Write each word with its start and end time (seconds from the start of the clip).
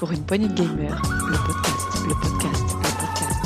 Pour 0.00 0.12
une 0.12 0.24
poignée 0.24 0.48
de 0.48 0.54
gamers, 0.54 1.02
le 1.28 1.36
podcast, 1.36 2.06
le 2.08 2.14
podcast, 2.14 2.64
le 2.72 2.88
podcast. 2.96 3.36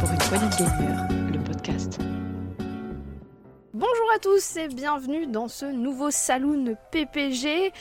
Pour 0.00 0.10
une 0.10 0.18
poignée 0.18 0.48
de 0.48 0.56
gamers, 0.56 1.06
le 1.34 1.38
podcast. 1.44 1.98
Bonjour 3.74 4.10
à 4.14 4.18
tous 4.18 4.56
et 4.56 4.68
bienvenue 4.68 5.26
dans 5.26 5.48
ce 5.48 5.66
nouveau 5.66 6.10
saloon 6.10 6.78
PPG. 6.92 7.74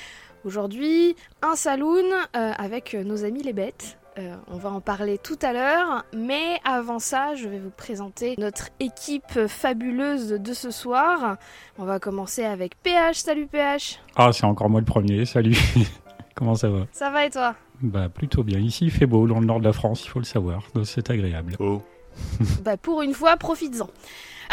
Aujourd'hui, 0.46 1.16
un 1.42 1.56
saloon 1.56 2.06
euh, 2.36 2.52
avec 2.56 2.94
nos 2.94 3.26
amis 3.26 3.42
les 3.42 3.52
bêtes. 3.52 3.98
Euh, 4.20 4.36
on 4.48 4.58
va 4.58 4.70
en 4.70 4.80
parler 4.80 5.18
tout 5.18 5.40
à 5.42 5.54
l'heure, 5.54 6.06
mais 6.16 6.60
avant 6.64 7.00
ça, 7.00 7.34
je 7.34 7.50
vais 7.50 7.58
vous 7.58 7.72
présenter 7.72 8.36
notre 8.38 8.70
équipe 8.80 9.48
fabuleuse 9.48 10.30
de 10.30 10.54
ce 10.54 10.70
soir. 10.70 11.38
On 11.80 11.84
va 11.84 12.00
commencer 12.00 12.46
avec 12.46 12.76
PH. 12.84 13.18
Salut 13.18 13.48
PH. 13.48 14.00
Ah, 14.16 14.32
c'est 14.34 14.46
encore 14.46 14.70
moi 14.70 14.80
le 14.80 14.86
premier, 14.86 15.26
salut. 15.26 15.58
Comment 16.36 16.54
ça 16.54 16.70
va? 16.70 16.86
Ça 16.92 17.10
va 17.10 17.26
et 17.26 17.32
toi? 17.32 17.56
Bah 17.82 18.08
plutôt 18.10 18.44
bien. 18.44 18.60
Ici 18.60 18.86
il 18.86 18.92
fait 18.92 19.08
beau 19.08 19.28
dans 19.28 19.40
le 19.40 19.48
nord 19.48 19.60
de 19.60 19.66
la 19.66 19.74
France, 19.74 20.06
il 20.06 20.10
faut 20.10 20.20
le 20.20 20.26
savoir. 20.26 20.62
Donc 20.76 20.86
c'est 20.86 21.10
agréable. 21.10 21.56
Oh, 21.60 21.82
Bah 22.64 22.78
pour 22.78 23.02
une 23.02 23.16
fois, 23.16 23.36
profites-en. 23.36 23.90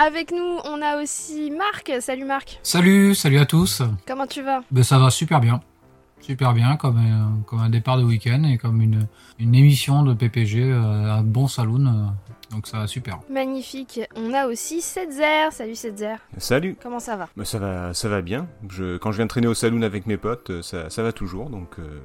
Avec 0.02 0.32
nous, 0.32 0.58
on 0.64 0.80
a 0.80 1.02
aussi 1.02 1.50
Marc. 1.50 1.92
Salut 2.00 2.24
Marc. 2.24 2.58
Salut, 2.62 3.14
salut 3.14 3.38
à 3.38 3.44
tous. 3.44 3.82
Comment 4.06 4.26
tu 4.26 4.40
vas? 4.40 4.62
Ben, 4.70 4.82
ça 4.82 4.98
va 4.98 5.10
super 5.10 5.38
bien. 5.38 5.60
Super 6.22 6.52
bien, 6.54 6.76
comme, 6.76 6.96
euh, 6.98 7.42
comme 7.46 7.58
un 7.60 7.68
départ 7.68 7.98
de 7.98 8.04
week-end 8.04 8.44
et 8.44 8.56
comme 8.56 8.80
une, 8.80 9.06
une 9.38 9.54
émission 9.54 10.02
de 10.04 10.14
PPG, 10.14 10.62
euh, 10.70 11.12
un 11.12 11.22
bon 11.22 11.48
saloon. 11.48 11.86
euh, 11.86 12.06
donc 12.50 12.66
ça 12.66 12.78
va 12.78 12.86
super. 12.86 13.18
Magnifique. 13.30 14.00
On 14.14 14.32
a 14.32 14.46
aussi 14.46 14.80
Setzer. 14.82 15.50
Salut 15.50 15.74
Setzer. 15.74 16.16
salut 16.38 16.76
Comment 16.82 17.00
ça 17.00 17.16
va? 17.16 17.28
Bah, 17.36 17.44
ça, 17.44 17.58
va, 17.58 17.92
ça 17.94 18.08
va 18.08 18.22
bien. 18.22 18.46
Je, 18.70 18.98
quand 18.98 19.10
je 19.10 19.16
viens 19.16 19.24
de 19.24 19.30
traîner 19.30 19.46
au 19.48 19.54
saloon 19.54 19.82
avec 19.82 20.06
mes 20.06 20.16
potes, 20.16 20.50
euh, 20.50 20.62
ça, 20.62 20.90
ça 20.90 21.02
va 21.02 21.12
toujours, 21.12 21.50
donc 21.50 21.78
euh, 21.78 21.98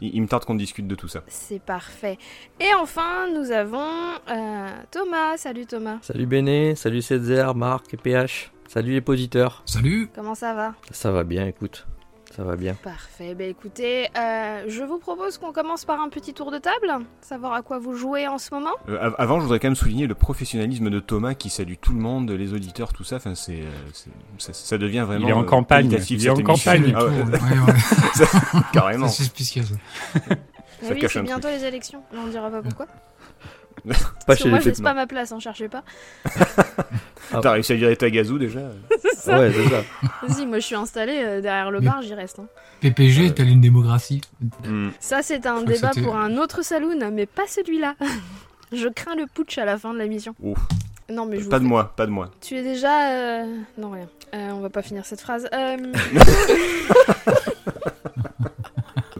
il, 0.00 0.14
il 0.16 0.20
me 0.22 0.26
tarde 0.26 0.44
qu'on 0.44 0.56
discute 0.56 0.86
de 0.86 0.94
tout 0.94 1.08
ça. 1.08 1.22
C'est 1.28 1.62
parfait. 1.62 2.18
Et 2.60 2.74
enfin, 2.80 3.28
nous 3.34 3.50
avons 3.50 3.86
euh, 4.30 4.68
Thomas. 4.90 5.36
Salut 5.38 5.64
Thomas. 5.66 5.98
Salut 6.02 6.26
Béné, 6.26 6.74
salut 6.74 7.00
Cedzer, 7.00 7.54
Marc 7.54 7.94
et 7.94 7.96
PH. 7.96 8.50
Salut 8.68 8.92
les 8.92 9.00
positeurs. 9.00 9.62
Salut. 9.64 10.10
Comment 10.14 10.34
ça 10.34 10.52
va? 10.54 10.74
Ça 10.90 11.12
va 11.12 11.22
bien, 11.22 11.46
écoute. 11.46 11.86
Ça 12.36 12.42
va 12.42 12.56
bien. 12.56 12.74
Parfait. 12.74 13.34
Ben 13.36 13.48
écoutez, 13.48 14.08
euh, 14.18 14.64
je 14.66 14.82
vous 14.82 14.98
propose 14.98 15.38
qu'on 15.38 15.52
commence 15.52 15.84
par 15.84 16.00
un 16.00 16.08
petit 16.08 16.34
tour 16.34 16.50
de 16.50 16.58
table, 16.58 17.04
savoir 17.20 17.52
à 17.52 17.62
quoi 17.62 17.78
vous 17.78 17.94
jouez 17.94 18.26
en 18.26 18.38
ce 18.38 18.52
moment. 18.52 18.72
Euh, 18.88 18.98
av- 19.00 19.14
avant, 19.18 19.36
je 19.38 19.44
voudrais 19.44 19.60
quand 19.60 19.68
même 19.68 19.76
souligner 19.76 20.08
le 20.08 20.16
professionnalisme 20.16 20.90
de 20.90 20.98
Thomas 20.98 21.34
qui 21.34 21.48
salue 21.48 21.74
tout 21.80 21.92
le 21.92 22.00
monde, 22.00 22.30
les 22.32 22.52
auditeurs, 22.52 22.92
tout 22.92 23.04
ça. 23.04 23.16
Enfin, 23.16 23.36
c'est, 23.36 23.60
euh, 23.60 23.70
c'est- 23.92 24.10
ça, 24.38 24.52
ça 24.52 24.78
devient 24.78 25.04
vraiment. 25.06 25.26
Il 25.26 25.30
est 25.30 25.34
en 25.34 25.44
campagne, 25.44 25.86
il 26.10 26.26
est 26.26 26.30
en 26.30 26.34
campagne. 26.42 26.92
Ah 26.96 27.04
ouais, 27.04 27.10
Ouais, 27.22 27.28
ouais. 27.72 28.60
carrément. 28.72 29.06
C'est 29.08 29.22
suspicieux. 29.22 29.62
ça. 29.62 29.74
Ça 30.82 30.92
oui, 30.92 31.04
c'est 31.08 31.22
bientôt 31.22 31.48
les 31.48 31.64
élections. 31.64 32.02
Là, 32.12 32.18
on 32.24 32.28
dira 32.28 32.50
pas 32.50 32.62
pourquoi. 32.62 32.86
Pas 34.26 34.36
chez 34.36 34.48
moi, 34.48 34.60
je 34.60 34.68
laisse 34.70 34.80
pas 34.80 34.94
ma 34.94 35.06
place, 35.06 35.32
en 35.32 35.40
cherchez 35.40 35.68
pas. 35.68 35.82
T'as 37.42 37.50
réussi 37.52 37.72
à 37.72 37.76
virer 37.76 37.96
ta 37.96 38.08
gazou 38.10 38.38
déjà 38.38 38.60
ça. 39.16 39.38
Ouais, 39.38 39.52
c'est 39.52 39.68
ça. 39.68 39.82
Vas-y, 40.26 40.46
moi, 40.46 40.58
je 40.58 40.64
suis 40.66 40.74
installée 40.74 41.20
euh, 41.24 41.40
derrière 41.40 41.70
le 41.70 41.80
bar, 41.80 42.00
j'y 42.02 42.14
reste. 42.14 42.38
hein. 42.38 42.46
PPG 42.80 43.26
est-elle 43.26 43.48
une 43.48 43.60
démocratie 43.60 44.20
Hmm. 44.66 44.88
Ça, 45.00 45.22
c'est 45.22 45.46
un 45.46 45.62
débat 45.62 45.90
pour 46.02 46.16
un 46.16 46.36
autre 46.38 46.62
saloon, 46.62 47.10
mais 47.12 47.26
pas 47.26 47.46
celui-là. 47.48 47.94
je 48.72 48.88
crains 48.88 49.16
le 49.16 49.26
putsch 49.26 49.58
à 49.58 49.64
la 49.64 49.76
fin 49.78 49.92
de 49.92 49.98
la 49.98 50.06
mission. 50.06 50.34
Ouf. 50.42 50.58
Non, 51.10 51.26
mais 51.26 51.38
je 51.38 51.44
vous 51.44 51.50
Pas 51.50 51.58
de 51.58 51.64
fais- 51.64 51.68
moi, 51.68 51.92
pas 51.96 52.06
de 52.06 52.10
moi. 52.10 52.30
Tu 52.40 52.56
es 52.56 52.62
déjà. 52.62 53.10
euh, 53.10 53.56
Non, 53.76 53.90
rien. 53.90 54.08
Euh, 54.34 54.50
on 54.52 54.60
va 54.60 54.70
pas 54.70 54.80
finir 54.82 55.04
cette 55.04 55.20
phrase. 55.20 55.48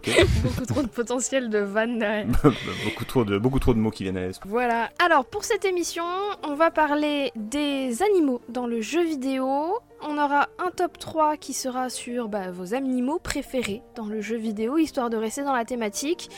Ok. 0.06 0.26
Beaucoup 0.42 0.66
trop 0.66 0.82
de 0.82 0.88
potentiel 0.88 1.48
de 1.48 1.58
vanne 1.58 1.98
derrière. 1.98 2.26
beaucoup, 2.84 3.04
trop 3.04 3.24
de, 3.24 3.38
beaucoup 3.38 3.58
trop 3.58 3.74
de 3.74 3.78
mots 3.78 3.90
qui 3.90 4.02
viennent 4.02 4.16
à 4.16 4.26
l'esprit. 4.26 4.48
Voilà. 4.48 4.90
Alors, 5.04 5.24
pour 5.24 5.44
cette 5.44 5.64
émission, 5.64 6.04
on 6.42 6.54
va 6.54 6.70
parler 6.70 7.32
des 7.36 8.02
animaux 8.02 8.40
dans 8.48 8.66
le 8.66 8.80
jeu 8.80 9.02
vidéo. 9.02 9.78
On 10.02 10.18
aura 10.18 10.48
un 10.58 10.70
top 10.70 10.98
3 10.98 11.36
qui 11.36 11.54
sera 11.54 11.88
sur 11.88 12.28
bah, 12.28 12.50
vos 12.50 12.74
animaux 12.74 13.18
préférés 13.18 13.82
dans 13.94 14.06
le 14.06 14.20
jeu 14.20 14.36
vidéo, 14.36 14.76
histoire 14.78 15.10
de 15.10 15.16
rester 15.16 15.42
dans 15.42 15.54
la 15.54 15.64
thématique. 15.64 16.28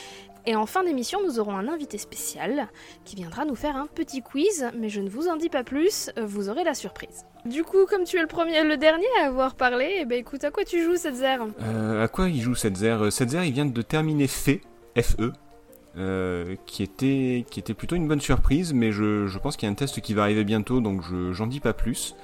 Et 0.48 0.54
en 0.54 0.66
fin 0.66 0.84
d'émission, 0.84 1.20
nous 1.24 1.40
aurons 1.40 1.56
un 1.56 1.66
invité 1.66 1.98
spécial 1.98 2.68
qui 3.04 3.16
viendra 3.16 3.44
nous 3.44 3.56
faire 3.56 3.76
un 3.76 3.88
petit 3.88 4.22
quiz, 4.22 4.70
mais 4.78 4.88
je 4.88 5.00
ne 5.00 5.08
vous 5.08 5.26
en 5.26 5.36
dis 5.36 5.48
pas 5.48 5.64
plus, 5.64 6.10
vous 6.16 6.48
aurez 6.48 6.62
la 6.62 6.74
surprise. 6.74 7.24
Du 7.46 7.62
coup, 7.62 7.86
comme 7.88 8.04
tu 8.04 8.16
es 8.16 8.20
le 8.20 8.26
premier, 8.26 8.64
le 8.64 8.76
dernier 8.76 9.06
à 9.22 9.26
avoir 9.26 9.54
parlé, 9.54 9.98
eh 10.00 10.04
ben 10.04 10.18
écoute, 10.18 10.42
à 10.44 10.50
quoi 10.50 10.64
tu 10.64 10.82
joues 10.82 10.96
cette 10.96 11.14
zère 11.14 11.42
Euh, 11.62 12.02
à 12.02 12.08
quoi 12.08 12.28
il 12.28 12.40
joue 12.40 12.54
Setzer 12.54 12.96
Euh, 13.00 13.10
Setzer, 13.10 13.44
il 13.44 13.52
vient 13.52 13.66
de 13.66 13.82
terminer 13.82 14.26
FE, 14.26 14.58
FE 15.00 15.32
euh, 15.96 16.56
qui, 16.66 16.82
était, 16.82 17.44
plutôt 17.74 17.96
une 17.96 18.08
bonne 18.08 18.20
surprise, 18.20 18.72
mais 18.74 18.90
je, 18.90 19.26
je 19.26 19.38
pense 19.38 19.56
qu'il 19.56 19.66
y 19.66 19.70
a 19.70 19.72
un 19.72 19.76
test 19.76 20.00
qui 20.00 20.12
va 20.12 20.22
arriver 20.22 20.44
bientôt, 20.44 20.80
donc 20.80 21.02
je 21.02 21.32
j'en 21.32 21.46
dis 21.46 21.60
pas 21.60 21.72
plus. 21.72 22.14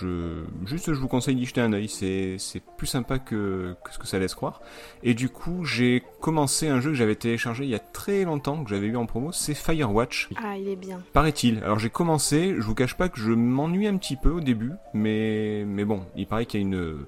Je, 0.00 0.44
juste, 0.66 0.92
je 0.92 0.98
vous 0.98 1.08
conseille 1.08 1.36
d'y 1.36 1.44
jeter 1.46 1.60
un 1.60 1.72
œil, 1.72 1.88
c'est 1.88 2.36
c'est 2.38 2.62
plus 2.76 2.86
sympa 2.86 3.18
que, 3.18 3.76
que 3.84 3.92
ce 3.92 3.98
que 3.98 4.06
ça 4.06 4.18
laisse 4.18 4.34
croire. 4.34 4.60
Et 5.02 5.14
du 5.14 5.28
coup, 5.28 5.64
j'ai 5.64 6.02
commencé 6.20 6.68
un 6.68 6.80
jeu 6.80 6.90
que 6.90 6.96
j'avais 6.96 7.14
téléchargé 7.14 7.64
il 7.64 7.70
y 7.70 7.74
a 7.74 7.78
très 7.78 8.24
longtemps, 8.24 8.64
que 8.64 8.70
j'avais 8.70 8.86
eu 8.88 8.96
en 8.96 9.06
promo, 9.06 9.30
c'est 9.30 9.54
Firewatch. 9.54 10.30
Ah, 10.36 10.56
il 10.56 10.68
est 10.68 10.76
bien. 10.76 11.00
Paraît-il. 11.12 11.58
Alors 11.58 11.78
j'ai 11.78 11.90
commencé, 11.90 12.54
je 12.56 12.62
vous 12.62 12.74
cache 12.74 12.94
pas 12.96 13.08
que 13.08 13.20
je 13.20 13.30
m'ennuie 13.32 13.86
un 13.86 13.96
petit 13.96 14.16
peu 14.16 14.30
au 14.30 14.40
début, 14.40 14.72
mais, 14.94 15.64
mais 15.66 15.84
bon, 15.84 16.02
il 16.16 16.26
paraît 16.26 16.46
qu'il 16.46 16.60
y 16.60 16.64
a 16.64 16.66
une, 16.66 17.06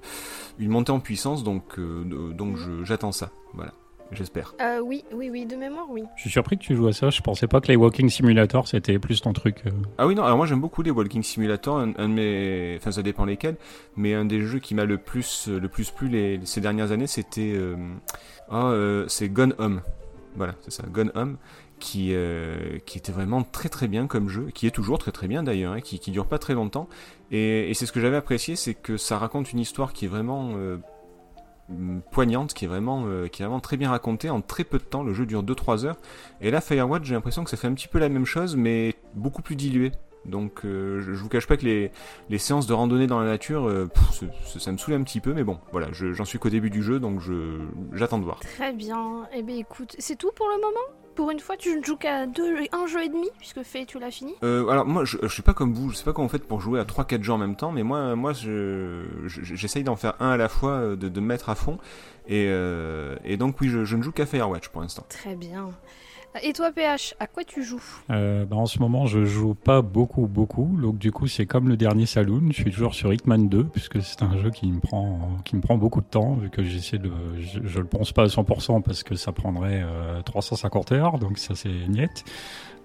une 0.59 0.69
montée 0.69 0.91
en 0.91 0.99
puissance, 0.99 1.43
donc, 1.43 1.79
euh, 1.79 2.03
donc 2.33 2.57
je- 2.57 2.83
j'attends 2.83 3.11
ça. 3.11 3.31
Voilà, 3.53 3.73
j'espère. 4.11 4.53
Euh, 4.61 4.79
oui, 4.79 5.03
oui, 5.13 5.29
oui, 5.29 5.45
de 5.45 5.55
mémoire, 5.55 5.85
oui. 5.89 6.03
Je 6.15 6.21
suis 6.21 6.29
surpris 6.29 6.57
que 6.57 6.63
tu 6.63 6.75
joues 6.75 6.87
à 6.87 6.93
ça, 6.93 7.09
je 7.09 7.21
pensais 7.21 7.47
pas 7.47 7.61
que 7.61 7.67
les 7.67 7.75
Walking 7.75 8.09
Simulator 8.09 8.67
c'était 8.67 8.99
plus 8.99 9.21
ton 9.21 9.33
truc. 9.33 9.63
euh. 9.65 9.71
Ah 9.97 10.07
oui, 10.07 10.15
non, 10.15 10.23
alors 10.23 10.37
moi 10.37 10.45
j'aime 10.45 10.61
beaucoup 10.61 10.81
les 10.81 10.91
Walking 10.91 11.23
Simulator, 11.23 11.77
un, 11.77 11.93
un 11.97 12.09
de 12.09 12.13
mes. 12.13 12.75
Enfin, 12.79 12.91
ça 12.91 13.01
dépend 13.01 13.25
lesquels, 13.25 13.57
mais 13.95 14.13
un 14.13 14.25
des 14.25 14.41
jeux 14.41 14.59
qui 14.59 14.75
m'a 14.75 14.85
le 14.85 14.97
plus, 14.97 15.47
le 15.47 15.67
plus 15.67 15.91
plu 15.91 16.07
les, 16.07 16.39
ces 16.45 16.61
dernières 16.61 16.91
années, 16.91 17.07
c'était. 17.07 17.53
euh, 17.55 17.75
ah, 18.49 18.67
euh, 18.67 19.05
c'est 19.07 19.29
Gone 19.29 19.53
Home. 19.57 19.81
Voilà, 20.35 20.55
c'est 20.61 20.71
ça, 20.71 20.83
Gone 20.91 21.11
Home. 21.15 21.37
Qui, 21.79 22.09
euh, 22.15 22.79
qui 22.87 22.97
était 22.97 23.11
vraiment 23.11 23.43
très 23.43 23.69
très 23.69 23.87
bien 23.87 24.07
comme 24.07 24.29
jeu, 24.29 24.47
qui 24.51 24.65
est 24.65 24.71
toujours 24.71 24.97
très 24.97 25.11
très 25.11 25.27
bien 25.27 25.43
d'ailleurs, 25.43 25.73
hein, 25.73 25.79
qui, 25.79 25.99
qui 25.99 26.09
dure 26.09 26.25
pas 26.25 26.39
très 26.39 26.55
longtemps. 26.55 26.89
Et, 27.29 27.69
et 27.69 27.75
c'est 27.75 27.85
ce 27.85 27.91
que 27.91 27.99
j'avais 28.01 28.15
apprécié, 28.17 28.55
c'est 28.55 28.73
que 28.73 28.97
ça 28.97 29.19
raconte 29.19 29.53
une 29.53 29.59
histoire 29.59 29.93
qui 29.93 30.05
est 30.05 30.07
vraiment 30.07 30.53
euh, 30.55 30.77
poignante, 32.11 32.53
qui 32.53 32.65
est, 32.65 32.67
vraiment, 32.67 33.03
euh, 33.07 33.27
qui 33.27 33.41
est 33.41 33.45
vraiment 33.45 33.59
très 33.59 33.77
bien 33.77 33.89
racontée 33.89 34.29
en 34.29 34.41
très 34.41 34.63
peu 34.63 34.77
de 34.77 34.83
temps. 34.83 35.03
Le 35.03 35.13
jeu 35.13 35.25
dure 35.25 35.43
2-3 35.43 35.85
heures. 35.85 35.97
Et 36.41 36.51
là, 36.51 36.61
Firewatch, 36.61 37.03
j'ai 37.05 37.13
l'impression 37.13 37.43
que 37.43 37.49
ça 37.49 37.57
fait 37.57 37.67
un 37.67 37.73
petit 37.73 37.87
peu 37.87 37.99
la 37.99 38.09
même 38.09 38.25
chose, 38.25 38.55
mais 38.55 38.95
beaucoup 39.13 39.41
plus 39.41 39.55
dilué. 39.55 39.91
Donc, 40.25 40.65
euh, 40.65 40.99
je, 41.01 41.11
vous 41.13 41.29
cache 41.29 41.47
pas 41.47 41.55
que 41.55 41.65
les, 41.65 42.37
séances 42.37 42.67
de 42.67 42.73
randonnée 42.73 43.07
dans 43.07 43.19
la 43.19 43.27
nature, 43.27 43.67
euh, 43.67 43.89
ça 44.59 44.71
me 44.71 44.77
saoule 44.77 44.95
un 44.95 45.03
petit 45.03 45.21
peu, 45.21 45.33
mais 45.33 45.43
bon, 45.43 45.59
voilà, 45.71 45.87
je- 45.93 46.11
j'en 46.11 46.25
suis 46.25 46.37
qu'au 46.37 46.49
début 46.49 46.69
du 46.69 46.83
jeu, 46.83 46.99
donc 46.99 47.21
je 47.21 47.59
j'attends 47.93 48.19
de 48.19 48.25
voir. 48.25 48.39
Très 48.41 48.73
bien. 48.73 49.25
Eh 49.33 49.41
bien, 49.41 49.55
écoute, 49.55 49.95
c'est 49.99 50.17
tout 50.17 50.31
pour 50.35 50.47
le 50.49 50.55
moment? 50.55 51.06
Pour 51.17 51.31
une 51.31 51.39
fois, 51.39 51.57
tu 51.57 51.75
ne 51.77 51.83
joues 51.83 51.97
qu'à 51.97 52.25
deux, 52.27 52.55
un 52.71 52.87
jeu 52.87 53.03
et 53.03 53.09
demi, 53.09 53.27
puisque 53.39 53.63
fait, 53.63 53.85
tu 53.85 53.99
l'as 53.99 54.11
fini 54.11 54.33
Euh, 54.43 54.67
alors 54.69 54.85
moi, 54.85 55.03
je, 55.03 55.17
je 55.23 55.27
suis 55.27 55.41
pas 55.41 55.53
comme 55.53 55.73
vous, 55.73 55.89
je 55.89 55.95
sais 55.95 56.03
pas 56.05 56.13
comment 56.13 56.27
vous 56.27 56.31
faites 56.31 56.47
pour 56.47 56.61
jouer 56.61 56.79
à 56.79 56.83
3-4 56.85 57.23
jeux 57.23 57.33
en 57.33 57.37
même 57.39 57.55
temps, 57.55 57.71
mais 57.71 57.83
moi, 57.83 58.15
moi, 58.15 58.31
je, 58.33 59.03
je- 59.25 59.41
j'essaye 59.55 59.83
d'en 59.83 59.95
faire 59.95 60.13
un 60.21 60.29
à 60.29 60.37
la 60.37 60.47
fois, 60.47 60.71
euh, 60.73 60.95
de, 60.95 61.09
de 61.09 61.19
me 61.19 61.25
mettre 61.25 61.49
à 61.49 61.55
fond, 61.55 61.79
et, 62.27 62.45
euh, 62.49 63.15
et 63.25 63.35
donc 63.35 63.59
oui, 63.59 63.67
je, 63.69 63.83
je 63.83 63.95
ne 63.97 64.03
joue 64.03 64.11
qu'à 64.11 64.25
Firewatch 64.27 64.69
pour 64.69 64.81
l'instant. 64.81 65.05
Très 65.09 65.35
bien. 65.35 65.71
Et 66.43 66.53
toi, 66.53 66.71
PH, 66.71 67.15
à 67.19 67.27
quoi 67.27 67.43
tu 67.43 67.63
joues 67.63 67.81
Euh, 68.09 68.45
bah, 68.45 68.55
en 68.55 68.65
ce 68.65 68.79
moment 68.79 69.05
je 69.05 69.25
joue 69.25 69.53
pas 69.53 69.81
beaucoup 69.81 70.27
beaucoup, 70.27 70.77
donc 70.81 70.97
du 70.97 71.11
coup 71.11 71.27
c'est 71.27 71.45
comme 71.45 71.69
le 71.69 71.77
dernier 71.77 72.05
Saloon, 72.05 72.49
je 72.49 72.61
suis 72.61 72.71
toujours 72.71 72.95
sur 72.95 73.13
Hitman 73.13 73.49
2, 73.49 73.63
puisque 73.65 74.01
c'est 74.01 74.21
un 74.23 74.37
jeu 74.37 74.49
qui 74.51 74.71
me 74.71 74.79
prend 74.79 75.19
qui 75.45 75.55
me 75.55 75.61
prend 75.61 75.77
beaucoup 75.77 76.01
de 76.01 76.05
temps, 76.07 76.33
vu 76.35 76.49
que 76.49 76.63
j'essaie 76.63 76.97
de. 76.97 77.11
Je, 77.39 77.59
je 77.63 77.79
le 77.79 77.85
pense 77.85 78.11
pas 78.11 78.23
à 78.23 78.27
100% 78.27 78.81
parce 78.81 79.03
que 79.03 79.15
ça 79.15 79.31
prendrait 79.31 79.83
euh, 79.83 80.21
350 80.21 80.91
heures, 80.91 81.19
donc 81.19 81.37
ça 81.37 81.55
c'est 81.55 81.69
niette. 81.87 82.23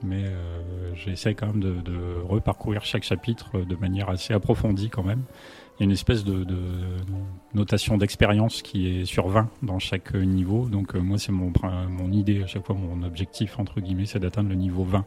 Mais 0.04 0.24
euh, 0.24 0.94
j'essaie 0.94 1.34
quand 1.34 1.46
même 1.46 1.60
de, 1.60 1.74
de 1.80 2.20
reparcourir 2.24 2.84
chaque 2.84 3.04
chapitre 3.04 3.60
de 3.60 3.76
manière 3.76 4.08
assez 4.08 4.34
approfondie 4.34 4.90
quand 4.90 5.04
même. 5.04 5.22
Une 5.82 5.90
espèce 5.90 6.22
de, 6.22 6.46
notation 7.54 7.98
d'expérience 7.98 8.62
qui 8.62 8.86
est 8.86 9.04
sur 9.04 9.26
20 9.26 9.50
dans 9.62 9.80
chaque 9.80 10.14
niveau. 10.14 10.68
Donc 10.68 10.94
euh, 10.94 11.00
moi, 11.00 11.18
c'est 11.18 11.32
mon 11.32 12.12
idée 12.12 12.40
à 12.44 12.46
chaque 12.46 12.64
fois, 12.64 12.76
mon 12.76 13.04
objectif, 13.04 13.58
entre 13.58 13.80
guillemets, 13.80 14.06
c'est 14.06 14.20
d'atteindre 14.20 14.48
le 14.48 14.54
niveau 14.54 14.84
20. 14.84 15.04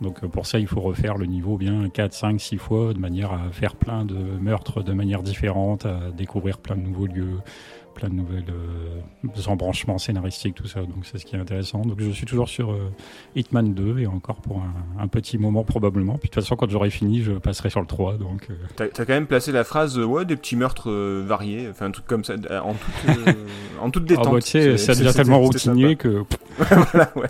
Donc 0.00 0.22
euh, 0.22 0.28
pour 0.28 0.46
ça, 0.46 0.60
il 0.60 0.68
faut 0.68 0.80
refaire 0.80 1.16
le 1.16 1.26
niveau 1.26 1.56
bien 1.56 1.88
4, 1.88 2.12
5, 2.12 2.40
6 2.40 2.56
fois, 2.56 2.94
de 2.94 3.00
manière 3.00 3.32
à 3.32 3.50
faire 3.50 3.74
plein 3.74 4.04
de 4.04 4.14
meurtres 4.14 4.84
de 4.84 4.92
manière 4.92 5.24
différente, 5.24 5.86
à 5.86 6.12
découvrir 6.16 6.58
plein 6.58 6.76
de 6.76 6.82
nouveaux 6.82 7.06
lieux, 7.06 7.40
plein 7.96 8.08
de 8.08 8.14
nouvelles 8.14 8.44
euh, 8.50 9.40
embranchements 9.48 9.98
scénaristiques, 9.98 10.54
tout 10.54 10.68
ça. 10.68 10.80
Donc 10.80 11.04
c'est 11.04 11.18
ce 11.18 11.24
qui 11.24 11.34
est 11.34 11.38
intéressant. 11.38 11.80
Donc 11.80 12.00
je 12.00 12.10
suis 12.10 12.26
toujours 12.26 12.48
sur 12.48 12.70
euh, 12.70 12.92
Hitman 13.34 13.74
2 13.74 14.00
et 14.00 14.06
encore 14.06 14.36
pour 14.36 14.58
un, 14.58 15.02
un 15.02 15.08
petit 15.08 15.38
moment 15.38 15.64
probablement. 15.64 16.18
Puis 16.18 16.28
de 16.28 16.34
toute 16.34 16.42
façon, 16.42 16.56
quand 16.56 16.70
j'aurai 16.70 16.90
fini, 16.90 17.22
je 17.22 17.32
passerai 17.32 17.70
sur 17.70 17.80
le 17.80 17.86
3. 17.86 18.18
Donc 18.18 18.48
euh, 18.50 18.54
T'as 18.76 18.88
t'as 18.88 19.04
quand 19.04 19.14
même 19.14 19.26
placé 19.26 19.50
la 19.50 19.64
phrase, 19.64 19.98
ouais, 19.98 20.24
des 20.24 20.36
petits 20.36 20.56
meurtres 20.56 20.92
variés, 20.92 21.68
enfin 21.70 21.86
un 21.86 21.90
truc 21.90 22.06
comme 22.06 22.24
ça, 22.24 22.34
en 22.62 22.74
toute, 22.74 23.36
en 23.80 23.90
toute 23.90 24.04
ah 24.04 24.08
détente. 24.08 24.32
bah, 24.32 24.40
tu 24.40 24.50
sais, 24.50 24.76
ça 24.76 24.94
devient 24.94 25.12
tellement 25.14 25.40
routinier 25.40 25.96
que 25.96 26.22
voilà, 26.58 27.10
ouais. 27.16 27.28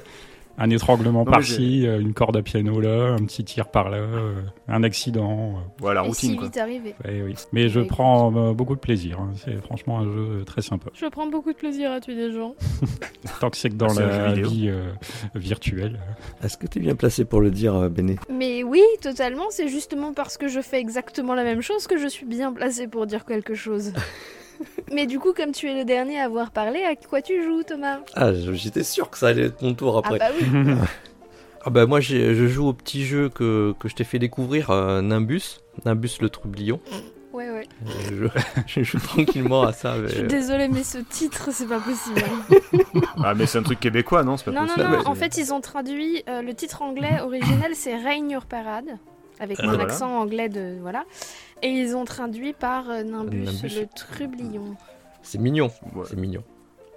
Un 0.58 0.70
étranglement 0.70 1.20
Non, 1.20 1.24
mais 1.26 1.30
par-ci, 1.32 1.86
euh, 1.86 2.00
une 2.00 2.14
corde 2.14 2.36
à 2.36 2.42
piano 2.42 2.80
là, 2.80 3.14
un 3.18 3.24
petit 3.24 3.44
tir 3.44 3.68
par 3.68 3.90
là, 3.90 3.98
euh, 3.98 4.34
un 4.68 4.82
accident. 4.82 5.56
euh, 5.56 5.60
Voilà, 5.78 6.00
Et 6.02 6.04
si 6.04 6.08
routine, 6.08 6.36
quoi. 6.36 6.44
vite 6.46 6.56
arrivé. 6.56 6.94
ouais, 7.04 7.22
oui. 7.24 7.34
Mais 7.52 7.68
je 7.68 7.80
prends 7.80 8.34
euh, 8.36 8.52
beaucoup 8.52 8.74
de 8.74 8.80
plaisir. 8.80 9.20
hein. 9.20 9.32
C'est 9.44 9.60
franchement 9.62 9.98
un 10.00 10.04
jeu 10.04 10.44
très 10.46 10.62
sympa. 10.62 10.90
Je 10.94 11.06
prends 11.06 11.26
beaucoup 11.26 11.52
de 11.52 11.58
plaisir 11.58 11.92
à 11.92 12.00
tuer 12.00 12.14
des 12.14 12.32
gens. 12.32 12.54
Tant 13.40 13.50
que 13.50 13.56
c'est 13.56 13.68
que 13.70 13.74
dans 13.74 13.88
C'est 13.90 14.02
un 14.02 14.10
jeu 14.10 14.18
la 14.18 14.32
vidéo. 14.32 14.48
vie 14.50 14.68
euh, 14.68 14.90
virtuelle. 15.34 15.98
Est-ce 16.42 16.56
que 16.56 16.66
tu 16.66 16.78
es 16.78 16.82
bien 16.82 16.94
placé 16.96 17.24
pour 17.24 17.40
le 17.40 17.50
dire, 17.50 17.74
euh, 17.74 17.88
Béné? 17.88 18.16
Mais 18.30 18.62
oui, 18.62 18.82
totalement, 19.02 19.44
c'est 19.50 19.68
justement 19.68 20.12
parce 20.12 20.36
que 20.38 20.48
je 20.48 20.60
fais 20.60 20.80
exactement 20.80 21.34
la 21.34 21.44
même 21.44 21.60
chose 21.60 21.86
que 21.86 21.98
je 21.98 22.06
suis 22.08 22.26
bien 22.26 22.52
placée 22.52 22.88
pour 22.88 23.06
dire 23.06 23.24
quelque 23.24 23.54
chose. 23.54 23.92
Mais 24.92 25.06
du 25.06 25.18
coup, 25.18 25.32
comme 25.32 25.52
tu 25.52 25.68
es 25.70 25.74
le 25.74 25.84
dernier 25.84 26.20
à 26.20 26.24
avoir 26.24 26.50
parlé, 26.50 26.82
à 26.82 26.94
quoi 26.96 27.22
tu 27.22 27.42
joues, 27.42 27.62
Thomas? 27.62 27.98
Ah, 28.14 28.32
j'étais 28.34 28.82
sûr 28.84 29.10
que 29.10 29.18
ça 29.18 29.28
allait 29.28 29.46
être 29.46 29.62
mon 29.62 29.74
tour 29.74 29.96
après. 29.98 30.18
Ah 30.20 30.30
bah 30.30 30.34
oui. 30.40 30.74
Ah 31.68 31.70
bah 31.70 31.84
moi 31.84 31.98
je 31.98 32.46
joue 32.46 32.68
au 32.68 32.72
petit 32.72 33.04
jeu 33.04 33.28
que, 33.28 33.74
que 33.80 33.88
je 33.88 33.96
t'ai 33.96 34.04
fait 34.04 34.20
découvrir, 34.20 34.70
euh, 34.70 35.02
Nimbus, 35.02 35.58
Nimbus 35.84 36.18
le 36.20 36.30
troublion. 36.30 36.78
Ouais, 37.32 37.50
ouais. 37.50 37.66
Je, 38.08 38.14
joue- 38.14 38.28
je 38.68 38.82
joue 38.84 38.98
tranquillement 39.00 39.62
à 39.64 39.72
ça. 39.72 39.96
mais, 39.98 40.06
Je 40.06 40.12
suis 40.14 40.22
euh, 40.22 40.28
désolée, 40.28 40.68
mais 40.68 40.84
ce 40.84 40.98
titre, 40.98 41.48
c'est 41.50 41.66
pas 41.66 41.80
possible. 41.80 42.22
Ah, 43.22 43.34
mais 43.34 43.46
c'est 43.46 43.58
un 43.58 43.64
truc 43.64 43.80
québécois, 43.80 44.22
non? 44.22 44.36
C'est 44.36 44.44
pas 44.44 44.52
Non, 44.52 44.60
non, 44.60 44.66
possible. 44.68 44.84
non, 44.92 44.98
mais- 44.98 45.06
en 45.08 45.14
fait, 45.16 45.38
ils 45.38 45.52
ont 45.52 45.60
traduit 45.60 46.22
euh, 46.28 46.40
le 46.40 46.54
titre 46.54 46.82
anglais 46.82 47.18
original, 47.20 47.72
c'est 47.74 47.96
Rain 47.96 48.28
Your 48.28 48.46
Parade, 48.46 48.96
avec 49.40 49.58
Ah, 49.60 49.64
mon 49.64 49.68
voilà. 49.70 49.84
accent 49.84 50.18
anglais 50.20 50.48
de. 50.48 50.78
Voilà. 50.80 51.04
Et 51.62 51.68
ils 51.68 51.94
ont 51.96 52.04
traduit 52.04 52.52
par 52.52 52.88
euh, 52.90 53.02
Nimbus, 53.02 53.44
Nimbus. 53.44 53.80
le 53.80 53.86
trublion. 53.94 54.76
C'est 55.22 55.38
mignon, 55.38 55.70
Ouais. 55.94 56.04
c'est 56.08 56.16
mignon. 56.16 56.42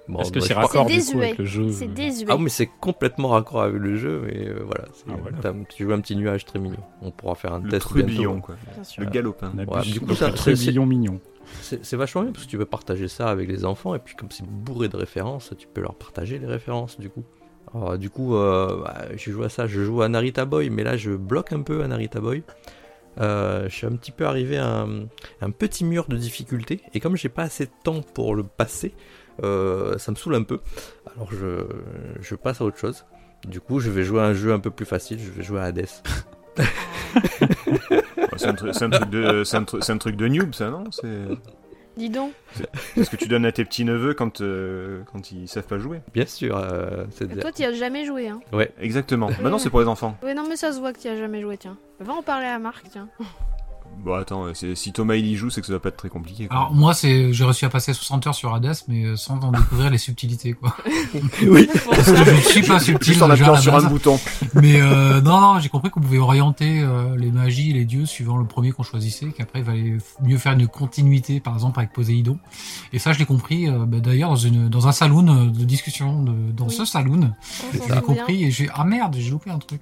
Bon, 0.07 0.21
Est-ce 0.21 0.31
que 0.31 0.39
bah, 0.39 0.45
c'est 0.47 0.53
raccord 0.55 0.85
du 0.87 0.99
coup 1.03 1.17
avec 1.19 1.37
le 1.37 1.45
jeu 1.45 1.71
C'est 1.71 1.85
euh, 1.85 1.93
désuet. 1.93 2.25
Ah 2.29 2.35
oui, 2.35 2.43
mais 2.43 2.49
c'est 2.49 2.65
complètement 2.65 3.27
raccord 3.29 3.61
avec 3.61 3.79
le 3.79 3.95
jeu, 3.95 4.23
mais 4.25 4.47
euh, 4.47 4.63
voilà. 4.65 4.85
Ah, 5.07 5.13
voilà. 5.21 5.55
Tu 5.69 5.83
joues 5.83 5.93
un 5.93 5.99
petit 6.01 6.15
nuage 6.15 6.45
très 6.45 6.57
mignon. 6.57 6.79
On 7.03 7.11
pourra 7.11 7.35
faire 7.35 7.53
un 7.53 7.59
Le 7.59 7.69
test 7.69 7.81
trublion, 7.87 8.31
bientôt. 8.33 8.45
quoi. 8.47 8.55
Bien 8.73 8.83
sûr. 8.83 9.03
Le 9.03 9.09
galopin. 9.11 9.51
Ouais, 9.55 9.81
du 9.83 9.99
coup, 10.01 10.15
c'est- 10.15 10.31
trublion 10.31 10.85
mignon. 10.87 11.19
C'est 11.61 11.83
c'est 11.85 11.95
vachement 11.95 12.23
bien 12.23 12.31
parce 12.31 12.45
que 12.45 12.49
tu 12.49 12.57
peux 12.57 12.65
partager 12.65 13.07
ça 13.07 13.27
avec 13.29 13.47
les 13.49 13.65
enfants 13.65 13.93
et 13.95 13.99
puis 13.99 14.15
comme 14.15 14.29
c'est 14.31 14.45
bourré 14.45 14.87
de 14.87 14.95
références, 14.97 15.53
tu 15.57 15.67
peux 15.67 15.81
leur 15.81 15.95
partager 15.95 16.37
les 16.39 16.45
références 16.47 16.99
du 16.99 17.09
coup. 17.09 17.23
Alors, 17.73 17.97
du 17.97 18.09
coup, 18.09 18.35
euh, 18.35 18.81
bah, 18.83 19.05
je 19.15 19.31
joue 19.31 19.43
à 19.43 19.49
ça, 19.49 19.67
je 19.67 19.83
joue 19.83 20.01
à 20.01 20.09
Narita 20.09 20.45
Boy, 20.45 20.69
mais 20.69 20.83
là 20.83 20.97
je 20.97 21.11
bloque 21.11 21.53
un 21.53 21.61
peu 21.61 21.83
à 21.83 21.87
Narita 21.87 22.19
Boy. 22.19 22.43
Euh, 23.19 23.67
je 23.69 23.75
suis 23.75 23.85
un 23.87 23.91
petit 23.95 24.11
peu 24.11 24.25
arrivé 24.25 24.57
à 24.57 24.81
un, 24.81 25.01
un 25.41 25.51
petit 25.51 25.83
mur 25.83 26.05
de 26.07 26.15
difficulté 26.15 26.81
et 26.93 26.99
comme 26.99 27.15
j'ai 27.17 27.27
pas 27.29 27.43
assez 27.43 27.65
de 27.65 27.71
temps 27.83 28.01
pour 28.01 28.33
le 28.33 28.43
passer, 28.43 28.93
euh, 29.43 29.97
ça 29.97 30.11
me 30.11 30.15
saoule 30.15 30.35
un 30.35 30.43
peu. 30.43 30.59
Alors 31.15 31.31
je, 31.33 31.65
je 32.21 32.35
passe 32.35 32.61
à 32.61 32.65
autre 32.65 32.77
chose. 32.77 33.05
Du 33.47 33.59
coup, 33.61 33.79
je 33.79 33.89
vais 33.89 34.03
jouer 34.03 34.21
à 34.21 34.25
un 34.25 34.33
jeu 34.33 34.53
un 34.53 34.59
peu 34.59 34.69
plus 34.71 34.85
facile, 34.85 35.19
je 35.19 35.29
vais 35.31 35.43
jouer 35.43 35.59
à 35.59 35.65
Hades. 35.65 35.85
C'est 38.37 38.47
un, 38.47 38.53
truc- 38.53 38.73
c'est 38.73 38.85
un 38.85 38.89
truc 38.89 39.09
de, 39.09 39.43
c'est 39.43 39.57
un, 39.57 39.63
tru- 39.63 39.81
c'est 39.81 39.91
un 39.91 39.97
truc 39.97 40.15
de 40.15 40.27
noob, 40.27 40.53
ça, 40.53 40.69
non? 40.69 40.85
C'est 40.91 41.25
Dis 41.99 42.09
donc. 42.09 42.31
c'est 42.95 43.03
ce 43.03 43.09
que 43.09 43.17
tu 43.17 43.27
donnes 43.27 43.45
à 43.45 43.51
tes 43.51 43.65
petits 43.65 43.83
neveux 43.83 44.13
quand, 44.13 44.39
euh, 44.39 45.01
quand 45.11 45.33
ils 45.33 45.49
savent 45.49 45.67
pas 45.67 45.77
jouer. 45.77 45.99
Bien 46.13 46.25
sûr, 46.25 46.55
euh, 46.55 47.03
c'est 47.11 47.27
toi, 47.41 47.51
tu 47.51 47.61
as 47.65 47.73
jamais 47.73 48.05
joué, 48.05 48.29
hein 48.29 48.39
Exactement. 48.79 49.27
Maintenant, 49.41 49.59
c'est 49.59 49.69
pour 49.69 49.81
les 49.81 49.87
enfants. 49.87 50.17
Oui, 50.23 50.33
non, 50.33 50.45
mais 50.47 50.55
ça 50.55 50.71
se 50.71 50.79
voit 50.79 50.93
que 50.93 50.99
tu 50.99 51.09
as 51.09 51.17
jamais 51.17 51.41
joué, 51.41 51.57
tiens. 51.57 51.77
Va 51.99 52.13
en 52.13 52.23
parler 52.23 52.47
à 52.47 52.57
Marc, 52.57 52.85
tiens. 52.89 53.09
Bon, 54.03 54.13
attends, 54.13 54.45
euh, 54.45 54.53
c'est- 54.53 54.75
si 54.75 54.91
Thomas 54.93 55.15
il 55.15 55.25
y 55.27 55.35
joue, 55.35 55.49
c'est 55.49 55.61
que 55.61 55.67
ça 55.67 55.73
va 55.73 55.79
pas 55.79 55.89
être 55.89 55.97
très 55.97 56.09
compliqué. 56.09 56.47
quoi. 56.47 56.55
Alors 56.57 56.73
moi, 56.73 56.93
c'est 56.93 57.33
j'ai 57.33 57.43
réussi 57.43 57.65
à 57.65 57.69
passer 57.69 57.93
60 57.93 58.27
heures 58.27 58.35
sur 58.35 58.53
Hades, 58.53 58.73
mais 58.87 59.03
euh, 59.05 59.15
sans 59.15 59.39
en 59.43 59.51
découvrir 59.51 59.89
les 59.89 59.97
subtilités, 59.97 60.53
quoi. 60.53 60.75
oui. 61.41 61.67
Parce 61.89 62.11
que 62.11 62.23
je 62.23 62.31
ne 62.31 62.37
suis 62.41 62.61
pas 62.63 62.79
subtil 62.79 63.13
Juste 63.13 63.21
en 63.21 63.29
appuyant 63.29 63.55
sur 63.57 63.75
un 63.75 63.83
bouton. 63.89 64.19
Mais 64.55 64.79
euh, 64.81 65.19
non, 65.21 65.41
non, 65.41 65.59
j'ai 65.59 65.69
compris 65.69 65.89
qu'on 65.89 65.99
pouvait 66.01 66.17
orienter 66.17 66.79
euh, 66.81 67.15
les 67.17 67.31
magies 67.31 67.71
et 67.71 67.73
les 67.73 67.85
dieux 67.85 68.05
suivant 68.05 68.37
le 68.37 68.45
premier 68.45 68.71
qu'on 68.71 68.83
choisissait, 68.83 69.27
qu'après 69.35 69.59
il 69.59 69.65
valait 69.65 69.97
mieux 70.23 70.37
faire 70.37 70.53
une 70.53 70.67
continuité, 70.67 71.39
par 71.39 71.53
exemple 71.55 71.79
avec 71.79 71.91
Poséidon. 71.91 72.39
Et 72.93 72.99
ça, 72.99 73.11
je 73.13 73.19
l'ai 73.19 73.25
compris 73.25 73.67
euh, 73.67 73.85
bah, 73.85 73.99
d'ailleurs 73.99 74.29
dans 74.29 74.35
une 74.35 74.69
dans 74.69 74.87
un 74.87 74.91
saloon 74.91 75.45
de 75.47 75.63
discussion, 75.65 76.23
de, 76.23 76.51
dans 76.53 76.67
Oui. 76.67 76.73
ce 76.73 76.85
saloon, 76.85 77.33
je 77.73 77.77
l'ai 77.77 77.83
souvient. 77.83 78.01
compris 78.01 78.45
et 78.45 78.51
j'ai 78.51 78.69
ah 78.73 78.85
merde, 78.85 79.15
j'ai 79.19 79.29
loupé 79.31 79.49
un 79.49 79.59
truc. 79.59 79.81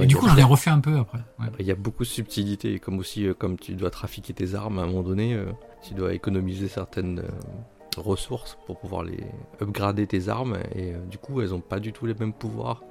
Et 0.00 0.06
du 0.06 0.16
coup, 0.16 0.28
je 0.28 0.34
l'ai 0.34 0.42
refait 0.42 0.70
un 0.70 0.80
peu 0.80 0.96
après. 0.98 1.18
Ouais. 1.38 1.46
Il 1.60 1.66
y 1.66 1.70
a 1.70 1.74
beaucoup 1.74 2.04
de 2.04 2.08
subtilités, 2.08 2.78
comme 2.78 2.98
aussi 2.98 3.26
euh, 3.26 3.33
comme 3.38 3.58
tu 3.58 3.74
dois 3.74 3.90
trafiquer 3.90 4.32
tes 4.32 4.54
armes 4.54 4.78
à 4.78 4.82
un 4.82 4.86
moment 4.86 5.02
donné, 5.02 5.34
euh, 5.34 5.46
tu 5.82 5.94
dois 5.94 6.14
économiser 6.14 6.68
certaines 6.68 7.20
euh, 7.20 7.28
ressources 8.00 8.56
pour 8.66 8.78
pouvoir 8.78 9.02
les 9.04 9.24
upgrader 9.60 10.06
tes 10.06 10.28
armes 10.28 10.58
et 10.74 10.92
euh, 10.94 10.98
du 11.06 11.18
coup 11.18 11.40
elles 11.40 11.54
ont 11.54 11.60
pas 11.60 11.80
du 11.80 11.92
tout 11.92 12.06
les 12.06 12.14
mêmes 12.14 12.32
pouvoirs. 12.32 12.82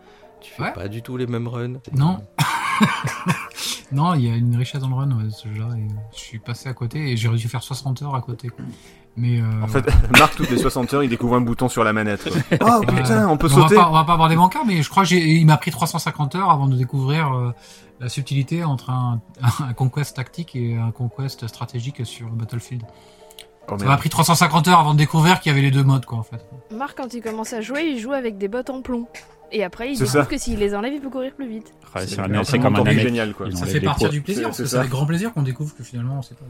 Tu 0.41 0.51
fais 0.51 0.63
Ouais. 0.63 0.73
pas 0.73 0.87
du 0.89 1.01
tout 1.01 1.15
les 1.17 1.25
mêmes 1.27 1.47
runs. 1.47 1.79
Non. 1.93 2.17
non, 3.91 4.13
il 4.13 4.25
y 4.25 4.29
a 4.29 4.35
une 4.35 4.55
richesse 4.57 4.81
dans 4.81 4.89
le 4.89 4.95
run, 4.95 5.11
ouais, 5.11 5.29
ce 5.29 5.47
et 5.47 5.87
Je 6.13 6.17
suis 6.19 6.39
passé 6.39 6.67
à 6.69 6.73
côté 6.73 7.11
et 7.11 7.17
j'ai 7.17 7.29
réussi 7.29 7.45
à 7.45 7.49
faire 7.49 7.63
60 7.63 8.01
heures 8.01 8.15
à 8.15 8.21
côté. 8.21 8.49
Mais 9.15 9.39
euh, 9.39 9.43
En 9.63 9.67
fait, 9.67 9.85
Marc, 10.17 10.35
toutes 10.35 10.49
les 10.49 10.57
60 10.57 10.93
heures, 10.93 11.03
il 11.03 11.09
découvre 11.09 11.35
un 11.35 11.41
bouton 11.41 11.69
sur 11.69 11.83
la 11.83 11.93
manette. 11.93 12.23
quoi. 12.23 12.79
Oh 12.79 12.81
putain, 12.85 13.27
on 13.27 13.37
peut 13.37 13.47
on 13.51 13.55
va 13.55 13.61
sauter 13.63 13.75
pas, 13.75 13.89
on 13.89 13.93
va 13.93 14.03
pas 14.03 14.13
aborder 14.13 14.35
mon 14.35 14.47
cas, 14.49 14.63
mais 14.65 14.81
je 14.81 14.89
crois 14.89 15.05
qu'il 15.05 15.45
m'a 15.45 15.57
pris 15.57 15.71
350 15.71 16.35
heures 16.35 16.49
avant 16.49 16.67
de 16.67 16.75
découvrir 16.75 17.31
euh, 17.33 17.51
la 17.99 18.09
subtilité 18.09 18.63
entre 18.63 18.89
un, 18.89 19.21
un 19.69 19.73
conquest 19.73 20.15
tactique 20.15 20.55
et 20.55 20.77
un 20.77 20.91
conquest 20.91 21.47
stratégique 21.47 22.05
sur 22.05 22.27
Battlefield. 22.29 22.83
Oh, 23.71 23.77
Ça 23.79 23.85
m'a 23.85 23.97
pris 23.97 24.09
350 24.09 24.67
heures 24.67 24.79
avant 24.79 24.93
de 24.93 24.97
découvrir 24.99 25.39
qu'il 25.39 25.51
y 25.51 25.53
avait 25.53 25.61
les 25.63 25.71
deux 25.71 25.83
modes, 25.83 26.05
quoi, 26.05 26.17
en 26.19 26.23
fait. 26.23 26.45
Marc, 26.71 26.97
quand 26.97 27.13
il 27.13 27.21
commence 27.21 27.53
à 27.53 27.61
jouer, 27.61 27.83
il 27.85 27.99
joue 27.99 28.11
avec 28.11 28.37
des 28.37 28.47
bottes 28.47 28.69
en 28.69 28.81
plomb. 28.81 29.07
Et 29.55 29.63
après, 29.63 29.91
il 29.91 29.99
découvre 29.99 30.27
que 30.27 30.37
s'il 30.37 30.57
les 30.57 30.73
enlève, 30.73 30.93
il 30.93 30.99
peut 31.01 31.11
courir 31.11 31.31
plus 31.33 31.47
vite. 31.47 31.73
Ouais, 31.95 32.07
C'est 32.07 32.57
comme 32.59 32.75
un 32.75 32.91
génial, 32.91 33.33
quoi. 33.35 33.45
Ils 33.47 33.55
Ça 33.55 33.67
fait 33.67 33.79
partir 33.79 34.09
du 34.09 34.21
plaisir, 34.21 34.41
C'est- 34.41 34.47
parce 34.47 34.57
que 34.57 34.63
c'est 34.63 34.69
c'est 34.69 34.75
ça. 34.75 34.79
avec 34.79 34.91
grand 34.91 35.05
plaisir 35.05 35.31
qu'on 35.31 35.43
découvre 35.43 35.75
que 35.75 35.83
finalement 35.83 36.23
c'est 36.23 36.35
pas. 36.35 36.45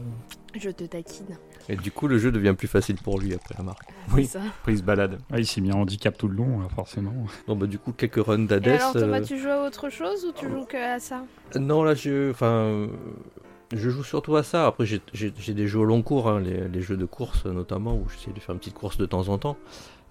Je 0.58 0.70
te 0.70 0.84
taquine. 0.84 1.36
Et 1.68 1.76
du 1.76 1.90
coup 1.90 2.08
le 2.08 2.16
jeu 2.16 2.32
devient 2.32 2.54
plus 2.56 2.66
facile 2.68 2.96
pour 2.96 3.18
lui 3.20 3.34
après 3.34 3.54
la 3.58 3.62
marque. 3.64 3.82
Oui, 4.14 4.24
C'est 4.24 4.38
ça. 4.38 4.44
prise 4.62 4.82
balade. 4.82 5.18
Ouais, 5.30 5.40
il 5.40 5.46
s'est 5.46 5.60
mis 5.60 5.70
en 5.70 5.80
handicap 5.82 6.16
tout 6.16 6.28
le 6.28 6.36
long, 6.36 6.60
euh, 6.62 6.68
forcément. 6.74 7.12
Bon 7.46 7.56
bah 7.56 7.66
du 7.66 7.78
coup 7.78 7.92
quelques 7.92 8.24
runs 8.24 8.38
d'Hades. 8.46 8.68
Alors, 8.68 8.92
Thomas, 8.94 9.18
euh, 9.20 9.22
tu 9.24 9.38
joues 9.38 9.50
à 9.50 9.66
autre 9.66 9.90
chose 9.90 10.24
ou 10.24 10.32
tu 10.32 10.48
joues 10.48 10.64
que 10.64 10.78
à 10.78 10.98
ça? 10.98 11.24
Non, 11.56 11.82
là, 11.82 11.94
je, 11.94 12.30
enfin, 12.30 12.86
je 13.76 13.90
joue 13.90 14.04
surtout 14.04 14.36
à 14.36 14.42
ça. 14.42 14.66
Après, 14.66 14.86
j'ai- 14.86 15.00
des 15.54 15.66
jeux 15.66 15.78
au 15.80 15.84
long 15.84 16.02
cours, 16.02 16.28
hein, 16.28 16.40
les, 16.40 16.68
les 16.68 16.80
jeux 16.80 16.96
de 16.96 17.04
course 17.04 17.44
notamment, 17.46 17.94
où 17.94 18.06
j'essaie 18.08 18.32
de 18.32 18.40
faire 18.40 18.54
une 18.54 18.58
petite 18.58 18.74
course 18.74 18.96
de 18.98 19.06
temps 19.06 19.28
en 19.28 19.38
temps. 19.38 19.56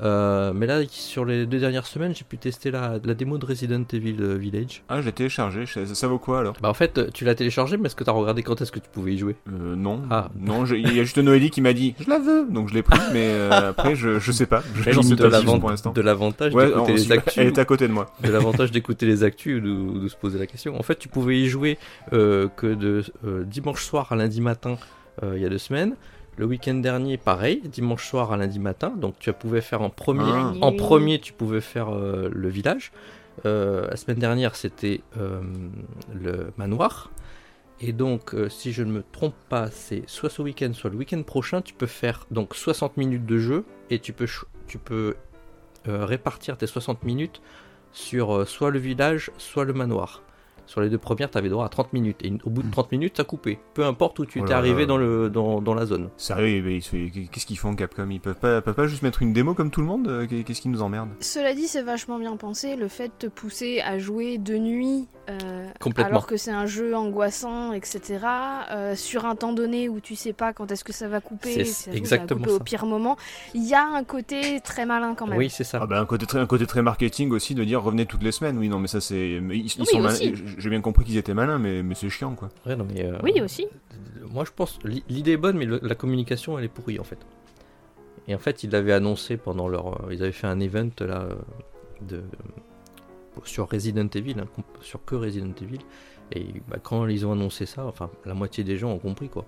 Euh, 0.04 0.52
mais 0.54 0.66
là, 0.66 0.82
sur 0.90 1.24
les 1.24 1.46
deux 1.46 1.60
dernières 1.60 1.86
semaines, 1.88 2.14
j'ai 2.14 2.26
pu 2.26 2.38
tester 2.38 2.72
la, 2.72 3.00
la 3.04 3.14
démo 3.14 3.38
de 3.38 3.46
Resident 3.46 3.84
Evil 3.94 4.18
euh, 4.20 4.36
Village. 4.36 4.84
Ah, 4.90 5.00
je 5.02 5.06
l'ai 5.06 5.12
téléchargé. 5.14 5.66
Ça, 5.66 5.86
ça 5.86 6.08
vaut 6.08 6.20
quoi 6.20 6.40
alors? 6.40 6.56
Bah, 6.62 6.70
en 6.70 6.74
fait, 6.74 7.12
tu 7.14 7.24
l'as 7.26 7.36
téléchargé, 7.36 7.78
mais 7.78 7.86
est-ce 7.86 7.96
que 7.96 8.04
tu 8.04 8.10
as 8.10 8.14
regardé 8.14 8.44
quand 8.44 8.62
est-ce 8.62 8.72
que 8.72 8.80
tu 8.80 8.90
pouvais 8.92 9.14
y 9.14 9.18
jouer? 9.18 9.36
Euh, 9.50 9.76
Non. 9.76 10.02
Ah. 10.10 10.30
Non, 10.38 10.66
il 10.66 10.94
y 10.94 11.00
a 11.00 11.04
juste 11.04 11.18
Noélie 11.20 11.50
qui 11.50 11.62
m'a 11.62 11.74
dit 11.74 11.96
je 12.00 12.10
la 12.10 12.20
veux. 12.20 12.48
Donc 12.50 12.70
je 12.70 12.74
l'ai 12.74 12.84
pris, 12.84 13.00
mais 13.14 13.28
euh, 13.28 13.50
après, 13.70 13.96
je, 13.96 14.20
je 14.20 14.32
sais 14.32 14.46
pas. 14.46 14.62
Je 14.76 14.84
sais 14.84 15.16
de 15.16 15.16
pas 15.16 15.92
de 15.92 16.02
l'avantage 16.02 16.54
Ouais, 16.54 16.68
d'écouter 16.68 16.94
les 16.94 17.12
actus. 17.12 17.38
elle 17.38 17.48
est 17.48 17.60
à 17.60 17.66
côté 17.66 17.88
de 17.88 17.94
moi. 17.94 18.12
de 18.22 18.30
l'avantage 18.32 18.72
d'écouter 18.74 19.06
les 19.06 19.24
actus 19.24 19.62
ou 19.62 19.66
de, 19.66 20.00
de 20.00 20.08
se 20.08 20.16
poser 20.16 20.38
la 20.40 20.48
question. 20.48 20.78
En 20.78 20.84
fait, 20.84 20.96
tu 20.98 21.08
pouvais 21.08 21.40
y 21.40 21.48
jouer 21.48 21.78
euh, 22.12 22.48
que 22.58 22.68
de 22.68 23.04
euh, 23.26 23.44
dimanche 23.46 23.84
soir 23.86 24.12
à 24.12 24.16
lundi 24.16 24.42
matin 24.42 24.78
euh, 25.24 25.34
il 25.36 25.42
y 25.42 25.46
a 25.46 25.50
deux 25.50 25.58
semaines. 25.58 25.96
Le 26.38 26.46
week-end 26.46 26.74
dernier, 26.76 27.18
pareil, 27.18 27.62
dimanche 27.66 28.08
soir 28.10 28.32
à 28.32 28.38
lundi 28.38 28.60
matin. 28.60 28.90
Donc 28.98 29.16
tu 29.20 29.32
pouvais 29.34 29.62
faire 29.62 29.82
en 29.82 29.90
premier. 29.90 30.24
Ah. 30.34 30.54
En 30.62 30.72
premier, 30.74 31.20
tu 31.20 31.32
pouvais 31.34 31.62
faire 31.62 31.90
euh, 31.94 32.30
le 32.34 32.50
village. 32.50 32.92
Euh, 33.46 33.88
la 33.88 33.96
semaine 33.96 34.18
dernière, 34.18 34.56
c'était 34.56 35.02
euh, 35.18 35.42
le 36.14 36.52
manoir. 36.58 37.12
Et 37.82 37.92
donc, 37.92 38.34
si 38.50 38.72
je 38.72 38.82
ne 38.84 38.92
me 38.92 39.04
trompe 39.12 39.36
pas, 39.50 39.70
c'est 39.70 40.04
soit 40.08 40.30
ce 40.30 40.42
week-end, 40.42 40.72
soit 40.74 40.90
le 40.90 40.96
week-end 40.96 41.22
prochain, 41.24 41.62
tu 41.62 41.74
peux 41.74 41.88
faire 41.88 42.26
donc 42.32 42.56
60 42.56 42.98
minutes 42.98 43.26
de 43.26 43.38
jeu 43.40 43.66
et 43.90 44.00
tu 44.00 44.14
peux, 44.14 44.26
ch- 44.28 44.46
tu 44.68 44.78
peux 44.78 45.16
répartir 45.86 46.58
tes 46.58 46.66
60 46.68 47.04
minutes 47.04 47.42
sur 47.92 48.48
soit 48.48 48.72
le 48.72 48.80
village, 48.80 49.32
soit 49.38 49.66
le 49.66 49.74
manoir. 49.74 50.23
Sur 50.66 50.82
les 50.82 50.90
deux 50.90 50.98
premières, 50.98 51.30
t'avais 51.30 51.50
droit 51.50 51.66
à 51.66 51.70
30 51.70 51.94
minutes. 51.94 52.18
Et 52.24 52.34
au 52.44 52.50
bout 52.50 52.64
de 52.64 52.72
30 52.72 52.92
minutes, 52.92 53.18
ça 53.18 53.24
coupé. 53.24 53.60
Peu 53.74 53.86
importe 53.86 54.20
où 54.20 54.26
tu 54.26 54.42
Oh 54.42 54.52
arrivé 54.52 54.86
dans, 54.86 54.98
le, 54.98 55.30
dans, 55.30 55.62
dans 55.62 55.74
la 55.74 55.86
zone. 55.86 56.10
Sérieux, 56.18 56.80
qu'est-ce 57.32 57.46
qu'ils 57.46 57.58
font 57.58 57.76
Capcom? 57.76 58.08
Ils 58.10 58.20
peuvent 58.20 58.36
pas, 58.36 58.62
peuvent 58.62 58.74
pas 58.76 58.88
juste 58.88 59.02
mettre 59.04 59.22
une 59.22 59.34
démo 59.34 59.54
comme 59.54 59.72
tout 59.72 59.82
le 59.82 59.88
monde? 59.88 60.08
Euh, 60.08 60.28
Qu'est-ce 60.28 60.62
qui 60.62 60.70
nous 60.70 60.82
emmerde? 60.82 61.10
Cela 61.20 61.54
dit, 61.54 61.68
c'est 61.68 61.82
vachement 61.82 62.20
bien 62.20 62.36
pensé 62.38 62.76
le 62.76 62.88
fait 62.88 63.08
de 63.08 63.14
te 63.18 63.28
pousser 63.28 63.82
à 63.82 63.98
jouer 64.00 64.38
de 64.38 64.58
nuit, 64.58 65.08
euh, 65.30 65.68
Complètement. 65.80 66.10
alors 66.12 66.28
que 66.28 66.38
c'est 66.38 66.52
un 66.52 66.66
jeu 66.66 66.96
angoissant, 66.96 67.72
etc. 67.74 68.20
euh, 68.72 68.96
sur 68.96 69.26
un 69.26 69.36
temps 69.36 69.54
donné 69.54 69.90
où 69.90 70.00
tu 70.00 70.16
sais 70.16 70.34
pas 70.34 70.54
quand 70.54 70.72
est-ce 70.72 70.84
que 70.84 70.94
ça 70.94 71.08
va 71.08 71.22
couper, 71.22 71.64
C'est 71.66 71.94
exactement 71.96 72.44
ça 72.46 72.52
va 72.52 72.58
couper 72.58 72.62
au 72.62 72.64
pire 72.64 72.86
moment. 72.86 73.18
Il 73.54 73.64
y 73.68 73.74
a 73.74 73.86
un 73.86 74.04
côté 74.04 74.60
très 74.62 74.86
malin 74.86 75.16
quand 75.16 75.28
même. 75.28 75.38
Oui, 75.38 75.50
c'est 75.50 75.64
ça. 75.64 75.80
Ah 75.82 75.88
bah 75.88 76.00
un 76.00 76.06
côté 76.06 76.26
très 76.26 76.40
un 76.40 76.46
côté 76.46 76.66
très 76.66 76.82
marketing 76.82 77.32
aussi 77.32 77.56
de 77.56 77.64
dire 77.64 77.82
revenez 77.82 78.06
toutes 78.06 78.24
les 78.24 78.32
semaines. 78.32 78.58
Oui 78.58 78.70
non 78.70 78.80
mais 78.80 78.88
ça 78.88 79.00
c'est 79.02 79.16
ils, 79.32 79.56
ils 79.56 79.72
Oui, 79.80 79.86
sont 79.86 80.00
malins. 80.02 80.14
aussi. 80.14 80.34
J'ai 80.58 80.70
bien 80.70 80.82
compris 80.82 81.06
qu'ils 81.06 81.18
étaient 81.18 81.34
malins 81.34 81.60
mais 81.60 81.84
mais 81.84 81.96
c'est 81.96 82.10
chiant 82.10 82.36
quoi. 82.36 82.50
Ouais, 82.66 82.76
non, 82.76 82.86
mais, 82.92 83.06
euh, 83.06 83.18
Oui, 83.24 83.40
aussi. 83.42 83.68
Moi, 84.32 84.46
je 84.46 84.52
pense 84.56 84.80
l'i- 84.84 85.04
l'idée 85.10 85.32
est 85.34 85.38
bonne, 85.38 85.58
mais 85.58 85.66
le- 85.66 85.80
la 85.84 85.96
communication, 85.96 86.58
elle 86.58 86.66
est 86.66 86.70
pourrie 86.70 87.00
en 87.00 87.04
fait. 87.04 87.20
Et 88.28 88.34
en 88.36 88.40
fait, 88.40 88.64
ils 88.64 88.70
l'avaient 88.72 88.94
annoncé 88.94 89.38
pendant 89.38 89.68
leur. 89.68 90.06
euh, 90.06 90.14
Ils 90.14 90.24
avaient 90.24 90.32
fait 90.32 90.48
un 90.48 90.60
event 90.60 90.90
là 91.02 91.24
euh, 91.24 91.36
de 92.02 92.24
sur 93.46 93.70
Resident 93.70 94.08
Evil, 94.14 94.36
hein, 94.40 94.46
sur 94.82 95.04
que 95.04 95.16
Resident 95.16 95.54
Evil. 95.62 95.80
Et 96.32 96.46
bah, 96.68 96.78
quand 96.82 97.08
ils 97.08 97.26
ont 97.26 97.32
annoncé 97.34 97.66
ça, 97.66 97.86
enfin, 97.86 98.10
la 98.26 98.34
moitié 98.34 98.64
des 98.64 98.78
gens 98.78 98.92
ont 98.92 99.00
compris 99.00 99.30
quoi. 99.30 99.46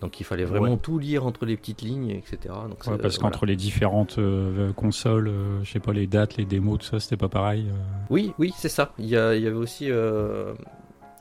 Donc 0.00 0.20
il 0.20 0.24
fallait 0.24 0.44
vraiment 0.44 0.72
Ouais. 0.72 0.78
tout 0.82 0.98
lire 0.98 1.26
entre 1.26 1.46
les 1.46 1.56
petites 1.56 1.82
lignes, 1.82 2.10
etc. 2.10 2.38
Donc, 2.68 2.78
Ouais, 2.86 2.92
c'est- 2.96 2.98
parce 3.02 3.18
qu'entre 3.18 3.46
les 3.46 3.56
différentes 3.56 4.18
euh, 4.18 4.72
consoles, 4.72 5.28
euh, 5.28 5.62
je 5.64 5.70
sais 5.72 5.80
pas, 5.80 5.92
les 5.92 6.06
dates, 6.06 6.36
les 6.36 6.44
démos, 6.44 6.78
tout 6.78 6.86
ça, 6.86 7.00
c'était 7.00 7.16
pas 7.16 7.28
pareil. 7.28 7.66
euh. 7.70 7.74
Oui, 8.10 8.32
oui, 8.38 8.52
c'est 8.56 8.68
ça. 8.68 8.92
Il 8.98 9.06
y, 9.06 9.16
avait 9.16 9.50
aussi. 9.52 9.90
euh, 9.90 10.54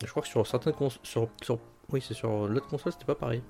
je 0.04 0.10
crois 0.10 0.22
que 0.24 0.28
sur 0.30 0.46
certaines 0.48 0.74
consoles. 0.74 1.00
Sur, 1.04 1.28
sur- 1.44 1.60
oui, 1.92 2.04
c'est 2.06 2.14
sur 2.14 2.48
l'autre 2.48 2.68
console, 2.68 2.92
c'était 2.92 3.06
pas 3.06 3.16
pareil. 3.16 3.42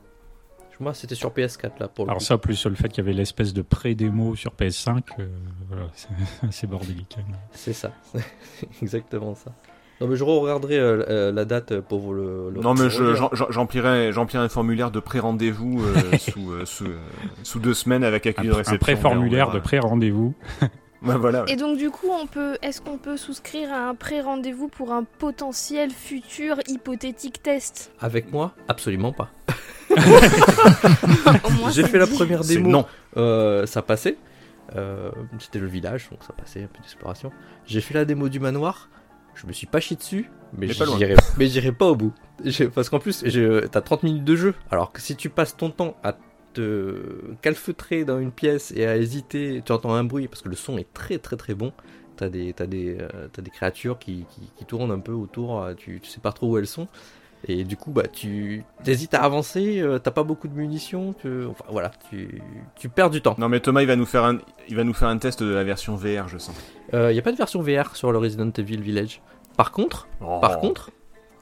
Moi, 0.82 0.94
c'était 0.94 1.16
sur 1.16 1.32
PS4 1.32 1.80
là 1.80 1.88
pour 1.88 2.04
le 2.04 2.10
Alors 2.12 2.20
coup. 2.20 2.26
ça, 2.26 2.38
plus 2.38 2.66
le 2.66 2.76
fait 2.76 2.90
qu'il 2.90 2.98
y 2.98 3.08
avait 3.08 3.14
l'espèce 3.14 3.54
de 3.54 3.62
pré-démo 3.62 4.36
sur 4.36 4.52
PS5, 4.52 5.04
euh, 5.20 5.28
voilà, 5.70 5.88
c'est- 6.52 6.68
bordélique. 6.68 7.16
hein. 7.18 7.32
C'est 7.54 7.72
ça, 7.72 7.94
exactement 8.82 9.36
ça. 9.36 9.54
Non 10.02 10.08
mais 10.08 10.16
je 10.18 10.24
regarderai 10.26 10.78
euh, 10.78 11.04
euh, 11.10 11.32
la 11.32 11.46
date 11.46 11.80
pour 11.80 12.00
vous 12.00 12.14
le. 12.14 12.50
le- 12.54 12.60
Non 12.62 12.74
mais 12.74 12.90
je 12.90 13.16
j'emplirai 13.50 14.12
j'emplirai 14.12 14.44
un 14.44 14.50
formulaire 14.50 14.92
de 14.92 15.00
pré-rendez-vous 15.00 15.82
euh, 15.86 16.18
sous, 16.20 16.52
euh, 16.52 16.66
sous 16.66 16.86
euh, 16.86 16.98
sous 17.44 17.60
deux 17.60 17.74
semaines 17.74 18.04
avec 18.04 18.26
accusé 18.28 18.48
de 18.50 18.54
réception. 18.54 18.76
un 18.76 18.80
pré-formulaire 18.80 19.52
de 19.52 19.60
pré-rendez-vous. 19.60 20.34
Voilà. 21.02 21.44
ouais. 21.44 21.52
Et 21.54 21.56
donc 21.56 21.78
du 21.78 21.92
coup, 21.92 22.08
on 22.10 22.26
peut, 22.26 22.58
est-ce 22.64 22.82
qu'on 22.82 22.98
peut 22.98 23.16
souscrire 23.16 23.72
à 23.72 23.90
un 23.90 23.94
pré-rendez-vous 23.94 24.70
pour 24.70 24.92
un 24.92 25.04
potentiel 25.04 25.92
futur 25.92 26.56
hypothétique 26.68 27.44
test? 27.44 27.92
Avec 28.00 28.32
moi? 28.32 28.54
Absolument 28.68 29.12
pas. 29.12 29.30
J'ai 31.72 31.84
fait 31.84 31.98
la 32.00 32.08
première 32.08 32.42
démo, 32.42 32.70
non. 32.70 32.86
euh, 33.18 33.66
ça 33.66 33.82
passait. 33.82 34.18
Euh, 34.76 35.12
C'était 35.40 35.60
le 35.60 35.68
village, 35.68 36.10
donc 36.10 36.24
ça 36.24 36.34
passait, 36.34 36.64
un 36.64 36.68
peu 36.68 36.80
d'exploration. 36.80 37.32
J'ai 37.66 37.82
fait 37.82 37.94
la 37.94 38.06
démo 38.06 38.28
du 38.30 38.40
manoir, 38.40 38.90
je 39.36 39.48
me 39.48 39.52
suis 39.52 39.68
pas 39.68 39.80
chié 39.80 39.96
dessus, 39.96 40.30
mais 40.58 40.68
Mais 41.38 41.48
j'irai 41.48 41.72
pas 41.72 41.88
au 41.88 41.96
bout. 41.96 42.14
Parce 42.74 42.90
qu'en 42.90 43.00
plus, 43.00 43.24
t'as 43.72 43.82
30 43.82 44.04
minutes 44.04 44.24
de 44.24 44.36
jeu, 44.36 44.56
alors 44.72 44.92
que 44.92 45.02
si 45.02 45.16
tu 45.16 45.30
passes 45.30 45.56
ton 45.56 45.70
temps 45.70 45.98
à 46.04 46.18
te 46.54 47.34
calfeutrer 47.42 48.06
dans 48.06 48.20
une 48.20 48.32
pièce 48.32 48.72
et 48.76 48.86
à 48.86 48.98
hésiter, 48.98 49.62
tu 49.66 49.72
entends 49.72 49.94
un 49.94 50.04
bruit, 50.04 50.28
parce 50.28 50.42
que 50.42 50.50
le 50.50 50.56
son 50.56 50.78
est 50.78 50.92
très 50.94 51.18
très 51.18 51.36
très 51.36 51.54
bon. 51.54 51.74
T'as 52.16 52.30
des, 52.30 52.54
euh, 52.62 53.28
des 53.38 53.52
créatures 53.52 54.00
qui, 54.00 54.26
qui, 54.30 54.50
qui 54.56 54.66
tournent 54.66 54.92
un 54.92 55.00
peu 55.00 55.12
autour, 55.12 55.62
euh, 55.62 55.74
tu, 55.74 56.00
tu 56.00 56.10
sais 56.10 56.22
pas 56.22 56.32
trop 56.32 56.54
où 56.54 56.58
elles 56.58 56.66
sont. 56.66 56.88
Et 57.48 57.64
du 57.64 57.78
coup, 57.78 57.92
bah, 57.92 58.08
tu 58.12 58.64
hésites 58.88 59.14
à 59.14 59.22
avancer, 59.22 59.80
euh, 59.80 60.00
t'as 60.00 60.10
pas 60.12 60.24
beaucoup 60.24 60.48
de 60.48 60.56
munitions, 60.56 61.14
tu... 61.14 61.46
enfin 61.46 61.66
voilà, 61.70 61.92
tu, 62.10 62.42
tu 62.76 62.90
perds 62.90 63.10
du 63.12 63.22
temps. 63.22 63.36
Non 63.38 63.50
mais 63.50 63.60
Thomas 63.60 63.82
il 63.82 63.88
va 63.88 63.96
nous 63.96 64.06
faire 64.08 64.24
un 64.24 64.40
il 64.68 64.76
va 64.76 64.84
nous 64.84 64.94
faire 64.94 65.10
un 65.10 65.18
test 65.20 65.44
de 65.44 65.54
la 65.54 65.64
version 65.64 65.96
VR 65.96 66.28
je 66.28 66.38
sens. 66.40 66.56
Il 66.94 67.00
n'y 67.10 67.20
a 67.20 67.22
pas 67.22 67.32
de 67.32 67.38
version 67.38 67.62
VR 67.62 67.96
sur 67.96 68.12
le 68.12 68.18
Resident 68.18 68.50
Evil 68.58 68.78
Village. 68.82 69.22
Par 69.58 69.72
contre, 69.72 70.08
Oh. 70.22 70.40
par 70.42 70.60
contre, 70.60 70.92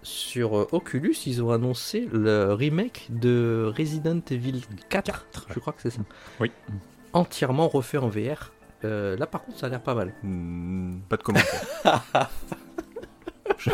sur 0.02 0.58
euh, 0.58 0.68
Oculus, 0.74 1.16
ils 1.26 1.42
ont 1.42 1.52
annoncé 1.52 2.10
le 2.12 2.52
remake 2.54 3.08
de 3.10 3.72
Resident 3.78 4.20
Evil 4.30 4.62
4, 4.90 5.26
je 5.54 5.60
crois 5.60 5.72
que 5.74 5.82
c'est 5.82 5.90
ça. 5.92 6.02
Oui. 6.42 6.52
Entièrement 7.14 7.68
refait 7.70 7.98
en 8.00 8.10
VR. 8.10 8.52
Euh, 8.84 9.16
là, 9.16 9.26
par 9.28 9.44
contre, 9.46 9.60
ça 9.60 9.68
a 9.68 9.70
l'air 9.70 9.82
pas 9.82 9.96
mal. 9.96 10.14
Hmm, 10.24 11.00
pas 11.08 11.16
de 11.16 11.24
commentaire. 11.24 11.64
Je- 13.58 13.70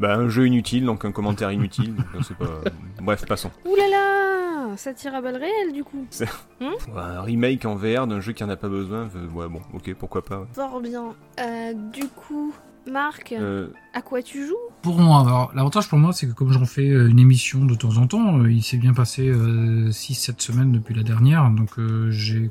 Bah 0.00 0.16
un 0.16 0.28
jeu 0.28 0.46
inutile 0.46 0.84
donc 0.86 1.04
un 1.04 1.12
commentaire 1.12 1.52
inutile. 1.52 1.94
donc 1.94 2.24
c'est 2.26 2.36
pas. 2.36 2.60
Bref 3.02 3.24
passons. 3.26 3.50
Ouh 3.66 3.76
là 3.76 3.88
là, 3.90 4.76
ça 4.76 4.92
tire 4.94 5.14
à 5.14 5.20
balles 5.20 5.36
réelles 5.36 5.72
du 5.74 5.84
coup. 5.84 6.06
Ouais, 6.60 6.66
Un 6.96 7.20
remake 7.22 7.64
en 7.66 7.76
VR 7.76 8.06
d'un 8.06 8.20
jeu 8.20 8.32
qui 8.32 8.42
en 8.42 8.48
a 8.48 8.56
pas 8.56 8.68
besoin. 8.68 9.08
euh, 9.16 9.28
Ouais 9.34 9.48
bon 9.48 9.60
ok 9.74 9.94
pourquoi 9.98 10.24
pas. 10.24 10.40
ouais. 10.40 10.46
Fort 10.54 10.80
bien. 10.80 11.14
Euh, 11.40 11.72
du 11.92 12.06
coup, 12.08 12.52
Marc, 12.90 13.32
Euh, 13.38 13.68
à 13.94 14.00
quoi 14.02 14.22
tu 14.22 14.46
joues? 14.46 14.54
Pour 14.82 14.98
moi, 14.98 15.20
alors 15.20 15.52
l'avantage 15.54 15.88
pour 15.88 15.98
moi, 15.98 16.12
c'est 16.14 16.26
que 16.26 16.32
comme 16.32 16.50
j'en 16.52 16.64
fais 16.64 16.88
euh, 16.88 17.08
une 17.08 17.18
émission 17.18 17.64
de 17.66 17.74
temps 17.74 17.96
en 17.98 18.06
temps, 18.06 18.38
euh, 18.40 18.50
il 18.50 18.62
s'est 18.62 18.78
bien 18.78 18.94
passé 18.94 19.30
6-7 19.30 20.40
semaines 20.40 20.72
depuis 20.72 20.94
la 20.94 21.02
dernière, 21.02 21.48
donc 21.50 21.78
euh, 21.78 22.10
j'ai 22.10 22.50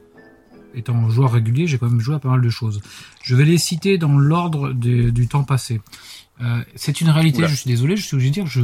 étant 0.76 1.10
joueur 1.10 1.32
régulier, 1.32 1.66
j'ai 1.66 1.80
quand 1.80 1.90
même 1.90 2.00
joué 2.00 2.14
à 2.16 2.20
pas 2.20 2.30
mal 2.30 2.42
de 2.42 2.50
choses. 2.50 2.80
Je 3.24 3.36
vais 3.36 3.44
les 3.46 3.58
citer 3.58 3.98
dans 3.98 4.18
l'ordre 4.20 4.72
des- 4.72 5.12
du 5.12 5.28
temps 5.28 5.44
passé. 5.44 5.82
Euh, 6.42 6.64
c'est 6.76 7.02
une 7.02 7.10
réalité, 7.10 7.40
Oula. 7.40 7.48
je 7.48 7.56
suis 7.56 7.68
désolé, 7.68 7.98
je 7.98 8.04
suis 8.06 8.16
obligé 8.16 8.30
de 8.30 8.34
dire 8.36 8.44
que 8.46 8.50
je 8.50 8.62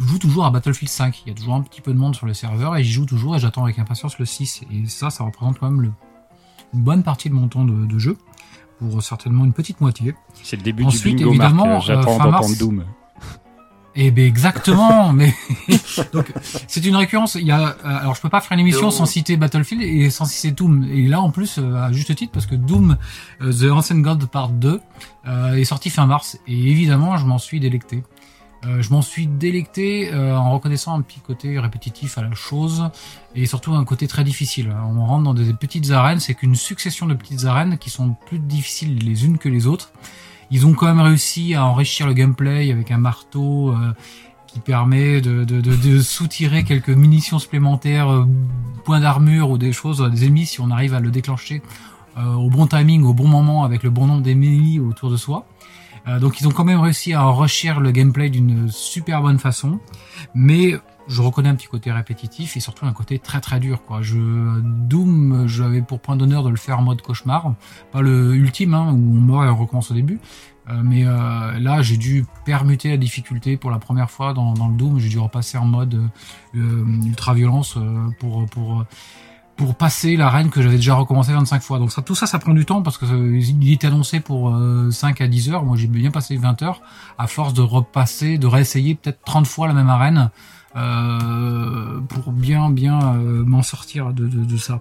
joue 0.00 0.18
toujours 0.18 0.46
à 0.46 0.50
Battlefield 0.50 0.88
5. 0.90 1.22
Il 1.26 1.28
y 1.28 1.32
a 1.32 1.34
toujours 1.34 1.54
un 1.54 1.60
petit 1.62 1.80
peu 1.82 1.92
de 1.92 1.98
monde 1.98 2.14
sur 2.16 2.26
le 2.26 2.32
serveur 2.34 2.76
et 2.76 2.82
j'y 2.84 2.92
joue 2.92 3.04
toujours 3.04 3.36
et 3.36 3.38
j'attends 3.38 3.64
avec 3.64 3.78
impatience 3.78 4.18
le 4.18 4.24
6. 4.24 4.62
Et 4.72 4.86
ça, 4.86 5.10
ça 5.10 5.24
représente 5.24 5.58
quand 5.58 5.70
même 5.70 5.82
le- 5.82 5.92
une 6.72 6.80
bonne 6.82 7.02
partie 7.02 7.28
de 7.28 7.34
mon 7.34 7.48
temps 7.48 7.64
de, 7.64 7.84
de 7.86 7.98
jeu, 7.98 8.16
pour 8.78 9.02
certainement 9.02 9.44
une 9.44 9.52
petite 9.52 9.80
moitié. 9.82 10.14
C'est 10.42 10.56
le 10.56 10.62
début 10.62 10.84
Ensuite, 10.84 11.16
du 11.16 11.24
bingo, 11.24 11.30
évidemment, 11.30 11.66
Marc. 11.66 11.82
J'attends 11.86 12.14
euh, 12.20 12.30
d'entendre 12.30 12.56
Doom. 12.58 12.84
Eh 13.96 14.10
ben 14.12 14.24
exactement, 14.24 15.12
mais 15.12 15.34
donc 16.12 16.32
c'est 16.68 16.84
une 16.84 16.94
récurrence. 16.96 17.34
Il 17.34 17.46
y 17.46 17.50
a, 17.50 17.70
euh, 17.70 17.74
alors 17.84 18.14
je 18.14 18.20
peux 18.20 18.28
pas 18.28 18.40
faire 18.40 18.52
une 18.52 18.60
émission 18.60 18.82
Doom. 18.82 18.90
sans 18.92 19.06
citer 19.06 19.36
Battlefield 19.36 19.82
et 19.82 20.10
sans 20.10 20.26
citer 20.26 20.52
Doom. 20.52 20.88
Et 20.92 21.08
là 21.08 21.20
en 21.20 21.30
plus 21.30 21.58
euh, 21.58 21.74
à 21.74 21.90
juste 21.92 22.14
titre 22.14 22.32
parce 22.32 22.46
que 22.46 22.54
Doom 22.54 22.96
euh, 23.42 23.52
The 23.52 23.72
Ancient 23.72 23.98
God 23.98 24.26
Part 24.26 24.50
2 24.50 24.80
euh, 25.26 25.54
est 25.54 25.64
sorti 25.64 25.90
fin 25.90 26.06
mars 26.06 26.38
et 26.46 26.70
évidemment 26.70 27.16
je 27.16 27.26
m'en 27.26 27.38
suis 27.38 27.58
délecté. 27.58 28.04
Euh, 28.66 28.82
je 28.82 28.90
m'en 28.90 29.00
suis 29.00 29.26
délecté 29.26 30.12
euh, 30.12 30.36
en 30.36 30.52
reconnaissant 30.52 30.94
un 30.94 31.00
petit 31.00 31.20
côté 31.20 31.58
répétitif 31.58 32.18
à 32.18 32.22
la 32.22 32.34
chose 32.34 32.90
et 33.34 33.46
surtout 33.46 33.72
un 33.72 33.84
côté 33.84 34.06
très 34.06 34.22
difficile. 34.22 34.70
On 34.84 35.04
rentre 35.06 35.24
dans 35.24 35.34
des 35.34 35.54
petites 35.54 35.90
arènes, 35.90 36.20
c'est 36.20 36.34
qu'une 36.34 36.54
succession 36.54 37.06
de 37.06 37.14
petites 37.14 37.46
arènes 37.46 37.78
qui 37.78 37.88
sont 37.88 38.14
plus 38.26 38.38
difficiles 38.38 38.98
les 38.98 39.24
unes 39.24 39.38
que 39.38 39.48
les 39.48 39.66
autres. 39.66 39.92
Ils 40.50 40.66
ont 40.66 40.72
quand 40.72 40.86
même 40.86 41.00
réussi 41.00 41.54
à 41.54 41.64
enrichir 41.64 42.06
le 42.06 42.12
gameplay 42.12 42.72
avec 42.72 42.90
un 42.90 42.98
marteau 42.98 43.70
euh, 43.70 43.92
qui 44.52 44.58
permet 44.60 45.20
de, 45.20 46.00
soutirer 46.00 46.64
quelques 46.64 46.90
munitions 46.90 47.38
supplémentaires, 47.38 48.10
euh, 48.10 48.26
points 48.84 49.00
d'armure 49.00 49.50
ou 49.50 49.58
des 49.58 49.72
choses, 49.72 50.00
des 50.10 50.24
ennemis 50.24 50.46
si 50.46 50.60
on 50.60 50.70
arrive 50.70 50.94
à 50.94 51.00
le 51.00 51.10
déclencher 51.10 51.62
euh, 52.18 52.34
au 52.34 52.50
bon 52.50 52.66
timing, 52.66 53.04
au 53.04 53.14
bon 53.14 53.28
moment, 53.28 53.62
avec 53.62 53.82
le 53.84 53.90
bon 53.90 54.06
nombre 54.06 54.22
d'ennemis 54.22 54.80
autour 54.80 55.10
de 55.10 55.16
soi. 55.16 55.46
Euh, 56.08 56.18
donc 56.18 56.40
ils 56.40 56.48
ont 56.48 56.50
quand 56.50 56.64
même 56.64 56.80
réussi 56.80 57.12
à 57.12 57.24
enrichir 57.24 57.78
le 57.78 57.92
gameplay 57.92 58.28
d'une 58.28 58.68
super 58.70 59.22
bonne 59.22 59.38
façon, 59.38 59.78
mais 60.34 60.74
je 61.10 61.22
reconnais 61.22 61.48
un 61.48 61.54
petit 61.54 61.66
côté 61.66 61.92
répétitif 61.92 62.56
et 62.56 62.60
surtout 62.60 62.86
un 62.86 62.92
côté 62.92 63.18
très 63.18 63.40
très 63.40 63.60
dur 63.60 63.82
quoi. 63.82 64.00
Je 64.00 64.18
Doom, 64.60 65.46
j'avais 65.46 65.82
pour 65.82 66.00
point 66.00 66.16
d'honneur 66.16 66.42
de 66.42 66.48
le 66.48 66.56
faire 66.56 66.78
en 66.78 66.82
mode 66.82 67.02
cauchemar, 67.02 67.54
pas 67.92 68.00
le 68.00 68.34
ultime 68.34 68.74
hein, 68.74 68.92
où 68.92 69.16
on 69.16 69.20
meurt 69.20 69.46
et 69.46 69.48
on 69.48 69.56
recommence 69.56 69.90
au 69.90 69.94
début, 69.94 70.20
euh, 70.68 70.80
mais 70.84 71.04
euh, 71.04 71.58
là 71.58 71.82
j'ai 71.82 71.96
dû 71.96 72.24
permuter 72.44 72.90
la 72.90 72.96
difficulté 72.96 73.56
pour 73.56 73.70
la 73.70 73.78
première 73.78 74.10
fois 74.10 74.32
dans, 74.32 74.54
dans 74.54 74.68
le 74.68 74.76
Doom, 74.76 74.98
j'ai 74.98 75.08
dû 75.08 75.18
repasser 75.18 75.58
en 75.58 75.66
mode 75.66 75.94
euh, 76.54 76.84
ultra 77.04 77.34
violence 77.34 77.74
euh, 77.76 78.08
pour 78.18 78.46
pour 78.46 78.84
pour 79.60 79.74
passer 79.74 80.16
l'arène 80.16 80.48
que 80.48 80.62
j'avais 80.62 80.76
déjà 80.76 80.94
recommencé 80.94 81.34
25 81.34 81.60
fois. 81.60 81.78
Donc 81.78 81.92
ça, 81.92 82.00
tout 82.00 82.14
ça, 82.14 82.26
ça 82.26 82.38
prend 82.38 82.54
du 82.54 82.64
temps 82.64 82.80
parce 82.80 82.96
que 82.96 83.04
euh, 83.04 83.38
il 83.38 83.72
était 83.72 83.88
annoncé 83.88 84.20
pour 84.20 84.48
euh, 84.48 84.90
5 84.90 85.20
à 85.20 85.28
10 85.28 85.50
heures. 85.50 85.64
Moi, 85.64 85.76
j'ai 85.76 85.86
bien 85.86 86.10
passé 86.10 86.34
20 86.38 86.62
heures 86.62 86.80
à 87.18 87.26
force 87.26 87.52
de 87.52 87.60
repasser, 87.60 88.38
de 88.38 88.46
réessayer 88.46 88.94
peut-être 88.94 89.20
30 89.26 89.46
fois 89.46 89.68
la 89.68 89.74
même 89.74 89.90
arène 89.90 90.30
pour 90.72 92.32
bien, 92.32 92.70
bien 92.70 93.14
euh, 93.16 93.44
m'en 93.44 93.62
sortir 93.62 94.12
de, 94.12 94.26
de, 94.26 94.44
de 94.44 94.56
ça. 94.56 94.80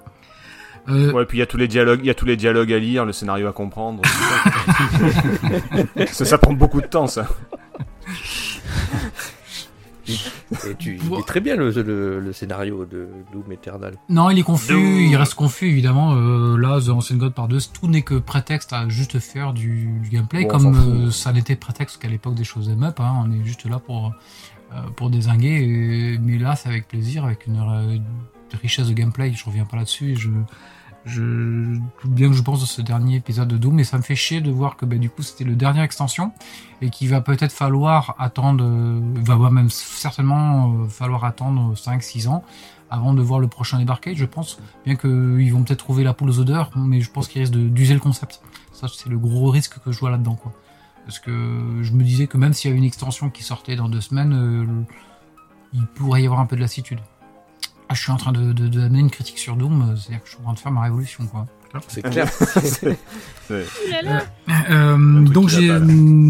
Euh, 0.88 1.12
Ouais, 1.12 1.26
puis 1.26 1.38
il 1.38 1.40
y 1.40 1.44
a 1.44 1.46
tous 1.46 1.58
les 1.58 1.68
dialogues, 1.68 2.00
il 2.02 2.08
y 2.08 2.10
a 2.10 2.14
tous 2.16 2.26
les 2.26 2.38
dialogues 2.38 2.74
à 2.74 2.80
lire, 2.80 3.06
le 3.06 3.14
scénario 3.14 3.48
à 3.48 3.54
comprendre. 3.54 4.02
ça. 6.12 6.26
ça, 6.26 6.38
prend 6.38 6.54
beaucoup 6.54 6.82
de 6.82 6.88
temps, 6.88 7.08
ça. 7.08 7.28
Et 10.68 10.74
tu, 10.80 10.98
il 11.04 11.14
est 11.14 11.28
très 11.28 11.40
bien 11.40 11.56
le, 11.56 11.70
le, 11.70 12.20
le 12.20 12.34
scénario 12.34 12.84
de 12.86 13.08
Doom 13.32 13.52
Eternal. 13.52 13.94
Non, 14.10 14.32
il 14.32 14.40
est 14.40 14.44
confus, 14.44 14.74
Doom. 14.74 14.82
il 14.84 15.16
reste 15.16 15.36
confus 15.36 15.68
évidemment. 15.68 16.16
Euh, 16.16 16.58
là, 16.58 16.80
The 16.84 16.90
Ancient 16.90 17.18
God 17.18 17.34
par 17.34 17.48
deux, 17.48 17.60
tout 17.72 17.88
n'est 17.88 18.02
que 18.02 18.16
prétexte 18.16 18.74
à 18.74 18.90
juste 18.90 19.20
faire 19.20 19.54
du, 19.54 20.00
du 20.02 20.10
gameplay, 20.10 20.46
Bon, 20.46 20.50
comme 20.50 21.06
euh, 21.08 21.12
ça 21.12 21.32
n'était 21.32 21.56
prétexte 21.56 22.02
qu'à 22.02 22.08
l'époque 22.08 22.34
des 22.34 22.44
choses 22.44 22.70
up. 22.70 23.00
Hein, 23.00 23.24
on 23.24 23.32
est 23.32 23.46
juste 23.46 23.66
là 23.66 23.78
pour 23.78 24.08
euh, 24.08 24.10
pour 24.96 25.10
désinguer, 25.10 26.14
et- 26.14 26.18
mais 26.20 26.38
là, 26.38 26.56
c'est 26.56 26.70
avec 26.70 26.88
plaisir, 26.88 27.26
avec 27.26 27.48
une, 27.48 27.60
euh, 27.60 27.98
richesse 28.62 28.88
de 28.88 28.94
gameplay. 28.94 29.32
Je 29.34 29.46
reviens 29.46 29.66
pas 29.66 29.78
là-dessus. 29.78 30.12
et 30.12 30.16
Je 30.16 30.30
je 31.06 31.78
bien 32.06 32.28
que 32.28 32.36
je 32.36 32.42
pense 32.42 32.60
de 32.60 32.66
ce 32.66 32.82
dernier 32.82 33.16
épisode 33.16 33.48
de 33.48 33.58
Doom, 33.58 33.76
mais 33.76 33.84
ça 33.86 33.98
me 33.98 34.02
fait 34.04 34.16
chier 34.18 34.42
de 34.42 34.52
voir 34.52 34.76
que 34.76 34.86
ben, 34.86 35.00
du 35.00 35.10
coup 35.10 35.22
c'était 35.24 35.46
le 35.46 35.56
dernière 35.56 35.84
extension 35.84 36.34
et 36.82 36.90
qu'il 36.90 37.08
va 37.10 37.22
peut-être 37.22 37.54
falloir 37.54 38.16
attendre, 38.20 38.64
euh, 38.66 39.00
va 39.16 39.38
va 39.38 39.50
même 39.50 39.70
certainement 39.70 40.74
euh, 40.74 40.88
falloir 40.90 41.24
attendre 41.24 41.74
5-6 41.76 42.28
ans 42.28 42.44
avant 42.90 43.14
de 43.14 43.22
voir 43.22 43.40
le 43.40 43.48
prochain 43.48 43.78
débarquer, 43.80 44.14
je 44.14 44.26
pense. 44.26 44.60
Bien 44.86 44.96
qu'ils 44.98 45.52
vont 45.54 45.64
peut-être 45.64 45.80
trouver 45.80 46.04
la 46.04 46.14
poule 46.14 46.30
aux 46.32 46.40
odeurs, 46.40 46.70
mais 46.76 47.00
je 47.02 47.10
pense 47.10 47.28
qu'ils 47.30 47.42
risquent 47.42 47.54
d'user 47.56 47.94
le 47.94 48.00
concept. 48.02 48.42
Ça, 48.74 48.88
c'est 48.94 49.10
le 49.10 49.18
gros 49.18 49.50
risque 49.50 49.80
que 49.80 49.92
je 49.94 50.00
vois 50.00 50.10
là-dedans, 50.12 50.36
quoi. 50.36 50.52
Parce 51.10 51.18
que 51.18 51.32
je 51.82 51.92
me 51.94 52.04
disais 52.04 52.28
que 52.28 52.38
même 52.38 52.54
s'il 52.54 52.70
y 52.70 52.74
a 52.76 52.78
une 52.78 52.84
extension 52.84 53.32
qui 53.32 53.42
sortait 53.42 53.76
dans 53.76 53.90
deux 53.90 54.00
semaines, 54.00 54.32
euh, 54.32 54.86
il 55.74 55.88
pourrait 55.88 56.22
y 56.22 56.26
avoir 56.26 56.40
un 56.40 56.46
peu 56.46 56.56
de 56.56 56.62
lassitude. 56.62 57.00
Ah, 57.90 57.96
je 57.96 58.02
suis 58.04 58.12
en 58.12 58.18
train 58.18 58.32
de, 58.32 58.54
de, 58.54 58.68
de 58.68 58.80
amener 58.80 59.00
une 59.00 59.10
critique 59.10 59.40
sur 59.40 59.56
Doom, 59.56 59.82
euh, 59.82 59.96
c'est-à-dire 59.96 60.22
que 60.22 60.30
je 60.30 60.36
suis 60.36 60.40
en 60.42 60.44
train 60.44 60.54
de 60.54 60.60
faire 60.60 60.72
ma 60.72 60.84
révolution, 60.84 61.26
quoi. 61.26 61.48
C'est 61.88 62.04
clair. 62.04 62.30
Euh, 63.52 65.22
donc 65.24 65.50
j'ai 65.50 65.68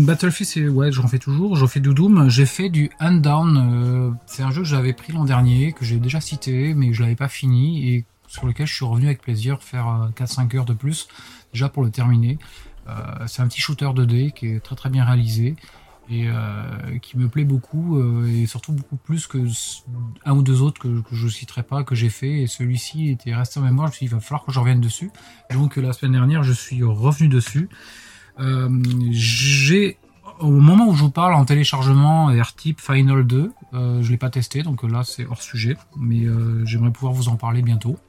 Battlefield, 0.05 0.49
c'est 0.49 0.67
ouais, 0.69 0.89
j'en 0.93 1.09
fais 1.09 1.19
toujours. 1.19 1.57
J'en 1.57 1.67
fais 1.67 1.81
du 1.81 1.93
Doom. 1.93 2.29
J'ai 2.29 2.45
fait 2.45 2.69
du 2.69 2.89
Undown. 3.01 3.57
euh, 3.57 4.11
c'est 4.25 4.41
un 4.41 4.51
jeu 4.51 4.61
que 4.61 4.67
j'avais 4.67 4.93
pris 4.93 5.11
l'an 5.11 5.25
dernier, 5.25 5.73
que 5.73 5.83
j'ai 5.83 5.97
déjà 5.97 6.21
cité, 6.21 6.73
mais 6.73 6.93
je 6.93 7.01
l'avais 7.01 7.17
pas 7.17 7.27
fini 7.27 7.89
et 7.89 8.05
sur 8.27 8.45
lequel 8.45 8.67
je 8.67 8.73
suis 8.73 8.85
revenu 8.85 9.07
avec 9.07 9.21
plaisir 9.21 9.61
faire 9.61 9.89
euh, 9.89 10.07
4-5 10.25 10.55
heures 10.55 10.65
de 10.65 10.73
plus 10.73 11.09
déjà 11.51 11.67
pour 11.67 11.83
le 11.83 11.89
terminer. 11.89 12.37
Euh, 12.89 13.25
c'est 13.27 13.41
un 13.41 13.47
petit 13.47 13.61
shooter 13.61 13.85
2D 13.85 14.31
qui 14.31 14.47
est 14.47 14.59
très 14.59 14.75
très 14.75 14.89
bien 14.89 15.05
réalisé 15.05 15.55
et 16.09 16.27
euh, 16.27 16.97
qui 17.01 17.17
me 17.17 17.27
plaît 17.27 17.43
beaucoup 17.43 17.99
euh, 17.99 18.25
et 18.25 18.47
surtout 18.47 18.73
beaucoup 18.73 18.95
plus 18.95 19.27
que 19.27 19.37
un 20.25 20.33
ou 20.33 20.41
deux 20.41 20.61
autres 20.61 20.81
que, 20.81 21.01
que 21.01 21.15
je 21.15 21.27
citerai 21.27 21.61
pas 21.61 21.83
que 21.83 21.93
j'ai 21.93 22.09
fait 22.09 22.41
et 22.41 22.47
celui-ci 22.47 23.09
était 23.09 23.35
resté 23.35 23.59
en 23.59 23.63
mémoire. 23.63 23.87
Je 23.87 23.91
me 23.91 23.95
suis 23.95 24.05
dit, 24.07 24.11
il 24.11 24.15
va 24.15 24.19
falloir 24.19 24.43
que 24.43 24.51
je 24.51 24.59
revienne 24.59 24.81
dessus. 24.81 25.11
Donc 25.51 25.75
la 25.77 25.93
semaine 25.93 26.13
dernière, 26.13 26.43
je 26.43 26.53
suis 26.53 26.83
revenu 26.83 27.27
dessus. 27.27 27.69
J'ai 29.11 29.97
au 30.39 30.51
moment 30.51 30.87
où 30.87 30.95
je 30.95 31.03
vous 31.03 31.11
parle 31.11 31.33
en 31.33 31.43
téléchargement 31.43 32.27
RType 32.27 32.79
Final 32.79 33.27
2, 33.27 33.51
euh, 33.73 34.01
je 34.01 34.09
l'ai 34.09 34.17
pas 34.17 34.29
testé 34.29 34.63
donc 34.63 34.83
là 34.83 35.03
c'est 35.03 35.25
hors 35.25 35.41
sujet, 35.41 35.75
mais 35.97 36.25
j'aimerais 36.63 36.91
pouvoir 36.91 37.13
vous 37.13 37.27
en 37.27 37.35
parler 37.35 37.61
bientôt. 37.61 37.99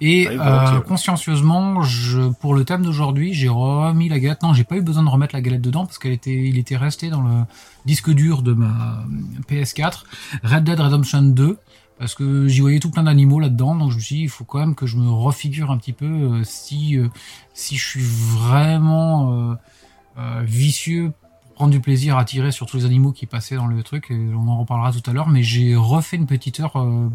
Et 0.00 0.28
euh, 0.28 0.80
consciencieusement, 0.80 1.82
je, 1.82 2.30
pour 2.40 2.54
le 2.54 2.64
thème 2.64 2.82
d'aujourd'hui, 2.82 3.34
j'ai 3.34 3.48
remis 3.48 4.08
la 4.08 4.18
galette. 4.18 4.42
Non, 4.42 4.52
j'ai 4.52 4.64
pas 4.64 4.76
eu 4.76 4.82
besoin 4.82 5.02
de 5.02 5.08
remettre 5.08 5.34
la 5.34 5.40
galette 5.40 5.60
dedans 5.60 5.86
parce 5.86 5.98
qu'elle 5.98 6.12
était, 6.12 6.34
il 6.34 6.58
était 6.58 6.76
resté 6.76 7.10
dans 7.10 7.22
le 7.22 7.44
disque 7.84 8.10
dur 8.10 8.42
de 8.42 8.52
ma 8.52 9.04
PS4. 9.48 10.04
Red 10.44 10.64
Dead 10.64 10.78
Redemption 10.78 11.22
2 11.22 11.58
parce 11.98 12.14
que 12.14 12.46
j'y 12.46 12.60
voyais 12.60 12.78
tout 12.78 12.92
plein 12.92 13.02
d'animaux 13.02 13.40
là-dedans, 13.40 13.74
donc 13.74 13.90
je 13.90 13.96
me 13.96 14.00
suis 14.00 14.16
dit 14.16 14.22
il 14.22 14.28
faut 14.28 14.44
quand 14.44 14.60
même 14.60 14.76
que 14.76 14.86
je 14.86 14.96
me 14.96 15.10
refigure 15.10 15.72
un 15.72 15.78
petit 15.78 15.92
peu 15.92 16.06
euh, 16.06 16.44
si 16.44 16.96
euh, 16.96 17.08
si 17.54 17.76
je 17.76 17.84
suis 17.84 18.04
vraiment 18.04 19.56
vicieux 20.42 21.12
pour 21.42 21.54
prendre 21.54 21.72
du 21.72 21.80
plaisir 21.80 22.16
à 22.16 22.24
tirer 22.24 22.52
sur 22.52 22.66
tous 22.66 22.76
les 22.76 22.84
animaux 22.84 23.12
qui 23.12 23.26
passaient 23.26 23.56
dans 23.56 23.66
le 23.66 23.82
truc, 23.82 24.10
et 24.10 24.30
on 24.32 24.48
en 24.48 24.60
reparlera 24.60 24.92
tout 24.92 25.10
à 25.10 25.12
l'heure, 25.12 25.28
mais 25.28 25.42
j'ai 25.42 25.74
refait 25.74 26.16
une 26.16 26.26
petite 26.26 26.60
heure 26.60 26.76
euh, 26.76 27.08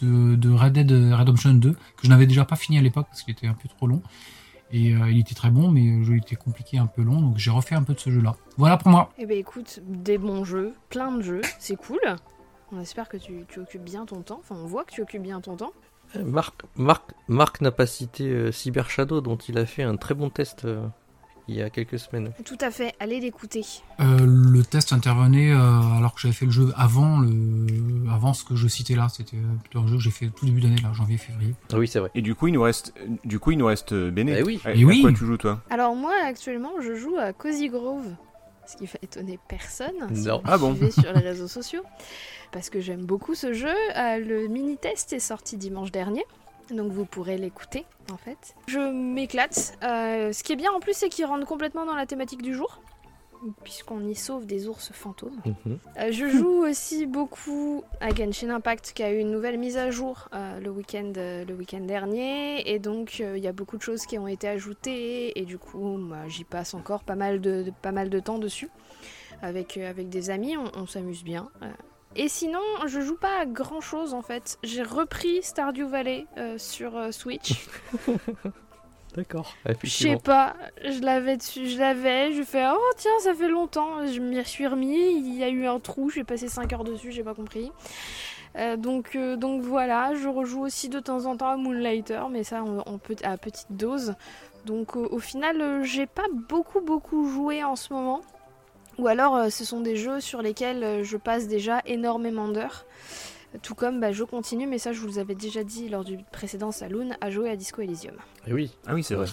de, 0.00 0.34
de 0.36 0.50
Red 0.50 0.72
Dead 0.72 0.90
Redemption 0.90 1.54
2 1.54 1.72
que 1.72 1.78
je 2.02 2.08
n'avais 2.08 2.26
déjà 2.26 2.44
pas 2.44 2.56
fini 2.56 2.78
à 2.78 2.82
l'époque 2.82 3.06
parce 3.08 3.22
qu'il 3.22 3.32
était 3.32 3.46
un 3.46 3.54
peu 3.54 3.68
trop 3.68 3.86
long. 3.86 4.02
Et 4.72 4.94
euh, 4.94 5.10
il 5.10 5.18
était 5.18 5.34
très 5.34 5.50
bon, 5.50 5.70
mais 5.70 5.98
le 5.98 6.02
jeu 6.02 6.16
était 6.16 6.34
compliqué, 6.34 6.78
un 6.78 6.86
peu 6.86 7.02
long, 7.02 7.20
donc 7.20 7.38
j'ai 7.38 7.50
refait 7.50 7.76
un 7.76 7.84
peu 7.84 7.94
de 7.94 8.00
ce 8.00 8.10
jeu-là. 8.10 8.34
Voilà 8.56 8.76
pour 8.76 8.90
moi. 8.90 9.12
Eh 9.18 9.26
ben 9.26 9.38
écoute, 9.38 9.80
des 9.86 10.18
bons 10.18 10.44
jeux, 10.44 10.74
plein 10.88 11.12
de 11.12 11.22
jeux, 11.22 11.40
c'est 11.60 11.76
cool. 11.76 12.00
On 12.72 12.80
espère 12.80 13.08
que 13.08 13.16
tu, 13.16 13.44
tu 13.48 13.60
occupes 13.60 13.84
bien 13.84 14.06
ton 14.06 14.22
temps. 14.22 14.40
Enfin, 14.40 14.56
on 14.60 14.66
voit 14.66 14.84
que 14.84 14.92
tu 14.92 15.02
occupes 15.02 15.22
bien 15.22 15.40
ton 15.40 15.56
temps. 15.56 15.72
Marc, 16.24 16.62
Marc, 16.76 17.12
Marc 17.28 17.60
n'a 17.60 17.70
pas 17.70 17.86
cité 17.86 18.28
euh, 18.28 18.52
Cyber 18.52 18.90
Shadow 18.90 19.20
dont 19.20 19.36
il 19.36 19.58
a 19.58 19.66
fait 19.66 19.82
un 19.82 19.96
très 19.96 20.14
bon 20.14 20.30
test 20.30 20.64
euh, 20.64 20.86
il 21.48 21.54
y 21.56 21.62
a 21.62 21.70
quelques 21.70 21.98
semaines. 21.98 22.32
Tout 22.44 22.58
à 22.60 22.70
fait, 22.70 22.94
allez 23.00 23.20
l'écouter. 23.20 23.64
Euh, 24.00 24.18
le 24.26 24.62
test 24.64 24.92
intervenait 24.92 25.52
euh, 25.52 25.80
alors 25.96 26.14
que 26.14 26.20
j'avais 26.20 26.34
fait 26.34 26.46
le 26.46 26.50
jeu 26.50 26.72
avant 26.76 27.20
le 27.20 27.66
avant 28.10 28.32
ce 28.34 28.44
que 28.44 28.56
je 28.56 28.66
citais 28.68 28.94
là. 28.94 29.08
C'était 29.08 29.36
euh, 29.36 29.56
plutôt 29.62 29.80
un 29.80 29.86
jeu 29.86 29.96
que 29.96 30.02
j'ai 30.02 30.10
fait 30.10 30.26
tout 30.28 30.44
début 30.46 30.60
d'année, 30.60 30.80
là, 30.82 30.92
janvier-février. 30.92 31.54
Ah 31.72 31.78
oui, 31.78 31.86
c'est 31.88 31.98
vrai. 32.00 32.10
Et 32.14 32.22
du 32.22 32.34
coup, 32.34 32.48
il 32.48 32.52
nous 32.54 32.62
reste, 32.62 32.92
du 33.24 33.38
coup, 33.38 33.52
il 33.52 33.58
nous 33.58 33.66
reste 33.66 33.94
Béné. 33.94 34.36
Eh 34.38 34.42
oui. 34.42 34.60
À, 34.64 34.72
Eh 34.74 34.82
à 34.82 34.86
oui. 34.86 35.02
quoi 35.02 35.12
tu 35.12 35.24
joues 35.24 35.36
toi? 35.36 35.60
Alors 35.70 35.94
moi, 35.94 36.12
actuellement, 36.24 36.72
je 36.80 36.94
joue 36.94 37.16
à 37.16 37.32
Cozy 37.32 37.68
Grove. 37.68 38.06
Ce 38.68 38.76
qui 38.76 38.86
va 38.86 38.94
étonner 39.00 39.38
personne 39.46 39.94
si 40.12 40.26
Non. 40.26 40.38
vous 40.38 40.42
Ah 40.44 40.58
bon? 40.58 40.74
suivez 40.74 40.90
sur 40.90 41.12
les 41.12 41.20
réseaux 41.20 41.46
sociaux. 41.46 41.82
Parce 42.50 42.68
que 42.68 42.80
j'aime 42.80 43.04
beaucoup 43.04 43.36
ce 43.36 43.52
jeu. 43.52 43.68
Euh, 43.68 44.18
le 44.18 44.48
mini-test 44.48 45.12
est 45.12 45.20
sorti 45.20 45.56
dimanche 45.56 45.92
dernier. 45.92 46.24
Donc 46.70 46.92
vous 46.92 47.04
pourrez 47.04 47.36
l'écouter 47.38 47.84
en 48.12 48.16
fait. 48.16 48.54
Je 48.66 48.78
m'éclate. 48.78 49.76
Euh, 49.82 50.32
ce 50.32 50.42
qui 50.42 50.52
est 50.52 50.56
bien 50.56 50.72
en 50.72 50.80
plus, 50.80 50.94
c'est 50.94 51.08
qu'il 51.08 51.24
rentre 51.24 51.46
complètement 51.46 51.84
dans 51.86 51.94
la 51.94 52.06
thématique 52.06 52.42
du 52.42 52.54
jour. 52.54 52.80
Puisqu'on 53.62 54.00
y 54.08 54.14
sauve 54.14 54.46
des 54.46 54.66
ours 54.66 54.90
fantômes. 54.92 55.36
Mhm. 55.44 55.78
Euh, 55.98 56.10
je 56.10 56.26
joue 56.30 56.64
aussi 56.64 57.04
beaucoup 57.06 57.84
à 58.00 58.08
Genshin 58.12 58.48
Impact 58.50 58.92
qui 58.94 59.02
a 59.02 59.12
eu 59.12 59.18
une 59.18 59.30
nouvelle 59.30 59.58
mise 59.58 59.76
à 59.76 59.90
jour 59.90 60.28
euh, 60.34 60.58
le 60.58 60.70
week-end 60.70 61.12
euh, 61.18 61.44
le 61.44 61.54
week-end 61.54 61.80
dernier 61.80 62.68
et 62.68 62.78
donc 62.78 63.18
euh, 63.20 63.36
il 63.36 63.44
y 63.44 63.46
a 63.46 63.52
beaucoup 63.52 63.76
de 63.76 63.82
choses 63.82 64.06
qui 64.06 64.18
ont 64.18 64.26
été 64.26 64.48
ajoutées 64.48 65.38
et 65.38 65.44
du 65.44 65.58
coup 65.58 65.98
moi, 65.98 66.26
j'y 66.28 66.44
passe 66.44 66.72
encore 66.72 67.04
pas 67.04 67.14
mal 67.14 67.40
de, 67.42 67.62
de- 67.64 67.72
pas 67.82 67.92
mal 67.92 68.08
de 68.08 68.18
temps 68.20 68.38
dessus 68.38 68.70
avec 69.42 69.76
euh, 69.76 69.88
avec 69.90 70.08
des 70.08 70.30
amis 70.30 70.56
on, 70.56 70.64
on 70.74 70.86
s'amuse 70.86 71.22
bien 71.22 71.50
euh. 71.62 71.66
Et 72.16 72.28
sinon 72.28 72.60
je 72.86 73.00
joue 73.00 73.16
pas 73.16 73.40
à 73.40 73.46
grand 73.46 73.80
chose 73.80 74.14
en 74.14 74.22
fait. 74.22 74.58
J'ai 74.62 74.82
repris 74.82 75.42
Stardew 75.42 75.86
Valley 75.86 76.26
euh, 76.38 76.58
sur 76.58 76.96
euh, 76.96 77.10
Switch. 77.12 77.66
D'accord. 79.14 79.54
je 79.82 79.88
sais 79.88 80.16
pas, 80.22 80.56
je 80.84 81.00
l'avais 81.00 81.38
dessus, 81.38 81.66
je 81.68 81.78
l'avais, 81.78 82.32
je 82.34 82.42
fais 82.42 82.66
oh 82.70 82.78
tiens 82.98 83.10
ça 83.20 83.32
fait 83.34 83.48
longtemps, 83.48 84.06
je 84.06 84.20
m'y 84.20 84.44
suis 84.44 84.66
remis, 84.66 85.10
il 85.16 85.34
y 85.34 85.42
a 85.42 85.48
eu 85.48 85.64
un 85.66 85.80
trou, 85.80 86.10
j'ai 86.10 86.22
passé 86.22 86.48
5 86.48 86.70
heures 86.74 86.84
dessus, 86.84 87.12
j'ai 87.12 87.22
pas 87.24 87.32
compris. 87.34 87.72
Euh, 88.56 88.76
donc, 88.76 89.16
euh, 89.16 89.36
donc 89.36 89.62
voilà, 89.62 90.14
je 90.14 90.28
rejoue 90.28 90.62
aussi 90.64 90.88
de 90.90 91.00
temps 91.00 91.24
en 91.26 91.36
temps 91.36 91.48
à 91.48 91.56
Moonlighter, 91.56 92.20
mais 92.30 92.44
ça 92.44 92.62
en, 92.62 92.78
en 92.80 92.98
pe- 92.98 93.14
à 93.24 93.38
petite 93.38 93.70
dose. 93.70 94.14
Donc 94.66 94.96
euh, 94.96 95.06
au 95.10 95.18
final, 95.18 95.60
euh, 95.62 95.82
j'ai 95.82 96.06
pas 96.06 96.26
beaucoup 96.32 96.80
beaucoup 96.82 97.26
joué 97.30 97.64
en 97.64 97.76
ce 97.76 97.92
moment. 97.94 98.20
Ou 98.98 99.08
alors 99.08 99.36
euh, 99.36 99.48
ce 99.50 99.64
sont 99.64 99.80
des 99.80 99.96
jeux 99.96 100.20
sur 100.20 100.42
lesquels 100.42 100.82
euh, 100.82 101.04
je 101.04 101.16
passe 101.16 101.48
déjà 101.48 101.80
énormément 101.86 102.48
d'heures. 102.48 102.84
Tout 103.62 103.74
comme 103.74 104.00
bah, 104.00 104.12
je 104.12 104.22
continue, 104.24 104.66
mais 104.66 104.76
ça 104.78 104.92
je 104.92 105.00
vous 105.00 105.16
l'avais 105.16 105.34
déjà 105.34 105.64
dit 105.64 105.88
lors 105.88 106.04
du 106.04 106.18
précédent 106.32 106.72
Saloon, 106.72 107.10
à 107.20 107.30
jouer 107.30 107.48
à 107.50 107.56
Disco 107.56 107.80
Elysium. 107.80 108.16
Eh 108.46 108.52
oui. 108.52 108.76
Ah 108.86 108.92
oui, 108.94 109.02
c'est 109.02 109.14
vrai. 109.14 109.26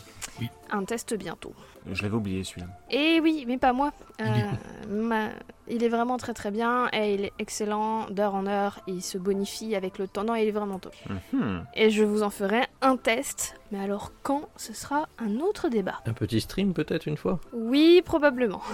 Un 0.71 0.85
test 0.85 1.13
bientôt. 1.15 1.53
Je 1.91 2.01
l'avais 2.03 2.15
oublié 2.15 2.43
celui-là. 2.43 2.67
Et 2.89 3.19
oui, 3.19 3.43
mais 3.47 3.57
pas 3.57 3.73
moi. 3.73 3.91
Il 4.19 4.25
est 4.25 4.29
Euh, 4.29 4.51
ma- 4.89 5.29
il 5.67 5.83
est 5.83 5.89
vraiment 5.89 6.17
très 6.17 6.33
très 6.33 6.51
bien 6.51 6.89
et 6.93 7.13
il 7.15 7.25
est 7.25 7.33
excellent 7.39 8.09
d'heure 8.09 8.35
en 8.35 8.45
heure. 8.47 8.79
Il 8.87 9.01
se 9.01 9.17
bonifie 9.17 9.75
avec 9.75 9.97
le 9.97 10.07
temps. 10.07 10.23
Non, 10.23 10.35
il 10.35 10.47
est 10.47 10.51
vraiment 10.51 10.79
top. 10.79 10.93
Mhm. 11.33 11.65
Et 11.75 11.89
je 11.89 12.03
vous 12.03 12.23
en 12.23 12.29
ferai 12.29 12.61
un 12.81 12.95
test. 12.95 13.55
Mais 13.71 13.79
alors 13.79 14.11
quand 14.23 14.47
Ce 14.55 14.73
sera 14.73 15.09
un 15.19 15.39
autre 15.39 15.67
débat? 15.69 15.95
Un 16.05 16.13
petit 16.13 16.39
stream 16.39 16.73
peut-être 16.73 17.07
une 17.07 17.17
fois? 17.17 17.39
Oui, 17.51 18.01
probablement. 18.05 18.61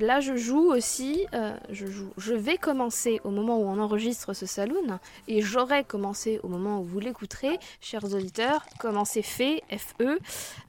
Là, 0.00 0.20
je 0.20 0.36
joue 0.36 0.70
aussi. 0.72 1.26
euh, 1.34 1.56
je 1.70 1.86
joue. 1.86 2.10
Je 2.18 2.34
vais 2.34 2.56
commencer 2.58 3.20
au 3.24 3.30
moment 3.30 3.58
où 3.58 3.64
on 3.64 3.78
enregistre 3.80 4.32
ce 4.34 4.46
saloon, 4.46 4.98
et 5.28 5.42
j'aurai 5.42 5.84
commencé 5.84 6.40
au 6.42 6.48
moment 6.48 6.80
où 6.80 6.84
vous 6.84 7.00
l'écouterez, 7.00 7.58
chers 7.80 8.04
auditeurs. 8.04 8.64
Commencer 8.78 9.22
fait 9.22 9.62
FE 9.70 10.18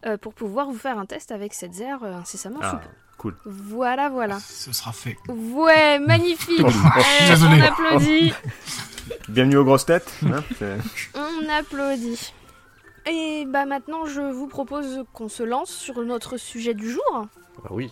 euh, 0.06 0.18
pour 0.18 0.34
pouvoir 0.34 0.68
vous 0.68 0.78
faire 0.78 0.98
un 0.98 1.06
test 1.06 1.32
avec 1.32 1.54
cette 1.54 1.74
zère 1.74 2.04
euh, 2.04 2.14
incessamment 2.16 2.60
Ah, 2.62 2.82
cool. 3.18 3.36
Voilà, 3.46 4.10
voilà. 4.10 4.40
Ce 4.40 4.72
sera 4.74 4.92
fait. 4.92 5.18
Ouais, 5.30 6.00
magnifique. 6.00 6.60
Eh, 6.66 7.34
on 7.46 7.62
applaudit. 7.62 8.34
Bienvenue 9.30 9.58
aux 9.58 9.66
grosses 9.66 9.86
têtes. 9.86 10.14
hein, 10.26 10.44
On 11.16 11.50
applaudit. 11.50 12.34
Et 13.06 13.46
bah 13.46 13.66
maintenant, 13.66 14.06
je 14.06 14.22
vous 14.22 14.48
propose 14.48 15.04
qu'on 15.14 15.28
se 15.28 15.44
lance 15.44 15.70
sur 15.70 16.02
notre 16.04 16.38
sujet 16.38 16.74
du 16.74 16.90
jour. 16.90 17.28
Ah 17.64 17.70
oui. 17.72 17.92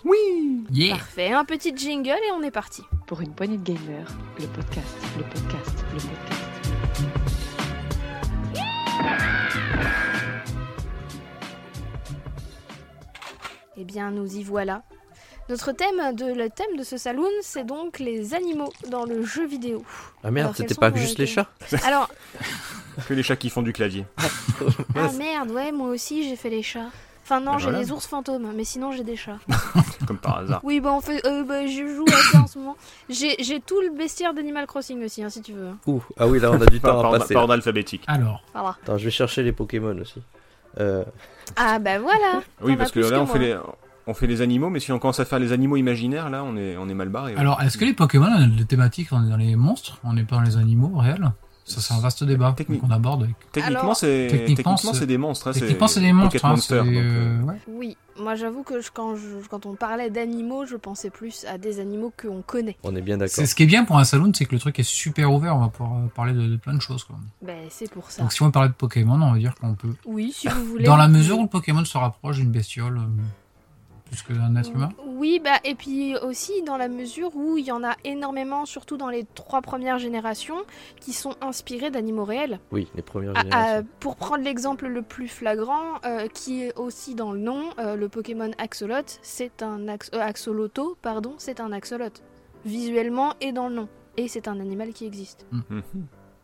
Yeah. 0.72 0.96
Parfait, 0.98 1.32
un 1.32 1.46
petit 1.46 1.76
jingle 1.76 2.10
et 2.10 2.32
on 2.34 2.42
est 2.44 2.52
parti. 2.52 2.82
Pour 3.08 3.22
une 3.22 3.34
poignée 3.34 3.58
de 3.58 3.64
gamers, 3.64 4.08
le 4.40 4.48
podcast, 4.48 4.98
le 5.18 5.24
podcast, 5.24 5.86
le 5.94 6.00
podcast. 6.00 7.42
Eh 13.78 13.84
bien, 13.84 14.12
nous 14.12 14.36
y 14.36 14.44
voilà. 14.44 14.84
Notre 15.50 15.72
thème 15.72 16.16
de 16.16 16.26
le 16.34 16.50
thème 16.50 16.78
de 16.78 16.84
ce 16.84 16.98
saloon, 16.98 17.30
c'est 17.42 17.66
donc 17.66 18.00
les 18.00 18.34
animaux 18.34 18.72
dans 18.90 19.06
le 19.06 19.24
jeu 19.24 19.46
vidéo. 19.46 19.84
Ah 20.24 20.32
merde, 20.32 20.54
c'était 20.56 20.76
pas 20.76 20.94
juste 20.94 21.18
les 21.18 21.26
chats 21.26 21.50
Alors, 21.84 22.10
Que 23.08 23.14
les 23.14 23.24
chats 23.24 23.36
qui 23.36 23.50
font 23.50 23.62
du 23.62 23.74
clavier. 23.74 24.06
ah 24.96 25.12
merde, 25.18 25.52
ouais, 25.52 25.72
moi 25.72 25.88
aussi 25.90 26.28
j'ai 26.28 26.36
fait 26.36 26.50
les 26.50 26.64
chats. 26.64 26.90
Enfin 27.24 27.40
non, 27.40 27.52
Ben 27.54 27.58
j'ai 27.60 27.64
voilà. 27.66 27.80
les 27.80 27.92
ours 27.92 28.06
fantômes, 28.08 28.48
mais 28.56 28.64
sinon 28.64 28.92
j'ai 28.92 29.04
des 29.04 29.16
chats. 29.16 29.38
Comme 30.08 30.18
par 30.18 30.40
hasard. 30.40 30.60
Oui, 30.64 30.80
bah 30.80 30.92
en 30.92 31.02
fait, 31.02 31.24
euh, 31.26 31.44
bah, 31.44 31.66
je 31.68 31.86
joue 31.96 32.06
à 32.08 32.32
ça 32.32 32.40
en 32.42 32.48
ce 32.48 32.58
moment. 32.58 32.76
J'ai 33.10 33.36
j'ai 33.40 33.60
tout 33.60 33.80
le 33.82 33.96
bestiaire 33.96 34.34
d'Animal 34.34 34.66
Crossing 34.68 35.04
aussi, 35.06 35.24
hein, 35.24 35.30
si 35.30 35.42
tu 35.42 35.54
veux. 35.54 35.70
Ouh, 35.88 36.02
ah 36.20 36.28
oui, 36.28 36.40
là 36.40 36.52
on 36.52 36.60
a 36.60 36.66
du 36.66 36.80
temps 36.82 37.00
à 37.00 37.02
par- 37.04 37.12
passer. 37.12 37.34
par 37.34 37.44
ordre 37.44 37.54
alphabétique. 37.54 38.04
Alors, 38.08 38.42
Voilà. 38.54 38.76
Attends, 38.84 38.98
je 38.98 39.06
vais 39.06 39.12
chercher 39.12 39.44
les 39.44 39.52
Pokémon 39.52 39.96
aussi. 40.02 40.22
Euh, 40.80 41.04
Ah 41.56 41.80
bah 41.80 42.00
voilà. 42.00 42.42
Oui, 42.62 42.76
parce 42.76 42.92
que 42.92 43.00
là, 43.02 43.22
on 43.22 43.26
fait, 43.28 43.40
les, 43.40 43.58
on 44.08 44.14
fait 44.14 44.26
les 44.28 44.42
animaux, 44.42 44.70
mais 44.70 44.80
si 44.80 44.92
on 44.92 45.00
commence 45.00 45.20
à 45.20 45.26
faire 45.26 45.40
les 45.40 45.52
animaux 45.52 45.76
imaginaires, 45.78 46.30
là, 46.30 46.44
on 46.44 46.56
est, 46.58 46.76
on 46.78 46.88
est 46.90 46.94
mal 46.94 47.10
barré. 47.10 47.34
ouais. 47.34 47.40
alors 47.40 47.62
est-ce 47.62 47.78
que 47.78 47.86
les 47.86 47.94
Pokémon 47.94 48.28
des 48.58 48.66
thématiques 48.66 49.10
On 49.12 49.24
est 49.26 49.30
dans 49.30 49.38
les 49.38 49.56
monstres, 49.56 50.00
on 50.04 50.14
n'est 50.14 50.24
pas 50.24 50.38
dans 50.38 50.42
les 50.44 50.58
animaux 50.58 50.92
réels? 50.98 51.32
Ça, 51.72 51.82
c'est 51.82 51.94
un 51.94 52.00
vaste 52.00 52.24
débat 52.24 52.54
Technique. 52.56 52.82
qu'on 52.82 52.92
aborde. 52.92 53.24
Avec... 53.24 53.36
Techniquement, 53.52 53.94
c'est 53.94 54.28
Techniquement, 54.30 54.78
c'est- 54.78 55.06
des 55.06 55.18
monstres. 55.18 55.52
Techniquement, 55.54 55.88
c'est 55.88 56.00
des 56.02 56.14
monstres. 56.14 56.30
Pocket 56.32 56.46
hein, 56.46 56.50
Monster, 56.50 56.82
c'est, 56.84 56.86
donc, 56.86 56.96
euh, 56.96 57.40
euh, 57.40 57.44
ouais. 57.44 57.56
Oui, 57.68 57.98
moi 58.20 58.36
j'avoue 58.36 58.64
que 58.64 58.82
je- 58.82 58.92
quand, 58.94 59.16
je- 59.16 59.48
quand 59.50 59.66
on 59.66 59.76
parlait 59.76 60.10
d'animaux, 60.10 60.66
je 60.66 60.76
pensais 60.76 61.10
plus 61.10 61.46
à 61.46 61.58
des 61.58 61.80
animaux 61.80 62.12
qu'on 62.22 62.42
connaît. 62.42 62.78
on 62.84 62.96
est 62.96 63.02
bien 63.02 63.18
d'accord. 63.18 63.34
C'est 63.34 63.46
ce 63.46 63.56
qui 63.56 63.64
est 63.64 63.68
bien 63.68 63.86
pour 63.86 63.98
un 63.98 64.04
salon, 64.04 64.32
c'est 64.36 64.46
que 64.46 64.54
le 64.54 64.60
truc 64.60 64.78
est 64.80 64.84
super 64.84 65.32
ouvert. 65.34 65.56
On 65.56 65.60
va 65.62 65.70
pouvoir 65.70 65.98
euh, 65.98 66.08
parler 66.16 66.34
de, 66.34 66.48
de 66.48 66.56
plein 66.58 66.74
de 66.76 66.82
choses. 66.82 67.04
Quoi. 67.04 67.16
Ben 67.42 67.58
c'est 67.70 67.90
pour 67.90 68.12
ça. 68.12 68.22
Donc 68.22 68.32
si 68.34 68.42
on 68.42 68.46
veut 68.46 68.52
parler 68.52 68.70
de 68.70 68.74
Pokémon, 68.76 69.20
on 69.22 69.32
va 69.32 69.38
dire 69.40 69.56
qu'on 69.56 69.74
peut. 69.76 69.94
Oui, 70.06 70.32
si 70.36 70.48
vous 70.48 70.66
voulez. 70.66 70.84
Dans 70.84 70.98
la 70.98 71.08
mesure 71.08 71.40
où 71.40 71.44
le 71.44 71.50
Pokémon 71.50 71.84
se 71.86 71.98
rapproche 71.98 72.38
d'une 72.38 72.52
bestiole 72.52 72.98
euh, 72.98 73.02
plus 74.12 74.24
que 74.24 74.34
d'un 74.34 74.54
être 74.58 74.70
humain? 74.74 74.90
Oui, 75.08 75.40
bah 75.44 75.60
et 75.64 75.74
puis 75.74 76.18
aussi 76.18 76.62
dans 76.64 76.76
la 76.76 76.90
mesure 76.90 77.34
où 77.36 77.56
il 77.58 77.64
y 77.66 77.72
en 77.72 77.82
a 77.84 77.96
énormément, 78.04 78.66
surtout 78.66 78.98
dans 78.98 79.08
les 79.10 79.26
trois 79.36 79.62
premières 79.62 80.00
générations, 80.00 80.58
qui 81.00 81.14
sont 81.14 81.36
inspirés 81.40 81.92
d'animaux 81.92 82.26
réels. 82.26 82.60
Oui, 82.74 82.90
les 82.94 83.02
premières 83.02 83.32
Ah, 83.36 83.42
générations. 83.44 83.86
ah, 83.90 83.96
pour 84.02 84.18
prendre 84.18 84.44
l'exemple 84.44 84.88
le 84.88 85.02
plus 85.02 85.30
flagrant, 85.30 86.02
euh, 86.06 86.28
qui 86.28 86.64
est 86.64 86.78
aussi 86.78 87.16
dans 87.16 87.32
le 87.32 87.40
nom, 87.40 87.70
euh, 87.80 87.96
le 87.96 88.10
Pokémon 88.10 88.52
Axolot, 88.58 89.18
c'est 89.22 89.64
un 89.64 89.88
ax- 89.88 90.12
euh, 90.14 90.20
Axoloto, 90.20 90.98
pardon, 91.02 91.36
c'est 91.38 91.62
un 91.62 91.72
axolot, 91.72 92.10
visuellement 92.66 93.34
et 93.40 93.54
dans 93.54 93.70
le 93.70 93.76
nom, 93.76 93.88
et 94.18 94.28
c'est 94.28 94.50
un 94.50 94.60
animal 94.60 94.92
qui 94.92 95.06
existe. 95.06 95.46
Mhm. 95.54 95.82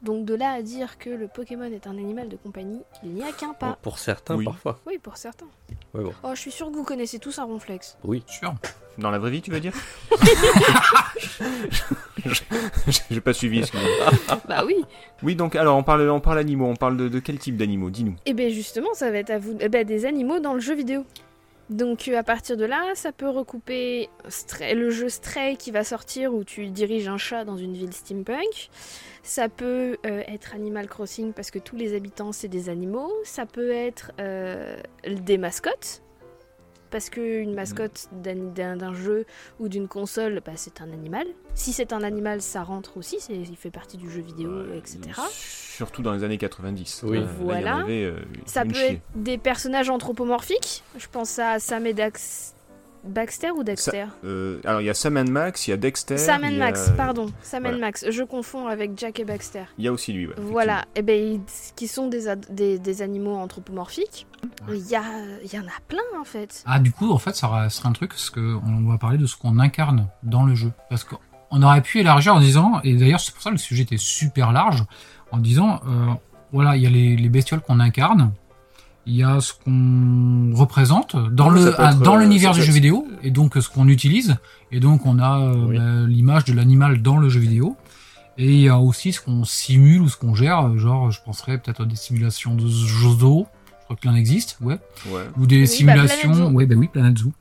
Donc 0.04 0.26
de 0.26 0.36
là 0.36 0.52
à 0.52 0.62
dire 0.62 0.98
que 1.00 1.10
le 1.10 1.28
Pokémon 1.28 1.64
est 1.72 1.88
un 1.88 1.98
animal 1.98 2.30
de 2.30 2.36
compagnie, 2.36 2.82
il 3.04 3.10
n'y 3.14 3.24
a 3.24 3.32
qu'un 3.32 3.54
pas. 3.54 3.70
Bon, 3.70 3.76
pour 3.82 3.98
certains, 4.00 4.36
Oui. 4.36 4.46
parfois. 4.46 4.80
Oui, 4.86 5.00
pour 5.00 5.18
certains. 5.18 5.48
Ouais, 5.94 6.04
bon. 6.04 6.14
Oh, 6.24 6.30
je 6.36 6.40
suis 6.42 6.52
sûre 6.52 6.70
que 6.70 6.76
vous 6.76 6.84
connaissez 6.84 7.18
tous 7.20 7.40
un 7.40 7.44
ronflex. 7.46 7.98
Oui. 8.04 8.24
Sûr. 8.28 8.54
Dans 9.00 9.10
la 9.12 9.18
vraie 9.20 9.32
vie, 9.32 9.42
tu 9.42 9.52
veux 9.52 9.60
dire 9.60 9.74
J'ai 13.12 13.22
pas 13.22 13.34
suivi, 13.34 13.60
excusez-moi. 13.60 14.40
bah 14.48 14.64
oui. 14.66 14.76
Oui, 15.24 15.36
donc, 15.36 15.56
alors, 15.56 15.78
on 15.78 15.84
parle, 15.84 16.10
on 16.10 16.20
parle 16.20 16.40
animaux. 16.40 16.66
On 16.66 16.76
parle 16.76 16.98
de, 16.98 17.08
de 17.08 17.20
quel 17.20 17.38
type 17.40 17.58
d'animaux 17.58 17.90
Dis-nous. 17.90 18.16
Et 18.26 18.34
bien 18.34 18.50
justement, 18.50 18.94
ça 18.94 19.10
va 19.12 19.18
être 19.18 19.30
à 19.30 19.40
vous 19.40 19.56
eh 19.60 19.70
ben, 19.70 19.86
des 19.86 20.06
animaux 20.06 20.40
dans 20.40 20.54
le 20.54 20.60
jeu 20.60 20.76
vidéo. 20.76 21.06
Donc 21.70 22.08
euh, 22.08 22.18
à 22.18 22.24
partir 22.24 22.56
de 22.56 22.64
là, 22.66 22.82
ça 22.96 23.12
peut 23.12 23.28
recouper 23.30 24.10
Stray- 24.30 24.74
le 24.74 24.90
jeu 24.90 25.10
Stray 25.10 25.58
qui 25.58 25.72
va 25.72 25.84
sortir 25.84 26.34
où 26.34 26.44
tu 26.46 26.68
diriges 26.68 27.10
un 27.10 27.18
chat 27.18 27.44
dans 27.44 27.58
une 27.58 27.74
ville 27.74 27.92
steampunk. 27.94 28.70
Ça 29.28 29.50
peut 29.50 29.98
euh, 30.06 30.24
être 30.26 30.56
Animal 30.56 30.88
Crossing 30.88 31.34
parce 31.34 31.52
que 31.52 31.60
tous 31.60 31.76
les 31.76 31.94
habitants 31.94 32.32
c'est 32.32 32.48
des 32.48 32.70
animaux. 32.70 33.12
Ça 33.26 33.46
peut 33.46 33.72
être 33.72 34.14
euh, 34.22 34.78
des 35.06 35.38
mascottes 35.38 36.02
parce 36.92 37.10
qu'une 37.10 37.54
mascotte 37.54 38.08
d'un- 38.14 38.94
jeu 38.94 39.26
ou 39.60 39.68
d'une 39.68 39.90
console, 39.90 40.42
bah, 40.46 40.54
c'est 40.56 40.80
un 40.80 40.90
animal. 40.94 41.28
Si 41.56 41.74
c'est 41.74 41.92
un 41.92 42.02
animal, 42.04 42.42
ça 42.42 42.64
rentre 42.64 42.96
aussi, 42.96 43.20
c'est- 43.20 43.34
il 43.36 43.58
fait 43.58 43.70
partie 43.70 43.98
du 43.98 44.10
jeu 44.10 44.22
vidéo, 44.22 44.64
Ouais, 44.64 44.78
etc. 44.78 45.00
Surtout 45.30 46.02
dans 46.02 46.14
les 46.14 46.24
années 46.24 46.38
90. 46.38 47.04
Oui. 47.04 47.18
Là, 47.18 47.24
là, 47.26 47.30
Voilà. 47.42 47.76
avait, 47.80 48.06
euh, 48.06 48.16
Ça 48.46 48.64
peut 48.64 48.74
chier. 48.74 48.86
être 48.94 49.02
des 49.16 49.38
personnages 49.38 49.90
anthropomorphiques. 49.90 50.84
Je 50.98 51.08
pense 51.12 51.38
à 51.40 51.60
Sam 51.60 51.86
et 51.86 51.94
Dax... 51.94 52.54
Baxter 53.08 53.52
ou 53.52 53.64
Dexter 53.64 54.06
Euh, 54.24 54.60
alors, 54.66 54.82
il 54.82 54.86
y 54.86 54.90
a 54.90 54.94
Sam 54.94 55.18
and 55.18 55.30
Max, 55.30 55.68
il 55.68 55.72
y 55.72 55.74
a 55.74 55.78
Dexter. 55.78 56.18
Sam 56.18 56.44
and 56.44 56.48
a- 56.48 56.52
Max, 56.58 56.92
pardon. 56.96 57.28
Sam 57.42 57.66
and 57.66 57.70
voilà. 57.70 57.78
Max. 57.88 58.06
Je 58.10 58.24
confonds 58.24 58.68
avec 58.68 58.92
Jack 58.98 59.20
et 59.20 59.26
Baxter. 59.26 59.64
Il 59.78 59.86
y 59.86 59.88
a 59.88 59.92
aussi 59.92 60.14
lui, 60.14 60.28
ouais, 60.28 60.36
Voilà. 60.38 60.86
Et 60.96 61.02
ben, 61.02 61.18
ils- 61.36 61.74
qui 61.76 61.88
sont 61.88 62.08
des, 62.08 62.34
des, 62.50 62.80
des 62.80 63.02
animaux 63.02 63.36
anthropomorphiques. 63.36 64.28
Il 64.70 64.88
y, 64.88 64.96
a, 64.96 65.02
il 65.44 65.52
y 65.54 65.58
en 65.60 65.64
a 65.64 65.80
plein 65.88 65.98
en 66.20 66.24
fait. 66.24 66.64
Ah, 66.66 66.80
du 66.80 66.92
coup, 66.92 67.12
en 67.12 67.18
fait, 67.18 67.36
ça 67.36 67.48
ra- 67.48 67.70
serait 67.70 67.90
un 67.90 67.94
truc, 67.94 68.10
parce 68.12 68.30
que 68.30 68.40
on 68.66 68.90
va 68.90 68.98
parler 68.98 69.18
de 69.18 69.26
ce 69.26 69.36
qu'on 69.36 69.60
incarne 69.60 70.08
dans 70.24 70.46
le 70.46 70.54
jeu. 70.56 70.72
Parce 70.90 71.04
qu'on 71.04 71.62
aurait 71.64 71.82
pu 71.82 72.00
élargir 72.00 72.36
en 72.36 72.40
disant, 72.40 72.80
et 72.84 72.94
d'ailleurs, 72.96 73.20
c'est 73.20 73.34
pour 73.34 73.42
ça 73.42 73.50
que 73.50 73.56
le 73.56 73.60
sujet 73.60 73.84
était 73.84 73.98
super 73.98 74.52
large, 74.52 74.84
en 75.32 75.38
disant, 75.38 75.80
euh, 75.88 76.14
voilà, 76.52 76.76
il 76.78 76.84
y 76.84 76.86
a 76.86 76.90
les, 76.90 77.16
les 77.16 77.30
bestioles 77.30 77.62
qu'on 77.62 77.80
incarne, 77.80 78.32
il 79.08 79.16
y 79.16 79.24
a 79.24 79.40
ce 79.40 79.54
qu'on 79.54 80.54
représente 80.56 81.16
dans 81.34 81.50
le 81.50 81.74
ah, 81.80 81.92
être, 81.92 82.00
dans 82.02 82.16
euh, 82.18 82.20
l'univers 82.20 82.52
du 82.52 82.62
jeu 82.62 82.72
vidéo, 82.74 83.08
et 83.24 83.32
donc 83.32 83.56
ce 83.56 83.70
qu'on 83.70 83.88
utilise, 83.88 84.36
et 84.72 84.80
donc 84.80 85.06
on 85.06 85.18
a 85.20 85.40
euh, 85.40 85.66
Oui. 85.68 85.78
bah, 85.78 86.08
l'image 86.08 86.46
de 86.46 86.54
l'animal 86.54 87.02
dans 87.02 87.18
le 87.18 87.30
jeu 87.30 87.40
vidéo. 87.40 87.76
Et 88.40 88.54
il 88.54 88.62
y 88.62 88.70
a 88.70 88.78
aussi 88.78 89.14
ce 89.14 89.20
qu'on 89.22 89.44
simule 89.46 90.02
ou 90.02 90.10
ce 90.10 90.18
qu'on 90.18 90.36
gère, 90.36 90.78
genre 90.78 91.10
je 91.10 91.20
penserais 91.24 91.58
peut-être 91.58 91.82
à 91.82 91.86
des 91.86 91.96
simulations 91.96 92.54
de 92.54 92.68
zoo, 92.68 93.48
je 93.80 93.84
crois 93.86 93.96
qu'il 93.96 94.12
en 94.12 94.16
existe, 94.16 94.58
ouais. 94.62 94.78
Ouais. 95.10 95.22
ou 95.40 95.48
des 95.48 95.56
Oui, 95.56 95.62
bah, 95.62 95.68
simulations. 95.68 96.48
Ouais 96.54 96.66
bah 96.68 96.76
oui 96.78 96.88
Planet 96.88 97.18
Zoo. 97.18 97.32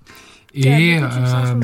Et 0.54 0.98
ce 0.98 1.02
euh, 1.02 1.60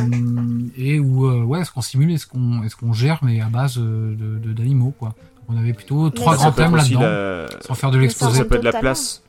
et 0.77 0.99
où 1.01 1.25
euh, 1.27 1.43
ouais 1.45 1.61
est-ce 1.61 1.71
qu'on 1.71 1.81
simule 1.81 2.11
est-ce 2.13 2.27
qu'on 2.27 2.63
est-ce 2.63 2.77
qu'on 2.77 2.93
gère 2.93 3.21
mais 3.23 3.41
à 3.41 3.47
base 3.47 3.79
euh, 3.79 4.15
de 4.15 4.39
de- 4.49 4.53
d'animaux 4.53 4.93
quoi. 4.99 5.15
On 5.49 5.57
avait 5.57 5.73
plutôt 5.73 6.11
trois 6.11 6.37
grands 6.37 6.53
thèmes 6.53 6.77
là-dedans. 6.77 7.01
la- 7.01 7.47
sans 7.63 7.75
faire 7.75 7.91
de 7.91 7.99
l'exposé. 7.99 8.39
Ça 8.39 8.45
peut 8.45 8.57
être 8.57 8.65
la 8.65 8.73
place. 8.73 9.22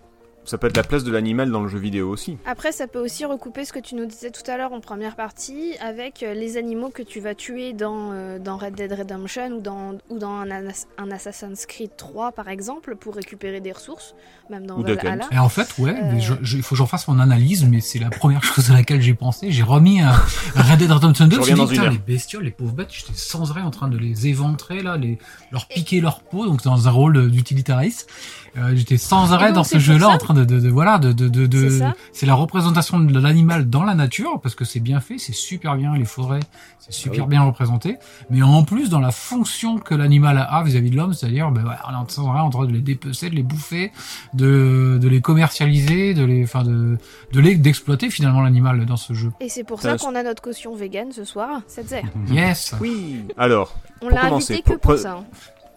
Ça 0.46 0.58
peut 0.58 0.68
être 0.68 0.76
la 0.78 0.84
place 0.84 1.04
de 1.04 1.12
l'animal 1.12 1.52
dans 1.52 1.62
le 1.62 1.70
jeu 1.70 1.78
vidéo 1.80 2.10
aussi. 2.10 2.38
Après, 2.46 2.72
ça 2.72 2.88
peut 2.88 3.00
aussi 3.00 3.24
recouper 3.26 3.64
ce 3.66 3.72
que 3.74 3.80
tu 3.80 3.96
nous 3.96 4.06
disais 4.06 4.30
tout 4.30 4.50
à 4.52 4.58
l'heure 4.58 4.74
en 4.74 4.82
première 4.82 5.16
partie 5.16 5.72
avec 5.82 6.22
euh, 6.22 6.34
les 6.34 6.58
animaux 6.58 6.90
que 6.90 7.02
tu 7.02 7.20
vas 7.22 7.34
tuer 7.36 7.74
dans, 7.74 8.12
euh, 8.12 8.40
dans 8.40 8.58
Red 8.58 8.76
Dead 8.76 8.92
Redemption 8.92 9.52
ou 9.58 9.62
dans, 9.62 9.94
ou 10.10 10.20
dans 10.20 10.42
un, 10.42 11.12
Assassin's 11.12 11.66
Creed 11.66 11.92
3 11.98 12.32
par 12.34 12.50
exemple 12.50 12.96
pour 12.96 13.16
récupérer 13.16 13.62
des 13.62 13.72
ressources, 13.72 14.16
même 14.50 14.66
dans 14.66 14.80
Valhalla. 14.82 15.28
et 15.32 15.38
en 15.40 15.50
fait 15.50 15.68
ouais 15.78 15.92
Euh. 15.96 16.12
mais 16.14 16.20
je- 16.20 16.34
je- 16.42 16.58
il 16.58 16.64
faut 16.64 16.76
que 16.76 16.80
j'en 16.80 16.88
fasse 16.88 17.08
mon 17.08 17.20
analyse 17.20 17.66
mais 17.70 17.80
c'est 17.82 18.00
la 18.00 18.10
première 18.10 18.44
chose 18.44 18.72
à 18.72 18.74
laquelle 18.74 19.02
j'ai 19.02 19.14
pensé 19.14 19.52
j'ai 19.52 19.64
remis 19.64 20.02
un, 20.02 20.10
un 20.56 20.62
Red 20.62 20.80
Dead 20.80 20.92
Redemption 20.92 21.28
2 21.28 21.38
Je 21.42 21.56
je 21.56 21.62
me 21.62 21.68
dit, 21.68 21.80
les 21.80 21.98
bestioles 22.00 22.44
les 22.44 22.52
pauvres 22.52 22.74
bêtes 22.74 22.90
j'étais 22.92 23.14
sans 23.16 23.52
arrêt 23.52 23.62
en 23.62 23.72
train 23.72 23.88
de 23.88 23.98
les 23.98 24.28
éventrer 24.28 24.82
là 24.82 24.98
les 24.98 25.20
leur 25.52 25.68
piquer 25.68 26.02
leur 26.02 26.22
peau 26.22 26.46
donc 26.46 26.64
dans 26.64 26.88
un 26.88 26.92
rôle 26.92 27.30
d'utilitariste 27.32 28.10
Euh, 28.56 28.76
j'étais 28.76 28.98
sans 28.98 29.34
arrêt 29.34 29.48
donc, 29.48 29.56
dans 29.56 29.64
ce 29.64 29.80
jeu-là 29.80 30.10
en 30.10 30.18
train 30.20 30.33
de, 30.34 30.44
de, 30.44 30.60
de- 30.60 30.70
voilà 30.70 30.98
de 30.98 31.12
de 31.14 31.30
de, 31.30 31.46
de- 31.48 31.70
C'est 32.12 32.26
la 32.26 32.34
représentation 32.36 33.00
de 33.00 33.20
l'animal 33.20 33.70
dans 33.70 33.84
la 33.84 33.96
nature 33.96 34.40
parce 34.42 34.56
que 34.56 34.66
c'est 34.66 34.80
bien 34.80 35.00
fait 35.00 35.18
c'est 35.18 35.34
super 35.34 35.76
bien 35.76 35.96
les 35.96 36.06
forêts 36.06 36.42
c'est 36.80 36.92
super 36.92 37.22
Ah 37.22 37.24
oui. 37.24 37.30
bien 37.30 37.44
représenté 37.44 37.98
mais 38.30 38.42
en 38.42 38.64
plus 38.64 38.90
dans 38.90 39.00
la 39.00 39.12
fonction 39.12 39.78
que 39.78 39.96
l'animal 39.96 40.38
a 40.50 40.64
vis-à-vis 40.64 40.90
de 40.90 40.98
l'homme 40.98 41.14
c'est-à-dire 41.14 41.50
ben, 41.52 41.64
ouais, 41.64 41.76
on 41.88 41.92
est 41.92 42.40
en 42.42 42.50
train 42.50 42.66
de 42.66 42.72
les 42.74 42.82
dépecer 42.82 43.30
de 43.30 43.36
les 43.36 43.44
bouffer 43.44 43.92
de 44.34 44.98
de 45.02 45.08
les 45.08 45.22
commercialiser 45.22 46.14
de 46.14 46.24
les 46.26 46.44
enfin 46.44 46.64
de 46.64 46.98
de 47.32 47.40
les 47.40 47.56
d'exploiter 47.56 48.10
finalement 48.10 48.42
l'animal 48.42 48.86
dans 48.86 48.98
ce 48.98 49.14
jeu 49.14 49.32
Et 49.40 49.50
c'est 49.50 49.64
pour 49.64 49.82
ça 49.82 49.98
qu'on 49.98 50.16
a 50.16 50.24
notre 50.24 50.42
caution 50.42 50.76
vegan 50.76 51.12
ce 51.12 51.24
soir, 51.24 51.62
cette 51.68 51.90
zère. 51.90 52.04
yes 52.32 52.74
Oui. 52.82 53.24
Alors, 53.38 53.76
On 54.02 54.10
l'a 54.10 54.26
invité 54.26 54.62
que 54.62 54.72
pour- 54.74 54.80
pour 54.80 54.92
pour- 54.94 54.98
ça. 55.00 55.18
hein. 55.20 55.26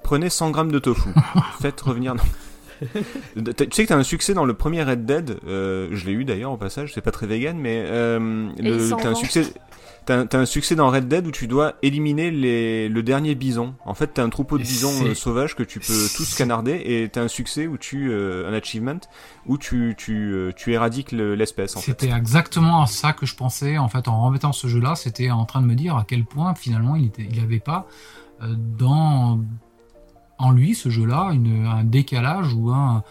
prenez 0.02 0.30
100 0.30 0.50
grammes 0.50 0.72
de 0.72 0.78
tofu. 0.78 1.08
Faites 1.60 1.80
revenir. 1.80 2.14
non. 2.14 2.22
Tu 3.36 3.66
sais 3.72 3.84
que 3.84 3.88
t'as 3.88 3.96
un 3.96 4.02
succès 4.02 4.34
dans 4.34 4.44
le 4.44 4.54
premier 4.54 4.82
Red 4.82 5.04
Dead. 5.06 5.38
euh, 5.46 5.88
je 5.92 6.06
l'ai 6.06 6.12
eu 6.12 6.24
d'ailleurs 6.24 6.52
au 6.52 6.56
passage. 6.56 6.92
C'est 6.94 7.00
pas 7.00 7.10
très 7.10 7.26
vegan, 7.26 7.56
mais 7.58 7.82
euh, 7.86 8.48
le- 8.58 8.90
t'as 9.02 9.08
un 9.10 9.14
succès. 9.14 9.44
T'as 10.04 10.24
un, 10.38 10.46
succès 10.46 10.76
dans 10.76 10.88
Red 10.88 11.08
Dead 11.08 11.26
où 11.26 11.32
tu 11.32 11.48
dois 11.48 11.74
éliminer 11.82 12.30
les, 12.30 12.88
le 12.88 13.02
dernier 13.02 13.34
bison. 13.34 13.74
En 13.84 13.94
fait, 13.94 14.06
t'as 14.14 14.22
un 14.22 14.28
troupeau 14.28 14.56
de 14.56 14.62
bisons 14.62 15.04
euh, 15.04 15.14
sauvages 15.14 15.56
que 15.56 15.64
tu 15.64 15.80
peux 15.80 16.06
tous 16.16 16.36
canarder 16.36 16.80
et 16.84 17.08
t'as 17.08 17.22
un 17.22 17.28
succès 17.28 17.66
où 17.66 17.76
tu 17.76 18.12
euh, 18.12 18.48
un 18.48 18.54
achievement 18.54 19.00
où 19.46 19.58
tu 19.58 19.96
tu 19.98 20.32
tu 20.56 20.72
éradiques 20.72 21.10
le- 21.10 21.34
l'espèce. 21.34 21.74
C'était 21.80 22.10
exactement 22.12 22.82
à 22.82 22.86
ça 22.86 23.14
que 23.14 23.26
je 23.26 23.34
pensais 23.34 23.78
en 23.78 23.88
fait 23.88 24.06
en 24.06 24.22
remettant 24.24 24.52
ce 24.52 24.68
jeu-là. 24.68 24.94
C'était 24.94 25.30
en 25.32 25.44
train 25.44 25.60
de 25.60 25.66
me 25.66 25.74
dire 25.74 25.96
à 25.96 26.04
quel 26.06 26.24
point 26.24 26.54
finalement 26.54 26.94
il 26.94 27.06
était, 27.06 27.26
il 27.28 27.40
avait 27.40 27.58
pas 27.58 27.88
euh, 28.42 28.54
dans 28.56 29.40
en 30.38 30.50
lui 30.50 30.74
ce 30.74 30.88
jeu-là 30.90 31.30
une, 31.32 31.66
un 31.66 31.84
décalage 31.84 32.52
ou 32.54 32.70
un 32.70 33.02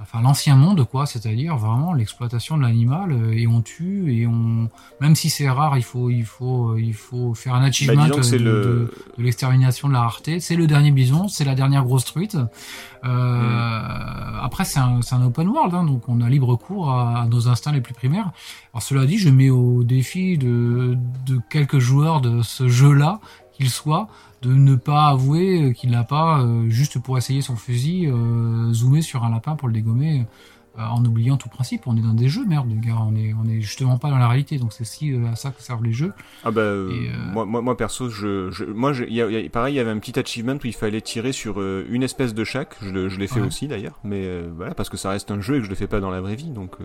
enfin 0.00 0.20
l'ancien 0.22 0.54
monde 0.54 0.84
quoi, 0.88 1.06
c'est-à-dire 1.06 1.56
vraiment 1.56 1.92
l'exploitation 1.92 2.56
de 2.56 2.62
l'animal 2.62 3.10
euh, 3.10 3.32
et 3.32 3.48
on 3.48 3.62
tue 3.62 4.14
et 4.16 4.28
on 4.28 4.68
même 5.00 5.16
si 5.16 5.28
c'est 5.28 5.50
rare, 5.50 5.76
il 5.76 5.82
faut 5.82 6.08
il 6.08 6.22
faut 6.24 6.76
il 6.76 6.94
faut 6.94 7.34
faire 7.34 7.54
un 7.56 7.64
achievement 7.64 8.06
Bah, 8.06 8.14
que 8.14 8.22
c'est 8.22 8.38
de, 8.38 8.44
le- 8.44 8.62
de- 8.62 8.92
de 9.18 9.22
l'extermination 9.24 9.88
de 9.88 9.94
la 9.94 10.02
rareté. 10.02 10.38
C'est 10.38 10.54
le 10.54 10.68
dernier 10.68 10.92
bison, 10.92 11.26
c'est 11.26 11.44
la 11.44 11.56
dernière 11.56 11.82
grosse 11.84 12.04
truite. 12.04 12.36
Euh, 13.04 13.80
Mm. 14.38 14.40
Après 14.42 14.64
c'est 14.64 14.78
un, 14.78 15.02
c'est 15.02 15.14
un 15.14 15.22
open 15.22 15.48
world, 15.48 15.74
hein, 15.74 15.84
donc 15.84 16.08
on 16.08 16.20
a 16.20 16.28
libre 16.28 16.56
cours 16.56 16.90
à, 16.90 17.22
à 17.22 17.26
nos 17.26 17.48
instincts 17.48 17.72
les 17.72 17.80
plus 17.80 17.94
primaires. 17.94 18.30
Alors 18.72 18.82
cela 18.82 19.04
dit, 19.04 19.18
je 19.18 19.28
mets 19.30 19.50
au 19.50 19.82
défi 19.84 20.38
de, 20.38 20.96
de 21.26 21.40
quelques 21.50 21.78
joueurs 21.78 22.20
de 22.20 22.42
ce 22.42 22.68
jeu-là, 22.68 23.20
qu'ils 23.58 23.70
soient, 23.70 24.08
de 24.42 24.52
ne 24.54 24.76
pas 24.76 25.08
avouer 25.08 25.62
euh, 25.62 25.72
qu'il 25.72 25.90
n'a 25.90 26.04
pas, 26.04 26.40
euh, 26.40 26.70
juste 26.70 26.98
pour 27.00 27.18
essayer 27.18 27.42
son 27.42 27.56
fusil, 27.56 28.06
euh, 28.06 28.72
zoomé 28.72 29.02
sur 29.02 29.24
un 29.24 29.30
lapin 29.30 29.56
pour 29.56 29.66
le 29.68 29.74
dégommer, 29.74 30.26
euh, 30.78 30.82
en 30.82 31.04
oubliant 31.04 31.36
tout 31.36 31.48
principe. 31.48 31.88
On 31.88 31.96
est 31.96 32.00
dans 32.02 32.14
des 32.14 32.28
jeux, 32.28 32.44
merde, 32.46 32.68
les 32.70 32.76
gars. 32.76 32.98
On 33.00 33.16
est, 33.16 33.34
on 33.34 33.48
est 33.48 33.60
justement 33.60 33.98
pas 33.98 34.10
dans 34.10 34.18
la 34.18 34.28
réalité. 34.28 34.58
Donc 34.58 34.72
c'est 34.72 34.84
si 34.84 35.12
à 35.28 35.34
ça 35.34 35.50
que 35.50 35.60
servent 35.60 35.82
les 35.82 35.92
jeux. 35.92 36.12
Ah 36.44 36.52
bah 36.52 36.62
Et, 36.88 37.10
moi, 37.32 37.44
moi, 37.46 37.60
moi 37.62 37.76
perso, 37.76 38.08
je, 38.10 38.48
je 38.52 38.64
moi 38.64 38.92
je- 38.92 39.02
il 39.02 39.12
y 39.14 39.20
a- 39.20 39.28
il 39.28 39.42
y 39.42 39.46
a- 39.46 39.50
pareil, 39.50 39.74
il 39.74 39.76
y 39.76 39.80
avait 39.80 39.90
un 39.90 39.98
petit 39.98 40.16
achievement 40.16 40.54
où 40.54 40.66
il 40.66 40.72
fallait 40.74 41.00
tirer 41.00 41.32
sur 41.32 41.60
une 41.60 42.04
espèce 42.04 42.32
de 42.32 42.44
chaque. 42.44 42.76
Je, 42.80 42.90
l'ai 43.18 43.26
fait 43.26 43.40
Ouais. 43.40 43.46
aussi 43.48 43.66
d'ailleurs, 43.66 43.98
mais 44.04 44.42
voilà 44.56 44.74
parce 44.74 44.88
que 44.88 44.96
ça 44.96 45.10
reste 45.10 45.32
un 45.32 45.40
jeu 45.40 45.56
et 45.56 45.58
que 45.58 45.64
je 45.64 45.70
le 45.70 45.74
fais 45.74 45.88
pas 45.88 45.98
dans 45.98 46.10
la 46.10 46.20
vraie 46.20 46.36
vie, 46.36 46.50
donc 46.50 46.76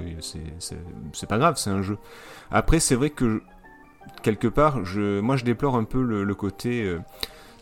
c'est 1.11 1.27
pas 1.29 1.37
grave, 1.37 1.55
c'est 1.57 1.69
un 1.69 1.83
jeu. 1.83 1.97
Après, 2.49 2.79
c'est 2.79 2.95
vrai 2.95 3.11
que 3.11 3.43
quelque 4.21 4.47
part, 4.47 4.85
je, 4.85 5.19
moi 5.19 5.35
je 5.35 5.43
déplore 5.43 5.75
un 5.75 5.83
peu 5.83 6.01
le, 6.01 6.23
le 6.23 6.35
côté 6.35 6.83
euh, 6.83 6.99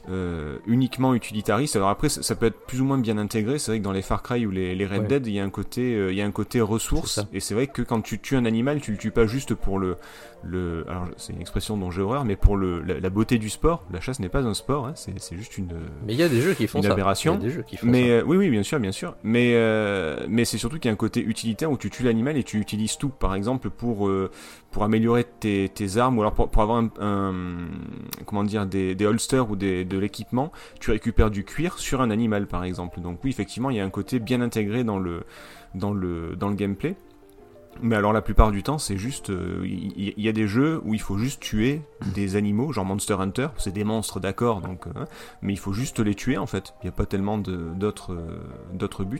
euh, 0.09 0.57
uniquement 0.65 1.13
utilitariste. 1.13 1.75
Alors 1.75 1.89
après, 1.89 2.09
ça, 2.09 2.23
ça 2.23 2.35
peut 2.35 2.47
être 2.47 2.65
plus 2.65 2.81
ou 2.81 2.85
moins 2.85 2.97
bien 2.97 3.17
intégré. 3.17 3.59
C'est 3.59 3.71
vrai 3.71 3.79
que 3.79 3.83
dans 3.83 3.91
les 3.91 4.01
Far 4.01 4.23
Cry 4.23 4.45
ou 4.45 4.51
les, 4.51 4.73
les 4.73 4.85
Red 4.85 5.01
Ouais. 5.01 5.07
Dead, 5.07 5.27
il 5.27 5.33
y 5.33 5.39
a 5.39 5.43
un 5.43 5.49
côté, 5.49 5.95
euh, 5.95 6.11
il 6.11 6.17
y 6.17 6.21
a 6.21 6.25
un 6.25 6.31
côté 6.31 6.61
ça. 7.05 7.25
Et 7.33 7.39
c'est 7.39 7.53
vrai 7.53 7.67
que 7.67 7.81
quand 7.81 8.01
tu 8.01 8.19
tues 8.19 8.35
un 8.35 8.45
animal, 8.45 8.81
tu 8.81 8.91
le 8.91 8.97
tues 8.97 9.11
pas 9.11 9.27
juste 9.27 9.53
pour 9.53 9.77
le, 9.77 9.97
le, 10.43 10.85
alors 10.89 11.07
c'est 11.17 11.33
une 11.33 11.41
expression 11.41 11.77
dont 11.77 11.91
j'ai 11.91 12.01
horreur, 12.01 12.25
mais 12.25 12.35
pour 12.35 12.57
le, 12.57 12.81
la, 12.81 12.99
la 12.99 13.09
beauté 13.09 13.37
du 13.37 13.49
sport. 13.49 13.85
La 13.91 13.99
chasse 14.01 14.19
n'est 14.19 14.29
pas 14.29 14.41
un 14.43 14.53
sport, 14.53 14.87
hein, 14.87 14.93
c'est 14.95 15.19
c'est 15.19 15.35
juste 15.37 15.57
une. 15.57 15.69
Mais 16.05 16.13
il 16.13 16.19
y 16.19 16.23
a 16.23 16.29
des 16.29 16.41
jeux 16.41 16.53
qui 16.53 16.67
font 16.67 16.79
Une 16.79 16.85
ça. 16.85 16.93
aberration. 16.93 17.33
Il 17.33 17.43
y 17.43 17.45
a 17.45 17.47
des 17.49 17.53
jeux 17.55 17.61
qui 17.63 17.77
font 17.77 17.87
Mais 17.87 18.03
ça. 18.03 18.09
euh, 18.09 18.23
oui, 18.25 18.37
oui, 18.37 18.49
bien 18.49 18.63
sûr, 18.63 18.79
bien 18.79 18.91
sûr. 18.91 19.15
Mais 19.23 19.51
euh, 19.55 20.25
mais 20.29 20.45
c'est 20.45 20.57
surtout 20.57 20.77
qu'il 20.79 20.89
y 20.89 20.89
a 20.89 20.93
un 20.93 20.97
côté 20.97 21.21
utilitaire 21.23 21.71
où 21.71 21.77
tu 21.77 21.89
tues 21.89 22.03
l'animal 22.03 22.37
et 22.37 22.43
tu 22.43 22.59
utilises 22.59 22.97
tout. 22.97 23.09
Par 23.09 23.35
exemple, 23.35 23.69
pour 23.69 24.07
euh, 24.07 24.31
pour 24.71 24.83
améliorer 24.83 25.25
tes, 25.25 25.69
tes 25.69 25.97
armes 25.97 26.17
ou 26.17 26.21
alors 26.21 26.33
pour, 26.33 26.49
pour 26.49 26.61
avoir 26.61 26.77
un, 26.79 26.89
un- 26.99 27.67
comment 28.25 28.43
dire 28.43 28.65
des, 28.65 28.95
des 28.95 29.05
holsters 29.05 29.49
ou 29.51 29.55
des, 29.55 29.85
de 29.85 29.97
l'équipement, 29.97 30.51
tu 30.79 30.91
récupères 30.91 31.29
du 31.31 31.43
cuir 31.43 31.77
sur 31.77 32.01
un 32.01 32.09
animal, 32.09 32.47
par 32.47 32.63
exemple. 32.63 33.01
Donc 33.01 33.19
oui, 33.23 33.29
effectivement, 33.29 33.69
il 33.69 33.77
y 33.77 33.79
a 33.79 33.85
un 33.85 33.89
côté 33.89 34.19
bien 34.19 34.41
intégré 34.41 34.83
dans 34.83 34.97
le 34.99 35.23
dans 35.75 35.93
le 35.93 36.35
dans 36.35 36.49
le 36.49 36.55
gameplay. 36.55 36.95
Mais 37.81 37.95
alors 37.95 38.13
la 38.13 38.21
plupart 38.21 38.51
du 38.51 38.63
temps, 38.63 38.77
c'est 38.77 38.97
juste, 38.97 39.29
euh, 39.29 39.61
il 39.65 39.91
il- 39.97 40.13
il 40.17 40.23
y, 40.23 40.29
a 40.29 40.31
des 40.33 40.47
jeux 40.47 40.81
où 40.85 40.93
il 40.93 41.01
faut 41.01 41.17
juste 41.17 41.39
tuer 41.41 41.81
des 42.13 42.35
animaux, 42.35 42.71
genre 42.71 42.85
Monster 42.85 43.15
Hunter, 43.19 43.47
c'est 43.57 43.73
des 43.73 43.83
monstres, 43.83 44.19
d'accord, 44.19 44.61
donc, 44.61 44.87
euh, 44.87 45.05
mais 45.41 45.53
il 45.53 45.57
faut 45.59 45.73
juste 45.73 45.99
les 45.99 46.15
tuer 46.15 46.37
en 46.37 46.45
fait. 46.45 46.73
Il 46.81 46.85
n'y 46.85 46.89
a 46.89 46.93
pas 46.93 47.05
tellement 47.05 47.37
d'autres 47.37 48.13
euh, 48.13 48.37
d'autres 48.73 49.03
buts. 49.03 49.19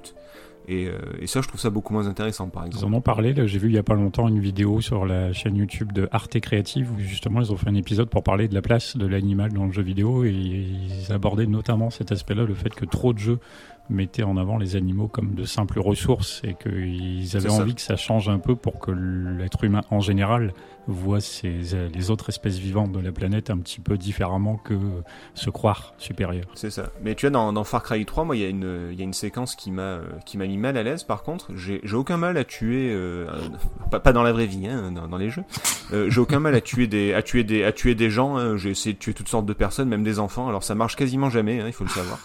Et, 0.67 0.85
euh, 0.87 0.99
et 1.19 1.25
ça, 1.25 1.41
je 1.41 1.47
trouve 1.47 1.59
ça 1.59 1.71
beaucoup 1.71 1.91
moins 1.91 2.05
intéressant, 2.05 2.47
par 2.49 2.65
Ils 2.65 2.67
exemple. 2.67 2.93
en 2.93 2.97
ont 2.97 3.01
parlé, 3.01 3.33
j'ai 3.47 3.57
vu 3.57 3.67
il 3.69 3.73
y 3.73 3.79
a 3.79 3.83
pas 3.83 3.95
longtemps 3.95 4.27
une 4.27 4.39
vidéo 4.39 4.79
sur 4.79 5.07
la 5.07 5.33
chaîne 5.33 5.55
YouTube 5.55 5.91
de 5.91 6.07
Arte 6.11 6.39
Créative 6.39 6.91
où 6.95 6.99
justement 6.99 7.41
ils 7.41 7.51
ont 7.51 7.57
fait 7.57 7.67
un 7.69 7.73
épisode 7.73 8.09
pour 8.09 8.21
parler 8.21 8.47
de 8.47 8.53
la 8.53 8.61
place 8.61 8.95
de 8.95 9.07
l'animal 9.07 9.51
dans 9.53 9.65
le 9.65 9.71
jeu 9.71 9.81
vidéo 9.81 10.23
et 10.23 10.29
ils 10.29 11.11
abordaient 11.11 11.47
notamment 11.47 11.89
cet 11.89 12.11
aspect-là, 12.11 12.43
le 12.43 12.53
fait 12.53 12.69
que 12.75 12.85
trop 12.85 13.11
de 13.11 13.17
jeux 13.17 13.39
mettaient 13.91 14.23
en 14.23 14.37
avant 14.37 14.57
les 14.57 14.75
animaux 14.75 15.07
comme 15.07 15.35
de 15.35 15.43
simples 15.45 15.79
ressources 15.79 16.41
et 16.43 16.55
qu'ils 16.55 17.35
avaient 17.37 17.49
envie 17.61 17.75
que 17.75 17.81
ça 17.81 17.95
change 17.97 18.29
un 18.29 18.39
peu 18.39 18.55
pour 18.55 18.79
que 18.79 18.91
l'être 18.91 19.63
humain 19.63 19.81
en 19.91 19.99
général 19.99 20.53
voit 20.87 21.19
les 21.93 22.09
autres 22.11 22.29
espèces 22.29 22.57
vivantes 22.57 22.91
de 22.91 22.99
la 22.99 23.11
planète 23.11 23.49
un 23.51 23.57
petit 23.59 23.79
peu 23.79 23.97
différemment 23.97 24.57
que 24.57 24.73
se 25.35 25.49
croire 25.51 25.93
supérieur. 25.99 26.45
C'est 26.55 26.71
ça. 26.71 26.89
Mais 27.03 27.13
tu 27.15 27.27
vois, 27.27 27.31
dans, 27.31 27.53
dans 27.53 27.63
Far 27.63 27.83
Cry 27.83 28.03
3, 28.05 28.23
moi, 28.25 28.35
il 28.35 28.41
y, 28.41 28.45
a 28.45 28.49
une- 28.49 28.89
il 28.91 28.97
y 28.97 29.01
a 29.01 29.03
une 29.03 29.13
séquence 29.13 29.55
qui 29.55 29.69
m'a 29.71 29.81
euh, 29.81 30.03
qui 30.25 30.37
m'a 30.37 30.47
mis 30.47 30.57
mal 30.57 30.77
à 30.77 30.83
l'aise. 30.83 31.03
Par 31.03 31.21
contre, 31.23 31.51
j'ai 31.55 31.81
aucun 31.93 32.17
mal 32.17 32.35
à 32.37 32.43
tuer, 32.43 32.89
euh, 32.91 33.27
euh, 33.29 33.49
pas, 33.91 33.99
pas 33.99 34.11
dans 34.13 34.23
la 34.23 34.31
vraie 34.31 34.47
vie, 34.47 34.67
hein, 34.67 34.91
dans, 34.91 35.07
dans 35.07 35.17
les 35.17 35.29
jeux. 35.29 35.43
Euh, 35.93 36.09
j'ai 36.09 36.19
aucun 36.19 36.39
mal 36.39 36.55
à 36.55 36.61
tuer 36.61 36.87
des 36.87 37.13
à 37.13 37.21
tuer 37.21 37.43
des 37.43 37.63
à 37.63 37.71
tuer 37.71 37.93
des 37.95 38.09
gens. 38.09 38.37
hein. 38.37 38.57
J'ai 38.57 38.71
essayé 38.71 38.93
de 38.93 38.99
tuer 38.99 39.13
toutes 39.13 39.27
sortes 39.29 39.45
de 39.45 39.53
personnes, 39.53 39.87
même 39.89 40.03
des 40.03 40.17
enfants. 40.19 40.47
Alors 40.47 40.63
ça 40.63 40.73
marche 40.73 40.95
quasiment 40.95 41.29
jamais, 41.29 41.59
hein, 41.61 41.65
il 41.67 41.73
faut 41.73 41.83
le 41.83 41.89
savoir. 41.91 42.17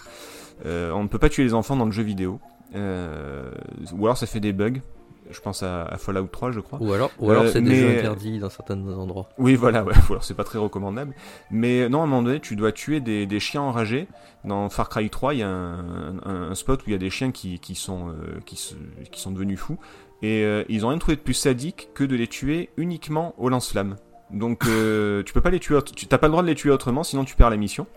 Euh, 0.65 0.91
on 0.91 1.03
ne 1.03 1.07
peut 1.07 1.19
pas 1.19 1.29
tuer 1.29 1.43
les 1.43 1.53
enfants 1.53 1.75
dans 1.75 1.85
le 1.85 1.91
jeu 1.91 2.03
vidéo. 2.03 2.39
Euh, 2.75 3.49
ou 3.93 4.05
alors 4.05 4.17
ça 4.17 4.25
fait 4.27 4.39
des 4.39 4.53
bugs. 4.53 4.81
Je 5.29 5.41
pense 5.41 5.61
à, 5.61 5.83
à 5.83 5.97
Fallout 5.97 6.27
3, 6.27 6.51
je 6.51 6.61
crois. 6.61 6.79
Ou 6.81 6.93
alors, 6.93 7.11
ou 7.19 7.29
alors 7.31 7.43
Euh, 7.43 7.47
c'est 7.51 7.61
des 7.61 7.69
mais- 7.71 7.75
jeux 7.75 7.97
interdits 7.99 8.39
dans 8.39 8.49
certains 8.49 8.75
endroits. 8.87 9.27
Oui, 9.37 9.55
voilà, 9.55 9.83
ouais. 9.83 9.91
alors 10.09 10.23
c'est 10.23 10.33
pas 10.35 10.45
très 10.45 10.57
recommandable. 10.57 11.13
Mais 11.51 11.89
non, 11.89 11.99
à 11.99 12.03
un 12.03 12.07
moment 12.07 12.23
donné, 12.23 12.39
tu 12.39 12.55
dois 12.55 12.71
tuer 12.71 13.01
des, 13.01 13.25
des 13.25 13.39
chiens 13.41 13.61
enragés. 13.61 14.07
Dans 14.45 14.69
Far 14.69 14.87
Cry 14.87 15.09
3, 15.09 15.33
il 15.33 15.39
y 15.39 15.43
a 15.43 15.49
un, 15.49 16.17
un- 16.23 16.51
un 16.51 16.55
spot 16.55 16.79
où 16.81 16.83
il 16.87 16.93
y 16.93 16.95
a 16.95 16.99
des 16.99 17.09
chiens 17.09 17.31
qui, 17.31 17.59
qui, 17.59 17.75
sont, 17.75 18.07
euh, 18.09 18.39
qui, 18.45 18.55
se- 18.55 18.75
qui 19.11 19.19
sont 19.19 19.31
devenus 19.31 19.59
fous. 19.59 19.77
Et 20.21 20.43
euh, 20.45 20.63
ils 20.69 20.85
ont 20.85 20.89
rien 20.89 20.97
trouvé 20.97 21.17
de 21.17 21.21
plus 21.21 21.33
sadique 21.33 21.89
que 21.93 22.05
de 22.05 22.15
les 22.15 22.27
tuer 22.27 22.69
uniquement 22.77 23.33
au 23.37 23.49
lance-flammes. 23.49 23.97
Donc 24.31 24.61
tu 24.63 25.33
peux 25.33 25.41
pas 25.41 25.49
les 25.51 25.59
tuer, 25.59 25.79
tu 25.95 26.05
t'as 26.07 26.17
pas 26.17 26.27
le 26.27 26.31
droit 26.31 26.43
de 26.43 26.47
les 26.47 26.55
tuer 26.55 26.69
autrement, 26.71 27.03
sinon 27.03 27.23
tu 27.23 27.35
perds 27.37 27.49
la 27.49 27.55
mission. 27.57 27.87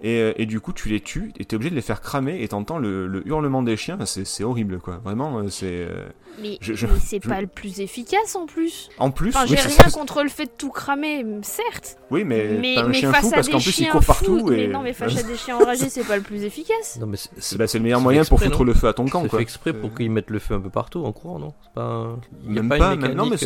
Et, 0.00 0.20
euh, 0.20 0.32
et 0.36 0.46
du 0.46 0.60
coup, 0.60 0.72
tu 0.72 0.88
les 0.88 1.00
tues 1.00 1.32
et 1.38 1.44
t'es 1.44 1.56
obligé 1.56 1.70
de 1.70 1.74
les 1.74 1.80
faire 1.82 2.00
cramer 2.00 2.40
et 2.42 2.48
t'entends 2.48 2.78
le, 2.78 3.06
le 3.08 3.26
hurlement 3.26 3.62
des 3.62 3.76
chiens. 3.76 3.98
C'est 4.06 4.24
c'est 4.26 4.44
horrible, 4.44 4.78
quoi. 4.78 5.00
Vraiment, 5.02 5.38
euh, 5.38 5.48
c'est. 5.48 5.66
euh, 5.66 6.06
Mais, 6.40 6.56
Je- 6.60 6.74
je- 6.74 6.86
mais 6.86 6.92
c'est 7.04 7.20
je- 7.22 7.28
pas 7.28 7.40
le 7.40 7.48
plus 7.48 7.80
efficace 7.80 8.36
en 8.36 8.46
plus. 8.46 8.90
En 8.98 9.10
plus, 9.10 9.30
Enfin, 9.30 9.42
oui, 9.42 9.56
j'ai 9.56 9.56
rien 9.68 9.88
ça- 9.88 9.90
contre 9.90 10.22
le 10.22 10.28
fait 10.28 10.44
de 10.44 10.50
tout 10.56 10.70
cramer, 10.70 11.26
certes. 11.42 11.98
oui, 12.12 12.22
mais, 12.22 12.58
mais 12.60 12.74
t'as 12.76 12.84
un 12.84 12.88
mais 12.88 12.94
chien 12.94 13.12
face 13.12 13.22
fou 13.22 13.28
à 13.28 13.30
parce 13.32 13.46
des 13.46 13.52
qu'en 13.52 13.58
plus 13.58 13.70
il 13.70 13.72
chiens 13.72 13.90
court 13.90 14.04
partout. 14.04 14.38
fous, 14.38 14.52
et... 14.52 14.56
Mais 14.56 14.68
non, 14.68 14.82
mais 14.82 14.92
face 14.94 15.18
à 15.18 15.22
des 15.24 15.36
chiens 15.36 15.56
enragés, 15.56 15.88
c'est 15.88 16.06
pas 16.06 16.16
le 16.16 16.22
plus 16.22 16.44
efficace. 16.44 16.98
Non, 17.00 17.06
mais 17.08 17.16
c'est- 17.16 17.56
bah, 17.58 17.66
c'est 17.66 17.78
le 17.78 17.82
meilleur 17.84 18.00
moyen 18.00 18.24
pour 18.24 18.40
foutre 18.40 18.62
le 18.62 18.74
feu 18.74 18.86
à 18.86 18.92
ton 18.92 19.06
camp, 19.06 19.22
quoi. 19.26 19.38
fait 19.40 19.42
exprès 19.42 19.72
pour 19.72 19.92
qu'ils 19.94 20.12
mettent 20.12 20.30
le 20.30 20.38
feu 20.38 20.54
un 20.54 20.60
peu 20.60 20.70
partout 20.70 21.04
en 21.04 21.10
courant, 21.12 21.40
non 21.40 21.54
C'est 21.64 21.72
pas. 21.74 22.16
Il 22.46 22.54
y 22.54 22.58
a 22.58 22.62
Même 22.62 22.78
pas, 22.78 22.94
une 22.94 23.14
non, 23.14 23.26
mais 23.28 23.36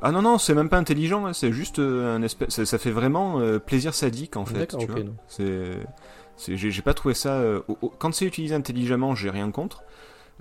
Ah 0.00 0.12
non, 0.12 0.22
non, 0.22 0.38
c'est 0.38 0.54
même 0.54 0.68
pas 0.68 0.78
intelligent, 0.78 1.26
hein, 1.26 1.32
c'est 1.32 1.52
juste 1.52 1.80
un 1.80 2.22
espèce. 2.22 2.62
Ça, 2.64 2.78
fait 2.78 2.90
vraiment 2.92 3.40
plaisir 3.66 3.94
sadique 3.94 4.36
en 4.36 4.44
fait. 4.44 4.58
D'accord, 4.60 4.82
ok, 4.82 4.98
non. 5.04 5.14
C'est. 5.28 5.78
J'ai 6.48 6.82
pas 6.82 6.94
trouvé 6.94 7.14
ça. 7.14 7.34
euh, 7.34 7.60
Quand 7.98 8.12
c'est 8.12 8.26
utilisé 8.26 8.54
intelligemment, 8.54 9.14
j'ai 9.14 9.30
rien 9.30 9.50
contre. 9.50 9.84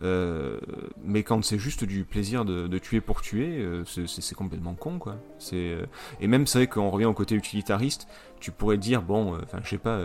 Euh, 0.02 0.60
mais 1.04 1.22
quand 1.22 1.44
c'est 1.44 1.60
juste 1.60 1.84
du 1.84 2.04
plaisir 2.04 2.46
de, 2.46 2.78
tuer 2.80 3.00
pour 3.00 3.22
tuer, 3.22 3.60
euh, 3.60 3.84
c'est- 3.86 4.36
complètement 4.36 4.74
con 4.74 4.98
quoi. 4.98 5.18
C'est 5.38 5.78
et 6.20 6.28
même 6.28 6.48
c'est 6.48 6.60
vrai 6.60 6.68
qu'on 6.68 6.90
revient 6.90 7.06
au 7.06 7.14
côté 7.14 7.36
utilitariste. 7.36 8.08
Tu 8.40 8.52
pourrais 8.52 8.78
dire 8.78 9.04
bon, 9.04 9.38
enfin 9.44 9.60
je 9.64 9.70
sais 9.70 9.78
pas, 9.78 10.00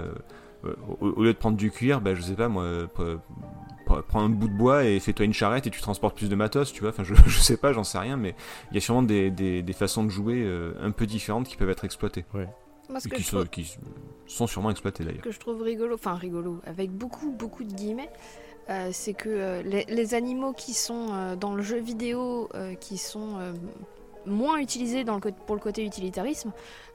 au, 1.01 1.23
lieu 1.23 1.33
de 1.33 1.39
prendre 1.39 1.57
du 1.57 1.71
cuir, 1.71 2.01
bah 2.03 2.15
je 2.15 2.21
sais 2.21 2.35
pas 2.35 2.49
moi, 2.49 2.65
pre- 2.95 3.19
pre- 3.87 4.03
prends 4.03 4.21
un 4.21 4.29
bout 4.29 4.49
de 4.49 4.55
bois 4.57 4.85
et 4.85 5.01
fais-toi 5.01 5.25
une 5.25 5.33
charrette 5.33 5.67
et 5.67 5.71
tu 5.71 5.81
transportes 5.81 6.17
plus 6.17 6.29
de 6.29 6.37
matos, 6.37 6.73
tu 6.73 6.83
vois. 6.83 6.91
Enfin 6.91 7.03
je, 7.05 7.15
je 7.27 7.39
sais 7.39 7.57
pas, 7.57 7.73
j'en 7.73 7.85
sais 7.85 7.99
rien, 7.99 8.19
mais 8.19 8.35
il 8.71 8.75
y 8.75 8.79
a 8.79 8.81
sûrement 8.83 9.03
des, 9.03 9.31
des, 9.31 9.73
façons 9.73 10.05
de 10.05 10.11
jouer 10.11 10.47
un 10.83 10.91
peu 10.91 11.07
différentes 11.07 11.49
qui 11.49 11.57
peuvent 11.57 11.71
être 11.71 11.85
exploitées 11.85 12.27
Moi, 12.89 13.01
ce 13.01 13.09
que 13.09 13.17
qui, 13.17 13.23
je 13.23 13.29
sont, 13.29 13.37
trouve- 13.39 13.49
qui 13.51 13.77
sont 14.27 14.47
sûrement 14.47 14.71
exploitées 14.71 15.05
d'ailleurs. 15.05 15.23
que 15.23 15.31
je 15.31 15.39
trouve 15.41 15.61
rigolo, 15.63 15.95
enfin 15.95 16.15
rigolo, 16.15 16.61
avec 16.67 16.91
beaucoup 16.91 17.31
beaucoup 17.31 17.65
de 17.65 17.73
guillemets, 17.73 18.11
euh, 18.71 18.91
c'est 18.93 19.15
que 19.15 19.29
euh, 19.29 19.63
les, 19.63 19.85
les 19.89 20.15
animaux 20.15 20.53
qui 20.53 20.75
sont 20.75 21.09
euh, 21.13 21.37
dans 21.37 21.55
le 21.55 21.63
jeu 21.63 21.79
vidéo, 21.79 22.49
qui 22.81 22.97
sont 22.99 23.39
moins 24.27 24.59
utilisés 24.59 25.05
dans 25.05 25.15
le, 25.15 25.21
cô- 25.21 25.31
pour 25.47 25.55
le 25.57 25.61
côté 25.61 25.85
utilitarisme, 25.85 26.53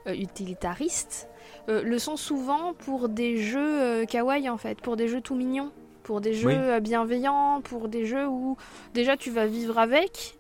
utilitariste, 0.08 1.28
le 1.68 1.98
sont 2.00 2.18
souvent 2.18 2.74
pour 2.74 3.10
des 3.10 3.38
jeux 3.38 4.06
kawaii 4.06 4.50
en 4.50 4.58
fait, 4.58 4.82
pour 4.82 4.96
des 4.98 5.08
jeux 5.08 5.22
tout 5.22 5.36
mignons, 5.36 5.72
pour 6.04 6.22
des 6.22 6.34
jeux 6.34 6.74
Oui. 6.74 6.82
bienveillants, 6.82 7.62
pour 7.62 7.88
des 7.88 8.06
jeux 8.06 8.28
où 8.28 8.58
déjà 8.94 9.16
tu 9.18 9.32
vas 9.32 9.46
vivre 9.48 9.78
avec, 9.78 10.38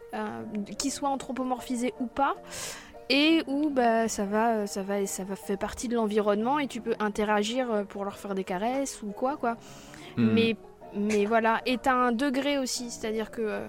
qu'ils 0.77 0.91
soient 0.91 1.09
anthropomorphisés 1.09 1.93
ou 1.99 2.05
pas 2.07 2.35
et 3.09 3.43
où 3.47 3.69
bah, 3.69 4.07
ça 4.07 4.25
va 4.25 4.65
ça 4.67 4.81
va 4.83 5.05
ça 5.05 5.23
va 5.23 5.35
faire 5.35 5.57
partie 5.57 5.87
de 5.87 5.95
l'environnement 5.95 6.59
et 6.59 6.67
tu 6.67 6.81
peux 6.81 6.95
interagir 6.99 7.71
euh, 7.71 7.83
pour 7.83 8.03
leur 8.05 8.17
faire 8.17 8.35
des 8.35 8.43
caresses 8.43 9.01
ou 9.03 9.11
quoi 9.11 9.37
quoi 9.37 9.57
Hmm. 10.15 10.31
mais 10.35 10.55
mais 10.95 11.25
voilà 11.25 11.61
et 11.65 11.79
t'as 11.79 11.95
un 11.95 12.11
degré 12.11 12.59
aussi 12.59 12.91
c'est 12.91 13.07
à 13.07 13.11
dire 13.11 13.31
que 13.31 13.41
euh, 13.41 13.67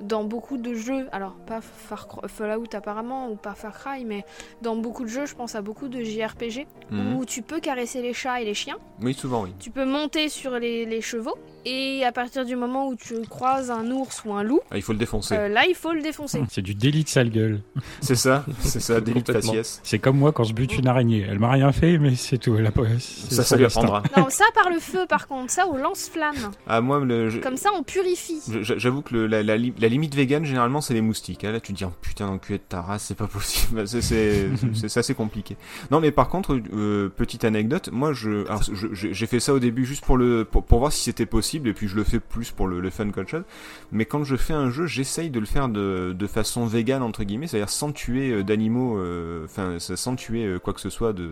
dans 0.00 0.24
beaucoup 0.24 0.56
de 0.56 0.72
jeux 0.72 1.06
alors 1.12 1.34
pas 1.34 1.60
Far 1.60 2.08
Fallout 2.28 2.64
apparemment 2.72 3.28
ou 3.28 3.36
pas 3.36 3.54
Far 3.54 3.78
Cry 3.78 4.06
mais 4.06 4.24
dans 4.62 4.74
beaucoup 4.74 5.02
de 5.04 5.08
jeux 5.10 5.26
je 5.26 5.34
pense 5.34 5.54
à 5.54 5.60
beaucoup 5.60 5.88
de 5.88 6.02
JRPG 6.02 6.66
Mhm. 6.90 7.16
où 7.16 7.24
tu 7.26 7.42
peux 7.42 7.60
caresser 7.60 8.00
les 8.00 8.14
chats 8.14 8.40
et 8.40 8.46
les 8.46 8.54
chiens 8.54 8.78
Oui, 9.02 9.12
souvent 9.12 9.42
oui. 9.44 9.54
tu 9.58 9.70
peux 9.70 9.84
monter 9.84 10.30
sur 10.30 10.58
les, 10.58 10.86
les 10.86 11.02
chevaux 11.02 11.36
Et 11.64 12.04
à 12.04 12.12
partir 12.12 12.44
du 12.44 12.56
moment 12.56 12.88
où 12.88 12.96
tu 12.96 13.14
croises 13.28 13.70
un 13.70 13.90
ours 13.90 14.22
ou 14.24 14.32
un 14.32 14.42
loup, 14.42 14.60
Ah, 14.70 14.76
il 14.76 14.82
faut 14.82 14.92
le 14.92 14.98
défoncer. 14.98 15.34
euh, 15.36 15.48
là 15.48 15.62
il 15.68 15.74
faut 15.74 15.92
le 15.92 16.02
défoncer. 16.02 16.42
C'est 16.50 16.62
du 16.62 16.74
délit 16.74 17.04
de 17.04 17.08
sale 17.08 17.30
gueule. 17.30 17.60
C'est 18.00 18.16
ça, 18.16 18.44
c'est 18.60 18.80
ça, 18.80 19.00
délit 19.00 19.22
de 19.22 19.32
faciès. 19.32 19.80
C'est 19.84 19.98
comme 19.98 20.18
moi 20.18 20.32
quand 20.32 20.44
je 20.44 20.54
bute 20.54 20.76
une 20.76 20.88
araignée. 20.88 21.24
Elle 21.28 21.38
m'a 21.38 21.50
rien 21.52 21.70
fait, 21.72 21.98
mais 21.98 22.14
c'est 22.16 22.38
tout. 22.38 22.56
Elle 22.56 22.66
a 22.66 22.72
Ça, 22.98 23.44
ça 23.44 23.56
lui 23.56 23.64
apprendra. 23.64 24.02
non, 24.16 24.26
ça 24.28 24.44
par 24.54 24.70
le 24.70 24.78
feu 24.80 25.06
par 25.08 25.26
contre, 25.28 25.50
ça 25.52 25.66
au 25.66 25.76
lance-flamme. 25.76 26.50
Ah, 26.66 26.80
moi, 26.80 27.00
le, 27.04 27.30
je- 27.30 27.38
Comme 27.38 27.56
ça 27.56 27.70
on 27.78 27.82
purifie. 27.82 28.40
j'avoue 28.62 29.02
que 29.02 29.14
le- 29.14 29.26
la, 29.26 29.42
la 29.42 29.56
li- 29.56 29.72
la 29.78 29.88
limite 29.88 30.14
vegan, 30.14 30.44
généralement, 30.44 30.80
c'est 30.80 30.94
les 30.94 31.00
moustiques. 31.00 31.44
hein. 31.44 31.52
Là, 31.52 31.60
tu 31.60 31.72
te 31.72 31.78
dis, 31.78 31.84
oh, 31.84 31.92
putain, 32.00 32.26
l'enculé 32.26 32.58
de 32.58 32.64
ta 32.68 32.80
race, 32.82 33.04
c'est 33.04 33.16
pas 33.16 33.26
possible. 33.32 33.76
Bah, 33.76 33.86
C'est 33.86 34.96
assez 34.98 35.14
compliqué. 35.14 35.56
Non, 35.90 36.00
mais 36.00 36.10
par 36.10 36.28
contre, 36.28 36.58
euh, 36.74 37.08
petite 37.08 37.44
anecdote, 37.44 37.90
moi, 37.92 38.12
je- 38.12 38.44
j'ai 38.92 39.26
fait 39.26 39.40
ça 39.40 39.54
au 39.54 39.58
début 39.58 39.84
juste 39.86 40.04
pour 40.04 40.16
le, 40.16 40.44
pour, 40.44 40.64
pour 40.64 40.78
voir 40.80 40.92
si 40.92 41.02
c'était 41.04 41.26
possible, 41.26 41.51
et 41.56 41.72
puis 41.72 41.88
je 41.88 41.96
le 41.96 42.04
fais 42.04 42.20
plus 42.20 42.50
pour 42.50 42.66
le, 42.66 42.80
le 42.80 42.90
fun 42.90 43.10
qu'autre 43.10 43.30
chose. 43.30 43.44
Mais 43.90 44.04
quand 44.04 44.24
je 44.24 44.36
fais 44.36 44.54
un 44.54 44.70
jeu, 44.70 44.86
j'essaye 44.86 45.30
de 45.30 45.40
le 45.40 45.46
faire 45.46 45.68
de, 45.68 46.14
de 46.16 46.26
façon 46.26 46.66
vegan 46.66 47.02
entre 47.02 47.24
guillemets, 47.24 47.46
c'est-à-dire 47.46 47.70
sans 47.70 47.92
tuer 47.92 48.30
euh, 48.30 48.42
d'animaux, 48.42 48.98
euh, 48.98 49.44
enfin, 49.44 49.78
sans 49.78 50.16
tuer 50.16 50.44
euh, 50.44 50.58
quoi 50.58 50.72
que 50.72 50.80
ce 50.80 50.90
soit 50.90 51.12
de, 51.12 51.30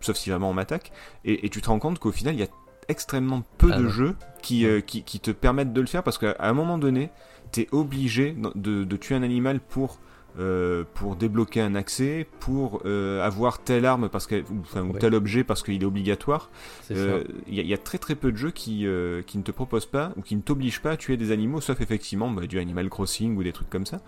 sauf 0.00 0.16
si 0.16 0.30
vraiment 0.30 0.50
on 0.50 0.54
m'attaque. 0.54 0.92
Et, 1.24 1.46
et 1.46 1.48
tu 1.48 1.60
te 1.60 1.68
rends 1.68 1.78
compte 1.78 1.98
qu'au 1.98 2.12
final, 2.12 2.34
il 2.34 2.40
y 2.40 2.44
a 2.44 2.48
extrêmement 2.88 3.42
peu 3.58 3.70
Ah 3.72 3.78
de 3.78 3.88
jeux 3.88 4.14
qui, 4.42 4.66
euh, 4.66 4.80
qui, 4.80 5.02
qui 5.02 5.20
te 5.20 5.30
permettent 5.30 5.72
de 5.72 5.80
le 5.80 5.86
faire 5.86 6.02
parce 6.02 6.18
qu'à 6.18 6.36
un 6.38 6.52
moment 6.52 6.78
donné, 6.78 7.10
t'es 7.52 7.68
obligé 7.72 8.36
de, 8.54 8.84
de 8.84 8.96
tuer 8.96 9.14
un 9.14 9.22
animal 9.22 9.60
pour 9.60 9.98
euh, 10.38 10.84
pour 10.94 11.16
débloquer 11.16 11.60
un 11.60 11.74
accès, 11.74 12.26
pour 12.40 12.82
euh, 12.84 13.22
avoir 13.24 13.58
telle 13.60 13.84
arme 13.86 14.08
parce 14.08 14.26
que, 14.26 14.36
ou, 14.50 14.60
enfin, 14.60 14.82
ou 14.82 14.92
Ouais. 14.92 14.98
tel 14.98 15.14
objet 15.14 15.44
parce 15.44 15.62
qu'il 15.62 15.82
est 15.82 15.86
obligatoire. 15.86 16.50
C'est 16.82 16.94
Euh. 16.96 17.24
Il 17.48 17.54
y, 17.54 17.60
a- 17.60 17.62
il 17.62 17.68
y 17.68 17.74
a 17.74 17.78
très 17.78 17.98
très 17.98 18.14
peu 18.14 18.32
de 18.32 18.36
jeux 18.36 18.50
qui, 18.50 18.86
euh, 18.86 19.22
qui 19.22 19.38
ne 19.38 19.42
te 19.42 19.50
proposent 19.50 19.86
pas 19.86 20.12
ou 20.16 20.22
qui 20.22 20.36
ne 20.36 20.40
t'obligent 20.42 20.80
pas 20.82 20.90
à 20.92 20.96
tuer 20.96 21.16
des 21.16 21.30
animaux, 21.32 21.60
sauf 21.60 21.80
effectivement 21.80 22.30
bah, 22.30 22.46
du 22.46 22.58
Animal 22.58 22.88
Crossing 22.90 23.36
ou 23.36 23.42
des 23.42 23.52
trucs 23.52 23.70
comme 23.70 23.86
ça. 23.86 24.00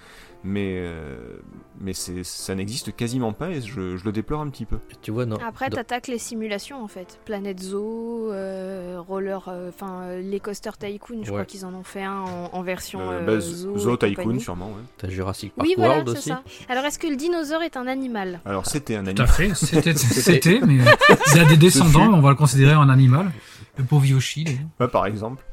Mais, 0.45 0.75
euh, 0.79 1.41
mais 1.81 1.93
c'est, 1.93 2.23
ça 2.23 2.55
n'existe 2.55 2.95
quasiment 2.95 3.33
pas 3.33 3.51
et 3.51 3.61
je, 3.61 3.97
je 3.97 4.05
le 4.05 4.13
déplore 4.13 4.41
un 4.41 4.49
petit 4.51 4.67
peu. 4.67 4.79
Tu 5.03 5.11
vois, 5.11 5.27
non. 5.27 5.37
Après, 5.45 5.69
t'attaques 5.69 6.07
les 6.07 6.19
simulations 6.19 6.81
en 6.83 6.87
fait. 6.87 7.19
Planète 7.25 7.59
Zoo, 7.61 8.31
euh, 8.31 9.01
Roller, 9.01 9.49
euh, 9.49 9.69
enfin 9.71 10.03
euh, 10.03 10.21
les 10.21 10.39
Coaster 10.39 10.71
Tycoon, 10.79 11.25
je 11.25 11.31
crois 11.31 11.45
qu'ils 11.45 11.67
en 11.67 11.75
ont 11.75 11.83
fait 11.83 12.05
un 12.05 12.21
en, 12.21 12.51
en 12.53 12.63
version 12.63 13.01
Euh, 13.01 13.21
euh, 13.23 13.27
bah, 13.27 13.41
Zoo. 13.41 13.97
Tycoon, 13.97 14.15
compagnie. 14.23 14.41
sûrement. 14.41 14.69
Ouais. 14.69 14.83
T'as 14.97 15.09
Jurassic 15.09 15.53
Park 15.57 15.67
Oui, 15.67 15.75
voilà, 15.77 15.95
World 15.95 16.11
c'est 16.13 16.19
aussi. 16.19 16.29
ça. 16.29 16.43
Alors, 16.69 16.85
est-ce 16.85 17.01
que 17.01 17.09
le 17.09 17.17
dinosaure 17.17 17.63
est 17.63 17.77
un 17.77 17.89
animal? 17.89 18.41
Alors 18.45 18.67
c'était 18.67 18.95
un 18.95 19.03
Tout 19.03 19.09
à 19.09 19.11
animal. 19.11 19.29
fait, 19.29 19.55
c'était, 19.57 19.95
c'était, 19.97 20.61
mais 20.65 20.77
il 21.35 21.41
a 21.41 21.45
des 21.47 21.57
descendants, 21.57 22.13
on 22.15 22.21
va 22.21 22.31
le 22.31 22.37
considérer 22.37 22.75
en 22.77 22.89
animal. 22.89 23.33
Le 23.77 23.83
pauvre 23.85 24.07
Yoshi. 24.07 24.45
Ouais, 24.79 24.89
par 24.89 25.07
exemple. 25.07 25.45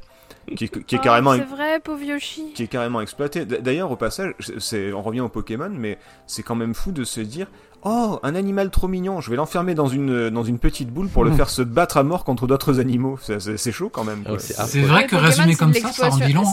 Qui, 0.56 0.66
est- 0.66 0.84
qui 0.86 0.96
est 0.96 1.00
Oh, 1.00 1.04
carrément 1.04 1.34
C'est 1.34 1.44
vrai, 1.46 1.80
pauvre 1.80 2.04
Yoshi. 2.04 2.54
qui 2.54 2.64
est 2.64 2.68
carrément 2.68 3.02
exploité. 3.02 3.46
D'ailleurs, 3.46 3.90
au 3.92 3.96
passage, 3.96 4.34
c'est, 4.60 4.94
on 4.94 5.02
revient 5.02 5.22
au 5.22 5.30
Pokémon, 5.30 5.70
mais 5.72 5.98
c'est 6.28 6.44
quand 6.44 6.56
même 6.56 6.74
fou 6.76 6.92
de 6.92 7.04
se 7.04 7.20
dire 7.22 7.48
Oh, 7.88 8.20
un 8.24 8.34
animal 8.34 8.72
trop 8.72 8.88
mignon, 8.88 9.22
je 9.22 9.30
vais 9.30 9.36
l'enfermer 9.36 9.76
dans 9.76 9.88
une, 9.88 10.32
dans 10.32 10.44
une 10.44 10.58
petite 10.58 10.90
boule 10.90 11.08
pour 11.08 11.24
le 11.24 11.32
faire 11.32 11.50
se 11.52 11.62
battre 11.62 11.98
à 11.98 12.04
mort 12.04 12.24
contre 12.24 12.48
d'autres 12.48 12.80
animaux. 12.80 13.20
C'est, 13.22 13.72
chaud 13.72 13.90
quand 13.90 14.04
même. 14.04 14.24
Ah, 14.26 14.40
c'est 14.40 14.82
vrai 14.82 15.06
que 15.06 15.16
résumé 15.16 15.56
comme 15.56 15.74
ça, 15.74 15.92
ça 15.92 16.10
en 16.10 16.18
dit 16.18 16.34
long. 16.34 16.44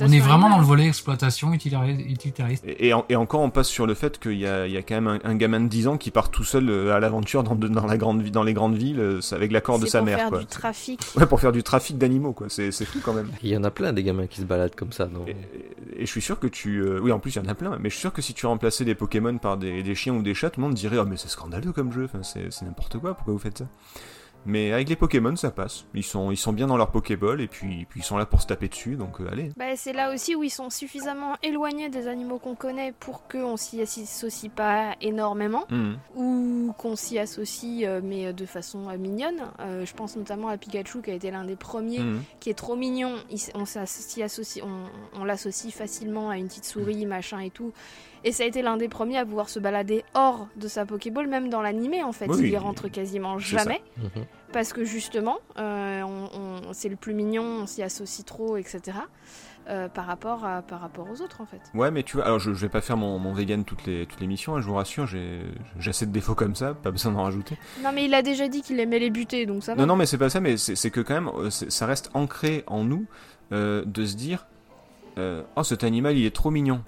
On 0.00 0.12
est 0.12 0.20
vraiment 0.20 0.50
dans 0.50 0.58
le 0.58 0.64
volet 0.64 0.86
exploitation 0.86 1.54
utilitariste. 1.54 2.64
Et, 2.66 2.88
et 2.88 2.92
en- 2.94 3.04
et 3.08 3.16
encore, 3.16 3.40
on 3.40 3.50
passe 3.50 3.68
sur 3.68 3.86
le 3.86 3.94
fait 3.94 4.18
qu'il 4.18 4.38
y 4.38 4.46
a, 4.46 4.66
il 4.66 4.72
y 4.72 4.76
a 4.76 4.82
quand 4.82 4.94
même 4.96 5.06
un, 5.08 5.18
un 5.24 5.34
gamin 5.34 5.60
de 5.60 5.68
10 5.68 5.88
ans 5.88 5.96
qui 5.96 6.10
part 6.10 6.30
tout 6.30 6.44
seul 6.44 6.68
euh, 6.68 6.94
à 6.94 7.00
l'aventure 7.00 7.42
dans, 7.42 7.54
dans, 7.54 7.86
la 7.86 7.96
grande, 7.96 8.22
dans 8.24 8.42
les 8.42 8.52
grandes 8.52 8.76
villes 8.76 9.00
euh, 9.00 9.20
avec 9.32 9.50
l'accord 9.50 9.78
de 9.78 9.86
sa 9.86 9.98
pour 10.00 10.06
mère. 10.06 10.18
faire 10.18 10.28
Quoi. 10.28 10.38
du 10.40 10.46
trafic. 10.46 11.00
Ouais, 11.16 11.26
pour 11.26 11.40
faire 11.40 11.52
du 11.52 11.62
trafic 11.62 11.96
d'animaux, 11.96 12.32
quoi. 12.32 12.48
C'est, 12.50 12.70
fou 12.84 12.98
quand 13.02 13.14
même. 13.14 13.30
Il 13.42 13.48
y 13.48 13.56
en 13.56 13.64
a 13.64 13.70
plein 13.70 13.92
des 13.94 14.02
gamins 14.02 14.26
qui 14.26 14.40
se 14.42 14.46
baladent 14.46 14.74
comme 14.74 14.92
ça. 14.92 15.06
Donc... 15.06 15.28
Et, 15.28 16.02
et 16.02 16.06
je 16.06 16.10
suis 16.10 16.20
sûr 16.20 16.38
que 16.38 16.46
tu. 16.46 16.80
euh, 16.80 17.00
oui, 17.02 17.12
en 17.12 17.18
plus, 17.18 17.34
il 17.36 17.42
y 17.42 17.46
en 17.46 17.48
a 17.50 17.54
plein, 17.54 17.76
mais 17.80 17.88
je 17.88 17.94
suis 17.94 18.02
sûr 18.02 18.12
que 18.12 18.20
si 18.22 18.34
tu 18.34 18.46
remplaçais 18.46 18.84
les 18.84 18.94
Pokémon 18.94 19.38
par 19.38 19.56
des, 19.56 19.82
des 19.82 19.94
chiens 19.94 20.17
ou 20.18 20.22
des 20.22 20.34
chats, 20.34 20.50
tout 20.50 20.60
le 20.60 20.66
monde 20.66 20.74
dirait 20.76 20.98
Oh, 20.98 21.04
mais 21.04 21.16
c'est 21.16 21.28
scandaleux 21.28 21.72
comme 21.72 21.92
jeu, 21.92 22.04
enfin, 22.04 22.22
c'est, 22.22 22.48
n'importe 22.62 22.98
quoi, 22.98 23.14
pourquoi 23.14 23.32
vous 23.32 23.38
faites 23.40 23.58
ça? 23.58 23.66
Mais 24.46 24.72
avec 24.72 24.88
les 24.88 24.94
Pokémon, 24.96 25.34
ça 25.34 25.50
passe. 25.50 25.84
Ils 25.94 26.04
sont, 26.04 26.30
ils 26.30 26.36
sont 26.36 26.52
bien 26.52 26.68
dans 26.68 26.76
leur 26.76 26.90
Pokéball 26.92 27.40
et 27.40 27.48
puis, 27.48 27.86
puis 27.90 28.00
ils 28.00 28.04
sont 28.04 28.16
là 28.16 28.24
pour 28.24 28.40
se 28.40 28.46
taper 28.46 28.68
dessus, 28.68 28.94
donc 28.94 29.20
euh, 29.20 29.28
allez. 29.30 29.50
Bah, 29.56 29.74
c'est 29.76 29.92
là 29.92 30.14
aussi 30.14 30.36
où 30.36 30.44
ils 30.44 30.48
sont 30.48 30.70
suffisamment 30.70 31.34
éloignés 31.42 31.88
des 31.90 32.06
animaux 32.06 32.38
qu'on 32.38 32.54
connaît 32.54 32.94
pour 33.00 33.26
qu'on 33.26 33.56
s'y 33.56 33.82
associe 33.82 34.50
pas 34.50 34.94
énormément 35.02 35.64
Mhm. 35.70 35.98
ou 36.14 36.72
qu'on 36.78 36.94
s'y 36.94 37.18
associe 37.18 37.82
euh, 37.84 38.00
mais 38.02 38.32
de 38.32 38.46
façon 38.46 38.88
euh, 38.88 38.96
mignonne. 38.96 39.40
Euh, 39.60 39.84
je 39.84 39.92
pense 39.92 40.16
notamment 40.16 40.48
à 40.48 40.56
Pikachu 40.56 41.02
qui 41.02 41.10
a 41.10 41.14
été 41.14 41.32
l'un 41.32 41.44
des 41.44 41.56
premiers 41.56 41.98
Mhm. 41.98 42.22
qui 42.38 42.48
est 42.48 42.54
trop 42.54 42.76
mignon. 42.76 43.16
Il 43.30 43.40
on 43.54 43.64
s'as- 43.66 43.86
s'y 43.86 44.22
associe, 44.22 44.64
on, 44.64 45.20
on 45.20 45.24
l'associe 45.24 45.74
facilement 45.74 46.30
à 46.30 46.38
une 46.38 46.46
petite 46.46 46.64
souris, 46.64 47.06
machin 47.06 47.40
et 47.40 47.50
tout. 47.50 47.72
Et 48.24 48.32
ça 48.32 48.42
a 48.42 48.46
été 48.46 48.62
l'un 48.62 48.76
des 48.76 48.88
premiers 48.88 49.18
à 49.18 49.24
pouvoir 49.24 49.48
se 49.48 49.58
balader 49.58 50.04
hors 50.14 50.48
de 50.56 50.68
sa 50.68 50.84
Pokéball, 50.86 51.26
même 51.28 51.48
dans 51.50 51.62
l'animé 51.62 52.02
en 52.02 52.12
fait. 52.12 52.26
Oui, 52.26 52.36
il 52.40 52.48
y 52.50 52.56
rentre 52.56 52.88
quasiment 52.88 53.38
ça. 53.38 53.58
jamais. 53.58 53.80
Mhm. 53.96 54.24
Parce 54.52 54.72
que 54.72 54.84
justement, 54.84 55.38
euh, 55.58 56.02
on- 56.02 56.38
on- 56.68 56.72
c'est 56.72 56.88
le 56.88 56.96
plus 56.96 57.14
mignon, 57.14 57.42
on 57.44 57.66
s'y 57.66 57.82
associe 57.82 58.24
trop, 58.24 58.56
etc. 58.56 58.98
euh, 59.70 59.86
par, 59.86 60.06
rapport 60.06 60.46
à, 60.46 60.62
par 60.62 60.80
rapport 60.80 61.06
aux 61.10 61.20
autres 61.20 61.42
en 61.42 61.44
fait. 61.46 61.60
Ouais, 61.74 61.90
mais 61.90 62.02
tu 62.02 62.16
vois, 62.16 62.24
alors 62.24 62.38
je, 62.38 62.54
je 62.54 62.58
vais 62.58 62.70
pas 62.70 62.80
faire 62.80 62.96
mon, 62.96 63.18
mon 63.18 63.34
vegan 63.34 63.64
toutes 63.64 63.84
les, 63.84 64.06
toutes 64.06 64.18
les 64.20 64.26
missions, 64.26 64.56
hein, 64.56 64.62
je 64.62 64.66
vous 64.66 64.74
rassure, 64.74 65.06
j'ai, 65.06 65.40
assez 65.86 66.06
de 66.06 66.10
défauts 66.10 66.34
comme 66.34 66.54
ça, 66.54 66.72
pas 66.72 66.90
besoin 66.90 67.12
d'en 67.12 67.22
rajouter. 67.24 67.58
Non 67.84 67.90
mais 67.92 68.06
il 68.06 68.14
a 68.14 68.22
déjà 68.22 68.48
dit 68.48 68.62
qu'il 68.62 68.80
aimait 68.80 68.98
les 68.98 69.10
buter, 69.10 69.44
donc 69.44 69.62
ça 69.62 69.74
va. 69.74 69.80
Non, 69.82 69.86
non, 69.88 69.96
mais 69.96 70.06
c'est 70.06 70.16
pas 70.16 70.30
ça, 70.30 70.40
mais 70.40 70.56
c'est 70.56 70.90
que 70.90 71.00
quand 71.00 71.12
même, 71.12 71.28
euh, 71.36 71.50
ça 71.50 71.84
reste 71.84 72.08
ancré 72.14 72.64
en 72.66 72.82
nous 72.82 73.04
euh, 73.52 73.84
de 73.84 74.06
se 74.06 74.16
dire 74.16 74.46
Oh, 75.56 75.62
cet 75.64 75.82
animal, 75.84 76.16
il 76.16 76.24
est 76.24 76.34
trop 76.34 76.50
mignon. 76.50 76.82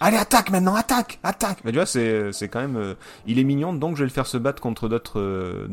Allez, 0.00 0.18
attaque 0.18 0.50
maintenant, 0.50 0.74
attaque, 0.74 1.18
attaque 1.22 1.58
Mais 1.64 1.70
tu 1.72 1.78
vois, 1.78 1.86
c'est 1.86 2.30
c'est 2.32 2.48
quand 2.48 2.60
même. 2.60 2.76
euh, 2.76 2.94
il 3.26 3.38
est 3.38 3.44
mignon, 3.44 3.72
donc 3.72 3.96
je 3.96 4.00
vais 4.00 4.06
le 4.08 4.12
faire 4.12 4.26
se 4.26 4.36
battre 4.36 4.60
contre 4.60 4.88
d'autres 4.88 5.18
euh, 5.18 5.66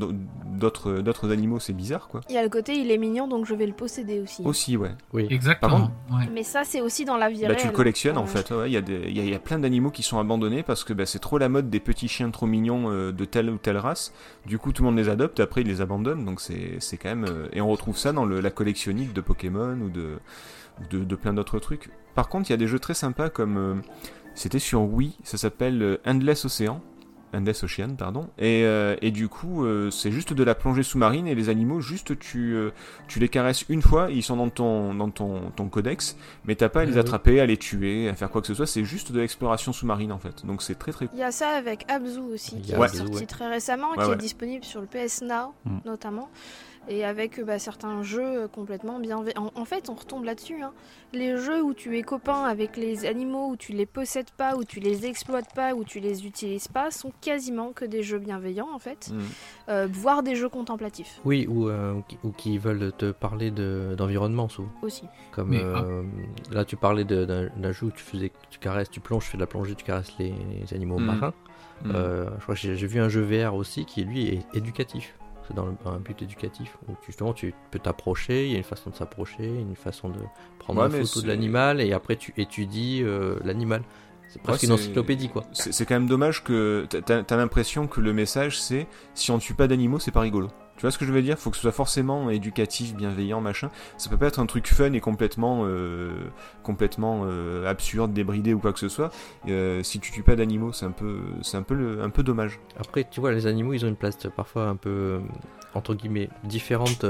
d'autres 0.46 1.00
d'autres 1.00 1.32
animaux, 1.32 1.60
c'est 1.60 1.74
bizarre, 1.74 2.08
quoi. 2.08 2.22
Il 2.30 2.36
y 2.36 2.38
a 2.38 2.44
le 2.44 2.50
côté 2.50 2.74
il 2.74 2.90
est 2.90 2.98
mignon, 2.98 3.28
donc 3.28 3.46
je 3.46 3.54
vais 3.54 3.66
le 3.66 3.74
posséder 3.74 4.22
aussi. 4.22 4.42
Aussi, 4.46 4.78
ouais. 4.78 4.92
Oui. 5.12 5.28
Exactement. 5.30 5.92
ouais. 6.12 6.30
Mais 6.32 6.44
ça 6.44 6.64
c'est 6.64 6.80
aussi 6.82 7.04
dans 7.04 7.18
la 7.18 7.30
vie 7.30 7.42
Bah, 7.42 7.48
réelle. 7.50 7.60
tu 7.60 7.68
le 7.68 7.74
collectionnes 7.74 8.18
en 8.18 8.24
Euh, 8.24 8.28
fait. 8.28 8.50
ouais, 8.52 8.70
Il 8.70 8.74
y, 8.74 8.78
a 8.78 8.82
des- 8.82 9.04
il 9.08 9.18
y, 9.18 9.20
a- 9.20 9.26
y 9.26 9.36
a 9.36 9.40
plein 9.40 9.60
d'animaux 9.60 9.92
qui 9.92 10.04
sont 10.04 10.20
abandonnés 10.20 10.64
parce 10.64 10.84
que 10.86 10.94
bah, 10.94 11.06
c'est 11.06 11.20
trop 11.20 11.38
la 11.38 11.50
mode 11.50 11.70
des 11.70 11.80
petits 11.82 12.08
chiens 12.08 12.32
trop 12.32 12.46
mignons 12.46 12.90
euh, 12.92 13.12
de 13.12 13.26
telle 13.26 13.50
ou 13.50 13.58
telle 13.58 13.78
race. 13.78 14.14
Du 14.46 14.58
coup, 14.58 14.72
tout 14.72 14.84
le 14.84 14.88
monde 14.90 14.98
les 14.98 15.10
adopte, 15.10 15.42
après 15.42 15.62
ils 15.62 15.68
les 15.68 15.82
abandonnent. 15.82 16.24
Donc 16.24 16.40
c'est 16.40 16.78
c'est 16.80 16.96
quand 16.98 17.10
même. 17.10 17.26
euh, 17.26 17.48
et 17.52 17.60
on 17.60 17.68
retrouve 17.68 17.98
ça 17.98 18.14
dans 18.14 18.24
le- 18.26 18.40
la 18.40 18.52
collectionnite 18.52 19.12
de 19.14 19.20
Pokémon 19.22 19.78
ou 19.82 19.90
de, 19.90 20.18
ou 20.82 20.88
de, 20.98 21.04
de 21.04 21.16
plein 21.16 21.34
d'autres 21.34 21.60
trucs. 21.60 21.90
Par 22.16 22.30
contre, 22.30 22.50
il 22.50 22.54
y 22.54 22.56
a 22.56 22.58
des 22.58 22.68
jeux 22.68 22.80
très 22.80 22.94
sympas 22.94 23.30
comme. 23.30 23.58
euh, 23.58 23.76
C'était 24.36 24.60
sur 24.60 24.82
Wii, 24.82 25.16
ça 25.24 25.38
s'appelle 25.38 25.82
euh, 25.82 25.98
Endless 26.06 26.46
Ocean. 26.46 26.82
Endless 27.36 27.64
Ocean, 27.64 27.96
pardon. 27.98 28.30
Et, 28.38 28.62
euh, 28.64 28.96
et 29.02 29.10
du 29.10 29.28
coup, 29.28 29.66
euh, 29.66 29.90
c'est 29.90 30.12
juste 30.12 30.34
de 30.34 30.44
la 30.44 30.54
plongée 30.54 30.84
sous-marine 30.84 31.26
et 31.28 31.34
les 31.34 31.50
animaux, 31.50 31.82
juste 31.82 32.20
tu, 32.20 32.54
euh, 32.54 32.70
tu 33.08 33.18
les 33.20 33.28
caresses 33.28 33.66
une 33.70 33.82
fois, 33.82 34.10
ils 34.12 34.22
sont 34.22 34.38
dans 34.38 34.50
ton, 34.50 34.94
dans 34.94 35.10
ton, 35.10 35.50
ton 35.56 35.68
codex, 35.68 36.16
mais 36.46 36.54
t'as 36.54 36.70
pas 36.70 36.82
à 36.82 36.86
les 36.86 37.00
attraper, 37.00 37.40
à 37.40 37.48
les 37.48 37.58
tuer, 37.58 38.08
à 38.08 38.14
faire 38.14 38.30
quoi 38.30 38.42
que 38.42 38.46
ce 38.48 38.54
soit, 38.54 38.68
c'est 38.68 38.84
juste 38.86 39.12
de 39.12 39.20
l'exploration 39.20 39.74
sous-marine 39.74 40.12
en 40.12 40.20
fait. 40.20 40.46
Donc 40.46 40.62
c'est 40.62 40.76
très 40.76 40.92
très 40.92 41.08
Il 41.12 41.18
y 41.18 41.24
a 41.24 41.32
ça 41.32 41.50
avec 41.50 41.90
Abzu 41.92 42.20
aussi, 42.20 42.62
qui 42.62 42.72
est 42.74 42.76
sorti 42.76 43.02
ouais. 43.16 43.26
très 43.26 43.50
récemment, 43.50 43.90
Ouais, 43.92 44.04
qui 44.04 44.10
ouais. 44.10 44.14
est 44.14 44.18
disponible 44.18 44.64
sur 44.64 44.82
le 44.82 44.86
PS 44.86 45.24
Now 45.24 45.54
Mm. 45.66 45.78
notamment, 45.86 46.30
et 46.90 47.06
avec 47.06 47.42
bah, 47.44 47.60
certains 47.60 48.04
jeux 48.04 48.48
complètement 48.48 49.00
bienveillants. 49.00 49.52
En, 49.56 49.62
en 49.62 49.66
fait, 49.66 49.90
on 49.90 49.94
retombe 49.94 50.26
là-dessus. 50.26 50.62
hein. 50.62 50.74
Les 51.14 51.38
jeux 51.38 51.62
où 51.64 51.74
tu 51.74 51.98
es 51.98 52.02
copain 52.02 52.44
avec 52.44 52.76
les 52.76 53.06
animaux, 53.06 53.50
où 53.50 53.56
tu 53.56 53.72
les 53.72 53.86
possèdes 53.86 54.32
pas, 54.32 54.56
où 54.56 54.64
tu 54.64 54.80
les 54.80 55.06
exploites 55.06 55.54
pas, 55.54 55.74
où 55.76 55.84
tu 55.84 56.00
les 56.00 56.26
utilises 56.26 56.68
pas, 56.68 56.90
sont 56.92 57.12
quasiment 57.22 57.72
que 57.72 57.86
des 57.86 58.02
jeux 58.04 58.20
bienveillants 58.20 58.70
en 58.74 58.80
fait, 58.80 59.12
Mm. 59.14 59.20
Euh, 59.70 59.88
voire 59.92 60.24
des 60.24 60.36
jeux 60.36 60.50
contemplatifs 60.50 61.22
Oui, 61.24 61.46
ou, 61.50 61.70
euh, 61.70 62.00
qui- 62.08 62.18
ou 62.24 62.32
qui 62.32 62.58
veulent 62.58 62.92
te 62.98 63.12
parler 63.12 63.52
de- 63.52 63.96
d'environnement 63.98 64.50
souvent. 64.50 64.70
aussi. 64.82 65.04
Comme 65.32 65.50
Mais, 65.50 65.62
euh, 65.64 66.04
là, 66.52 66.66
tu 66.66 66.76
parlais 66.76 67.04
de- 67.06 67.26
d'un 67.56 67.72
jeu 67.72 67.86
où 67.88 67.92
tu 67.92 68.04
faisais, 68.04 68.32
tu 68.50 68.60
caresses, 68.60 68.90
tu 68.90 69.00
plonges, 69.00 69.24
tu 69.26 69.32
fais 69.32 69.38
de 69.38 69.42
la 69.44 69.48
plongée, 69.48 69.76
tu 69.76 69.84
caresses 69.86 70.18
les, 70.20 70.34
les 70.60 70.74
animaux 70.74 70.98
Mhm. 71.00 71.06
marins. 71.06 71.34
Mm. 71.86 71.92
Euh, 71.96 72.30
je 72.38 72.44
crois 72.44 72.56
que 72.56 72.62
j'ai 72.62 72.88
vu 72.88 73.00
un 73.00 73.10
jeu 73.10 73.22
VR 73.22 73.56
aussi 73.56 73.86
qui 73.86 74.04
lui 74.04 74.28
est 74.28 74.46
éducatif. 74.56 75.16
C'est 75.48 75.54
dans 75.56 75.66
le- 75.66 75.76
un 75.86 76.00
but 76.00 76.22
éducatif 76.22 76.78
où 76.88 76.94
justement 77.06 77.34
tu 77.34 77.54
peux 77.72 77.80
t'approcher, 77.80 78.46
il 78.46 78.52
y 78.52 78.56
a 78.56 78.58
une 78.58 78.64
façon 78.64 78.90
de 78.90 78.96
s'approcher, 78.96 79.46
une 79.46 79.76
façon 79.76 80.10
de 80.10 80.20
prendre 80.60 80.80
Ouais, 80.80 80.88
une 80.88 80.94
mais 80.94 81.04
photo 81.06 81.22
de 81.22 81.28
l'animal 81.28 81.82
et 81.82 81.92
après 81.94 82.16
tu 82.16 82.34
étudies 82.38 83.02
euh, 83.04 83.38
l'animal. 83.44 83.84
C'est 84.30 84.42
presque 84.42 84.64
Ouais, 84.64 84.68
une 84.70 84.74
encyclopédie 84.74 85.30
quoi. 85.30 85.44
C'est 85.52 85.86
quand 85.86 85.96
même 85.96 86.08
dommage 86.08 86.44
que 86.44 86.88
t'as- 86.90 87.02
t'as 87.02 87.24
t'as 87.24 87.36
l'impression 87.38 87.88
que 87.88 88.00
le 88.02 88.14
message 88.14 88.60
c'est 88.60 88.88
si 89.14 89.30
on 89.32 89.38
tue 89.38 89.54
pas 89.54 89.68
d'animaux, 89.68 90.00
c'est 90.00 90.12
pas 90.12 90.22
rigolo. 90.22 90.48
Tu 90.84 90.88
vois 90.88 90.92
ce 90.92 90.98
que 90.98 91.06
je 91.06 91.14
veux 91.14 91.22
dire? 91.22 91.40
Faut 91.40 91.50
que 91.50 91.56
ce 91.56 91.62
soit 91.62 91.72
forcément 91.72 92.30
éducatif, 92.30 92.94
bienveillant, 92.94 93.40
machin. 93.40 93.72
Ça 93.96 94.10
peut 94.10 94.18
pas 94.18 94.28
être 94.28 94.40
un 94.42 94.46
truc 94.46 94.68
fun 94.68 94.92
et 94.92 95.00
complètement, 95.00 95.62
euh, 95.64 96.12
complètement 96.62 97.22
euh, 97.26 97.66
absurde, 97.70 98.12
débridé 98.12 98.54
ou 98.54 98.60
quoi 98.60 98.74
que 98.74 98.80
ce 98.80 98.90
soit. 98.90 99.10
Euh, 99.48 99.82
si 99.82 100.02
tu 100.02 100.12
tues 100.12 100.24
pas 100.24 100.36
d'animaux, 100.36 100.74
c'est 100.74 100.86
un 100.86 100.92
peu, 100.92 101.22
c'est 101.42 101.56
un 101.56 101.62
peu, 101.62 101.74
le- 101.74 102.02
un 102.04 102.10
peu 102.10 102.22
dommage. 102.22 102.60
Après, 102.78 103.08
tu 103.10 103.22
vois, 103.22 103.32
les 103.32 103.48
animaux, 103.48 103.72
ils 103.72 103.86
ont 103.86 103.88
une 103.88 103.96
place 103.96 104.18
parfois 104.36 104.66
un 104.68 104.76
peu, 104.76 105.22
entre 105.74 105.94
guillemets, 105.96 106.28
différente 106.44 107.06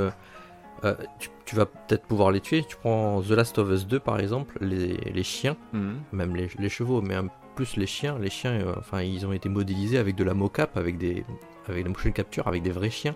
tu, 1.17 1.29
tu 1.45 1.55
vas 1.55 1.65
peut-être 1.65 2.05
pouvoir 2.05 2.29
les 2.29 2.41
tuer. 2.41 2.63
Tu 2.69 2.75
prends 2.75 3.21
The 3.23 3.29
Last 3.31 3.57
of 3.57 3.71
Us 3.71 3.87
2 3.87 3.99
par 3.99 4.19
exemple, 4.19 4.55
les, 4.61 4.97
les 4.97 5.23
chiens, 5.23 5.57
Mhm. 5.73 5.95
même 6.11 6.35
les, 6.35 6.47
les 6.59 6.69
chevaux, 6.69 7.01
mais 7.01 7.15
un- 7.15 7.27
plus 7.55 7.75
les 7.77 7.87
chiens. 7.87 8.19
Les 8.19 8.29
chiens, 8.29 8.63
enfin, 8.77 9.01
ils 9.01 9.25
ont 9.25 9.33
été 9.33 9.49
modélisés 9.49 9.97
avec 9.97 10.15
de 10.15 10.23
la 10.23 10.35
mocap, 10.35 10.77
avec 10.77 10.99
des, 10.99 11.23
avec 11.67 11.83
des 11.85 11.89
motion 11.89 12.11
capture, 12.11 12.47
avec 12.47 12.61
des 12.61 12.71
vrais 12.71 12.91
chiens. 12.91 13.15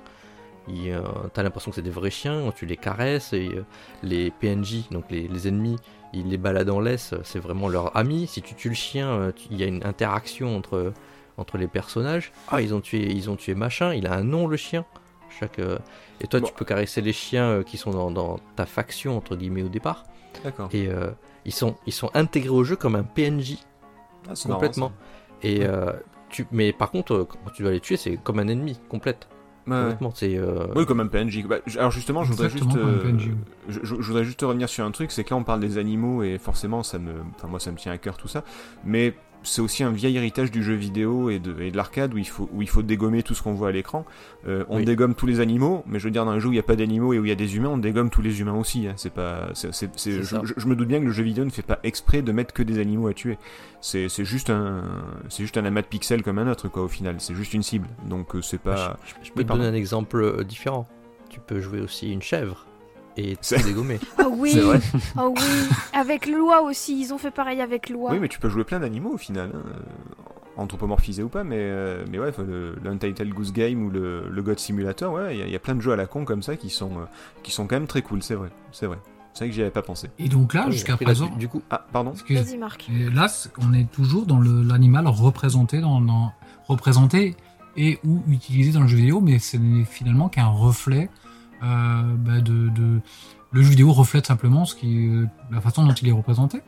Euh, 0.69 1.01
T'as 1.33 1.43
l'impression 1.43 1.71
que 1.71 1.75
c'est 1.75 1.81
des 1.81 1.89
vrais 1.89 2.09
chiens, 2.09 2.51
tu 2.55 2.65
les 2.65 2.77
caresses 2.77 3.33
et 3.33 3.47
euh, 3.55 3.63
les 4.03 4.31
PNJ, 4.31 4.89
donc 4.91 5.05
les, 5.09 5.27
les 5.27 5.47
ennemis, 5.47 5.77
ils 6.13 6.27
les 6.27 6.37
baladent 6.37 6.69
en 6.69 6.79
laisse, 6.79 7.13
c'est 7.23 7.39
vraiment 7.39 7.67
leur 7.69 7.95
ami. 7.95 8.27
Si 8.27 8.41
tu 8.41 8.53
tues 8.55 8.69
le 8.69 8.75
chien, 8.75 9.07
euh, 9.09 9.31
il 9.49 9.57
y 9.57 9.63
a 9.63 9.67
une 9.67 9.85
interaction 9.85 10.55
entre, 10.57 10.93
entre 11.37 11.57
les 11.57 11.67
personnages. 11.67 12.31
Ah, 12.49 12.61
ils 12.61 12.73
ont 12.73 12.81
tué, 12.81 13.09
ils 13.11 13.29
ont 13.29 13.35
tué 13.35 13.55
machin, 13.55 13.93
il 13.93 14.07
a 14.07 14.13
un 14.13 14.23
nom 14.23 14.47
le 14.47 14.57
chien. 14.57 14.85
Chaque, 15.39 15.59
euh, 15.59 15.77
Et 16.21 16.27
toi, 16.27 16.39
Bon. 16.39 16.47
tu 16.47 16.53
peux 16.53 16.65
caresser 16.65 17.01
les 17.01 17.13
chiens 17.13 17.63
qui 17.63 17.77
sont 17.77 17.91
dans, 17.91 18.11
dans 18.11 18.37
ta 18.55 18.65
faction 18.65 19.15
entre 19.17 19.35
guillemets 19.35 19.63
au 19.63 19.69
départ. 19.69 20.03
D'accord. 20.43 20.69
Et 20.73 20.89
ils 21.45 21.53
sont, 21.53 21.75
ils 21.85 21.93
sont 21.93 22.11
intégrés 22.13 22.49
au 22.49 22.63
jeu 22.63 22.75
comme 22.75 22.95
un 22.95 23.03
PNJ 23.03 23.57
Ah, 24.29 24.35
c'est 24.35 24.47
marrant, 24.49 24.59
complètement. 24.59 24.91
Et 25.43 25.61
tu, 26.29 26.45
mais 26.51 26.73
par 26.73 26.91
contre, 26.91 27.25
quand 27.43 27.51
tu 27.51 27.63
dois 27.63 27.71
les 27.71 27.79
tuer, 27.79 27.97
c'est 27.97 28.17
comme 28.17 28.39
un 28.39 28.47
ennemi 28.47 28.79
complète. 28.89 29.27
C'est. 30.15 30.37
euh, 30.37 30.67
Oui, 30.75 30.85
comme 30.85 30.99
un 30.99 31.07
PNJ. 31.07 31.45
Bah, 31.47 31.57
j- 31.65 31.77
alors 31.77 31.91
justement, 31.91 32.23
je 32.23 32.31
voudrais 32.31 32.49
juste, 32.49 32.63
Exactement 32.65 32.87
euh, 32.87 33.03
je- 33.69 33.79
je 33.83 34.07
voudrais 34.07 34.23
juste 34.23 34.41
revenir 34.41 34.69
sur 34.69 34.85
un 34.85 34.91
truc, 34.91 35.11
c'est 35.11 35.23
que 35.23 35.29
là 35.31 35.35
on 35.37 35.43
parle 35.43 35.59
des 35.59 35.77
animaux 35.77 36.23
et 36.23 36.37
forcément 36.37 36.83
ça 36.83 36.99
me, 36.99 37.11
enfin 37.35 37.47
moi 37.47 37.59
ça 37.59 37.71
me 37.71 37.77
tient 37.77 37.91
à 37.91 37.97
cœur 37.97 38.17
tout 38.17 38.27
ça, 38.27 38.43
mais 38.85 39.13
c'est 39.43 39.61
aussi 39.61 39.83
un 39.83 39.91
vieil 39.91 40.17
héritage 40.17 40.51
du 40.51 40.61
jeu 40.63 40.73
vidéo 40.73 41.29
et 41.29 41.39
de, 41.39 41.61
et 41.61 41.71
de 41.71 41.77
l'arcade 41.77 42.13
où 42.13 42.17
il 42.17 42.27
faut 42.27 42.49
où 42.53 42.61
il 42.61 42.67
faut 42.69 42.81
dégommer 42.81 43.23
tout 43.23 43.33
ce 43.33 43.41
qu'on 43.41 43.53
voit 43.53 43.69
à 43.69 43.71
l'écran. 43.71 44.05
Euh, 44.47 44.65
on 44.69 44.77
Oui. 44.77 44.85
dégomme 44.85 45.15
tous 45.15 45.25
les 45.25 45.39
animaux, 45.39 45.83
mais 45.87 45.99
je 45.99 46.03
veux 46.05 46.11
dire 46.11 46.25
dans 46.25 46.31
un 46.31 46.39
jeu 46.39 46.49
où 46.49 46.51
il 46.51 46.55
n'y 46.55 46.59
a 46.59 46.63
pas 46.63 46.75
d'animaux 46.75 47.13
et 47.13 47.19
où 47.19 47.25
il 47.25 47.29
y 47.29 47.31
a 47.31 47.35
des 47.35 47.55
humains, 47.55 47.69
on 47.69 47.77
dégomme 47.77 48.09
tous 48.09 48.21
les 48.21 48.41
humains 48.41 48.55
aussi. 48.55 48.87
hein. 48.87 48.93
C'est 48.97 49.13
pas, 49.13 49.49
c'est, 49.53 49.73
c'est- 49.73 49.89
c'est- 49.95 50.11
C'est 50.11 50.19
je, 50.19 50.23
ça. 50.23 50.41
je- 50.43 50.53
je 50.57 50.67
me 50.67 50.75
doute 50.75 50.87
bien 50.89 50.99
que 50.99 51.05
le 51.05 51.11
jeu 51.11 51.23
vidéo 51.23 51.45
ne 51.45 51.49
fait 51.49 51.61
pas 51.61 51.79
exprès 51.83 52.21
de 52.21 52.31
mettre 52.31 52.53
que 52.53 52.61
des 52.63 52.77
animaux 52.79 53.07
à 53.07 53.13
tuer. 53.13 53.37
C'est, 53.81 54.09
c'est 54.09 54.25
juste 54.25 54.49
un, 54.49 54.83
c'est 55.29 55.43
juste 55.43 55.57
un 55.57 55.63
amas 55.65 55.81
de 55.81 55.87
pixels 55.87 56.23
comme 56.23 56.39
un 56.39 56.49
autre 56.51 56.67
quoi 56.67 56.83
au 56.83 56.87
final. 56.89 57.15
C'est 57.19 57.33
juste 57.35 57.53
une 57.53 57.63
cible, 57.63 57.87
donc 58.07 58.35
euh, 58.35 58.41
c'est 58.41 58.59
pas. 58.61 58.97
je, 59.05 59.09
je- 59.09 59.13
je 59.15 59.19
oui, 59.29 59.31
peux 59.37 59.43
te 59.43 59.47
pardon. 59.47 59.63
donner 59.63 59.75
un 59.75 59.79
exemple 59.79 60.17
euh, 60.21 60.43
différent. 60.43 60.85
Tu 61.29 61.39
peux 61.39 61.59
jouer 61.61 61.81
aussi 61.81 62.11
une 62.11 62.21
chèvre 62.21 62.66
et 63.17 63.37
C'est- 63.41 63.57
tout 63.61 63.67
dégommer. 63.67 63.99
Oh 64.19 64.31
oui, 64.37 64.51
C'est 64.53 64.61
vrai. 64.61 64.79
oh 65.19 65.33
oui. 65.35 65.75
Avec 65.93 66.25
Loi 66.27 66.61
aussi, 66.61 66.99
ils 67.01 67.13
ont 67.13 67.17
fait 67.17 67.31
pareil 67.31 67.59
avec 67.61 67.89
Loi. 67.89 68.11
Oui, 68.11 68.19
mais 68.19 68.27
tu 68.29 68.39
peux 68.39 68.49
jouer 68.49 68.63
plein 68.63 68.79
d'animaux 68.79 69.11
au 69.13 69.17
final, 69.17 69.51
hein, 69.53 69.61
anthropomorphisés 70.55 71.23
ou 71.23 71.29
pas, 71.29 71.43
mais, 71.43 71.57
euh, 71.59 72.03
mais 72.11 72.19
ouais, 72.19 72.31
le, 72.39 72.75
le 72.81 72.89
Untitled 72.89 73.33
Goose 73.33 73.53
Game 73.53 73.83
ou 73.85 73.89
le, 73.89 74.27
le 74.29 74.41
God 74.41 74.59
Simulator, 74.59 75.13
ouais, 75.13 75.35
il 75.35 75.39
y, 75.39 75.41
a- 75.43 75.45
il 75.45 75.51
y 75.51 75.55
a 75.55 75.59
plein 75.59 75.75
de 75.75 75.81
jeux 75.81 75.91
à 75.91 75.95
la 75.95 76.07
con 76.07 76.25
comme 76.25 76.41
ça 76.41 76.55
qui 76.55 76.69
sont, 76.69 76.91
euh, 76.97 77.05
qui 77.43 77.51
sont 77.51 77.67
quand 77.67 77.75
même 77.75 77.87
très 77.87 78.01
cool, 78.01 78.23
c'est 78.23 78.35
vrai, 78.35 78.49
c'est 78.71 78.87
vrai. 78.87 78.97
C'est 79.33 79.43
vrai 79.43 79.49
que 79.49 79.55
j'y 79.55 79.61
avais 79.61 79.69
pas 79.69 79.83
pensé. 79.83 80.09
Et 80.17 80.29
donc 80.29 80.55
là, 80.55 80.63
Oui, 80.65 80.71
jusqu'à 80.71 80.97
présent, 80.97 81.27
du, 81.27 81.37
du 81.37 81.47
coup, 81.47 81.61
Ah, 81.69 81.85
pardon 81.93 82.13
Vas-y, 82.27 82.57
Marc. 82.57 82.89
là, 83.13 83.27
on 83.59 83.71
est 83.71 83.87
toujours 83.91 84.25
dans 84.25 84.39
l'animal 84.39 85.05
représenté 85.07 85.79
dans, 85.79 86.01
dans- 86.01 86.33
représenté 86.67 87.35
et 87.75 87.99
ou 88.03 88.23
utilisé 88.27 88.71
dans 88.71 88.81
le 88.81 88.87
jeu 88.87 88.97
vidéo, 88.97 89.21
mais 89.21 89.37
ce 89.37 89.57
n'est 89.57 89.85
finalement 89.85 90.27
qu'un 90.27 90.47
reflet 90.47 91.03
euh, 91.03 91.26
bah, 91.61 92.39
de, 92.41 92.69
de- 92.69 93.01
le 93.51 93.61
jeu 93.61 93.69
vidéo 93.69 93.91
reflète 93.93 94.27
simplement 94.27 94.65
ce 94.65 94.75
qui 94.75 95.07
euh, 95.07 95.25
la 95.51 95.61
façon 95.61 95.85
dont 95.85 95.93
il 95.93 96.07
est 96.07 96.11
représenté. 96.11 96.61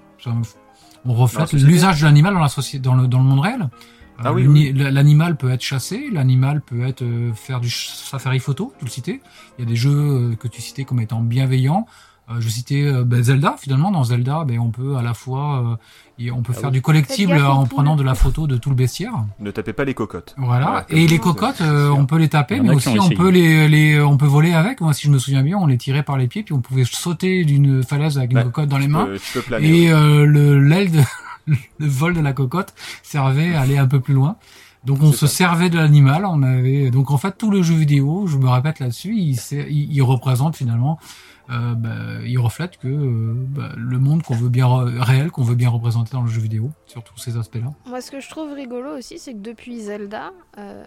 On 1.06 1.14
reflète 1.14 1.48
l'usage 1.68 2.00
de 2.02 2.06
l'animal 2.06 2.34
dans 2.34 2.40
la 2.40 2.48
société, 2.50 2.82
dans 2.84 2.96
le, 2.96 3.08
dans 3.08 3.20
le 3.20 3.26
monde 3.26 3.40
réel. 3.42 3.62
Euh, 3.64 4.22
Ah 4.26 4.34
oui, 4.34 4.44
l'uni- 4.44 4.74
L'animal 4.74 5.38
peut 5.38 5.50
être 5.50 5.62
chassé, 5.62 6.10
l'animal 6.12 6.62
peut 6.62 6.82
être 6.86 7.04
euh, 7.04 7.34
faire 7.34 7.60
du 7.62 7.70
safari 7.70 8.40
photo, 8.40 8.74
tu 8.80 8.86
le 8.86 8.92
citais. 8.92 9.22
Il 9.58 9.64
y 9.64 9.68
a 9.68 9.70
des 9.70 9.76
jeux 9.78 10.32
euh, 10.32 10.36
que 10.36 10.48
tu 10.50 10.62
citais 10.62 10.84
comme 10.84 11.00
étant 11.00 11.22
bienveillants. 11.22 11.86
Euh, 12.30 12.36
je 12.40 12.50
citais 12.50 12.84
euh, 12.84 13.04
ben, 13.04 13.24
Zelda. 13.24 13.56
Finalement, 13.60 13.92
dans 13.92 14.04
Zelda, 14.04 14.44
ben, 14.46 14.60
on 14.60 14.70
peut 14.70 14.98
à 14.98 15.02
la 15.02 15.14
fois, 15.14 15.64
euh, 16.20 16.24
y- 16.24 16.30
on 16.32 16.42
peut 16.44 16.54
Ah 16.56 16.60
faire 16.60 16.70
oui. 16.70 16.74
du 16.74 16.82
collectible 16.82 17.34
en 17.44 17.66
prenant 17.66 17.96
de 17.96 18.04
la 18.04 18.14
photo 18.14 18.46
de 18.46 18.56
tout 18.58 18.70
le 18.70 18.76
bestiaire. 18.76 19.14
Ne 19.40 19.50
tapez 19.52 19.74
pas 19.74 19.84
les 19.84 19.94
cocottes. 19.96 20.36
Voilà. 20.38 20.66
Voilà, 20.68 20.86
Et 20.90 21.08
les 21.08 21.18
cocottes, 21.20 21.62
euh, 21.62 21.90
on 21.90 22.06
peut 22.06 22.18
les 22.18 22.30
taper, 22.30 22.60
mais 22.60 22.70
aussi 22.74 22.90
on 22.90 22.96
essayé. 23.06 23.16
peut 23.16 23.30
les, 23.30 23.68
les, 23.68 24.00
on 24.02 24.18
peut 24.18 24.28
voler 24.28 24.54
avec. 24.54 24.80
Moi, 24.82 24.94
si 24.94 25.08
je 25.08 25.12
me 25.12 25.18
souviens 25.18 25.42
bien, 25.44 25.58
on 25.58 25.66
les 25.66 25.78
tirait 25.78 26.04
par 26.04 26.18
les 26.18 26.28
pieds, 26.28 26.44
puis 26.44 26.54
on 26.54 26.62
pouvait 26.62 26.86
sauter 26.86 27.46
d'une 27.46 27.82
falaise 27.84 28.18
avec 28.20 28.32
une 28.32 28.38
Ouais, 28.38 28.44
cocotte 28.44 28.70
dans 28.70 28.78
les 28.78 28.88
mains. 28.88 29.06
peux, 29.06 29.18
tu 29.18 29.34
peux 29.34 29.42
planer. 29.42 29.68
Et 29.68 29.88
ouais. 29.88 29.92
euh, 30.00 30.26
le 30.26 30.60
l'aile, 30.60 30.92
de- 30.92 31.02
le 31.80 31.88
vol 31.88 32.14
de 32.14 32.22
la 32.22 32.34
cocotte 32.34 32.74
servait 33.02 33.56
à 33.56 33.62
aller 33.62 33.78
un 33.80 33.88
peu 33.88 34.00
plus 34.00 34.14
loin. 34.14 34.36
Donc 34.86 35.02
on 35.02 35.12
se 35.12 35.28
ça. 35.28 35.36
servait 35.36 35.70
de 35.70 35.78
l'animal. 35.78 36.26
On 36.26 36.42
avait 36.44 36.90
donc 36.92 37.12
en 37.12 37.18
fait 37.18 37.38
tout 37.38 37.50
le 37.52 37.62
jeu 37.64 37.74
vidéo, 37.76 38.28
je 38.28 38.38
me 38.38 38.48
répète 38.48 38.80
là-dessus, 38.80 39.14
il, 39.18 39.36
il, 39.52 39.92
il 39.94 40.02
représente 40.04 40.56
finalement, 40.56 41.00
euh, 41.50 41.74
bah, 41.74 42.24
il 42.26 42.38
reflète 42.38 42.78
que 42.78 42.88
euh, 42.88 43.34
bah, 43.36 43.72
le 43.76 44.00
monde 44.00 44.24
qu'on 44.24 44.36
veut 44.36 44.50
bien 44.50 44.68
réel, 45.02 45.32
qu'on 45.32 45.44
veut 45.44 45.56
bien 45.56 45.70
représenter 45.70 46.12
dans 46.12 46.22
le 46.22 46.30
jeu 46.30 46.42
vidéo, 46.42 46.72
sur 46.86 47.04
tous 47.04 47.18
ces 47.18 47.38
aspects-là. 47.38 47.74
Moi, 47.86 48.02
ce 48.02 48.12
que 48.12 48.20
je 48.20 48.30
trouve 48.30 48.54
rigolo 48.54 48.98
aussi, 48.98 49.18
c'est 49.18 49.34
que 49.34 49.40
depuis 49.40 49.80
Zelda, 49.82 50.32
euh, 50.58 50.84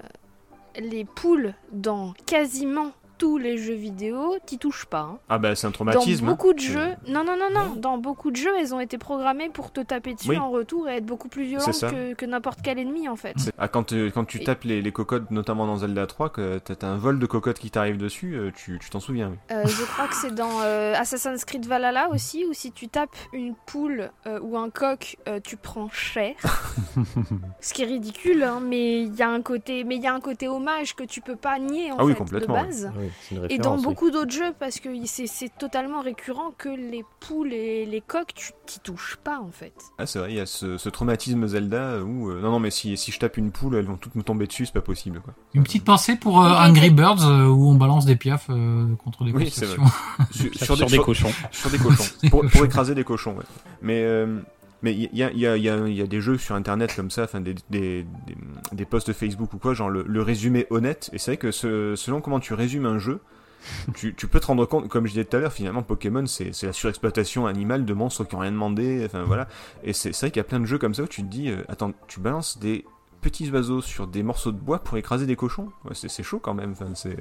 les 0.78 1.04
poules 1.04 1.54
dans 1.72 2.14
quasiment 2.26 2.92
tous 3.22 3.38
les 3.38 3.56
jeux 3.56 3.74
vidéo, 3.74 4.36
t'y 4.44 4.58
touches 4.58 4.84
pas. 4.84 5.02
hein. 5.12 5.18
Ah 5.28 5.38
bah 5.38 5.54
c'est 5.54 5.68
un 5.68 5.70
Dans 5.70 5.74
traumatisme. 5.74 6.26
beaucoup 6.26 6.52
de 6.54 6.58
hein. 6.60 6.64
jeux, 6.64 7.12
non, 7.12 7.22
non, 7.22 7.36
non, 7.38 7.50
non, 7.54 7.76
dans 7.76 7.96
beaucoup 7.96 8.32
de 8.32 8.36
jeux, 8.36 8.50
elles 8.58 8.74
ont 8.74 8.80
été 8.80 8.98
programmées 8.98 9.48
pour 9.48 9.70
te 9.70 9.80
taper 9.80 10.14
dessus 10.14 10.30
Oui. 10.30 10.38
en 10.38 10.50
retour 10.50 10.88
et 10.88 10.96
être 10.96 11.06
beaucoup 11.06 11.28
plus 11.28 11.44
violentes 11.44 11.80
que, 11.80 12.14
que 12.14 12.26
n'importe 12.26 12.58
quel 12.64 12.80
ennemi 12.80 13.08
en 13.08 13.14
fait. 13.14 13.36
Ah, 13.58 13.68
quand, 13.68 13.92
euh, 13.92 14.10
quand 14.10 14.24
tu 14.24 14.40
Et- 14.40 14.44
tapes 14.44 14.64
les, 14.64 14.82
les 14.82 14.90
cocottes, 14.90 15.30
notamment 15.30 15.66
dans 15.68 15.76
Zelda 15.76 16.04
3, 16.08 16.30
que 16.30 16.58
t'as 16.58 16.84
un 16.88 16.96
vol 16.96 17.20
de 17.20 17.26
cocottes 17.26 17.60
qui 17.60 17.70
t'arrive 17.70 17.96
dessus, 17.96 18.34
euh, 18.34 18.50
tu 18.56 18.80
tu 18.80 18.90
t'en 18.90 18.98
souviens. 18.98 19.28
oui. 19.30 19.36
Euh, 19.52 19.66
je 19.66 19.84
crois 19.84 20.08
que 20.08 20.16
c'est 20.16 20.34
dans 20.34 20.60
euh, 20.64 20.94
Assassin's 20.96 21.44
Creed 21.44 21.64
Valhalla 21.66 22.08
aussi, 22.10 22.44
où 22.44 22.52
si 22.52 22.72
tu 22.72 22.88
tapes 22.88 23.14
une 23.32 23.54
poule 23.66 24.10
euh, 24.26 24.40
ou 24.40 24.56
un 24.58 24.68
coq, 24.68 25.16
euh, 25.28 25.38
tu 25.38 25.56
prends 25.56 25.88
cher. 25.90 26.34
Ce 27.60 27.72
qui 27.72 27.82
est 27.82 27.86
ridicule, 27.86 28.42
hein, 28.42 28.60
mais 28.60 29.02
il 29.02 29.14
y 29.14 29.22
a 29.22 29.28
un 29.30 29.42
côté, 29.42 29.84
mais 29.84 29.94
il 29.96 30.02
y 30.02 30.06
a 30.08 30.12
un 30.14 30.20
côté 30.20 30.48
hommage 30.48 30.94
que 30.96 31.04
tu 31.04 31.20
peux 31.20 31.36
pas 31.36 31.58
nier 31.60 31.92
en 31.92 31.96
Ah 31.98 32.04
oui, 32.04 32.12
fait, 32.14 32.18
de 32.18 32.24
complètement, 32.24 32.54
oui. 32.56 32.66
base. 32.66 32.92
oui, 32.98 33.06
Et 33.50 33.58
dans 33.58 33.76
oui. 33.76 33.82
beaucoup 33.82 34.10
d'autres 34.10 34.30
jeux, 34.30 34.52
parce 34.58 34.78
que 34.80 34.88
c'est 35.06 35.50
totalement 35.58 36.00
récurrent 36.02 36.52
que 36.56 36.68
les 36.68 37.04
poules 37.20 37.52
et 37.52 37.84
les 37.86 38.00
coqs, 38.00 38.32
tu 38.34 38.52
t'y 38.66 38.78
touches 38.80 39.16
pas 39.22 39.40
en 39.40 39.50
fait. 39.50 39.72
Ah 39.98 40.06
c'est 40.06 40.18
vrai, 40.18 40.30
il 40.32 40.36
y 40.36 40.40
a 40.40 40.46
ce, 40.46 40.76
ce 40.78 40.88
traumatisme 40.88 41.46
Zelda 41.46 42.00
où 42.02 42.30
euh, 42.30 42.40
non 42.40 42.52
non 42.52 42.58
mais 42.60 42.70
si 42.70 42.96
si 42.96 43.10
je 43.10 43.18
tape 43.18 43.36
une 43.36 43.50
poule, 43.50 43.74
elles 43.76 43.86
vont 43.86 43.96
toutes 43.96 44.14
me 44.14 44.22
tomber 44.22 44.46
dessus, 44.46 44.66
c'est 44.66 44.72
pas 44.72 44.80
possible 44.80 45.20
quoi. 45.20 45.34
Une 45.54 45.62
petite 45.64 45.84
pensée 45.84 46.16
pour 46.16 46.42
euh, 46.44 46.48
Angry. 46.50 46.90
Birds 46.90 47.24
euh, 47.26 47.46
où 47.46 47.70
on 47.70 47.74
balance 47.74 48.04
des 48.04 48.16
piafs 48.16 48.46
euh, 48.50 48.94
contre 48.96 49.24
des 49.24 49.32
Oui, 49.32 49.50
c'est 49.50 49.66
constructions. 49.66 49.84
Sur, 50.54 50.76
Sur, 50.76 50.86
des 50.86 50.98
cochons. 50.98 51.30
sur 51.50 51.70
des 51.70 51.78
cochons. 51.78 52.04
Pour, 52.30 52.40
pour 52.42 52.50
cochons. 52.50 52.64
écraser 52.64 52.94
des 52.94 53.04
cochons, 53.04 53.32
ouais. 53.36 53.44
Mais 53.80 54.02
euh, 54.02 54.38
mais 54.82 54.94
il 54.94 55.08
y 55.16 55.22
a, 55.22 55.30
y, 55.32 55.46
a, 55.46 55.56
y, 55.56 55.68
a, 55.68 55.88
y 55.88 56.00
a 56.02 56.06
des 56.06 56.20
jeux 56.20 56.38
sur 56.38 56.54
internet 56.54 56.94
comme 56.94 57.10
ça, 57.10 57.24
enfin 57.24 57.40
des, 57.40 57.54
des, 57.70 58.04
des, 58.26 58.36
des 58.72 58.84
posts 58.84 59.12
Facebook 59.12 59.52
ou 59.54 59.58
quoi, 59.58 59.74
genre 59.74 59.90
le, 59.90 60.04
le 60.06 60.22
résumé 60.22 60.66
honnête. 60.70 61.10
Et 61.12 61.18
c'est 61.18 61.32
vrai 61.32 61.36
que 61.36 61.50
ce- 61.52 61.94
selon 61.96 62.20
comment 62.20 62.40
tu 62.40 62.54
résumes 62.54 62.86
un 62.86 62.98
jeu, 62.98 63.20
tu, 63.94 64.14
tu 64.14 64.26
peux 64.26 64.40
te 64.40 64.46
rendre 64.46 64.66
compte, 64.66 64.88
comme 64.88 65.06
je 65.06 65.12
disais 65.12 65.24
tout 65.24 65.36
à 65.36 65.40
l'heure, 65.40 65.52
finalement 65.52 65.82
Pokémon 65.82 66.26
c'est 66.26 66.50
la 66.64 66.72
surexploitation 66.72 67.46
animale 67.46 67.84
de 67.84 67.94
monstres 67.94 68.24
qui 68.24 68.34
ont 68.34 68.40
rien 68.40 68.50
demandé, 68.52 69.02
enfin 69.06 69.22
voilà. 69.22 69.46
Et 69.84 69.92
c'est 69.92 70.10
vrai 70.18 70.30
qu'il 70.30 70.38
y 70.38 70.40
a 70.40 70.44
plein 70.44 70.58
de 70.60 70.66
jeux 70.66 70.78
comme 70.78 70.94
ça 70.94 71.04
où 71.04 71.06
tu 71.06 71.22
te 71.22 71.28
dis, 71.28 71.48
euh, 71.50 71.62
attends, 71.68 71.92
tu 72.08 72.18
balances 72.20 72.58
des 72.58 72.84
petits 73.20 73.48
oiseaux 73.52 73.80
sur 73.80 74.08
des 74.08 74.24
morceaux 74.24 74.50
de 74.50 74.58
bois 74.58 74.80
pour 74.80 74.98
écraser 74.98 75.26
des 75.26 75.36
cochons 75.36 75.68
ouais, 75.84 75.92
c'est 75.94 76.24
chaud 76.24 76.40
quand 76.40 76.54
même 76.54 76.72
enfin 76.72 76.88
c'est 76.96 77.16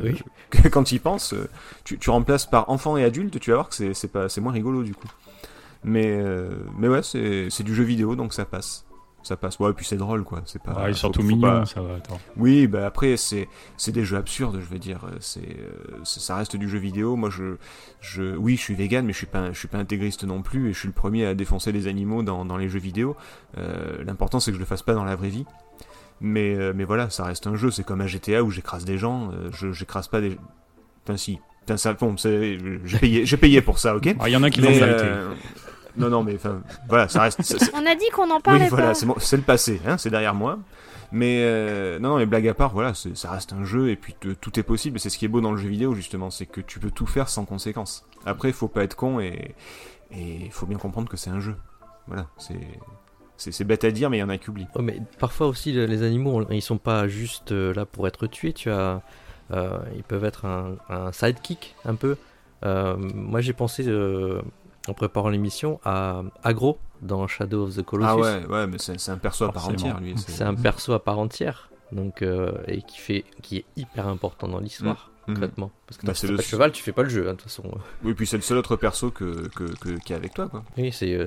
Oui. 0.00 0.22
quand 0.70 0.84
tu 0.84 0.94
y 0.94 0.98
penses 1.00 1.32
euh, 1.32 1.48
tu, 1.82 1.98
tu 1.98 2.10
remplaces 2.10 2.46
par 2.46 2.70
enfant 2.70 2.96
et 2.96 3.02
adulte 3.02 3.40
tu 3.40 3.50
vas 3.50 3.56
voir 3.56 3.68
que 3.68 3.92
c'est 3.92 4.40
moins 4.40 4.52
rigolo 4.52 4.84
du 4.84 4.94
coup 4.94 5.08
mais 5.86 6.06
euh, 6.20 6.50
mais 6.78 6.88
ouais 6.88 7.02
c'est 7.02 7.48
c'est 7.48 7.62
du 7.64 7.74
jeu 7.74 7.84
vidéo 7.84 8.14
donc 8.16 8.34
ça 8.34 8.44
passe 8.44 8.84
ça 9.22 9.36
passe 9.36 9.58
ouais 9.58 9.70
et 9.70 9.72
puis 9.72 9.84
c'est 9.86 9.96
drôle 9.96 10.22
quoi 10.22 10.42
c'est 10.44 10.62
pas 10.62 10.72
Ouais, 10.74 10.90
ils 10.90 10.94
faut- 10.94 10.98
sont 11.00 11.10
tout 11.10 11.22
faut 11.22 11.26
mignons, 11.26 11.40
pas- 11.40 11.66
ça 11.66 11.80
va. 11.80 11.94
Attends. 11.96 12.20
oui, 12.36 12.66
bah 12.68 12.86
après 12.86 13.16
c'est 13.16 13.48
c'est 13.76 13.90
des 13.92 14.04
jeux 14.04 14.16
absurdes, 14.18 14.60
je 14.60 14.66
veux 14.72 14.78
dire, 14.78 15.00
euh, 15.06 15.16
c'est 15.20 15.56
ça 16.04 16.36
reste 16.36 16.54
du 16.56 16.68
jeu 16.68 16.78
vidéo. 16.78 17.16
Moi 17.16 17.30
je 17.30 17.56
je 18.00 18.36
oui, 18.36 18.56
je 18.56 18.60
suis 18.60 18.74
vegan 18.74 19.04
mais 19.06 19.12
je 19.12 19.18
suis 19.18 19.26
pas 19.26 19.52
je 19.52 19.58
suis 19.58 19.66
pas 19.68 19.78
intégriste 19.78 20.22
non 20.24 20.42
plus 20.42 20.68
et 20.68 20.72
je 20.72 20.78
suis 20.78 20.88
le 20.88 20.94
premier 20.94 21.24
à 21.26 21.34
défoncer 21.34 21.72
les 21.72 21.86
animaux 21.88 22.22
dans 22.22 22.44
dans 22.44 22.56
les 22.56 22.68
jeux 22.68 22.78
vidéo. 22.78 23.16
Euh, 23.58 24.04
l'important 24.04 24.38
c'est 24.38 24.50
que 24.52 24.56
je 24.56 24.60
le 24.60 24.66
fasse 24.66 24.82
pas 24.82 24.94
dans 24.94 25.04
la 25.04 25.16
vraie 25.16 25.30
vie. 25.30 25.46
Mais 26.20 26.72
mais 26.72 26.84
voilà, 26.84 27.10
ça 27.10 27.24
reste 27.24 27.46
un 27.46 27.56
jeu, 27.56 27.70
c'est 27.70 27.84
comme 27.84 28.00
un 28.00 28.06
GTA 28.06 28.42
où 28.44 28.50
j'écrase 28.50 28.84
des 28.84 28.96
gens, 28.98 29.30
je 29.52 29.72
j'écrase 29.72 30.08
pas 30.08 30.20
des 30.20 30.38
Enfin 31.04 31.16
si, 31.16 31.38
Putain, 31.60 31.76
ça 31.76 31.92
bon, 31.94 32.16
c'est- 32.16 32.58
j'ai 32.84 32.98
payé 32.98 33.26
j'ai 33.26 33.36
payé 33.36 33.60
pour 33.60 33.78
ça, 33.80 33.96
OK? 33.96 34.14
Ah, 34.20 34.28
Il 34.28 34.32
y 34.32 34.36
en 34.36 34.42
a 34.44 34.50
qui 34.50 34.60
l'ont 34.60 34.70
euh, 34.72 35.34
Non 35.96 36.08
non, 36.10 36.22
mais 36.22 36.34
enfin 36.36 36.60
voilà, 36.88 37.08
ça 37.08 37.22
reste 37.22 37.70
On 37.74 37.86
a 37.86 37.94
dit 37.94 38.08
qu'on 38.14 38.30
en 38.30 38.40
parlait 38.40 38.64
oui, 38.64 38.68
voilà, 38.70 38.88
pas. 38.88 38.94
c'est 38.94 39.06
bon, 39.06 39.14
c'est 39.18 39.36
le 39.36 39.42
passé, 39.42 39.80
hein, 39.86 39.96
c'est 39.98 40.10
derrière 40.10 40.34
moi. 40.34 40.58
Mais 41.12 41.38
euh, 41.44 41.98
non, 42.00 42.10
non, 42.10 42.16
mais 42.18 42.26
blague 42.26 42.48
à 42.48 42.54
part, 42.54 42.72
voilà, 42.72 42.92
c'est- 42.92 43.16
ça 43.16 43.30
reste 43.30 43.52
un 43.52 43.64
jeu 43.64 43.90
et 43.90 43.96
puis 43.96 44.14
te- 44.18 44.32
tout 44.34 44.58
est 44.58 44.64
possible. 44.64 44.96
Et 44.96 44.98
c'est 44.98 45.08
ce 45.10 45.18
qui 45.18 45.24
est 45.24 45.28
beau 45.28 45.40
dans 45.40 45.52
le 45.52 45.56
jeu 45.58 45.68
vidéo 45.68 45.94
justement, 45.94 46.30
c'est 46.30 46.46
que 46.46 46.60
tu 46.60 46.80
peux 46.80 46.90
tout 46.90 47.06
faire 47.06 47.28
sans 47.28 47.44
conséquence. 47.44 48.04
Après, 48.24 48.48
il 48.48 48.54
faut 48.54 48.68
pas 48.68 48.82
être 48.84 48.96
con 48.96 49.20
et 49.20 49.54
et 50.12 50.48
faut 50.50 50.66
bien 50.66 50.78
comprendre 50.78 51.08
que 51.08 51.16
c'est 51.16 51.30
un 51.30 51.40
jeu. 51.40 51.54
Voilà, 52.08 52.26
c'est 52.38 52.58
c'est 53.36 53.52
c'est 53.52 53.64
bête 53.64 53.84
à 53.84 53.90
dire, 53.90 54.10
mais 54.10 54.16
il 54.18 54.20
y 54.20 54.24
en 54.24 54.28
a 54.28 54.38
qui 54.38 54.50
oublient. 54.50 54.66
Ouais, 54.74 54.82
mais 54.82 55.00
parfois 55.18 55.46
aussi, 55.46 55.72
le- 55.72 55.86
les 55.86 56.02
animaux, 56.02 56.44
ils 56.50 56.60
sont 56.62 56.78
pas 56.78 57.06
juste 57.08 57.52
euh, 57.52 57.72
là 57.74 57.86
pour 57.86 58.06
être 58.08 58.26
tués. 58.26 58.52
Tu 58.52 58.70
as, 58.70 59.00
Euh, 59.52 59.78
ils 59.94 60.02
peuvent 60.02 60.24
être 60.24 60.44
un, 60.44 60.74
un 60.88 61.12
sidekick 61.12 61.76
un 61.84 61.94
peu. 61.94 62.16
Euh, 62.64 62.96
moi 63.14 63.40
j'ai 63.40 63.52
pensé 63.52 63.84
euh, 63.86 64.42
en 64.88 64.94
préparant 64.94 65.28
l'émission 65.28 65.80
à 65.84 66.22
Agro 66.42 66.78
dans 67.02 67.26
Shadow 67.26 67.64
of 67.64 67.76
the 67.76 67.82
Colossus. 67.82 68.08
Ah 68.10 68.16
ouais, 68.16 68.46
ouais, 68.46 68.66
mais 68.66 68.78
c'est 68.78 69.10
un 69.10 69.18
perso 69.18 69.44
à 69.44 69.52
part 69.52 69.68
entière, 69.68 70.00
lui. 70.00 70.14
C'est 70.16 70.44
un 70.44 70.54
perso 70.54 70.92
à 70.92 71.02
part 71.02 71.18
entière, 71.18 71.70
donc 71.92 72.22
euh, 72.22 72.52
et 72.68 72.82
qui 72.82 72.98
fait, 72.98 73.24
qui 73.42 73.58
est 73.58 73.64
hyper 73.76 74.06
important 74.08 74.48
dans 74.48 74.60
l'histoire, 74.60 75.10
Mhm. 75.28 75.34
concrètement. 75.34 75.70
Parce 75.86 75.98
que 75.98 76.06
Bah, 76.06 76.14
si 76.14 76.26
le 76.26 76.36
pas 76.36 76.42
de 76.42 76.46
cheval, 76.46 76.72
tu 76.72 76.82
fais 76.82 76.92
pas 76.92 77.02
le 77.02 77.08
jeu, 77.08 77.28
hein, 77.28 77.32
de 77.32 77.36
toute 77.38 77.42
façon. 77.42 77.64
Oui, 78.04 78.14
puis 78.14 78.26
c'est 78.26 78.36
le 78.36 78.42
seul 78.42 78.58
autre 78.58 78.76
perso 78.76 79.10
que, 79.10 79.48
que, 79.48 79.64
que- 79.64 79.98
qui 79.98 80.12
est 80.12 80.16
avec 80.16 80.34
toi, 80.34 80.48
quoi. 80.48 80.62
Oui, 80.78 80.90
c'est, 80.92 81.14
euh, 81.14 81.26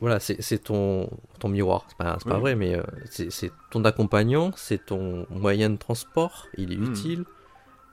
voilà, 0.00 0.18
c'est, 0.18 0.40
c'est 0.42 0.58
ton, 0.58 1.08
ton 1.38 1.48
miroir. 1.48 1.84
C'est 1.88 1.96
pas, 1.98 2.16
c'est 2.18 2.28
pas 2.28 2.38
vrai, 2.38 2.54
mais 2.56 2.74
euh, 2.74 2.82
c'est, 3.10 3.52
ton 3.70 3.84
accompagnant, 3.84 4.50
c'est 4.56 4.86
ton 4.86 5.26
moyen 5.30 5.70
de 5.70 5.76
transport. 5.76 6.46
Il 6.56 6.72
est 6.72 6.76
Mhm. 6.76 6.90
utile. 6.90 7.24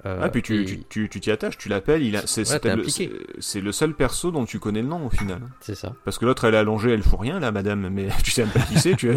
Euh, 0.06 0.20
Ah, 0.24 0.30
puis 0.30 0.42
tu 0.42 0.62
et- 0.62 0.66
tu- 0.66 0.84
tu 0.90 1.10
tu 1.10 1.20
t'y 1.20 1.30
attaches, 1.32 1.58
tu 1.58 1.70
l'appelles, 1.70 2.02
il 2.02 2.16
a, 2.16 2.26
c'est, 2.26 2.42
Ouais, 2.42 2.46
c'est 2.46 2.60
t'es 2.62 2.76
le, 2.76 2.82
impliqué. 2.82 3.12
c'est- 3.38 3.42
c'est 3.42 3.62
le 3.62 3.72
seul 3.72 3.94
perso 3.94 4.32
dont 4.32 4.46
tu 4.46 4.58
connais 4.60 4.82
le 4.82 4.88
nom 4.88 5.06
au 5.06 5.10
final. 5.12 5.42
C'est 5.60 5.76
ça. 5.76 5.94
Parce 6.06 6.18
que 6.18 6.26
l'autre 6.26 6.46
elle 6.46 6.56
est 6.56 6.58
allongée, 6.58 6.92
elle 6.92 7.04
fout 7.04 7.20
rien 7.20 7.40
là, 7.40 7.52
madame, 7.52 7.88
mais 7.90 8.08
tu 8.24 8.32
sais 8.32 8.44
même 8.44 8.52
pas 8.52 8.62
qui 8.62 8.80
c'est, 8.80 8.96
tu, 8.96 9.14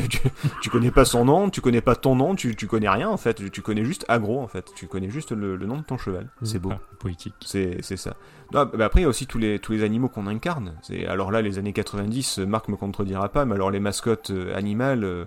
tu, 0.61 0.68
connais 0.70 0.91
pas 0.91 1.05
son 1.07 1.24
nom, 1.24 1.49
tu 1.49 1.61
connais 1.62 1.80
pas 1.80 1.97
ton 1.97 2.16
nom, 2.16 2.35
tu, 2.35 2.55
tu 2.55 2.66
connais 2.66 2.89
rien 2.91 3.09
en 3.09 3.16
fait, 3.16 3.51
tu 3.51 3.62
connais 3.62 3.85
juste 3.85 4.05
agro 4.09 4.41
en 4.41 4.47
fait, 4.49 4.72
tu 4.76 4.87
connais 4.87 5.09
juste 5.09 5.32
le, 5.32 5.57
le 5.57 5.66
nom 5.66 5.78
de 5.78 5.85
ton 5.85 5.97
cheval. 5.97 6.28
C'est 6.43 6.59
beau. 6.59 6.70
Ah, 6.72 6.80
poétique. 6.99 7.35
C'est 7.45 7.80
ça. 7.97 8.16
Non, 8.53 8.68
bah 8.74 8.85
après, 8.85 9.01
il 9.01 9.03
y 9.05 9.07
a 9.07 9.09
aussi 9.09 9.26
tous 9.26 9.39
les, 9.39 9.59
tous 9.59 9.72
les 9.72 9.82
animaux 9.85 10.09
qu'on 10.09 10.26
incarne. 10.26 10.74
C'est- 10.82 11.07
Alors 11.07 11.32
là, 11.32 11.41
les 11.41 11.59
années 11.59 11.72
90, 11.72 12.41
euh, 12.41 12.47
Marc 12.47 12.68
me 12.68 12.76
contredira 12.76 13.30
pas, 13.30 13.47
mais 13.47 13.55
alors 13.55 13.70
les 13.70 13.80
mascottes 13.80 14.30
euh, 14.30 14.55
animales, 14.55 15.03
euh, 15.03 15.24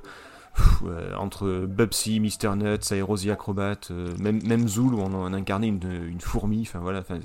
pff, 0.57 0.83
euh, 0.87 1.15
entre 1.15 1.65
Bubsy, 1.67 2.19
Mr. 2.19 2.55
Nuts, 2.57 2.91
Aerosi 2.91 3.31
Acrobat, 3.31 3.75
euh, 3.91 4.13
même, 4.19 4.41
même 4.43 4.67
Zool, 4.67 4.93
où 4.95 4.99
on, 4.99 5.13
en 5.13 5.33
incarnait 5.33 5.67
une, 5.67 5.79
une 6.09 6.19
fourmi, 6.21 6.61
enfin 6.63 6.79
voilà. 6.79 6.99
enfin, 6.99 7.19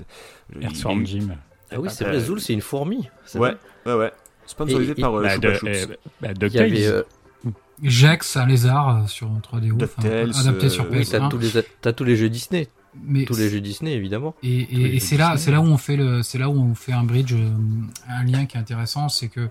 il 0.55 0.61
y 0.61 0.65
a 0.65 0.69
Earthworm 0.69 1.05
Jim. 1.05 1.27
Ah 1.71 1.79
oui, 1.79 1.89
c'est 1.91 2.05
Euh, 2.05 2.09
vrai, 2.09 2.19
Zool, 2.19 2.39
c'est 2.39 2.53
une 2.53 2.61
fourmi. 2.61 3.09
Ouais, 3.35 3.55
ouais, 3.85 3.93
ouais. 3.95 4.11
Sponsorisé 4.45 4.93
Et- 4.95 4.99
et- 4.99 5.01
par 5.01 5.15
euh, 5.15 5.23
Bah, 5.23 5.33
Choupa 5.35 5.47
de- 5.47 5.67
euh, 5.67 5.85
bah, 6.21 6.27
Il 6.29 6.31
y 6.31 6.39
DuckTales. 6.39 6.61
avait, 6.71 6.87
euh, 6.87 7.01
Jex, 7.81 8.37
un 8.37 8.45
lézard 8.45 9.09
sur 9.09 9.27
3DO, 9.41 9.75
enfin, 9.83 10.01
DuckTales, 10.01 10.31
adapté 10.39 10.69
sur 10.69 10.89
oui, 10.91 11.05
t'as 11.09 11.19
PS1. 11.19 11.29
tous 11.29 11.39
les, 11.39 11.93
tous 11.93 12.03
les 12.03 12.15
jeux 12.15 12.29
Disney. 12.29 12.67
mais 13.03 13.25
Tous 13.25 13.35
les 13.37 13.49
jeux 13.49 13.59
Disney, 13.61 13.93
évidemment. 13.93 14.35
Et, 14.43 14.59
et- 14.59 14.95
et 14.95 14.99
c'est 14.99 15.17
là, 15.17 15.35
c'est 15.37 15.49
là 15.51 15.59
où 15.61 15.65
on 15.65 15.77
fait 15.77 15.95
le, 15.97 16.21
c'est 16.21 16.37
là 16.37 16.49
où 16.49 16.53
on 16.61 16.75
fait 16.75 16.91
un 16.93 17.03
bridge, 17.03 17.33
un 18.07 18.23
lien 18.23 18.45
qui 18.45 18.55
est 18.57 18.59
intéressant, 18.59 19.09
c'est 19.09 19.29
que 19.29 19.49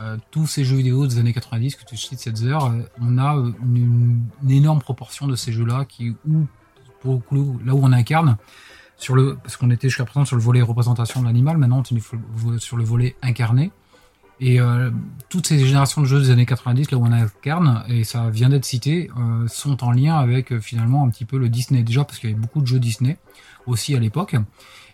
euh, 0.00 0.16
tous 0.30 0.46
ces 0.46 0.64
jeux 0.64 0.76
vidéo 0.76 1.06
des 1.06 1.18
années 1.18 1.32
90 1.32 1.76
que 1.76 1.84
tu 1.84 1.96
cites, 1.96 2.18
cette 2.18 2.42
heure, 2.42 2.66
euh, 2.66 2.82
on 3.00 3.18
a 3.18 3.36
euh, 3.36 3.52
une, 3.62 4.22
une 4.42 4.50
énorme 4.50 4.80
proportion 4.80 5.26
de 5.26 5.36
ces 5.36 5.52
jeux-là 5.52 5.84
qui, 5.84 6.16
où, 6.28 6.46
pour 7.00 7.24
coup, 7.24 7.60
là 7.64 7.74
où 7.74 7.80
on 7.82 7.92
incarne, 7.92 8.36
sur 8.96 9.14
le, 9.14 9.36
parce 9.36 9.56
qu'on 9.56 9.70
était 9.70 9.88
jusqu'à 9.88 10.04
présent 10.04 10.24
sur 10.24 10.36
le 10.36 10.42
volet 10.42 10.62
représentation 10.62 11.20
de 11.20 11.26
l'animal, 11.26 11.58
maintenant 11.58 11.82
on 11.90 12.54
est 12.54 12.58
sur 12.58 12.76
le 12.76 12.84
volet 12.84 13.16
incarné. 13.22 13.70
Et 14.40 14.60
euh, 14.60 14.90
toutes 15.28 15.46
ces 15.46 15.64
générations 15.64 16.00
de 16.00 16.06
jeux 16.06 16.20
des 16.20 16.30
années 16.30 16.46
90, 16.46 16.90
là 16.90 16.98
où 16.98 17.06
on 17.06 17.12
incarne, 17.12 17.84
et 17.88 18.02
ça 18.02 18.30
vient 18.30 18.48
d'être 18.48 18.64
cité, 18.64 19.10
euh, 19.16 19.46
sont 19.46 19.84
en 19.84 19.92
lien 19.92 20.16
avec 20.16 20.58
finalement 20.58 21.04
un 21.04 21.10
petit 21.10 21.24
peu 21.24 21.38
le 21.38 21.48
Disney. 21.48 21.82
Déjà 21.82 22.04
parce 22.04 22.18
qu'il 22.18 22.30
y 22.30 22.32
avait 22.32 22.40
beaucoup 22.40 22.60
de 22.60 22.66
jeux 22.66 22.80
Disney 22.80 23.16
aussi 23.66 23.94
à 23.94 24.00
l'époque. 24.00 24.36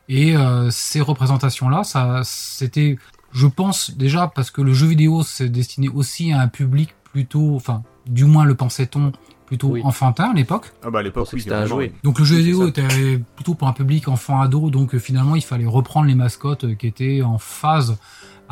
Et 0.09 0.35
ces 0.71 1.01
représentations-là, 1.01 1.85
ça, 1.85 2.23
c'était, 2.25 2.99
je 3.33 3.47
pense 3.47 3.91
déjà 3.97 4.27
parce 4.35 4.51
que 4.51 4.61
le 4.63 4.73
jeu 4.73 4.87
vidéo 4.87 5.23
c'est 5.23 5.49
destiné 5.49 5.89
aussi 5.89 6.33
à 6.33 6.41
un 6.41 6.49
public 6.49 6.95
plutôt, 7.13 7.55
enfin, 7.57 7.83
du 8.07 8.25
moins 8.25 8.45
le 8.45 8.55
pensait-on, 8.55 9.13
plutôt 9.47 9.69
Oui. 9.71 9.81
enfantin 9.85 10.31
à 10.31 10.35
l'époque. 10.35 10.73
Ah 10.85 10.91
bah 10.91 11.01
à 11.01 11.03
l'époque, 11.03 11.29
oui, 11.33 11.41
c'était 11.41 11.67
jouet. 11.67 11.91
oui. 11.93 11.93
Donc 12.05 12.21
le 12.21 12.25
jeu 12.25 12.37
vidéo 12.37 12.69
était 12.69 13.19
plutôt 13.35 13.55
pour 13.55 13.67
un 13.67 13.73
public 13.73 14.07
enfant-ado, 14.07 14.71
donc 14.71 14.95
euh, 14.95 14.99
finalement 15.01 15.35
il 15.35 15.43
fallait 15.43 15.67
reprendre 15.67 16.07
les 16.07 16.15
mascottes 16.15 16.65
euh, 16.65 16.75
qui 16.75 16.87
étaient 16.87 17.23
en 17.23 17.39
phase 17.39 17.99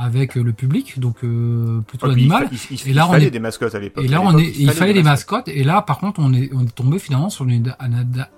avec 0.00 0.36
euh, 0.36 0.42
le 0.44 0.52
public, 0.52 0.98
donc 1.00 1.16
euh, 1.24 1.80
plutôt 1.80 2.06
il 2.06 2.12
animal. 2.12 2.48
il, 2.52 2.58
il- 2.70 2.88
Et 2.90 2.92
là, 2.94 3.02
il 3.04 3.08
on 3.08 3.12
fallait 3.12 3.26
est- 3.26 3.30
des 3.30 3.40
mascottes 3.40 3.74
à 3.74 3.80
l'époque. 3.80 4.04
Et 4.04 4.08
là, 4.08 4.18
À 4.18 4.20
on 4.20 4.30
l'époque, 4.36 4.54
est, 4.56 4.60
il 4.60 4.70
fallait 4.70 4.92
des 4.94 5.02
mascottes. 5.02 5.48
Et 5.48 5.64
là, 5.64 5.82
par 5.82 5.98
contre, 5.98 6.20
on 6.20 6.32
est, 6.32 6.50
on 6.54 6.62
est 6.64 6.74
tombé 6.74 7.00
finalement 7.00 7.30
sur 7.30 7.44
une, 7.46 7.74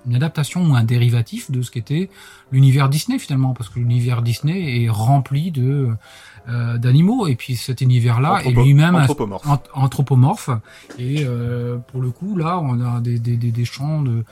une 0.07 0.15
adaptation 0.15 0.65
ou 0.65 0.75
un 0.75 0.83
dérivatif 0.83 1.51
de 1.51 1.61
ce 1.61 1.69
qu'était 1.69 2.09
l'univers 2.51 2.89
Disney 2.89 3.19
finalement, 3.19 3.53
parce 3.53 3.69
que 3.69 3.77
l'univers 3.79 4.23
Disney 4.23 4.83
est 4.83 4.89
rempli 4.89 5.51
de 5.51 5.89
euh, 6.49 6.77
d'animaux. 6.79 7.27
Et 7.27 7.35
puis 7.35 7.55
cet 7.55 7.81
univers-là 7.81 8.41
est 8.43 8.51
lui-même 8.51 8.95
anthropomorphe. 8.95 9.47
ant- 9.47 9.61
anthropomorphe. 9.75 10.49
Et 10.97 11.23
euh, 11.27 11.77
pour 11.91 12.01
le 12.01 12.09
coup, 12.09 12.35
là, 12.35 12.59
on 12.59 12.81
a 12.81 12.99
des, 13.01 13.19
des, 13.19 13.37
des, 13.37 13.51
des 13.51 13.65
champs 13.65 14.01
de 14.01 14.23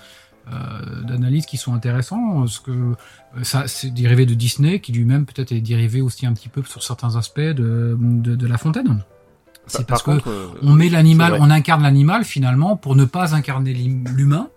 euh, 0.52 1.02
d'analyse 1.04 1.46
qui 1.46 1.58
sont 1.58 1.74
intéressants, 1.74 2.40
parce 2.40 2.60
que 2.60 2.72
euh, 2.72 2.96
ça 3.44 3.68
c'est 3.68 3.92
dérivé 3.94 4.26
de 4.26 4.34
Disney, 4.34 4.80
qui 4.80 4.92
lui-même 4.92 5.26
peut-être 5.26 5.52
est 5.52 5.62
dérivé 5.62 6.02
aussi 6.02 6.26
un 6.26 6.34
petit 6.34 6.50
peu 6.50 6.64
sur 6.64 6.84
certains 6.84 7.16
aspects 7.16 7.40
de, 7.40 7.98
de, 8.00 8.36
de 8.36 8.48
La 8.48 8.58
Fontaine. 8.58 9.04
C'est 9.68 9.80
Par 9.86 9.86
parce 9.88 10.04
que 10.04 10.12
contre, 10.12 10.30
euh, 10.30 10.48
on 10.64 10.74
met 10.74 10.90
l'animal, 10.90 11.38
on 11.40 11.52
incarne 11.52 11.84
l'animal 11.84 12.24
finalement 12.24 12.76
pour 12.76 12.96
ne 12.96 13.06
pas 13.06 13.36
incarner 13.36 13.74
l'hum- 13.74 14.04
l'humain. 14.16 14.48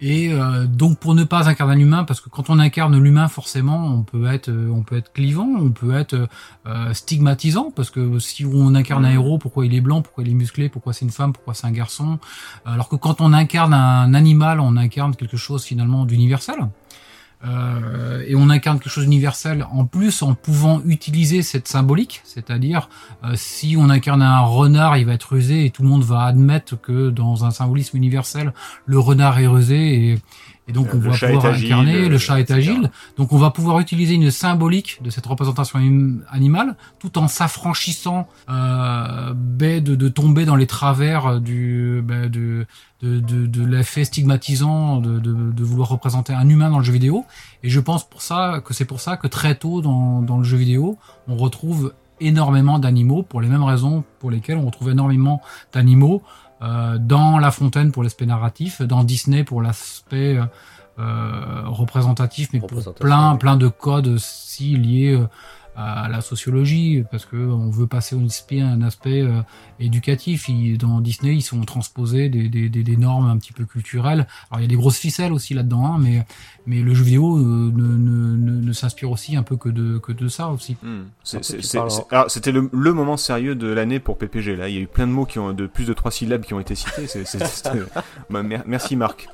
Et 0.00 0.30
euh, 0.30 0.66
donc 0.66 0.98
pour 0.98 1.14
ne 1.14 1.24
pas 1.24 1.48
incarner 1.48 1.76
l'humain, 1.76 2.04
parce 2.04 2.20
que 2.20 2.28
quand 2.28 2.50
on 2.50 2.58
incarne 2.58 2.98
l'humain, 2.98 3.28
forcément, 3.28 3.86
on 3.86 4.02
peut 4.02 4.26
être, 4.26 4.50
euh, 4.50 4.70
on 4.70 4.82
peut 4.82 4.96
être 4.96 5.12
clivant, 5.12 5.48
on 5.58 5.70
peut 5.70 5.96
être 5.96 6.28
euh, 6.66 6.92
stigmatisant, 6.92 7.70
parce 7.74 7.90
que 7.90 8.18
si 8.18 8.44
on 8.44 8.74
incarne 8.74 9.06
un 9.06 9.12
héros, 9.12 9.38
pourquoi 9.38 9.64
il 9.64 9.74
est 9.74 9.80
blanc, 9.80 10.02
pourquoi 10.02 10.24
il 10.24 10.30
est 10.30 10.34
musclé, 10.34 10.68
pourquoi 10.68 10.92
c'est 10.92 11.06
une 11.06 11.10
femme, 11.10 11.32
pourquoi 11.32 11.54
c'est 11.54 11.66
un 11.66 11.72
garçon, 11.72 12.18
alors 12.66 12.88
que 12.88 12.96
quand 12.96 13.20
on 13.20 13.32
incarne 13.32 13.72
un 13.72 14.12
animal, 14.12 14.60
on 14.60 14.76
incarne 14.76 15.16
quelque 15.16 15.38
chose 15.38 15.64
finalement 15.64 16.04
d'universel. 16.04 16.56
Euh, 17.46 18.24
et 18.26 18.34
on 18.34 18.50
incarne 18.50 18.78
quelque 18.78 18.90
chose 18.90 19.04
d'universel 19.04 19.66
en 19.70 19.84
plus 19.84 20.22
en 20.22 20.34
pouvant 20.34 20.80
utiliser 20.84 21.42
cette 21.42 21.68
symbolique, 21.68 22.22
c'est-à-dire 22.24 22.88
euh, 23.24 23.32
si 23.36 23.76
on 23.78 23.88
incarne 23.88 24.22
un 24.22 24.40
renard, 24.40 24.96
il 24.96 25.06
va 25.06 25.12
être 25.12 25.32
rusé 25.32 25.64
et 25.64 25.70
tout 25.70 25.82
le 25.82 25.88
monde 25.88 26.02
va 26.02 26.22
admettre 26.22 26.80
que 26.80 27.10
dans 27.10 27.44
un 27.44 27.50
symbolisme 27.50 27.96
universel, 27.96 28.52
le 28.86 28.98
renard 28.98 29.38
est 29.38 29.46
rusé 29.46 30.12
et, 30.12 30.18
et 30.68 30.72
donc 30.72 30.88
on 30.92 30.98
le 30.98 31.10
va 31.10 31.16
pouvoir 31.16 31.46
agile, 31.46 31.66
incarner, 31.66 32.08
le 32.08 32.16
euh, 32.16 32.18
chat 32.18 32.38
est 32.38 32.42
etc. 32.42 32.58
agile. 32.58 32.90
Donc 33.16 33.32
on 33.32 33.38
va 33.38 33.50
pouvoir 33.50 33.78
utiliser 33.78 34.14
une 34.14 34.30
symbolique 34.30 35.00
de 35.02 35.10
cette 35.10 35.26
représentation 35.26 35.78
animale 36.28 36.76
tout 36.98 37.18
en 37.18 37.28
s'affranchissant 37.28 38.26
euh, 38.48 39.32
de, 39.34 39.94
de 39.94 40.08
tomber 40.08 40.44
dans 40.44 40.56
les 40.56 40.66
travers 40.66 41.40
du, 41.40 42.02
ben, 42.04 42.28
de, 42.28 42.66
de, 43.02 43.20
de, 43.20 43.46
de 43.46 43.64
l'effet 43.64 44.04
stigmatisant 44.04 44.98
de, 44.98 45.20
de, 45.20 45.52
de 45.52 45.64
vouloir 45.64 45.88
représenter 45.88 46.32
un 46.32 46.48
humain 46.48 46.70
dans 46.70 46.78
le 46.78 46.84
jeu 46.84 46.92
vidéo. 46.92 47.24
Et 47.62 47.70
je 47.70 47.80
pense 47.80 48.08
pour 48.08 48.22
ça 48.22 48.60
que 48.64 48.74
c'est 48.74 48.84
pour 48.84 49.00
ça 49.00 49.16
que 49.16 49.28
très 49.28 49.54
tôt 49.54 49.80
dans, 49.80 50.20
dans 50.22 50.38
le 50.38 50.44
jeu 50.44 50.56
vidéo, 50.56 50.98
on 51.28 51.36
retrouve 51.36 51.92
énormément 52.20 52.78
d'animaux 52.78 53.22
pour 53.22 53.40
les 53.40 53.48
mêmes 53.48 53.62
raisons 53.62 54.04
pour 54.20 54.30
lesquelles 54.30 54.56
on 54.56 54.66
retrouve 54.66 54.90
énormément 54.90 55.42
d'animaux 55.72 56.22
dans 56.60 57.38
La 57.38 57.50
Fontaine 57.50 57.92
pour 57.92 58.02
l'aspect 58.02 58.26
narratif, 58.26 58.82
dans 58.82 59.04
Disney 59.04 59.44
pour 59.44 59.62
l'aspect 59.62 60.38
euh, 60.38 60.44
euh, 60.98 61.62
représentatif, 61.66 62.48
mais 62.52 62.60
pour 62.60 62.94
plein 62.94 63.32
oui. 63.32 63.38
plein 63.38 63.56
de 63.56 63.68
codes 63.68 64.08
aussi 64.08 64.76
liés 64.76 65.12
euh, 65.12 65.28
à 65.76 66.08
la 66.08 66.20
sociologie, 66.20 67.04
parce 67.10 67.26
que 67.26 67.36
on 67.36 67.68
veut 67.70 67.86
passer 67.86 68.16
un 68.16 68.24
aspect, 68.24 68.60
un 68.60 68.80
aspect 68.82 69.20
euh, 69.22 69.42
éducatif. 69.78 70.48
Dans 70.78 71.00
Disney, 71.00 71.34
ils 71.36 71.42
sont 71.42 71.60
transposés 71.62 72.28
des, 72.28 72.48
des, 72.48 72.68
des, 72.68 72.82
des 72.82 72.96
normes 72.96 73.28
un 73.28 73.36
petit 73.36 73.52
peu 73.52 73.64
culturelles. 73.64 74.26
Alors 74.50 74.60
il 74.60 74.62
y 74.62 74.64
a 74.64 74.68
des 74.68 74.76
grosses 74.76 74.98
ficelles 74.98 75.32
aussi 75.32 75.54
là-dedans, 75.54 75.84
hein, 75.94 75.98
mais 76.00 76.24
mais 76.66 76.80
le 76.80 76.94
jeu 76.94 77.04
vidéo 77.04 77.36
euh, 77.38 77.72
ne, 77.74 77.96
ne, 77.96 78.36
ne, 78.36 78.60
ne 78.62 78.72
s'inspire 78.72 79.10
aussi 79.10 79.36
un 79.36 79.42
peu 79.42 79.56
que 79.56 79.68
de 79.68 79.98
que 79.98 80.12
de 80.12 80.28
ça 80.28 80.48
aussi. 80.48 80.76
Hmm. 80.82 81.04
C'était 82.28 82.52
le, 82.52 82.70
le 82.72 82.92
moment 82.92 83.16
sérieux 83.16 83.54
de 83.54 83.66
l'année 83.68 84.00
pour 84.00 84.18
PPG. 84.18 84.56
Là, 84.56 84.68
il 84.68 84.74
y 84.74 84.78
a 84.78 84.80
eu 84.80 84.86
plein 84.86 85.06
de 85.06 85.12
mots 85.12 85.26
qui 85.26 85.38
ont 85.38 85.52
de 85.52 85.66
plus 85.66 85.86
de 85.86 85.92
trois 85.92 86.10
syllabes 86.10 86.42
qui 86.42 86.54
ont 86.54 86.60
été 86.60 86.74
cités. 86.74 87.06
Bah, 88.30 88.42
mer- 88.42 88.64
merci 88.66 88.96
Marc. 88.96 89.28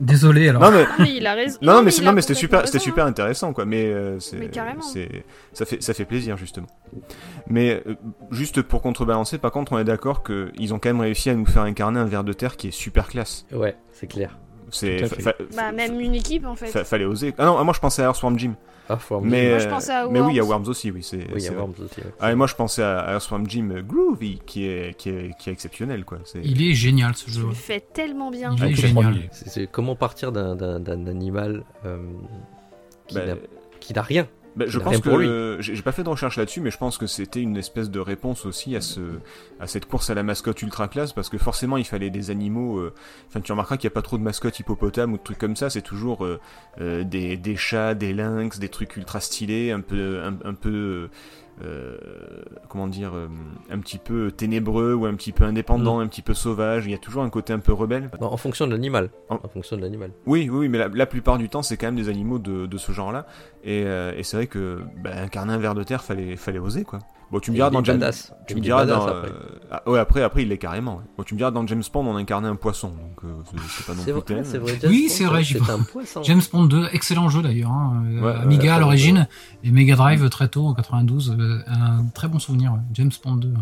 Désolé 0.00 0.48
alors. 0.48 0.62
Non 0.62 0.70
mais 0.70 0.86
Oui, 0.98 1.14
il 1.18 1.26
a 1.26 1.34
raison. 1.34 1.58
non, 1.62 1.82
mais, 1.82 1.90
mais 2.02 2.12
mais 2.12 2.20
c'était 2.22 2.34
super, 2.34 2.66
c'était 2.66 2.78
super 2.78 3.06
intéressant 3.06 3.52
quoi. 3.52 3.64
Mais 3.64 3.84
euh, 3.86 4.18
c'est, 4.20 4.36
Mais 4.38 4.48
carrément. 4.48 4.82
ça 5.52 5.64
fait, 5.64 5.82
ça 5.82 5.94
fait 5.94 6.04
plaisir 6.04 6.36
justement. 6.36 6.66
Mais 7.48 7.82
euh, 7.86 7.94
juste 8.30 8.62
pour 8.62 8.82
contrebalancer, 8.82 9.38
par 9.38 9.50
contre, 9.50 9.72
on 9.72 9.78
est 9.78 9.84
d'accord 9.84 10.22
que 10.22 10.50
ils 10.58 10.72
ont 10.74 10.78
quand 10.78 10.88
même 10.90 11.00
réussi 11.00 11.30
à 11.30 11.34
nous 11.34 11.46
faire 11.46 11.62
incarner 11.62 11.98
un 12.00 12.04
ver 12.04 12.24
de 12.24 12.32
terre 12.32 12.56
qui 12.56 12.68
est 12.68 12.72
super 12.72 13.08
classe. 13.08 13.46
Ouais, 13.52 13.76
c'est 13.92 14.06
clair. 14.06 14.38
C'est, 14.72 15.02
à 15.02 15.06
fait. 15.08 15.36
Bah, 15.56 15.70
même 15.72 16.00
une 16.00 16.14
équipe 16.14 16.44
en 16.46 16.56
fait. 16.56 16.66
fa- 16.66 16.84
fallait 16.84 17.04
oser. 17.04 17.34
Ah 17.38 17.44
non, 17.46 17.56
ah, 17.58 17.64
moi 17.64 17.72
je 17.74 17.80
pensais 17.80 18.02
à 18.02 18.06
Earthworm 18.06 18.38
Jim. 18.38 18.54
Ah, 18.88 18.98
Mais, 19.22 19.50
Moi, 19.50 19.58
je 19.60 19.66
euh, 19.66 19.70
pensais 19.70 19.92
à 19.92 20.08
mais 20.08 20.20
oui, 20.20 20.32
il 20.32 20.36
y 20.36 20.40
a 20.40 20.42
Worms. 20.42 20.62
Worms 20.64 20.68
aussi, 20.70 20.90
oui. 20.90 21.02
C'est, 21.02 21.16
Oui, 21.18 21.24
il 21.34 21.38
y 21.38 21.40
c'est 21.42 21.48
a 21.48 21.52
vrai. 21.52 21.60
Worms 21.60 21.74
aussi. 21.84 22.00
ouais. 22.00 22.12
Ah, 22.20 22.32
et 22.32 22.34
moi 22.34 22.46
je 22.48 22.54
pensais 22.56 22.82
à 22.82 23.12
Earthworm 23.12 23.48
Jim 23.48 23.68
Groovy, 23.86 24.40
qui 24.44 24.66
est, 24.66 24.96
qui 24.98 25.08
est, 25.10 25.38
qui 25.38 25.48
est 25.50 25.52
exceptionnel 25.52 26.04
quoi. 26.04 26.18
C'est... 26.24 26.40
Il 26.42 26.60
est 26.68 26.74
génial 26.74 27.14
ce 27.14 27.30
jeu. 27.30 27.46
le 27.46 27.52
fais 27.52 27.80
tellement 27.80 28.30
bien. 28.30 28.54
Il 28.56 28.62
Ah, 28.62 28.66
est 28.66 28.72
quel 28.74 28.86
génial. 28.88 29.14
C'est 29.30 29.66
comment 29.70 29.94
partir 29.94 30.32
d'un- 30.32 30.56
d'un 30.56 30.80
d'un 30.80 31.06
animal 31.06 31.62
euh, 31.86 31.98
qui 33.06 33.14
Bah, 33.14 33.22
qui 33.80 33.92
n'a 33.94 34.02
rien 34.02 34.26
Bah, 34.54 34.66
je 34.68 34.78
pense 34.78 35.00
que 35.00 35.56
j'ai 35.60 35.74
j'ai 35.74 35.82
pas 35.82 35.92
fait 35.92 36.02
de 36.04 36.08
recherche 36.10 36.36
là-dessus, 36.36 36.60
mais 36.60 36.70
je 36.70 36.76
pense 36.76 36.98
que 36.98 37.06
c'était 37.06 37.40
une 37.40 37.56
espèce 37.56 37.90
de 37.90 38.00
réponse 38.00 38.44
aussi 38.44 38.76
à 38.76 38.80
ce 38.82 39.00
à 39.60 39.66
cette 39.66 39.86
course 39.86 40.10
à 40.10 40.14
la 40.14 40.22
mascotte 40.22 40.60
ultra 40.60 40.88
classe, 40.88 41.14
parce 41.14 41.30
que 41.30 41.38
forcément 41.38 41.78
il 41.78 41.84
fallait 41.86 42.10
des 42.10 42.30
animaux. 42.30 42.78
euh, 42.78 42.92
Enfin, 43.28 43.40
tu 43.40 43.50
remarqueras 43.52 43.78
qu'il 43.78 43.84
y 43.84 43.92
a 43.92 43.94
pas 43.94 44.02
trop 44.02 44.18
de 44.18 44.22
mascottes 44.22 44.58
hippopotames 44.60 45.12
ou 45.14 45.16
de 45.16 45.22
trucs 45.22 45.38
comme 45.38 45.56
ça. 45.56 45.70
C'est 45.70 45.80
toujours 45.82 46.24
euh, 46.26 46.38
euh, 46.80 47.02
des 47.02 47.38
des 47.38 47.56
chats, 47.56 47.94
des 47.94 48.12
lynx, 48.12 48.58
des 48.58 48.68
trucs 48.68 48.94
ultra 48.96 49.20
stylés, 49.20 49.70
un 49.70 49.80
peu 49.80 50.20
un, 50.22 50.36
un 50.44 50.54
peu 50.54 51.08
euh, 51.62 51.96
comment 52.68 52.86
dire, 52.86 53.12
euh, 53.14 53.28
un 53.70 53.78
petit 53.78 53.98
peu 53.98 54.30
ténébreux 54.30 54.94
ou 54.94 55.06
un 55.06 55.14
petit 55.14 55.32
peu 55.32 55.44
indépendant, 55.44 56.00
un 56.00 56.06
petit 56.06 56.22
peu 56.22 56.34
sauvage. 56.34 56.86
Il 56.86 56.90
y 56.90 56.94
a 56.94 56.98
toujours 56.98 57.22
un 57.22 57.30
côté 57.30 57.52
un 57.52 57.58
peu 57.58 57.72
rebelle. 57.72 58.10
Bon, 58.20 58.26
en 58.26 58.36
fonction 58.36 58.66
de 58.66 58.72
l'animal. 58.72 59.10
En- 59.28 59.36
En 59.42 59.48
fonction 59.48 59.76
de 59.76 59.82
l'animal. 59.82 60.10
Oui, 60.26 60.48
oui, 60.50 60.58
oui, 60.60 60.68
mais 60.68 60.78
la, 60.78 60.88
la 60.88 61.06
plupart 61.06 61.38
du 61.38 61.48
temps, 61.48 61.62
c'est 61.62 61.76
quand 61.76 61.86
même 61.86 61.96
des 61.96 62.08
animaux 62.08 62.38
de, 62.38 62.66
de 62.66 62.78
ce 62.78 62.92
genre-là. 62.92 63.26
Et, 63.64 63.84
euh, 63.86 64.12
et 64.16 64.22
c'est 64.22 64.36
vrai 64.36 64.46
que 64.46 64.80
bah, 65.02 65.10
incarner 65.16 65.52
un 65.52 65.58
ver 65.58 65.74
de 65.74 65.82
terre, 65.82 66.02
fallait, 66.02 66.36
fallait 66.36 66.58
oser, 66.58 66.84
quoi. 66.84 66.98
Bon, 67.32 67.40
tu 67.40 67.50
me 67.50 67.56
diras 67.56 67.70
dans 67.70 67.82
James, 67.82 67.98
badass. 67.98 68.32
tu 68.46 68.54
me 68.56 68.60
diras 68.60 68.84
dans, 68.84 69.06
après. 69.06 69.28
euh, 69.30 69.58
ah, 69.70 69.82
ouais, 69.90 69.98
après, 69.98 70.22
après, 70.22 70.42
il 70.42 70.48
l'est 70.50 70.58
carrément. 70.58 70.96
ouais. 70.98 71.02
Bon, 71.16 71.24
tu 71.24 71.32
me 71.34 71.38
diras 71.38 71.50
dans 71.50 71.66
James 71.66 71.82
Bond, 71.92 72.06
on 72.06 72.16
incarnait 72.16 72.46
un 72.48 72.56
poisson, 72.56 72.88
donc 72.88 73.24
euh, 73.24 73.32
c'est- 73.68 73.86
pas 73.86 73.94
non 73.94 74.02
plus 74.02 74.12
vrai, 74.12 74.20
terrible. 74.22 74.46
c'est 74.46 74.58
vrai. 74.58 74.72
Oui, 74.72 74.78
James 74.82 75.08
c'est 75.08 75.24
vrai, 75.24 75.42
j'y 75.42 75.52
C'est 75.54 75.58
pense. 75.60 75.70
un 75.70 75.82
poisson. 75.82 76.22
James 76.22 76.42
Bond 76.52 76.64
2, 76.66 76.88
excellent 76.92 77.28
jeu 77.30 77.40
d'ailleurs. 77.40 77.70
hein. 77.72 78.04
Euh, 78.06 78.20
ouais, 78.20 78.34
Amiga 78.42 78.72
à 78.72 78.76
ouais, 78.76 78.80
l'origine 78.82 79.26
et 79.64 79.70
Mega 79.70 79.96
Drive 79.96 80.28
très 80.28 80.48
tôt 80.48 80.66
en 80.66 80.74
92. 80.74 81.34
euh, 81.38 81.58
un 81.68 82.04
très 82.14 82.28
bon 82.28 82.38
souvenir. 82.38 82.72
ouais. 82.74 82.80
James 82.92 83.10
Bond 83.24 83.36
2, 83.36 83.54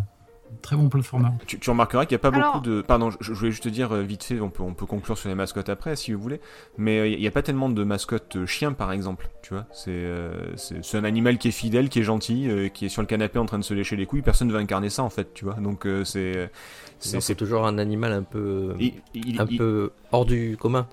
très 0.62 0.76
bon 0.76 0.88
platformer. 0.88 1.28
Tu, 1.46 1.58
tu 1.58 1.70
remarqueras 1.70 2.06
qu'il 2.06 2.14
n'y 2.16 2.20
a 2.20 2.30
pas 2.30 2.36
Alors- 2.36 2.54
beaucoup 2.54 2.66
de. 2.66 2.82
Pardon, 2.82 3.10
je, 3.10 3.16
je 3.20 3.32
voulais 3.32 3.50
juste 3.50 3.64
te 3.64 3.68
dire 3.68 3.92
euh, 3.92 4.02
vite 4.02 4.24
fait, 4.24 4.40
on 4.40 4.50
peut, 4.50 4.62
on 4.62 4.74
peut 4.74 4.86
conclure 4.86 5.16
sur 5.18 5.28
les 5.28 5.34
mascottes 5.34 5.68
après 5.68 5.96
si 5.96 6.12
vous 6.12 6.20
voulez, 6.20 6.40
mais 6.78 6.98
euh, 7.00 7.08
il 7.08 7.18
n'y 7.20 7.26
a 7.26 7.30
pas 7.30 7.42
tellement 7.42 7.68
de 7.68 7.84
mascottes 7.84 8.36
euh, 8.36 8.46
chiens 8.46 8.72
par 8.72 8.92
exemple, 8.92 9.28
tu 9.42 9.54
vois. 9.54 9.66
C'est 9.72 9.90
euh, 9.90 10.54
un 10.94 11.04
animal 11.04 11.38
qui 11.38 11.48
est 11.48 11.52
fidèle, 11.52 11.88
qui 11.88 12.00
est 12.00 12.04
gentil, 12.04 12.48
euh, 12.48 12.68
qui 12.68 12.86
est 12.86 12.88
sur 12.88 13.02
le 13.02 13.06
canapé 13.06 13.38
en 13.38 13.46
train 13.46 13.58
de 13.58 13.64
se 13.64 13.74
lécher 13.74 13.96
les 13.96 14.06
couilles, 14.06 14.22
personne 14.22 14.48
ne 14.48 14.52
va 14.52 14.58
incarner 14.58 14.90
ça 14.90 15.02
en 15.02 15.10
fait, 15.10 15.32
tu 15.34 15.44
vois. 15.44 15.54
Donc 15.54 15.86
euh, 15.86 16.04
c'est. 16.04 16.50
C'est 16.98 17.12
C'est. 17.12 17.20
c'est- 17.20 17.34
toujours 17.34 17.66
un 17.66 17.78
animal 17.78 18.12
un 18.12 18.22
peu, 18.22 18.74
il- 18.78 18.94
il- 19.14 19.40
un 19.40 19.46
il- 19.48 19.56
peu 19.56 19.90
hors 20.12 20.26
du 20.26 20.56
commun. 20.60 20.86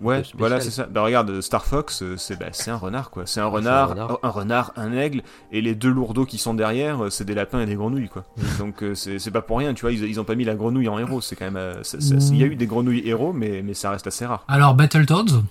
Ouais, 0.00 0.22
voilà, 0.36 0.60
c'est 0.60 0.70
ça. 0.70 0.86
Bah 0.86 1.02
regarde, 1.02 1.40
Star 1.40 1.64
Fox, 1.64 2.02
euh, 2.02 2.16
c'est 2.16 2.38
bah, 2.38 2.46
c'est 2.52 2.70
un 2.70 2.76
renard 2.76 3.10
quoi. 3.10 3.24
C'est 3.26 3.40
un 3.40 3.46
renard, 3.46 3.90
renard. 3.90 4.18
un 4.22 4.28
renard, 4.30 4.72
un 4.76 4.92
aigle, 4.92 5.22
et 5.52 5.60
les 5.60 5.74
deux 5.74 5.90
lourdeaux 5.90 6.24
qui 6.24 6.38
sont 6.38 6.54
derrière, 6.54 7.04
euh, 7.04 7.10
c'est 7.10 7.24
des 7.24 7.34
lapins 7.34 7.60
et 7.60 7.66
des 7.66 7.74
grenouilles 7.74 8.08
quoi. 8.08 8.24
Donc 8.58 8.82
euh, 8.82 8.94
c'est 8.94 9.30
pas 9.30 9.42
pour 9.42 9.58
rien, 9.58 9.74
tu 9.74 9.82
vois. 9.82 9.92
Ils, 9.92 10.04
ils 10.04 10.20
ont 10.20 10.24
pas 10.24 10.34
mis 10.36 10.44
la 10.44 10.54
grenouille 10.54 10.88
en 10.88 10.98
héros. 10.98 11.20
C'est 11.20 11.36
quand 11.36 11.50
même. 11.50 11.82
ça- 11.82 11.98
Il 11.98 12.36
y 12.36 12.42
a 12.42 12.46
eu 12.46 12.54
des 12.56 12.66
grenouilles 12.66 13.02
héros, 13.08 13.32
mais 13.32 13.62
mais 13.64 13.74
ça 13.74 13.90
reste 13.90 14.06
assez 14.06 14.24
rare. 14.26 14.44
Alors 14.48 14.74
Battletoads, 14.74 15.42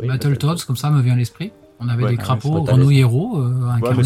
Oui, 0.00 0.08
Battletoads, 0.08 0.64
comme 0.66 0.76
ça 0.76 0.90
me 0.90 1.00
vient 1.00 1.14
à 1.14 1.16
l'esprit. 1.16 1.52
On 1.78 1.88
avait 1.88 2.04
Ouais, 2.04 2.10
des 2.10 2.16
ouais, 2.16 2.22
crapauds, 2.22 2.90
héros 2.90 3.38
euh, 3.38 3.68
incarnés. 3.68 4.02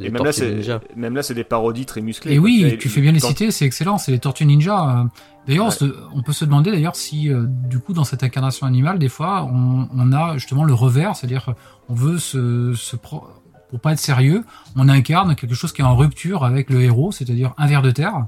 les 0.00 0.06
Et 0.06 0.10
même 0.10 0.24
là, 0.24 0.30
ninja. 0.32 0.80
même 0.96 1.14
là, 1.14 1.22
c'est 1.22 1.34
des 1.34 1.44
parodies 1.44 1.86
très 1.86 2.00
musclées. 2.00 2.32
Et 2.32 2.36
quoi. 2.38 2.44
oui, 2.44 2.76
tu 2.80 2.88
fais 2.88 3.00
bien 3.00 3.12
les 3.12 3.20
citer, 3.20 3.50
c'est 3.52 3.64
excellent. 3.64 3.98
C'est 3.98 4.10
les 4.10 4.18
Tortues 4.18 4.46
Ninja. 4.46 4.98
euh. 5.00 5.04
D'ailleurs, 5.46 5.66
on 5.66 5.68
Ouais. 5.68 5.74
se- 5.74 5.94
on 6.12 6.22
peut 6.22 6.32
se 6.32 6.44
demander 6.44 6.72
d'ailleurs 6.72 6.96
si, 6.96 7.30
euh, 7.32 7.44
du 7.46 7.78
coup, 7.78 7.92
dans 7.92 8.02
cette 8.04 8.24
incarnation 8.24 8.66
animale, 8.66 8.98
des 8.98 9.08
fois, 9.08 9.44
on, 9.44 9.88
on 9.96 10.12
a 10.12 10.34
justement 10.38 10.64
le 10.64 10.74
revers, 10.74 11.14
c'est-à-dire 11.14 11.54
on 11.88 11.94
veut 11.94 12.18
se, 12.18 12.72
se 12.74 12.96
pro- 12.96 13.24
pour 13.70 13.78
pas 13.78 13.92
être 13.92 13.98
sérieux, 14.00 14.42
on 14.74 14.88
incarne 14.88 15.36
quelque 15.36 15.54
chose 15.54 15.72
qui 15.72 15.82
est 15.82 15.84
en 15.84 15.94
rupture 15.96 16.44
avec 16.44 16.68
le 16.70 16.80
héros, 16.82 17.12
c'est-à-dire 17.12 17.52
un 17.58 17.66
ver 17.68 17.82
de 17.82 17.90
terre, 17.92 18.26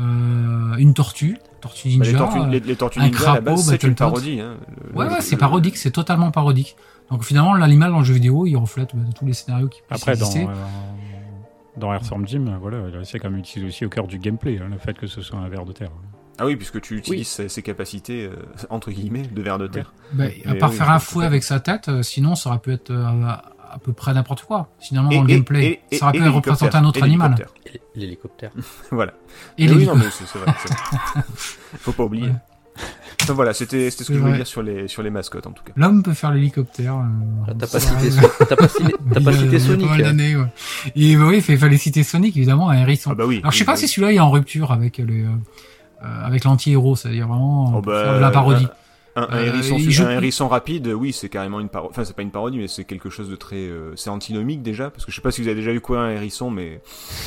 euh, 0.00 0.74
une 0.78 0.94
tortue, 0.94 1.38
tortue 1.60 1.88
bah, 1.98 2.04
ninja. 2.06 2.10
les 2.12 2.18
tortues, 2.18 2.50
les, 2.50 2.60
les 2.60 2.76
tortues 2.76 2.98
un 3.00 3.04
ninja, 3.04 3.18
crapaud, 3.18 3.56
c'est 3.56 3.82
une 3.84 3.94
parodie. 3.94 4.40
Hein. 4.40 4.54
Le- 4.92 4.98
Ouais, 4.98 5.06
le- 5.06 5.12
ouais, 5.12 5.20
c'est 5.20 5.36
parodique, 5.36 5.76
c'est 5.76 5.90
totalement 5.90 6.30
parodique. 6.30 6.76
Donc 7.14 7.22
finalement, 7.22 7.54
l'animal 7.54 7.92
dans 7.92 7.98
le 8.00 8.04
jeu 8.04 8.14
vidéo, 8.14 8.44
il 8.44 8.56
reflète 8.56 8.90
bah, 8.92 9.04
tous 9.16 9.24
les 9.24 9.32
scénarios 9.34 9.68
qui 9.68 9.82
Après, 9.88 10.16
dans, 10.16 10.26
exister. 10.26 10.46
euh, 10.48 10.54
dans 11.76 11.92
Earthworm 11.92 12.26
Jim, 12.26 12.58
voilà, 12.60 12.78
c'est 13.04 13.20
quand 13.20 13.30
même 13.30 13.38
utilisé 13.38 13.68
aussi 13.68 13.84
au 13.86 13.88
cœur 13.88 14.08
du 14.08 14.18
gameplay, 14.18 14.58
hein, 14.60 14.66
le 14.68 14.78
fait 14.78 14.98
que 14.98 15.06
ce 15.06 15.22
soit 15.22 15.38
un 15.38 15.48
ver 15.48 15.64
de 15.64 15.70
terre. 15.72 15.90
Ah 16.38 16.46
oui, 16.46 16.56
puisque 16.56 16.80
tu 16.80 16.96
utilises 16.96 17.28
ses, 17.28 17.48
ses 17.48 17.62
capacités 17.62 18.26
euh, 18.26 18.34
entre 18.68 18.90
guillemets 18.90 19.22
de 19.22 19.40
ver 19.42 19.58
de 19.58 19.68
terre. 19.68 19.92
Bah, 20.12 20.24
à 20.44 20.54
part 20.56 20.70
oui, 20.70 20.76
faire 20.76 20.90
un 20.90 20.98
fouet 20.98 21.24
avec 21.24 21.44
sa 21.44 21.60
tête, 21.60 21.88
euh, 21.88 22.02
sinon 22.02 22.34
ça 22.34 22.50
aurait 22.50 22.58
pu 22.58 22.72
être 22.72 22.90
euh, 22.90 23.04
à, 23.24 23.44
à 23.70 23.78
peu 23.78 23.92
près 23.92 24.12
n'importe 24.12 24.42
quoi. 24.42 24.68
Finalement, 24.80 25.10
Et- 25.12 25.16
dans 25.16 25.22
le 25.22 25.30
et- 25.30 25.32
gameplay, 25.34 25.64
et- 25.64 25.80
et- 25.94 25.98
ça 25.98 26.06
aurait 26.08 26.18
pu 26.18 26.28
représenter 26.28 26.76
un 26.76 26.84
autre 26.84 27.00
animal. 27.04 27.36
l'hélicoptère. 27.94 28.50
Voilà. 28.90 29.12
Et 29.56 29.66
Mais 29.66 29.72
les 29.74 29.76
oui, 29.76 29.86
non, 29.86 29.94
mais 29.94 30.06
c'est 30.10 30.24
vrai. 30.38 30.52
c'est 30.60 30.72
vrai. 30.72 31.22
Faut 31.78 31.92
pas 31.92 32.02
oublier. 32.02 32.26
Ouais. 32.28 32.34
Enfin, 33.22 33.32
voilà, 33.32 33.54
c'était 33.54 33.90
c'était 33.90 34.04
ce 34.04 34.08
que 34.08 34.14
je 34.14 34.18
voulais 34.18 34.32
vrai. 34.32 34.38
dire 34.38 34.46
sur 34.46 34.62
les, 34.62 34.86
sur 34.86 35.02
les 35.02 35.08
mascottes 35.08 35.46
en 35.46 35.52
tout 35.52 35.62
cas. 35.64 35.72
L'homme 35.76 36.02
peut 36.02 36.12
faire 36.12 36.30
l'hélicoptère. 36.32 36.96
euh, 36.96 37.00
Ah, 37.48 37.52
T'as 37.58 37.66
pas 37.66 37.80
cité, 37.80 38.10
t'as 38.48 38.56
pas 38.56 38.68
cité, 38.68 38.92
pas 39.24 39.32
cité 39.32 39.58
Sonic. 39.58 39.86
pas 39.88 39.94
hein. 39.94 40.16
ouais. 40.18 40.92
Et 40.94 41.16
bah 41.16 41.24
oui, 41.28 41.42
il 41.48 41.58
fallait 41.58 41.76
citer 41.78 42.02
Sonic, 42.02 42.36
évidemment, 42.36 42.68
un 42.68 42.78
hérisson. 42.78 43.10
Ah 43.12 43.14
bah 43.14 43.24
oui. 43.26 43.38
Alors 43.40 43.52
je 43.52 43.56
sais 43.58 43.62
oui, 43.62 43.66
pas 43.66 43.76
si 43.76 43.88
celui-là 43.88 44.12
est 44.12 44.18
en 44.20 44.30
rupture 44.30 44.72
avec 44.72 44.98
le 44.98 45.24
euh, 45.24 46.24
avec 46.24 46.44
l'anti-héros, 46.44 46.96
c'est-à-dire 46.96 47.26
vraiment 47.28 47.72
Oh 47.74 47.78
euh, 47.78 47.80
bah, 48.14 48.20
la 48.20 48.30
parodie. 48.30 48.66
Un, 49.16 49.28
un 49.30 49.42
hérisson, 49.44 49.76
il 49.78 49.90
joue- 49.92 50.04
un 50.04 50.10
hérisson 50.10 50.48
rapide, 50.48 50.88
oui, 50.88 51.12
c'est 51.12 51.28
carrément 51.28 51.60
une 51.60 51.68
parodie. 51.68 51.92
Enfin, 51.92 52.04
c'est 52.04 52.16
pas 52.16 52.22
une 52.22 52.32
parodie, 52.32 52.58
mais 52.58 52.68
c'est 52.68 52.84
quelque 52.84 53.08
chose 53.10 53.30
de 53.30 53.36
très. 53.36 53.56
euh, 53.56 53.92
c'est 53.96 54.10
antinomique 54.10 54.60
déjà, 54.62 54.90
parce 54.90 55.04
que 55.06 55.12
je 55.12 55.16
sais 55.16 55.22
pas 55.22 55.30
si 55.30 55.40
vous 55.40 55.46
avez 55.46 55.54
déjà 55.60 55.72
vu 55.72 55.80
quoi 55.80 56.00
un 56.00 56.10
hérisson, 56.10 56.50
mais 56.50 56.72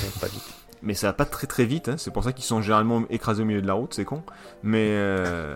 Ouais, 0.03 0.09
pas 0.21 0.27
vite. 0.27 0.43
Mais 0.82 0.93
ça 0.93 1.07
va 1.07 1.13
pas 1.13 1.25
très 1.25 1.47
très 1.47 1.65
vite. 1.65 1.89
Hein. 1.89 1.95
C'est 1.97 2.11
pour 2.11 2.23
ça 2.23 2.34
qu'ils 2.34 2.45
sont 2.45 2.61
généralement 2.61 3.03
écrasés 3.09 3.43
au 3.43 3.45
milieu 3.45 3.61
de 3.61 3.67
la 3.67 3.73
route, 3.73 3.93
c'est 3.93 4.05
con. 4.05 4.23
Mais 4.63 4.89
euh, 4.91 5.55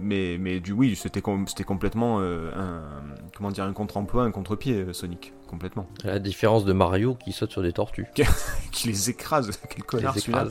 mais 0.00 0.36
mais 0.38 0.60
du 0.60 0.72
oui, 0.72 0.96
c'était 0.96 1.20
com- 1.20 1.46
c'était 1.48 1.64
complètement 1.64 2.18
euh, 2.20 2.50
un 2.56 2.82
comment 3.36 3.50
dire 3.50 3.64
un 3.64 3.72
contre-emploi, 3.72 4.24
un 4.24 4.30
contre-pied, 4.30 4.74
euh, 4.74 4.92
Sonic, 4.92 5.32
complètement. 5.48 5.86
À 6.04 6.08
la 6.08 6.18
différence 6.18 6.64
de 6.64 6.72
Mario 6.72 7.14
qui 7.14 7.32
saute 7.32 7.50
sur 7.50 7.62
des 7.62 7.72
tortues. 7.72 8.06
Qui 8.72 8.88
les 8.88 9.10
écrase, 9.10 9.50
quel 9.68 9.84
connard 9.84 10.18
celui-là. 10.18 10.46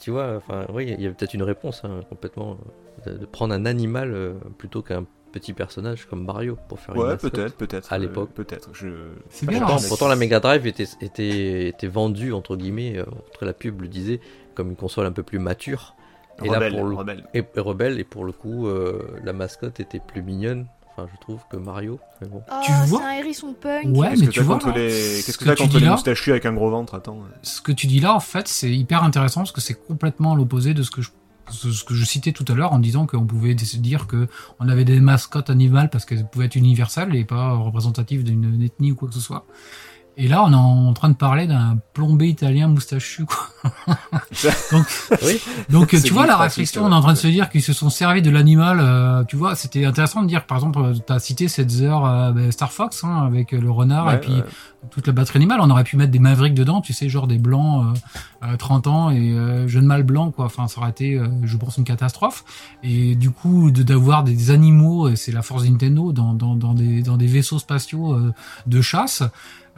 tu 0.00 0.12
vois, 0.12 0.36
enfin, 0.36 0.64
oui, 0.72 0.94
il 0.96 1.02
y 1.02 1.06
a 1.06 1.10
peut-être 1.10 1.34
une 1.34 1.42
réponse 1.42 1.82
hein, 1.84 2.00
complètement 2.08 2.56
de, 3.04 3.26
prendre 3.26 3.52
un 3.52 3.66
animal 3.66 4.36
plutôt 4.58 4.82
qu'un 4.82 5.04
petit 5.40 5.52
personnage 5.52 6.06
comme 6.06 6.24
Mario 6.24 6.56
pour 6.68 6.78
faire 6.80 6.94
une 6.94 7.02
Ouais, 7.02 7.08
mascotte. 7.08 7.32
peut-être, 7.32 7.56
peut-être. 7.56 7.92
À 7.92 7.96
euh, 7.96 7.98
l'époque. 7.98 8.30
peut-être. 8.34 8.70
Je. 8.72 8.88
C'est 9.30 9.46
bien. 9.46 9.60
Pourtant, 9.60 9.76
pourtant, 9.88 10.08
la 10.08 10.16
Mega 10.16 10.40
Drive 10.40 10.66
était, 10.66 10.86
était, 11.00 11.68
était 11.68 11.86
vendue, 11.88 12.32
entre 12.32 12.56
guillemets, 12.56 12.96
euh, 12.98 13.04
entre 13.32 13.44
la 13.44 13.52
pub 13.52 13.80
le 13.82 13.88
disait, 13.88 14.20
comme 14.54 14.70
une 14.70 14.76
console 14.76 15.06
un 15.06 15.12
peu 15.12 15.22
plus 15.22 15.38
mature 15.38 15.94
et 16.42 16.48
là, 16.48 16.54
rebelle, 16.56 16.72
pour 16.74 16.84
le- 16.84 16.96
rebelle. 16.96 17.24
et, 17.34 17.38
et 17.54 17.60
rebelle. 17.60 17.98
Et 18.00 18.04
pour 18.04 18.24
le 18.24 18.32
coup, 18.32 18.66
euh, 18.66 19.02
la 19.24 19.32
mascotte 19.32 19.80
était 19.80 20.00
plus 20.00 20.22
mignonne, 20.22 20.66
enfin, 20.92 21.08
je 21.14 21.18
trouve, 21.20 21.40
que 21.50 21.56
Mario. 21.56 21.98
Mais 22.20 22.28
bon. 22.28 22.42
Oh, 22.50 22.54
Tu 22.64 22.72
vois 22.86 22.98
c'est 23.00 23.04
un 23.06 23.12
hérisson 23.12 23.54
punk. 23.54 23.84
Ouais, 23.96 24.08
Qu'est-ce 24.10 24.20
mais 24.20 24.26
que 24.26 24.32
tu 24.32 24.40
vois, 24.40 24.58
là, 24.66 24.72
les, 24.76 24.90
ce 24.90 25.26
qu'est-ce 25.26 25.38
que 25.38 25.44
que 25.44 25.48
t'as 25.50 25.54
tu 25.56 25.62
contre 25.62 25.78
les 25.78 25.84
là- 25.84 25.90
moustachus 25.92 26.30
avec 26.32 26.46
un 26.46 26.52
gros 26.54 26.70
ventre 26.70 26.94
Attends. 26.94 27.20
ce 27.42 27.60
que 27.60 27.72
tu 27.72 27.86
dis 27.86 28.00
là, 28.00 28.14
en 28.14 28.20
fait, 28.20 28.48
c'est 28.48 28.70
hyper 28.70 29.02
intéressant 29.04 29.40
parce 29.40 29.52
que 29.52 29.60
c'est 29.60 29.74
complètement 29.86 30.34
l'opposé 30.34 30.72
de 30.74 30.82
ce 30.82 30.90
que 30.90 31.02
je 31.02 31.10
ce 31.50 31.84
que 31.84 31.94
je 31.94 32.04
citais 32.04 32.32
tout 32.32 32.44
à 32.48 32.54
l'heure 32.54 32.72
en 32.72 32.78
disant 32.78 33.06
qu'on 33.06 33.26
pouvait 33.26 33.56
se 33.56 33.76
dire 33.76 34.06
que 34.06 34.28
on 34.60 34.68
avait 34.68 34.84
des 34.84 35.00
mascottes 35.00 35.50
animales 35.50 35.90
parce 35.90 36.04
qu'elles 36.04 36.28
pouvaient 36.28 36.46
être 36.46 36.56
universelles 36.56 37.14
et 37.14 37.24
pas 37.24 37.52
représentatives 37.52 38.24
d'une 38.24 38.62
ethnie 38.62 38.92
ou 38.92 38.94
quoi 38.94 39.08
que 39.08 39.14
ce 39.14 39.20
soit. 39.20 39.46
Et 40.18 40.28
là, 40.28 40.42
on 40.44 40.50
est 40.50 40.56
en 40.56 40.94
train 40.94 41.10
de 41.10 41.14
parler 41.14 41.46
d'un 41.46 41.78
plombé 41.92 42.26
italien 42.28 42.68
moustachu. 42.68 43.26
Quoi. 43.26 43.74
donc, 44.72 44.86
Oui. 45.22 45.40
donc 45.68 45.88
C'est 45.90 46.00
tu 46.00 46.14
vois 46.14 46.26
la 46.26 46.38
réflexion, 46.38 46.86
on 46.86 46.90
est 46.90 46.94
en 46.94 47.02
train 47.02 47.12
de 47.12 47.18
se 47.18 47.26
dire 47.26 47.50
qu'ils 47.50 47.62
se 47.62 47.74
sont 47.74 47.90
servis 47.90 48.22
de 48.22 48.30
l'animal. 48.30 48.78
euh, 48.80 49.24
tu 49.24 49.36
vois, 49.36 49.54
c'était 49.54 49.84
intéressant 49.84 50.22
de 50.22 50.26
dire, 50.26 50.46
par 50.46 50.56
exemple, 50.56 50.80
tu 51.06 51.12
as 51.12 51.18
cité 51.18 51.48
cette 51.48 51.70
heure 51.82 52.06
euh, 52.06 52.32
ben, 52.32 52.50
Star 52.50 52.72
Fox 52.72 53.04
hein, 53.04 53.24
avec 53.26 53.52
le 53.52 53.70
renard 53.70 54.10
et 54.10 54.18
puis 54.18 54.32
ouais. 54.32 54.44
toute 54.90 55.06
la 55.06 55.12
batterie 55.12 55.36
animale. 55.36 55.58
On 55.60 55.68
aurait 55.68 55.84
pu 55.84 55.98
mettre 55.98 56.12
des 56.12 56.18
Mavericks 56.18 56.54
dedans, 56.54 56.80
tu 56.80 56.94
sais, 56.94 57.10
genre 57.10 57.26
des 57.26 57.38
blancs, 57.38 57.84
euh, 58.46 58.52
euh, 58.52 58.56
30 58.56 58.86
ans 58.86 59.10
et 59.10 59.32
euh, 59.32 59.66
jeunes 59.68 59.86
mâles 59.86 60.02
blancs, 60.02 60.34
quoi. 60.34 60.44
Enfin, 60.46 60.68
ça 60.68 60.80
aurait 60.80 60.90
été, 60.90 61.14
euh, 61.18 61.26
je 61.44 61.56
pense, 61.56 61.76
une 61.78 61.84
catastrophe. 61.84 62.44
Et 62.82 63.14
du 63.14 63.30
coup, 63.30 63.70
de 63.70 63.82
d'avoir 63.82 64.24
des 64.24 64.50
animaux, 64.50 65.08
et 65.08 65.16
c'est 65.16 65.32
la 65.32 65.42
force 65.42 65.64
de 65.64 65.68
Nintendo, 65.70 66.12
dans, 66.12 66.32
dans, 66.34 66.54
dans, 66.54 66.74
des, 66.74 67.02
dans 67.02 67.16
des 67.16 67.26
vaisseaux 67.26 67.58
spatiaux 67.58 68.12
euh, 68.14 68.32
de 68.66 68.80
chasse. 68.80 69.22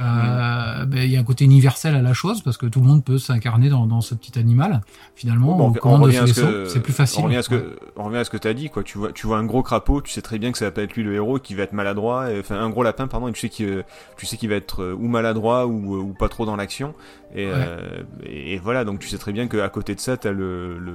euh, 0.01 0.85
ben, 0.87 1.03
Il 1.05 1.11
y 1.11 1.16
a 1.16 1.21
un 1.21 1.25
côté 1.25 1.45
universel 1.45 1.95
à 1.97 2.03
la 2.03 2.12
chose 2.14 2.43
parce 2.43 2.57
que 2.57 2.66
tout 2.66 2.81
le 2.81 2.87
monde 2.87 3.05
peut 3.05 3.19
s'incarner 3.19 3.69
dans, 3.69 3.87
dans 3.87 4.01
ce 4.01 4.14
petit 4.14 4.39
animal. 4.39 4.81
Finalement, 5.16 5.57
Bon, 5.57 5.73
on, 5.83 5.89
on, 5.89 5.99
revient 6.03 6.25
ce 6.27 6.66
c'est 6.66 6.81
plus 6.81 6.93
facile. 6.93 7.21
On 7.21 7.25
revient 7.25 7.39
à 7.39 7.43
ce 7.43 7.49
que, 7.49 7.77
on 7.97 8.05
revient 8.05 8.19
à 8.19 8.25
ce 8.25 8.31
que 8.31 8.37
t'as 8.37 8.53
dit, 8.55 8.71
quoi. 8.71 8.85
Tu 8.85 8.97
vois, 8.99 9.12
tu 9.12 9.27
vois 9.27 9.39
un 9.39 9.45
gros 9.45 9.62
crapaud, 9.62 10.01
tu 10.01 10.12
sais 10.12 10.23
très 10.23 10.39
bien 10.39 10.53
que 10.53 10.59
ça 10.59 10.66
va 10.66 10.71
pas 10.71 10.83
être 10.83 10.95
lui 10.95 11.03
le 11.03 11.14
héros, 11.14 11.39
qui 11.41 11.55
va 11.55 11.64
être 11.64 11.73
maladroit. 11.73 12.31
et- 12.33 12.39
Enfin, 12.41 12.61
un 12.61 12.71
gros 12.71 12.83
lapin, 12.85 13.09
pardon, 13.09 13.27
et 13.29 13.33
tu 13.33 13.41
sais 13.41 13.49
qu'il, 13.49 13.85
tu 14.16 14.27
sais 14.27 14.37
qu'il 14.37 14.49
va 14.51 14.55
être 14.57 14.83
euh, 14.83 14.95
ou 14.95 15.09
maladroit 15.09 15.66
ou, 15.66 15.97
euh, 15.97 16.01
ou 16.01 16.14
pas 16.14 16.29
trop 16.29 16.47
dans 16.47 16.57
l'action. 16.57 16.95
Et, 17.35 17.47
Ouais. 17.47 17.53
euh, 17.55 18.03
et, 18.25 18.58
et 18.59 18.61
voilà, 18.61 18.85
donc 18.85 18.99
tu 18.99 19.09
sais 19.09 19.19
très 19.19 19.33
bien 19.33 19.47
qu'à 19.47 19.69
côté 19.69 19.95
de 19.95 20.01
ça, 20.01 20.17
t'as 20.17 20.33
le, 20.33 20.79
le 20.79 20.95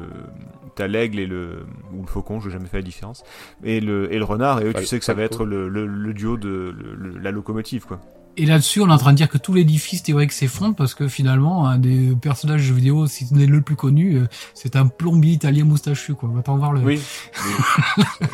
t'as 0.75 0.87
l'aigle 0.87 1.19
et 1.19 1.25
le 1.27 1.65
ou 1.93 2.01
le 2.01 2.07
faucon, 2.07 2.39
je 2.41 2.47
n'ai 2.47 2.53
jamais 2.53 2.67
fait 2.67 2.77
la 2.77 2.83
différence, 2.83 3.23
et 3.63 3.79
le 3.79 4.11
et 4.13 4.17
le 4.17 4.25
renard. 4.25 4.59
Et 4.61 4.65
eux, 4.65 4.73
tu 4.73 4.85
sais 4.85 4.99
que 4.99 5.05
ça 5.05 5.13
va 5.13 5.23
être 5.23 5.45
le, 5.45 5.69
le, 5.69 5.85
le 5.87 6.13
duo 6.13 6.35
de 6.37 6.75
le- 6.77 6.95
le- 6.95 7.17
la 7.19 7.31
locomotive, 7.31 7.85
quoi. 7.85 7.99
Et 8.35 8.47
là-dessus, 8.47 8.81
on 8.81 8.87
est 8.89 8.91
en 8.91 8.97
train 8.97 9.11
de 9.11 9.17
dire 9.17 9.29
que 9.29 9.37
tout 9.37 9.53
l'édifice 9.53 10.01
théorique 10.01 10.31
s'effondre 10.31 10.75
parce 10.75 10.95
que 10.95 11.07
finalement, 11.07 11.67
un 11.67 11.77
des 11.77 12.15
personnages 12.19 12.61
de 12.61 12.65
jeux 12.65 12.73
vidéo, 12.73 13.05
si 13.05 13.27
ce 13.27 13.33
n'est 13.35 13.45
le 13.45 13.61
plus 13.61 13.75
connu, 13.75 14.15
euh, 14.17 14.25
c'est 14.55 14.75
un 14.75 14.87
plombier 14.87 15.33
italien 15.33 15.65
moustachu, 15.65 16.15
quoi. 16.15 16.29
On 16.29 16.33
va 16.33 16.41
pas 16.41 16.55
voir 16.55 16.73
le. 16.73 16.79
Oui. 16.81 16.99
oui. 17.45 18.03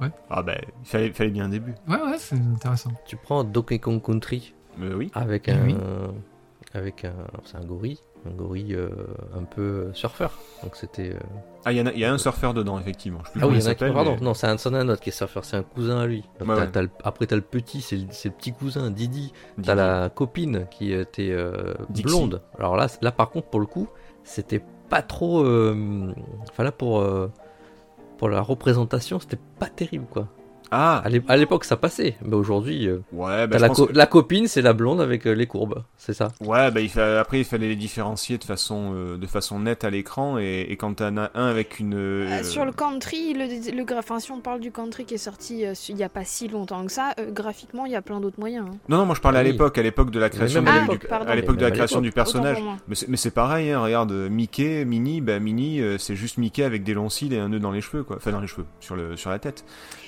Ouais. 0.00 0.08
Ah 0.28 0.42
ben, 0.42 0.58
il 0.82 0.88
fallait, 0.88 1.12
fallait 1.12 1.30
bien 1.30 1.44
un 1.44 1.48
début. 1.48 1.72
Ouais, 1.88 1.96
ouais, 1.96 2.16
c'est 2.18 2.34
intéressant. 2.36 2.90
Tu 3.06 3.16
prends 3.16 3.44
Donkey 3.44 3.78
Kong 3.78 4.02
Country, 4.02 4.52
Euh, 4.82 4.94
oui. 4.96 5.10
avec 5.14 5.44
Eh 5.48 5.52
un, 5.52 5.64
oui. 5.64 5.74
avec 6.74 7.04
un, 7.04 7.12
c'est 7.44 7.56
un 7.56 7.64
gorille, 7.64 7.98
un 8.26 8.30
gorille 8.34 8.74
euh, 8.74 8.88
un 9.36 9.42
peu 9.44 9.90
surfeur. 9.92 10.32
Donc 10.62 10.76
c'était. 10.76 11.10
euh, 11.14 11.18
Ah, 11.64 11.72
il 11.72 11.76
y, 11.76 11.80
a- 11.80 11.92
il 11.92 11.98
y 11.98 12.04
a 12.04 12.12
un 12.12 12.18
surfeur 12.18 12.54
dedans, 12.54 12.78
effectivement. 12.78 13.20
Je 13.34 13.40
Ah 13.42 13.46
oui, 13.46 13.56
il 13.56 13.62
y 13.62 13.66
en 13.66 13.70
a 13.70 13.74
qui. 13.74 13.84
Pardon, 13.92 14.16
non, 14.20 14.34
c'est 14.34 14.46
un, 14.46 14.56
un 14.74 14.88
autre 14.88 15.00
qui 15.02 15.10
est 15.10 15.12
surfeur, 15.12 15.44
c'est 15.44 15.56
un 15.56 15.62
cousin 15.62 15.98
à 16.00 16.06
lui. 16.06 16.24
Donc 16.40 16.48
ouais. 16.48 16.70
t'as 16.70 16.82
le- 16.82 16.90
après, 17.02 17.26
t'as 17.26 17.36
le 17.36 17.42
petit, 17.42 17.80
c'est 17.80 17.96
le, 17.96 18.06
petit 18.30 18.52
cousin, 18.52 18.90
Didi. 18.90 19.32
Didi. 19.56 19.66
T'as 19.66 19.74
la 19.74 20.08
copine 20.10 20.66
qui 20.70 20.92
était 20.92 21.30
euh, 21.30 21.74
blonde. 22.02 22.40
Alors 22.58 22.76
là, 22.76 22.86
là, 23.02 23.12
par 23.12 23.30
contre, 23.30 23.48
pour 23.48 23.60
le 23.60 23.66
coup, 23.66 23.88
c'était 24.22 24.62
pas 24.88 25.02
trop. 25.02 25.42
euh, 25.44 26.12
Enfin 26.50 26.64
là, 26.64 26.72
pour, 26.72 27.00
euh, 27.00 27.30
pour 28.18 28.28
la 28.28 28.40
représentation, 28.40 29.18
c'était 29.20 29.40
pas 29.58 29.66
terrible, 29.68 30.06
quoi. 30.10 30.28
Ah, 30.70 31.02
À 31.04 31.08
l'é- 31.08 31.22
à 31.28 31.36
l'époque, 31.36 31.64
ça 31.64 31.76
passait. 31.76 32.16
Mais 32.24 32.34
aujourd'hui, 32.34 32.88
euh, 32.88 32.98
ouais, 33.12 33.46
bah, 33.46 33.48
t'as 33.52 33.56
je 33.58 33.62
la, 33.62 33.68
pense 33.68 33.76
co- 33.76 33.86
que- 33.86 33.92
la 33.96 34.06
copine, 34.06 34.46
c'est 34.48 34.62
la 34.62 34.72
blonde 34.72 35.00
avec 35.00 35.26
euh, 35.26 35.32
les 35.32 35.46
courbes. 35.46 35.82
C'est 35.96 36.14
ça. 36.14 36.32
Ouais, 36.40 36.70
bah, 36.70 36.80
il 36.80 36.88
fa- 36.88 37.20
après, 37.20 37.38
il 37.40 37.44
fallait 37.44 37.68
les 37.68 37.76
différencier 37.76 38.38
de 38.38 38.44
façon, 38.44 38.92
euh, 38.94 39.16
de 39.16 39.26
façon 39.26 39.60
nette 39.60 39.84
à 39.84 39.90
l'écran. 39.90 40.38
Et, 40.38 40.66
et 40.68 40.76
quand 40.76 40.94
t'en 40.94 41.16
as 41.16 41.30
un 41.34 41.46
avec 41.46 41.78
une. 41.78 41.94
Euh, 41.94 42.26
euh, 42.28 42.42
sur 42.42 42.64
le 42.64 42.72
country, 42.72 43.34
le, 43.34 43.44
le 43.44 43.84
gra- 43.84 43.98
enfin, 43.98 44.18
si 44.20 44.32
on 44.32 44.40
parle 44.40 44.60
du 44.60 44.72
country 44.72 45.04
qui 45.04 45.14
est 45.14 45.18
sorti 45.18 45.64
euh, 45.64 45.74
il 45.88 45.96
y 45.96 46.02
a 46.02 46.08
pas 46.08 46.24
si 46.24 46.48
longtemps 46.48 46.84
que 46.86 46.92
ça, 46.92 47.12
euh, 47.20 47.30
graphiquement 47.30 47.86
il 47.86 47.92
y 47.92 47.96
a 47.96 48.02
plein 48.02 48.20
d'autres 48.20 48.40
moyens. 48.40 48.66
hein. 48.68 48.76
Non, 48.88 48.98
non, 48.98 49.06
moi 49.06 49.14
je 49.14 49.20
parlais 49.20 49.38
à 49.38 49.42
l'époque, 49.42 49.78
à 49.78 49.82
l'époque 49.82 50.10
de 50.10 50.18
la 50.18 50.30
création, 50.30 50.60
du- 50.60 50.66
pardon. 50.98 51.26
à 51.30 51.36
l'époque 51.36 51.56
de 51.56 51.64
la 51.64 51.70
création 51.70 52.00
du 52.00 52.10
personnage. 52.10 52.58
Mais 52.88 52.94
c'est, 52.94 53.08
mais 53.08 53.16
c'est 53.16 53.30
pareil, 53.30 53.70
hein, 53.70 53.80
regarde, 53.80 54.12
Mickey, 54.12 54.84
Minnie, 54.84 55.20
bah 55.20 55.38
Minnie, 55.38 55.80
euh, 55.80 55.98
c'est 55.98 56.16
juste 56.16 56.38
Mickey 56.38 56.64
avec 56.64 56.82
des 56.84 56.94
longs 56.94 57.08
cils 57.10 57.32
et 57.32 57.38
un 57.38 57.48
nœud 57.48 57.60
dans 57.60 57.70
les 57.72 57.80
cheveux, 57.80 58.02
quoi. 58.02 58.16
Enfin, 58.16 58.32
dans 58.32 58.40
les 58.40 58.46
cheveux, 58.46 58.66
sur, 58.80 58.96
le, 58.96 59.16
sur 59.16 59.30
la 59.30 59.38
tête. 59.38 59.64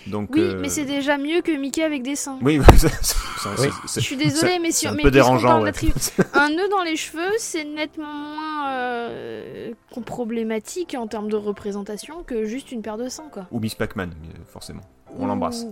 Donc, 0.07 0.31
Oui, 0.35 0.46
euh, 0.47 0.59
mais 0.61 0.69
c'est 0.69 0.85
déjà 0.85 1.19
mieux 1.19 1.41
que 1.41 1.53
Mickey 1.53 1.83
avec 1.83 2.03
des 2.03 2.17
seins. 2.17 2.39
Oui, 2.43 2.59
Oui. 3.59 3.69
Je 3.95 4.01
suis 4.01 4.17
désolée, 4.17 4.59
mais 4.61 4.73
si 4.73 4.89
un 4.89 4.93
mais 4.93 5.03
peu 5.03 5.11
puisqu'on 5.11 5.29
dérangeant, 5.37 5.49
parle 5.49 5.63
ouais. 5.65 5.71
d'attributs- 5.73 6.11
un 6.35 6.49
nœud 6.51 6.69
dans 6.69 6.83
les 6.83 6.97
cheveux, 6.97 7.33
c'est 7.39 7.65
nettement 7.65 8.07
moins 8.13 8.71
euh, 8.71 9.73
problématique 10.05 10.97
en 10.99 11.07
termes 11.07 11.29
de 11.31 11.37
représentation 11.37 12.23
que 12.25 12.45
juste 12.45 12.73
une 12.73 12.83
paire 12.83 12.97
de 12.97 13.09
seins, 13.09 13.29
quoi. 13.31 13.47
Ou 13.53 13.61
Miss 13.61 13.75
Pac-Man, 13.75 14.11
euh, 14.13 14.39
forcément. 14.53 14.83
On 15.19 15.27
l'embrasse. 15.27 15.65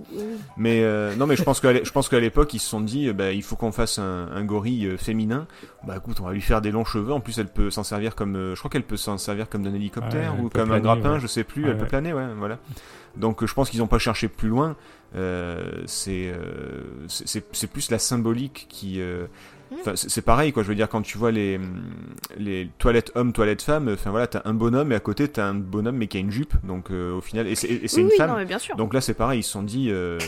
Mais 0.57 0.83
euh, 0.85 1.15
non, 1.17 1.27
mais 1.27 1.37
je 1.37 1.43
pense 1.43 1.61
qu'à 1.61 1.83
je 1.83 1.91
pense 1.91 2.09
qu'à 2.09 2.21
l'époque 2.21 2.55
ils 2.55 2.59
se 2.61 2.69
sont 2.69 2.81
dit, 2.81 3.09
euh, 3.09 3.13
bah, 3.13 3.33
il 3.33 3.43
faut 3.43 3.57
qu'on 3.57 3.73
fasse 3.73 3.99
un, 3.99 4.29
un 4.33 4.45
gorille 4.45 4.87
euh, 4.87 4.97
féminin. 4.97 5.47
Bah 5.87 5.97
écoute, 5.99 6.19
on 6.21 6.25
va 6.25 6.33
lui 6.33 6.41
faire 6.41 6.61
des 6.63 6.71
longs 6.71 6.85
cheveux. 6.85 7.13
En 7.13 7.21
plus, 7.21 7.39
elle 7.39 7.49
peut 7.49 7.71
s'en 7.71 7.83
servir 7.85 8.15
comme, 8.15 8.37
euh, 8.37 8.55
je 8.55 8.61
crois 8.61 8.71
qu'elle 8.71 8.85
peut 8.85 8.97
s'en 8.97 9.19
servir 9.19 9.49
comme 9.51 9.63
d'un 9.63 9.75
hélicoptère 9.75 10.35
Ouais, 10.37 10.41
ou 10.45 10.49
comme 10.49 10.71
un 10.73 10.81
grappin, 10.81 11.15
ouais. 11.15 11.21
je 11.21 11.27
sais 11.27 11.45
plus. 11.45 11.65
Ouais, 11.65 11.71
elle 11.71 11.79
peut 11.79 11.87
planer, 11.87 12.13
ouais, 12.15 12.27
voilà. 12.39 12.59
Donc 13.17 13.45
je 13.45 13.53
pense 13.53 13.71
qu'ils 13.71 13.81
n'ont 13.81 13.87
pas 13.87 13.99
cherché 13.99 14.29
plus 14.29 14.49
loin. 14.49 14.77
Euh, 15.15 15.83
c'est 15.87 16.33
euh, 16.33 16.85
c'est- 17.09 17.29
c'est 17.29 17.45
c'est 17.53 17.67
plus 17.69 17.91
la 17.91 17.99
symbolique 17.99 18.67
qui. 18.69 19.01
euh. 19.01 19.27
Enfin, 19.81 19.93
c'est 19.97 20.23
pareil, 20.23 20.53
quoi. 20.53 20.63
Je 20.63 20.69
veux 20.69 20.75
dire, 20.75 20.89
quand 20.89 21.03
tu 21.03 21.19
vois 21.19 21.31
les, 21.31 21.59
les 22.39 22.69
toilettes 22.79 23.13
hommes, 23.15 23.33
toilettes 23.33 23.63
femmes, 23.63 23.89
enfin 23.93 24.11
voilà, 24.11 24.27
t'as 24.27 24.43
un 24.45 24.55
bonhomme 24.55 24.93
et 24.93 24.95
à 24.95 25.01
côté 25.01 25.29
t'as 25.29 25.47
un 25.47 25.55
bonhomme 25.55 25.97
mais 25.97 26.07
qui 26.07 26.17
a 26.17 26.21
une 26.21 26.31
jupe. 26.31 26.55
Donc 26.65 26.91
euh, 26.91 27.13
au 27.15 27.21
final, 27.21 27.47
et 27.47 27.55
c'est 27.55 27.69
Oui, 27.69 28.01
une 28.01 28.07
oui, 28.07 28.13
femme. 28.17 28.31
non, 28.31 28.37
mais 28.37 28.45
bien 28.45 28.59
sûr. 28.59 28.77
Donc 28.77 28.95
là, 28.95 29.01
c'est 29.01 29.15
pareil, 29.15 29.41
ils 29.41 29.43
se 29.43 29.51
sont 29.51 29.63
dit, 29.63 29.89
euh, 29.91 30.19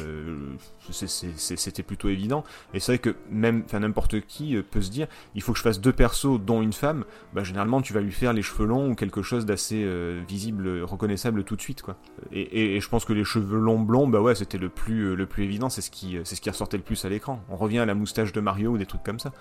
c'était 0.92 1.82
plutôt 1.82 2.08
évident. 2.08 2.44
Et 2.74 2.80
c'est 2.80 2.92
vrai 2.92 2.98
que 2.98 3.16
même, 3.30 3.64
n'importe 3.72 4.20
qui 4.20 4.56
euh, 4.56 4.62
peut 4.62 4.82
se 4.82 4.90
dire, 4.90 5.06
il 5.34 5.42
faut 5.42 5.52
que 5.52 5.58
je 5.58 5.62
fasse 5.62 5.80
deux 5.80 5.92
persos, 5.92 6.40
dont 6.40 6.62
une 6.62 6.72
femme. 6.72 7.04
Bah 7.32 7.42
généralement, 7.42 7.80
tu 7.82 7.92
vas 7.92 8.00
lui 8.00 8.12
faire 8.12 8.32
les 8.32 8.42
cheveux 8.42 8.66
longs 8.66 8.90
ou 8.90 8.94
quelque 8.94 9.22
chose 9.22 9.46
d'assez 9.46 9.82
euh, 9.84 10.22
visible, 10.26 10.82
reconnaissable 10.82 11.44
tout 11.44 11.56
de 11.56 11.60
suite, 11.60 11.82
quoi. 11.82 11.96
Et, 12.32 12.80
je 12.80 12.88
pense 12.88 13.04
que 13.04 13.12
les 13.12 13.24
cheveux 13.24 13.58
longs 13.58 13.80
blonds, 13.80 14.08
bah 14.08 14.20
ouais, 14.20 14.34
c'était 14.34 14.58
le 14.58 14.68
plus, 14.68 15.10
euh, 15.10 15.14
le 15.14 15.26
plus 15.26 15.44
évident. 15.44 15.68
C'est 15.68 15.80
ce 15.80 15.90
qui, 15.90 16.18
ce 16.24 16.40
qui 16.40 16.50
ressortait 16.50 16.76
le 16.76 16.82
plus 16.82 17.04
à 17.04 17.08
l'écran. 17.08 17.40
On 17.48 17.56
revient 17.56 17.78
à 17.78 17.86
la 17.86 17.94
moustache 17.94 18.32
de 18.32 18.40
Mario 18.40 18.72
ou 18.72 18.78
des 18.78 18.86
trucs 18.86 19.02
comme 19.02 19.18
ça. 19.18 19.32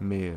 Mais 0.00 0.34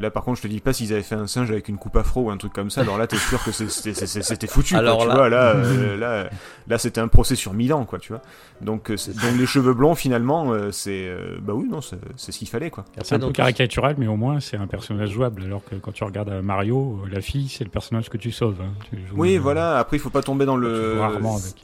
Là, 0.00 0.10
par 0.10 0.24
contre, 0.24 0.38
je 0.38 0.42
te 0.42 0.48
dis 0.48 0.60
pas 0.60 0.72
s'ils 0.72 0.92
avaient 0.92 1.02
fait 1.02 1.14
un 1.14 1.26
singe 1.26 1.50
avec 1.50 1.68
une 1.68 1.76
coupe 1.76 1.96
afro 1.96 2.22
ou 2.22 2.30
un 2.30 2.36
truc 2.36 2.52
comme 2.52 2.70
ça. 2.70 2.80
Alors 2.80 2.98
là, 2.98 3.06
t'es 3.06 3.16
sûr 3.16 3.42
que 3.44 3.52
c'est- 3.52 3.68
c'était 3.68 4.46
foutu. 4.46 4.74
quoi, 4.74 4.82
tu 5.02 5.08
là- 5.08 5.14
vois, 5.14 5.28
là, 5.28 5.52
euh, 5.56 5.96
là, 5.96 6.28
là, 6.68 6.78
c'était 6.78 7.00
un 7.00 7.08
procès 7.08 7.36
sur 7.36 7.52
mille 7.54 7.72
ans, 7.72 7.84
quoi, 7.84 7.98
tu 7.98 8.12
vois. 8.12 8.22
Donc, 8.60 8.90
euh, 8.90 8.96
donc 8.96 9.38
les 9.38 9.46
cheveux 9.46 9.72
blonds, 9.74 9.94
finalement, 9.94 10.52
euh, 10.52 10.70
c'est, 10.70 11.06
euh, 11.08 11.38
bah 11.40 11.52
oui, 11.54 11.68
non, 11.68 11.80
c'est 11.80 11.98
ce 12.16 12.38
qu'il 12.38 12.48
fallait, 12.48 12.70
quoi. 12.70 12.84
C'est 13.02 13.14
un 13.14 13.18
peu 13.18 13.26
donc, 13.26 13.34
caricatural, 13.34 13.94
mais 13.98 14.06
au 14.06 14.16
moins 14.16 14.40
c'est 14.40 14.56
un 14.56 14.66
personnage 14.66 15.10
jouable. 15.10 15.44
Alors 15.44 15.64
que 15.64 15.76
quand 15.76 15.92
tu 15.92 16.04
regardes 16.04 16.30
Mario, 16.42 17.00
la 17.10 17.20
fille, 17.20 17.48
c'est 17.48 17.64
le 17.64 17.70
personnage 17.70 18.08
que 18.10 18.16
tu 18.16 18.32
sauves. 18.32 18.60
hein. 18.62 18.72
Tu 18.90 18.96
joues, 19.06 19.14
Oui, 19.16 19.36
euh, 19.36 19.40
voilà. 19.40 19.78
Après, 19.78 19.96
il 19.96 20.00
faut 20.00 20.10
pas 20.10 20.22
tomber 20.22 20.44
dans 20.46 20.56
le. 20.56 20.98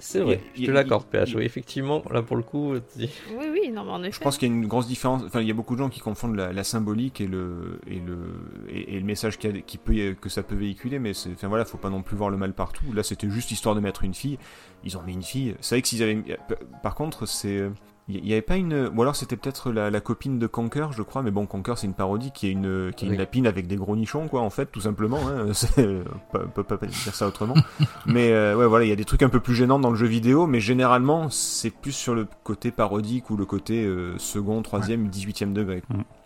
C'est 0.01 0.21
vrai, 0.21 0.41
Il- 0.57 0.63
je 0.63 0.67
te 0.67 0.71
l'accorde, 0.73 1.05
PH. 1.07 1.35
Oui, 1.35 1.45
effectivement, 1.45 2.03
là 2.13 2.23
pour 2.23 2.37
le 2.37 2.43
coup, 2.43 2.75
tu 2.93 2.99
dis- 3.01 3.11
Oui, 3.39 3.47
oui, 3.53 3.71
non, 3.73 3.85
mais 3.85 3.91
en 3.93 4.03
effet. 4.03 4.13
Je 4.13 4.21
pense 4.21 4.39
qu'il 4.39 4.49
y 4.49 4.51
a 4.51 4.55
une 4.55 4.67
grosse 4.67 4.87
différence. 4.87 5.23
Enfin, 5.27 5.41
il 5.41 5.47
y 5.49 5.51
a 5.51 5.55
beaucoup 5.55 5.75
de 5.75 5.81
gens 5.81 5.89
qui 5.89 6.01
confondent 6.01 6.37
la, 6.37 6.53
la 6.53 6.65
symbolique 6.65 7.21
et 7.21 7.27
le 7.27 7.79
et 7.91 7.96
et, 7.97 8.99
le 8.99 9.05
message 9.05 9.39
qui 9.39 9.79
peut 9.79 10.15
que 10.21 10.29
ça 10.29 10.43
peut 10.43 10.55
véhiculer. 10.55 10.99
Mais 10.99 11.13
enfin 11.33 11.49
voilà, 11.49 11.65
faut 11.65 11.79
pas 11.79 11.91
non 11.91 12.03
plus 12.03 12.17
voir 12.17 12.31
le 12.31 12.37
mal 12.37 12.53
partout. 12.53 12.93
Là, 12.93 13.03
c'était 13.03 13.31
juste 13.31 13.51
histoire 13.51 13.75
de 13.75 13.81
mettre 13.81 14.05
une 14.05 14.15
fille. 14.15 14.39
Ils 14.85 14.97
ont 14.97 15.03
mis 15.03 15.15
une 15.15 15.23
fille. 15.23 15.55
C'est 15.61 15.77
vrai 15.77 15.83
que 15.83 16.03
avaient. 16.03 16.39
Par 16.83 16.95
contre, 16.95 17.27
c'est 17.27 17.69
il 18.09 18.27
y 18.27 18.33
avait 18.33 18.43
pas 18.43 18.57
une 18.57 18.91
ou 18.95 19.03
alors 19.03 19.17
c'était 19.17 19.37
peut-être 19.37 19.73
la, 19.73 19.91
la 19.91 20.01
copine 20.01 20.39
de 20.39 20.47
Conker 20.47 20.93
je 20.93 21.03
crois 21.03 21.23
mais 21.23 21.33
bon 21.33 21.47
Conker 21.47 21.77
c'est 21.77 21.89
une 21.89 21.95
parodie 21.95 22.31
qui 22.31 22.47
est 22.47 22.53
une 22.53 22.93
qui 22.97 23.05
est 23.05 23.09
une 23.09 23.17
lapine 23.17 23.47
avec 23.47 23.67
des 23.67 23.77
gros 23.77 23.97
nichons 23.97 24.29
quoi 24.29 24.43
en 24.43 24.51
fait 24.51 24.67
tout 24.67 24.81
simplement 24.81 25.19
hein. 25.29 25.53
On 26.35 26.49
peut 26.49 26.63
pas 26.63 26.77
dire 26.87 27.15
ça 27.15 27.27
autrement 27.27 27.57
mais 28.07 28.31
euh, 28.31 28.57
ouais 28.57 28.67
voilà 28.67 28.85
il 28.85 28.89
y 28.89 28.93
a 28.93 28.97
des 28.97 29.05
trucs 29.05 29.23
un 29.23 29.29
peu 29.29 29.41
plus 29.41 29.55
gênants 29.55 29.81
dans 29.81 29.91
le 29.91 29.97
jeu 29.97 30.07
vidéo 30.07 30.47
mais 30.47 30.61
généralement 30.61 31.31
c'est 31.31 31.71
plus 31.71 31.93
sur 31.93 32.15
le 32.15 32.29
côté 32.45 32.71
parodique 32.71 33.31
ou 33.31 33.37
le 33.37 33.45
côté 33.45 33.85
euh, 33.85 34.17
second 34.19 34.63
troisième 34.63 35.09
dix-huitième 35.09 35.53
degré 35.53 35.83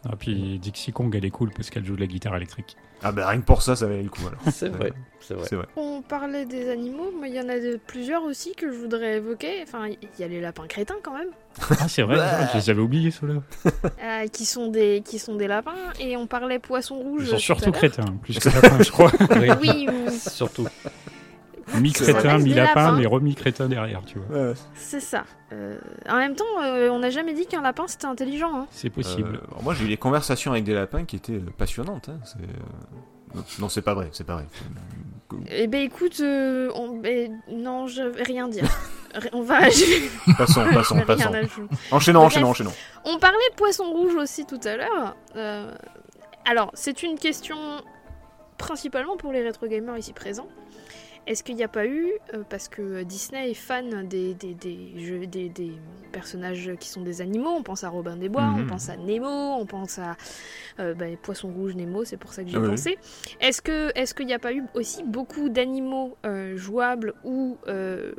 Ah, 0.08 0.16
puis 0.16 0.58
Dixie 0.58 0.92
Kong, 0.92 1.14
elle 1.16 1.24
est 1.24 1.30
cool 1.30 1.50
parce 1.54 1.70
qu'elle 1.70 1.84
joue 1.84 1.96
de 1.96 2.00
la 2.00 2.06
guitare 2.06 2.36
électrique. 2.36 2.76
Ah 3.02 3.12
bah 3.12 3.28
rien 3.28 3.40
que 3.40 3.46
pour 3.46 3.62
ça 3.62 3.76
ça 3.76 3.86
valait 3.86 4.02
le 4.02 4.08
coup 4.10 4.20
alors 4.26 4.40
c'est 4.52 4.68
vrai, 4.68 4.92
c'est 5.20 5.34
vrai. 5.34 5.66
On 5.76 6.02
parlait 6.02 6.44
des 6.44 6.70
animaux, 6.70 7.12
mais 7.20 7.28
il 7.30 7.34
y 7.36 7.40
en 7.40 7.48
a 7.48 7.58
de 7.58 7.78
plusieurs 7.86 8.22
aussi 8.24 8.54
que 8.54 8.70
je 8.72 8.76
voudrais 8.76 9.16
évoquer. 9.18 9.62
Enfin, 9.62 9.86
il 9.88 10.08
y 10.18 10.24
a 10.24 10.28
les 10.28 10.40
lapins 10.40 10.66
crétins 10.66 10.96
quand 11.02 11.12
même, 11.16 11.28
Ah, 11.78 11.88
c'est 11.88 12.02
vrai, 12.02 12.16
je 12.52 12.58
les 12.58 12.70
avais 12.70 12.80
oubliés 12.80 13.10
ceux-là. 13.10 13.34
euh, 14.02 14.26
qui 14.28 14.44
sont 14.44 14.68
des 14.68 15.02
qui 15.04 15.18
sont 15.18 15.36
des 15.36 15.46
lapins. 15.46 15.74
Et 16.00 16.16
on 16.16 16.26
parlait 16.26 16.58
poisson 16.58 16.96
rouge. 16.96 17.24
Ils 17.24 17.28
sont 17.28 17.36
tout 17.36 17.40
surtout 17.42 17.72
crétins, 17.72 18.04
plus 18.22 18.38
que 18.38 18.48
lapins, 18.48 18.82
je 18.82 18.90
crois. 18.90 19.12
Oui, 19.40 19.50
Oui, 19.60 19.88
ou- 19.88 20.10
surtout. 20.10 20.66
Mi-crétin, 21.80 22.38
mi-lapin, 22.38 22.92
mais 22.92 23.06
remis-crétin 23.06 23.68
derrière, 23.68 24.02
tu 24.04 24.18
vois. 24.18 24.48
Ouais, 24.48 24.54
c'est 24.74 25.00
ça. 25.00 25.24
Euh, 25.52 25.78
en 26.08 26.16
même 26.16 26.36
temps, 26.36 26.44
euh, 26.62 26.88
on 26.90 27.00
n'a 27.00 27.10
jamais 27.10 27.34
dit 27.34 27.46
qu'un 27.46 27.62
lapin 27.62 27.86
c'était 27.88 28.06
intelligent. 28.06 28.54
Hein. 28.54 28.66
C'est 28.70 28.90
possible. 28.90 29.40
Euh, 29.42 29.62
moi 29.62 29.74
j'ai 29.74 29.84
eu 29.84 29.88
des 29.88 29.96
conversations 29.96 30.52
avec 30.52 30.64
des 30.64 30.74
lapins 30.74 31.04
qui 31.04 31.16
étaient 31.16 31.40
passionnantes 31.58 32.08
hein. 32.08 32.20
c'est, 32.24 32.38
non, 33.34 33.44
non, 33.58 33.68
c'est 33.68 33.82
pas 33.82 33.94
vrai 33.94 34.08
c'est 34.12 34.24
pas 34.24 34.34
vrai 34.34 34.46
Eh 35.48 35.66
ben 35.66 35.82
écoute, 35.82 36.18
euh, 36.20 36.70
on... 36.74 36.98
ben, 36.98 37.40
non, 37.50 37.86
je 37.86 38.02
vais 38.02 38.22
rien 38.22 38.48
dire. 38.48 38.64
On 39.32 39.42
va. 39.42 39.62
vais 39.62 39.74
passons 40.38 40.64
passons 40.72 41.00
passons 41.00 41.32
enchaînons 41.90 42.20
enchaînons 42.20 42.48
enchaînons 42.50 42.72
On 43.04 43.18
parlait 43.18 43.38
de 43.50 43.56
poisson 43.56 43.90
rouge 43.90 44.14
aussi 44.14 44.46
tout 44.46 44.60
à 44.62 44.76
l'heure. 44.76 45.16
Euh, 45.34 45.68
alors, 46.48 46.70
c'est 46.74 47.02
une 47.02 47.18
question 47.18 47.56
principalement 48.56 49.16
pour 49.16 49.32
les 49.32 49.42
rétro 49.42 49.66
gamers 49.66 49.98
ici 49.98 50.12
présents. 50.12 50.46
Est-ce 51.30 51.44
qu'il 51.44 51.54
n'y 51.54 51.62
a 51.62 51.68
pas 51.68 51.86
eu, 51.86 52.10
euh, 52.34 52.42
parce 52.48 52.66
que 52.66 53.04
Disney 53.04 53.52
est 53.52 53.54
fan 53.54 54.08
des, 54.08 54.34
des, 54.34 54.52
des 54.54 54.92
jeux, 54.98 55.28
des, 55.28 55.48
des 55.48 55.70
personnages 56.10 56.72
qui 56.80 56.88
sont 56.88 57.02
des 57.02 57.20
animaux, 57.20 57.50
on 57.50 57.62
pense 57.62 57.84
à 57.84 57.88
Robin 57.88 58.16
des 58.16 58.28
Bois, 58.28 58.42
on 58.52 58.62
Mhm. 58.62 58.66
pense 58.66 58.88
à 58.88 58.96
Nemo, 58.96 59.28
on 59.28 59.64
pense 59.64 60.00
à 60.00 60.16
euh, 60.80 60.92
bah, 60.94 61.04
Poisson 61.22 61.52
Rouge 61.52 61.76
Nemo, 61.76 62.04
c'est 62.04 62.16
pour 62.16 62.32
ça 62.32 62.42
que 62.42 62.50
j'ai 62.50 62.56
Ah 62.56 62.62
oui, 62.62 62.70
pensé. 62.70 62.98
Est-ce 63.40 63.62
que 63.62 63.96
est-ce 63.96 64.12
qu'il 64.12 64.26
n'y 64.26 64.34
a 64.34 64.40
pas 64.40 64.52
eu 64.52 64.64
aussi 64.74 65.04
beaucoup 65.04 65.48
d'animaux 65.50 66.16
euh, 66.26 66.56
jouables 66.56 67.14
ou 67.22 67.58
euh, 67.68 68.10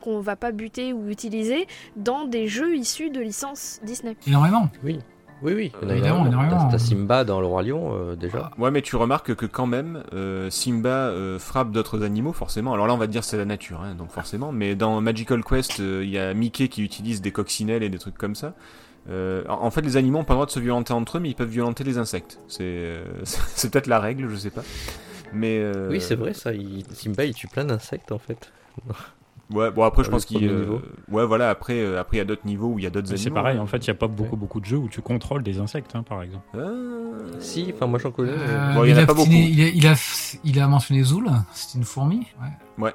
qu'on 0.00 0.20
va 0.20 0.36
pas 0.36 0.52
buter 0.52 0.92
ou 0.92 1.08
utiliser 1.10 1.66
dans 1.96 2.24
des 2.24 2.46
jeux 2.46 2.76
issus 2.76 3.10
de 3.10 3.20
licences 3.20 3.80
Disney? 3.82 4.14
Énormément. 4.28 4.70
Oui, 4.84 5.00
oui, 5.42 5.52
oui. 5.54 5.72
il 5.82 5.82
y 5.82 5.86
en 5.86 5.90
a 5.90 5.92
Évidemment, 5.94 6.26
énormément. 6.26 6.42
énormément. 6.52 6.70
T'as- 6.70 6.78
Simba 6.78 7.24
dans 7.24 7.40
Le 7.40 7.46
Roi 7.46 7.62
Lion, 7.62 7.92
euh, 7.94 8.16
déjà. 8.16 8.50
Ouais, 8.58 8.70
mais 8.70 8.82
tu 8.82 8.96
remarques 8.96 9.34
que 9.34 9.46
quand 9.46 9.66
même, 9.66 10.02
euh, 10.14 10.48
Simba 10.50 10.88
euh, 11.08 11.38
frappe 11.38 11.70
d'autres 11.70 12.02
animaux, 12.02 12.32
forcément. 12.32 12.72
Alors 12.72 12.86
là, 12.86 12.94
on 12.94 12.98
va 12.98 13.06
te 13.06 13.12
dire 13.12 13.24
c'est 13.24 13.36
la 13.36 13.44
nature, 13.44 13.80
hein, 13.82 13.94
donc 13.94 14.10
forcément. 14.10 14.52
Mais 14.52 14.74
dans 14.74 15.00
Magical 15.00 15.44
Quest, 15.44 15.80
euh, 15.80 16.02
il 16.04 16.10
y 16.10 16.18
a 16.18 16.32
Mickey 16.34 16.68
qui 16.68 16.82
utilise 16.82 17.20
des 17.20 17.30
coccinelles 17.32 17.82
et 17.82 17.88
des 17.90 17.98
trucs 17.98 18.16
comme 18.18 18.34
ça. 18.34 18.54
Euh, 19.10 19.44
en 19.48 19.70
fait, 19.70 19.82
les 19.82 19.98
animaux 19.98 20.20
ont 20.20 20.24
pas 20.24 20.32
le 20.32 20.36
droit 20.36 20.46
de 20.46 20.50
se 20.50 20.60
violenter 20.60 20.94
entre 20.94 21.18
eux, 21.18 21.20
mais 21.20 21.28
ils 21.28 21.34
peuvent 21.34 21.48
violenter 21.50 21.84
les 21.84 21.98
insectes. 21.98 22.38
C'est 22.48 22.62
euh, 22.64 23.04
c'est 23.24 23.70
peut-être 23.70 23.86
la 23.86 24.00
règle, 24.00 24.28
je 24.30 24.36
sais 24.36 24.50
pas. 24.50 24.62
Mais 25.34 25.58
euh, 25.60 25.88
Oui, 25.90 26.00
c'est 26.00 26.14
vrai, 26.14 26.32
ça. 26.32 26.54
il- 26.54 26.84
Simba, 26.92 27.24
il 27.24 27.34
tue 27.34 27.48
plein 27.48 27.64
d'insectes, 27.64 28.12
en 28.12 28.18
fait. 28.18 28.50
Ouais, 29.52 29.70
bon 29.70 29.82
après, 29.84 30.02
je 30.04 30.10
pense 30.10 30.24
qu'il. 30.24 30.46
euh. 30.48 30.78
Ouais, 31.10 31.26
voilà. 31.26 31.50
Après, 31.50 31.74
euh, 31.78 32.00
après, 32.00 32.16
il 32.16 32.18
y 32.18 32.22
a 32.22 32.24
d'autres 32.24 32.46
niveaux 32.46 32.68
où 32.68 32.78
il 32.78 32.82
y 32.82 32.86
a 32.86 32.90
d'autres 32.90 33.08
Mais 33.10 33.14
animaux. 33.14 33.24
c'est 33.24 33.42
pareil, 33.42 33.58
en 33.58 33.66
fait, 33.66 33.76
il 33.78 33.90
n'y 33.90 33.96
a 33.96 33.98
pas 33.98 34.06
beaucoup, 34.08 34.36
beaucoup 34.36 34.58
de 34.60 34.64
jeux 34.64 34.78
où 34.78 34.88
tu 34.88 35.02
contrôles 35.02 35.42
des 35.42 35.58
insectes, 35.58 35.94
hein, 35.94 36.02
par 36.02 36.22
exemple. 36.22 36.44
Ah. 36.56 36.68
Si, 37.40 37.70
enfin, 37.74 37.86
moi 37.86 37.98
j'en 37.98 38.10
connais. 38.10 38.32
Euh, 38.32 38.74
Bon, 38.74 38.84
il 38.84 38.90
y 38.90 38.92
en 38.92 38.96
il, 38.96 39.00
a 39.00 39.02
a 39.02 39.06
pas 39.06 39.14
beaucoup. 39.14 39.30
il, 39.30 39.62
a, 39.62 39.68
il, 39.68 39.86
a, 39.86 39.94
il 40.44 40.60
a 40.60 40.66
mentionné 40.66 41.02
Zool, 41.02 41.30
c'est 41.52 41.76
une 41.76 41.84
fourmi. 41.84 42.26
Ouais. 42.78 42.84
Ouais, 42.86 42.92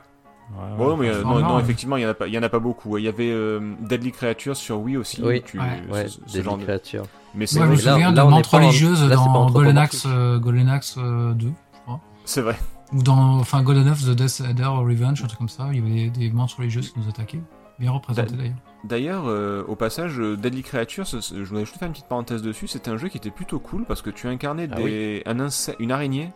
Bon, 0.79 0.97
mais 0.97 1.09
euh, 1.09 1.21
non, 1.23 1.39
non, 1.39 1.59
effectivement, 1.59 1.95
il 1.97 2.01
y 2.01 2.05
en 2.07 2.09
a 2.09 2.13
pas, 2.15 2.27
il 2.27 2.33
y 2.33 2.37
en 2.39 2.41
a 2.43 2.49
pas 2.49 2.57
beaucoup. 2.57 2.97
Il 2.97 3.03
y 3.03 3.07
avait 3.07 3.29
euh, 3.29 3.59
Deadly 3.81 4.11
Creatures 4.11 4.55
sur 4.57 4.79
Wii 4.79 4.97
aussi. 4.97 5.21
Oui. 5.23 5.43
tu, 5.45 5.59
Ouais. 5.59 5.65
ce- 5.87 5.93
Ouais, 5.93 6.07
ce 6.25 6.33
des 6.37 6.41
genre 6.43 6.57
de- 6.57 6.63
créatures. 6.63 7.03
Mais 7.35 7.45
c'est 7.45 7.59
je 7.59 7.65
me 7.65 7.75
souviens 7.75 8.11
de 8.11 8.19
en- 8.19 8.41
religieuse 8.41 9.07
dans 9.07 9.25
en 9.25 9.51
Golden. 9.51 9.77
Axe, 9.77 10.05
euh, 10.07 10.39
Golden 10.39 10.67
Axe 10.69 10.95
euh, 10.97 11.33
2, 11.33 11.45
je 11.73 11.79
crois. 11.81 11.99
c'est 12.25 12.41
vrai. 12.41 12.57
Ou 12.93 13.03
dans, 13.03 13.37
enfin, 13.39 13.61
Golden 13.61 13.87
Axe, 13.87 14.03
The 14.05 14.09
Death 14.15 14.41
Adder 14.47 14.63
Revenge, 14.63 15.23
un 15.23 15.27
truc 15.27 15.37
comme 15.37 15.49
ça. 15.49 15.67
Il 15.71 15.77
y 15.77 15.79
avait 15.79 16.09
des, 16.09 16.27
des 16.27 16.31
menthes 16.31 16.53
religieuses 16.53 16.91
qui 16.91 16.99
nous 16.99 17.07
attaquaient. 17.09 17.41
Bien 17.77 17.91
représenté 17.91 18.35
d'ailleurs. 18.35 18.55
D'ailleurs, 18.83 19.23
euh, 19.27 19.63
au 19.67 19.75
passage, 19.75 20.19
euh, 20.19 20.35
Deadly 20.35 20.63
Creatures, 20.63 21.05
je 21.05 21.43
voudrais 21.43 21.63
juste 21.65 21.77
faire 21.77 21.85
une 21.87 21.93
petite 21.93 22.07
parenthèse 22.09 22.41
dessus. 22.41 22.67
C'était 22.67 22.89
un 22.91 22.97
jeu 22.97 23.07
qui 23.07 23.17
était 23.17 23.29
plutôt 23.31 23.59
cool 23.59 23.85
parce 23.85 24.01
que 24.01 24.09
tu 24.09 24.27
incarnais 24.27 24.67
Ah 24.71 24.75
des, 24.75 25.21
un 25.25 25.39
insecte, 25.39 25.79
une 25.79 25.91
araignée 25.93 26.31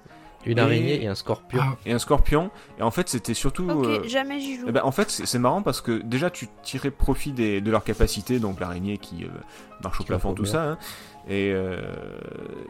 Une 0.46 0.58
Et- 0.58 0.62
araignée 0.62 1.04
et 1.04 1.08
un 1.08 1.16
scorpion. 1.16 1.60
Ah, 1.62 1.76
et 1.86 1.92
un 1.92 2.00
scorpion. 2.00 2.50
Et 2.80 2.82
en 2.82 2.92
fait, 2.92 3.10
c'était 3.10 3.34
surtout. 3.34 3.70
Ok, 3.70 3.86
euh, 3.88 4.08
jamais 4.08 4.40
j'y 4.40 4.56
joue. 4.58 4.66
eh 4.70 4.72
ben, 4.72 4.82
en 4.86 4.92
fait, 4.92 5.10
c'est 5.10 5.40
marrant 5.40 5.62
parce 5.62 5.82
que 5.82 6.02
déjà, 6.02 6.30
tu 6.30 6.48
tirais 6.64 6.92
profit 6.92 7.32
des, 7.34 7.60
de 7.60 7.72
leurs 7.72 7.84
capacités, 7.84 8.40
donc 8.40 8.60
l'araignée 8.62 8.98
qui 8.98 9.26
euh, 9.26 9.28
marche 9.84 10.00
au 10.00 10.04
Qui 10.04 10.08
plafond, 10.08 10.34
tout 10.34 10.46
ça, 10.46 10.64
hein, 10.72 10.78
et 11.28 11.52
euh, 11.54 11.82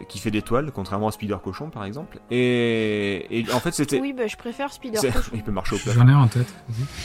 qui 0.09 0.19
fait 0.19 0.29
des 0.31 0.41
toiles, 0.41 0.71
contrairement 0.71 1.07
à 1.07 1.11
Spider 1.11 1.37
Cochon, 1.43 1.69
par 1.69 1.85
exemple. 1.85 2.19
Et, 2.31 3.39
et 3.39 3.51
en 3.51 3.59
fait, 3.59 3.71
c'était. 3.71 3.99
Oui, 3.99 4.13
bah 4.13 4.27
je 4.27 4.37
préfère 4.37 4.71
Spider 4.71 4.99
Cochon. 4.99 5.31
Il 5.33 5.43
peut 5.43 5.51
marcher 5.51 5.75
au 5.75 5.79
plafond. 5.79 5.99
J'en 6.01 6.07
ai 6.07 6.11
un 6.11 6.17
en 6.19 6.27
tête. 6.27 6.53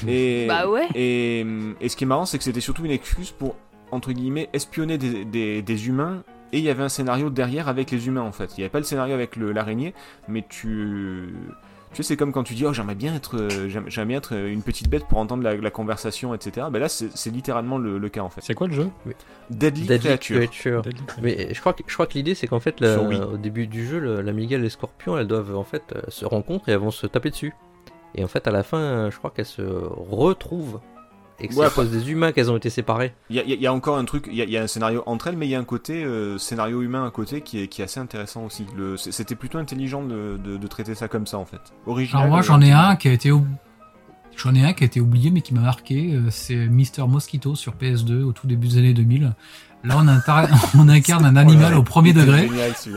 Et, 0.07 0.47
Bah 0.47 0.69
ouais. 0.69 0.87
Et, 0.95 1.47
et 1.81 1.89
ce 1.89 1.97
qui 1.97 2.05
est 2.05 2.07
marrant, 2.07 2.27
c'est 2.27 2.39
que 2.39 2.45
c'était 2.45 2.61
surtout 2.61 2.85
une 2.85 2.91
excuse 2.91 3.31
pour, 3.31 3.57
entre 3.91 4.13
guillemets, 4.13 4.49
espionner 4.53 4.99
des, 4.99 5.25
des- 5.25 5.63
des 5.63 5.89
humains. 5.89 6.23
Et 6.53 6.59
il 6.59 6.65
y 6.65 6.71
avait 6.71 6.83
un 6.83 6.89
scénario 6.89 7.29
derrière 7.29 7.69
avec 7.69 7.91
les 7.91 8.07
humains, 8.07 8.23
en 8.23 8.33
fait. 8.33 8.53
Il 8.57 8.61
n'y 8.61 8.65
avait 8.65 8.71
pas 8.71 8.79
le 8.79 8.85
scénario 8.85 9.15
avec 9.15 9.37
le- 9.37 9.53
l'araignée, 9.53 9.93
mais 10.29 10.45
tu... 10.49 11.35
Tu 11.99 12.05
sais, 12.05 12.09
c'est 12.11 12.17
comme 12.17 12.31
quand 12.31 12.45
tu 12.45 12.55
dis, 12.55 12.65
oh, 12.65 12.73
j'aimerais 12.73 12.95
bien 12.95 13.13
être, 13.17 13.37
euh, 13.37 13.69
j'aimerais 13.69 14.05
bien 14.05 14.19
être 14.19 14.33
une 14.33 14.63
petite 14.63 14.89
bête 14.89 15.05
pour 15.09 15.19
entendre 15.19 15.43
la, 15.43 15.57
la 15.57 15.71
conversation, 15.73 16.33
etc. 16.33 16.69
Ben 16.71 16.79
là, 16.79 16.89
c'est 16.89 17.11
c'est 17.17 17.31
littéralement 17.31 17.77
le, 17.77 17.99
le 17.99 18.09
cas, 18.09 18.21
en 18.21 18.29
fait. 18.29 18.41
C'est 18.41 18.55
quoi 18.55 18.69
le 18.69 18.73
jeu 18.73 18.89
Deadly, 19.51 19.83
Deadly 19.85 19.99
Creature. 19.99 20.37
Creature. 20.37 20.83
Deadly. 20.83 21.03
Mais 21.21 21.53
je 21.53 21.59
crois 21.59 21.73
que, 21.73 21.83
je 21.85 21.93
crois 21.93 22.07
que 22.07 22.13
l'idée 22.13 22.37
c'est 22.37 22.47
qu'en 22.47 22.61
fait, 22.61 22.79
la- 22.79 22.95
au 23.27 23.37
début 23.37 23.67
du 23.67 23.85
jeu, 23.85 23.99
le- 23.99 24.21
la 24.21 24.31
Miguel 24.33 24.61
et 24.61 24.63
les 24.63 24.69
scorpions, 24.71 25.19
elles 25.19 25.27
doivent 25.27 25.57
en 25.57 25.65
fait 25.65 25.83
euh, 25.97 26.03
se 26.07 26.25
rencontrer 26.25 26.71
et 26.71 26.75
elles 26.77 26.81
vont 26.81 26.93
se 26.93 27.09
taper 27.09 27.31
dessus. 27.31 27.53
Et 28.15 28.23
en 28.23 28.29
fait, 28.29 28.47
à 28.47 28.53
la 28.53 28.63
fin, 28.63 28.79
euh, 28.79 29.11
je 29.11 29.19
crois 29.19 29.31
qu'elles 29.33 29.45
se 29.45 29.63
retrouvent. 29.63 30.79
Et 31.41 31.47
que 31.49 31.55
c'est 31.55 31.65
à 31.65 31.71
cause 31.71 31.91
des 31.91 32.11
humains 32.11 32.33
qu'elles 32.33 32.51
ont 32.51 32.57
été 32.57 32.69
séparées. 32.69 33.15
Il 33.31 33.37
y 33.37 33.39
a, 33.41 33.45
y 33.45 33.53
a- 33.53 33.57
y 33.57 33.67
a 33.67 33.73
encore 33.73 33.97
un 33.97 34.05
truc, 34.05 34.29
il 34.29 34.35
y 34.37 34.43
a, 34.43 34.45
y 34.45 34.57
a 34.57 34.63
un 34.63 34.67
scénario 34.67 35.03
entre 35.07 35.29
elles, 35.29 35.37
mais 35.37 35.47
il 35.47 35.51
y 35.51 35.55
a 35.55 35.59
un 35.61 35.65
côté 35.65 36.03
euh, 36.05 36.37
scénario 36.39 36.83
humain 36.83 37.07
à 37.07 37.11
côté 37.11 37.43
qui 37.43 37.61
est, 37.63 37.69
qui 37.69 37.81
est 37.81 37.85
assez 37.85 38.01
intéressant 38.01 38.45
aussi. 38.45 38.67
C'était 38.97 39.37
plutôt 39.37 39.59
intelligent 39.59 40.03
de, 40.03 40.37
de- 40.43 40.57
de 40.57 40.67
traiter 40.67 40.95
ça 40.97 41.07
comme 41.09 41.27
ça, 41.27 41.39
en 41.39 41.45
fait. 41.45 41.61
Original. 41.87 42.23
Alors 42.23 42.31
moi 42.31 42.41
euh, 42.41 42.43
j'en 42.43 42.61
ai 42.61 42.73
intelligent. 42.73 42.89
un 42.91 42.97
qui 42.97 43.09
a 43.09 43.13
été 43.13 43.31
j'en 44.37 44.55
ai 44.55 44.65
un 44.65 44.73
qui 44.73 44.85
a 44.85 44.87
été 44.87 45.01
oublié 45.01 45.31
mais 45.31 45.41
qui 45.41 45.55
m'a 45.55 45.61
marqué, 45.61 46.13
euh, 46.15 46.23
c'est 46.31 46.55
Mister 46.57 47.03
Mosquito 47.09 47.55
sur 47.55 47.75
PS2 47.75 48.23
au 48.23 48.33
tout 48.33 48.47
début 48.47 48.69
des 48.69 48.79
années 48.79 48.95
2000. 48.95 49.33
Là 49.85 49.95
on, 49.97 50.09
inter- 50.09 50.47
on 50.79 50.89
incarne 50.89 51.25
un 51.25 51.37
animal 51.37 51.75
au 51.75 51.83
premier 51.85 52.13
degré 52.13 52.49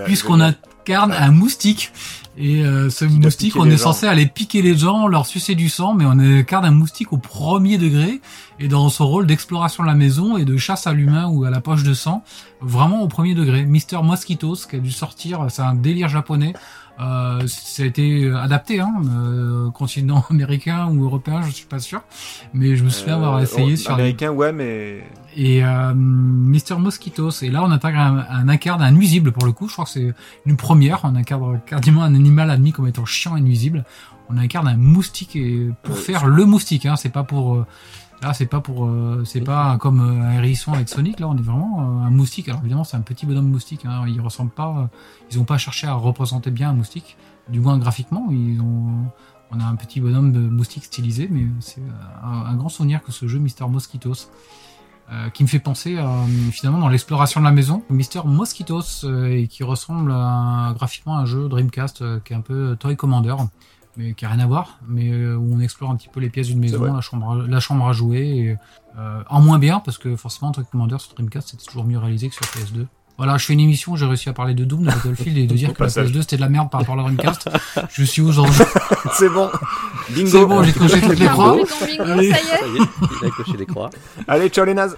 puisqu'on 0.06 0.34
génial. 0.38 0.56
Incarne 0.82 1.12
un 1.12 1.32
moustique 1.32 1.92
et 2.38 2.64
euh, 2.64 2.90
ce 2.90 3.06
moustique 3.06 3.56
on 3.58 3.66
est 3.66 3.72
gens. 3.72 3.78
censé 3.78 4.08
aller 4.08 4.26
piquer 4.26 4.62
les 4.62 4.78
gens, 4.78 5.08
leur 5.08 5.26
sucer 5.26 5.54
du 5.54 5.70
sang 5.70 5.94
mais 5.94 6.06
on 6.06 6.18
incarne 6.18 6.66
un 6.66 6.72
moustique 6.72 7.14
au 7.14 7.18
premier 7.18 7.78
degré 7.78 8.22
et 8.60 8.68
dans 8.68 8.90
son 8.90 9.08
rôle 9.08 9.28
d'exploration 9.28 9.84
de 9.84 9.88
la 9.88 9.96
maison 9.96 10.38
et 10.38 10.46
de 10.46 10.58
chasse 10.58 10.88
à 10.88 10.94
l'humain 10.94 11.28
ou 11.28 11.44
à 11.44 11.50
la 11.50 11.62
poche 11.62 11.84
de 11.84 11.94
sang, 11.94 12.24
vraiment 12.62 13.02
au 13.02 13.08
premier 13.08 13.34
degré. 13.36 13.66
Mister 13.66 13.98
Mosquitos 14.04 14.56
qui 14.70 14.76
a 14.78 14.80
dû 14.80 14.92
sortir, 14.92 15.46
c'est 15.50 15.62
un 15.64 15.74
délire 15.74 16.10
japonais. 16.10 16.54
Euh, 17.00 17.48
ça 17.48 17.84
a 17.84 17.86
été 17.88 18.30
adapté, 18.32 18.80
hein, 18.80 18.94
euh, 19.10 19.72
continent 19.72 20.24
américain 20.30 20.88
ou 20.88 21.04
européen, 21.04 21.42
je 21.44 21.52
suis 21.52 21.66
pas 21.66 21.80
sûr, 21.80 22.02
mais 22.54 22.76
je 22.76 22.84
me 22.84 22.90
souviens 22.90 23.16
avoir 23.16 23.38
Euh, 23.38 23.42
essayé 23.44 23.76
sur 23.76 23.92
les- 23.96 24.02
Américain, 24.02 24.30
ouais, 24.32 24.52
mais. 24.52 25.04
et 25.36 25.64
euh, 25.64 25.94
Mister 25.96 26.76
Mosquitos. 26.76 27.32
Et 27.42 27.50
là, 27.50 27.64
on 27.64 27.72
intègre 27.72 27.98
un, 28.00 28.26
un 28.30 28.50
incarne 28.50 28.82
un 28.84 28.92
nuisible 28.92 29.32
pour 29.32 29.46
le 29.46 29.52
coup. 29.52 29.68
Je 29.68 29.74
crois 29.74 29.86
que 29.86 29.92
c'est 29.92 30.14
une 30.46 30.58
première. 30.58 31.00
On 31.04 31.16
incarne 31.16 31.60
quasiment 31.66 32.04
un 32.04 32.14
animal 32.14 32.50
admis 32.52 32.72
comme 32.72 32.88
étant 32.88 33.06
chiant 33.06 33.36
et 33.36 33.42
nuisible. 33.42 33.84
On 34.30 34.38
incarne 34.38 34.68
un 34.68 34.78
moustique 34.78 35.36
et 35.36 35.70
pour 35.84 35.96
Euh, 35.96 35.98
faire 35.98 36.28
le 36.28 36.46
moustique. 36.46 36.86
Hein, 36.86 36.96
c'est 36.98 37.10
pas 37.10 37.24
pour 37.24 37.56
euh, 37.56 37.66
là, 38.22 38.34
c'est 38.34 38.46
pas 38.46 38.62
pour 38.62 38.86
euh, 38.86 39.24
c'est 39.26 39.42
pas 39.42 39.78
comme 39.78 40.00
euh, 40.02 40.28
un 40.28 40.34
hérisson 40.34 40.74
avec 40.74 40.90
Sonic. 40.90 41.20
Là, 41.20 41.28
on 41.28 41.38
est 41.38 41.42
vraiment 41.42 41.80
euh, 41.80 42.06
un 42.06 42.10
moustique. 42.10 42.48
Alors 42.50 42.62
évidemment, 42.62 42.84
c'est 42.84 42.98
un 42.98 43.02
petit 43.02 43.26
bonhomme 43.26 43.50
moustique. 43.50 43.86
Hein, 43.86 44.06
il 44.08 44.22
ressemble 44.22 44.52
pas. 44.52 44.70
euh, 44.78 44.88
ils 45.32 45.40
ont 45.40 45.46
pas 45.46 45.58
cherché 45.58 45.88
à 45.88 45.94
représenter 45.94 46.52
bien 46.52 46.70
un 46.70 46.74
moustique. 46.74 47.18
Du 47.50 47.60
moins 47.60 47.78
graphiquement, 47.78 48.28
ils 48.32 48.62
ont 48.62 49.12
on 49.54 49.60
a 49.60 49.66
un 49.66 49.76
petit 49.76 50.00
bonhomme 50.00 50.32
de 50.32 50.40
moustique 50.40 50.86
stylisé, 50.86 51.28
mais 51.30 51.46
c'est 51.60 51.82
un, 52.24 52.46
un 52.52 52.56
grand 52.56 52.70
souvenir 52.70 53.04
que 53.04 53.12
ce 53.12 53.28
jeu 53.28 53.38
Mister 53.38 53.66
Mosquitos 53.68 54.30
euh, 55.12 55.30
qui 55.30 55.44
me 55.44 55.50
fait 55.50 55.60
penser 55.60 55.98
euh, 55.98 56.26
finalement 56.52 56.80
dans 56.80 56.88
l'exploration 56.88 57.42
de 57.42 57.46
la 57.46 57.52
maison, 57.52 57.84
Mister 57.90 58.22
Mosquitos, 58.24 59.04
euh, 59.04 59.26
et 59.28 59.48
qui 59.48 59.64
ressemble 59.66 60.14
à, 60.14 60.72
graphiquement 60.74 61.18
à 61.18 61.22
un 61.22 61.26
jeu 61.26 61.50
Dreamcast 61.50 62.02
euh, 62.02 62.20
qui 62.24 62.32
est 62.32 62.36
un 62.38 62.42
peu 62.42 62.78
Toy 62.80 62.96
Commander, 62.96 63.36
mais 63.98 64.14
qui 64.14 64.26
a 64.26 64.30
rien 64.30 64.40
à 64.40 64.48
voir, 64.48 64.80
mais 64.88 65.12
euh, 65.12 65.36
où 65.36 65.54
on 65.54 65.60
explore 65.60 65.92
un 65.92 65.96
petit 65.96 66.10
peu 66.10 66.20
les 66.20 66.30
pièces 66.30 66.48
d'une 66.48 66.60
maison, 66.60 66.82
la 66.84 67.02
chambre, 67.02 67.32
à, 67.32 67.48
la 67.48 67.60
chambre 67.60 67.88
à 67.88 67.94
jouer, 67.94 68.20
et, 68.20 68.58
euh, 68.98 69.24
en 69.30 69.42
moins 69.42 69.60
bien 69.60 69.80
parce 69.80 69.98
que 69.98 70.16
forcément 70.16 70.52
Toy 70.52 70.64
Commander 70.70 70.98
sur 71.00 71.14
Dreamcast 71.14 71.50
c'était 71.50 71.66
toujours 71.66 71.86
mieux 71.86 71.98
réalisé 71.98 72.30
que 72.30 72.36
sur 72.36 72.46
PS2. 72.46 72.86
Voilà, 73.18 73.38
je 73.38 73.46
fais 73.46 73.54
une 73.54 73.60
émission, 73.60 73.96
j'ai 73.96 74.06
réussi 74.06 74.30
à 74.30 74.34
parler 74.34 74.54
de 74.56 74.64
Doom, 74.64 74.82
de 74.82 74.86
Battlefield 74.86 75.38
et 75.38 75.46
de 75.48 75.54
dire 75.56 75.70
que 75.70 75.74
la 75.74 75.86
passage. 75.86 76.10
PS2 76.12 76.22
c'était 76.22 76.38
de 76.38 76.42
la 76.42 76.50
merde 76.50 76.70
par 76.72 76.80
rapport 76.80 76.96
à 76.96 76.98
la 76.98 77.04
Dreamcast. 77.04 77.50
je 77.90 78.04
suis 78.04 78.22
aujourd'hui. 78.22 78.64
C'est 79.14 79.30
bon. 79.30 79.50
Bingo. 80.10 80.30
C'est 80.30 80.46
bon, 80.46 80.64
j'ai 80.64 80.74
coché 80.74 81.02
toutes 81.02 81.20
les 81.20 81.28
croix. 81.28 81.56
bingo, 81.56 81.66
Allez. 82.04 82.32
ça 82.32 82.40
y 82.40 82.42
est. 82.42 82.60
Ça 82.60 82.68
y 82.68 82.78
est, 82.78 82.88
il 83.22 83.28
a 83.28 83.32
coché 83.32 83.58
les 83.58 83.66
croix. 83.66 83.90
Allez, 84.28 84.50
ciao 84.50 84.66
les 84.66 84.74
nazes. 84.74 84.98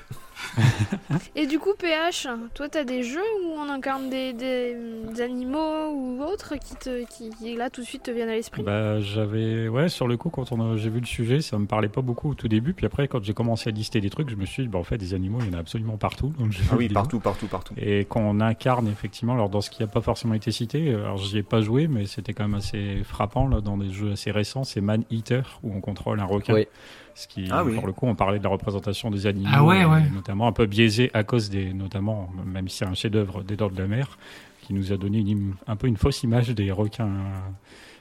Et 1.36 1.48
du 1.48 1.60
coup, 1.60 1.72
PH, 1.78 2.28
toi, 2.54 2.70
t'as 2.70 2.84
des 2.84 3.04
jeux 3.04 3.20
où 3.44 3.52
on 3.58 3.70
incarne 3.70 4.10
des, 4.10 4.34
des, 4.34 4.76
des 5.12 5.22
animaux 5.22 5.92
ou 5.94 6.22
autres 6.24 6.56
qui, 6.56 6.76
te, 6.76 7.06
qui, 7.06 7.30
qui, 7.30 7.56
là 7.56 7.70
tout 7.70 7.82
de 7.82 7.86
suite 7.86 8.04
te 8.04 8.12
viennent 8.12 8.30
à 8.30 8.36
l'esprit? 8.36 8.64
Bah, 8.64 9.00
j'avais, 9.00 9.68
ouais, 9.68 9.90
sur 9.90 10.08
le 10.08 10.18
coup, 10.18 10.30
quand 10.30 10.46
j'ai 10.78 10.90
vu 10.90 11.00
le 11.00 11.06
sujet, 11.06 11.42
ça 11.42 11.58
me 11.58 11.66
parlait 11.66 11.90
pas 11.90 12.02
beaucoup 12.02 12.32
au 12.32 12.34
tout 12.36 12.48
début. 12.48 12.74
Puis 12.74 12.86
après, 12.86 13.08
quand 13.08 13.24
j'ai 13.24 13.34
commencé 13.34 13.70
à 13.70 13.72
lister 13.72 14.02
des 14.02 14.10
trucs, 14.10 14.30
je 14.30 14.36
me 14.36 14.46
suis 14.46 14.64
dit, 14.64 14.70
bah, 14.70 14.80
en 14.80 14.84
fait, 14.84 14.98
des 14.98 15.14
animaux, 15.14 15.40
il 15.42 15.48
y 15.48 15.50
en 15.50 15.58
a 15.58 15.60
absolument 15.60 15.98
partout. 15.98 16.34
jeu 16.50 16.64
Ah 16.72 16.76
oui, 16.78 16.90
partout, 16.94 17.20
partout, 17.20 17.48
partout. 17.48 17.74
Et 17.78 18.06
quand 18.06 18.22
on 18.22 18.40
incarne 18.40 18.88
effectivement, 18.88 19.34
alors 19.34 19.50
dans 19.50 19.62
ce 19.62 19.70
qui 19.70 19.82
n'a 19.82 19.88
pas 19.88 20.02
forcément 20.02 20.34
été 20.34 20.52
cité, 20.52 20.94
alors 20.94 21.18
j'y 21.18 21.38
ai 21.38 21.44
pas 21.44 21.62
joué, 21.62 21.88
mais 21.88 22.06
c'était 22.06 22.34
quand 22.34 22.44
même 22.44 22.56
assez 22.56 23.02
frappant 23.04 23.48
là, 23.48 23.62
dans 23.62 23.78
des 23.78 23.92
jeux 23.92 24.12
assez 24.12 24.32
récents, 24.32 24.64
c'est 24.64 24.82
Man 24.82 25.04
Eater 25.10 25.60
où 25.64 25.74
on 25.74 25.82
contrôle 25.82 26.20
un 26.20 26.26
requin. 26.26 26.54
Oui. 26.54 26.68
Ce 27.16 27.28
qui, 27.28 27.48
Ah 27.52 27.64
oui. 27.64 27.76
pour 27.76 27.86
le 27.86 27.94
coup, 27.94 28.08
on 28.08 28.16
parlait 28.16 28.40
de 28.40 28.44
la 28.44 28.50
représentation 28.50 29.12
des 29.12 29.28
animaux, 29.28 29.50
Ah 29.54 29.64
ouais, 29.64 29.86
ouais. 29.86 30.04
notamment 30.14 30.48
un 30.48 30.52
peu 30.52 30.66
biaisé 30.66 31.12
à 31.14 31.24
cause 31.24 31.50
des, 31.50 31.74
notamment, 31.74 32.30
même 32.46 32.68
si 32.70 32.78
c'est 32.78 32.86
un 32.86 32.94
chef-d'œuvre 32.96 33.44
des 33.44 33.56
Dents 33.56 33.70
de 33.70 33.78
la 33.80 33.88
Mer, 33.88 34.18
qui 34.62 34.74
nous 34.74 34.92
a 34.94 34.98
donné 34.98 35.20
une 35.20 35.54
un 35.68 35.76
peu 35.76 35.88
une 35.88 35.98
fausse 35.98 36.24
image 36.24 36.50
des 36.50 36.72
requins. 36.72 37.10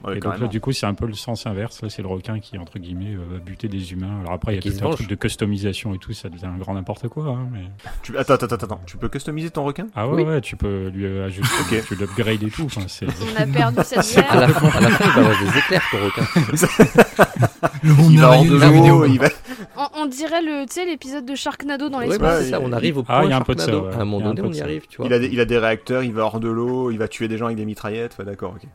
Ouais, 0.03 0.17
et 0.17 0.19
donc 0.19 0.37
là, 0.39 0.47
du 0.47 0.59
coup, 0.59 0.71
c'est 0.73 0.85
un 0.85 0.93
peu 0.93 1.05
le 1.05 1.13
sens 1.13 1.45
inverse. 1.47 1.81
Là, 1.81 1.89
c'est 1.89 2.01
le 2.01 2.07
requin 2.09 2.39
qui, 2.39 2.57
entre 2.57 2.77
guillemets, 2.79 3.13
euh, 3.15 3.19
va 3.33 3.39
buter 3.39 3.67
des 3.69 3.93
humains. 3.93 4.19
Alors 4.21 4.33
après, 4.33 4.53
il 4.53 4.65
y 4.65 4.67
a 4.67 4.71
tout 4.71 4.77
un 4.83 4.87
venge. 4.87 4.95
truc 4.95 5.07
de 5.07 5.15
customisation 5.15 5.93
et 5.93 5.97
tout, 5.97 6.11
ça 6.13 6.29
devient 6.29 6.45
un 6.47 6.57
grand 6.57 6.73
n'importe 6.73 7.07
quoi. 7.07 7.25
hein, 7.27 7.47
mais... 7.51 7.61
Tu... 8.01 8.17
Attends, 8.17 8.33
attends, 8.33 8.45
attends, 8.47 8.55
attends. 8.65 8.81
Tu 8.85 8.97
peux 8.97 9.07
customiser 9.09 9.49
ton 9.49 9.63
requin? 9.63 9.87
Ah 9.95 10.07
ouais, 10.07 10.15
Oui. 10.15 10.23
ouais, 10.23 10.41
tu 10.41 10.55
peux 10.57 10.89
lui 10.89 11.05
euh, 11.05 11.25
ajouter, 11.27 11.47
Ok. 11.79 11.85
tu 11.87 11.95
l'upgrades 11.95 12.43
et 12.43 12.49
tout. 12.49 12.63
Enfin, 12.65 12.81
c'est... 12.87 13.05
On 13.07 13.41
a 13.41 13.45
perdu 13.45 13.79
cette 13.85 14.17
À 14.29 14.35
la 14.41 14.47
merde. 14.47 14.51
fin, 14.59 14.67
à 14.77 14.81
la 14.81 14.89
fin 14.89 15.05
il 15.09 15.23
balance 15.23 15.39
des 15.39 15.57
éclairs, 15.59 15.83
ton 15.91 15.97
requin. 16.05 16.23
Le 17.83 17.93
monde 17.93 18.11
Il 18.11 18.19
va 18.19 18.27
hors 18.31 18.43
merveilleux 18.45 18.53
de 18.55 18.59
jeu 18.63 18.71
vidéo. 18.71 18.99
l'eau, 18.99 19.05
il 19.05 19.19
va... 19.19 19.27
On, 19.77 19.87
on 20.03 20.05
dirait 20.05 20.41
le, 20.41 20.65
tu 20.65 20.73
sais, 20.73 20.85
l'épisode 20.85 21.25
de 21.25 21.35
Sharknado 21.35 21.89
dans 21.89 21.99
Ouais, 21.99 22.07
l'espace. 22.07 22.19
bah, 22.21 22.37
Ouais, 22.37 22.43
c'est 22.43 22.49
ça, 22.51 22.59
on 22.61 22.71
arrive 22.71 22.97
au 22.97 23.03
Ah, 23.07 23.19
point 23.19 23.23
il 23.25 23.29
y 23.29 23.33
a 23.33 23.37
un 23.37 23.41
peu 23.41 23.55
de 23.55 23.59
ça, 23.59 23.65
Sharknado. 23.67 23.87
ouais. 23.89 23.95
À 23.95 24.01
un 24.01 24.05
moment 24.05 24.33
donné, 24.33 24.41
on 24.47 24.51
y 24.53 24.61
arrive, 24.61 24.85
tu 24.87 24.97
vois. 24.97 25.05
Il 25.07 25.13
a, 25.13 25.19
des, 25.19 25.27
il 25.27 25.39
a 25.39 25.45
des 25.45 25.57
réacteurs, 25.57 26.03
il 26.03 26.13
va 26.13 26.23
hors 26.23 26.39
de 26.39 26.47
l'eau, 26.49 26.91
il 26.91 26.97
va 26.97 27.07
tuer 27.07 27.27
des 27.27 27.37
gens 27.37 27.45
avec 27.45 27.57
des 27.57 27.65
mitraillettes. 27.65 28.21
D'accord, 28.21 28.55
ok. 28.55 28.67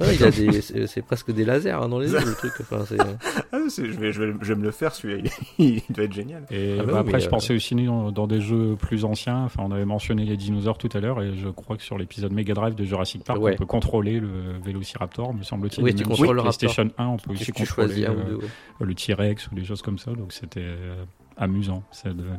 Ouais, 0.00 0.14
il 0.14 0.24
a 0.24 0.30
des, 0.30 0.60
c'est 0.86 1.02
presque 1.02 1.30
des 1.32 1.44
lasers 1.44 1.70
hein, 1.70 1.88
dans 1.88 1.98
les 1.98 2.10
yeux, 2.12 2.18
le 2.24 2.34
truc. 2.34 2.52
Enfin, 2.60 2.84
c'est... 2.86 2.96
Ah, 3.52 3.58
je, 3.74 3.82
vais, 3.82 4.12
je, 4.12 4.22
vais, 4.22 4.34
je 4.40 4.52
vais 4.52 4.58
me 4.58 4.64
le 4.64 4.70
faire, 4.70 4.94
celui-là. 4.94 5.30
Il, 5.58 5.76
il 5.88 5.94
doit 5.94 6.04
être 6.04 6.12
génial. 6.12 6.44
Et 6.50 6.76
Ah 6.78 6.82
bah 6.82 6.86
bah, 6.86 6.92
oui, 7.02 7.08
après, 7.08 7.20
je 7.20 7.26
euh, 7.26 7.30
pensais 7.30 7.54
aussi 7.54 7.74
dans, 7.74 8.10
dans 8.12 8.26
des 8.26 8.40
jeux 8.40 8.76
plus 8.78 9.04
anciens. 9.04 9.44
Enfin, 9.44 9.62
on 9.64 9.70
avait 9.72 9.84
mentionné 9.84 10.24
les 10.24 10.36
dinosaures 10.36 10.78
tout 10.78 10.88
à 10.94 11.00
l'heure, 11.00 11.22
et 11.22 11.36
je 11.36 11.48
crois 11.48 11.76
que 11.76 11.82
sur 11.82 11.96
l'épisode 11.98 12.32
Mega 12.32 12.54
Drive 12.54 12.74
de 12.74 12.84
Jurassic 12.84 13.24
Park, 13.24 13.40
Ouais. 13.40 13.52
on 13.54 13.56
peut 13.56 13.66
contrôler 13.66 14.20
le 14.20 14.28
Vélociraptor, 14.64 15.32
me 15.34 15.42
semble-t-il. 15.42 15.82
Oui, 15.84 15.94
tu 15.94 16.04
contrôles 16.04 16.36
le 16.36 16.42
raptor. 16.42 16.58
PlayStation 16.70 16.90
1, 16.98 17.06
on 17.06 17.16
peut 17.16 17.34
Tu, 17.34 17.42
aussi 17.42 17.52
contrôler 17.52 17.88
choisis 17.88 18.06
un 18.06 18.12
ou 18.12 18.40
euh, 18.82 18.84
le 18.84 18.94
T-Rex 18.94 19.48
ou 19.50 19.54
des 19.54 19.64
choses 19.64 19.82
comme 19.82 19.98
ça. 19.98 20.12
Donc 20.12 20.32
c'était 20.32 20.60
euh, 20.62 21.04
amusant, 21.36 21.82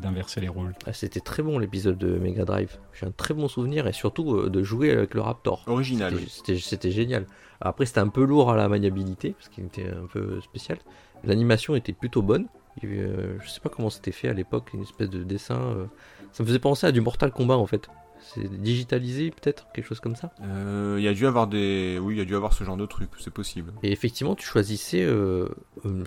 d'inverser 0.02 0.42
les 0.42 0.48
rôles. 0.48 0.74
Ah, 0.86 0.94
c'était 0.94 1.20
très 1.20 1.44
bon 1.44 1.60
l'épisode 1.60 1.98
de 1.98 2.18
Mega 2.18 2.46
Drive. 2.46 2.78
J'ai 2.94 3.06
un 3.06 3.12
très 3.12 3.34
bon 3.34 3.48
souvenir 3.48 3.88
et 3.88 3.94
surtout 3.94 4.36
euh, 4.36 4.50
de 4.50 4.64
jouer 4.64 4.92
avec 4.92 5.14
le 5.14 5.22
Raptor. 5.22 5.64
Original, 5.68 6.14
C'était- 6.28 6.54
oui. 6.88 6.92
Génial. 6.92 7.26
Après, 7.62 7.86
c'était 7.86 8.00
un 8.00 8.08
peu 8.10 8.24
lourd 8.24 8.52
à 8.52 8.56
la 8.56 8.68
maniabilité 8.70 9.32
parce 9.32 9.50
qu'il 9.50 9.66
était 9.66 9.88
un 9.90 10.06
peu 10.12 10.42
spécial. 10.42 10.78
L'animation 11.24 11.76
était 11.76 11.94
plutôt 11.94 12.22
bonne. 12.22 12.48
Avait, 12.84 13.00
euh, 13.00 13.40
je 13.42 13.50
sais 13.50 13.60
pas 13.60 13.70
comment 13.70 13.90
c'était 13.90 14.12
fait 14.12 14.30
à 14.30 14.34
l'époque, 14.34 14.70
une 14.74 14.82
espèce 14.84 15.10
de 15.10 15.24
dessin. 15.24 15.60
euh, 15.60 15.86
ça 16.32 16.44
me 16.44 16.48
faisait 16.48 16.60
penser 16.60 16.86
à 16.86 16.92
du 16.92 17.02
Mortal 17.02 17.32
Kombat 17.32 17.58
en 17.58 17.66
fait. 17.66 17.88
C'est 18.34 18.48
digitalisé 18.62 19.32
peut-être, 19.32 19.68
quelque 19.74 19.86
chose 19.86 20.00
comme 20.00 20.16
ça. 20.16 20.32
Euh, 20.42 20.96
il 20.98 21.04
y 21.04 21.08
a 21.08 21.14
dû 21.14 21.26
avoir 21.26 21.48
des... 21.48 21.98
Oui, 22.02 22.16
il 22.16 22.18
y 22.18 22.22
a 22.22 22.26
dû 22.26 22.36
avoir 22.36 22.54
ce 22.54 22.64
genre 22.64 22.78
de 22.78 22.86
truc, 22.86 23.10
c'est 23.20 23.34
possible. 23.34 23.72
Et 23.84 23.92
effectivement, 23.92 24.36
tu 24.36 24.46
choisissais 24.46 25.04
euh, 25.04 25.48
euh, 25.86 26.04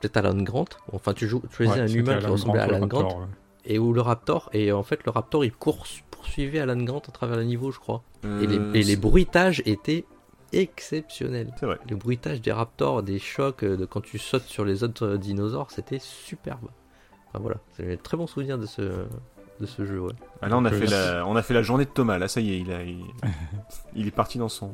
peut-être 0.00 0.16
Alan 0.18 0.36
Grant. 0.42 0.66
Enfin, 0.92 1.14
tu, 1.14 1.26
jou- 1.26 1.42
tu 1.50 1.56
choisissais 1.56 1.80
Ouais, 1.80 1.84
un 1.84 1.94
humain 1.94 2.18
qui 2.18 2.26
ressemblait 2.26 2.60
à 2.60 2.64
Alan 2.64 2.86
Grant. 2.86 3.02
Raptor, 3.02 3.20
ouais. 3.20 3.26
et 3.64 3.78
où 3.78 3.92
le 3.92 4.00
Raptor 4.00 4.50
et 4.52 4.70
en 4.72 4.82
fait 4.82 5.04
le 5.06 5.10
Raptor 5.10 5.44
il 5.44 5.52
court 5.52 5.86
pour 6.10 6.22
poursuivait 6.22 6.60
Alan 6.60 6.76
Grant 6.82 7.02
à 7.08 7.10
travers 7.10 7.36
le 7.36 7.44
niveau, 7.44 7.72
je 7.72 7.80
crois. 7.80 8.02
Et 8.24 8.46
les, 8.46 8.80
et 8.80 8.82
les 8.84 8.96
bruitages 8.96 9.60
étaient 9.66 10.04
exceptionnels. 10.52 11.52
C'est 11.58 11.66
vrai. 11.66 11.78
Le 11.88 11.96
bruitage 11.96 12.40
des 12.40 12.52
raptors, 12.52 13.02
des 13.02 13.18
chocs, 13.18 13.64
de 13.64 13.84
quand 13.84 14.00
tu 14.02 14.18
sautes 14.18 14.44
sur 14.44 14.64
les 14.64 14.84
autres 14.84 15.16
dinosaures, 15.16 15.70
c'était 15.70 15.98
superbe. 15.98 16.68
Enfin 17.28 17.38
voilà, 17.40 17.56
c'est 17.76 17.92
un 17.92 17.96
très 17.96 18.16
bon 18.16 18.26
souvenir 18.26 18.58
de 18.58 18.66
ce, 18.66 19.06
de 19.62 19.66
ce 19.66 19.86
jeu. 19.86 20.00
Ouais. 20.00 20.12
Ah, 20.42 20.48
là, 20.48 20.58
on 20.58 20.64
a, 20.66 20.70
Donc, 20.70 20.78
fait 20.80 20.92
euh, 20.92 21.18
la, 21.20 21.26
on 21.26 21.34
a 21.36 21.42
fait 21.42 21.54
la 21.54 21.62
journée 21.62 21.84
de 21.86 21.90
Thomas. 21.90 22.18
Là, 22.18 22.28
ça 22.28 22.40
y 22.42 22.52
est, 22.52 22.58
il, 22.60 22.70
a, 22.72 22.82
il, 22.82 23.00
il 23.96 24.06
est 24.06 24.10
parti 24.10 24.36
dans 24.38 24.48
son. 24.50 24.72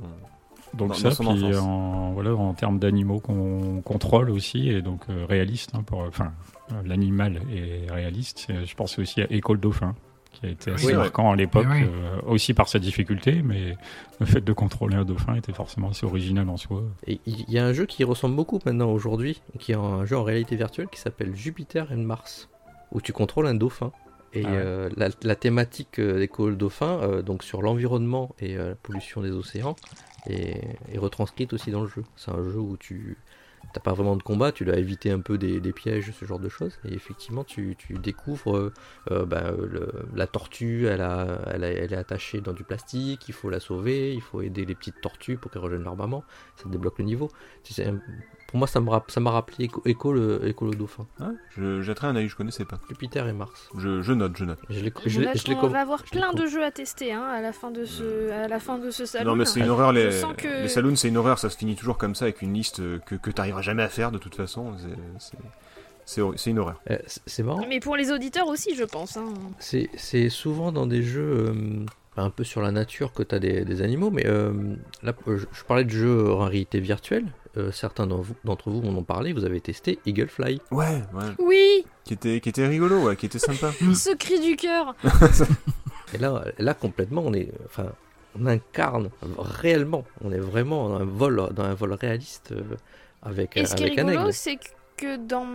Donc 0.75 0.89
Dans- 0.89 0.95
ça, 0.95 1.09
dans 1.11 1.15
son 1.15 1.35
puis 1.35 1.45
enfance. 1.45 1.57
en, 1.65 2.13
voilà, 2.13 2.35
en 2.35 2.53
termes 2.53 2.79
d'animaux 2.79 3.21
qu'on 3.21 3.81
contrôle 3.83 4.29
aussi, 4.31 4.69
et 4.69 4.83
donc 4.83 5.01
euh, 5.09 5.25
réaliste, 5.27 5.71
hein, 5.75 5.83
pour, 5.83 6.01
enfin, 6.01 6.33
euh, 6.73 6.75
l'animal 6.85 7.41
est 7.51 7.91
réaliste. 7.91 8.49
Je 8.65 8.75
pense 8.75 8.99
aussi 8.99 9.23
à 9.23 9.27
Écho 9.33 9.55
le 9.55 9.61
dauphin, 9.61 9.95
qui 10.33 10.45
a 10.45 10.51
été 10.51 10.71
assez 10.73 10.89
Oui. 10.89 10.93
marquant 10.93 11.31
à 11.31 11.37
l'époque, 11.37 11.67
oui. 11.71 11.85
euh, 11.85 12.21
aussi 12.27 12.53
par 12.53 12.69
sa 12.69 12.79
difficulté, 12.79 13.41
mais 13.43 13.79
le 14.21 14.27
fait 14.27 14.43
de 14.43 14.53
contrôler 14.53 14.97
un 14.97 15.07
dauphin 15.07 15.37
était 15.37 15.55
forcément 15.55 15.89
assez 15.89 16.05
original 16.05 16.47
en 16.51 16.59
soi. 16.59 16.83
Et 17.07 17.19
il 17.25 17.49
y 17.51 17.59
a 17.59 17.65
un 17.65 17.73
jeu 17.73 17.87
qui 17.87 18.05
ressemble 18.05 18.37
beaucoup 18.37 18.59
maintenant 18.67 18.91
aujourd'hui, 18.91 19.41
qui 19.59 19.73
est 19.73 19.77
un 19.77 20.05
jeu 20.05 20.19
en 20.19 20.23
réalité 20.23 20.55
virtuelle 20.57 20.89
qui 20.93 21.01
s'appelle 21.01 21.35
Jupiter 21.35 21.87
and 21.91 22.03
Mars, 22.03 22.51
où 22.93 23.01
tu 23.01 23.15
contrôles 23.15 23.47
un 23.47 23.55
dauphin. 23.55 23.91
Et 24.35 24.45
Ah 24.45 24.51
ouais. 24.51 24.57
euh, 24.57 24.91
la, 24.97 25.09
la 25.23 25.37
thématique 25.37 25.99
euh, 25.99 26.19
d'École 26.19 26.57
Dauphin, 26.57 27.01
euh, 27.03 27.23
donc 27.23 27.43
sur 27.43 27.63
l'environnement 27.63 28.35
et 28.39 28.57
la 28.57 28.75
pollution 28.75 29.23
des 29.23 29.31
océans, 29.31 29.75
est, 30.27 30.61
est 30.93 30.99
retranscrite 30.99 31.53
aussi 31.53 31.71
dans 31.71 31.83
le 31.83 31.89
jeu. 31.89 32.05
C'est 32.17 32.31
un 32.31 32.43
jeu 32.43 32.59
où 32.59 32.77
tu 32.77 33.17
t'as 33.73 33.81
pas 33.81 33.93
vraiment 33.93 34.17
de 34.17 34.23
combat, 34.23 34.51
tu 34.51 34.65
dois 34.65 34.77
éviter 34.77 35.11
un 35.11 35.21
peu 35.21 35.37
des, 35.37 35.61
des 35.61 35.73
pièges, 35.73 36.11
ce 36.19 36.25
genre 36.25 36.39
de 36.39 36.49
choses. 36.49 36.79
Et 36.85 36.95
effectivement, 36.95 37.45
tu, 37.45 37.75
tu 37.79 37.95
découvres 37.95 38.73
le- 39.11 39.93
la 40.15 40.27
tortue, 40.27 40.87
elle, 40.87 41.01
a, 41.03 41.43
elle, 41.53 41.65
a- 41.65 41.71
elle 41.73 41.93
est 41.93 41.97
attachée 41.97 42.41
dans 42.41 42.53
du 42.53 42.65
plastique, 42.65 43.29
il 43.29 43.35
faut 43.35 43.51
la 43.51 43.61
sauver, 43.61 44.15
il 44.15 44.23
faut 44.23 44.41
aider 44.43 44.65
les 44.65 44.75
petites 44.75 45.01
tortues 45.01 45.37
pour 45.37 45.51
qu'elles 45.51 45.63
rejoignent 45.63 45.85
leur 45.85 45.97
maman. 45.97 46.25
Ça 46.57 46.69
débloque 46.69 46.99
le 46.99 47.05
niveau. 47.05 47.31
Pour 48.49 48.59
moi, 48.59 48.67
ça 48.67 48.81
me 48.81 48.89
rapp- 48.91 49.11
ça 49.11 49.21
m'a 49.21 49.31
rappelé 49.31 49.67
Echo, 49.67 49.83
Echo 49.85 50.13
le, 50.13 50.45
Echo 50.49 50.65
le 50.67 50.73
dauphin. 50.75 51.07
Ah, 51.21 51.31
je 51.57 51.81
jetterai 51.83 52.09
un 52.09 52.17
œil, 52.17 52.29
je 52.29 52.35
connaissais 52.35 52.65
pas. 52.65 52.79
Jupiter 52.89 53.29
et 53.29 53.33
Mars. 53.33 53.69
Je, 53.77 54.03
je 54.03 54.13
note, 54.13 54.37
je 54.37 54.45
note. 54.47 54.59
Je 54.71 55.21
note 55.21 55.61
com- 55.61 55.71
va 55.71 55.81
avoir 55.83 56.03
plein 56.03 56.33
de 56.33 56.47
jeux 56.47 56.65
à 56.65 56.71
tester 56.71 57.13
hein, 57.13 57.23
à 57.25 57.41
la 57.41 57.53
fin 57.53 57.71
de 57.71 57.85
ce, 57.85 58.31
à 58.33 58.49
la 58.49 58.59
fin 58.59 58.79
de 58.79 58.91
ce 58.91 59.05
salon. 59.07 59.31
non, 59.31 59.37
mais 59.37 59.45
c'est 59.45 59.61
une 59.61 59.69
horreur. 59.69 59.93
Les, 59.93 60.09
que- 60.37 60.63
les 60.63 60.69
saloons, 60.69 60.97
c'est 60.97 61.09
une 61.09 61.17
horreur. 61.19 61.39
Ça 61.39 61.51
se 61.51 61.57
finit 61.59 61.77
toujours 61.77 61.99
comme 61.99 62.15
ça 62.15 62.25
avec 62.25 62.43
une 62.43 62.55
liste 62.55 62.81
que, 63.05 63.15
que 63.15 63.31
t'arriveras 63.31 63.63
jamais 63.63 63.83
à 63.85 63.89
faire 63.89 64.11
de 64.11 64.19
toute 64.19 64.35
façon. 64.35 64.73
C'est- 64.79 65.37
c'est- 66.07 66.51
une 66.51 66.59
horreur. 66.59 66.81
Euh, 66.91 66.97
c'est- 67.07 67.21
C'est 67.27 67.43
marrant. 67.43 67.63
Mais 67.69 67.81
pour 67.81 67.97
les 67.97 68.11
auditeurs 68.11 68.47
aussi, 68.47 68.75
je 68.75 68.85
pense. 68.85 69.19
hein. 69.19 69.27
C'est 69.59 69.91
c'est 69.97 70.31
souvent 70.31 70.73
dans 70.73 70.87
des 70.87 71.03
jeux 71.03 71.51
euh, 71.51 71.85
un 72.23 72.31
peu 72.31 72.45
sur 72.45 72.61
la 72.63 72.71
nature 72.71 73.13
que 73.13 73.23
tu 73.23 73.35
as 73.35 73.39
des, 73.39 73.65
des 73.65 73.83
animaux, 73.83 74.11
mais 74.11 74.27
euh, 74.27 74.53
là, 75.03 75.15
euh, 75.27 75.39
je, 75.39 75.47
je 75.53 75.65
parlais 75.65 75.85
de 75.85 75.91
jeux 75.91 76.33
en 76.33 76.45
réalité 76.47 76.81
virtuelle. 76.81 77.27
Euh, 77.57 77.73
certains 77.73 78.07
d'entre 78.07 78.71
vous, 78.71 78.83
m'en 78.83 78.99
ont 78.99 79.03
parlé. 79.03 79.33
Vous 79.33 79.45
avez 79.45 79.61
testé 79.61 79.99
Eagle 80.07 80.29
Fly. 80.29 80.61
Ouais, 80.71 81.03
ouais. 81.15 81.25
Oui, 81.39 81.85
Qui 82.05 82.15
était, 82.15 82.41
qui 82.41 82.49
était 82.51 82.67
rigolo, 82.67 83.05
ouais, 83.05 83.17
qui 83.17 83.27
était 83.27 83.39
sympa. 83.39 83.73
ce 83.95 84.15
cri 84.15 84.39
du 84.41 84.57
cœur. 84.57 84.95
Et 86.15 86.19
là, 86.19 86.45
là 86.59 86.75
complètement, 86.75 87.23
on 87.25 87.35
est, 87.35 87.51
enfin, 87.67 87.87
on 88.39 88.47
incarne 88.47 89.11
réellement. 89.39 90.05
On 90.23 90.31
est 90.31 90.39
vraiment 90.39 90.89
dans 90.89 91.01
un 91.01 91.05
vol, 91.05 91.49
dans 91.53 91.65
un 91.65 91.75
vol 91.75 91.95
réaliste 91.95 92.53
euh, 92.53 92.77
avec, 93.23 93.57
Et 93.57 93.67
ce 93.67 93.75
qui 93.75 93.85
est 93.85 93.99
avec 93.99 94.09
rigolo, 94.09 94.31
c'est 94.31 94.57
que 94.57 94.69
dans, 95.07 95.47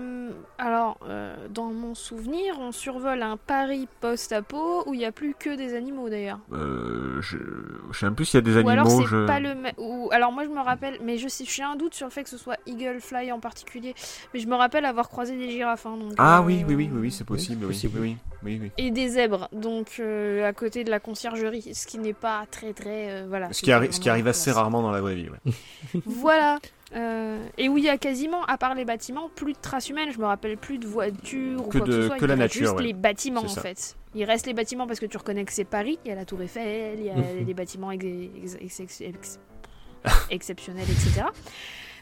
alors, 0.58 0.98
euh, 1.08 1.36
dans 1.50 1.66
mon 1.66 1.96
souvenir, 1.96 2.56
on 2.60 2.72
survole 2.72 3.22
un 3.22 3.38
Paris 3.38 3.88
post-apo 4.02 4.84
où 4.88 4.94
il 4.94 4.98
n'y 5.00 5.06
a 5.06 5.12
plus 5.12 5.36
que 5.38 5.56
des 5.56 5.76
animaux 5.76 6.10
d'ailleurs. 6.10 6.40
Euh, 6.52 7.22
je, 7.22 7.38
je 7.92 7.98
sais 8.00 8.06
même 8.06 8.16
plus 8.16 8.26
s'il 8.26 8.36
y 8.38 8.38
a 8.38 8.42
des 8.42 8.62
Ou 8.62 8.70
alors 8.70 8.88
animaux. 8.88 9.02
c'est 9.04 9.08
je... 9.10 9.26
pas 9.26 9.40
le 9.40 9.56
même. 9.56 9.74
Ou 9.78 10.10
alors 10.12 10.32
moi 10.32 10.44
je 10.44 10.50
me 10.50 10.60
rappelle, 10.62 10.98
mais 11.04 11.18
je 11.18 11.28
sais, 11.28 11.46
j'ai 11.48 11.64
un 11.64 11.76
doute 11.76 11.94
sur 11.94 12.08
le 12.08 12.12
fait 12.12 12.24
que 12.24 12.30
ce 12.30 12.38
soit 12.38 12.58
Eagle 12.66 13.00
Fly 13.00 13.32
en 13.32 13.40
particulier. 13.40 13.94
Mais 14.34 14.40
je 14.40 14.48
me 14.48 14.56
rappelle 14.56 14.86
avoir 14.86 15.10
croisé 15.10 15.38
des 15.38 15.50
girafes. 15.50 15.86
hein, 15.86 15.98
donc, 15.98 16.14
Ah 16.18 16.40
euh, 16.40 16.44
oui, 16.44 16.64
oui, 16.68 16.76
oui, 16.76 16.90
oui, 16.92 17.00
oui, 17.02 17.12
c'est 17.12 17.24
possible. 17.26 17.66
Oui, 17.66 17.68
possible. 17.74 18.00
oui, 18.00 18.18
oui, 18.44 18.60
oui, 18.60 18.60
oui. 18.64 18.72
Et 18.78 18.92
des 18.92 19.10
zèbres, 19.10 19.50
donc 19.52 19.98
euh, 20.00 20.48
à 20.48 20.54
côté 20.54 20.84
de 20.84 20.90
la 20.90 21.00
conciergerie, 21.00 21.74
ce 21.74 21.88
qui 21.88 21.98
n'est 21.98 22.14
pas 22.14 22.44
très 22.52 22.74
très 22.74 23.12
euh, 23.12 23.26
voilà. 23.28 23.52
Ce 23.54 23.62
qui, 23.62 23.72
pas 23.72 23.80
arri- 23.80 23.86
ce 23.92 24.00
qui 24.00 24.00
vraiment 24.02 24.12
arrive 24.14 24.28
assez 24.28 24.52
rarement 24.52 24.82
dans 24.82 24.92
la 24.92 25.02
vraie 25.02 25.16
vie. 25.16 25.30
Ouais. 25.30 25.54
Voilà. 26.06 26.60
Euh, 26.96 27.44
et 27.58 27.70
où 27.70 27.78
il 27.78 27.84
y 27.84 27.90
a 27.90 27.98
quasiment, 27.98 28.44
à 28.46 28.58
part 28.58 28.76
les 28.76 28.86
bâtiments, 28.86 29.30
plus 29.36 29.54
de 29.54 29.58
traces 29.60 29.90
humaines. 29.90 30.10
Je 30.14 30.20
me 30.20 30.26
rappelle 30.26 30.58
plus 30.58 30.78
de 30.78 30.86
voitures 30.88 31.62
ou 31.66 31.70
Que 31.70 31.80
quoi 31.80 31.88
de- 31.88 31.92
que 31.92 32.02
ce 32.04 32.08
soit. 32.08 32.18
que 32.18 32.26
il 32.26 32.28
la 32.28 32.36
nature, 32.36 32.62
Juste 32.62 32.76
ouais. 32.78 32.84
les 32.84 32.94
bâtiments 32.94 33.42
en 33.42 33.48
ça. 33.48 33.62
fait. 33.62 33.96
Il 34.16 34.24
reste 34.26 34.46
les 34.46 34.54
bâtiments 34.54 34.86
parce 34.86 35.00
que 35.00 35.08
tu 35.08 35.18
reconnais 35.18 35.44
que 35.44 35.52
c'est 35.54 35.64
Paris. 35.64 35.98
Il 36.06 36.10
y 36.10 36.12
a 36.12 36.16
la 36.16 36.26
Tour 36.26 36.42
Eiffel, 36.44 37.00
il 37.00 37.06
y 37.06 37.10
a 37.10 37.16
Mhm. 37.16 37.46
des 37.46 37.54
bâtiments 37.56 37.90
ex- 37.92 38.06
ex- 38.62 38.80
ex- 38.80 39.02
ex- 39.02 39.40
exceptionnels, 40.30 40.84
etc. 40.90 41.24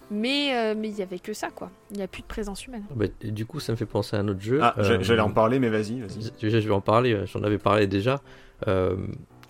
Mais 0.10 0.54
euh, 0.54 0.76
mais 0.78 0.90
il 0.90 0.98
y 0.98 1.02
avait 1.02 1.20
que 1.20 1.32
ça 1.32 1.50
quoi. 1.52 1.72
Il 1.92 1.98
n'y 1.98 2.04
a 2.04 2.08
plus 2.08 2.22
de 2.22 2.28
présence 2.28 2.66
humaine. 2.68 2.84
Bah, 2.94 3.06
du 3.24 3.46
coup, 3.46 3.62
ça 3.62 3.72
me 3.72 3.78
fait 3.78 3.86
penser 3.86 4.18
à 4.18 4.20
un 4.20 4.28
autre 4.28 4.42
jeu. 4.42 4.60
Ah, 4.62 4.74
j'a- 4.78 4.84
Euh, 4.94 4.98
j'allais 5.02 5.22
en 5.22 5.32
parler, 5.32 5.58
mais 5.60 5.70
vas-y, 5.70 6.02
vas-y. 6.02 6.32
Je, 6.42 6.50
je 6.50 6.68
vais 6.68 6.74
en 6.74 6.82
parler, 6.82 7.18
j'en 7.28 7.42
avais 7.44 7.58
parlé 7.60 7.88
déjà. 7.88 8.20
Euh, 8.68 8.98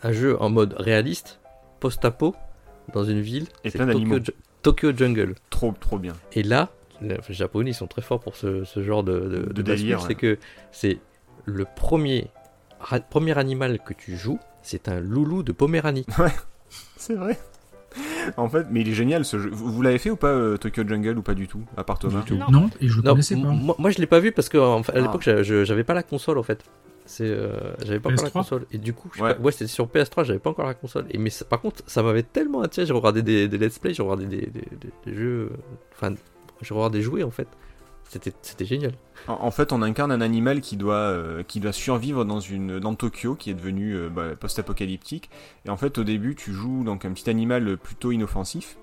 un 0.03 0.11
jeu 0.11 0.39
en 0.39 0.49
mode 0.51 0.75
réaliste, 0.77 1.39
post-apo, 1.79 2.35
dans 2.93 3.03
une 3.03 3.21
ville. 3.21 3.47
Et 3.63 3.71
plein 3.71 3.87
d'animaux. 3.87 4.19
Tokyo, 4.62 4.89
Ju- 4.89 4.95
Tokyo 4.95 5.05
Jungle. 5.05 5.36
Trop, 5.49 5.74
trop 5.80 5.97
bien. 5.99 6.14
Et 6.34 6.43
là, 6.43 6.70
les 7.01 7.18
Japonais 7.30 7.72
ils 7.72 7.76
sont 7.76 7.88
très 7.88 8.01
forts 8.01 8.20
pour 8.20 8.36
ce, 8.36 8.64
ce 8.64 8.82
genre 8.84 9.03
de, 9.03 9.20
de, 9.20 9.28
De 9.47 9.53
de 9.53 9.62
délire, 9.62 9.99
ouais. 10.01 10.05
C'est 10.07 10.16
que 10.16 10.38
c'est 10.72 10.99
le 11.45 11.66
premier, 11.76 12.28
ra- 12.80 12.99
premier 12.99 13.38
animal 13.38 13.80
que 13.80 13.93
tu 13.93 14.16
joues, 14.18 14.39
c'est 14.64 14.88
un 14.88 14.99
loulou 14.99 15.43
de 15.43 15.51
Poméranie. 15.51 16.05
C'est 16.97 17.16
vrai. 17.16 17.38
En 18.38 18.47
fait, 18.47 18.68
mais 18.72 18.82
il 18.82 18.88
est 18.89 18.93
génial 18.93 19.26
ce 19.26 19.38
jeu. 19.39 19.49
Vous, 19.51 19.70
vous 19.72 19.82
l'avez 19.82 19.97
fait 19.97 20.09
ou 20.12 20.16
pas, 20.16 20.28
euh, 20.30 20.55
Tokyo 20.55 20.88
Jungle, 20.88 21.18
ou 21.18 21.22
pas 21.22 21.34
du 21.34 21.47
tout 21.49 21.64
À 21.76 21.84
part 21.84 21.99
Thomas 21.99 22.22
Du 22.22 22.26
tout. 22.28 22.36
Non. 22.36 22.45
Non, 22.49 22.70
et 22.80 22.88
je 22.88 22.95
le 22.97 23.01
connaissais 23.01 23.36
pas. 23.36 23.41
moi, 23.49 23.76
moi, 23.78 23.89
je 23.89 23.97
l'ai 23.97 24.05
pas 24.05 24.20
vu 24.20 24.32
parce 24.32 24.47
que 24.47 24.57
en 24.57 24.82
fait, 24.84 24.93
à 24.93 24.97
Ah. 24.97 25.01
l'époque 25.01 25.24
j'avais 25.24 25.84
pas 25.84 25.93
la 25.95 26.03
console 26.03 26.38
en 26.38 26.43
fait. 26.43 26.64
C'est 27.06 27.26
euh, 27.28 27.74
j'avais 27.84 27.99
pas 27.99 28.10
encore 28.10 28.24
la 28.24 28.30
PS3? 28.30 28.34
console 28.34 28.66
et 28.72 28.78
du 28.78 28.93
coup 28.93 29.10
je 29.14 29.22
Ouais. 29.24 29.34
pas- 29.36 29.41
ouais 29.41 29.52
c'était 29.52 29.68
sur 29.68 29.88
PS3 29.88 30.24
j'avais 30.24 30.39
pas 30.39 30.49
encore 30.52 30.66
la 30.68 30.74
console 30.76 31.06
et 31.10 31.18
mais 31.18 31.30
ça- 31.30 31.45
par 31.45 31.60
contre 31.62 31.84
ça 31.88 32.04
m'avait 32.04 32.24
tellement 32.24 32.62
attiré 32.62 32.86
j'ai 32.86 32.93
regardé 32.93 33.22
des, 33.22 33.47
des 33.47 33.58
let's 33.58 33.80
play 33.80 33.93
j'ai 33.93 34.04
regardé 34.04 34.26
des, 34.26 34.45
des- 34.45 34.62
des- 34.80 34.89
des 35.06 35.14
jeux 35.16 35.49
euh, 35.52 35.58
enfin 35.93 36.14
j'ai 36.62 36.74
regardé 36.74 36.99
des 36.99 37.04
jouets 37.04 37.24
en 37.24 37.32
fait 37.32 37.47
c'était 38.08 38.34
c'était 38.41 38.66
génial 38.66 38.91
En, 39.30 39.34
en 39.41 39.52
fait, 39.52 39.72
on 39.72 39.82
incarne 39.82 40.12
un 40.12 40.20
animal 40.20 40.60
qui 40.62 40.76
doit, 40.76 40.95
euh, 40.95 41.43
qui 41.43 41.60
doit 41.62 41.72
survivre 41.72 42.26
dans, 42.26 42.39
une, 42.41 42.78
dans 42.80 42.93
Tokyo, 42.93 43.36
qui 43.36 43.52
est 43.52 43.54
devenu 43.54 43.93
euh, 43.95 44.10
bah, 44.10 44.36
post-apocalyptique. 44.38 45.30
Et 45.66 45.70
en 45.70 45.78
fait, 45.78 45.97
au 45.97 46.04
début, 46.04 46.36
tu 46.36 46.52
joues 46.52 46.84
donc 46.84 47.06
un 47.06 47.12
petit 47.14 47.30
animal 47.30 47.78
plutôt 47.78 48.12
inoffensif. 48.12 48.78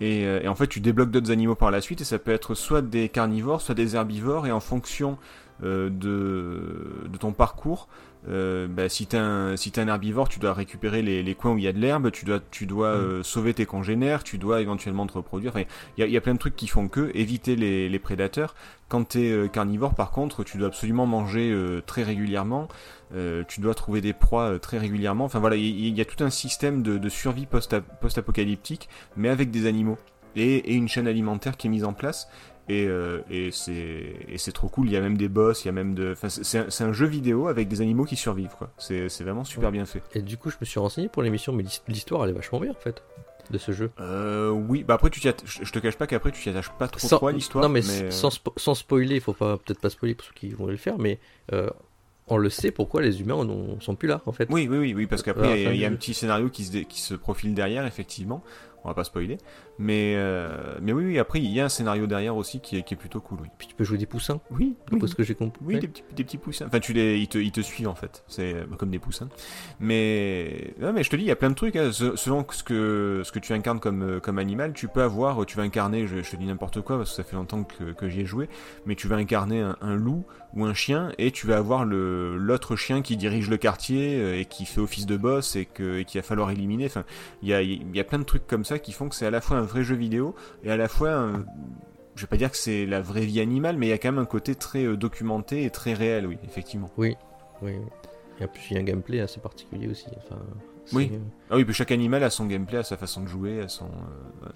Et, 0.00 0.26
euh, 0.26 0.40
et 0.42 0.48
en 0.48 0.54
fait, 0.54 0.66
tu 0.66 0.80
débloques 0.80 1.10
d'autres 1.10 1.30
animaux 1.30 1.54
par 1.54 1.70
la 1.70 1.80
suite, 1.80 2.00
et 2.02 2.04
ça 2.04 2.18
peut 2.18 2.32
être 2.32 2.54
soit 2.54 2.82
des 2.82 3.08
carnivores, 3.08 3.62
soit 3.62 3.74
des 3.74 3.96
herbivores, 3.96 4.46
et 4.46 4.52
en 4.52 4.60
fonction 4.60 5.16
de, 5.62 7.08
de 7.08 7.16
ton 7.18 7.32
parcours, 7.32 7.88
euh, 8.28 8.66
bah, 8.68 8.88
si 8.90 9.06
t'es 9.06 9.16
un, 9.16 9.56
si 9.56 9.70
t'es 9.70 9.80
un 9.80 9.88
herbivore, 9.88 10.28
tu 10.28 10.38
dois 10.40 10.52
récupérer 10.52 11.00
les, 11.00 11.22
les 11.22 11.34
coins 11.34 11.52
où 11.52 11.58
il 11.58 11.64
y 11.64 11.68
a 11.68 11.72
de 11.72 11.78
l'herbe, 11.78 12.10
tu 12.10 12.24
dois, 12.26 12.40
tu 12.50 12.66
dois 12.66 12.94
Mm. 12.94 13.00
euh, 13.00 13.22
sauver 13.22 13.54
tes 13.54 13.64
congénères, 13.66 14.22
tu 14.24 14.36
dois 14.36 14.60
éventuellement 14.60 15.06
te 15.06 15.14
reproduire. 15.14 15.52
Enfin, 15.54 15.64
il 15.96 16.00
y 16.00 16.04
a, 16.04 16.06
y 16.06 16.16
a 16.16 16.20
plein 16.20 16.34
de 16.34 16.38
trucs 16.38 16.56
qui 16.56 16.66
font 16.66 16.88
que 16.88 17.10
éviter 17.14 17.56
les, 17.56 17.88
les 17.88 17.98
prédateurs. 17.98 18.54
Quand 18.88 19.04
t'es 19.04 19.30
euh, 19.30 19.48
carnivore, 19.48 19.94
par 19.94 20.10
contre, 20.10 20.44
tu 20.44 20.58
dois 20.58 20.68
absolument 20.68 21.06
manger 21.06 21.50
euh, 21.50 21.80
très 21.84 22.02
régulièrement. 22.02 22.68
Euh, 23.14 23.42
tu 23.48 23.60
dois 23.60 23.74
trouver 23.74 24.00
des 24.00 24.12
proies 24.12 24.52
euh, 24.54 24.58
très 24.58 24.78
régulièrement. 24.78 25.24
Enfin 25.24 25.38
voilà, 25.40 25.56
il 25.56 25.96
y, 25.96 26.00
a 26.00 26.04
tout 26.04 26.22
un 26.22 26.30
système 26.30 26.82
de, 26.82 26.98
de 26.98 27.08
survie 27.08 27.46
post- 27.46 27.80
post-apocalyptique, 28.00 28.88
mais 29.16 29.28
avec 29.28 29.50
des 29.50 29.66
animaux 29.66 29.98
et, 30.36 30.56
et 30.58 30.74
une 30.74 30.88
chaîne 30.88 31.08
alimentaire 31.08 31.56
qui 31.56 31.66
est 31.66 31.70
mise 31.70 31.84
en 31.84 31.92
place. 31.92 32.28
Et, 32.68 32.86
euh, 32.86 33.20
et 33.30 33.50
c'est 33.52 34.52
trop 34.52 34.68
cool. 34.68 34.86
Il 34.86 34.92
y 34.92 34.96
a 34.96 35.00
même 35.00 35.16
des 35.16 35.28
boss, 35.28 35.64
il 35.64 35.68
y 35.68 35.68
a 35.70 35.72
même 35.72 35.94
de. 35.94 36.12
Enfin, 36.12 36.28
c'est- 36.28 36.82
un, 36.82 36.92
jeu 36.92 37.06
vidéo 37.06 37.48
avec 37.48 37.66
des 37.68 37.80
animaux 37.80 38.04
qui 38.04 38.16
survivent 38.16 38.54
quoi. 38.58 38.70
C'est 38.78 39.08
vraiment 39.22 39.44
super 39.44 39.72
bien 39.72 39.84
fait. 39.86 40.02
et 40.14 40.22
du 40.22 40.36
coup 40.36 40.50
je 40.50 40.56
me 40.60 40.66
suis 40.66 40.78
renseigné 40.78 41.08
pour 41.08 41.22
l'émission 41.22 41.52
mais 41.52 41.62
l'his- 41.62 41.82
l'histoire 41.88 42.24
elle 42.24 42.30
est 42.30 42.34
vachement 42.34 42.60
bien 42.60 42.70
en 42.70 42.74
fait 42.74 43.02
de 43.50 43.58
ce 43.58 43.72
jeu 43.72 43.90
Euh, 44.00 44.50
oui, 44.50 44.84
bah 44.84 44.94
après 44.94 45.10
tu 45.10 45.20
je 45.20 45.72
te 45.72 45.78
cache 45.80 45.96
pas 45.96 46.06
qu'après 46.06 46.30
tu 46.30 46.40
t'y 46.40 46.50
attaches 46.50 46.70
pas 46.78 46.86
trop 46.86 47.08
Sans- 47.08 47.16
trop 47.16 47.26
à 47.28 47.32
l'histoire. 47.32 47.64
non 47.64 47.68
mais, 47.68 47.80
mais, 47.80 48.02
euh, 48.04 48.10
sans, 48.12 48.28
spo- 48.28 48.52
sans 48.56 48.74
spoiler 48.76 49.16
il 49.16 49.20
faut 49.20 49.32
peut-être 49.32 49.80
pas 49.80 49.90
spoiler 49.90 50.14
pour 50.14 50.26
ceux 50.26 50.34
qui 50.34 50.50
vont 50.50 50.66
le 50.66 50.76
faire 50.76 50.98
mais 50.98 51.18
euh, 51.52 51.68
on 52.28 52.36
le 52.36 52.48
sait 52.48 52.70
pourquoi 52.70 53.02
les 53.02 53.20
humains 53.20 53.44
ne 53.44 53.80
sont 53.80 53.96
plus 53.96 54.06
là 54.06 54.20
en 54.26 54.30
fait 54.32 54.46
Oui, 54.50 54.68
oui, 54.70 54.78
oui, 54.78 54.94
oui, 54.94 55.06
parce 55.08 55.24
qu'après, 55.24 55.42
Voilà, 55.48 55.72
il 55.72 55.76
y 55.76 55.80
y, 55.80 55.84
a 55.84 55.88
un 55.88 55.94
petit 55.94 56.14
scénario 56.14 56.48
qui 56.48 56.62
se, 56.64 56.78
qui 56.78 57.00
se 57.00 57.14
profile 57.14 57.54
derrière, 57.54 57.84
effectivement. 57.86 58.44
On 58.84 58.88
va 58.88 58.94
pas 58.94 59.04
spoiler. 59.04 59.38
Mais, 59.78 60.14
euh, 60.16 60.76
mais 60.82 60.92
oui, 60.92 61.04
oui, 61.06 61.18
après, 61.18 61.40
il 61.40 61.50
y 61.50 61.60
a 61.60 61.64
un 61.64 61.68
scénario 61.68 62.06
derrière 62.06 62.36
aussi 62.36 62.60
qui 62.60 62.76
est, 62.78 62.82
qui 62.82 62.94
est 62.94 62.96
plutôt 62.96 63.20
cool, 63.20 63.38
oui. 63.42 63.48
Puis 63.58 63.66
tu 63.68 63.74
peux 63.74 63.84
jouer 63.84 63.98
des 63.98 64.06
poussins, 64.06 64.40
Oui, 64.50 64.74
d'après 64.90 65.08
ce 65.08 65.14
que 65.14 65.22
j'ai 65.22 65.34
compris. 65.34 65.60
Oui, 65.64 65.78
des 65.78 65.88
petits, 65.88 66.02
des 66.14 66.24
petits 66.24 66.38
poussins. 66.38 66.66
Enfin, 66.66 66.80
tu 66.80 66.92
les, 66.92 67.18
ils, 67.18 67.28
te, 67.28 67.38
ils 67.38 67.52
te 67.52 67.60
suivent 67.60 67.88
en 67.88 67.94
fait. 67.94 68.24
C'est 68.28 68.54
euh, 68.54 68.64
comme 68.78 68.90
des 68.90 68.98
poussins. 68.98 69.28
Mais, 69.80 70.74
non, 70.80 70.92
mais 70.92 71.02
je 71.02 71.10
te 71.10 71.16
dis, 71.16 71.22
il 71.22 71.28
y 71.28 71.30
a 71.30 71.36
plein 71.36 71.50
de 71.50 71.54
trucs. 71.54 71.76
hein. 71.76 71.90
Se- 71.92 72.16
Selon 72.16 72.44
ce 72.50 72.62
que, 72.62 73.22
ce 73.24 73.32
que 73.32 73.38
tu 73.38 73.52
incarnes 73.52 73.80
comme, 73.80 74.02
euh, 74.02 74.20
comme 74.20 74.38
animal, 74.38 74.72
tu 74.74 74.88
peux 74.88 75.02
avoir, 75.02 75.44
tu 75.46 75.56
vas 75.56 75.62
incarner, 75.62 76.06
je, 76.06 76.22
je 76.22 76.30
te 76.30 76.36
dis 76.36 76.46
n'importe 76.46 76.80
quoi 76.82 76.98
parce 76.98 77.10
que 77.10 77.16
ça 77.16 77.24
fait 77.24 77.36
longtemps 77.36 77.64
que, 77.64 77.92
que 77.92 78.08
j'y 78.08 78.20
ai 78.20 78.26
joué, 78.26 78.48
mais 78.86 78.94
tu 78.94 79.08
vas 79.08 79.16
incarner 79.16 79.60
un, 79.60 79.76
un 79.80 79.94
loup 79.96 80.24
ou 80.54 80.64
un 80.64 80.74
chien 80.74 81.12
et 81.18 81.30
tu 81.30 81.46
vas 81.46 81.56
avoir 81.58 81.84
le 81.84 82.36
l'autre 82.36 82.74
chien 82.76 83.02
qui 83.02 83.16
dirige 83.16 83.48
le 83.48 83.56
quartier 83.56 84.16
euh, 84.20 84.38
et 84.40 84.44
qui 84.46 84.66
fait 84.66 84.80
office 84.80 85.06
de 85.06 85.16
boss 85.16 85.54
et 85.56 85.64
que 85.64 85.98
et 85.98 86.04
qu'il 86.04 86.20
va 86.20 86.26
falloir 86.26 86.50
éliminer. 86.50 86.86
Enfin, 86.86 87.04
il 87.42 87.48
y 87.48 87.54
a, 87.54 87.62
il 87.62 87.94
y 87.96 88.00
a 88.00 88.04
plein 88.04 88.18
de 88.18 88.24
trucs 88.24 88.46
comme 88.46 88.64
ça 88.64 88.78
qui 88.78 88.92
font 88.92 89.08
que 89.08 89.14
c'est 89.14 89.26
à 89.26 89.30
la 89.30 89.40
fois 89.40 89.56
un 89.58 89.62
vrai 89.62 89.84
jeu 89.84 89.94
vidéo 89.94 90.34
et 90.64 90.70
à 90.70 90.76
la 90.76 90.88
fois 90.88 91.12
un, 91.12 91.44
je 92.16 92.22
vais 92.22 92.26
pas 92.26 92.36
dire 92.36 92.50
que 92.50 92.56
c'est 92.56 92.84
la 92.86 93.00
vraie 93.00 93.24
vie 93.24 93.40
animale, 93.40 93.76
mais 93.76 93.86
il 93.86 93.90
y 93.90 93.92
a 93.92 93.98
quand 93.98 94.10
même 94.12 94.18
un 94.20 94.26
côté 94.26 94.54
très 94.54 94.84
euh, 94.84 94.96
documenté 94.96 95.64
et 95.64 95.70
très 95.70 95.94
réel, 95.94 96.26
oui, 96.26 96.36
effectivement. 96.44 96.90
Oui, 96.96 97.16
oui. 97.62 97.74
Et 98.40 98.44
en 98.44 98.48
plus, 98.48 98.62
il 98.70 98.74
y 98.74 98.76
a 98.76 98.80
un 98.80 98.84
gameplay 98.84 99.20
assez 99.20 99.38
particulier 99.40 99.86
aussi. 99.88 100.06
Enfin, 100.16 100.40
c'est- 100.86 100.96
Oui. 100.96 101.12
Ah 101.50 101.56
oui, 101.56 101.64
puis 101.64 101.74
chaque 101.74 101.92
animal 101.92 102.22
a 102.24 102.30
son 102.30 102.46
gameplay, 102.46 102.78
a 102.78 102.82
sa 102.82 102.96
façon 102.96 103.22
de 103.22 103.28
jouer, 103.28 103.60
a 103.60 103.68
son. 103.68 103.86
euh. 104.44 104.48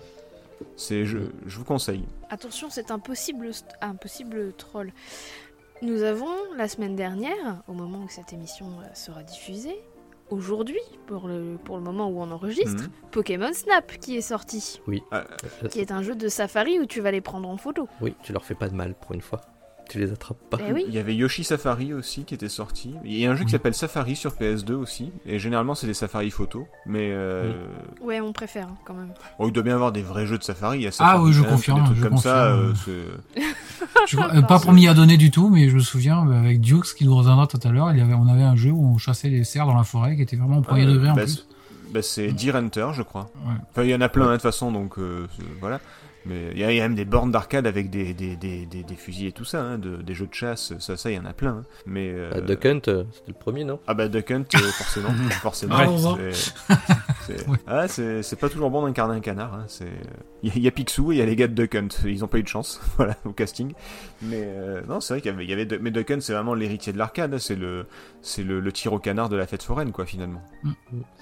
C'est, 0.76 1.04
je, 1.04 1.18
je 1.46 1.58
vous 1.58 1.64
conseille. 1.64 2.04
Attention, 2.30 2.68
c'est 2.70 2.90
un 2.90 2.98
possible, 2.98 3.48
st- 3.50 3.64
un 3.80 3.94
possible 3.94 4.52
troll. 4.56 4.92
Nous 5.82 6.02
avons, 6.02 6.30
la 6.56 6.68
semaine 6.68 6.96
dernière, 6.96 7.62
au 7.68 7.72
moment 7.72 7.98
où 8.04 8.08
cette 8.08 8.32
émission 8.32 8.66
euh, 8.80 8.84
sera 8.94 9.22
diffusée, 9.22 9.76
aujourd'hui, 10.30 10.80
pour 11.06 11.28
le, 11.28 11.58
pour 11.62 11.76
le 11.76 11.82
moment 11.82 12.08
où 12.08 12.20
on 12.20 12.30
enregistre, 12.30 12.84
Mhm. 12.84 12.90
Pokémon 13.10 13.52
Snap 13.52 13.98
qui 13.98 14.16
est 14.16 14.20
sorti, 14.22 14.80
Ah, 15.10 15.24
Euh, 15.62 15.68
qui 15.68 15.80
est 15.80 15.92
un 15.92 16.02
jeu 16.02 16.14
de 16.14 16.28
safari 16.28 16.78
où 16.80 16.86
tu 16.86 17.00
vas 17.00 17.10
les 17.10 17.20
prendre 17.20 17.48
en 17.48 17.56
photo. 17.56 17.88
Oui, 18.00 18.14
tu 18.22 18.32
leur 18.32 18.44
fais 18.44 18.54
pas 18.54 18.68
de 18.68 18.74
mal 18.74 18.94
pour 18.94 19.12
une 19.12 19.20
fois. 19.20 19.40
Tu 19.88 19.98
les 19.98 20.10
attrapes 20.12 20.38
pas. 20.50 20.58
Eh 20.66 20.72
oui. 20.72 20.84
Il 20.88 20.94
y 20.94 20.98
avait 20.98 21.14
Yoshi 21.14 21.44
Safari 21.44 21.92
aussi 21.92 22.24
qui 22.24 22.34
était 22.34 22.48
sorti. 22.48 22.94
Il 23.04 23.16
y 23.18 23.26
a 23.26 23.30
un 23.30 23.36
jeu 23.36 23.44
qui 23.44 23.50
s'appelle 23.50 23.74
Safari 23.74 24.16
sur 24.16 24.32
PS2 24.32 24.72
aussi. 24.72 25.12
Et 25.26 25.38
généralement, 25.38 25.74
c'est 25.74 25.86
des 25.86 25.94
Safari 25.94 26.30
photos. 26.30 26.64
Mais 26.86 27.10
euh, 27.12 27.52
Ouais, 28.00 28.20
on 28.20 28.32
préfère 28.32 28.66
hein, 28.68 28.76
quand 28.86 28.94
même. 28.94 29.12
bon, 29.38 29.46
il 29.46 29.52
doit 29.52 29.62
bien 29.62 29.72
y 29.72 29.74
avoir 29.74 29.92
des 29.92 30.02
vrais 30.02 30.26
jeux 30.26 30.38
de 30.38 30.42
Safari. 30.42 30.78
Il 30.78 30.82
y 30.84 30.86
a 30.86 30.90
Ah 31.00 31.20
oui, 31.20 31.32
je 31.32 31.42
confirme, 31.42 31.80
Des 31.80 31.84
trucs 31.86 31.96
je 31.98 32.02
comme 32.02 32.16
ça. 32.16 32.56
confirme. 32.68 32.72
euh, 32.88 33.44
Je 34.08 34.16
crois- 34.16 34.34
euh, 34.34 34.42
pas 34.42 34.58
pour 34.58 34.72
m'y 34.72 34.88
adonner 34.88 35.16
du 35.16 35.30
tout, 35.30 35.48
mais 35.50 35.68
je 35.68 35.74
me 35.76 35.80
souviens 35.80 36.26
euh, 36.28 36.40
avec 36.40 36.60
Dukes 36.60 36.94
qui 36.96 37.04
nous 37.04 37.14
reviendra 37.16 37.46
tout 37.46 37.60
à 37.62 37.68
l'heure, 37.70 37.90
il 37.92 37.98
y 37.98 38.02
avait, 38.02 38.14
on 38.14 38.26
avait 38.26 38.42
un 38.42 38.56
jeu 38.56 38.70
où 38.70 38.84
on 38.94 38.98
chassait 38.98 39.28
les 39.28 39.44
cerfs 39.44 39.66
dans 39.66 39.76
la 39.76 39.84
forêt 39.84 40.16
qui 40.16 40.22
était 40.22 40.36
vraiment 40.36 40.58
au 40.58 40.62
premier 40.62 40.82
Ah, 40.84 40.86
degré 40.92 41.10
en 41.10 41.14
bah, 41.14 41.22
plus. 41.24 41.46
Bah, 41.92 42.02
c'est 42.02 42.32
Deer 42.32 42.56
Hunter, 42.56 42.88
je 42.94 43.02
crois. 43.02 43.30
Ouais. 43.46 43.52
Enfin, 43.70 43.82
il 43.84 43.90
y 43.90 43.94
en 43.94 44.00
a 44.00 44.08
plein 44.08 44.24
hein, 44.26 44.30
de 44.30 44.32
toute 44.34 44.42
façon, 44.42 44.72
donc 44.72 44.98
euh, 44.98 45.26
voilà. 45.60 45.80
Mais 46.26 46.50
il 46.52 46.58
y, 46.58 46.64
a 46.64 46.70
il 46.72 46.76
y 46.76 46.80
a 46.80 46.84
même 46.84 46.94
des 46.94 47.04
bornes 47.04 47.30
d'arcade 47.30 47.66
avec 47.66 47.90
des, 47.90 48.14
des, 48.14 48.34
des, 48.36 48.64
des, 48.66 48.82
des 48.82 48.94
fusils 48.96 49.26
et 49.26 49.32
tout 49.32 49.44
ça, 49.44 49.62
hein, 49.62 49.78
de- 49.78 49.96
des 49.96 50.14
jeux 50.14 50.26
de 50.26 50.32
chasse, 50.34 50.72
ça, 50.78 50.96
ça, 50.96 51.10
il 51.10 51.16
y 51.16 51.18
en 51.18 51.26
a 51.26 51.32
plein. 51.34 51.50
hein. 51.58 51.62
Mais 51.86 52.08
euh, 52.10 52.30
Euh, 52.36 52.40
Duck 52.40 52.64
Hunt, 52.64 52.80
euh, 52.88 53.04
c'était 53.12 53.32
le 53.32 53.38
premier, 53.38 53.64
non? 53.64 53.78
Ah 53.86 53.92
bah 53.94 54.08
Duck 54.08 54.30
Hunt, 54.30 54.44
euh, 54.54 54.58
forcément, 54.72 55.10
forcément. 55.42 55.74
Ah, 55.78 55.84
va. 55.86 56.16
c'est- 56.32 56.54
c'est 57.26 57.48
Ouais. 57.48 57.58
ah, 57.66 57.88
c'est 57.88 58.22
c'est 58.22 58.36
pas 58.36 58.48
toujours 58.48 58.70
bon 58.70 58.82
d'incarner 58.86 59.16
un 59.16 59.20
canard. 59.20 59.52
hein, 59.54 59.64
c'est 59.68 59.88
il 60.42 60.48
y, 60.48 60.52
a- 60.52 60.54
il 60.56 60.62
y 60.62 60.68
a 60.68 60.70
Picsou 60.70 61.12
et 61.12 61.16
il 61.16 61.18
y 61.18 61.22
a 61.22 61.26
les 61.26 61.36
gars 61.36 61.46
de 61.48 61.54
Duck 61.54 61.74
Hunt. 61.74 61.88
Ils 62.06 62.24
ont 62.24 62.28
pas 62.28 62.38
eu 62.38 62.42
de 62.42 62.48
chance, 62.48 62.80
voilà, 62.96 63.16
au 63.24 63.32
casting. 63.32 63.72
Mais 64.22 64.42
euh, 64.44 64.80
non, 64.88 65.00
c'est 65.00 65.14
vrai 65.14 65.20
qu'il 65.20 65.30
y 65.30 65.34
avait, 65.34 65.44
il 65.44 65.50
y 65.50 65.52
avait 65.52 65.66
de- 65.66 65.76
mais 65.78 65.90
Duck 65.90 66.10
Hunt, 66.10 66.20
c'est 66.20 66.32
vraiment 66.32 66.54
l'héritier 66.54 66.92
de 66.92 66.98
l'arcade. 66.98 67.34
hein, 67.34 67.38
c'est 67.38 67.56
le 67.56 67.86
c'est 68.24 68.42
le, 68.42 68.58
le 68.58 68.72
tir 68.72 68.92
au 68.94 68.98
canard 68.98 69.28
de 69.28 69.36
la 69.36 69.46
fête 69.46 69.62
foraine, 69.62 69.92
quoi, 69.92 70.06
finalement. 70.06 70.42
Mm, 70.62 70.72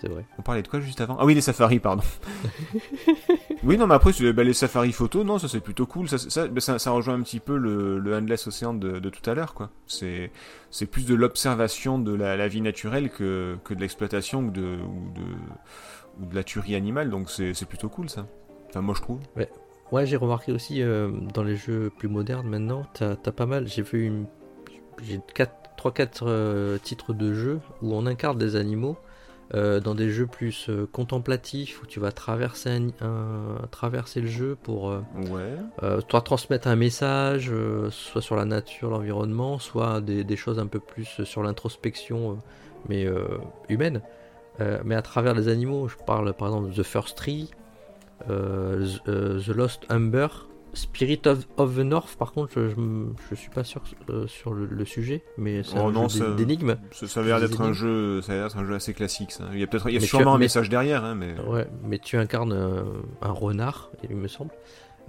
C'est 0.00 0.08
vrai. 0.08 0.24
On 0.38 0.42
parlait 0.42 0.62
de 0.62 0.68
quoi 0.68 0.80
juste 0.80 1.00
avant? 1.00 1.16
Ah 1.18 1.24
oui, 1.24 1.34
les 1.34 1.40
safaris, 1.40 1.80
pardon. 1.80 2.02
oui, 3.64 3.76
non, 3.76 3.86
mais 3.86 3.94
après, 3.94 4.12
bah, 4.32 4.44
les 4.44 4.52
safaris 4.52 4.92
photos, 4.92 5.24
non, 5.24 5.38
ça 5.38 5.48
c'est 5.48 5.60
plutôt 5.60 5.84
cool. 5.86 6.08
Ça, 6.08 6.16
ça, 6.18 6.46
bah, 6.46 6.60
ça, 6.60 6.78
ça 6.78 6.90
rejoint 6.92 7.14
un 7.14 7.22
petit 7.22 7.40
peu 7.40 7.56
le, 7.56 7.98
le 7.98 8.14
Endless 8.16 8.46
Ocean 8.46 8.74
de, 8.74 9.00
de 9.00 9.10
tout 9.10 9.28
à 9.28 9.34
l'heure, 9.34 9.54
quoi. 9.54 9.70
C'est 9.86 10.30
c'est 10.70 10.86
plus 10.86 11.04
de 11.04 11.14
l'observation 11.14 11.98
de 11.98 12.14
la, 12.14 12.36
la 12.36 12.48
vie 12.48 12.60
naturelle 12.60 13.10
que, 13.10 13.56
que 13.64 13.74
de 13.74 13.80
l'exploitation 13.80 14.40
ou 14.44 14.50
de, 14.50 14.62
ou, 14.62 15.12
de, 15.12 16.22
ou 16.22 16.26
de 16.26 16.34
la 16.34 16.44
tuerie 16.44 16.76
animale, 16.76 17.10
donc 17.10 17.30
c'est 17.30 17.52
c'est 17.52 17.66
plutôt 17.66 17.88
cool, 17.88 18.08
ça. 18.08 18.26
Enfin, 18.68 18.80
moi, 18.80 18.94
je 18.96 19.02
trouve. 19.02 19.20
Ouais, 19.90 20.06
j'ai 20.06 20.16
remarqué 20.16 20.52
aussi 20.52 20.82
euh, 20.82 21.10
dans 21.34 21.42
les 21.42 21.56
jeux 21.56 21.90
plus 21.98 22.08
modernes 22.08 22.48
maintenant, 22.48 22.86
t'as 22.94 23.12
as 23.12 23.32
pas 23.32 23.44
mal. 23.46 23.66
J'ai 23.66 23.82
vu 23.82 24.06
une. 24.06 24.26
J'ai 25.02 25.18
3-4 25.82 26.78
titres 26.80 27.12
de 27.12 27.32
jeux 27.34 27.60
où 27.82 27.94
on 27.94 28.06
incarne 28.06 28.38
des 28.38 28.56
animaux 28.56 28.96
euh, 29.54 29.80
dans 29.80 29.94
des 29.94 30.10
jeux 30.10 30.26
plus 30.26 30.68
euh, 30.70 30.86
contemplatifs 30.90 31.82
où 31.82 31.86
tu 31.86 32.00
vas 32.00 32.10
traverser, 32.12 32.70
un, 32.70 32.88
un- 33.06 33.66
traverser 33.70 34.20
le 34.22 34.28
jeu 34.28 34.56
pour 34.62 34.90
euh, 34.90 35.00
Ouais. 35.30 35.56
euh, 35.82 36.00
soit 36.10 36.22
transmettre 36.22 36.68
un 36.68 36.76
message, 36.76 37.50
euh, 37.52 37.90
soit 37.90 38.22
sur 38.22 38.34
la 38.36 38.44
nature, 38.46 38.88
l'environnement, 38.90 39.58
soit 39.58 40.00
des, 40.00 40.24
des 40.24 40.36
choses 40.36 40.58
un 40.58 40.66
peu 40.66 40.78
plus 40.80 41.22
sur 41.24 41.42
l'introspection, 41.42 42.32
euh, 42.32 42.34
mais 42.88 43.04
euh, 43.04 43.26
humaine. 43.68 44.00
Euh, 44.60 44.78
mais 44.84 44.94
à 44.94 45.02
travers 45.02 45.34
les 45.34 45.48
animaux, 45.48 45.88
je 45.88 45.96
parle 46.06 46.32
par 46.32 46.48
exemple 46.48 46.70
de 46.70 46.74
The 46.82 46.84
First 46.84 47.16
Tree, 47.18 47.50
euh, 48.30 48.86
The, 48.86 49.08
euh, 49.08 49.40
The 49.40 49.48
Lost 49.48 49.82
Humber, 49.90 50.28
Spirit 50.74 51.20
of, 51.26 51.46
of 51.58 51.76
the 51.76 51.80
North. 51.80 52.16
Par 52.16 52.32
contre, 52.32 52.52
je, 52.54 52.68
je, 53.30 53.34
suis 53.34 53.50
pas 53.50 53.62
sûr 53.64 53.82
euh, 54.08 54.26
sur 54.26 54.54
le, 54.54 54.64
le 54.66 54.84
sujet, 54.84 55.22
mais 55.36 55.62
c'est 55.62 55.76
Oh 55.78 55.88
un 55.88 55.92
non, 55.92 56.08
jeu 56.08 56.34
d'énigmes. 56.34 56.76
Ça, 56.92 57.06
ça 57.06 57.20
avait 57.20 57.28
l'air 57.30 57.40
d'être 57.40 57.60
un 57.60 57.72
jeu, 57.72 58.22
ça 58.22 58.32
a 58.32 58.36
l'air 58.36 58.44
d'être 58.46 58.56
un 58.58 58.64
jeu 58.66 58.74
assez 58.74 58.94
classique, 58.94 59.32
ça. 59.32 59.44
Il 59.52 59.58
y 59.60 59.62
a 59.62 59.66
peut-être, 59.66 59.88
il 59.88 59.94
y 59.94 59.96
a 59.96 60.00
Mais 60.00 60.06
sûrement 60.06 60.32
as- 60.32 60.34
un 60.36 60.38
mais- 60.38 60.44
message 60.44 60.68
derrière, 60.70 61.04
hein, 61.04 61.14
mais. 61.14 61.38
Ouais, 61.40 61.66
mais 61.84 61.98
tu 61.98 62.16
incarnes 62.16 62.52
un, 62.52 62.84
un 63.20 63.32
renard, 63.32 63.90
il 64.08 64.16
me 64.16 64.28
semble. 64.28 64.50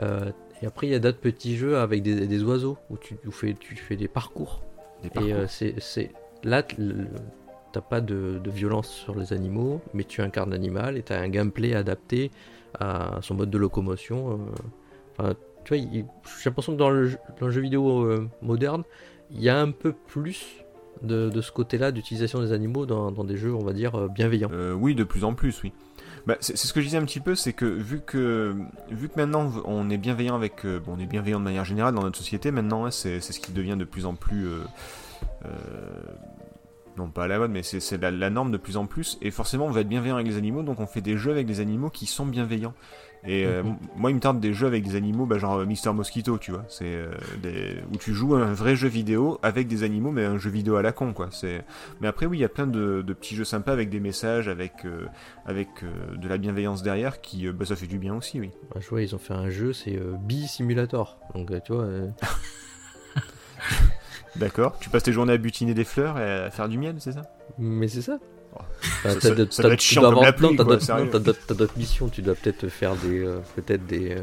Euh, 0.02 0.32
et 0.62 0.66
après, 0.66 0.88
il 0.88 0.92
y 0.92 0.96
a 0.96 1.00
d'autres 1.00 1.20
petits 1.20 1.56
jeux 1.56 1.78
avec 1.78 2.02
des, 2.04 2.28
des 2.28 2.44
oiseaux 2.44 2.78
où 2.90 2.98
tu, 2.98 3.16
fais, 3.32 3.54
tu 3.54 3.76
fais 3.76 3.96
des 3.96 4.08
parcours. 4.10 4.62
des 5.02 5.08
Et 5.08 5.12
parcours. 5.12 5.34
euh, 5.34 5.46
c'est, 5.48 5.76
c'est- 5.80 6.12
là, 6.44 6.62
t'as 7.72 7.82
pas 7.82 8.02
de, 8.02 8.40
de 8.44 8.52
violence 8.52 8.90
sur 8.90 9.16
les 9.18 9.32
animaux, 9.34 9.82
mais 9.94 10.04
tu 10.04 10.22
incarnes 10.22 10.52
l'animal 10.52 10.98
et 10.98 11.04
t'as 11.04 11.20
un 11.22 11.30
gameplay 11.30 11.74
adapté 11.74 12.32
à 12.80 13.20
son 13.22 13.36
mode 13.36 13.50
de 13.50 13.58
locomotion. 13.58 14.40
Enfin, 15.18 15.36
tu 15.64 15.76
vois, 15.76 15.84
j'ai 15.92 16.06
l'impression 16.46 16.74
que 16.74 16.78
dans 16.78 16.90
le, 16.90 17.08
jeu- 17.08 17.62
vidéo 17.62 18.04
euh, 18.04 18.30
moderne, 18.42 18.84
il 19.32 19.42
y 19.42 19.50
a 19.50 19.60
un 19.60 19.72
peu 19.72 19.94
plus 19.94 20.46
de, 21.02 21.30
de 21.30 21.42
ce 21.42 21.52
côté-là 21.52 21.92
d'utilisation 21.92 22.40
des 22.42 22.52
animaux 22.52 22.86
dans, 22.86 23.12
dans 23.12 23.24
des 23.24 23.38
jeux, 23.38 23.54
on 23.54 23.64
va 23.64 23.74
dire, 23.74 23.96
euh, 23.96 24.08
bienveillants. 24.08 24.50
Euh, 24.52 24.74
oui, 24.74 24.96
de 24.96 25.04
plus 25.04 25.24
en 25.24 25.34
plus, 25.34 25.64
oui. 25.64 25.74
Bah, 26.26 26.38
c'est 26.40 26.56
ce 26.56 26.72
que 26.72 26.80
je 26.80 26.86
disais 26.86 26.98
un 26.98 27.06
petit 27.06 27.20
peu, 27.20 27.36
c'est 27.36 27.52
que 27.54 27.66
vu 27.66 28.00
que 28.00 28.56
vu 28.90 29.10
que 29.10 29.16
maintenant 29.18 29.52
on 29.66 29.90
est 29.90 29.98
bienveillant 29.98 30.36
avec, 30.36 30.66
bon, 30.66 30.94
on 30.96 31.00
est 31.00 31.06
bienveillant 31.06 31.40
de 31.40 31.44
manière 31.44 31.66
générale 31.66 31.94
dans 31.94 32.04
notre 32.04 32.18
société 32.18 32.50
maintenant, 32.52 32.86
hein, 32.86 32.92
c'est 32.92 33.20
ce 33.20 33.40
qui 33.42 33.52
devient 33.52 33.76
de 33.78 33.84
plus 33.84 34.06
en 34.06 34.16
plus, 34.16 34.48
non 36.98 37.10
pas 37.10 37.26
à 37.26 37.28
la 37.28 37.40
mode, 37.40 37.52
mais 37.52 37.62
c'est 37.62 37.82
c'est 37.82 37.98
la, 37.98 38.10
la 38.10 38.30
norme 38.30 38.52
de 38.52 38.58
plus 38.58 38.78
en 38.78 38.86
plus. 38.86 39.18
Et 39.22 39.32
forcément, 39.32 39.66
on 39.66 39.72
va 39.72 39.82
être 39.82 39.90
bienveillant 39.90 40.16
avec 40.16 40.28
les 40.28 40.38
animaux, 40.38 40.64
donc 40.64 40.80
on 40.80 40.86
fait 40.86 41.02
des 41.02 41.18
jeux 41.18 41.32
avec 41.32 41.46
des 41.46 41.60
animaux 41.60 41.90
qui 41.90 42.06
sont 42.06 42.26
bienveillants. 42.26 42.74
Et 43.26 43.46
euh, 43.46 43.64
Mhm. 43.64 43.78
moi, 43.96 44.12
il 44.12 44.16
me 44.16 44.20
tarde 44.20 44.40
des 44.42 44.54
jeux 44.54 44.68
avec 44.68 44.84
des 44.84 44.96
animaux, 44.96 45.26
bah, 45.26 45.38
genre 45.38 45.60
euh, 45.60 45.66
Mister 45.66 45.94
Mosquito, 45.94 46.38
tu 46.38 46.52
vois, 46.52 46.66
c'est 46.68 46.84
euh, 46.86 47.12
des- 47.42 47.78
où 47.94 47.98
tu 47.98 48.14
joues 48.14 48.36
un 48.36 48.52
vrai 48.54 48.76
jeu 48.76 48.90
vidéo 48.90 49.40
avec 49.44 49.68
des 49.68 49.84
animaux, 49.84 50.12
mais 50.12 50.26
un 50.26 50.38
jeu 50.38 50.50
vidéo 50.50 50.76
à 50.76 50.82
la 50.82 50.92
con, 50.92 51.14
quoi. 51.14 51.30
C'est 51.32 51.64
mais 52.02 52.08
après, 52.10 52.26
oui, 52.26 52.40
il 52.40 52.42
y 52.42 52.46
a 52.46 52.50
plein 52.50 52.68
de, 52.68 53.02
de 53.02 53.14
petits 53.14 53.36
jeux 53.36 53.46
sympas 53.46 53.72
avec 53.72 53.90
des 53.90 54.00
messages, 54.02 54.50
avec, 54.50 54.84
euh, 54.86 55.08
avec 55.46 55.70
de 56.16 56.28
la 56.28 56.38
bienveillance 56.38 56.84
derrière, 56.84 57.22
qui, 57.22 57.50
bah, 57.52 57.66
ça 57.66 57.76
fait 57.78 57.88
du 57.88 57.98
bien 57.98 58.14
aussi, 58.16 58.40
oui. 58.42 58.52
Bah, 58.74 58.80
je 58.82 58.90
vois, 58.90 59.02
ils 59.02 59.16
ont 59.16 59.20
fait 59.20 59.34
un 59.34 59.50
jeu, 59.50 59.72
c'est 59.74 59.98
Bee 60.20 60.48
Simulator. 60.48 61.18
Donc, 61.34 61.52
tu 61.64 61.74
vois, 61.74 61.88
D'accord. 64.36 64.78
Tu 64.80 64.90
passes 64.90 65.04
tes 65.04 65.14
journées 65.14 65.34
à 65.34 65.38
butiner 65.38 65.74
des 65.74 65.84
fleurs 65.84 66.18
et 66.20 66.32
à 66.46 66.52
faire 66.52 66.68
du 66.68 66.78
miel, 66.78 66.96
c'est 67.00 67.12
ça? 67.12 67.22
Mais 67.60 67.88
c'est 67.88 68.02
ça. 68.02 68.18
T'as 69.04 69.16
d'autres- 71.56 71.78
missions. 71.78 72.10
Tu 72.10 72.22
dois 72.22 72.36
peut-être 72.36 72.68
faire 72.70 72.96
des, 72.96 73.24
euh, 73.24 73.40
peut-être 73.56 73.86
des, 73.86 74.12
euh, 74.12 74.22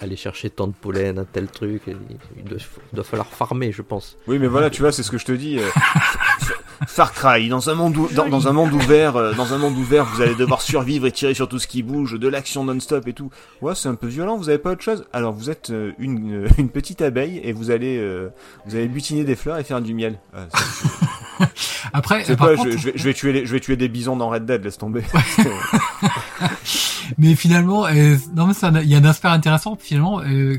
aller 0.00 0.16
chercher 0.16 0.50
tant 0.50 0.66
de 0.66 0.72
pollen, 0.72 1.18
un 1.18 1.24
tel 1.24 1.46
truc. 1.48 1.82
et 1.88 1.96
il, 2.38 2.44
doit, 2.44 2.58
il 2.92 2.96
doit 2.96 3.04
falloir 3.04 3.28
farmer, 3.28 3.72
je 3.72 3.82
pense. 3.82 4.16
Oui, 4.26 4.38
mais 4.38 4.46
voilà, 4.46 4.70
tu 4.70 4.82
vois, 4.82 4.92
c'est 4.92 5.02
ce 5.02 5.10
que 5.10 5.18
je 5.18 5.24
te 5.24 5.32
dis. 5.32 5.58
euh, 5.58 5.68
Far 6.88 7.12
Cry, 7.12 7.48
dans 7.48 7.70
un 7.70 7.74
monde, 7.74 7.94
dans, 8.14 8.28
dans 8.28 8.48
un 8.48 8.52
monde 8.52 8.72
ouvert, 8.72 9.34
dans 9.36 9.54
un 9.54 9.58
monde 9.58 9.76
ouvert, 9.78 10.04
vous 10.04 10.20
allez 10.22 10.34
devoir 10.34 10.60
survivre 10.60 11.06
et 11.06 11.12
tirer 11.12 11.32
sur 11.32 11.48
tout 11.48 11.58
ce 11.60 11.66
qui 11.68 11.82
bouge, 11.82 12.18
de 12.18 12.28
l'action 12.28 12.64
non-stop 12.64 13.06
et 13.06 13.12
tout. 13.12 13.30
Ouais, 13.62 13.74
c'est 13.76 13.88
un 13.88 13.94
peu 13.94 14.08
violent. 14.08 14.36
Vous 14.36 14.48
avez 14.48 14.58
pas 14.58 14.72
autre 14.72 14.82
chose? 14.82 15.04
Alors, 15.12 15.32
vous 15.32 15.50
êtes 15.50 15.72
une, 15.98 16.48
une 16.58 16.68
petite 16.68 17.00
abeille 17.00 17.40
et 17.44 17.52
vous 17.52 17.70
allez, 17.70 18.04
vous 18.66 18.74
allez 18.74 18.88
butiner 18.88 19.24
des 19.24 19.36
fleurs 19.36 19.58
et 19.58 19.64
faire 19.64 19.80
du 19.80 19.94
miel. 19.94 20.18
Ah, 20.34 20.46
Après, 21.92 22.24
par 22.36 22.54
contre, 22.54 22.70
je, 22.72 22.78
je 22.78 22.84
vais, 22.90 22.92
je 22.96 23.04
vais 23.04 23.14
tuer, 23.14 23.32
les- 23.32 23.46
je 23.46 23.52
vais 23.52 23.60
tuer 23.60 23.76
des 23.76 23.88
bisons 23.88 24.16
dans 24.16 24.28
Red 24.28 24.46
Dead. 24.46 24.64
Laisse 24.64 24.78
tomber. 24.78 25.04
mais 27.18 27.34
finalement, 27.34 27.86
euh, 27.86 28.16
non 28.34 28.46
mais 28.46 28.54
ça, 28.54 28.70
il 28.82 28.88
y 28.88 28.94
a 28.94 28.98
un 28.98 29.04
aspect 29.04 29.28
intéressant. 29.28 29.76
Finalement, 29.80 30.20
euh, 30.22 30.56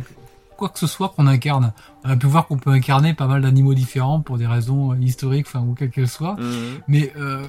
quoi 0.57 0.69
que 0.69 0.79
ce 0.79 0.87
soit 0.87 1.09
qu'on 1.09 1.27
incarne, 1.27 1.73
on 2.03 2.09
a 2.09 2.15
pu 2.15 2.27
voir 2.27 2.47
qu'on 2.47 2.57
peut 2.57 2.71
incarner 2.71 3.13
pas 3.13 3.27
mal 3.27 3.41
d'animaux 3.41 3.73
différents 3.73 4.21
pour 4.21 4.37
des 4.37 4.47
raisons 4.47 4.93
euh, 4.93 4.97
historiques, 5.01 5.47
enfin 5.47 5.61
ou 5.65 5.73
quelles 5.73 5.91
qu'elles 5.91 6.07
soient. 6.07 6.35
Mhm. 6.39 6.79
Mais 6.87 7.11
euh, 7.17 7.45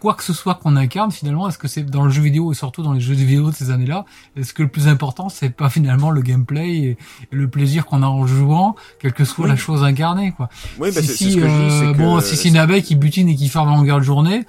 quoi 0.00 0.14
que 0.14 0.22
ce 0.24 0.32
soit 0.32 0.54
qu'on 0.56 0.76
incarne 0.76 1.10
finalement 1.12 1.48
Est-ce 1.48 1.58
que 1.58 1.68
c'est 1.68 1.82
dans 1.84 2.04
le 2.04 2.10
jeu 2.10 2.22
vidéo 2.22 2.50
et 2.52 2.54
surtout 2.54 2.82
dans 2.82 2.92
les 2.94 3.00
jeux 3.00 3.14
vidéo 3.14 3.50
de 3.50 3.54
ces 3.54 3.70
années-là 3.70 4.04
Est-ce 4.36 4.52
que 4.54 4.62
le 4.62 4.68
plus 4.68 4.88
important 4.88 5.28
c'est 5.28 5.50
pas 5.50 5.68
finalement 5.70 6.10
le 6.10 6.22
gameplay 6.22 6.76
et, 6.78 6.98
le 7.30 7.48
plaisir 7.48 7.86
qu'on 7.86 8.02
a 8.02 8.06
en 8.06 8.26
jouant, 8.26 8.74
quelle 8.98 9.12
que 9.12 9.24
soit 9.24 9.44
Oui. 9.44 9.50
la 9.50 9.56
chose 9.56 9.84
incarnée 9.84 10.32
quoi 10.32 10.48
Oui, 10.78 10.90
bah, 10.94 11.02
si, 11.02 11.08
si, 11.08 11.32
ce 11.32 11.36
que 11.36 11.42
je 11.42 11.46
dis. 11.46 11.52
euh, 11.52 11.92
c'est 11.92 11.98
bon, 11.98 12.16
que- 12.18 12.24
si 12.24 12.36
c'est 12.36 12.48
une 12.48 12.56
abeille 12.56 12.82
qui 12.82 12.96
butine 12.96 13.28
et 13.28 13.36
qui 13.36 13.48
ferme 13.48 13.68
à 13.68 13.76
longueur 13.76 13.98
de 13.98 14.04
journée, 14.04 14.44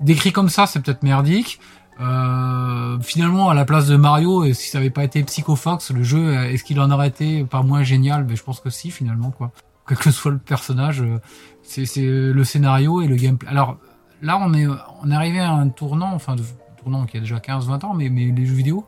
décrit 0.00 0.32
comme 0.32 0.48
ça, 0.48 0.66
c'est 0.66 0.80
peut-être 0.80 1.02
merdique. 1.02 1.58
Euh, 1.98 2.98
finalement, 3.00 3.48
à 3.50 3.54
la 3.54 3.64
place 3.64 3.86
de 3.86 3.96
Mario, 3.96 4.44
et 4.44 4.52
si 4.54 4.68
ça 4.68 4.78
avait 4.78 4.90
pas 4.90 5.04
été 5.04 5.22
Psycho 5.22 5.56
Fox, 5.56 5.90
le 5.90 6.02
jeu, 6.02 6.18
euh, 6.36 6.50
est-ce 6.50 6.62
qu'il 6.62 6.78
en 6.80 6.90
aurait 6.90 7.08
été 7.08 7.44
pas 7.44 7.62
moins 7.62 7.82
génial? 7.82 8.26
Mais 8.28 8.36
je 8.36 8.42
pense 8.42 8.60
que 8.60 8.68
si, 8.70 8.90
finalement, 8.90 9.30
quoi. 9.30 9.50
Quel 9.88 9.96
que 9.98 10.10
soit 10.10 10.32
le 10.32 10.38
personnage, 10.38 11.00
euh, 11.00 11.18
c'est 11.62 11.86
c'est 11.86 12.04
le 12.04 12.44
scénario 12.44 13.00
et 13.00 13.06
le 13.06 13.16
gameplay. 13.16 13.48
Alors 13.48 13.78
là, 14.22 14.38
on 14.40 14.54
est 14.54 14.66
on 14.66 15.10
est 15.10 15.14
arrivé 15.14 15.40
à 15.40 15.52
un 15.52 15.68
tournant, 15.68 16.12
enfin, 16.14 16.36
de, 16.36 16.42
tournant 16.78 17.06
qui 17.06 17.16
a 17.16 17.20
déjà 17.20 17.38
15-20 17.38 17.84
ans, 17.84 17.94
mais 17.94 18.08
mais 18.08 18.26
les 18.26 18.46
jeux 18.46 18.54
vidéo. 18.54 18.86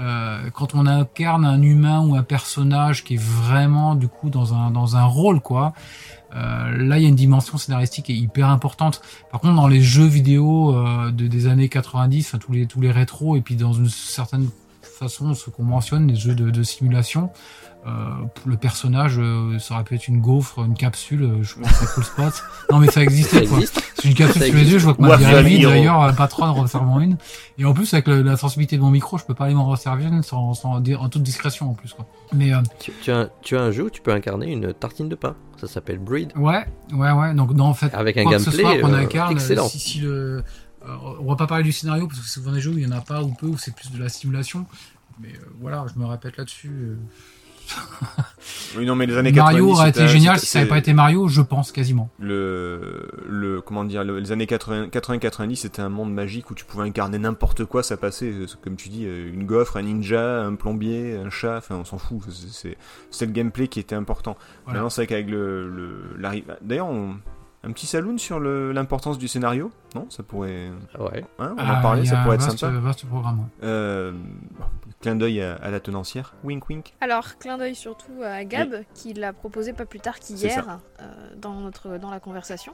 Euh, 0.00 0.50
quand 0.50 0.74
on 0.74 0.86
incarne 0.86 1.44
un 1.44 1.62
humain 1.62 2.04
ou 2.04 2.16
un 2.16 2.24
personnage 2.24 3.04
qui 3.04 3.14
est 3.14 3.22
vraiment 3.22 3.94
du 3.94 4.08
coup 4.08 4.28
dans 4.28 4.52
un 4.52 4.72
dans 4.72 4.96
un 4.96 5.04
rôle 5.04 5.38
quoi 5.38 5.72
euh, 6.34 6.76
là 6.76 6.98
il 6.98 7.02
y 7.04 7.06
a 7.06 7.08
une 7.08 7.14
dimension 7.14 7.58
scénaristique 7.58 8.06
qui 8.06 8.12
est 8.12 8.16
hyper 8.16 8.48
importante 8.48 9.02
par 9.30 9.40
contre 9.40 9.54
dans 9.54 9.68
les 9.68 9.80
jeux 9.80 10.06
vidéo 10.06 10.74
euh, 10.74 11.12
de, 11.12 11.28
des 11.28 11.46
années 11.46 11.68
90 11.68 12.26
enfin 12.26 12.38
tous 12.38 12.50
les 12.50 12.66
tous 12.66 12.80
les 12.80 12.90
rétros 12.90 13.36
et 13.36 13.40
puis 13.40 13.54
dans 13.54 13.72
une 13.72 13.88
certaine 13.88 14.48
façon 14.82 15.32
ce 15.32 15.48
qu'on 15.50 15.62
mentionne 15.62 16.08
les 16.08 16.16
jeux 16.16 16.34
de, 16.34 16.50
de 16.50 16.62
simulation 16.64 17.30
pour 17.84 18.50
le 18.50 18.56
personnage 18.56 19.18
euh, 19.18 19.58
ça 19.58 19.74
aurait 19.74 19.84
pu 19.84 19.94
être 19.94 20.08
une 20.08 20.20
gaufre 20.20 20.60
une 20.64 20.74
capsule 20.74 21.22
euh, 21.22 21.42
je 21.42 21.54
pense 21.56 21.82
à 21.82 21.86
Cool 21.86 22.04
Spot 22.04 22.32
non 22.70 22.78
mais 22.78 22.88
ça 22.90 23.02
existait 23.02 23.44
quoi 23.46 23.58
existe 23.58 23.82
j'ai 24.02 24.08
une 24.10 24.14
capsule 24.16 24.42
sous 24.42 24.52
les 24.54 24.70
yeux, 24.72 24.78
je 24.78 24.84
vois 24.84 24.94
que 24.94 25.00
ma 25.00 25.14
Hero. 25.18 25.70
d'ailleurs, 25.70 26.02
un 26.02 26.12
patron 26.12 26.44
en 26.44 26.52
resservant 26.52 27.00
une. 27.00 27.16
Et 27.56 27.64
en 27.64 27.72
plus, 27.72 27.94
avec 27.94 28.06
le- 28.06 28.20
la 28.20 28.36
sensibilité 28.36 28.76
de 28.76 28.82
mon 28.82 28.90
micro, 28.90 29.16
je 29.16 29.24
peux 29.24 29.32
pas 29.32 29.46
aller 29.46 29.54
m'en 29.54 29.64
resservir 29.64 30.08
une 30.12 30.22
sans, 30.22 30.52
sans, 30.52 30.74
en 30.74 31.08
toute 31.08 31.22
discrétion 31.22 31.70
en 31.70 31.74
plus. 31.74 31.94
Quoi. 31.94 32.06
Mais 32.34 32.52
euh, 32.52 32.58
tu, 32.80 32.92
tu 33.00 33.10
as, 33.10 33.30
tu 33.40 33.56
as 33.56 33.62
un 33.62 33.70
jeu 33.70 33.84
où 33.84 33.90
tu 33.90 34.02
peux 34.02 34.12
incarner 34.12 34.52
une 34.52 34.74
tartine 34.74 35.08
de 35.08 35.14
pain. 35.14 35.36
Ça 35.58 35.66
s'appelle 35.68 36.00
Breed. 36.00 36.32
ouais, 36.36 36.66
ouais, 36.92 37.12
ouais. 37.12 37.32
Donc, 37.32 37.52
non, 37.52 37.64
en 37.64 37.72
fait, 37.72 37.94
Avec 37.94 38.18
un 38.18 38.24
gameplay, 38.24 38.80
qu'on 38.82 38.92
euh, 38.92 38.98
incarne, 38.98 39.32
excellent. 39.32 39.68
si, 39.68 39.78
si 39.78 40.00
le, 40.00 40.44
euh, 40.86 40.96
on 41.20 41.24
va 41.30 41.36
pas 41.36 41.46
parler 41.46 41.64
du 41.64 41.72
scénario 41.72 42.06
parce 42.06 42.18
que 42.20 42.26
c'est 42.26 42.32
souvent 42.40 42.52
des 42.52 42.60
jeux 42.60 42.72
où 42.72 42.78
il 42.78 42.84
y 42.86 42.86
en 42.86 42.94
a 42.94 43.00
pas 43.00 43.22
ou 43.22 43.28
peu, 43.32 43.46
où 43.46 43.56
c'est 43.56 43.74
plus 43.74 43.90
de 43.90 43.98
la 44.02 44.10
simulation. 44.10 44.66
Mais 45.18 45.28
euh, 45.28 45.46
voilà, 45.62 45.86
je 45.94 45.98
me 45.98 46.04
répète 46.04 46.36
là-dessus. 46.36 46.68
euh, 46.68 46.96
Oui, 48.76 48.84
non, 48.86 48.96
mais 48.96 49.06
les 49.06 49.16
années 49.16 49.30
Mario 49.32 49.66
90. 49.66 49.72
aurait 49.78 49.88
été 49.90 50.08
génial 50.08 50.38
si 50.40 50.46
ça 50.46 50.58
avait 50.58 50.68
pas 50.68 50.78
été 50.78 50.92
Mario, 50.92 51.28
je 51.28 51.40
pense 51.42 51.70
quasiment. 51.72 52.10
le, 52.18 53.08
le 53.28 53.60
comment 53.60 53.84
dire 53.84 54.02
le- 54.04 54.18
les 54.18 54.32
années 54.32 54.46
80 54.48 54.88
80-90 54.88 55.54
c'était 55.56 55.80
un 55.82 55.88
monde 55.88 56.12
magique 56.12 56.50
où 56.50 56.54
tu 56.54 56.64
pouvais 56.64 56.82
incarner 56.84 57.18
n'importe 57.18 57.64
quoi 57.66 57.82
ça 57.84 57.96
passait 57.96 58.32
euh, 58.32 58.46
comme 58.62 58.74
tu 58.76 58.88
dis 58.88 59.06
euh, 59.06 59.30
une 59.32 59.44
gaufre 59.46 59.76
un 59.76 59.82
ninja 59.82 60.42
un 60.42 60.56
plombier 60.56 61.16
un 61.16 61.30
chat 61.30 61.58
enfin 61.58 61.76
on 61.76 61.84
s'en 61.84 61.98
fout 61.98 62.20
c'est- 62.30 62.76
le 63.26 63.32
gameplay 63.32 63.68
qui 63.68 63.78
était 63.80 63.94
important 63.94 64.36
Voilà. 64.64 64.78
maintenant 64.80 64.90
c'est 64.90 65.02
vrai 65.02 65.06
qu'avec 65.06 65.30
le, 65.30 65.68
le 65.68 66.02
d'ailleurs 66.62 66.88
on- 66.88 67.14
un 67.66 67.72
petit 67.72 67.86
saloon 67.86 68.18
sur 68.18 68.38
l'importance 68.40 69.18
du 69.18 69.28
scénario 69.28 69.70
non? 69.94 70.06
Ça 70.10 70.22
pourrait 70.22 70.70
Ouais. 70.98 71.24
hein, 71.38 71.54
on 71.56 71.62
Ah, 71.62 71.78
en 71.78 71.82
parlait 71.82 72.02
il 72.02 72.06
y 72.06 72.08
a 72.08 72.12
ça 72.16 72.22
pourrait 72.22 72.34
être 72.36 72.42
vaste, 72.42 72.58
sympa 72.58 72.78
vaste 72.78 73.06
programme. 73.06 73.38
ouais. 73.40 73.44
euh, 73.62 74.12
bon, 74.12 74.64
clin 75.00 75.14
d'œil 75.16 75.40
à, 75.40 75.54
à 75.56 75.70
la 75.70 75.78
tenancière 75.80 76.34
wink 76.44 76.68
wink 76.68 76.94
Alors, 77.00 77.38
clin 77.38 77.58
d'œil 77.58 77.74
surtout 77.76 78.22
à 78.24 78.44
Gab, 78.44 78.82
qui 78.94 79.12
l'a 79.14 79.32
proposé 79.32 79.72
pas 79.72 79.84
plus 79.86 80.00
tard 80.00 80.18
qu'hier 80.18 80.78
euh, 81.00 81.04
dans, 81.36 81.54
notre, 81.60 81.96
dans 81.98 82.10
la 82.10 82.18
conversation. 82.20 82.72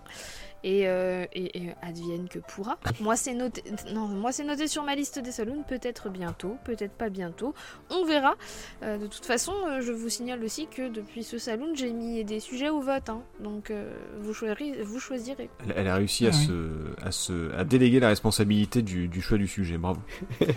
Et, 0.62 0.86
euh, 0.88 1.24
et, 1.32 1.58
et 1.58 1.70
advienne 1.80 2.28
que 2.28 2.38
pourra. 2.38 2.78
Moi, 3.00 3.16
c'est 3.16 3.32
noté, 3.32 3.64
non, 3.94 4.06
moi, 4.08 4.30
c'est 4.30 4.44
noté 4.44 4.68
sur 4.68 4.82
ma 4.82 4.94
liste 4.94 5.18
des 5.18 5.32
saloons, 5.32 5.62
peut-être 5.66 6.10
bientôt, 6.10 6.58
peut-être 6.64 6.92
pas 6.92 7.08
bientôt. 7.08 7.54
On 7.88 8.04
verra. 8.04 8.34
Euh, 8.82 8.98
de 8.98 9.06
toute 9.06 9.24
façon, 9.24 9.54
euh, 9.68 9.80
je 9.80 9.90
vous 9.92 10.10
signale 10.10 10.44
aussi 10.44 10.66
que 10.66 10.88
depuis 10.88 11.24
ce 11.24 11.38
saloon, 11.38 11.74
j'ai 11.74 11.92
mis 11.92 12.24
des 12.24 12.40
sujets 12.40 12.68
au 12.68 12.80
vote. 12.80 13.08
hein. 13.08 13.22
donc, 13.40 13.70
euh, 13.70 13.90
vous, 14.20 14.34
choisirez, 14.34 14.82
vous 14.82 15.00
choisirez. 15.00 15.48
elle, 15.66 15.72
elle 15.76 15.88
a 15.88 15.94
réussi 15.94 16.26
à, 16.26 16.30
Ah 16.30 16.32
se, 16.32 17.06
à 17.06 17.10
se 17.10 17.54
à 17.54 17.64
déléguer 17.64 17.98
la 18.00 18.08
responsabilité 18.08 18.82
du, 18.82 19.08
du 19.08 19.22
choix 19.22 19.38
du 19.38 19.48
sujet 19.48 19.78
bravo 19.78 20.00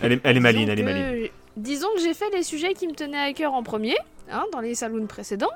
elle 0.02 0.12
est, 0.12 0.20
elle 0.24 0.36
est 0.36 0.40
maline 0.40 0.66
Disons 0.66 0.72
elle 0.72 0.78
est 0.78 0.82
que- 0.82 0.86
maline 1.12 1.28
Disons 1.56 1.88
que 1.96 2.00
j'ai 2.02 2.14
fait 2.14 2.28
les 2.30 2.42
sujets 2.42 2.74
qui 2.74 2.86
me 2.88 2.92
tenaient 2.94 3.16
à 3.16 3.32
cœur 3.32 3.54
en 3.54 3.62
premier, 3.62 3.96
hein, 4.30 4.44
dans 4.52 4.60
les 4.60 4.74
saloons 4.74 5.06
précédents. 5.06 5.50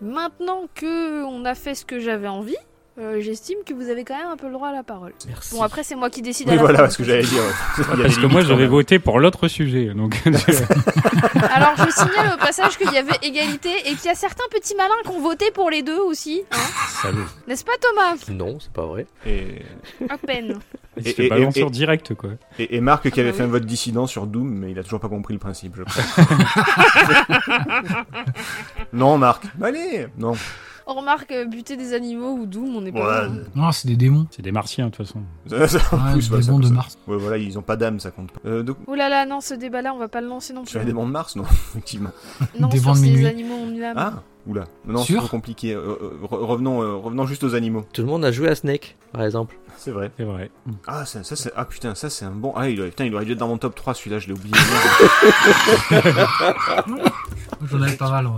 Maintenant 0.00 0.66
que 0.74 1.24
on 1.24 1.44
a 1.44 1.54
fait 1.54 1.74
ce 1.74 1.84
que 1.84 2.00
j'avais 2.00 2.28
envie, 2.28 2.56
euh, 2.98 3.20
j'estime 3.20 3.58
que 3.64 3.72
vous 3.72 3.88
avez 3.88 4.04
quand 4.04 4.16
même 4.16 4.26
un 4.28 4.36
peu 4.36 4.46
le 4.46 4.52
droit 4.52 4.68
à 4.68 4.72
la 4.72 4.82
parole. 4.82 5.12
Merci. 5.28 5.54
Bon, 5.54 5.62
après, 5.62 5.82
c'est 5.84 5.94
moi 5.94 6.10
qui 6.10 6.22
décide 6.22 6.48
à 6.48 6.52
oui 6.52 6.56
la 6.56 6.62
voilà 6.62 6.78
fin, 6.80 6.90
ce 6.90 6.98
que 6.98 7.04
j'allais 7.04 7.22
dire 7.22 7.42
Parce 7.76 8.18
que 8.18 8.26
moi 8.26 8.40
j'avais 8.42 8.66
voté 8.66 8.98
pour 8.98 9.20
l'autre 9.20 9.48
sujet, 9.48 9.94
donc 9.94 10.20
Alors, 10.26 11.74
je 11.76 11.90
signale 11.90 12.34
au 12.34 12.38
passage 12.44 12.76
qu'il 12.76 12.92
y 12.92 12.98
avait 12.98 13.16
égalité 13.22 13.70
et 13.86 13.94
qu'il 13.94 14.06
y 14.06 14.08
a 14.08 14.14
certains 14.14 14.44
petits 14.50 14.74
malins 14.74 14.90
qui 15.04 15.08
ont 15.10 15.20
voté 15.20 15.50
pour 15.52 15.70
les 15.70 15.82
deux 15.82 15.98
aussi. 15.98 16.42
hein. 16.50 16.56
Salut. 17.02 17.18
N'est-ce 17.46 17.64
pas, 17.64 17.72
Thomas? 17.80 18.16
Non, 18.36 18.58
c'est 18.60 18.72
pas 18.72 18.84
vrai. 18.86 19.06
et, 19.26 19.62
À 20.08 20.18
peine. 20.18 20.58
il 20.96 21.04
se 21.04 21.08
Et- 21.10 21.12
fait 21.12 21.26
et- 21.28 21.58
et- 21.60 21.62
en 21.64 21.70
direct 21.70 22.14
quoi. 22.14 22.30
Et, 22.58 22.76
et 22.76 22.80
Marc 22.80 23.08
qui 23.10 23.20
Ah 23.20 23.22
avait 23.22 23.30
bah 23.30 23.36
fait 23.38 23.42
oui. 23.44 23.48
un 23.48 23.52
vote 23.52 23.64
dissident 23.64 24.06
sur 24.06 24.26
Doom, 24.26 24.48
mais 24.48 24.72
il 24.72 24.78
a 24.78 24.82
toujours 24.82 25.00
pas 25.00 25.08
compris 25.08 25.32
le 25.34 25.40
principe, 25.40 25.74
je 25.76 25.82
crois. 25.84 26.02
non, 28.92 29.16
Marc. 29.18 29.44
Allez 29.62 30.06
Non. 30.18 30.34
On 30.86 30.94
remarque 30.94 31.30
euh, 31.32 31.44
buter 31.44 31.76
des 31.76 31.92
animaux 31.94 32.32
ou 32.32 32.46
Doom, 32.46 32.76
on 32.76 32.80
n'est 32.80 32.92
pas 32.92 33.00
Ouais. 33.22 33.26
hein. 33.26 33.42
Non, 33.54 33.70
c'est 33.72 33.88
des 33.88 33.96
démons. 33.96 34.26
C'est 34.30 34.42
des 34.42 34.52
martiens 34.52 34.86
de 34.86 34.90
toute 34.90 35.06
façon. 35.06 35.20
Ça, 35.46 35.66
ça, 35.68 35.78
en 35.92 35.96
Ouais, 35.96 36.14
des 36.20 36.30
ouais, 36.30 36.42
ça- 36.42 36.46
démons 36.46 36.58
de 36.58 36.66
ça- 36.66 36.72
Mars. 36.72 36.98
Ouais, 37.06 37.16
voilà, 37.16 37.36
ils 37.38 37.58
ont 37.58 37.62
pas 37.62 37.76
d'âme, 37.76 38.00
ça 38.00 38.10
compte 38.10 38.30
pas. 38.32 38.40
Euh, 38.48 38.62
donc, 38.62 38.76
Oh 38.86 38.94
là 38.94 39.08
là, 39.08 39.26
non, 39.26 39.40
ce 39.40 39.54
débat-là, 39.54 39.92
on 39.94 39.98
va 39.98 40.08
pas 40.08 40.20
le 40.20 40.28
lancer 40.28 40.52
non 40.52 40.62
tu 40.64 40.72
plus. 40.72 40.76
as 40.78 40.80
des 40.80 40.86
démons 40.86 41.06
de 41.06 41.12
Mars 41.12 41.36
Non, 41.36 41.44
effectivement. 41.50 42.10
Non, 42.58 42.68
Des 42.68 42.78
sur 42.78 42.94
minuit. 42.94 43.26
animaux 43.26 43.54
ont 43.54 43.68
une 43.70 43.82
âme. 43.82 43.96
Ah 43.98 44.22
Oula. 44.46 44.64
Non, 44.86 45.02
c'est 45.04 45.14
trop 45.16 45.28
compliqué. 45.28 45.74
Euh, 45.74 45.96
euh, 46.00 46.18
re- 46.26 46.42
revenons, 46.44 46.80
euh, 46.82 46.94
revenons 46.96 47.26
juste 47.26 47.44
aux 47.44 47.54
animaux. 47.54 47.84
Tout 47.92 48.00
le 48.00 48.08
monde 48.08 48.24
a 48.24 48.32
joué 48.32 48.48
à 48.48 48.54
Snake, 48.54 48.96
par 49.12 49.22
exemple. 49.22 49.54
C'est 49.76 49.90
vrai. 49.90 50.10
C'est 50.16 50.24
vrai. 50.24 50.50
Ah, 50.86 51.04
ça, 51.04 51.22
ça, 51.24 51.36
c'est... 51.36 51.52
ah 51.56 51.66
putain, 51.66 51.94
ça 51.94 52.08
c'est 52.08 52.24
un 52.24 52.30
bon. 52.30 52.54
Ah, 52.56 52.70
il 52.70 52.80
aurait... 52.80 52.88
Putain, 52.88 53.04
il 53.04 53.14
aurait 53.14 53.26
dû 53.26 53.32
être 53.32 53.38
dans 53.38 53.48
mon 53.48 53.58
top 53.58 53.74
3, 53.74 53.92
celui-là, 53.92 54.18
je 54.18 54.28
l'ai 54.28 54.32
oublié. 54.32 54.54
J'en 57.64 57.82
avais 57.82 57.96
pas 57.96 58.10
mal. 58.10 58.26
ouais. 58.26 58.34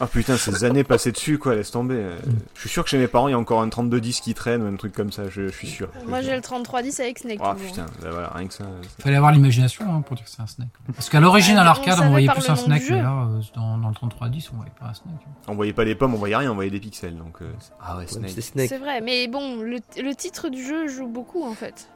Ah 0.00 0.06
putain, 0.06 0.36
ces 0.36 0.64
années 0.64 0.84
passées 0.84 1.12
dessus, 1.12 1.38
quoi, 1.38 1.54
laisse 1.54 1.70
tomber. 1.70 1.94
Euh, 1.96 2.16
Je 2.54 2.60
suis 2.60 2.68
sûr 2.68 2.84
que 2.84 2.90
chez 2.90 2.98
mes 2.98 3.06
parents, 3.08 3.28
il 3.28 3.32
y 3.32 3.34
a 3.34 3.38
encore 3.38 3.60
un 3.62 3.68
3210 3.68 4.20
qui 4.20 4.34
traîne 4.34 4.62
ou 4.62 4.66
un 4.66 4.76
truc 4.76 4.92
comme 4.94 5.12
ça, 5.12 5.28
je, 5.28 5.48
je 5.48 5.52
suis 5.52 5.68
sûr. 5.68 5.88
Moi, 6.06 6.20
j'ai 6.22 6.34
le 6.34 6.40
3310 6.42 7.00
avec 7.00 7.18
Snake. 7.18 7.38
Ah 7.42 7.54
toujours. 7.54 7.68
putain, 7.70 7.86
bah 8.02 8.08
voilà, 8.10 8.28
rien 8.34 8.46
que 8.48 8.54
ça. 8.54 8.64
ça- 8.64 9.02
Fallait 9.02 9.16
avoir 9.16 9.32
l'imagination 9.32 9.84
hein, 9.94 10.00
pour 10.02 10.16
dire 10.16 10.24
que 10.24 10.30
c'est 10.30 10.42
un 10.42 10.46
snake. 10.46 10.68
Parce 10.94 11.08
qu'à 11.08 11.20
l'origine, 11.20 11.56
à 11.56 11.64
l'arcade, 11.64 11.98
on 12.02 12.10
voyait 12.10 12.28
plus 12.28 12.48
un 12.48 12.56
snake, 12.56 12.82
mais 12.90 13.02
là, 13.02 13.28
euh, 13.30 13.40
dans, 13.54 13.78
dans 13.78 13.88
le 13.88 13.94
3310, 13.94 14.50
on 14.52 14.56
voyait 14.56 14.72
pas 14.78 14.86
un 14.86 14.94
snake. 14.94 15.14
On 15.48 15.54
voyait 15.54 15.72
pas 15.72 15.84
les 15.84 15.94
pommes, 15.94 16.14
on 16.14 16.18
voyait 16.18 16.36
rien, 16.36 16.50
on 16.50 16.54
voyait 16.54 16.70
des 16.70 16.80
pixels, 16.80 17.16
donc... 17.16 17.42
euh, 17.42 17.50
Ah 17.82 17.96
ouais, 17.96 18.02
Ouais, 18.04 18.06
Snake. 18.06 18.30
C'est 18.34 18.40
Snake. 18.40 18.68
C'est 18.68 18.78
vrai, 18.78 19.00
mais 19.00 19.28
bon, 19.28 19.60
le, 19.62 19.78
le 20.02 20.14
titre 20.14 20.48
du 20.48 20.62
jeu 20.64 20.88
joue 20.88 21.06
beaucoup 21.08 21.44
en 21.44 21.54
fait. 21.54 21.88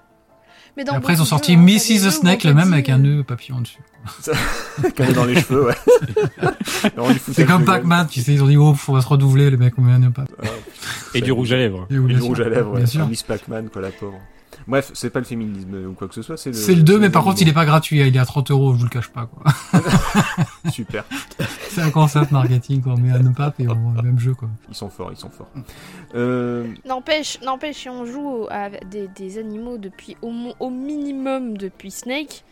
Mais 0.76 0.84
dans 0.84 0.94
Et 0.94 0.96
après, 0.96 1.14
ils 1.14 1.22
ont 1.22 1.26
sorti 1.26 1.54
jeux, 1.54 1.58
Mrs. 1.58 2.06
the 2.06 2.10
Snake, 2.10 2.44
le 2.44 2.54
même 2.54 2.72
avec 2.72 2.88
un 2.88 2.98
nœud 2.98 3.24
papillon 3.24 3.60
dessus. 3.60 3.78
Calé 4.94 5.12
dans 5.12 5.24
les 5.24 5.40
cheveux, 5.40 5.66
ouais. 5.66 5.74
C'est 7.32 7.44
comme. 7.44 7.64
Pac-Man, 7.64 8.06
tu 8.08 8.22
sais, 8.22 8.32
ils 8.32 8.42
ont 8.42 8.46
dit, 8.46 8.56
oh, 8.56 8.74
faut 8.74 9.00
se 9.00 9.06
redoubler, 9.06 9.50
les 9.50 9.56
mecs, 9.56 9.74
on 9.76 9.82
met 9.82 9.92
un 9.92 9.98
nœud 9.98 10.10
papillon. 10.10 10.52
Et 11.14 11.20
du 11.20 11.32
rouge 11.32 11.52
à 11.52 11.56
lèvres. 11.56 11.86
Et 11.90 11.94
du 11.94 12.20
rouge 12.20 12.40
à 12.40 12.48
lèvres, 12.48 12.76
bien 12.76 13.00
ouais. 13.02 13.08
Miss 13.08 13.22
Pac-Man, 13.22 13.68
quoi, 13.70 13.82
la 13.82 13.90
pauvre. 13.90 14.18
Bref, 14.68 14.90
c'est 14.94 15.08
pas 15.10 15.18
le 15.18 15.24
féminisme 15.24 15.74
ou 15.88 15.94
quoi 15.94 16.06
que 16.08 16.14
ce 16.14 16.20
soit, 16.22 16.36
c'est 16.36 16.50
le... 16.50 16.54
C'est 16.56 16.74
le 16.74 16.82
2, 16.82 16.92
c'est 16.94 16.98
mais 17.00 17.10
par 17.10 17.24
contre, 17.24 17.40
il 17.42 17.48
est 17.48 17.52
pas 17.54 17.64
gratuit, 17.64 18.02
hein, 18.02 18.06
il 18.06 18.14
est 18.14 18.20
à 18.20 18.26
30 18.26 18.50
euros, 18.50 18.74
je 18.74 18.78
vous 18.78 18.84
le 18.84 18.90
cache 18.90 19.08
pas, 19.08 19.26
quoi. 19.26 19.50
Super, 20.70 21.04
C'est 21.70 21.80
un 21.80 21.90
concept 21.90 22.30
marketing, 22.32 22.82
quoi. 22.82 22.92
On 22.94 22.98
met 22.98 23.10
un 23.10 23.20
nœud 23.20 23.32
pape 23.34 23.58
et 23.60 23.68
on 23.68 23.74
voit 23.74 24.02
le 24.02 24.08
même 24.08 24.18
jeu, 24.18 24.34
quoi. 24.34 24.48
ils 24.68 24.74
sont 24.74 24.90
forts, 24.90 25.10
ils 25.12 25.16
sont 25.16 25.30
forts. 25.30 25.50
Euh... 26.14 26.66
N'empêche, 26.84 27.40
n'empêche, 27.42 27.76
si 27.78 27.88
on 27.88 28.04
joue 28.04 28.46
à 28.50 28.68
des, 28.70 29.08
des 29.08 29.38
animaux 29.38 29.78
depuis 29.78 30.16
au, 30.22 30.70
minimum 30.70 31.56
depuis 31.56 31.90
Snake, 31.90 32.44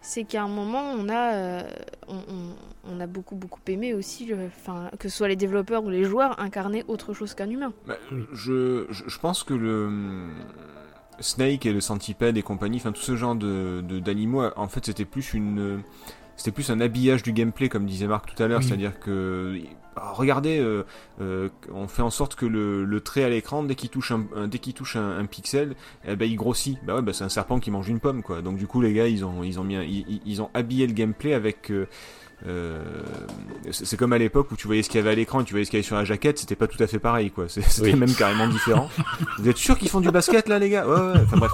c'est 0.00 0.24
qu'à 0.24 0.44
un 0.44 0.48
moment 0.48 0.92
on 0.96 1.08
a, 1.08 1.32
euh, 1.34 1.62
on, 2.08 2.14
on- 2.16 2.54
on 2.90 3.00
a 3.00 3.06
beaucoup 3.06 3.34
beaucoup 3.34 3.60
aimé 3.66 3.92
aussi, 3.92 4.24
le- 4.26 4.46
enfin 4.46 4.90
que 4.98 5.08
ce 5.08 5.16
soit 5.18 5.28
les 5.28 5.36
développeurs 5.36 5.82
ou 5.84 5.90
les 5.90 6.04
joueurs 6.04 6.38
incarner 6.40 6.84
autre 6.88 7.12
chose 7.12 7.34
qu'un 7.34 7.50
humain. 7.50 7.72
Bah, 7.86 7.96
je, 8.32 8.86
je, 8.90 9.02
je 9.06 9.18
pense 9.18 9.42
que 9.42 9.52
le 9.54 9.90
Snake 11.20 11.66
et 11.66 11.72
le 11.72 11.80
Centipede 11.80 12.36
et 12.36 12.42
compagnie, 12.42 12.78
enfin 12.78 12.92
tout 12.92 13.00
ce 13.00 13.16
genre 13.16 13.34
de 13.34 13.80
d'animaux, 14.00 14.44
en 14.56 14.68
fait 14.68 14.86
c'était 14.86 15.04
plus 15.04 15.34
une 15.34 15.82
c'était 16.36 16.52
plus 16.52 16.70
un 16.70 16.80
habillage 16.80 17.22
du 17.24 17.32
gameplay 17.32 17.68
comme 17.68 17.84
disait 17.86 18.06
Marc 18.06 18.32
tout 18.34 18.40
à 18.42 18.46
l'heure, 18.46 18.60
Oui. 18.60 18.66
c'est-à-dire 18.66 19.00
que 19.00 19.58
ah, 20.00 20.12
regardez, 20.14 20.60
euh, 20.60 20.84
euh, 21.20 21.48
on 21.74 21.88
fait 21.88 22.02
en 22.02 22.10
sorte 22.10 22.36
que 22.36 22.46
le, 22.46 22.84
le 22.84 23.00
trait 23.00 23.24
à 23.24 23.28
l'écran 23.28 23.64
dès 23.64 23.74
qu'il 23.74 23.88
touche 23.90 24.12
un, 24.12 24.46
dès 24.46 24.60
qu'il 24.60 24.72
touche 24.72 24.94
un, 24.94 25.18
un 25.18 25.26
pixel, 25.26 25.74
eh 26.06 26.14
ben 26.14 26.30
il 26.30 26.36
grossit. 26.36 26.78
Bah 26.86 26.94
ouais, 26.94 27.02
bah 27.02 27.12
c'est 27.12 27.24
un 27.24 27.28
serpent 27.28 27.58
qui 27.58 27.72
mange 27.72 27.88
une 27.88 27.98
pomme 27.98 28.22
quoi. 28.22 28.40
Donc 28.40 28.56
du 28.58 28.68
coup 28.68 28.80
les 28.80 28.92
gars 28.92 29.08
ils 29.08 29.24
ont 29.24 29.42
ils 29.42 29.58
ont 29.58 29.64
mis 29.64 29.74
un- 29.74 29.82
ils, 29.82 30.04
ils- 30.08 30.20
ils 30.24 30.40
ont 30.40 30.50
habillé 30.54 30.86
le 30.86 30.92
gameplay 30.92 31.34
avec 31.34 31.72
euh, 31.72 31.88
euh, 32.46 32.82
c'est 33.70 33.96
comme 33.96 34.12
à 34.12 34.18
l'époque 34.18 34.50
où 34.52 34.56
tu 34.56 34.66
voyais 34.68 34.82
ce 34.82 34.88
qu'il 34.88 34.98
y 34.98 35.00
avait 35.02 35.10
à 35.10 35.14
l'écran 35.14 35.40
et 35.40 35.44
tu 35.44 35.52
voyais 35.52 35.64
ce 35.64 35.70
qu'il 35.70 35.78
y 35.78 35.80
avait 35.80 35.86
sur 35.86 35.96
la 35.96 36.04
jaquette, 36.04 36.38
c'était 36.38 36.54
pas 36.54 36.66
tout 36.68 36.80
à 36.82 36.86
fait 36.86 36.98
pareil, 37.00 37.30
quoi. 37.30 37.46
C'était 37.48 37.92
Oui. 37.92 37.96
même 37.96 38.14
carrément 38.14 38.46
différent. 38.48 38.88
Vous 39.38 39.48
êtes 39.48 39.56
sûr 39.56 39.76
qu'ils 39.78 39.88
font 39.88 40.00
du 40.00 40.10
basket 40.10 40.48
là, 40.48 40.58
les 40.58 40.70
gars? 40.70 40.86
Ouais, 40.86 40.94
ouais. 41.00 41.20
Enfin 41.24 41.36
bref. 41.36 41.52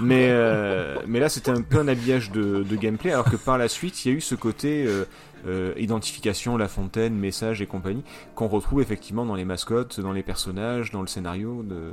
Mais 0.00 0.26
euh, 0.30 0.96
mais 1.06 1.20
là, 1.20 1.28
c'était 1.28 1.50
un 1.52 1.62
peu 1.62 1.78
un 1.78 1.88
habillage 1.88 2.30
de, 2.32 2.62
de 2.62 2.76
gameplay, 2.76 3.12
alors 3.12 3.30
que 3.30 3.36
par 3.36 3.56
la 3.58 3.68
suite, 3.68 4.04
il 4.04 4.08
y 4.10 4.14
a 4.14 4.16
eu 4.16 4.20
ce 4.20 4.34
côté 4.34 4.86
euh, 5.46 5.72
identification, 5.76 6.56
la 6.56 6.68
fontaine, 6.68 7.14
message 7.14 7.62
et 7.62 7.66
compagnie 7.66 8.02
qu'on 8.34 8.48
retrouve 8.48 8.80
effectivement 8.82 9.24
dans 9.26 9.36
les 9.36 9.44
mascottes, 9.44 10.00
dans 10.00 10.12
les 10.12 10.22
personnages, 10.24 10.90
dans 10.90 11.02
le 11.02 11.06
scénario. 11.06 11.62
De... 11.62 11.92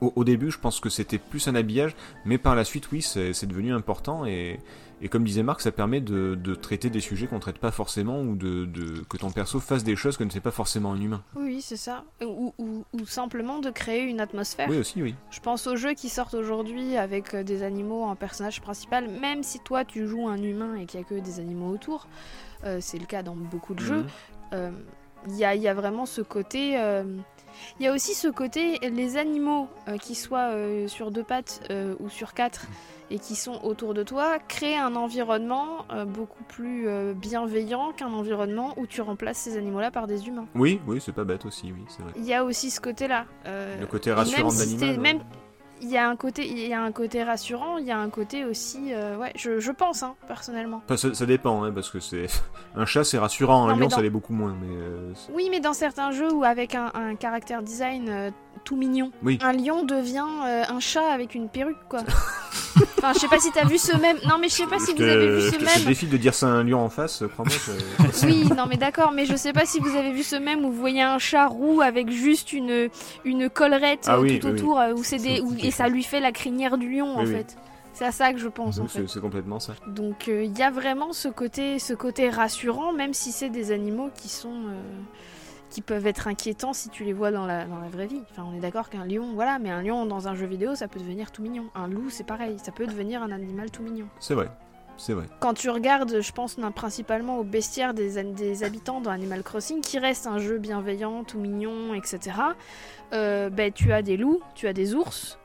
Au, 0.00 0.12
au 0.16 0.24
début, 0.24 0.50
je 0.50 0.58
pense 0.58 0.78
que 0.80 0.88
c'était 0.88 1.18
plus 1.18 1.48
un 1.48 1.54
habillage, 1.56 1.94
mais 2.24 2.38
par 2.38 2.54
la 2.54 2.64
suite, 2.64 2.90
oui, 2.92 3.02
c'est 3.02 3.46
devenu 3.46 3.72
important 3.72 4.24
et, 4.26 4.58
et 5.02 5.08
comme 5.08 5.24
disait 5.24 5.42
Marc, 5.42 5.60
ça 5.60 5.72
permet 5.72 6.00
de, 6.00 6.34
de 6.36 6.54
traiter 6.54 6.88
des 6.88 7.00
sujets 7.00 7.26
qu'on 7.26 7.40
traite 7.40 7.58
pas 7.58 7.72
forcément 7.72 8.20
ou 8.22 8.36
de, 8.36 8.64
de- 8.64 9.02
que 9.08 9.16
ton 9.16 9.30
perso 9.30 9.58
fasse 9.60 9.82
des 9.84 9.96
choses 9.96 10.16
que 10.16 10.24
ne 10.24 10.30
fait 10.30 10.40
pas 10.40 10.50
forcément 10.52 10.92
un 10.92 11.00
humain. 11.00 11.22
Oui, 11.36 11.60
c'est 11.60 11.76
ça. 11.76 12.04
Ou, 12.24 12.54
ou- 12.58 12.84
ou 12.92 13.04
simplement 13.06 13.58
de 13.58 13.70
créer 13.70 14.02
une 14.04 14.20
atmosphère. 14.20 14.68
Oui, 14.70 14.78
aussi, 14.78 15.02
oui. 15.02 15.14
Je 15.30 15.40
pense 15.40 15.66
aux 15.66 15.76
jeux 15.76 15.94
qui 15.94 16.08
sortent 16.08 16.34
aujourd'hui 16.34 16.96
avec 16.96 17.34
euh, 17.34 17.42
des 17.42 17.62
animaux 17.62 18.04
en 18.04 18.14
personnage 18.14 18.60
principal, 18.60 19.08
même 19.08 19.42
si 19.42 19.58
toi 19.60 19.84
tu 19.84 20.06
joues 20.06 20.28
un 20.28 20.40
humain 20.42 20.76
et 20.76 20.86
qu'il 20.86 21.00
n'y 21.00 21.06
a 21.06 21.08
que 21.08 21.14
des 21.20 21.40
animaux 21.40 21.70
autour, 21.70 22.06
euh, 22.64 22.78
c'est 22.80 22.98
le 22.98 23.06
cas 23.06 23.22
dans 23.22 23.34
beaucoup 23.36 23.74
de 23.74 23.80
jeux, 23.80 24.02
Mhm. 24.02 24.06
euh, 24.54 24.70
il 25.28 25.36
y, 25.36 25.44
a, 25.44 25.54
il 25.54 25.62
y 25.62 25.68
a 25.68 25.74
vraiment 25.74 26.06
ce 26.06 26.20
côté... 26.22 26.78
euh, 26.80 27.04
Il 27.78 27.84
y 27.84 27.88
a 27.88 27.92
aussi 27.92 28.14
ce 28.14 28.28
côté, 28.28 28.78
les 28.88 29.16
animaux, 29.16 29.68
euh, 29.86 29.96
qui 29.98 30.14
soient 30.14 30.50
euh, 30.50 30.88
sur 30.88 31.10
deux 31.10 31.22
pattes 31.22 31.60
euh, 31.70 31.94
ou 32.00 32.08
sur 32.08 32.32
quatre, 32.34 32.66
et 33.12 33.18
qui 33.18 33.36
sont 33.36 33.60
autour 33.62 33.92
de 33.94 34.02
toi, 34.02 34.38
créent 34.48 34.76
un 34.78 34.96
environnement 34.96 35.84
euh, 35.92 36.04
beaucoup 36.04 36.42
plus 36.44 36.88
euh, 36.88 37.12
bienveillant 37.14 37.92
qu'un 37.92 38.12
environnement 38.12 38.72
où 38.78 38.86
tu 38.86 39.00
remplaces 39.02 39.38
ces 39.38 39.56
animaux-là 39.58 39.90
par 39.90 40.06
des 40.06 40.26
humains. 40.28 40.46
Oui, 40.54 40.80
oui, 40.86 41.00
c'est 41.04 41.12
pas 41.12 41.24
bête 41.24 41.44
aussi, 41.44 41.72
oui, 41.72 41.84
c'est 41.88 42.02
vrai. 42.02 42.12
Il 42.16 42.24
y 42.24 42.34
a 42.34 42.42
aussi 42.44 42.70
ce 42.70 42.80
côté-là. 42.80 43.26
euh, 43.46 43.78
Le 43.80 43.86
côté 43.86 44.12
rassurant 44.12 44.48
de 44.52 44.58
l'animal. 44.58 44.98
Même 45.00 45.20
il 45.84 45.90
y 45.90 45.98
a 45.98 46.08
un 46.08 46.14
côté, 46.14 46.46
il 46.48 46.58
y 46.68 46.72
a 46.72 46.80
un 46.80 46.92
côté 46.92 47.24
rassurant, 47.24 47.76
il 47.76 47.84
y 47.86 47.90
a 47.90 47.98
un 47.98 48.08
côté 48.08 48.44
aussi, 48.44 48.94
euh, 48.94 49.16
ouais, 49.18 49.32
je, 49.36 49.58
je 49.58 49.72
pense, 49.72 50.04
hein, 50.04 50.14
personnellement. 50.28 50.80
Enfin, 50.84 50.96
ça, 50.96 51.12
ça 51.12 51.26
dépend, 51.26 51.64
hein, 51.64 51.72
parce 51.72 51.90
que 51.90 51.98
c'est 51.98 52.26
un 52.76 52.86
chat, 52.86 53.02
c'est 53.02 53.18
rassurant, 53.18 53.68
un 53.68 53.74
lion, 53.76 53.88
dans- 53.88 53.96
ça 53.96 54.00
l'est 54.00 54.08
beaucoup 54.08 54.32
moins. 54.32 54.54
Mais 54.62 54.68
euh, 54.76 55.12
Oui, 55.34 55.48
mais 55.50 55.58
dans 55.58 55.72
certains 55.72 56.12
jeux 56.12 56.32
où 56.32 56.44
avec 56.44 56.76
un, 56.76 56.92
un 56.94 57.16
caractère 57.16 57.62
design 57.64 58.08
euh, 58.08 58.30
tout 58.64 58.76
mignon, 58.76 59.10
Oui. 59.22 59.38
un 59.42 59.52
lion 59.52 59.84
devient 59.84 60.24
euh, 60.46 60.62
un 60.68 60.78
chat 60.80 61.10
avec 61.12 61.34
une 61.34 61.48
perruque, 61.48 61.76
quoi. 61.88 62.00
enfin, 62.98 63.12
je 63.14 63.18
sais 63.18 63.28
pas 63.28 63.38
si 63.38 63.50
t'as 63.52 63.64
vu 63.64 63.76
ce 63.78 63.96
même. 63.96 64.16
Non, 64.28 64.36
mais 64.40 64.48
je 64.48 64.54
sais 64.54 64.66
pas 64.66 64.78
si 64.78 64.94
vous 64.94 65.02
avez 65.02 65.26
vu 65.36 65.40
ce 65.50 65.56
te- 65.56 65.60
je 65.60 65.64
même. 65.64 65.84
défie 65.86 66.06
de 66.06 66.16
dire 66.16 66.32
ça 66.34 66.46
à 66.46 66.50
un 66.50 66.62
lion 66.64 66.80
en 66.80 66.88
face, 66.88 67.24
crois-moi. 67.32 67.54
que- 67.54 68.26
Oui, 68.26 68.44
non, 68.56 68.66
mais 68.68 68.76
d'accord, 68.76 69.12
mais 69.12 69.26
je 69.26 69.34
sais 69.36 69.52
pas 69.52 69.66
si 69.66 69.80
vous 69.80 69.96
avez 69.96 70.12
vu 70.12 70.22
ce 70.22 70.36
même 70.36 70.64
où 70.64 70.70
vous 70.70 70.78
voyez 70.80 71.02
un 71.02 71.18
chat 71.18 71.46
roux 71.48 71.80
avec 71.80 72.10
juste 72.10 72.52
une, 72.52 72.88
une 73.24 73.50
collerette 73.50 74.04
Ah 74.06 74.14
euh, 74.16 74.20
oui, 74.20 74.38
tout 74.38 74.46
oui, 74.48 74.52
autour, 74.54 74.78
euh, 74.80 74.92
où 74.94 75.02
c'est 75.02 75.18
des, 75.18 75.40
où- 75.40 75.54
et 75.60 75.70
ça 75.72 75.88
lui 75.88 76.04
fait 76.04 76.20
la 76.20 76.30
crinière 76.32 76.78
du 76.78 76.88
lion, 76.90 77.16
en 77.16 77.24
Oui, 77.24 77.30
oui. 77.30 77.34
fait. 77.36 77.56
C'est 77.94 78.06
à 78.06 78.12
ça 78.12 78.32
que 78.32 78.38
je 78.38 78.48
pense, 78.48 78.78
en 78.78 78.86
fait. 78.86 79.06
c'est 79.06 79.20
complètement 79.20 79.60
ça. 79.60 79.74
Donc 79.86 80.28
euh, 80.28 80.44
il 80.44 80.56
y 80.58 80.62
a 80.62 80.70
vraiment 80.70 81.12
ce 81.12 81.28
côté, 81.28 81.78
ce 81.78 81.92
côté 81.92 82.30
rassurant, 82.30 82.92
même 82.94 83.12
si 83.12 83.32
c'est 83.32 83.50
des 83.50 83.70
animaux 83.70 84.08
qui 84.14 84.28
sont, 84.30 84.48
euh, 84.48 84.80
qui 85.72 85.80
peuvent 85.80 86.06
être 86.06 86.28
inquiétants 86.28 86.72
si 86.74 86.88
tu 86.90 87.02
les 87.02 87.12
vois 87.12 87.30
dans 87.32 87.46
la, 87.46 87.64
dans 87.64 87.78
la 87.78 87.88
vraie 87.88 88.06
vie. 88.06 88.22
Enfin, 88.30 88.46
on 88.48 88.54
est 88.54 88.60
d'accord 88.60 88.90
qu'un 88.90 89.06
lion, 89.06 89.32
voilà, 89.34 89.58
mais 89.58 89.70
un 89.70 89.82
lion 89.82 90.04
dans 90.06 90.28
un 90.28 90.34
jeu 90.34 90.46
vidéo, 90.46 90.74
ça 90.74 90.86
peut 90.86 91.00
devenir 91.00 91.32
tout 91.32 91.42
mignon. 91.42 91.64
Un 91.74 91.88
loup, 91.88 92.10
c'est 92.10 92.24
pareil, 92.26 92.56
ça 92.62 92.70
peut 92.72 92.86
devenir 92.86 93.22
un 93.22 93.30
animal 93.32 93.70
tout 93.70 93.82
mignon. 93.82 94.06
C'est 94.20 94.34
vrai. 94.34 94.48
C'est 94.98 95.14
vrai. 95.14 95.24
Quand 95.40 95.54
tu 95.54 95.70
regardes, 95.70 96.20
je 96.20 96.32
pense 96.32 96.56
principalement 96.76 97.38
au 97.38 97.44
bestiaire 97.44 97.94
des, 97.94 98.22
des 98.22 98.62
habitants 98.62 99.00
dans 99.00 99.10
Animal 99.10 99.42
Crossing, 99.42 99.80
qui 99.80 99.98
reste 99.98 100.26
un 100.26 100.38
jeu 100.38 100.58
bienveillant, 100.58 101.24
tout 101.24 101.38
mignon, 101.40 101.94
etc. 101.94 102.36
Euh, 103.14 103.48
ben, 103.50 103.72
tu 103.72 103.92
as 103.92 104.02
des 104.02 104.16
loups, 104.18 104.40
tu 104.54 104.68
as 104.68 104.74
des 104.74 104.94
ours, 104.94 105.38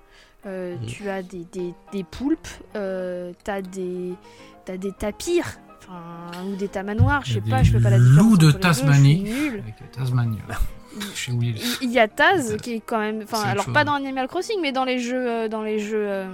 euh, 0.46 0.76
Mhm. 0.76 0.86
tu 0.86 1.10
as 1.10 1.24
des, 1.24 1.46
des, 1.46 1.74
des 1.94 2.04
poulpes, 2.04 2.48
euh, 2.76 3.32
t'as 3.46 3.62
des, 3.62 4.14
t'as 4.66 4.78
des 4.78 4.92
tapirs, 4.92 5.58
enfin, 5.80 6.44
ou 6.46 6.56
des 6.56 6.68
tamanoirs, 6.68 7.24
je 7.26 7.34
sais 7.36 7.42
pas, 7.42 7.64
je 7.64 7.72
fais 7.72 7.80
pas 7.80 7.90
la 7.90 8.00
différence. 8.00 8.18
loups 8.18 8.38
de 8.38 8.52
Tasmanie. 8.52 9.26
Avec 9.50 9.92
Tasmanie. 9.92 10.38
Il 11.30 11.56
il 11.82 11.92
y 11.92 12.00
a 12.00 12.08
Taz 12.08 12.58
qui 12.58 12.74
est 12.74 12.82
quand 12.84 13.00
même, 13.00 13.22
enfin, 13.24 13.44
alors 13.48 13.66
pas 13.72 13.84
dans 13.84 13.94
Animal 13.94 14.28
Crossing, 14.28 14.58
mais 14.62 14.72
dans 14.72 14.84
les 14.86 14.98
jeux, 15.00 15.30
euh, 15.30 15.48
dans 15.48 15.62
les 15.62 15.80
jeux. 15.80 16.06
euh, 16.08 16.34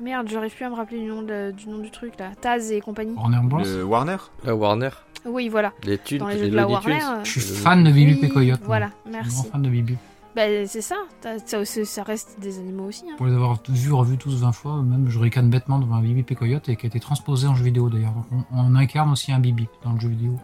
Merde, 0.00 0.28
j'arrive 0.30 0.54
plus 0.54 0.64
à 0.64 0.70
me 0.70 0.74
rappeler 0.74 0.98
du 1.00 1.06
nom, 1.06 1.22
de- 1.22 1.52
du 1.52 1.68
nom 1.68 1.78
du 1.78 1.90
truc 1.90 2.14
là. 2.18 2.30
Taz 2.40 2.70
et 2.72 2.80
compagnie. 2.80 3.14
Warner 3.16 3.38
Bros. 3.42 3.60
Le 3.64 3.82
Warner 3.84 4.16
La 4.44 4.54
Warner, 4.54 4.90
Oui, 5.24 5.48
voilà. 5.48 5.72
les 5.84 5.98
thunes, 5.98 6.18
Dans 6.18 6.28
les 6.28 6.34
les 6.34 6.40
jeux 6.44 6.50
de 6.50 6.56
la 6.56 6.68
Warner. 6.68 6.98
Tunes. 6.98 7.06
euh, 7.08 7.24
Je 7.24 7.30
suis 7.30 7.40
fan 7.40 7.82
de 7.84 7.90
Bibi 7.90 8.18
oui, 8.22 8.28
Coyote. 8.28 8.60
moi. 8.60 8.66
Voilà, 8.66 8.86
Je 8.86 9.10
suis 9.10 9.12
merci. 9.12 9.34
grand 9.42 9.50
fan 9.52 9.62
de 9.62 9.68
Bibi. 9.70 9.96
Bah, 10.36 10.42
c'est 10.66 10.80
ça, 10.80 10.96
ça, 11.22 11.64
ça- 11.64 11.84
ça 11.84 12.02
reste 12.02 12.40
des 12.40 12.58
animaux 12.58 12.86
aussi. 12.86 13.04
Hein. 13.08 13.14
Pour 13.16 13.26
les 13.26 13.34
avoir 13.34 13.60
tous 13.62 13.72
vus, 13.72 13.92
revus 13.92 14.18
tous 14.18 14.34
20 14.40 14.50
fois, 14.52 14.82
même 14.82 15.08
je 15.08 15.18
ricane 15.18 15.48
bêtement 15.48 15.78
devant 15.78 15.94
un 15.96 16.02
Bibi 16.02 16.24
Coyote 16.34 16.68
et 16.68 16.76
qui 16.76 16.86
a 16.86 16.88
été 16.88 16.98
transposé 16.98 17.46
en 17.46 17.54
jeu 17.54 17.64
vidéo 17.64 17.88
d'ailleurs. 17.88 18.12
Donc 18.12 18.26
on, 18.52 18.58
on 18.60 18.74
incarne 18.74 19.10
aussi 19.12 19.30
un 19.32 19.38
Bibi 19.38 19.68
dans 19.84 19.92
le 19.92 20.00
jeu 20.00 20.08
vidéo. 20.08 20.36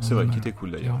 C'est 0.00 0.14
vrai, 0.14 0.26
qui 0.26 0.38
était 0.38 0.52
cool 0.52 0.70
d'ailleurs. 0.72 0.98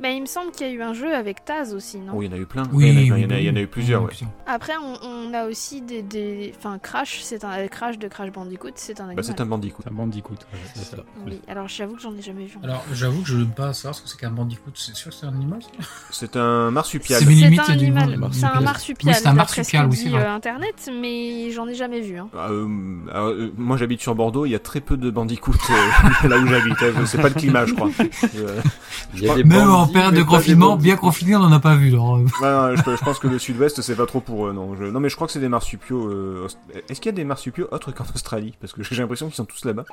Bah, 0.00 0.08
il 0.10 0.20
me 0.22 0.26
semble 0.26 0.52
qu'il 0.52 0.66
y 0.66 0.70
a 0.70 0.72
eu 0.72 0.82
un 0.82 0.94
jeu 0.94 1.14
avec 1.14 1.44
Taz 1.44 1.74
aussi, 1.74 1.98
non? 1.98 2.12
Oh, 2.16 2.22
il 2.22 2.26
y 2.26 2.28
en 2.28 2.36
a 2.36 2.38
eu 2.40 2.46
plein. 2.46 2.62
Oui, 2.72 2.88
il, 2.88 3.06
y 3.06 3.10
en 3.12 3.14
a, 3.14 3.16
oui, 3.16 3.20
il 3.20 3.24
y 3.24 3.26
en 3.26 3.30
a- 3.30 3.34
oui, 3.34 3.40
il 3.42 3.46
y 3.46 3.50
en 3.50 3.52
a 3.52 3.56
oui. 3.56 3.62
eu 3.62 3.66
plusieurs, 3.66 4.02
ouais. 4.04 4.10
Après, 4.46 4.72
on, 4.82 4.94
on 5.06 5.34
a 5.34 5.46
aussi 5.46 5.82
des. 5.82 6.02
des... 6.02 6.52
Enfin, 6.56 6.78
Crash, 6.78 7.20
c'est 7.22 7.44
un 7.44 7.66
Crash 7.68 7.98
de 7.98 8.08
Crash 8.08 8.30
Bandicoot, 8.32 8.70
c'est 8.76 9.00
un 9.00 9.04
animal. 9.04 9.16
Bah, 9.16 9.22
c'est 9.22 9.40
un 9.40 9.46
bandicoot. 9.46 9.82
Un 9.90 9.94
bandicoot. 9.94 10.34
ouais, 10.34 10.58
c'est 10.74 10.96
ça. 10.96 11.02
Oui, 11.26 11.40
alors 11.48 11.68
j'avoue 11.68 11.96
que 11.96 12.02
j'en 12.02 12.14
ai 12.16 12.22
jamais 12.22 12.46
vu. 12.46 12.58
Alors 12.62 12.84
j'avoue 12.92 13.22
que 13.22 13.28
je 13.28 13.36
ne 13.36 13.44
veux 13.44 13.50
pas 13.50 13.72
savoir 13.72 13.94
ce 13.94 14.02
que 14.02 14.08
c'est 14.08 14.18
qu'un 14.18 14.30
bandicoot. 14.30 14.70
C'est 14.74 14.94
sûr 14.96 15.10
que 15.10 15.16
c'est 15.16 15.26
un 15.26 15.34
animal 15.34 15.60
ça? 15.62 15.68
C'est 16.10 16.36
un 16.36 16.70
marsupial. 16.70 17.20
C'est 17.20 17.26
un 17.60 17.64
animal, 17.72 18.18
c'est 18.32 18.44
un 18.44 18.58
Oui, 18.58 18.64
marsupial. 18.64 19.14
c'est 19.14 19.26
un 19.26 19.32
marsupial, 19.34 19.88
oui, 19.90 20.08
vrai. 20.08 20.22
euh, 20.22 20.30
internet, 20.32 20.90
mais 20.92 21.50
j'en 21.50 21.66
ai 21.68 21.74
jamais 21.74 22.00
vu. 22.00 22.16
Hein. 22.18 22.28
Ah, 22.36 22.48
euh, 22.50 22.66
euh, 23.14 23.50
moi 23.56 23.76
j'habite 23.76 24.00
sur 24.00 24.14
Bordeaux, 24.14 24.46
il 24.46 24.50
y 24.50 24.54
a 24.54 24.58
très 24.58 24.80
peu 24.80 24.96
de 24.96 25.10
bandicoots 25.10 25.54
euh, 25.70 26.28
là 26.28 26.38
où 26.38 26.46
j'habite. 26.46 26.82
hein. 26.82 27.04
C'est 27.06 27.20
pas 27.20 27.28
le 27.28 27.34
climat, 27.34 27.66
je 27.66 27.74
crois. 27.74 27.90
Il 29.14 29.22
y 29.22 29.28
a 29.30 29.34
des 29.34 29.44
En 29.70 29.86
période 29.86 30.14
de 30.14 30.22
confinement, 30.22 30.76
bien 30.76 30.96
confiné, 30.96 31.36
on 31.36 31.40
n'en 31.40 31.52
a 31.52 31.60
pas 31.60 31.74
vu. 31.76 31.88
Alors, 31.88 32.14
ouais, 32.14 32.22
non, 32.42 32.76
je, 32.76 32.82
je 32.96 33.04
pense 33.04 33.18
que 33.18 33.28
le 33.28 33.38
sud-ouest 33.38 33.80
c'est 33.82 33.96
pas 33.96 34.06
trop 34.06 34.20
pour 34.20 34.46
eux. 34.46 34.52
Non, 34.52 34.74
je- 34.76 34.84
non 34.84 35.00
mais 35.00 35.08
je 35.08 35.16
crois 35.16 35.26
que 35.26 35.32
c'est 35.32 35.40
des 35.40 35.48
marsupiaux. 35.48 36.08
euh, 36.10 36.48
Est-ce 36.88 37.00
qu'il 37.00 37.10
y 37.10 37.14
a 37.14 37.16
des 37.16 37.24
marsupiaux 37.24 37.68
autres 37.70 37.92
qu'en 37.92 38.04
Australie? 38.14 38.54
Parce 38.60 38.72
que 38.72 38.82
j'ai 38.82 38.96
l'impression 38.96 39.26
qu'ils 39.26 39.34
sont 39.36 39.44
tous 39.44 39.64
là-bas. 39.64 39.84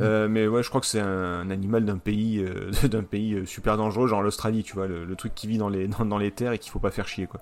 Euh, 0.00 0.28
mais 0.28 0.46
ouais, 0.46 0.62
je 0.62 0.68
crois 0.68 0.80
que 0.80 0.86
c'est 0.86 1.00
un, 1.00 1.48
animal 1.50 1.84
d'un 1.84 1.96
pays, 1.98 2.38
euh, 2.44 2.70
d'un 2.88 3.02
pays 3.02 3.42
super 3.46 3.76
dangereux, 3.76 4.08
genre 4.08 4.22
l'Australie, 4.22 4.62
tu 4.62 4.74
vois, 4.74 4.86
le, 4.86 5.04
le 5.04 5.16
truc 5.16 5.34
qui 5.34 5.46
vit 5.46 5.58
dans 5.58 5.68
les, 5.70 5.88
dans, 5.98 6.04
dans 6.04 6.18
les 6.18 6.30
terres 6.30 6.52
et 6.52 6.58
qu'il 6.58 6.70
faut 6.70 6.78
pas 6.80 6.90
faire 6.90 7.08
chier, 7.08 7.26
quoi. 7.26 7.40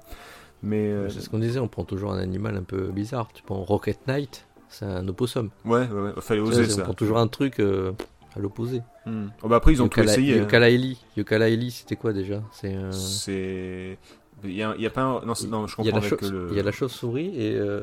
Mais 0.63 0.89
euh, 0.91 1.09
C'est 1.11 1.21
ce 1.21 1.29
qu'on 1.29 1.39
disait, 1.41 1.59
on 1.59 1.69
prend 1.69 1.85
toujours 1.85 2.13
un 2.13 2.19
animal 2.19 2.57
un 2.57 2.63
peu 2.63 2.87
bizarre. 2.93 3.29
Tu 3.35 3.43
prends 3.43 3.63
Rocket 3.65 4.07
Knight, 4.07 4.47
c'est 4.69 4.87
un 4.87 5.07
opossum. 5.09 5.51
ouais, 5.65 5.81
ouais, 5.89 6.01
ouais, 6.01 6.13
fallait 6.21 6.41
oser 6.41 6.69
ça. 6.69 6.81
On 6.83 6.85
prend 6.85 6.95
toujours 6.95 7.19
un 7.19 7.27
truc 7.29 7.59
euh, 7.61 7.93
à 8.37 8.41
l'opposé. 8.41 8.83
Hmm. 9.07 9.27
Oh, 9.43 9.49
bah 9.49 9.57
après 9.57 9.73
ils 9.73 9.83
ont 9.83 9.89
tout 9.89 10.01
Yokala- 10.01 10.11
essayé. 10.13 10.35
hein. 10.35 10.43
Yokala-Eli. 10.43 10.99
Yokala-Eli, 11.17 11.71
c'était 11.71 11.97
quoi 11.97 12.13
déjà 12.13 12.43
C'est 12.53 12.75
C'est. 12.93 13.99
Il 14.43 14.53
y 14.53 14.63
a, 14.63 14.75
il 14.77 14.83
y 14.83 14.87
a 14.87 14.91
pas 14.91 15.03
un... 15.03 15.13
Non, 15.25 15.33
non, 15.49 15.67
je 15.67 15.77
il 15.79 15.85
y 15.87 15.89
a 15.89 15.93
comprends 15.93 16.17
la, 16.23 16.29
le. 16.31 16.49
il 16.51 16.57
y 16.57 16.61
a 16.61 16.63
la 16.63 16.73
chauve-souris 16.73 17.33
et 17.35 17.55
euh, 17.57 17.83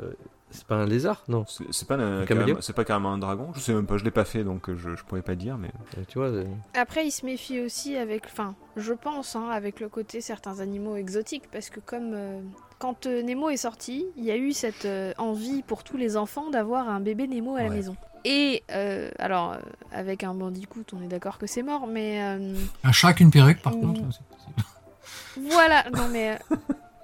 c'est 0.51 0.65
pas 0.65 0.75
un 0.75 0.85
lézard, 0.85 1.23
non 1.27 1.45
C'est 1.47 1.87
pas, 1.87 1.95
un- 1.95 2.23
caméléon 2.25 2.25
carrément- 2.27 2.61
c'est 2.61 2.75
pas 2.75 2.83
carrément 2.83 3.13
un 3.13 3.17
dragon. 3.17 3.49
Je 3.55 3.59
sais 3.61 3.73
même 3.73 3.87
pas, 3.87 3.97
je 3.97 4.03
l'ai 4.03 4.11
pas 4.11 4.25
fait 4.25 4.43
donc 4.43 4.69
euh, 4.69 4.75
je, 4.75 4.95
je 4.95 5.03
pourrais 5.05 5.23
pas 5.23 5.33
dire. 5.35 5.57
Mais 5.57 5.69
Euh, 5.97 6.01
Tu 6.07 6.19
vois, 6.19 6.27
euh, 6.27 6.43
Après, 6.75 7.05
il 7.07 7.11
se 7.11 7.25
méfie 7.25 7.61
aussi 7.61 7.95
avec, 7.95 8.25
enfin, 8.25 8.53
je 8.75 8.93
pense, 8.93 9.35
hein, 9.35 9.47
avec 9.49 9.79
le 9.79 9.89
côté 9.89 10.21
certains 10.21 10.59
animaux 10.59 10.97
exotiques, 10.97 11.45
parce 11.51 11.71
que 11.71 11.79
comme 11.79 12.11
euh, 12.13 12.39
quand 12.81 13.05
euh, 13.05 13.21
Nemo 13.21 13.49
est 13.49 13.57
sorti, 13.57 14.05
il 14.17 14.23
y 14.25 14.31
a 14.31 14.35
eu 14.37 14.51
cette 14.53 14.85
euh, 14.85 15.13
envie 15.19 15.61
pour 15.61 15.83
tous 15.83 15.97
les 15.97 16.17
enfants 16.17 16.49
d'avoir 16.49 16.89
un 16.89 16.99
bébé 16.99 17.27
Nemo 17.27 17.55
à 17.55 17.61
la 17.63 17.69
maison. 17.69 17.95
Et 18.25 18.63
euh, 18.71 19.09
alors, 19.19 19.53
euh, 19.53 19.57
avec 19.91 20.23
un 20.23 20.33
bandicoot, 20.33 20.83
on 20.93 21.01
est 21.03 21.07
d'accord 21.07 21.37
que 21.37 21.47
c'est 21.47 21.63
mort, 21.63 21.85
mais 21.87 22.21
euh, 22.21 22.53
un 22.83 22.91
chat 22.91 23.07
avec 23.09 23.19
une 23.21 23.31
perruque, 23.31 23.61
par 23.61 23.73
Mm. 23.75 23.81
contre. 23.81 24.01
c'est 24.11 24.25
possible. 24.27 25.49
voilà. 25.53 25.83
Non 25.93 26.07
mais. 26.11 26.31
euh, 26.51 26.55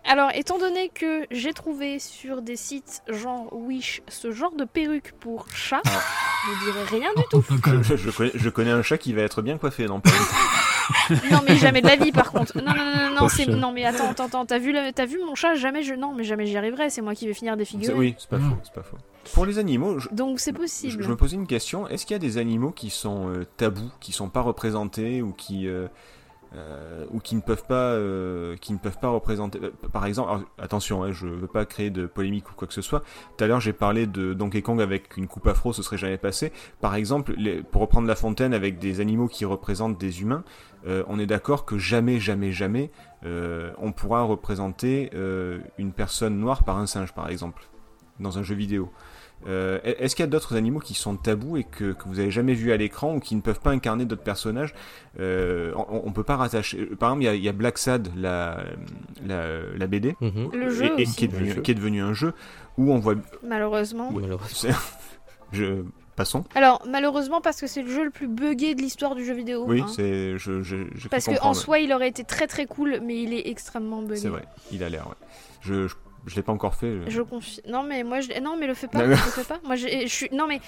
Alors, 0.09 0.29
étant 0.35 0.57
donné 0.57 0.89
que 0.89 1.25
j'ai 1.31 1.53
trouvé 1.53 1.99
sur 1.99 2.41
des 2.41 2.55
sites 2.55 3.01
genre 3.09 3.51
Wish 3.51 4.01
ce 4.07 4.31
genre 4.31 4.55
de 4.55 4.63
perruque 4.63 5.11
pour 5.19 5.47
chat, 5.53 5.81
je 5.85 6.65
dirais 6.65 6.83
rien 6.89 7.09
du 7.17 7.23
tout. 7.29 7.43
Je, 7.83 7.95
je 7.97 8.09
connais, 8.11 8.31
je 8.33 8.49
connais 8.49 8.71
un 8.71 8.81
chat 8.83 8.97
qui 8.97 9.11
va 9.13 9.21
être 9.23 9.41
bien 9.41 9.57
coiffé, 9.57 9.85
non 9.85 9.99
pas 9.99 10.09
Non 11.31 11.39
mais 11.47 11.55
jamais 11.57 11.81
de 11.81 11.88
la 11.88 11.95
vie 11.95 12.11
par 12.11 12.31
contre. 12.31 12.57
Non 12.57 12.73
non 12.73 12.85
non 12.85 13.15
non, 13.22 13.30
c'est 13.30 13.47
non 13.47 13.72
mais 13.72 13.85
attends 13.85 14.09
attends 14.09 14.26
attends 14.26 14.45
t'as 14.45 14.59
vu 14.59 14.72
le- 14.72 14.91
t'as 14.93 15.05
vu 15.05 15.19
mon 15.26 15.35
chat? 15.35 15.55
Jamais 15.55 15.84
je 15.84 15.93
non 15.93 16.14
mais 16.14 16.23
jamais 16.23 16.45
j'y 16.45 16.57
arriverai 16.57 16.89
c'est 16.89 17.01
moi 17.01 17.15
qui 17.15 17.27
vais 17.27 17.34
finir 17.34 17.53
C'est- 17.53 17.57
défiguré. 17.57 17.93
Oui, 17.95 18.15
c'est 18.18 18.30
pas 18.30 18.38
Mm. 18.38 18.49
faux, 18.49 18.57
c'est 18.64 18.73
pas 18.73 18.84
faux. 18.84 18.97
Pour 19.34 19.45
les 19.45 19.59
animaux, 19.59 19.99
je, 19.99 20.07
Donc 20.11 20.39
c'est 20.39 20.53
possible. 20.53 21.03
je 21.03 21.09
me 21.09 21.15
posais 21.18 21.35
une 21.35 21.47
question. 21.47 21.88
Est-ce 21.88 22.05
qu'il 22.05 22.14
y 22.14 22.15
a 22.15 22.19
des 22.19 22.38
animaux 22.38 22.72
qui 22.72 22.89
sont 22.89 23.30
euh, 23.30 23.45
tabous, 23.57 23.91
qui 23.99 24.11
sont 24.14 24.30
pas 24.30 24.41
représentés 24.41 25.22
ou 25.22 25.34
qui 25.34 25.68
euh, 25.68 25.88
euh, 26.55 27.03
ou 27.11 27.19
qui 27.19 27.35
ne 27.35 27.41
peuvent 27.41 27.65
pas, 27.68 27.91
euh, 27.91 28.55
qui 28.61 28.72
ne 28.72 28.77
peuvent 28.77 28.97
pas 28.99 29.09
représenter. 29.09 29.59
euh, 29.61 29.72
Par 29.91 30.05
exemple, 30.05 30.30
alors, 30.31 30.43
attention, 30.57 31.03
hein, 31.03 31.11
je 31.11 31.27
veux 31.27 31.47
pas 31.47 31.65
créer 31.65 31.89
de 31.89 32.05
polémique 32.07 32.49
ou 32.49 32.53
quoi 32.55 32.69
que 32.69 32.73
ce 32.73 32.81
soit. 32.81 33.01
Tout 33.38 33.43
à 33.43 33.47
l'heure, 33.47 33.59
j'ai 33.59 33.73
parlé 33.73 34.07
de 34.07 34.34
Donkey 34.34 34.61
Kong 34.61 34.81
avec 34.81 35.18
une 35.18 35.27
coupe 35.27 35.45
afro, 35.47 35.73
ce 35.73 35.84
serait 35.84 35.97
jamais 35.97 36.18
passé. 36.18 36.53
Par 36.80 36.95
exemple, 36.95 37.34
les- 37.38 37.61
pour 37.64 37.81
reprendre 37.81 38.07
La 38.07 38.15
Fontaine 38.15 38.53
avec 38.53 38.80
des 38.80 39.01
animaux 39.01 39.27
qui 39.27 39.43
représentent 39.43 39.97
des 39.97 40.22
humains, 40.22 40.45
euh, 40.88 41.03
on 41.07 41.19
est 41.19 41.26
d'accord 41.26 41.65
que 41.65 41.77
jamais, 41.77 42.19
jamais, 42.19 42.51
jamais, 42.51 42.91
euh, 43.26 43.72
on 43.77 43.91
pourra 43.91 44.23
représenter 44.23 45.09
euh, 45.14 45.59
une 45.77 45.91
personne 45.91 46.39
noire 46.39 46.64
par 46.64 46.77
un 46.77 46.88
singe, 46.88 47.14
par 47.14 47.30
exemple, 47.30 47.64
dans 48.19 48.38
un 48.39 48.43
jeu 48.43 48.55
vidéo. 48.55 48.91
Euh, 49.47 49.80
Est-ce 49.84 50.15
qu'il 50.15 50.23
y 50.23 50.27
a 50.27 50.30
d'autres 50.31 50.55
animaux 50.55 50.80
qui 50.80 50.95
sont 50.95 51.15
tabous 51.15 51.57
et 51.57 51.64
que, 51.64 51.91
que 51.93 52.05
vous 52.07 52.19
avez 52.19 52.31
jamais 52.31 52.55
vu 52.55 52.72
à 52.72 52.77
l'écran 52.77 53.14
ou 53.15 53.19
qui 53.19 53.35
ne 53.35 53.41
peuvent 53.41 53.59
pas 53.59 53.69
incarner 53.69 54.05
d'autres 54.05 54.23
personnages? 54.23 54.73
Euh, 55.19 55.72
on, 55.76 56.01
on 56.05 56.11
peut 56.11 56.23
pas 56.23 56.38
rattacher. 56.38 56.88
Par 56.88 57.09
exemple, 57.11 57.22
il 57.22 57.26
y 57.26 57.30
a, 57.30 57.35
il 57.35 57.43
y 57.43 57.47
a 57.49 57.51
Black 57.53 57.77
Sad, 57.77 58.09
la, 58.15 58.64
la, 59.23 59.59
la 59.77 59.88
BD, 59.88 60.15
Mhm. 60.22 60.49
Le 60.53 60.69
jeu 60.72 60.85
et, 60.97 61.03
qui, 61.03 61.26
est 61.26 61.27
Le 61.27 61.34
devenu, 61.34 61.51
jeu. 61.51 61.61
qui 61.61 61.69
est 61.72 61.76
devenu 61.76 62.01
un 62.01 62.14
jeu 62.14 62.34
où 62.80 62.91
on 62.91 62.97
voit. 62.97 63.14
malheureusement. 63.43 64.09
Oui. 64.11 64.23
Malheureusement. 64.23 64.49
c'est- 64.72 64.72
je, 65.51 65.84
passons. 66.18 66.44
Alors, 66.56 66.84
malheureusement, 66.85 67.39
parce 67.39 67.61
que 67.61 67.68
c'est 67.68 67.81
le 67.81 67.89
jeu 67.89 68.03
le 68.03 68.10
plus 68.10 68.27
buggé 68.27 68.76
de 68.76 68.81
l'histoire 68.81 69.15
du 69.15 69.23
jeu 69.23 69.34
vidéo. 69.34 69.64
Oui, 69.65 69.80
hein. 69.80 69.88
c'est. 69.95 70.38
Je, 70.38 70.61
je, 70.61 71.07
Parce 71.10 71.26
qu'en 71.26 71.53
soi, 71.53 71.80
il 71.80 71.94
aurait 71.94 72.10
été 72.10 72.26
très 72.26 72.48
très 72.48 72.65
cool, 72.65 72.99
mais 73.02 73.22
il 73.22 73.34
est 73.34 73.48
extrêmement 73.48 74.02
buggé. 74.02 74.22
C'est 74.22 74.27
vrai, 74.27 74.44
il 74.73 74.84
a 74.84 74.89
l'air. 74.89 75.07
Ouais. 75.07 75.27
Je, 75.61 75.88
je, 75.88 75.95
je 76.27 76.35
l'ai 76.35 76.43
pas 76.43 76.51
encore 76.53 76.75
fait. 76.75 77.01
je- 77.05 77.09
Je 77.09 77.21
confie. 77.23 77.61
Non 77.67 77.81
mais 77.83 78.03
moi 78.03 78.19
je 78.21 78.39
non 78.41 78.55
mais 78.57 78.67
le 78.67 78.73
fais 78.75 78.87
pas, 78.87 78.99
Non, 78.99 79.03
le 79.05 79.09
mais- 79.11 79.15
fais 79.17 79.43
pas. 79.43 79.59
Moi 79.63 79.75
je, 79.75 79.87
je 79.87 80.07
suis 80.07 80.29
non 80.31 80.45
mais 80.47 80.59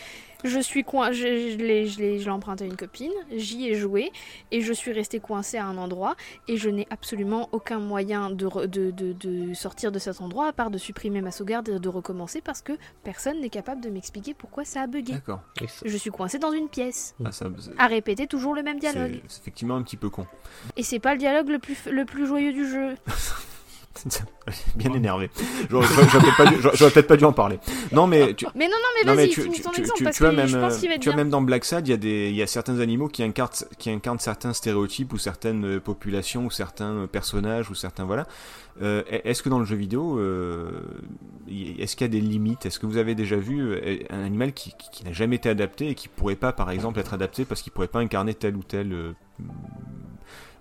je 0.45 0.59
suis 0.59 0.83
coin 0.85 1.11
je, 1.11 1.17
je 1.51 1.57
l'ai 1.57 1.85
je 1.85 1.99
l'ai 1.99 2.17
je 2.19 2.23
l'ai 2.25 2.29
emprunté 2.31 2.63
à 2.63 2.67
une 2.67 2.77
copine, 2.77 3.11
j'y 3.35 3.67
ai 3.67 3.75
joué 3.75 4.11
et 4.51 4.61
je 4.61 4.71
suis 4.73 4.91
restée 4.93 5.19
coincée 5.19 5.57
à 5.57 5.65
un 5.65 5.77
endroit 5.77 6.15
et 6.47 6.55
je 6.57 6.69
n'ai 6.69 6.87
absolument 6.89 7.49
aucun 7.51 7.79
moyen 7.79 8.29
de, 8.31 8.47
re- 8.47 8.65
de, 8.67 8.89
de, 8.91 9.13
de 9.13 9.53
sortir 9.53 9.91
de 9.91 9.99
cet 9.99 10.21
endroit 10.21 10.47
à 10.47 10.53
part 10.53 10.71
de 10.71 10.77
supprimer 10.77 11.21
ma 11.21 11.31
sauvegarde 11.31 11.67
et 11.69 11.79
de 11.79 11.89
recommencer 11.89 12.39
parce 12.41 12.61
que 12.61 12.73
personne 13.03 13.41
n'est 13.41 13.49
capable 13.49 13.81
de 13.81 13.89
m'expliquer 13.89 14.33
pourquoi 14.33 14.63
ça 14.63 14.81
a 14.83 14.87
bugué. 14.87 15.13
D'accord. 15.13 15.41
Je 15.85 15.97
suis 15.97 16.09
coincée 16.09 16.39
dans 16.39 16.51
une 16.53 16.69
pièce 16.69 17.15
Ah, 17.25 17.31
ça, 17.33 17.47
c'est- 17.59 17.71
à 17.77 17.87
répéter 17.87 18.25
toujours 18.27 18.55
le 18.55 18.63
même 18.63 18.79
dialogue 18.79 19.19
c'est 19.27 19.33
c'est 19.33 19.41
effectivement 19.41 19.75
un 19.75 19.83
petit 19.83 19.97
peu 19.97 20.09
con. 20.09 20.25
et 20.77 20.83
c'est 20.83 20.99
pas 20.99 21.13
le 21.13 21.19
dialogue 21.19 21.49
le 21.49 21.59
plus 21.59 21.85
le 21.91 22.05
plus 22.05 22.25
joyeux 22.25 22.53
du 22.53 22.65
jeu. 22.69 22.95
Bien 24.75 24.93
énervé. 24.93 25.29
J'aurais 25.69 25.87
peut-être 25.87 27.07
pas, 27.07 27.15
dû- 27.17 27.23
pas 27.23 27.27
en 27.27 27.33
parler. 27.33 27.59
Non, 27.91 28.07
mais 28.07 28.33
tu, 28.33 28.45
Mais 28.55 28.65
non 28.67 28.71
non 28.77 28.89
mais 29.05 29.15
vas-y, 29.15 29.29
tu, 29.29 29.41
tu- 29.49 29.61
parce 30.03 30.19
vois 30.19 30.29
que 30.31 30.35
même, 30.35 30.47
je 30.47 30.57
pense 30.57 30.77
qu'il 30.77 30.89
va 30.89 30.95
être 30.95 31.01
tu 31.01 31.09
vois, 31.09 31.15
même 31.17 31.29
dans 31.29 31.41
Black 31.41 31.65
Sad, 31.65 31.87
il 31.87 31.91
y 31.91 31.93
a 31.93 31.97
des, 31.97 32.29
il 32.29 32.35
y 32.35 32.41
a 32.41 32.47
certains 32.47 32.79
animaux 32.79 33.07
qui 33.07 33.23
incarnent, 33.23 33.49
qui 33.77 33.89
incarnent 33.89 34.19
certains 34.19 34.53
stéréotypes 34.53 35.11
ou 35.13 35.17
certaines 35.17 35.65
euh, 35.65 35.79
populations 35.79 36.45
ou 36.45 36.51
certains 36.51 36.91
euh, 36.93 37.07
personnages 37.07 37.69
ou 37.69 37.75
certains 37.75 38.05
voilà. 38.05 38.25
Euh, 38.81 39.03
Est-ce 39.09 39.43
que 39.43 39.49
dans 39.49 39.59
le 39.59 39.65
jeu 39.65 39.75
vidéo, 39.75 40.17
euh, 40.19 40.81
est-ce 41.49 41.95
qu'il 41.97 42.05
y 42.05 42.09
a 42.09 42.11
des 42.11 42.21
limites? 42.21 42.65
Est-ce 42.65 42.79
que 42.79 42.85
vous 42.85 42.97
avez 42.97 43.13
déjà 43.15 43.35
vu 43.35 43.75
un 44.09 44.23
animal 44.23 44.53
qui, 44.53 44.71
qui- 44.79 44.89
qui 44.91 45.03
n'a 45.03 45.11
jamais 45.11 45.35
été 45.35 45.49
adapté 45.49 45.89
et 45.89 45.95
qui 45.95 46.07
pourrait 46.07 46.35
pas, 46.37 46.53
par 46.53 46.71
exemple, 46.71 46.99
être 46.99 47.13
adapté 47.13 47.43
parce 47.43 47.61
qu'il 47.61 47.73
pourrait 47.73 47.87
pas 47.89 47.99
incarner 47.99 48.33
tel 48.33 48.55
ou 48.55 48.63
tel 48.63 48.93
euh, 48.93 49.11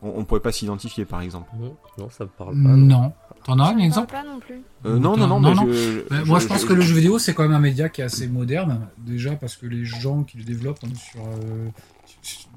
on, 0.03 0.11
on 0.21 0.25
pourrait 0.25 0.41
pas 0.41 0.53
s'identifier, 0.53 1.05
par 1.05 1.21
exemple. 1.21 1.51
Non, 1.99 2.11
ça 2.11 2.25
me 2.25 2.31
parle 2.31 2.53
pas. 2.63 2.69
non. 2.69 3.13
T'en 3.45 3.59
as 3.59 3.71
un 3.73 3.79
exemple 3.79 4.13
pas 4.13 4.25
non 4.25 4.41
plus. 4.41 4.63
Euh, 4.85 4.99
non, 4.99 5.17
non, 5.17 5.27
non, 5.27 5.41
Non, 5.41 5.51
mais 5.51 5.55
non. 5.55 5.73
je, 5.73 6.09
Ben, 6.09 6.25
moi, 6.25 6.39
je 6.39 6.47
pense 6.47 6.65
que 6.65 6.73
le 6.73 6.81
jeu 6.83 6.95
vidéo, 6.95 7.19
c'est 7.19 7.35
quand 7.35 7.43
même 7.43 7.55
un 7.55 7.61
média 7.61 7.89
qui 7.89 8.01
est 8.01 8.05
assez 8.05 8.29
moderne. 8.29 8.89
Déjà 8.99 9.37
parce 9.37 9.57
que 9.57 9.67
les 9.67 9.85
gens 9.85 10.23
qui 10.23 10.39
le 10.39 10.45
développent, 10.45 10.79
on 10.83 10.91
est 10.91 10.95
sur, 10.97 11.21
euh, 11.27 11.69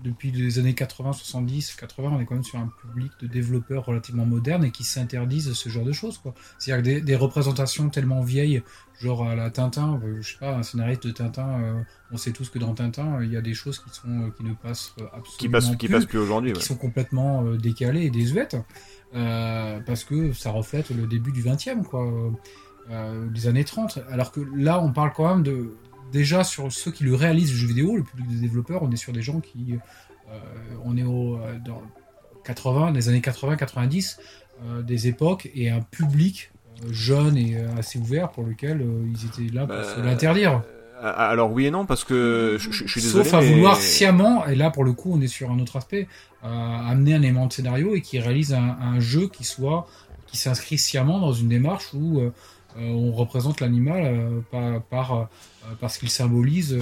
depuis 0.03 0.31
les 0.31 0.59
années 0.59 0.73
80, 0.73 1.13
70, 1.13 1.75
80, 1.75 2.11
on 2.13 2.19
est 2.19 2.25
quand 2.25 2.33
même 2.35 2.43
sur 2.43 2.59
un 2.59 2.69
public 2.81 3.11
de 3.21 3.27
développeurs 3.27 3.85
relativement 3.85 4.25
modernes 4.25 4.65
et 4.65 4.71
qui 4.71 4.83
s'interdisent 4.83 5.53
ce 5.53 5.69
genre 5.69 5.85
de 5.85 5.91
choses. 5.91 6.17
quoi. 6.17 6.33
C'est-à-dire 6.57 6.83
que 6.83 6.89
des, 6.89 7.01
des 7.01 7.15
représentations 7.15 7.89
tellement 7.89 8.21
vieilles, 8.21 8.63
genre 8.99 9.27
à 9.27 9.35
la 9.35 9.49
Tintin, 9.49 9.99
euh, 10.03 10.21
je 10.21 10.31
sais 10.33 10.39
pas, 10.39 10.55
un 10.55 10.63
scénariste 10.63 11.05
de 11.05 11.11
Tintin, 11.11 11.47
euh, 11.61 11.81
on 12.11 12.17
sait 12.17 12.31
tous 12.31 12.49
que 12.49 12.59
dans 12.59 12.73
Tintin, 12.73 13.17
euh, 13.19 13.25
il 13.25 13.31
y 13.31 13.37
a 13.37 13.41
des 13.41 13.53
choses 13.53 13.79
qui, 13.79 13.89
sont, 13.91 14.07
euh, 14.07 14.29
qui 14.35 14.43
ne 14.43 14.53
passent 14.53 14.93
absolument 14.97 15.23
qui 15.37 15.49
passe, 15.49 15.69
qui 15.69 15.75
plus 15.87 15.89
passe 15.89 16.05
plus 16.05 16.19
aujourd'hui. 16.19 16.53
qui 16.53 16.59
ouais. 16.59 16.65
sont 16.65 16.75
complètement 16.75 17.43
euh, 17.43 17.57
décalées 17.57 18.03
et 18.03 18.09
désuètes 18.09 18.57
parce 19.13 20.03
que 20.03 20.33
ça 20.33 20.51
reflète 20.51 20.89
le 20.89 21.07
début 21.07 21.31
du 21.31 21.43
20e 21.43 21.83
quoi. 21.83 22.05
Euh, 22.89 23.29
des 23.29 23.47
années 23.47 23.63
30 23.63 23.99
alors 24.11 24.31
que 24.31 24.41
là 24.55 24.81
on 24.81 24.91
parle 24.91 25.13
quand 25.15 25.29
même 25.29 25.43
de 25.43 25.75
déjà 26.11 26.43
sur 26.43 26.71
ceux 26.71 26.91
qui 26.91 27.03
le 27.03 27.13
réalisent 27.13 27.51
le 27.51 27.57
jeu 27.57 27.67
vidéo 27.67 27.95
le 27.95 28.03
public 28.03 28.27
des 28.27 28.41
développeurs 28.41 28.81
on 28.81 28.91
est 28.91 28.97
sur 28.97 29.13
des 29.13 29.21
gens 29.21 29.39
qui 29.39 29.75
euh, 30.29 30.37
on 30.83 30.97
est 30.97 31.03
au 31.03 31.37
euh, 31.37 31.57
dans 31.63 31.81
80 32.43 32.91
des 32.91 33.07
années 33.07 33.21
80 33.21 33.55
90 33.55 34.19
euh, 34.63 34.81
des 34.81 35.07
époques 35.07 35.49
et 35.53 35.69
un 35.69 35.81
public 35.81 36.51
euh, 36.83 36.91
jeune 36.91 37.37
et 37.37 37.55
euh, 37.55 37.67
assez 37.77 37.99
ouvert 37.99 38.29
pour 38.31 38.43
lequel 38.43 38.81
euh, 38.81 39.05
ils 39.07 39.25
étaient 39.25 39.53
là 39.53 39.67
pour 39.67 39.75
Bah, 39.75 39.83
se 39.83 40.01
l'interdire. 40.01 40.63
Euh, 40.65 40.80
Alors 41.03 41.51
oui 41.51 41.65
et 41.65 41.71
non 41.71 41.85
parce 41.85 42.03
que 42.03 42.57
je, 42.59 42.71
je- 42.71 42.85
je 42.85 42.91
suis 42.91 43.01
désolé. 43.01 43.23
Sauf 43.23 43.33
à 43.33 43.41
mais- 43.41 43.53
vouloir 43.53 43.77
sciemment, 43.77 44.45
et 44.45 44.55
là 44.55 44.69
pour 44.69 44.83
le 44.83 44.93
coup 44.93 45.11
on 45.13 45.21
est 45.21 45.27
sur 45.27 45.49
un 45.51 45.59
autre 45.59 45.75
aspect, 45.77 46.07
euh, 46.43 46.47
amener 46.47 47.15
un 47.15 47.21
élément 47.21 47.47
de 47.47 47.53
scénario 47.53 47.95
et 47.95 48.01
qui 48.01 48.19
réalise 48.19 48.53
un, 48.53 48.77
un 48.81 48.99
jeu 48.99 49.27
qui 49.27 49.43
soit 49.43 49.87
qui 50.27 50.37
s'inscrit 50.37 50.77
sciemment 50.77 51.19
dans 51.19 51.33
une 51.33 51.49
démarche 51.49 51.87
où 51.93 52.19
euh, 52.19 52.31
euh, 52.77 52.89
on 52.89 53.11
représente 53.11 53.59
l'animal 53.59 54.17
par, 54.51 54.81
par, 54.83 55.27
parce 55.81 55.97
qu'il 55.97 56.09
symbolise 56.09 56.77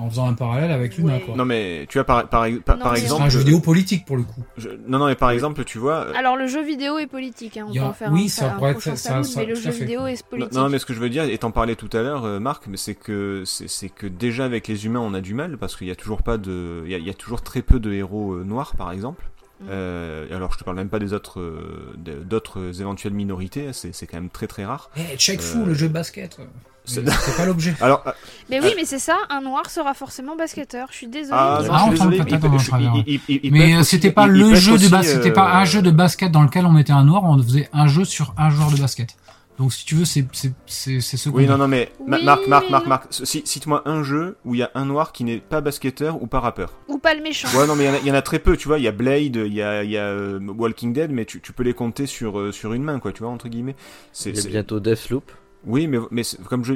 en 0.00 0.08
faisant 0.10 0.26
un 0.28 0.34
parallèle 0.34 0.70
avec 0.70 0.96
l'humain. 0.96 1.14
Ouais. 1.14 1.20
quoi. 1.20 1.36
Non 1.36 1.44
mais 1.44 1.86
tu 1.88 1.98
vois 1.98 2.04
par, 2.04 2.28
par, 2.28 2.46
par, 2.64 2.76
Non, 2.76 2.82
par 2.82 2.96
exemple. 2.96 3.22
un 3.22 3.28
jeu 3.28 3.38
vidéo 3.40 3.60
politique 3.60 4.04
pour 4.04 4.16
le 4.16 4.22
coup. 4.22 4.42
je- 4.56 4.68
non 4.86 4.98
non 4.98 5.06
mais 5.06 5.14
par 5.14 5.30
exemple 5.30 5.64
tu 5.64 5.78
vois. 5.78 6.06
euh, 6.06 6.12
Alors 6.16 6.36
le 6.36 6.46
jeu 6.46 6.62
vidéo 6.64 6.98
est 6.98 7.06
politique, 7.06 7.56
hein. 7.56 7.66
on 7.68 7.70
a- 7.72 7.74
peut 7.74 7.80
en 7.86 7.92
faire 7.92 8.12
oui, 8.12 8.24
un, 8.24 8.28
ça 8.28 8.52
un 8.52 8.56
pourrait 8.56 8.70
être- 8.72 8.96
ça- 8.96 9.20
mais 9.36 9.46
le 9.46 9.54
jeu 9.54 9.70
fait. 9.70 9.80
vidéo 9.80 10.06
est 10.06 10.26
politique. 10.26 10.52
non, 10.52 10.68
mais 10.68 10.78
ce 10.78 10.86
que 10.86 10.94
je 10.94 11.00
veux 11.00 11.10
dire, 11.10 11.24
et 11.24 11.38
t'en 11.38 11.50
parlais 11.50 11.76
tout 11.76 11.90
à 11.92 12.02
l'heure, 12.02 12.24
euh, 12.24 12.40
Marc, 12.40 12.66
mais 12.66 12.76
c'est 12.76 12.94
que 12.94 13.42
c'est 13.44 13.88
que 13.88 14.06
déjà 14.06 14.44
avec 14.44 14.68
les 14.68 14.86
humains 14.86 15.00
on 15.00 15.14
a 15.14 15.20
du 15.20 15.34
mal 15.34 15.58
parce 15.58 15.76
qu'il 15.76 15.86
y 15.86 15.90
a 15.92 15.96
toujours 15.96 16.22
pas 16.22 16.38
de, 16.38 16.82
il 16.84 16.90
y 16.90 16.94
a, 16.94 16.98
il 16.98 17.06
y 17.06 17.10
a 17.10 17.14
toujours 17.14 17.42
très 17.42 17.62
peu 17.62 17.78
de 17.80 17.92
héros 17.92 18.34
euh, 18.34 18.44
noirs 18.44 18.74
par 18.76 18.90
exemple. 18.92 19.24
Mm. 19.60 19.66
Euh, 19.70 20.36
alors 20.36 20.52
je 20.52 20.58
te 20.58 20.64
parle 20.64 20.76
même 20.76 20.88
pas 20.88 20.98
des 20.98 21.12
autres 21.12 21.40
euh, 21.40 21.94
d'autres 22.24 22.80
éventuelles 22.80 23.12
minorités, 23.14 23.72
c'est 23.72 23.94
c'est 23.94 24.06
quand 24.06 24.16
même 24.16 24.28
très 24.30 24.46
très 24.48 24.64
rare. 24.64 24.90
Eh, 24.96 25.16
check 25.16 25.40
fou 25.40 25.62
Euh, 25.62 25.66
le 25.66 25.74
jeu 25.74 25.86
de 25.88 25.92
basket. 25.92 26.38
C'est- 26.84 27.36
pas 27.36 27.46
l'objet. 27.46 27.74
Alors 27.80 28.02
euh, 28.06 28.12
Mais 28.50 28.60
oui, 28.60 28.72
mais 28.76 28.84
c'est 28.84 28.98
ça, 28.98 29.16
un 29.30 29.40
noir 29.40 29.68
sera 29.70 29.94
forcément 29.94 30.36
basketteur. 30.36 30.88
Je 30.90 30.96
suis 30.96 31.08
ah 31.32 31.60
non, 31.62 31.68
Ah, 31.72 31.78
je 31.90 31.96
suis 31.96 32.02
on 32.02 32.10
désolé, 32.10 32.16
il 32.18 32.40
peut- 32.40 32.48
il- 32.48 33.02
il- 33.06 33.20
il- 33.28 33.40
il 33.44 33.50
peut 33.50 33.56
Mais 33.56 33.74
euh, 33.76 33.82
c'était 33.82 34.10
pas 34.10 34.26
le 34.26 34.54
jeu 34.54 34.76
de 34.78 34.88
basket, 34.88 35.16
c'était 35.16 35.32
pas 35.32 35.48
euh, 35.56 35.60
un 35.60 35.64
jeu 35.64 35.82
de 35.82 35.90
basket 35.90 36.30
dans 36.30 36.42
lequel 36.42 36.66
on 36.66 36.72
mettait 36.72 36.92
un 36.92 37.04
noir, 37.04 37.24
on 37.24 37.42
faisait 37.42 37.68
un 37.72 37.86
jeu 37.86 38.04
sur 38.04 38.34
un 38.36 38.50
joueur 38.50 38.70
de 38.70 38.76
basket. 38.76 39.16
Donc 39.56 39.72
si 39.72 39.84
tu 39.86 39.94
veux, 39.94 40.04
c'est 40.04 40.26
c'est 40.32 40.52
c'est 40.66 41.00
c'est 41.00 41.16
ce 41.16 41.28
qu'on 41.28 41.36
Oui, 41.36 41.46
non, 41.46 41.56
non, 41.56 41.68
mais 41.68 41.92
Ma- 42.04 42.16
Oui, 42.18 42.24
Marc, 42.24 42.48
Marc, 42.48 42.70
Marc. 42.70 42.86
Marc, 42.88 43.04
cite-moi 43.12 43.82
un 43.86 44.02
jeu 44.02 44.36
où 44.44 44.56
il 44.56 44.58
y 44.58 44.62
a 44.64 44.70
un 44.74 44.84
noir 44.84 45.12
qui 45.12 45.22
n'est 45.22 45.38
pas 45.38 45.60
basketteur 45.60 46.20
ou 46.20 46.26
pas 46.26 46.40
rappeur. 46.40 46.72
Ou 46.88 46.98
pas 46.98 47.14
le 47.14 47.22
méchant. 47.22 47.46
Ouais, 47.56 47.64
non, 47.64 47.76
mais 47.76 47.84
il 47.84 47.86
y 47.86 47.90
en 47.90 47.94
a- 47.94 47.98
il 47.98 48.06
y, 48.08 48.10
en 48.10 48.14
a 48.14 48.22
très 48.22 48.40
peu, 48.40 48.56
tu 48.56 48.66
vois. 48.66 48.78
Il 48.78 48.82
y 48.84 48.88
a 48.88 48.92
Blade, 48.92 49.36
il 49.36 49.54
y 49.54 49.62
a, 49.62 49.84
il 49.84 49.90
y 49.92 49.96
a 49.96 50.06
euh, 50.06 50.40
Walking 50.58 50.92
Dead, 50.92 51.12
mais 51.12 51.24
tu, 51.24 51.40
tu 51.40 51.52
peux 51.52 51.62
les 51.62 51.72
compter 51.72 52.06
sur, 52.06 52.36
euh, 52.40 52.50
sur 52.50 52.72
une 52.72 52.82
main, 52.82 52.98
quoi, 52.98 53.12
tu 53.12 53.22
vois, 53.22 53.30
entre 53.30 53.46
guillemets. 53.48 53.76
C'est, 54.12 54.30
Il 54.30 54.34
y 54.34 54.38
a 54.40 54.42
c'est- 54.42 54.48
bientôt 54.48 54.80
Deathloop. 54.80 55.30
Oui, 55.66 55.86
mais, 55.86 55.98
mais 56.10 56.22
comme 56.48 56.64
je. 56.64 56.74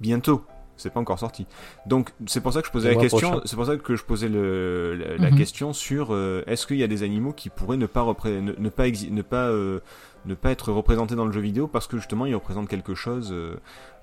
Bientôt. 0.00 0.42
C'est 0.78 0.92
pas 0.92 1.00
encore 1.00 1.18
sorti. 1.18 1.46
Donc, 1.86 2.10
c'est 2.26 2.42
pour 2.42 2.52
ça 2.52 2.60
que 2.60 2.66
je 2.66 2.70
posais 2.72 2.92
la 2.92 3.00
question. 3.00 3.40
C'est 3.46 3.56
pour 3.56 3.64
ça 3.64 3.78
que 3.78 3.96
je 3.96 4.04
posais 4.04 4.28
le, 4.28 4.94
la, 4.94 5.16
la 5.16 5.30
Mhm. 5.30 5.38
question 5.38 5.72
sur 5.72 6.08
euh, 6.12 6.42
est-ce 6.46 6.66
qu'il 6.66 6.76
y 6.76 6.82
a 6.82 6.86
des 6.86 7.02
animaux 7.02 7.32
qui 7.32 7.48
pourraient 7.48 7.78
ne 7.78 7.86
pas, 7.86 8.02
repré- 8.02 8.42
ne, 8.42 8.52
ne 8.58 8.68
pas, 8.68 8.86
ne, 8.88 9.22
pas, 9.22 9.48
euh, 9.48 9.80
ne 10.26 10.34
pas 10.34 10.50
être 10.50 10.72
représentés 10.72 11.14
dans 11.14 11.24
le 11.24 11.32
jeu 11.32 11.40
vidéo 11.40 11.66
parce 11.66 11.86
que 11.86 11.96
justement 11.96 12.26
ils 12.26 12.34
représentent 12.34 12.68
quelque 12.68 12.94
chose. 12.94 13.30
euh, 13.32 13.54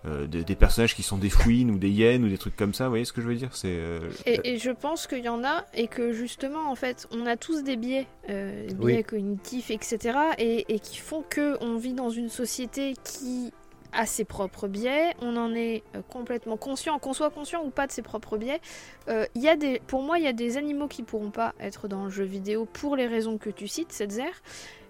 euh, 0.06 0.26
des, 0.28 0.44
des 0.44 0.56
personnages 0.56 0.96
qui 0.96 1.04
sont 1.04 1.18
des 1.18 1.30
fouines 1.30 1.70
ou 1.72 1.78
des 1.78 1.90
hyènes 1.90 2.26
ou 2.26 2.28
des 2.28 2.38
trucs 2.40 2.56
comme 2.58 2.74
ça, 2.74 2.86
vous 2.86 2.90
voyez 2.90 3.06
ce 3.06 3.14
que 3.14 3.22
je 3.22 3.28
veux 3.28 3.36
dire? 3.36 3.50
C'est 3.56 3.70
euh, 3.70 4.10
Et, 4.26 4.56
et 4.56 4.58
je 4.58 4.72
pense 4.72 5.06
qu'il 5.08 5.24
y 5.24 5.30
en 5.30 5.44
a, 5.46 5.64
et 5.76 5.88
que 5.88 6.12
justement, 6.12 6.70
en 6.70 6.76
fait, 6.76 7.08
on 7.12 7.26
a 7.26 7.38
tous 7.38 7.64
des 7.64 7.78
biais, 7.78 8.06
euh, 8.30 8.68
Oui. 8.80 8.94
biais 8.96 9.04
cognitifs, 9.04 9.72
etc., 9.72 10.18
et, 10.40 10.66
et 10.74 10.80
qui 10.80 10.98
font 10.98 11.24
que 11.30 11.56
on 11.64 11.78
vit 11.78 11.94
dans 11.94 12.10
une 12.10 12.28
société 12.28 12.96
qui 13.06 13.54
a 13.94 14.06
ses 14.06 14.26
propres 14.26 14.68
biais, 14.68 15.14
on 15.22 15.38
en 15.38 15.54
est 15.54 15.84
euh, 15.96 16.02
complètement 16.10 16.58
conscient, 16.58 17.00
qu'on 17.00 17.14
soit 17.14 17.30
conscient 17.30 17.64
ou 17.64 17.70
pas 17.70 17.88
de 17.88 17.92
ses 17.92 18.02
propres 18.02 18.38
biais. 18.38 18.60
Euh, 19.08 19.26
y 19.36 19.48
a 19.48 19.56
des, 19.56 19.82
pour 19.88 20.02
moi, 20.02 20.18
il 20.20 20.26
y 20.26 20.28
a 20.28 20.34
des 20.34 20.58
animaux 20.58 20.88
qui 20.88 21.04
pourront 21.04 21.32
pas 21.32 21.54
être 21.60 21.88
dans 21.88 22.06
le 22.06 22.10
jeu 22.10 22.24
vidéo 22.24 22.66
pour 22.66 22.96
les 22.96 23.08
raisons 23.08 23.38
que 23.38 23.50
tu 23.50 23.68
cites, 23.68 23.92
Setzer, 23.92 24.32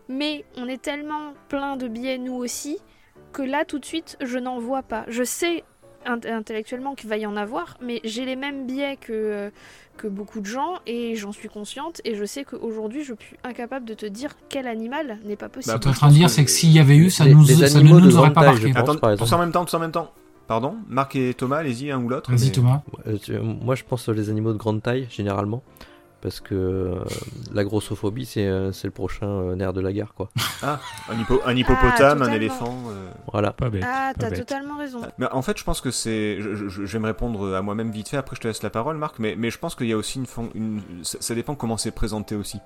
mais 0.07 0.45
on 0.57 0.67
est 0.67 0.81
tellement 0.81 1.33
plein 1.49 1.77
de 1.77 1.87
biais, 1.87 2.17
nous 2.17 2.35
aussi, 2.35 2.79
que 3.31 3.41
là, 3.41 3.65
tout 3.65 3.79
de 3.79 3.85
suite, 3.85 4.17
je 4.21 4.39
n'en 4.39 4.59
vois 4.59 4.83
pas. 4.83 5.05
Je 5.07 5.23
sais 5.23 5.63
intellectuellement 6.05 6.95
qu'il 6.95 7.09
va 7.09 7.17
y 7.17 7.25
en 7.25 7.35
avoir, 7.35 7.77
mais 7.81 7.99
j'ai 8.03 8.25
les 8.25 8.35
mêmes 8.35 8.65
biais 8.65 8.97
que, 8.99 9.11
euh, 9.13 9.49
que 9.97 10.07
beaucoup 10.07 10.39
de 10.41 10.45
gens 10.45 10.79
et 10.87 11.15
j'en 11.15 11.31
suis 11.31 11.49
consciente 11.49 12.01
et 12.03 12.15
je 12.15 12.25
sais 12.25 12.43
qu'aujourd'hui 12.43 13.03
je 13.03 13.13
suis 13.19 13.37
incapable 13.43 13.85
de 13.85 13.93
te 13.93 14.05
dire 14.05 14.31
quel 14.49 14.67
animal 14.67 15.19
n'est 15.25 15.35
pas 15.35 15.49
possible. 15.49 15.71
Ce 15.71 15.77
Bah, 15.77 15.77
que 15.79 15.83
tu 15.83 15.87
es 15.89 15.91
en 15.91 15.93
train 15.93 16.07
de 16.09 16.13
dire, 16.13 16.29
c'est 16.29 16.43
que 16.45 16.51
s'il 16.51 16.71
y 16.71 16.79
avait 16.79 16.95
eu, 16.97 17.09
ça, 17.09 17.25
les- 17.25 17.33
nous, 17.35 17.45
les 17.45 17.67
ça 17.67 17.79
ne 17.79 17.87
nous 17.87 18.17
aurait 18.17 18.33
pas 18.33 18.43
marqué. 18.45 18.71
Attends, 18.75 18.95
tous 19.15 19.31
en 19.33 19.37
même 19.39 19.51
temps, 19.51 19.65
tous 19.65 19.75
en 19.75 19.79
même 19.79 19.91
temps. 19.91 20.11
Pardon 20.47 20.75
Marc 20.89 21.15
et 21.15 21.33
Thomas, 21.33 21.57
allez-y, 21.59 21.89
un 21.91 22.01
ou 22.03 22.09
l'autre. 22.09 22.29
Vas-y 22.31 22.47
mais- 22.47 22.51
Thomas. 22.51 22.81
Euh, 23.07 23.17
tu- 23.17 23.39
Moi, 23.39 23.75
je 23.75 23.83
pense 23.83 24.09
aux 24.09 24.13
les 24.13 24.29
animaux 24.29 24.51
de 24.51 24.57
grande 24.57 24.81
taille, 24.83 25.07
généralement. 25.09 25.63
Parce 26.23 26.39
que 26.39 26.55
euh, 26.55 26.95
la 27.53 27.65
grossophobie, 27.65 28.25
c'est 28.25 28.47
euh, 28.47 28.71
c'est 28.71 28.87
le 28.87 28.91
prochain 28.93 29.27
euh, 29.27 29.55
nerf 29.55 29.73
de 29.73 29.81
la 29.81 29.91
guerre, 29.91 30.13
quoi. 30.15 30.29
Ah, 30.61 30.79
un, 31.09 31.15
hippo- 31.21 31.41
un 31.45 31.53
hippopotame, 31.53 31.91
un 31.91 32.25
totalement. 32.25 32.33
éléphant. 32.33 32.77
euh. 32.89 33.09
Voilà. 33.33 33.51
Pas 33.51 33.69
bête. 33.69 33.83
Ah, 33.85 34.13
t'as 34.17 34.31
totalement 34.31 34.77
raison. 34.77 35.01
Mais 35.17 35.27
en 35.33 35.41
fait, 35.41 35.57
je 35.59 35.65
pense 35.65 35.81
que 35.81 35.91
c'est. 35.91 36.37
Je, 36.39 36.55
je- 36.55 36.69
je 36.69 36.81
vais 36.93 36.99
me 36.99 37.07
répondre 37.07 37.53
à 37.53 37.61
moi-même 37.61 37.91
vite 37.91 38.07
fait. 38.07 38.15
Après, 38.15 38.37
je 38.37 38.41
te 38.41 38.47
laisse 38.47 38.63
la 38.63 38.69
parole, 38.69 38.95
Marc. 38.95 39.19
Mais, 39.19 39.35
mais 39.37 39.51
je 39.51 39.59
pense 39.59 39.75
qu'il 39.75 39.87
y 39.87 39.91
a 39.91 39.97
aussi 39.97 40.17
une, 40.17 40.25
fon- 40.25 40.49
une. 40.55 40.81
Ça, 41.03 41.35
dépend 41.35 41.55
comment 41.55 41.75
c'est 41.75 41.91
présenté 41.91 42.35
aussi. 42.35 42.59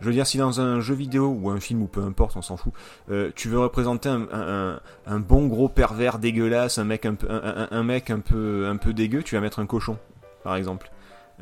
Je 0.00 0.06
veux 0.06 0.12
dire, 0.12 0.26
si 0.26 0.38
dans 0.38 0.62
un 0.62 0.80
jeu 0.80 0.94
vidéo 0.94 1.26
ou 1.38 1.50
un 1.50 1.60
film 1.60 1.82
ou 1.82 1.86
peu 1.86 2.00
importe, 2.02 2.34
on 2.36 2.40
s'en 2.40 2.56
fout, 2.56 2.72
euh, 3.10 3.30
tu 3.36 3.48
veux 3.50 3.58
représenter 3.60 4.08
un, 4.08 4.26
un, 4.32 4.70
un- 4.76 4.80
un 5.06 5.18
bon 5.18 5.46
gros 5.48 5.68
pervers 5.68 6.18
dégueulasse, 6.18 6.78
un 6.78 6.84
mec 6.84 7.04
un 7.04 7.14
peu, 7.14 7.30
un, 7.30 7.42
un- 7.44 7.68
un 7.70 7.82
mec 7.82 8.08
un 8.08 8.20
peu, 8.20 8.66
un 8.66 8.78
peu 8.78 8.94
dégueu, 8.94 9.22
tu 9.22 9.34
vas 9.34 9.42
mettre 9.42 9.58
un 9.58 9.66
cochon, 9.66 9.98
par 10.44 10.56
exemple. 10.56 10.90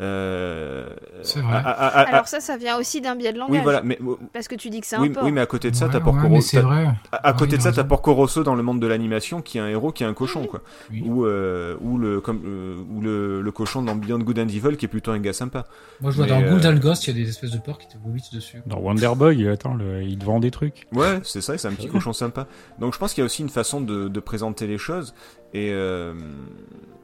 Euh, 0.00 0.88
C'est 1.22 1.40
vrai. 1.40 1.54
à- 1.56 1.58
à- 1.58 1.70
à- 1.70 1.86
à- 1.88 2.08
Alors 2.08 2.28
ça, 2.28 2.40
ça 2.40 2.56
vient 2.56 2.78
aussi 2.78 3.00
d'un 3.00 3.16
biais 3.16 3.32
de 3.32 3.38
langage. 3.38 3.56
oui, 3.56 3.60
voilà, 3.62 3.82
mais 3.82 3.98
Parce 4.32 4.46
que 4.48 4.54
tu 4.54 4.70
dis 4.70 4.80
que 4.80 4.86
c'est 4.86 4.96
oui, 4.98 5.08
un 5.08 5.12
porc. 5.12 5.24
oui, 5.24 5.32
mais 5.32 5.40
à 5.40 5.46
côté 5.46 5.70
de 5.70 5.76
ça, 5.76 5.86
Ouais, 5.86 5.92
t'as 5.92 5.98
ouais, 5.98 6.04
Porco 6.04 6.22
mais 6.28 6.36
Rosso. 6.36 6.48
c'est 6.48 6.60
vrai. 6.60 6.86
À, 7.12 7.16
à 7.16 7.32
Ouais, 7.32 7.38
côté 7.38 7.56
de 7.56 7.62
ça, 7.62 7.72
t'as. 7.72 7.84
Porco 7.84 8.14
Rosso 8.14 8.42
dans 8.44 8.54
le 8.54 8.62
monde 8.62 8.80
de 8.80 8.86
l'animation, 8.86 9.42
qui 9.42 9.58
est 9.58 9.60
un 9.60 9.68
héros, 9.68 9.90
qui 9.92 10.04
est 10.04 10.06
un 10.06 10.14
cochon, 10.14 10.46
quoi. 10.46 10.60
Oui. 10.90 11.02
Ou, 11.04 11.24
euh, 11.26 11.76
ou 11.80 11.98
le 11.98 12.20
comme 12.20 12.42
euh, 12.44 12.76
ou 12.94 13.00
le, 13.00 13.42
le 13.42 13.52
cochon 13.52 13.82
dans 13.82 13.94
Beyond 13.96 14.18
Good 14.20 14.38
and 14.38 14.48
Evil, 14.48 14.76
qui 14.76 14.84
est 14.84 14.88
plutôt 14.88 15.10
un 15.10 15.18
gars 15.18 15.32
sympa. 15.32 15.64
Moi, 16.00 16.10
je 16.12 16.16
vois 16.16 16.26
Mais, 16.26 16.30
dans 16.32 16.42
euh, 16.46 16.50
Golden 16.50 16.78
Ghost, 16.78 17.06
il 17.08 17.16
y 17.16 17.20
a 17.20 17.24
des 17.24 17.28
espèces 17.30 17.50
de 17.50 17.58
porcs 17.58 17.78
qui 17.78 17.88
te 17.88 17.96
vomitent 18.02 18.32
dessus. 18.32 18.62
Dans 18.66 18.78
Wonder 18.78 19.10
Boy, 19.16 19.48
attends, 19.48 19.74
le- 19.74 20.02
il 20.02 20.18
te 20.18 20.24
vend 20.24 20.38
des 20.38 20.50
trucs. 20.50 20.86
Ouais, 20.92 21.20
c'est 21.24 21.40
ça, 21.40 21.58
c'est 21.58 21.66
un 21.68 21.72
petit 21.72 21.86
Ouais. 21.86 21.92
cochon 21.92 22.12
sympa. 22.12 22.46
Donc 22.78 22.94
je 22.94 22.98
pense 22.98 23.14
qu'il 23.14 23.22
y 23.22 23.24
a 23.24 23.26
aussi 23.26 23.42
une 23.42 23.48
façon 23.48 23.80
de, 23.80 24.08
de 24.08 24.20
présenter 24.20 24.66
les 24.66 24.78
choses 24.78 25.14
et 25.54 25.70
euh, 25.72 26.14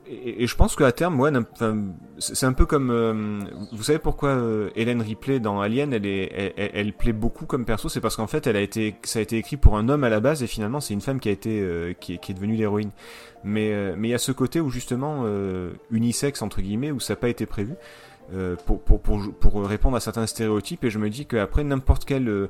et, 0.06 0.42
et 0.42 0.46
je 0.46 0.54
pense 0.54 0.76
qu'à 0.76 0.92
terme, 0.92 1.18
ouais, 1.18 1.30
c'est 2.18 2.44
un 2.44 2.52
peu 2.52 2.66
comme 2.66 2.90
euh, 2.90 3.40
vous 3.72 3.82
savez 3.82 3.98
pourquoi 3.98 4.30
euh, 4.30 4.68
Hélène 4.76 5.00
Ripley 5.00 5.40
dans 5.40 5.60
Alien, 5.62 5.92
elle 5.94 6.04
est 6.06 6.52
elle, 6.58 6.70
elle- 6.74 6.92
plaît 6.92 7.14
beaucoup 7.14 7.46
comme 7.46 7.64
perso, 7.64 7.88
c'est 7.88 8.02
parce 8.02 8.16
qu'en 8.16 8.26
fait, 8.26 8.46
elle 8.46 8.56
a 8.56 8.60
été 8.60 8.96
ça 9.04 9.18
a 9.18 9.22
été 9.22 9.38
écrit 9.38 9.56
pour 9.56 9.76
un 9.78 9.88
homme 9.88 10.04
à 10.04 10.10
la 10.10 10.20
base 10.20 10.42
et 10.42 10.46
finalement 10.46 10.80
c'est 10.80 10.92
une 10.94 11.00
femme 11.00 11.20
qui 11.20 11.30
a 11.30 11.32
été 11.32 11.96
qui, 12.00 12.18
qui 12.18 12.32
est 12.32 12.34
devenue 12.34 12.56
l'héroïne. 12.56 12.90
Mais 13.44 13.72
il 13.96 14.06
y 14.06 14.14
a 14.14 14.18
ce 14.18 14.32
côté 14.32 14.60
où 14.60 14.68
justement 14.68 15.24
unisexe 15.90 16.42
entre 16.42 16.60
guillemets 16.60 16.90
où 16.90 17.00
ça 17.00 17.14
n'a 17.14 17.16
pas 17.16 17.28
été 17.30 17.46
prévu. 17.46 17.74
pour, 18.66 18.80
pour, 18.82 19.00
pour, 19.00 19.20
pour 19.40 19.66
répondre 19.66 19.96
à 19.96 20.00
certains 20.00 20.26
stéréotypes 20.26 20.84
et 20.84 20.90
je 20.90 20.98
me 20.98 21.08
dis 21.10 21.24
qu'après 21.26 21.64
n'importe 21.64 22.04
quel 22.04 22.48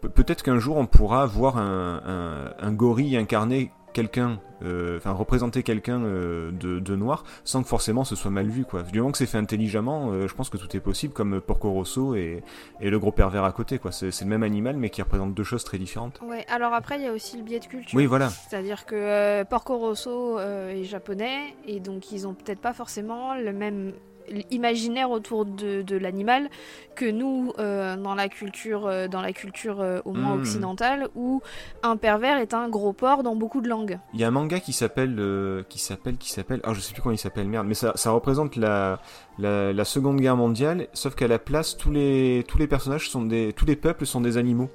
Pe- 0.00 0.08
Peut-être 0.08 0.42
qu'un 0.44 0.58
jour 0.60 0.76
on 0.76 0.86
pourra 0.86 1.26
voir 1.26 1.58
un, 1.58 2.52
un, 2.60 2.72
gorille 2.72 3.16
incarner 3.16 3.72
quelqu'un, 3.92 4.40
euh, 4.62 4.98
enfin 4.98 5.12
représenter 5.12 5.62
quelqu'un 5.62 6.02
euh, 6.02 6.50
de, 6.52 6.78
de 6.78 6.96
noir, 6.96 7.24
sans 7.44 7.62
que 7.62 7.68
forcément 7.68 8.04
ce 8.04 8.16
soit 8.16 8.30
mal 8.30 8.48
vu. 8.48 8.64
Quoi. 8.64 8.82
Du 8.82 8.98
moment 8.98 9.12
que 9.12 9.18
c'est 9.18 9.26
fait 9.26 9.38
intelligemment, 9.38 10.10
euh, 10.10 10.28
je 10.28 10.34
pense 10.34 10.50
que 10.50 10.56
tout 10.56 10.76
est 10.76 10.80
possible, 10.80 11.12
comme 11.12 11.40
Porco 11.40 11.70
Rosso 11.70 12.14
et, 12.14 12.42
et 12.80 12.90
le 12.90 12.98
gros 12.98 13.12
pervers 13.12 13.44
à 13.44 13.52
côté. 13.52 13.78
quoi. 13.78 13.92
C'est 13.92 14.20
le 14.20 14.26
même 14.26 14.42
animal, 14.42 14.76
mais 14.76 14.90
qui 14.90 15.02
représente 15.02 15.34
deux 15.34 15.44
choses 15.44 15.64
très 15.64 15.78
différentes. 15.78 16.20
Ouais, 16.22 16.44
alors 16.48 16.72
après, 16.74 16.96
il 16.98 17.04
y 17.04 17.08
a 17.08 17.12
aussi 17.12 17.36
le 17.36 17.42
biais 17.42 17.60
de 17.60 17.66
culture. 17.66 17.96
Oui, 17.96 18.06
voilà. 18.06 18.28
C'est-à-dire 18.28 18.86
que 18.86 19.42
Porco 19.44 19.78
Rosso 19.78 20.38
est 20.38 20.84
japonais 20.84 21.54
et 21.66 21.80
donc 21.80 22.12
ils 22.12 22.26
ont 22.26 22.34
peut-être 22.34 22.60
pas 22.60 22.72
forcément 22.72 23.34
le 23.34 23.52
même 23.52 23.92
imaginaire 24.50 25.10
autour 25.10 25.44
de, 25.44 25.82
de 25.82 25.96
l'animal 25.96 26.48
que 26.94 27.04
nous 27.04 27.52
euh, 27.58 27.96
dans 27.96 28.14
la 28.14 28.28
culture 28.28 28.86
euh, 28.86 29.06
dans 29.08 29.20
la 29.22 29.32
culture 29.32 29.80
euh, 29.80 30.00
au 30.04 30.12
moins 30.12 30.34
Mhm. 30.34 30.40
occidentale 30.40 31.08
où 31.14 31.40
un 31.82 31.96
pervers 31.96 32.38
est 32.38 32.54
un 32.54 32.68
gros 32.68 32.92
porc 32.92 33.22
dans 33.22 33.36
beaucoup 33.36 33.60
de 33.60 33.68
langues. 33.68 33.98
Il 34.14 34.20
y 34.20 34.24
a 34.24 34.28
un 34.28 34.32
manga 34.32 34.58
qui 34.60 34.72
s'appelle, 34.72 35.16
euh, 35.18 35.62
qui 35.68 35.78
s'appelle, 35.78 36.16
qui 36.16 36.30
s'appelle, 36.30 36.60
ah 36.64 36.74
je 36.74 36.80
sais 36.80 36.92
plus 36.92 37.02
comment 37.02 37.14
il 37.14 37.18
s'appelle, 37.18 37.46
merde, 37.48 37.66
mais 37.66 37.74
ça, 37.74 37.92
ça 37.94 38.10
représente 38.10 38.56
la, 38.56 39.00
la, 39.38 39.72
la 39.72 39.84
Seconde 39.84 40.20
Guerre 40.20 40.36
mondiale, 40.36 40.88
sauf 40.92 41.14
qu'à 41.14 41.28
la 41.28 41.38
place 41.38 41.76
tous 41.76 41.90
les, 41.90 42.44
tous 42.48 42.58
les 42.58 42.66
personnages 42.66 43.08
sont 43.10 43.22
des, 43.22 43.52
tous 43.52 43.66
les 43.66 43.76
peuples 43.76 44.06
sont 44.06 44.20
des 44.20 44.36
animaux 44.36 44.68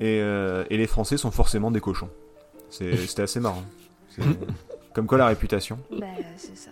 et, 0.00 0.20
euh, 0.22 0.64
et 0.70 0.76
les 0.76 0.86
Français 0.86 1.16
sont 1.16 1.30
forcément 1.30 1.70
des 1.70 1.80
cochons. 1.80 2.10
C'est- 2.70 2.96
C'était 3.06 3.22
assez 3.22 3.40
marrant. 3.40 3.62
Comme 4.94 5.06
quoi 5.06 5.18
la 5.18 5.26
réputation. 5.26 5.78
bah, 5.90 6.06
c'est 6.36 6.56
ça. 6.56 6.70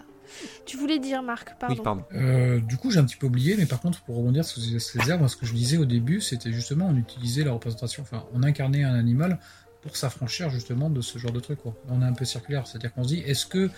Tu 0.66 0.77
voulais 0.77 0.98
dire 0.98 1.23
Marc, 1.23 1.59
pardon. 1.59 1.74
Oui, 1.74 1.81
pardon. 1.82 2.05
Euh, 2.15 2.61
du 2.61 2.77
coup, 2.77 2.90
j'ai 2.90 2.98
un 2.98 3.05
petit 3.05 3.16
peu 3.16 3.27
oublié, 3.27 3.56
mais 3.56 3.66
par 3.66 3.81
contre, 3.81 4.02
pour 4.02 4.16
rebondir 4.16 4.44
sur 4.44 4.61
ces 4.62 5.16
moi, 5.16 5.28
ce 5.28 5.36
que 5.36 5.47
je 5.47 5.52
disais 5.55 5.77
au 5.77 5.85
début, 5.85 6.20
c'était 6.20 6.52
justement 6.52 6.89
on 6.89 6.97
utilisait 6.97 7.44
la 7.44 7.52
représentation, 7.52 8.02
enfin, 8.02 8.24
on 8.32 8.43
incarnait 8.43 8.85
un 8.85 8.94
animal 8.94 9.39
pour 9.82 9.97
s'affranchir 9.97 10.48
justement 10.51 10.89
de 10.89 11.01
ce 11.02 11.19
genre 11.19 11.32
de 11.32 11.40
truc. 11.40 11.61
Quoi. 11.61 11.74
On 11.90 12.01
est 12.01 12.06
un 12.06 12.12
peu 12.15 12.24
circulaire, 12.24 12.66
c'est-à-dire 12.66 12.93
qu'on 12.94 13.05
se 13.05 13.09
dit, 13.09 13.19
est-ce 13.20 13.44
que 13.47 13.70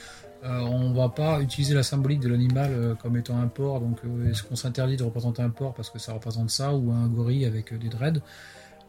euh, 0.44 0.60
on 0.60 0.92
va 0.92 1.08
pas 1.08 1.40
utiliser 1.40 1.74
la 1.74 1.82
symbolique 1.82 2.20
de 2.20 2.28
l'animal 2.28 2.70
euh, 2.72 2.94
comme 2.94 3.16
étant 3.16 3.40
un 3.40 3.48
porc 3.48 3.80
Donc, 3.80 3.98
euh, 4.04 4.30
est-ce 4.30 4.42
qu'on 4.44 4.54
s'interdit 4.54 4.96
de 4.96 5.02
représenter 5.02 5.42
un 5.42 5.50
porc 5.50 5.74
parce 5.74 5.90
que 5.90 5.98
ça 5.98 6.12
représente 6.12 6.50
ça, 6.50 6.74
ou 6.74 6.92
un 6.92 7.08
gorille 7.08 7.44
avec 7.44 7.72
euh, 7.72 7.78
des 7.78 7.88
dreads 7.88 8.20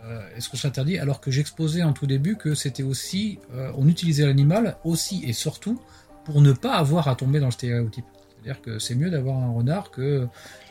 Euh, 0.05 0.21
Est-ce 0.35 0.47
qu'on 0.49 0.57
s'interdit 0.57 0.99
alors 0.99 1.19
que 1.19 1.31
j'exposais 1.31 1.81
en 1.81 1.91
tout 1.91 2.05
début 2.05 2.35
que 2.37 2.53
c'était 2.53 2.83
aussi, 2.83 3.39
euh, 3.55 3.71
on 3.77 3.87
utilisait 3.87 4.27
l'animal 4.27 4.77
aussi 4.83 5.23
et 5.25 5.33
surtout 5.33 5.81
pour 6.27 6.41
ne 6.41 6.51
pas 6.51 6.73
avoir 6.75 7.07
à 7.07 7.15
tomber 7.15 7.39
dans 7.39 7.47
le 7.47 7.51
stéréotype. 7.51 8.05
C'est-à-dire 8.43 8.61
que 8.61 8.77
c'est 8.79 8.95
mieux 8.95 9.09
d'avoir 9.09 9.37
un 9.37 9.51
renard 9.51 9.89
que 9.91 10.27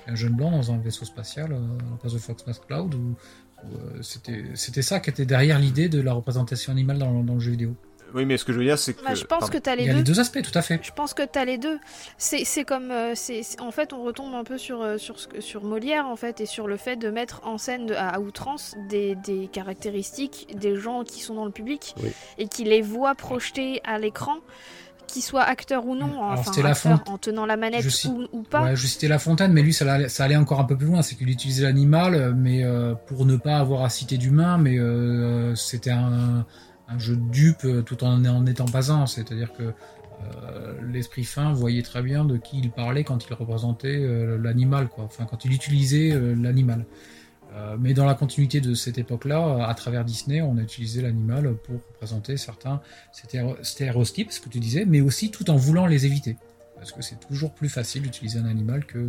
un 0.07 0.15
jeune 0.15 0.35
blanc 0.35 0.51
dans 0.53 0.71
un 0.71 0.79
vaisseau 0.79 1.05
spatial 1.05 1.51
euh, 1.53 1.57
à 1.57 1.91
la 1.93 1.97
place 2.01 2.13
de 2.13 2.19
Foxmass 2.19 2.61
Cloud. 2.61 2.95
Ou, 2.95 3.15
euh, 3.65 4.03
c'était 4.03 4.45
c'était 4.55 4.83
ça 4.83 5.01
qui 5.01 5.11
était 5.11 5.25
derrière 5.27 5.59
l'idée 5.59 5.89
de 5.89 6.01
la 6.01 6.13
représentation 6.13 6.71
animale 6.73 6.99
dans, 6.99 7.23
dans 7.25 7.35
le 7.35 7.41
jeu 7.41 7.51
vidéo. 7.53 7.75
Oui, 8.15 8.25
mais 8.25 8.37
ce 8.37 8.45
que 8.45 8.53
je 8.53 8.59
veux 8.59 8.65
dire, 8.65 8.79
c'est 8.79 8.95
que. 8.95 9.03
Bah, 9.03 9.15
je 9.17 9.25
pense 9.25 9.41
pardon. 9.41 9.53
que 9.53 9.59
tu 9.59 9.69
as 9.69 9.75
Il 9.75 9.79
les 9.81 9.85
y 9.87 9.89
a 9.89 9.93
deux. 9.93 9.99
les 9.99 10.05
deux 10.05 10.21
aspects, 10.21 10.41
tout 10.41 10.57
à 10.57 10.63
fait. 10.63 10.79
Je 10.81 10.93
pense 10.93 11.13
que 11.13 11.23
tu 11.27 11.39
as 11.41 11.45
les 11.45 11.59
deux. 11.59 11.79
C'est 12.19 12.45
c'est 12.45 12.65
comme. 12.65 12.93
euh, 12.93 13.13
c'est 13.17 13.43
c'est- 13.43 13.61
en 13.61 13.73
fait, 13.73 13.93
on 13.93 14.05
retombe 14.05 14.33
un 14.35 14.45
peu 14.45 14.59
sur, 14.59 14.81
euh, 14.81 14.97
sur, 14.97 15.17
sur 15.41 15.65
Molière, 15.65 16.07
en 16.07 16.15
fait, 16.15 16.41
et 16.41 16.47
sur 16.47 16.69
le 16.69 16.77
fait 16.77 16.95
de 16.97 17.11
mettre 17.11 17.41
en 17.45 17.59
scène 17.59 17.87
de- 17.87 17.95
à, 17.95 18.21
outrance 18.21 18.77
des, 18.89 19.17
des 19.17 19.49
caractéristiques 19.53 20.47
des 20.57 20.77
gens 20.77 21.03
qui 21.03 21.21
sont 21.21 21.35
dans 21.35 21.45
le 21.47 21.51
public 21.51 21.95
Oui. 22.03 22.11
et 22.39 22.47
qui 22.47 22.63
les 22.63 22.81
voient 22.81 23.17
projetés 23.17 23.81
à 23.85 23.99
l'écran, 23.99 24.37
qu'ils 25.07 25.23
soient 25.23 25.43
acteurs 25.43 25.87
ou 25.87 25.95
non, 25.95 26.07
Alors, 26.07 26.33
enfin, 26.33 26.53
c'était 26.53 26.63
La 26.63 26.75
en 27.07 27.19
tenant 27.19 27.47
la 27.47 27.57
manette 27.57 27.89
cite- 27.89 28.11
ou, 28.11 28.27
ou 28.33 28.43
pas. 28.43 28.63
Ouais, 28.65 28.77
je 28.77 28.87
citais 28.87 29.09
La 29.09 29.19
Fontaine, 29.19 29.53
mais 29.53 29.63
lui, 29.63 29.73
ça 29.73 29.91
allait, 29.93 30.09
ça 30.09 30.25
allait 30.25 30.37
encore 30.37 30.61
un 30.61 30.65
peu 30.65 30.77
plus 30.77 30.87
loin. 30.87 31.03
C'est 31.03 31.15
qu'il 31.17 31.29
utilisait 31.31 31.63
l'animal, 31.63 32.35
mais 32.35 32.65
euh, 32.65 32.95
pour 33.07 33.25
ne 33.27 33.37
pas 33.37 33.57
avoir 33.59 33.83
à 33.85 33.89
citer 33.89 34.19
d'humain, 34.19 34.59
mais 34.59 34.79
euh, 34.79 35.55
c'était 35.55 35.91
un, 35.91 36.45
un 36.89 36.99
jeu 36.99 37.17
de 37.17 37.31
dupe 37.31 37.65
euh, 37.65 37.83
tout 37.83 38.03
en 38.05 38.25
en 38.25 38.47
étant 38.47 38.67
pas 38.67 38.91
un. 38.93 39.07
C'est-à-dire 39.07 39.53
que 39.53 39.63
euh, 39.63 40.73
l'esprit 40.91 41.25
fin 41.25 41.53
voyait 41.53 41.83
très 41.83 42.03
bien 42.03 42.25
de 42.25 42.37
qui 42.37 42.59
il 42.59 42.71
parlait 42.71 43.05
quand 43.05 43.27
il 43.29 43.35
représentait 43.35 43.99
l'animal, 44.41 44.89
quoi. 44.89 45.05
Enfin, 45.05 45.27
quand 45.31 45.45
il 45.45 45.53
utilisait 45.53 46.19
l'animal. 46.37 46.85
Euh, 47.55 47.77
mais 47.79 47.95
dans 47.95 48.05
la 48.05 48.15
continuité 48.15 48.61
de 48.61 48.75
cette 48.75 48.99
époque-là, 48.99 49.67
à 49.67 49.75
travers 49.75 50.05
Disney, 50.05 50.43
on 50.43 50.59
a 50.59 50.63
utilisé 50.63 51.01
l'animal 51.01 51.55
pour 51.55 51.77
représenter 51.93 52.37
certains 52.37 52.81
stéréo- 53.13 53.57
stéréotypes, 53.63 54.33
ce 54.33 54.41
que 54.41 54.49
tu 54.49 54.61
disais, 54.61 54.85
mais 54.85 55.01
aussi 55.01 55.31
tout 55.31 55.49
en 55.51 55.57
voulant 55.57 55.87
les 55.87 56.07
éviter. 56.07 56.37
Parce 56.75 56.93
que 56.93 57.01
c'est 57.03 57.19
toujours 57.21 57.53
plus 57.53 57.69
facile 57.71 58.03
d'utiliser 58.03 58.39
un 58.39 58.47
animal 58.47 58.85
que 58.85 59.09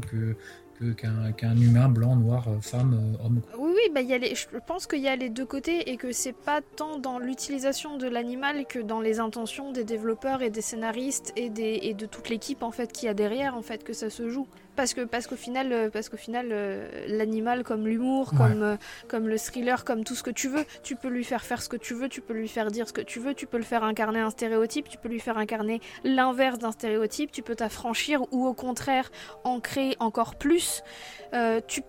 qu'un 1.38 1.58
humain 1.58 1.90
blanc, 1.90 2.16
noir, 2.16 2.48
femme, 2.62 3.18
homme. 3.24 3.42
Oui, 3.58 3.72
oui, 3.76 3.92
bah, 3.94 4.02
y 4.02 4.14
a 4.14 4.20
les, 4.20 4.36
je 4.36 4.46
pense 4.68 4.86
qu'il 4.86 5.02
y 5.02 5.08
a 5.08 5.16
les 5.16 5.30
deux 5.30 5.46
côtés 5.46 5.90
et 5.90 5.98
que 5.98 6.12
c'est 6.12 6.36
pas 6.36 6.62
tant 6.76 7.00
dans 7.00 7.18
l'utilisation 7.18 7.98
de 7.98 8.08
l'animal 8.08 8.66
que 8.68 8.78
dans 8.80 9.02
les 9.02 9.20
intentions 9.20 9.72
des 9.72 9.84
développeurs 9.84 10.44
et 10.44 10.52
des 10.52 10.62
scénaristes 10.62 11.34
et, 11.36 11.50
des, 11.50 11.80
et 11.82 11.96
de 11.96 12.06
toute 12.06 12.30
l'équipe 12.30 12.62
en 12.62 12.72
fait 12.72 12.92
qui 12.92 13.08
a 13.08 13.16
derrière 13.16 13.56
en 13.58 13.64
fait 13.64 13.84
que 13.84 13.94
ça 13.94 14.12
se 14.12 14.30
joue. 14.30 14.48
Parce 14.78 14.94
que 14.94 15.02
parce 15.02 15.28
qu'au 15.28 15.36
final, 15.36 15.74
euh, 15.74 15.90
parce 15.90 16.08
qu'au 16.08 16.16
final, 16.18 16.50
euh, 16.52 16.88
l'animal 17.08 17.64
comme 17.64 17.86
l'humour, 17.88 18.32
Ouais. 18.32 18.38
comme 18.38 18.64
euh, 18.64 18.78
comme 19.10 19.28
le 19.28 19.38
thriller, 19.38 19.84
comme 19.84 20.04
tout 20.06 20.16
ce 20.16 20.24
que 20.24 20.30
tu 20.32 20.48
veux, 20.48 20.64
tu 20.84 20.96
peux 20.96 21.10
lui 21.10 21.24
faire 21.26 21.44
faire 21.44 21.62
ce 21.62 21.68
que 21.68 21.76
tu 21.78 21.94
veux, 21.96 22.08
tu 22.08 22.22
peux 22.22 22.34
lui 22.36 22.48
faire 22.48 22.72
dire 22.72 22.88
ce 22.88 22.94
que 22.94 23.02
tu 23.02 23.20
veux, 23.20 23.34
tu 23.34 23.48
peux 23.48 23.58
le 23.58 23.64
faire 23.64 23.84
incarner 23.84 24.20
un 24.20 24.30
stéréotype, 24.30 24.88
tu 24.88 24.98
peux 25.00 25.10
lui 25.10 25.20
faire 25.20 25.38
incarner 25.38 25.82
l'inverse 26.04 26.60
d'un 26.60 26.72
stéréotype, 26.72 27.32
tu 27.32 27.42
peux 27.42 27.56
t'affranchir 27.56 28.22
ou 28.32 28.46
au 28.46 28.54
contraire 28.54 29.10
en 29.44 29.60
créer 29.60 29.96
encore 30.00 30.36
plus. 30.36 30.84
Euh, 31.34 31.60
tu 31.68 31.82
peux 31.82 31.88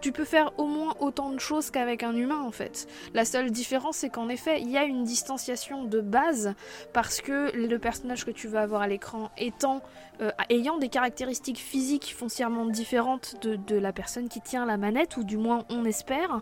tu 0.00 0.12
peux 0.12 0.24
faire 0.24 0.52
au 0.58 0.66
moins 0.66 0.94
autant 1.00 1.30
de 1.30 1.38
choses 1.38 1.70
qu'avec 1.70 2.02
un 2.02 2.14
humain 2.14 2.40
en 2.42 2.50
fait. 2.50 2.86
La 3.14 3.24
seule 3.24 3.50
différence 3.50 3.98
c'est 3.98 4.08
qu'en 4.10 4.28
effet 4.28 4.60
il 4.60 4.70
y 4.70 4.78
a 4.78 4.84
une 4.84 5.04
distanciation 5.04 5.84
de 5.84 6.00
base 6.00 6.54
parce 6.92 7.20
que 7.20 7.50
le 7.54 7.78
personnage 7.78 8.24
que 8.24 8.30
tu 8.30 8.48
vas 8.48 8.62
avoir 8.62 8.82
à 8.82 8.88
l'écran 8.88 9.30
étant 9.36 9.82
euh, 10.20 10.30
ayant 10.48 10.78
des 10.78 10.88
caractéristiques 10.88 11.58
physiques 11.58 12.14
foncièrement 12.16 12.66
différentes 12.66 13.36
de, 13.42 13.56
de 13.56 13.76
la 13.76 13.92
personne 13.92 14.28
qui 14.28 14.40
tient 14.40 14.66
la 14.66 14.76
manette 14.76 15.16
ou 15.16 15.24
du 15.24 15.36
moins 15.36 15.64
on 15.70 15.84
espère. 15.84 16.40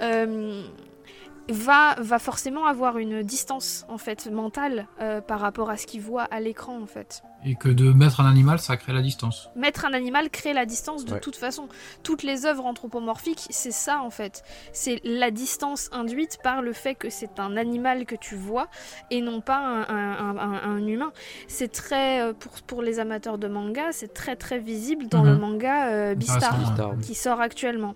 euh, 0.00 0.62
va, 1.50 1.94
va 1.98 2.18
forcément 2.18 2.66
avoir 2.66 2.98
une 2.98 3.22
distance 3.22 3.84
en 3.88 3.98
fait 3.98 4.30
mentale 4.30 4.86
euh, 5.00 5.20
par 5.20 5.40
rapport 5.40 5.70
à 5.70 5.76
ce 5.76 5.86
qu'il 5.86 6.00
voit 6.00 6.22
à 6.24 6.40
l'écran 6.40 6.80
en 6.80 6.86
fait. 6.86 7.22
Et 7.46 7.56
que 7.56 7.68
de 7.68 7.92
mettre 7.92 8.20
un 8.20 8.26
animal, 8.26 8.58
ça 8.58 8.78
crée 8.78 8.94
la 8.94 9.02
distance. 9.02 9.50
Mettre 9.54 9.84
un 9.84 9.92
animal 9.92 10.30
crée 10.30 10.54
la 10.54 10.64
distance 10.64 11.04
de 11.04 11.12
Ouais. 11.14 11.20
toute 11.20 11.36
façon. 11.36 11.68
Toutes 12.02 12.22
les 12.22 12.46
œuvres 12.46 12.64
anthropomorphiques, 12.64 13.46
c'est 13.50 13.70
ça 13.72 14.00
en 14.00 14.08
fait. 14.08 14.42
C'est 14.72 15.00
la 15.04 15.30
distance 15.30 15.90
induite 15.92 16.38
par 16.42 16.62
le 16.62 16.72
fait 16.72 16.94
que 16.94 17.10
c'est 17.10 17.38
un 17.38 17.58
animal 17.58 18.06
que 18.06 18.14
tu 18.16 18.34
vois 18.36 18.68
et 19.10 19.20
non 19.20 19.42
pas 19.42 19.58
un, 19.58 19.82
un- 19.82 20.36
un- 20.38 20.62
un 20.76 20.86
humain. 20.86 21.12
C'est 21.48 21.70
très, 21.70 22.22
euh, 22.22 22.32
pour, 22.32 22.52
pour 22.62 22.80
les 22.80 22.98
amateurs 22.98 23.36
de 23.36 23.48
manga, 23.48 23.92
c'est 23.92 24.14
très 24.14 24.36
très 24.36 24.58
visible 24.58 25.08
dans 25.08 25.22
Mhm. 25.22 25.30
le 25.32 25.36
manga 25.38 25.86
euh, 25.88 26.14
Beastar 26.14 26.56
oui. 26.96 27.02
qui 27.04 27.14
sort 27.14 27.42
actuellement. 27.42 27.94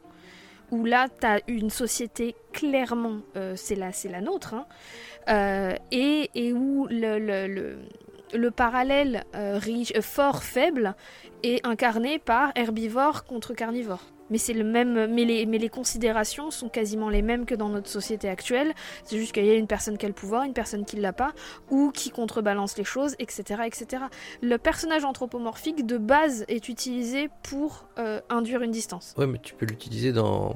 Où 0.71 0.85
là, 0.85 1.09
tu 1.09 1.27
as 1.27 1.41
une 1.49 1.71
société 1.71 2.35
clairement, 2.53 3.21
euh, 3.37 3.55
c'est 3.57 3.75
la, 3.75 3.93
c'est 3.93 4.09
la 4.11 4.21
nôtre, 4.21 4.55
hein, 4.55 4.67
euh, 5.29 5.75
et, 5.91 6.31
et 6.35 6.53
où 6.53 6.87
le, 6.91 7.19
le, 7.19 7.47
le, 7.47 7.79
le 8.35 8.51
parallèle 8.51 9.25
euh, 9.35 9.59
riche, 9.59 9.93
euh, 9.97 10.03
fort 10.03 10.43
faible 10.43 10.95
est 11.43 11.67
incarné 11.67 12.19
par 12.19 12.53
herbivore 12.55 13.25
contre 13.25 13.55
carnivore. 13.55 14.03
Mais 14.31 14.39
c'est 14.39 14.53
le 14.53 14.65
même, 14.65 15.13
mais 15.13 15.25
les, 15.25 15.47
mais 15.47 15.59
les 15.59 15.69
considérations 15.69 16.51
sont 16.51 16.69
quasiment 16.69 17.09
les 17.09 17.23
mêmes 17.23 17.47
que 17.47 17.55
dans 17.55 17.69
notre 17.69 17.89
société 17.89 18.29
actuelle. 18.29 18.75
C'est 19.05 19.17
juste 19.19 19.33
qu'il 19.33 19.45
y 19.47 19.51
a 19.51 19.55
une 19.55 19.67
personne 19.67 19.97
qui 19.99 20.05
a 20.07 20.09
le 20.09 20.15
pouvoir, 20.15 20.45
une 20.45 20.53
personne 20.53 20.85
qui 20.85 20.97
l'a 20.97 21.13
pas, 21.13 21.33
ou 21.71 21.91
qui 21.93 22.11
contrebalance 22.11 22.77
les 22.77 22.85
choses, 22.85 23.15
etc., 23.19 23.63
etc. 23.67 24.03
Le 24.43 24.57
personnage 24.59 25.05
anthropomorphique 25.05 25.87
de 25.87 25.99
base 25.99 26.45
est 26.49 26.69
utilisé 26.69 27.31
pour 27.43 27.85
euh, 27.99 28.21
induire 28.29 28.63
une 28.63 28.71
distance. 28.71 29.15
Ouais, 29.17 29.27
mais 29.27 29.39
tu 29.43 29.55
peux 29.55 29.67
l'utiliser 29.67 30.13
dans, 30.13 30.55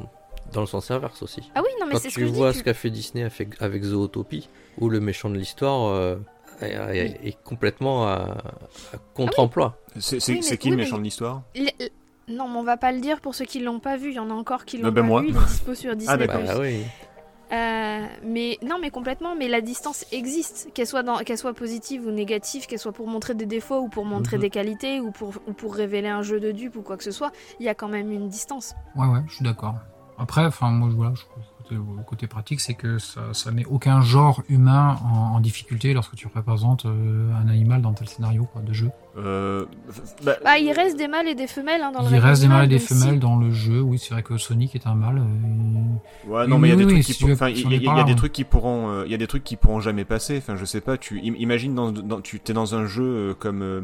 dans 0.52 0.60
le 0.60 0.66
sens 0.66 0.90
inverse 0.90 1.22
aussi. 1.22 1.50
Ah 1.54 1.62
oui, 1.62 1.70
non 1.80 1.86
mais 1.86 1.94
c'est 1.96 2.10
ce 2.10 2.14
tu 2.14 2.20
que 2.20 2.26
je 2.26 2.30
dis. 2.32 2.36
vois 2.36 2.52
tu- 2.52 2.58
ce 2.58 2.64
qu'a 2.64 2.74
fait 2.74 2.90
Disney 2.90 3.24
avec, 3.24 3.60
avec 3.60 3.82
Zootopie, 3.82 4.48
où 4.78 4.88
le 4.88 5.00
méchant 5.00 5.30
de 5.30 5.36
l'histoire 5.36 5.86
euh, 5.88 6.16
est, 6.60 6.72
est- 6.74 7.28
est 7.28 7.42
complètement 7.42 8.06
à, 8.06 8.36
à 8.92 8.98
contre-emploi. 9.14 9.78
C'est 9.98 10.16
Oui, 10.28 10.40
qui 10.40 10.50
oui, 10.50 10.58
le 10.70 10.76
mais- 10.76 10.82
méchant 10.84 10.98
de 10.98 11.02
l'histoire? 11.04 11.42
Non, 12.28 12.48
mais 12.48 12.56
on 12.58 12.62
va 12.62 12.76
pas 12.76 12.92
le 12.92 13.00
dire 13.00 13.20
pour 13.20 13.34
ceux 13.34 13.44
qui 13.44 13.60
l'ont 13.60 13.80
pas 13.80 13.96
vu. 13.96 14.10
Il 14.10 14.14
y 14.14 14.18
en 14.18 14.30
a 14.30 14.34
encore 14.34 14.64
qui 14.64 14.78
l'ont 14.78 14.88
Ah 14.88 14.90
ben 14.90 15.02
pas 15.02 15.06
moi. 15.06 15.20
vu. 15.22 15.28
Il 15.30 15.36
est 15.36 15.40
dispo 15.46 15.74
sur 15.74 15.96
Disney+. 15.96 16.16
d'accord. 16.18 16.42
Bah 16.46 16.54
oui. 16.60 16.82
Euh, 17.52 18.06
mais 18.24 18.58
non, 18.62 18.76
mais 18.80 18.90
complètement. 18.90 19.34
Mais 19.36 19.46
la 19.48 19.60
distance 19.60 20.06
existe, 20.10 20.70
qu'elle 20.72 20.86
soit 20.86 21.02
dans, 21.02 21.18
qu'elle 21.18 21.36
soit 21.36 21.52
positive 21.52 22.06
ou 22.06 22.10
négative, 22.10 22.66
qu'elle 22.66 22.78
soit 22.78 22.92
pour 22.92 23.06
montrer 23.08 23.34
des 23.34 23.44
défauts 23.44 23.80
ou 23.80 23.88
pour 23.88 24.06
montrer 24.06 24.36
Mhm. 24.36 24.40
des 24.42 24.50
qualités 24.50 25.00
ou 25.00 25.10
pour 25.10 25.34
ou 25.46 25.52
pour 25.52 25.74
révéler 25.74 26.08
un 26.08 26.22
jeu 26.22 26.40
de 26.40 26.50
dupe 26.50 26.76
ou 26.76 26.82
quoi 26.82 26.96
que 26.96 27.04
ce 27.04 27.10
soit. 27.10 27.30
Il 27.60 27.66
y 27.66 27.68
a 27.68 27.74
quand 27.74 27.88
même 27.88 28.10
une 28.10 28.28
distance. 28.28 28.74
Ouais, 28.96 29.06
ouais, 29.06 29.20
je 29.28 29.34
suis 29.34 29.44
d'accord. 29.44 29.74
Après, 30.18 30.44
enfin, 30.46 30.70
moi, 30.70 30.88
je- 30.90 30.96
voilà, 30.96 31.12
je, 31.14 31.22
côté, 31.76 31.96
le 31.98 32.02
côté 32.04 32.26
pratique, 32.26 32.60
c'est 32.60 32.74
que 32.74 32.98
ça, 32.98 33.20
ça 33.32 33.50
met 33.50 33.64
aucun 33.66 34.00
genre 34.00 34.42
humain 34.48 34.96
en, 35.04 35.36
en 35.36 35.40
difficulté 35.40 35.94
lorsque 35.94 36.14
tu 36.14 36.28
représentes 36.32 36.86
euh, 36.86 37.30
un 37.34 37.48
animal 37.48 37.82
dans 37.82 37.92
tel 37.92 38.08
scénario 38.08 38.44
quoi, 38.52 38.62
de 38.62 38.72
jeu. 38.72 38.90
Euh, 39.18 39.66
bah, 40.24 40.36
Bah, 40.44 40.58
il 40.58 40.70
reste 40.72 40.96
des 40.96 41.08
mâles 41.08 41.28
et 41.28 41.34
des 41.34 41.46
femelles 41.46 41.82
hein, 41.82 41.92
dans 41.92 42.00
le 42.02 42.06
Il 42.06 42.10
règne 42.14 42.20
reste 42.22 42.42
des 42.42 42.48
mâles 42.48 42.64
et 42.64 42.68
des 42.68 42.78
si- 42.78 42.94
femelles 42.94 43.18
dans 43.20 43.36
le 43.36 43.50
jeu. 43.50 43.80
Oui, 43.80 43.98
c'est 43.98 44.14
vrai 44.14 44.22
que 44.22 44.36
Sonic 44.38 44.74
est 44.74 44.86
un 44.86 44.94
mâle. 44.94 45.18
euh, 45.18 46.30
Ouais, 46.30 46.46
non, 46.46 46.58
mais 46.58 46.68
il 46.68 46.70
y 46.70 46.74
a 46.74 46.76
Oui, 46.76 46.82
des 46.86 46.92
oui, 46.94 47.00
trucs 47.02 47.04
si 47.04 47.14
qui, 47.14 47.24
veux- 47.24 47.32
enfin, 47.34 47.48
il 47.48 47.58
y 47.58 47.76
il 47.76 47.82
y 47.82 47.88
a 47.88 48.04
des 48.04 48.14
trucs 48.14 48.32
pourront, 48.44 49.02
il 49.04 49.10
y 49.10 49.14
a 49.14 49.18
des 49.18 49.26
trucs 49.26 49.44
qui 49.44 49.56
pourront 49.56 49.80
jamais 49.80 50.04
passer. 50.04 50.38
Enfin, 50.38 50.56
je 50.56 50.64
sais 50.64 50.80
pas. 50.80 50.96
Tu 50.98 51.18
im- 51.20 51.34
imagines 51.38 51.74
dans, 51.74 51.92
dans 51.92 52.20
tu 52.20 52.40
t'es 52.40 52.52
dans 52.52 52.74
un 52.74 52.86
jeu 52.86 53.34
comme 53.38 53.62
euh, 53.62 53.80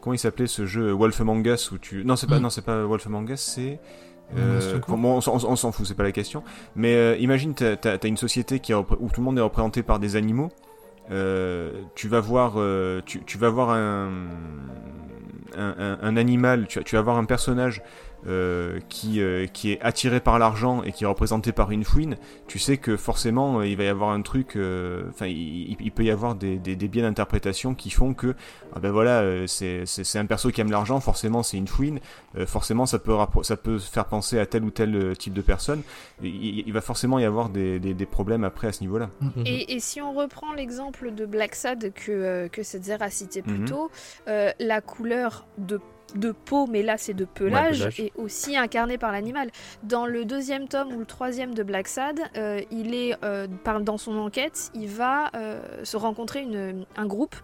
comment 0.00 0.14
il 0.14 0.18
s'appelait 0.18 0.46
ce 0.46 0.66
jeu 0.66 0.92
Wolf 0.92 1.20
Among 1.20 1.46
Us 1.46 1.70
où 1.72 1.78
tu, 1.78 2.04
non, 2.04 2.16
c'est 2.16 2.26
pas, 2.26 2.38
Mm. 2.38 2.42
non, 2.42 2.50
c'est 2.50 2.64
pas 2.64 2.84
Wolf 2.84 3.06
Among 3.06 3.30
Us, 3.30 3.40
c'est 3.40 3.78
euh, 4.36 4.80
on, 4.88 5.20
s'en- 5.20 5.36
on 5.44 5.56
s'en 5.56 5.72
fout, 5.72 5.86
c'est 5.86 5.94
pas 5.94 6.02
la 6.02 6.12
question. 6.12 6.42
Mais 6.74 6.94
euh, 6.94 7.16
imagine, 7.18 7.54
t'as 7.54 7.76
as, 7.84 8.06
une 8.06 8.16
société 8.16 8.58
qui 8.60 8.72
est 8.72 8.74
repré- 8.74 8.96
où 9.00 9.08
tout 9.08 9.20
le 9.20 9.24
monde 9.24 9.38
est 9.38 9.42
représenté 9.42 9.82
par 9.82 9.98
des 9.98 10.16
animaux. 10.16 10.50
Euh, 11.10 11.82
tu 11.94 12.08
vas 12.08 12.20
voir, 12.20 12.54
tu, 13.04 13.22
tu 13.24 13.38
vas 13.38 13.48
voir 13.48 13.70
un, 13.70 14.10
un, 15.56 15.74
un- 15.78 15.98
un 16.02 16.16
animal, 16.16 16.66
tu 16.66 16.96
vas 16.96 17.02
voir 17.02 17.16
un 17.16 17.24
personnage 17.24 17.82
euh, 18.26 18.80
qui, 18.88 19.20
euh, 19.20 19.46
qui 19.46 19.72
est 19.72 19.80
attiré 19.82 20.20
par 20.20 20.38
l'argent 20.38 20.82
et 20.82 20.92
qui 20.92 21.04
est 21.04 21.06
représenté 21.06 21.52
par 21.52 21.70
une 21.70 21.84
fouine. 21.84 22.16
Tu 22.48 22.58
sais 22.58 22.76
que 22.76 22.96
forcément 22.96 23.60
euh, 23.60 23.66
il 23.66 23.76
va 23.76 23.84
y 23.84 23.88
avoir 23.88 24.10
un 24.10 24.22
truc, 24.22 24.56
enfin 25.10 25.26
il, 25.26 25.70
il- 25.72 25.76
il 25.80 25.92
peut 25.92 26.04
y 26.04 26.10
avoir 26.10 26.34
des, 26.34 26.58
des, 26.58 26.76
des 26.76 26.88
biais 26.88 27.02
d'interprétation 27.02 27.74
qui 27.74 27.90
font 27.90 28.14
que 28.14 28.34
ah 28.74 28.80
ben 28.80 28.90
voilà 28.90 29.20
euh, 29.20 29.46
c'est 29.46 29.86
c'est- 29.86 30.18
un 30.18 30.26
perso 30.26 30.50
qui 30.50 30.60
aime 30.60 30.70
l'argent, 30.70 30.98
forcément 31.00 31.42
c'est 31.42 31.56
une 31.56 31.68
fouine, 31.68 32.00
euh, 32.36 32.46
forcément 32.46 32.86
ça 32.86 32.98
peut 32.98 33.14
ça 33.42 33.56
peut 33.56 33.78
faire 33.78 34.06
penser 34.06 34.38
à 34.38 34.46
tel 34.46 34.64
ou 34.64 34.70
tel 34.70 35.16
type 35.16 35.34
de 35.34 35.42
personne. 35.42 35.82
Il, 36.22 36.72
va 36.72 36.80
forcément 36.80 37.18
y 37.18 37.24
avoir 37.24 37.48
des, 37.48 37.78
des, 37.78 37.94
des 37.94 38.06
problèmes 38.06 38.44
après 38.44 38.68
à 38.68 38.72
ce 38.72 38.80
niveau-là. 38.80 39.10
Mhm. 39.20 39.44
Et, 39.46 39.74
et 39.74 39.80
si 39.80 40.00
on 40.00 40.12
reprend 40.14 40.52
l'exemple 40.54 41.12
de 41.14 41.26
Black 41.26 41.54
Sad 41.54 41.92
que, 41.92 42.10
euh, 42.12 42.48
que 42.48 42.62
Setzer 42.62 42.96
a 43.00 43.10
cité 43.10 43.42
plus 43.42 43.58
Mhm. 43.58 43.68
tôt, 43.68 43.90
euh, 44.28 44.50
la 44.60 44.80
couleur 44.80 45.46
de, 45.58 45.80
de 46.14 46.30
peau, 46.32 46.66
mais 46.66 46.82
là 46.82 46.96
c'est 46.98 47.14
de 47.14 47.24
pelage, 47.24 47.78
pelage. 47.80 48.00
est 48.00 48.12
aussi 48.16 48.56
incarnée 48.56 48.96
par 48.96 49.12
l'animal. 49.12 49.50
Dans 49.82 50.06
le 50.06 50.24
deuxième 50.24 50.68
tome 50.68 50.92
ou 50.94 51.00
le 51.00 51.04
troisième 51.04 51.54
de 51.54 51.62
Black 51.62 51.88
Sad, 51.88 52.20
euh, 52.36 52.60
il 52.70 52.94
est, 52.94 53.16
euh, 53.24 53.46
par- 53.64 53.80
dans 53.80 53.98
son 53.98 54.16
enquête, 54.18 54.70
il 54.74 54.88
va 54.88 55.30
euh, 55.34 55.60
se 55.84 55.96
rencontrer 55.96 56.42
une, 56.42 56.86
un 56.96 57.06
groupe 57.06 57.34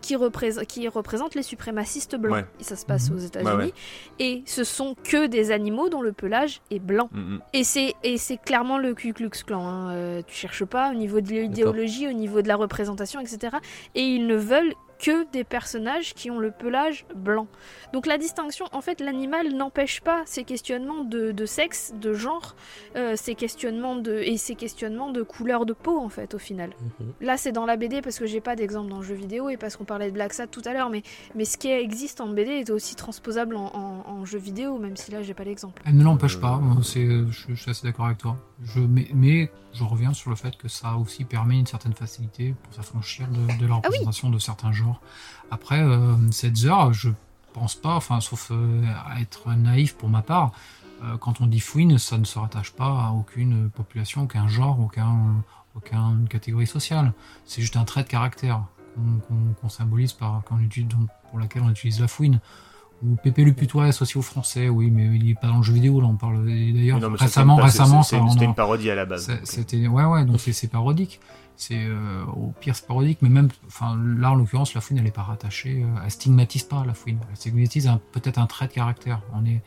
qui, 0.00 0.14
représente 0.16 0.66
qui 0.66 0.86
représente 0.88 1.34
les 1.34 1.42
suprémacistes 1.42 2.16
blancs. 2.16 2.36
Ouais. 2.36 2.44
Et 2.60 2.64
ça 2.64 2.76
se 2.76 2.86
passe 2.86 3.10
Mhm. 3.10 3.16
aux 3.16 3.20
États-Unis. 3.20 3.50
Ouais, 3.50 3.64
ouais. 3.64 3.72
Et 4.18 4.42
ce 4.46 4.64
sont 4.64 4.94
que 5.02 5.26
des 5.26 5.50
animaux 5.50 5.88
dont 5.88 6.00
le 6.02 6.12
pelage 6.12 6.60
est 6.70 6.78
blanc. 6.78 7.08
Mm, 7.12 7.18
mm. 7.34 7.40
Et 7.54 7.64
c'est 7.64 7.94
et 8.04 8.18
c'est 8.18 8.36
clairement 8.36 8.78
le 8.78 8.94
Ku 8.94 9.12
Klux 9.12 9.30
Klan. 9.46 9.66
hein. 9.66 9.90
Euh, 9.92 10.22
tu 10.26 10.34
cherches 10.34 10.64
pas 10.64 10.90
au 10.90 10.94
niveau 10.94 11.20
de 11.20 11.28
l'idéologie, 11.28 12.06
au 12.08 12.12
niveau 12.12 12.40
de 12.42 12.48
la 12.48 12.56
représentation, 12.56 13.20
etc. 13.20 13.56
Et 13.94 14.02
ils 14.02 14.26
ne 14.26 14.36
veulent 14.36 14.74
que 15.02 15.30
des 15.32 15.42
personnages 15.42 16.14
qui 16.14 16.30
ont 16.30 16.38
le 16.38 16.52
pelage 16.52 17.04
blanc. 17.14 17.48
Donc 17.92 18.06
la 18.06 18.18
distinction, 18.18 18.66
en 18.72 18.80
fait, 18.80 19.00
l'animal 19.00 19.52
n'empêche 19.52 20.00
pas 20.00 20.22
ces 20.26 20.44
questionnements 20.44 21.02
de, 21.04 21.32
de 21.32 21.44
sexe, 21.44 21.92
de 22.00 22.14
genre, 22.14 22.54
euh, 22.96 23.14
ces 23.16 23.34
questionnements 23.34 23.96
de 23.96 24.12
et 24.12 24.36
ces 24.36 24.54
questionnements 24.54 25.10
de 25.10 25.22
couleur 25.22 25.66
de 25.66 25.72
peau, 25.72 25.98
en 25.98 26.08
fait, 26.08 26.34
au 26.34 26.38
final. 26.38 26.70
Mhm. 27.00 27.08
Là, 27.20 27.36
c'est 27.36 27.50
dans 27.50 27.66
la 27.66 27.76
BD 27.76 28.00
parce 28.00 28.18
que 28.20 28.26
j'ai 28.26 28.40
pas 28.40 28.54
d'exemple 28.54 28.88
dans 28.90 28.98
le 28.98 29.02
jeu 29.04 29.14
vidéo 29.16 29.48
et 29.48 29.56
parce 29.56 29.76
qu'on 29.76 29.84
parlait 29.84 30.06
de 30.06 30.12
Black 30.14 30.32
Sad 30.34 30.50
tout 30.50 30.62
à 30.64 30.72
l'heure, 30.72 30.88
mais 30.88 31.02
mais 31.34 31.44
ce 31.44 31.58
qui 31.58 31.68
existe 31.68 32.20
en 32.20 32.28
BD 32.28 32.50
est 32.52 32.70
aussi 32.70 32.94
transposable 32.94 33.56
en, 33.56 33.66
en- 33.74 34.04
en 34.08 34.24
jeu 34.24 34.38
vidéo, 34.38 34.78
même 34.78 34.96
si 34.96 35.10
là, 35.10 35.22
j'ai 35.22 35.34
pas 35.34 35.44
l'exemple. 35.44 35.82
Elle 35.84 35.96
ne 35.96 36.04
l'empêche 36.04 36.38
pas, 36.40 36.58
moi, 36.58 36.76
c'est, 36.84 37.04
je, 37.06 37.46
je 37.48 37.54
suis 37.54 37.70
assez 37.70 37.84
d'accord 37.86 38.06
avec 38.06 38.18
toi. 38.18 38.36
Je, 38.62 38.78
mais, 38.78 39.08
mais 39.12 39.50
je 39.74 39.84
reviens 39.84 40.12
sur 40.12 40.30
le 40.30 40.36
fait 40.36 40.56
que 40.56 40.68
ça 40.68 40.96
aussi 40.96 41.24
permet 41.24 41.58
une 41.58 41.66
certaine 41.66 41.94
facilité 41.94 42.54
pour 42.62 42.74
s'affranchir 42.74 43.26
de, 43.28 43.58
de 43.58 43.66
la 43.66 43.74
Ah 43.74 43.78
oui. 43.78 43.84
représentation 43.86 44.30
de 44.30 44.38
certains 44.38 44.72
genres. 44.72 45.00
Après, 45.50 45.80
euh, 45.80 46.16
cette 46.30 46.62
heure, 46.64 46.92
je 46.92 47.10
pense 47.52 47.74
pas, 47.74 47.94
enfin, 47.96 48.20
sauf 48.20 48.48
euh, 48.50 48.82
à 49.06 49.20
être 49.20 49.50
naïf 49.54 49.94
pour 49.94 50.08
ma 50.08 50.22
part, 50.22 50.52
euh, 51.02 51.16
quand 51.18 51.40
on 51.40 51.46
dit 51.46 51.60
fouine, 51.60 51.98
ça 51.98 52.16
ne 52.18 52.24
se 52.24 52.38
rattache 52.38 52.72
pas 52.72 53.06
à 53.06 53.10
aucune 53.10 53.70
population, 53.70 54.22
aucun 54.22 54.46
genre, 54.48 54.78
aucun, 54.80 55.42
aucune 55.74 56.26
catégorie 56.28 56.66
sociale. 56.66 57.12
C'est 57.44 57.60
juste 57.60 57.76
un 57.76 57.84
trait 57.84 58.02
de 58.02 58.08
caractère 58.08 58.62
qu'on 59.60 59.68
symbolise 59.70 60.12
par, 60.12 60.42
utilise, 60.60 60.88
donc, 60.88 61.08
pour 61.30 61.38
laquelle 61.38 61.62
on 61.62 61.70
utilise 61.70 61.98
la 62.00 62.08
fouine. 62.08 62.40
Ou 63.04 63.16
Pépé 63.16 63.44
le 63.44 63.52
putois 63.52 63.86
associé 63.86 64.18
au 64.18 64.22
français, 64.22 64.68
oui, 64.68 64.90
mais 64.90 65.06
il 65.16 65.30
est 65.30 65.34
pas 65.34 65.48
dans 65.48 65.56
le 65.56 65.62
jeu 65.62 65.72
vidéo, 65.72 66.00
là, 66.00 66.06
on 66.06 66.16
parle. 66.16 66.44
D'ailleurs, 66.46 67.00
récemment, 67.64 68.02
c'était 68.04 68.44
une 68.44 68.54
parodie 68.54 68.90
à 68.90 68.94
la 68.94 69.06
base. 69.06 69.24
c'est- 69.26 69.36
donc, 69.38 69.46
C'était 69.48 69.86
ouais 69.88 70.04
ouais 70.04 70.24
donc 70.24 70.38
c'est 70.40 70.68
parodique. 70.70 71.20
C'est 71.56 71.84
euh, 71.84 72.24
au 72.34 72.52
pire 72.60 72.74
c'est 72.74 72.86
parodique, 72.86 73.18
mais 73.20 73.28
même 73.28 73.48
enfin 73.66 73.96
là 74.18 74.30
en 74.32 74.34
l'occurrence 74.36 74.72
la 74.74 74.80
fouine 74.80 74.98
elle 74.98 75.06
est 75.06 75.10
pas 75.14 75.22
rattachée, 75.22 75.82
euh, 75.84 76.00
elle 76.04 76.10
stigmatise 76.10 76.62
pas 76.64 76.82
la 76.86 76.94
fouine, 76.94 77.18
elle 77.30 77.36
stigmatise 77.36 77.90
peut-être 78.12 78.38
un 78.38 78.46
trait 78.46 78.68
de 78.68 78.72
caractère. 78.72 79.20
On 79.34 79.44
est 79.44 79.62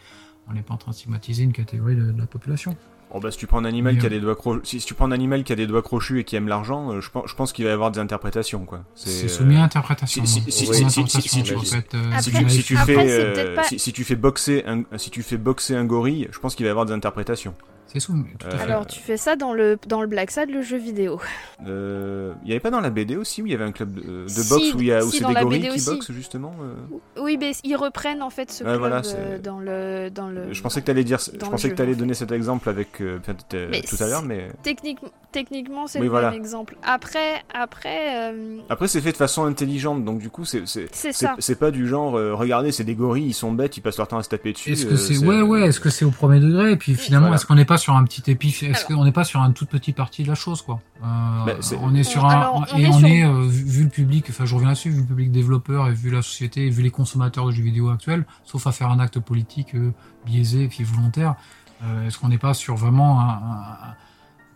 on 0.49 0.53
n'est 0.53 0.61
pas 0.63 0.73
en 0.73 0.77
train 0.77 0.91
de 0.91 0.95
stigmatiser 0.95 1.43
une 1.43 1.53
catégorie 1.53 1.95
de, 1.95 2.11
de 2.11 2.19
la 2.19 2.25
population. 2.27 2.75
Oh 3.11 3.19
bah 3.21 3.31
si 3.31 3.37
tu 3.37 3.47
prends 3.47 3.59
un 3.59 3.65
animal 3.65 3.97
qui 3.97 4.05
a 4.05 4.09
des 4.09 4.19
doigts 4.19 4.35
crochus, 4.35 4.61
si, 4.63 4.79
si 4.81 4.85
tu 4.85 4.93
prends 4.93 5.05
un 5.05 5.11
animal 5.11 5.43
qui 5.43 5.53
a 5.53 5.55
des 5.55 5.67
doigts 5.67 5.81
crochus 5.81 6.19
et 6.19 6.23
qui 6.25 6.35
aime 6.35 6.47
l'argent, 6.47 6.91
euh, 6.91 7.01
je 7.01 7.09
pense, 7.09 7.29
je 7.29 7.35
pense 7.35 7.53
qu'il 7.53 7.63
va 7.63 7.71
y 7.71 7.73
avoir 7.73 7.91
des 7.91 7.99
interprétations 7.99 8.65
quoi. 8.65 8.83
C'est 8.95 9.11
soumis 9.29 10.83
à 10.83 10.87
interprétation. 10.87 11.45
si- 11.59 12.31
interprétation, 12.49 12.63
tu 12.63 12.73
euh, 12.75 12.77
fais, 12.85 12.95
euh, 13.21 13.55
pas- 13.55 13.63
si, 13.63 13.79
si 13.79 13.93
tu 13.93 14.03
fais 14.03 14.15
boxer 14.15 14.63
un, 14.65 14.83
si 14.97 15.11
tu 15.11 15.23
fais 15.23 15.37
boxer 15.37 15.75
un 15.75 15.85
gorille, 15.85 16.27
je 16.31 16.39
pense 16.39 16.55
qu'il 16.55 16.65
va 16.65 16.69
y 16.69 16.71
avoir 16.71 16.85
des 16.85 16.93
interprétations. 16.93 17.53
Tout 17.99 18.47
à 18.47 18.53
Euh, 18.53 18.57
fait. 18.57 18.63
Alors, 18.63 18.85
tu 18.87 18.99
fais 18.99 19.17
ça 19.17 19.35
dans 19.35 19.53
le, 19.53 19.77
dans 19.87 20.01
le 20.01 20.07
Black 20.07 20.31
Sad, 20.31 20.49
le 20.49 20.61
jeu 20.61 20.77
vidéo. 20.77 21.19
Euh, 21.65 22.33
Il 22.43 22.49
y 22.49 22.51
avait 22.51 22.59
pas 22.59 22.71
dans 22.71 22.81
la 22.81 22.89
BD 22.89 23.15
aussi 23.15 23.41
où 23.41 23.45
il 23.45 23.51
y 23.51 23.55
avait 23.55 23.63
un 23.63 23.71
club 23.71 23.93
de, 23.93 24.23
de 24.23 24.27
Si, 24.27 24.49
boxe 24.49 24.73
où 24.73 24.79
il 24.81 24.87
y 24.87 24.91
a 24.93 25.03
où 25.05 25.09
si, 25.11 25.17
c'est 25.19 25.25
des 25.27 25.33
gorilles 25.33 25.69
qui 25.69 25.85
boxent 25.85 26.11
justement. 26.11 26.53
euh 26.61 27.21
Oui, 27.21 27.37
mais 27.39 27.51
ils 27.63 27.75
reprennent 27.75 28.21
en 28.21 28.29
fait 28.29 28.51
ce 28.51 28.63
Ouais, 28.63 28.69
club 28.71 28.79
voilà, 28.79 29.01
euh, 29.05 29.39
dans 29.39 29.59
le. 29.59 30.09
Dans 30.09 30.29
le... 30.29 30.51
Je 30.53 30.61
pensais 30.61 30.81
que 30.81 30.85
t'allais 30.85 31.03
dire, 31.03 31.19
je 31.19 31.37
pensais 31.37 31.69
que 31.69 31.75
t'allais 31.75 31.95
en 31.95 31.97
donner 31.97 32.13
cet 32.13 32.31
exemple 32.31 32.69
avec 32.69 33.01
euh, 33.01 33.19
euh, 33.53 33.71
tout 33.87 34.03
à 34.03 34.07
l'heure, 34.07 34.23
mais 34.23 34.49
Technique... 34.63 34.99
Techniquement, 35.31 35.85
c'est 35.85 35.99
Oui, 35.99 36.05
le 36.05 36.11
voilà. 36.11 36.31
même 36.31 36.39
exemple. 36.39 36.77
Après, 36.81 37.43
après 37.53 38.31
euh, 38.31 38.57
après 38.69 38.87
c'est 38.87 39.01
fait 39.01 39.11
de 39.11 39.17
façon 39.17 39.43
intelligente, 39.43 40.05
donc 40.05 40.19
du 40.19 40.29
coup 40.29 40.45
c'est 40.45 41.59
pas 41.59 41.71
du 41.71 41.87
genre 41.89 42.17
euh, 42.17 42.33
regardez 42.33 42.71
c'est 42.71 42.85
des 42.85 42.95
gorilles 42.95 43.27
ils 43.27 43.33
sont 43.33 43.51
bêtes 43.51 43.75
ils 43.75 43.81
passent 43.81 43.97
leur 43.97 44.07
temps 44.07 44.17
à 44.17 44.23
se 44.23 44.29
taper 44.29 44.53
dessus. 44.53 44.71
Est-ce 44.71 44.85
euh, 44.85 44.91
que 44.91 44.95
c'est 44.95 45.17
ouais 45.17 45.41
ouais 45.41 45.63
est-ce 45.67 45.81
que 45.81 45.89
c'est 45.89 46.05
au 46.05 46.11
premier 46.11 46.39
degré 46.39 46.71
et 46.71 46.75
puis 46.77 46.95
finalement 46.95 47.33
est-ce 47.33 47.45
qu'on 47.45 47.55
n'est 47.55 47.65
pas 47.65 47.77
sur 47.85 47.95
un 47.95 48.03
petit 48.03 48.23
épi 48.31 48.49
Est-ce 48.63 48.83
qu'on 48.85 49.05
n'est 49.05 49.11
pas 49.11 49.23
sur 49.23 49.39
une 49.41 49.53
toute 49.53 49.69
petite 49.69 49.95
partie 49.95 50.23
de 50.23 50.27
la 50.27 50.33
chose, 50.35 50.61
quoi 50.63 50.79
euh, 51.03 51.45
Bah, 51.45 51.53
On 51.81 51.93
est 51.93 52.03
sur 52.03 52.25
un 52.25 52.29
Alors, 52.29 52.65
on 52.73 52.77
et 52.77 52.83
est 52.83 52.87
on 52.87 52.97
sur- 52.99 53.07
est 53.07 53.23
euh, 53.23 53.45
vu 53.47 53.83
le 53.83 53.89
public. 53.89 54.25
Enfin, 54.29 54.45
je 54.45 54.55
reviens 54.55 54.69
là-dessus, 54.69 54.89
vu 54.89 55.01
le 55.01 55.05
public 55.05 55.31
développeur 55.31 55.87
et 55.87 55.93
vu 55.93 56.09
la 56.09 56.21
société, 56.23 56.65
et 56.65 56.69
vu 56.71 56.81
les 56.81 56.89
consommateurs 56.89 57.45
de 57.45 57.51
jeux 57.51 57.63
vidéo 57.63 57.89
actuels, 57.89 58.25
sauf 58.43 58.65
à 58.67 58.71
faire 58.71 58.89
un 58.89 58.99
acte 58.99 59.19
politique 59.19 59.75
euh, 59.75 59.93
biaisé 60.25 60.63
et 60.63 60.67
puis 60.67 60.83
volontaire. 60.83 61.35
euh, 61.83 62.07
Est-ce 62.07 62.17
qu'on 62.17 62.29
n'est 62.29 62.39
pas 62.39 62.53
sur 62.55 62.75
vraiment 62.75 63.21
un, 63.21 63.29
un- 63.29 63.95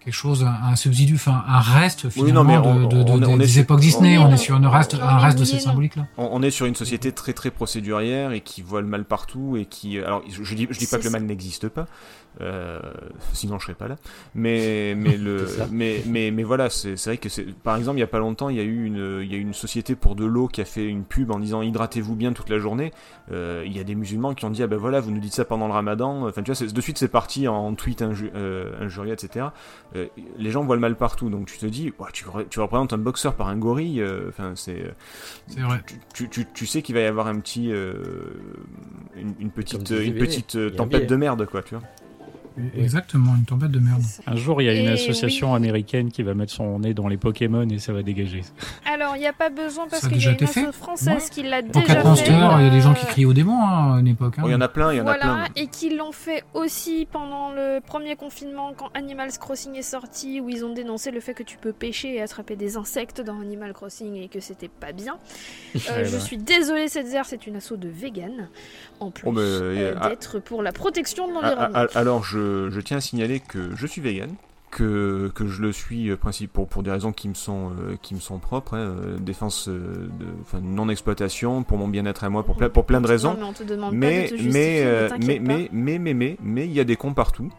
quelque 0.03 0.13
chose, 0.13 0.45
un, 0.45 0.71
un 0.71 0.75
substitut, 0.77 1.15
enfin 1.15 1.43
un 1.45 1.59
reste 1.59 2.09
finalement 2.09 2.43
non, 2.43 2.43
mais 2.45 2.57
on- 2.57 2.87
de, 2.87 2.95
de- 2.95 3.03
de- 3.03 3.11
on 3.11 3.21
est- 3.21 3.25
on 3.25 3.37
des 3.37 3.43
est 3.43 3.47
sur- 3.47 3.61
époques 3.63 3.81
Disney 3.81 4.17
on 4.17 4.29
est- 4.31 4.35
est 4.35 4.37
sur 4.37 4.55
une 4.55 4.65
reste, 4.65 4.95
on 4.97 5.03
un 5.05 5.17
est 5.19 5.21
reste 5.21 5.37
de 5.37 5.43
cette 5.43 5.55
non. 5.59 5.65
symbolique-là. 5.71 6.07
On, 6.17 6.29
on 6.31 6.41
est 6.41 6.51
sur 6.51 6.65
une 6.67 6.75
société 6.75 7.11
très 7.11 7.33
très 7.33 7.51
procédurière 7.51 8.31
et 8.31 8.39
qui 8.39 8.61
voit 8.61 8.79
le 8.79 8.87
mal 8.87 9.03
partout 9.03 9.57
et 9.57 9.65
qui 9.65 9.99
alors 9.99 10.21
je, 10.29 10.41
je 10.41 10.55
dis 10.55 10.67
je 10.71 10.79
dis 10.79 10.87
pas 10.87 10.99
que 10.99 11.03
le 11.03 11.09
mal 11.09 11.23
n'existe 11.25 11.67
pas 11.67 11.85
euh, 12.41 12.79
sinon 13.33 13.59
je 13.59 13.65
serais 13.65 13.73
pas 13.75 13.87
là. 13.87 13.97
Mais 14.35 14.93
mais 14.97 15.17
le 15.17 15.45
mais, 15.71 16.01
mais 16.07 16.31
mais 16.31 16.43
voilà 16.43 16.69
c'est 16.69 16.95
c'est 16.97 17.09
vrai 17.11 17.17
que 17.17 17.29
c'est 17.29 17.43
par 17.53 17.75
exemple 17.77 17.97
il 17.97 18.01
y 18.01 18.03
a 18.03 18.07
pas 18.07 18.19
longtemps 18.19 18.49
il 18.49 18.55
y 18.57 18.59
a 18.59 18.63
eu 18.63 18.85
une 18.85 19.19
il 19.23 19.31
y 19.31 19.35
a 19.35 19.37
eu 19.37 19.41
une 19.41 19.53
société 19.53 19.95
pour 19.95 20.15
de 20.15 20.25
l'eau 20.25 20.47
qui 20.47 20.61
a 20.61 20.65
fait 20.65 20.85
une 20.87 21.03
pub 21.03 21.31
en 21.31 21.39
disant 21.39 21.61
hydratez-vous 21.61 22.15
bien 22.15 22.33
toute 22.33 22.49
la 22.49 22.59
journée. 22.59 22.91
Euh, 23.31 23.63
il 23.65 23.75
y 23.75 23.79
a 23.79 23.83
des 23.83 23.95
musulmans 23.95 24.33
qui 24.33 24.45
ont 24.45 24.49
dit 24.49 24.63
ah 24.63 24.67
ben 24.67 24.77
voilà 24.77 24.99
vous 24.99 25.11
nous 25.11 25.19
dites 25.19 25.33
ça 25.33 25.45
pendant 25.45 25.67
le 25.67 25.73
Ramadan. 25.73 26.27
Enfin 26.27 26.41
tu 26.41 26.51
vois 26.51 26.55
c'est- 26.55 26.73
de 26.73 26.81
suite 26.81 26.97
c'est 26.97 27.07
parti 27.07 27.47
en 27.47 27.73
tweet 27.75 28.01
inju- 28.01 28.31
euh, 28.35 28.71
injurieux 28.81 29.13
etc 29.13 29.47
Euh, 29.95 30.05
les 30.37 30.51
gens 30.51 30.63
voient 30.63 30.75
le 30.75 30.81
mal 30.81 30.95
partout. 30.95 31.29
Donc 31.29 31.47
tu 31.47 31.57
te 31.57 31.65
dis 31.65 31.91
ouais, 31.99 32.07
tu, 32.13 32.25
re- 32.25 32.47
tu 32.47 32.59
représentes 32.59 32.93
un 32.93 32.97
boxeur 32.99 33.33
par 33.35 33.47
un 33.47 33.57
gorille 33.57 34.01
euh, 34.01 34.29
enfin 34.29 34.53
c'est 34.55 34.83
C'est 35.47 35.61
vrai. 35.61 35.81
tu, 35.87 35.95
tu, 36.13 36.29
tu, 36.29 36.45
tu 36.53 36.65
sais 36.65 36.81
qu'il 36.81 36.95
va 36.95 37.01
y 37.01 37.05
avoir 37.05 37.27
un 37.27 37.39
petit 37.39 37.71
euh, 37.71 37.93
une, 39.15 39.33
une 39.39 39.49
petite 39.51 39.89
une 39.89 40.13
petite 40.19 40.75
tempête 40.75 41.07
de 41.09 41.15
merde 41.15 41.45
quoi 41.45 41.61
tu 41.63 41.75
vois 41.75 41.83
Exactement, 42.77 43.35
une 43.37 43.45
tempête 43.45 43.71
de 43.71 43.79
merde. 43.79 44.01
Un 44.27 44.35
jour, 44.35 44.61
il 44.61 44.65
y 44.65 44.69
a 44.69 44.73
une 44.73 44.87
Et 44.87 44.91
association 44.93 45.51
oui. 45.51 45.57
américaine 45.57 46.11
qui 46.11 46.23
va 46.23 46.33
mettre 46.33 46.51
son 46.53 46.79
nez 46.79 46.93
dans 46.93 47.07
les 47.07 47.17
Pokémon 47.17 47.67
et 47.69 47.79
ça 47.79 47.93
va 47.93 48.03
dégager. 48.03 48.41
Alors, 48.91 49.15
il 49.15 49.19
n'y 49.19 49.27
a 49.27 49.33
pas 49.33 49.49
besoin 49.49 49.87
parce 49.87 50.07
qu'il 50.07 50.21
y 50.23 50.27
a 50.27 50.31
une 50.31 50.43
asso 50.43 50.71
française 50.73 51.29
qui 51.29 51.43
l'a 51.43 51.61
déjà 51.61 52.03
Monster, 52.03 52.25
fait. 52.25 52.31
il 52.59 52.63
y 52.65 52.67
a 52.67 52.69
des 52.69 52.81
gens 52.81 52.93
qui 52.93 53.05
euh, 53.05 53.09
crient 53.09 53.25
au 53.25 53.33
démon 53.33 53.57
hein, 53.61 53.95
à 53.95 53.99
une 53.99 54.07
époque. 54.07 54.35
hein. 54.37 54.41
Bon, 54.41 54.47
il 54.49 54.51
y 54.51 54.55
en 54.55 54.61
a 54.61 54.67
plein 54.67 54.91
il 54.93 54.97
y 54.97 54.99
en 55.01 55.07
a 55.07 55.15
voilà, 55.17 55.23
plein 55.23 55.45
et 55.55 55.67
qui 55.67 55.95
l'ont 55.95 56.11
fait 56.11 56.43
aussi 56.53 57.07
pendant 57.11 57.51
le 57.51 57.79
premier 57.79 58.15
confinement 58.15 58.73
quand 58.75 58.89
Animal 58.93 59.29
Crossing 59.39 59.75
est 59.75 59.81
sorti, 59.81 60.41
où 60.41 60.49
ils 60.49 60.65
ont 60.65 60.73
dénoncé 60.73 61.11
le 61.11 61.19
fait 61.19 61.33
que 61.33 61.43
tu 61.43 61.57
peux 61.57 61.71
pêcher 61.73 62.15
et 62.15 62.21
attraper 62.21 62.55
des 62.55 62.77
insectes 62.77 63.21
dans 63.21 63.39
Animal 63.39 63.73
Crossing 63.73 64.15
et 64.15 64.27
que 64.27 64.39
c'était 64.39 64.69
pas 64.69 64.91
bien. 64.91 65.17
Euh, 65.75 65.99
Ouais, 65.99 66.05
je 66.05 66.15
ouais. 66.15 66.19
suis 66.19 66.37
désolée, 66.37 66.87
cette 66.87 67.07
zère, 67.07 67.25
c'est 67.25 67.45
une 67.47 67.55
asso 67.55 67.73
de 67.77 67.87
vegan, 67.89 68.49
en 68.99 69.11
plus 69.11 69.27
Oh, 69.27 69.33
euh, 69.37 69.95
d'être 70.09 70.39
pour 70.39 70.61
la 70.63 70.71
protection 70.71 71.27
de 71.27 71.33
l'environnement. 71.33 71.85
alors 71.95 72.23
je, 72.23 72.38
je 72.69 72.79
tiens 72.81 72.97
à 72.97 73.01
signaler 73.01 73.39
que 73.39 73.75
je 73.75 73.87
suis 73.87 74.01
vegan 74.01 74.29
que, 74.69 75.31
que 75.33 75.47
je 75.47 75.61
le 75.61 75.71
suis 75.71 76.09
euh, 76.09 76.17
principe 76.17 76.53
pour, 76.53 76.67
pour 76.67 76.83
des 76.83 76.91
raisons 76.91 77.11
qui 77.11 77.27
me 77.27 77.33
sont 77.33 77.71
euh, 77.71 77.95
qui 78.01 78.13
me 78.13 78.19
sont 78.19 78.39
propres 78.39 78.75
hein, 78.75 78.93
euh, 79.03 79.17
défense 79.19 79.67
de 79.67 80.09
enfin, 80.41 80.59
non 80.61 80.89
exploitation 80.89 81.63
pour 81.63 81.77
mon 81.77 81.87
bien-être 81.87 82.23
à 82.23 82.29
moi 82.29 82.43
pour 82.43 82.55
plein 82.55 82.69
pour 82.69 82.85
plein 82.85 83.01
de 83.01 83.07
raisons. 83.07 83.35
mais 83.91 84.29
mais 85.19 85.39
mais 85.39 85.69
mais 85.71 85.99
mais 85.99 86.13
mais 86.13 86.37
mais 86.41 86.65
il 86.65 86.73
y 86.73 86.79
a 86.79 86.83
des 86.83 86.95
cons 86.95 87.13
partout 87.13 87.49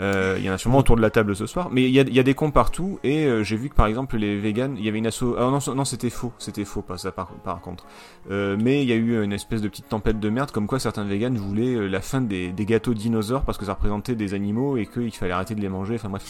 Euh, 0.00 0.36
il 0.38 0.44
y 0.44 0.48
en 0.50 0.54
a 0.54 0.58
sûrement 0.58 0.78
autour 0.78 0.96
de 0.96 1.02
la 1.02 1.10
table 1.10 1.36
ce 1.36 1.46
soir, 1.46 1.68
mais 1.70 1.84
il 1.84 1.90
y 1.90 2.00
a, 2.00 2.02
il 2.02 2.14
y 2.14 2.18
a 2.18 2.22
des 2.22 2.32
cons 2.32 2.50
partout 2.50 2.98
et 3.04 3.26
euh, 3.26 3.44
j'ai 3.44 3.56
vu 3.56 3.68
que 3.68 3.74
par 3.74 3.86
exemple 3.86 4.16
les 4.16 4.38
vegans, 4.40 4.74
il 4.76 4.84
y 4.84 4.88
avait 4.88 4.98
une 4.98 5.06
asso. 5.06 5.34
Ah 5.38 5.50
non, 5.50 5.58
non 5.74 5.84
c'était 5.84 6.08
faux, 6.08 6.32
c'était 6.38 6.64
faux, 6.64 6.80
pas 6.80 6.96
ça 6.96 7.12
par, 7.12 7.28
par 7.44 7.60
contre. 7.60 7.86
Euh, 8.30 8.56
mais 8.58 8.82
il 8.82 8.88
y 8.88 8.92
a 8.92 8.96
eu 8.96 9.22
une 9.22 9.34
espèce 9.34 9.60
de 9.60 9.68
petite 9.68 9.88
tempête 9.90 10.18
de 10.18 10.28
merde, 10.30 10.50
comme 10.50 10.66
quoi 10.66 10.78
certains 10.78 11.04
vegans 11.04 11.34
voulaient 11.34 11.88
la 11.90 12.00
fin 12.00 12.22
des, 12.22 12.52
des 12.52 12.64
gâteaux 12.64 12.94
dinosaures 12.94 13.42
parce 13.42 13.58
que 13.58 13.66
ça 13.66 13.74
représentait 13.74 14.14
des 14.14 14.32
animaux 14.32 14.78
et 14.78 14.86
qu'il 14.86 15.12
fallait 15.12 15.32
arrêter 15.32 15.54
de 15.54 15.60
les 15.60 15.68
manger. 15.68 15.96
Enfin 15.96 16.08
bref, 16.08 16.24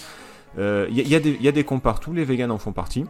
il 0.59 0.63
y, 0.63 1.01
a- 1.01 1.05
il 1.05 1.09
y 1.09 1.15
a 1.15 1.21
des 1.21 1.39
y 1.41 1.49
a 1.49 1.53
des 1.53 1.65
cons 1.65 1.79
partout, 1.79 2.13
les 2.13 2.25
vegans 2.25 2.51
en 2.51 2.59
font 2.59 2.73
partie. 2.73 3.05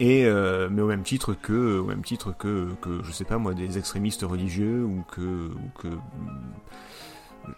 Et 0.00 0.24
mais 0.70 0.80
au 0.82 0.86
même 0.86 1.02
titre 1.02 1.34
que 1.34 1.78
au 1.80 1.84
même 1.84 2.02
titre 2.02 2.34
que 2.36 2.68
que 2.80 3.02
je 3.04 3.12
sais 3.12 3.24
pas 3.24 3.36
moi 3.36 3.52
des 3.52 3.76
extrémistes 3.76 4.22
religieux 4.22 4.84
ou 4.84 5.04
que 5.14 5.20
ou 5.20 5.80
que 5.80 5.88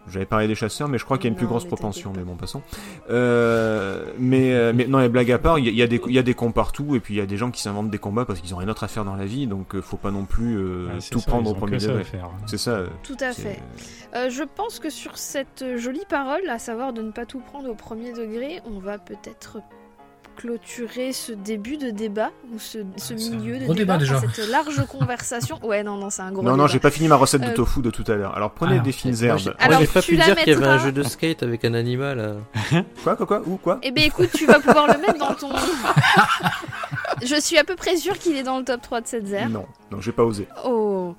j'avais 0.08 0.24
parlé 0.26 0.46
des 0.48 0.54
chasseurs, 0.54 0.88
mais 0.88 0.98
je 0.98 1.04
crois 1.04 1.18
qu'il 1.18 1.24
y 1.24 1.28
a 1.28 1.32
une 1.32 1.36
plus 1.36 1.46
grosse 1.46 1.64
propension, 1.64 2.12
mais 2.16 2.22
bon, 2.22 2.34
passons. 2.36 2.62
Euh, 3.10 4.04
mais, 4.18 4.52
euh, 4.54 4.72
mais 4.74 4.86
non, 4.86 5.00
et 5.00 5.08
blague 5.08 5.30
à 5.32 5.38
part, 5.38 5.58
il 5.58 5.64
y, 5.64 5.68
a- 5.68 5.70
il 5.72 5.76
y 5.76 5.82
a 5.82 5.86
des, 5.86 6.00
y 6.08 6.18
a 6.18 6.22
des 6.22 6.34
cons 6.34 6.52
partout, 6.52 6.94
et 6.94 7.00
puis 7.00 7.14
il 7.14 7.16
y 7.18 7.20
a 7.20 7.26
des 7.26 7.36
gens 7.36 7.50
qui 7.50 7.62
s'inventent 7.62 7.90
des 7.90 7.98
combats 7.98 8.24
parce 8.24 8.40
qu'ils 8.40 8.54
ont 8.54 8.58
rien 8.58 8.66
d'autre 8.66 8.84
à 8.84 8.88
faire 8.88 9.04
dans 9.04 9.16
la 9.16 9.26
vie, 9.26 9.46
donc 9.46 9.74
euh, 9.74 9.82
faut 9.82 9.96
pas 9.96 10.10
non 10.10 10.24
plus 10.24 10.56
euh, 10.58 10.86
Ouais, 10.88 10.98
tout 11.10 11.20
ça, 11.20 11.30
prendre 11.30 11.50
au 11.50 11.54
premier 11.54 11.78
degré. 11.78 12.04
faire. 12.04 12.30
C'est 12.46 12.58
ça. 12.58 12.82
Tout 13.02 13.16
à 13.20 13.32
fait. 13.32 13.60
Euh, 14.14 14.30
je 14.30 14.42
pense 14.42 14.78
que 14.78 14.90
sur 14.90 15.18
cette 15.18 15.64
jolie 15.76 16.04
parole, 16.08 16.48
à 16.48 16.58
savoir 16.58 16.92
de 16.92 17.02
ne 17.02 17.10
pas 17.10 17.26
tout 17.26 17.40
prendre 17.40 17.68
au 17.68 17.74
premier 17.74 18.12
degré, 18.12 18.60
on 18.64 18.78
va 18.78 18.98
peut-être 18.98 19.58
clôturer 20.38 21.12
ce 21.12 21.32
début 21.32 21.76
de 21.76 21.90
débat 21.90 22.30
ou 22.54 22.58
ce, 22.58 22.78
ce 22.96 23.16
c'est 23.16 23.34
un 23.34 23.36
milieu 23.38 23.54
de 23.58 23.58
débat, 23.60 23.74
débat, 23.74 23.94
enfin, 23.96 23.98
déjà. 24.20 24.20
cette 24.34 24.48
large 24.48 24.86
conversation. 24.88 25.58
Ouais, 25.64 25.82
non, 25.82 25.96
non, 25.96 26.10
c'est 26.10 26.22
un 26.22 26.30
gros 26.32 26.42
Non, 26.42 26.52
débat. 26.52 26.62
non, 26.62 26.66
j'ai 26.68 26.78
pas 26.78 26.90
fini 26.90 27.08
ma 27.08 27.16
recette 27.16 27.42
de 27.42 27.48
Euh, 27.48 27.54
tofu 27.54 27.82
de 27.82 27.90
tout 27.90 28.04
à 28.06 28.14
l'heure. 28.14 28.34
Alors 28.36 28.52
prenez 28.52 28.74
alors, 28.74 28.84
des 28.84 28.92
fines 28.92 29.10
Moi, 29.18 29.24
herbes. 29.26 29.38
j'ai- 29.40 29.50
Alors, 29.58 29.78
moi, 29.78 29.80
j'ai 29.80 29.92
pas 29.92 30.00
tu 30.02 30.10
pu 30.12 30.16
dire 30.16 30.36
qu'il 30.36 30.52
y 30.52 30.56
avait 30.56 30.66
un 30.66 30.78
jeu 30.78 30.92
de 30.92 31.02
skate 31.02 31.42
avec 31.42 31.64
un 31.64 31.74
animal. 31.74 32.18
euh. 32.20 32.34
Quoi, 33.02 33.16
quoi, 33.16 33.26
quoi 33.26 33.42
Où, 33.46 33.56
quoi 33.56 33.78
Eh 33.82 33.90
ben 33.90 34.04
écoute, 34.04 34.30
tu 34.34 34.46
vas 34.46 34.60
pouvoir 34.60 34.86
le 34.86 34.98
mettre 35.00 35.18
dans 35.18 35.34
ton. 35.34 35.50
Je 37.22 37.40
suis 37.40 37.58
à 37.58 37.64
peu 37.64 37.74
près 37.74 37.96
sûre 37.96 38.16
qu'il 38.18 38.36
est 38.36 38.42
dans 38.44 38.58
le 38.58 38.64
top 38.64 38.80
3 38.80 39.00
de 39.00 39.06
cette 39.08 39.26
zère. 39.26 39.48
Non, 39.48 39.66
non, 39.90 40.00
j'ai 40.00 40.12
pas 40.12 40.22
osé. 40.22 40.46
Oh, 40.64 41.16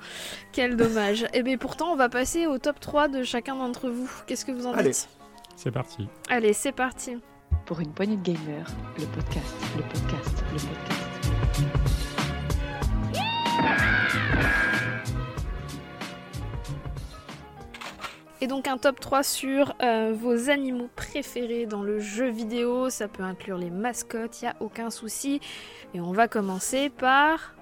quel 0.54 0.78
dommage. 0.78 1.26
Eh 1.34 1.44
bien 1.44 1.58
pourtant, 1.58 1.92
on 1.92 1.96
va 1.98 2.08
passer 2.10 2.48
au 2.48 2.58
top 2.58 2.80
3 2.80 3.10
de 3.10 3.24
chacun 3.24 3.56
d'entre 3.56 3.90
vous. 3.90 4.10
Qu'est-ce 4.26 4.46
que 4.46 4.52
vous 4.54 4.66
en 4.66 4.72
Allez. 4.74 4.92
dites? 4.92 5.10
C'est 5.58 5.72
parti. 5.72 6.08
Allez, 6.30 6.54
c'est 6.54 6.72
parti. 6.72 7.18
Pour 7.70 7.80
une 7.82 7.92
poignée 7.94 8.18
de 8.18 8.24
gamers, 8.24 8.66
le 8.98 9.06
podcast, 9.06 9.56
le 9.78 9.84
podcast, 9.84 10.44
le 10.52 10.58
podcast. 10.58 12.10
Et 18.42 18.48
donc 18.48 18.68
un 18.68 18.78
top 18.78 19.00
3 19.02 19.22
sur 19.24 19.74
euh, 19.82 20.14
vos 20.18 20.50
animaux 20.50 20.90
préférés 20.96 21.66
dans 21.66 21.84
le 21.84 22.00
jeu 22.00 22.30
vidéo. 22.30 22.90
Ça 22.90 23.08
peut 23.10 23.24
inclure 23.24 23.58
les 23.58 23.70
mascottes, 23.70 24.42
il 24.42 24.48
a 24.48 24.56
aucun 24.62 24.90
souci. 24.90 25.42
Et 25.94 26.00
on 26.00 26.14
va 26.14 26.28
commencer 26.28 26.90
par... 26.90 27.54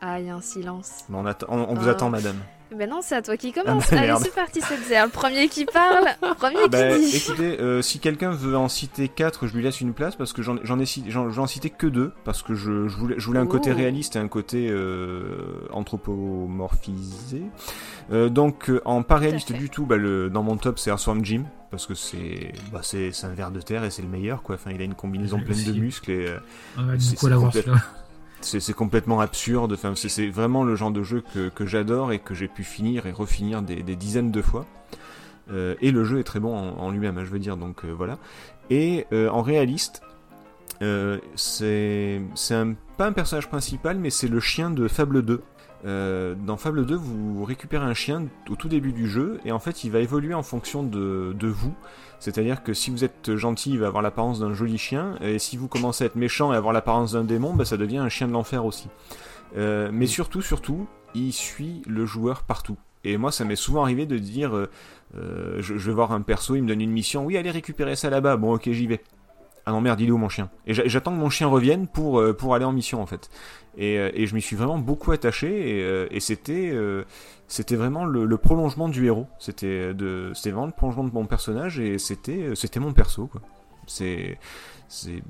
Ah, 0.00 0.18
il 0.18 0.26
y 0.26 0.30
a 0.30 0.34
un 0.34 0.40
silence. 0.40 1.04
On, 1.12 1.26
attend- 1.26 1.46
on, 1.50 1.58
on 1.68 1.74
vous 1.74 1.86
Ah. 1.88 1.92
attend, 1.92 2.08
madame. 2.10 2.38
Eh 2.72 2.74
Ben 2.74 2.88
non, 2.88 3.00
c'est 3.02 3.14
à 3.16 3.20
toi 3.22 3.36
qui 3.36 3.52
commence. 3.52 3.84
Ah, 3.92 3.96
bah, 3.96 4.00
Allez, 4.00 4.14
c'est 4.22 4.34
parti 4.34 4.60
cette 4.62 4.82
zère. 4.86 5.04
Le 5.04 5.10
premier 5.10 5.48
qui 5.48 5.66
parle, 5.66 6.06
premier 6.38 6.62
qui 6.64 6.68
Bah, 6.70 6.96
dit. 6.98 7.14
écoutez, 7.16 7.60
euh, 7.60 7.82
si 7.82 7.98
quelqu'un 7.98 8.30
veut 8.30 8.56
en 8.56 8.68
citer 8.70 9.08
4, 9.08 9.46
je 9.46 9.54
lui 9.54 9.62
laisse 9.62 9.80
une 9.82 9.92
place 9.92 10.16
parce 10.16 10.32
que 10.32 10.40
j'en 10.42 10.56
j'en 10.62 10.78
ai, 10.80 10.84
j'en 11.08 11.28
j'en 11.30 11.46
cité 11.46 11.68
que 11.68 11.86
deux 11.86 12.12
parce 12.24 12.42
que 12.42 12.54
je, 12.54 12.88
je 12.88 12.96
voulais, 12.96 13.16
je 13.18 13.26
voulais 13.26 13.40
un 13.40 13.46
côté 13.46 13.70
Oh. 13.72 13.76
réaliste 13.76 14.16
et 14.16 14.18
un 14.20 14.28
côté 14.28 14.68
euh, 14.70 15.68
anthropomorphisé. 15.70 17.42
Euh, 18.10 18.28
donc 18.28 18.70
en 18.84 19.02
pas 19.02 19.16
réaliste 19.16 19.52
du 19.52 19.68
tout, 19.70 19.84
bah, 19.86 19.96
le, 19.96 20.30
dans 20.30 20.42
mon 20.42 20.56
top 20.56 20.78
c'est 20.78 20.90
Earthworm 20.90 21.24
Jim 21.24 21.44
parce 21.70 21.86
que 21.86 21.94
c'est 21.94 22.52
bah, 22.72 22.80
c'est 22.82 23.12
c'est 23.12 23.26
un 23.26 23.34
ver 23.34 23.50
de 23.50 23.60
terre 23.60 23.84
et 23.84 23.90
c'est 23.90 24.02
le 24.02 24.08
meilleur 24.08 24.42
quoi. 24.42 24.54
Enfin, 24.56 24.70
il 24.74 24.80
a 24.80 24.84
une 24.84 24.94
combinaison 24.94 25.38
pleine 25.40 25.62
de 25.64 25.72
muscles 25.72 26.10
et 26.10 26.26
euh, 26.28 26.38
On 26.78 26.82
va 26.84 26.98
C'est- 26.98 27.16
c'est 28.44 28.72
complètement 28.72 29.20
absurde. 29.20 29.76
C'est- 29.94 30.28
vraiment 30.28 30.64
le 30.64 30.76
genre 30.76 30.90
de 30.90 31.02
jeu 31.02 31.22
que, 31.54 31.66
j'adore 31.66 32.12
et 32.12 32.18
que 32.18 32.34
j'ai 32.34 32.48
pu 32.48 32.64
finir 32.64 33.06
et 33.06 33.12
refinir 33.12 33.62
des, 33.62 33.82
dizaines 33.96 34.30
de 34.30 34.42
fois. 34.42 34.66
Euh, 35.50 35.74
et 35.80 35.90
le 35.90 36.04
jeu 36.04 36.20
est 36.20 36.24
très 36.24 36.40
bon 36.40 36.54
en, 36.56 36.90
lui-même, 36.90 37.18
hein, 37.18 37.24
je 37.24 37.30
veux 37.30 37.38
dire. 37.38 37.56
Donc 37.56 37.84
euh, 37.84 37.92
voilà. 37.92 38.18
Et 38.70 39.06
euh, 39.12 39.28
en 39.28 39.42
réaliste, 39.42 40.02
c'est 41.36 42.20
pas 42.96 43.06
un 43.06 43.12
personnage 43.12 43.48
principal, 43.48 43.98
mais 43.98 44.10
c'est 44.10 44.28
le 44.28 44.40
chien 44.40 44.70
de 44.70 44.88
Fable 44.88 45.22
2. 45.22 45.42
Euh, 45.84 46.34
dans 46.36 46.56
Fable 46.56 46.86
2, 46.86 46.94
vous 46.94 47.44
récupérez 47.44 47.84
un 47.84 47.94
chien 47.94 48.26
au 48.48 48.54
tout 48.56 48.68
début 48.68 48.92
du 48.92 49.08
jeu, 49.08 49.40
et 49.44 49.50
en 49.52 49.58
fait, 49.58 49.82
il 49.84 49.90
va 49.90 49.98
évoluer 49.98 50.34
en 50.34 50.42
fonction 50.44 50.82
de, 50.82 51.34
de 51.38 51.48
vous. 51.48 51.74
C'est-à-dire 52.20 52.62
que 52.62 52.72
si 52.72 52.90
vous 52.92 53.02
êtes 53.02 53.34
gentil, 53.34 53.70
il 53.72 53.80
va 53.80 53.88
avoir 53.88 54.02
l'apparence 54.02 54.38
d'un 54.40 54.54
joli 54.54 54.78
chien, 54.78 55.16
et 55.20 55.40
si 55.40 55.56
vous 55.56 55.66
commencez 55.66 56.04
à 56.04 56.06
être 56.06 56.14
méchant 56.16 56.52
et 56.52 56.56
avoir 56.56 56.72
l'apparence 56.72 57.12
d'un 57.12 57.24
démon, 57.24 57.52
bah, 57.54 57.64
ça 57.64 57.76
devient 57.76 57.98
un 57.98 58.08
chien 58.08 58.28
de 58.28 58.32
l'enfer 58.32 58.64
aussi. 58.64 58.88
Euh, 59.56 59.90
mais 59.92 60.06
surtout, 60.06 60.40
surtout, 60.40 60.86
il 61.14 61.32
suit 61.32 61.82
le 61.88 62.06
joueur 62.06 62.42
partout. 62.44 62.76
Et 63.04 63.16
moi, 63.16 63.32
ça 63.32 63.44
m'est 63.44 63.56
souvent 63.56 63.82
arrivé 63.82 64.06
de 64.06 64.18
dire, 64.18 64.54
euh, 64.54 64.68
je, 65.58 65.76
je 65.76 65.86
vais 65.90 65.92
voir 65.94 66.12
un 66.12 66.20
perso, 66.22 66.54
il 66.54 66.62
me 66.62 66.68
donne 66.68 66.80
une 66.80 66.92
mission, 66.92 67.24
oui, 67.26 67.36
allez 67.36 67.50
récupérer 67.50 67.96
ça 67.96 68.08
là-bas, 68.08 68.36
bon 68.36 68.54
ok, 68.54 68.70
j'y 68.70 68.86
vais. 68.86 69.02
Ah 69.66 69.70
non 69.72 69.80
merde, 69.80 70.00
il 70.00 70.08
est 70.08 70.10
où 70.12 70.18
mon 70.18 70.28
chien? 70.28 70.50
Et 70.66 70.74
j'a- 70.74 70.86
j'attends 70.88 71.12
que 71.12 71.18
mon 71.20 71.30
chien 71.30 71.46
revienne 71.46 71.86
pour, 71.86 72.20
pour 72.36 72.54
aller 72.56 72.64
en 72.64 72.72
mission 72.72 73.00
en 73.00 73.06
fait. 73.06 73.30
Et, 73.76 73.98
euh, 73.98 74.10
et 74.14 74.26
je 74.26 74.34
m'y 74.34 74.42
suis 74.42 74.56
vraiment 74.56 74.78
beaucoup 74.78 75.12
attaché 75.12 75.78
et, 75.78 75.82
euh, 75.82 76.06
et 76.10 76.20
c'était 76.20 76.70
euh, 76.72 77.04
c'était 77.48 77.76
vraiment 77.76 78.04
le, 78.04 78.24
le 78.26 78.36
prolongement 78.36 78.88
du 78.88 79.06
héros. 79.06 79.26
C'était 79.38 79.94
de 79.94 80.30
c'était 80.34 80.50
vraiment 80.50 80.66
le 80.66 80.72
prolongement 80.72 81.04
de 81.04 81.12
mon 81.12 81.26
personnage 81.26 81.80
et 81.80 81.98
c'était 81.98 82.54
c'était 82.54 82.80
mon 82.80 82.92
perso 82.92 83.26
quoi. 83.26 83.40
C'est 83.86 84.38
c'est 84.88 85.22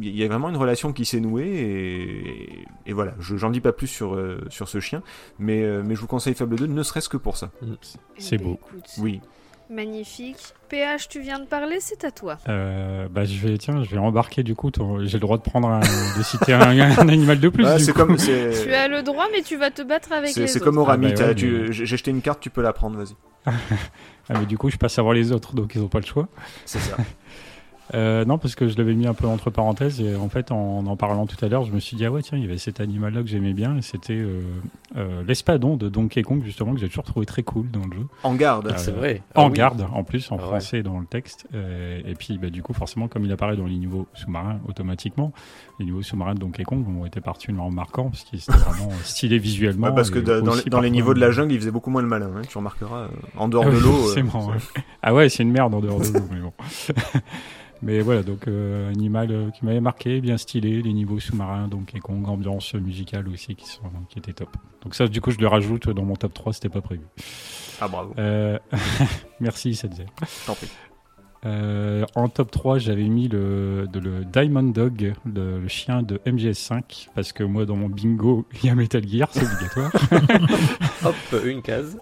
il 0.00 0.16
y 0.16 0.22
a 0.24 0.28
vraiment 0.28 0.48
une 0.50 0.56
relation 0.56 0.92
qui 0.92 1.04
s'est 1.04 1.20
nouée 1.20 1.48
et, 1.48 2.64
et 2.86 2.92
voilà. 2.92 3.14
Je 3.18 3.36
j'en 3.36 3.50
dis 3.50 3.60
pas 3.60 3.72
plus 3.72 3.88
sur 3.88 4.14
euh, 4.14 4.40
sur 4.50 4.68
ce 4.68 4.78
chien, 4.80 5.02
mais 5.40 5.62
euh, 5.62 5.82
mais 5.84 5.94
je 5.96 6.00
vous 6.00 6.06
conseille 6.06 6.34
Fable 6.34 6.56
2 6.56 6.66
ne 6.66 6.82
serait-ce 6.82 7.08
que 7.08 7.16
pour 7.16 7.36
ça. 7.36 7.50
Eh 7.62 7.66
C'est 8.18 8.38
ben, 8.38 8.44
beau. 8.44 8.60
Oui. 8.98 9.20
Magnifique. 9.70 10.36
PH, 10.68 11.08
tu 11.08 11.20
viens 11.20 11.38
de 11.38 11.46
parler, 11.46 11.78
c'est 11.80 12.04
à 12.04 12.10
toi. 12.10 12.36
Euh, 12.48 13.06
bah, 13.10 13.24
je 13.24 13.38
vais, 13.46 13.56
tiens, 13.58 13.82
je 13.82 13.90
vais 13.90 13.98
embarquer 13.98 14.42
du 14.42 14.54
coup. 14.54 14.70
ton- 14.70 15.04
J'ai 15.04 15.14
le 15.14 15.20
droit 15.20 15.36
de 15.38 15.42
prendre 15.42 15.68
un, 15.68 15.80
de 15.80 16.22
citer 16.22 16.52
un, 16.52 16.60
un 16.60 17.08
animal 17.08 17.40
de 17.40 17.48
plus. 17.48 17.64
Du 17.84 17.92
coup. 17.92 17.98
comme 17.98 18.16
Tu 18.18 18.72
as 18.74 18.88
le 18.88 19.02
droit, 19.02 19.26
mais 19.32 19.42
tu 19.42 19.56
vas 19.56 19.70
te 19.70 19.82
battre 19.82 20.12
avec 20.12 20.30
c'est 20.30 20.60
comme 20.60 20.78
au 20.78 20.84
Rami. 20.84 21.06
Ah, 21.06 21.14
bah 21.14 21.26
ouais, 21.28 21.34
mais- 21.34 21.72
j'ai 21.72 21.86
jeté 21.86 22.10
une 22.10 22.20
carte, 22.22 22.40
tu 22.40 22.50
peux 22.50 22.62
la 22.62 22.72
prendre, 22.72 22.96
vas-y. 22.98 23.14
Ah, 24.30 24.38
mais 24.40 24.46
du 24.46 24.56
coup, 24.56 24.70
je 24.70 24.78
passe 24.78 24.98
à 24.98 25.02
voir 25.02 25.12
les 25.12 25.32
autres, 25.32 25.52
donc 25.54 25.74
ils 25.74 25.82
n'ont 25.82 25.88
pas 25.88 26.00
le 26.00 26.06
choix. 26.06 26.28
C'est 26.64 26.78
ça. 26.78 26.96
Euh, 27.92 28.24
non, 28.24 28.38
parce 28.38 28.54
que 28.54 28.66
je 28.66 28.78
l'avais 28.78 28.94
mis 28.94 29.06
un 29.06 29.12
peu 29.12 29.26
entre 29.26 29.50
parenthèses 29.50 30.00
et 30.00 30.16
en 30.16 30.30
fait, 30.30 30.50
en 30.52 30.86
en 30.86 30.96
parlant 30.96 31.26
tout 31.26 31.36
à 31.44 31.48
l'heure, 31.48 31.64
je 31.64 31.72
me 31.72 31.80
suis 31.80 31.98
dit 31.98 32.06
ah 32.06 32.10
ouais 32.10 32.22
tiens, 32.22 32.38
il 32.38 32.42
y 32.44 32.46
avait 32.46 32.56
cet 32.56 32.80
animal-là 32.80 33.20
que 33.20 33.28
j'aimais 33.28 33.52
bien 33.52 33.76
et 33.76 33.82
c'était 33.82 34.14
euh, 34.14 34.40
euh, 34.96 35.22
l'espadon 35.26 35.76
de 35.76 35.90
Donkey 35.90 36.22
Kong 36.22 36.42
justement 36.42 36.72
que 36.72 36.80
j'ai 36.80 36.88
toujours 36.88 37.04
trouvé 37.04 37.26
très 37.26 37.42
cool 37.42 37.70
dans 37.70 37.84
le 37.84 37.92
jeu. 37.94 38.06
En 38.22 38.34
garde. 38.36 38.70
Ah, 38.72 38.78
C'est 38.78 38.90
vrai. 38.92 39.20
en 39.34 39.44
Ah 39.44 39.48
oui. 39.50 39.52
garde 39.58 39.86
en 39.92 40.02
plus 40.02 40.32
en 40.32 40.36
Ah 40.36 40.38
ouais. 40.40 40.46
français 40.46 40.82
dans 40.82 40.98
le 40.98 41.04
texte 41.04 41.46
Euh, 41.54 42.00
et 42.06 42.14
puis 42.14 42.38
bah, 42.38 42.48
du 42.48 42.62
coup 42.62 42.72
forcément 42.72 43.06
comme 43.06 43.24
il 43.26 43.32
apparaît 43.32 43.56
dans 43.56 43.66
les 43.66 43.76
niveaux 43.76 44.06
sous-marins 44.14 44.60
automatiquement 44.66 45.32
les 45.78 45.84
niveaux 45.84 46.00
sous-marins 46.02 46.34
de 46.34 46.40
Donkey 46.40 46.62
Kong 46.64 46.86
ont 46.88 47.04
été 47.04 47.20
particulièrement 47.20 47.70
marquants 47.70 48.08
parce 48.08 48.22
qu'ils 48.24 48.38
étaient 48.38 48.52
vraiment 48.52 48.90
stylés 49.04 49.38
visuellement 49.38 49.88
Ouais, 49.88 49.94
parce 49.94 50.10
que 50.10 50.20
dans, 50.20 50.36
les, 50.36 50.40
dans 50.42 50.54
les 50.54 50.70
parfois- 50.70 50.88
niveaux 50.88 51.12
de 51.14 51.20
la 51.20 51.30
jungle, 51.32 51.52
il 51.52 51.58
faisait 51.58 51.70
beaucoup 51.70 51.90
moins 51.90 52.00
le 52.02 52.08
malin. 52.08 52.30
hein, 52.36 52.42
tu 52.48 52.56
remarqueras. 52.56 53.02
euh, 53.02 53.08
en 53.36 53.48
dehors 53.50 53.64
Ah 53.66 53.70
de 53.70 53.76
l'eau. 53.78 53.90
euh, 53.90 54.02
forcément, 54.04 54.46
ouais. 54.46 54.56
Ah 55.02 55.12
ouais, 55.12 55.28
c'est 55.28 55.42
une 55.42 55.50
merde 55.52 55.74
en 55.74 55.80
dehors 55.80 56.00
de 56.00 56.06
l'eau, 56.06 56.24
mais 56.32 56.40
bon. 56.40 56.52
mais 57.84 58.00
voilà, 58.00 58.22
donc 58.22 58.48
euh, 58.48 58.90
animal 58.90 59.30
euh, 59.30 59.50
qui 59.50 59.64
m'avait 59.64 59.80
marqué, 59.80 60.20
bien 60.22 60.38
stylé, 60.38 60.80
les 60.80 60.92
niveaux 60.94 61.20
sous-marins, 61.20 61.68
donc 61.68 61.94
et 61.94 62.00
Kong, 62.00 62.26
ambiance 62.26 62.74
musicale 62.74 63.28
aussi 63.28 63.54
qui, 63.54 63.66
sont, 63.66 63.82
qui 64.08 64.18
était 64.18 64.32
top. 64.32 64.48
Donc 64.82 64.94
ça, 64.94 65.06
du 65.06 65.20
coup, 65.20 65.30
je 65.30 65.38
le 65.38 65.46
rajoute 65.46 65.90
dans 65.90 66.04
mon 66.04 66.16
top 66.16 66.32
3, 66.32 66.54
c'était 66.54 66.70
pas 66.70 66.80
prévu. 66.80 67.02
Ah 67.80 67.88
bravo. 67.88 68.14
Euh, 68.18 68.58
Merci, 69.40 69.74
ça 69.74 69.88
disait. 69.88 70.06
Prie. 70.16 70.68
Euh, 71.44 72.06
en 72.14 72.28
top 72.30 72.50
3, 72.50 72.78
j'avais 72.78 73.04
mis 73.04 73.28
le, 73.28 73.86
de, 73.92 74.00
le 74.00 74.24
Diamond 74.24 74.62
Dog, 74.62 75.12
le, 75.26 75.60
le 75.60 75.68
chien 75.68 76.02
de 76.02 76.16
MGS5, 76.24 77.08
parce 77.14 77.32
que 77.32 77.44
moi, 77.44 77.66
dans 77.66 77.76
mon 77.76 77.90
bingo, 77.90 78.46
il 78.62 78.66
y 78.66 78.70
a 78.70 78.74
Metal 78.74 79.06
Gear, 79.06 79.28
c'est 79.30 79.44
obligatoire. 79.44 79.92
Hop, 81.04 81.44
une 81.44 81.60
case. 81.60 81.98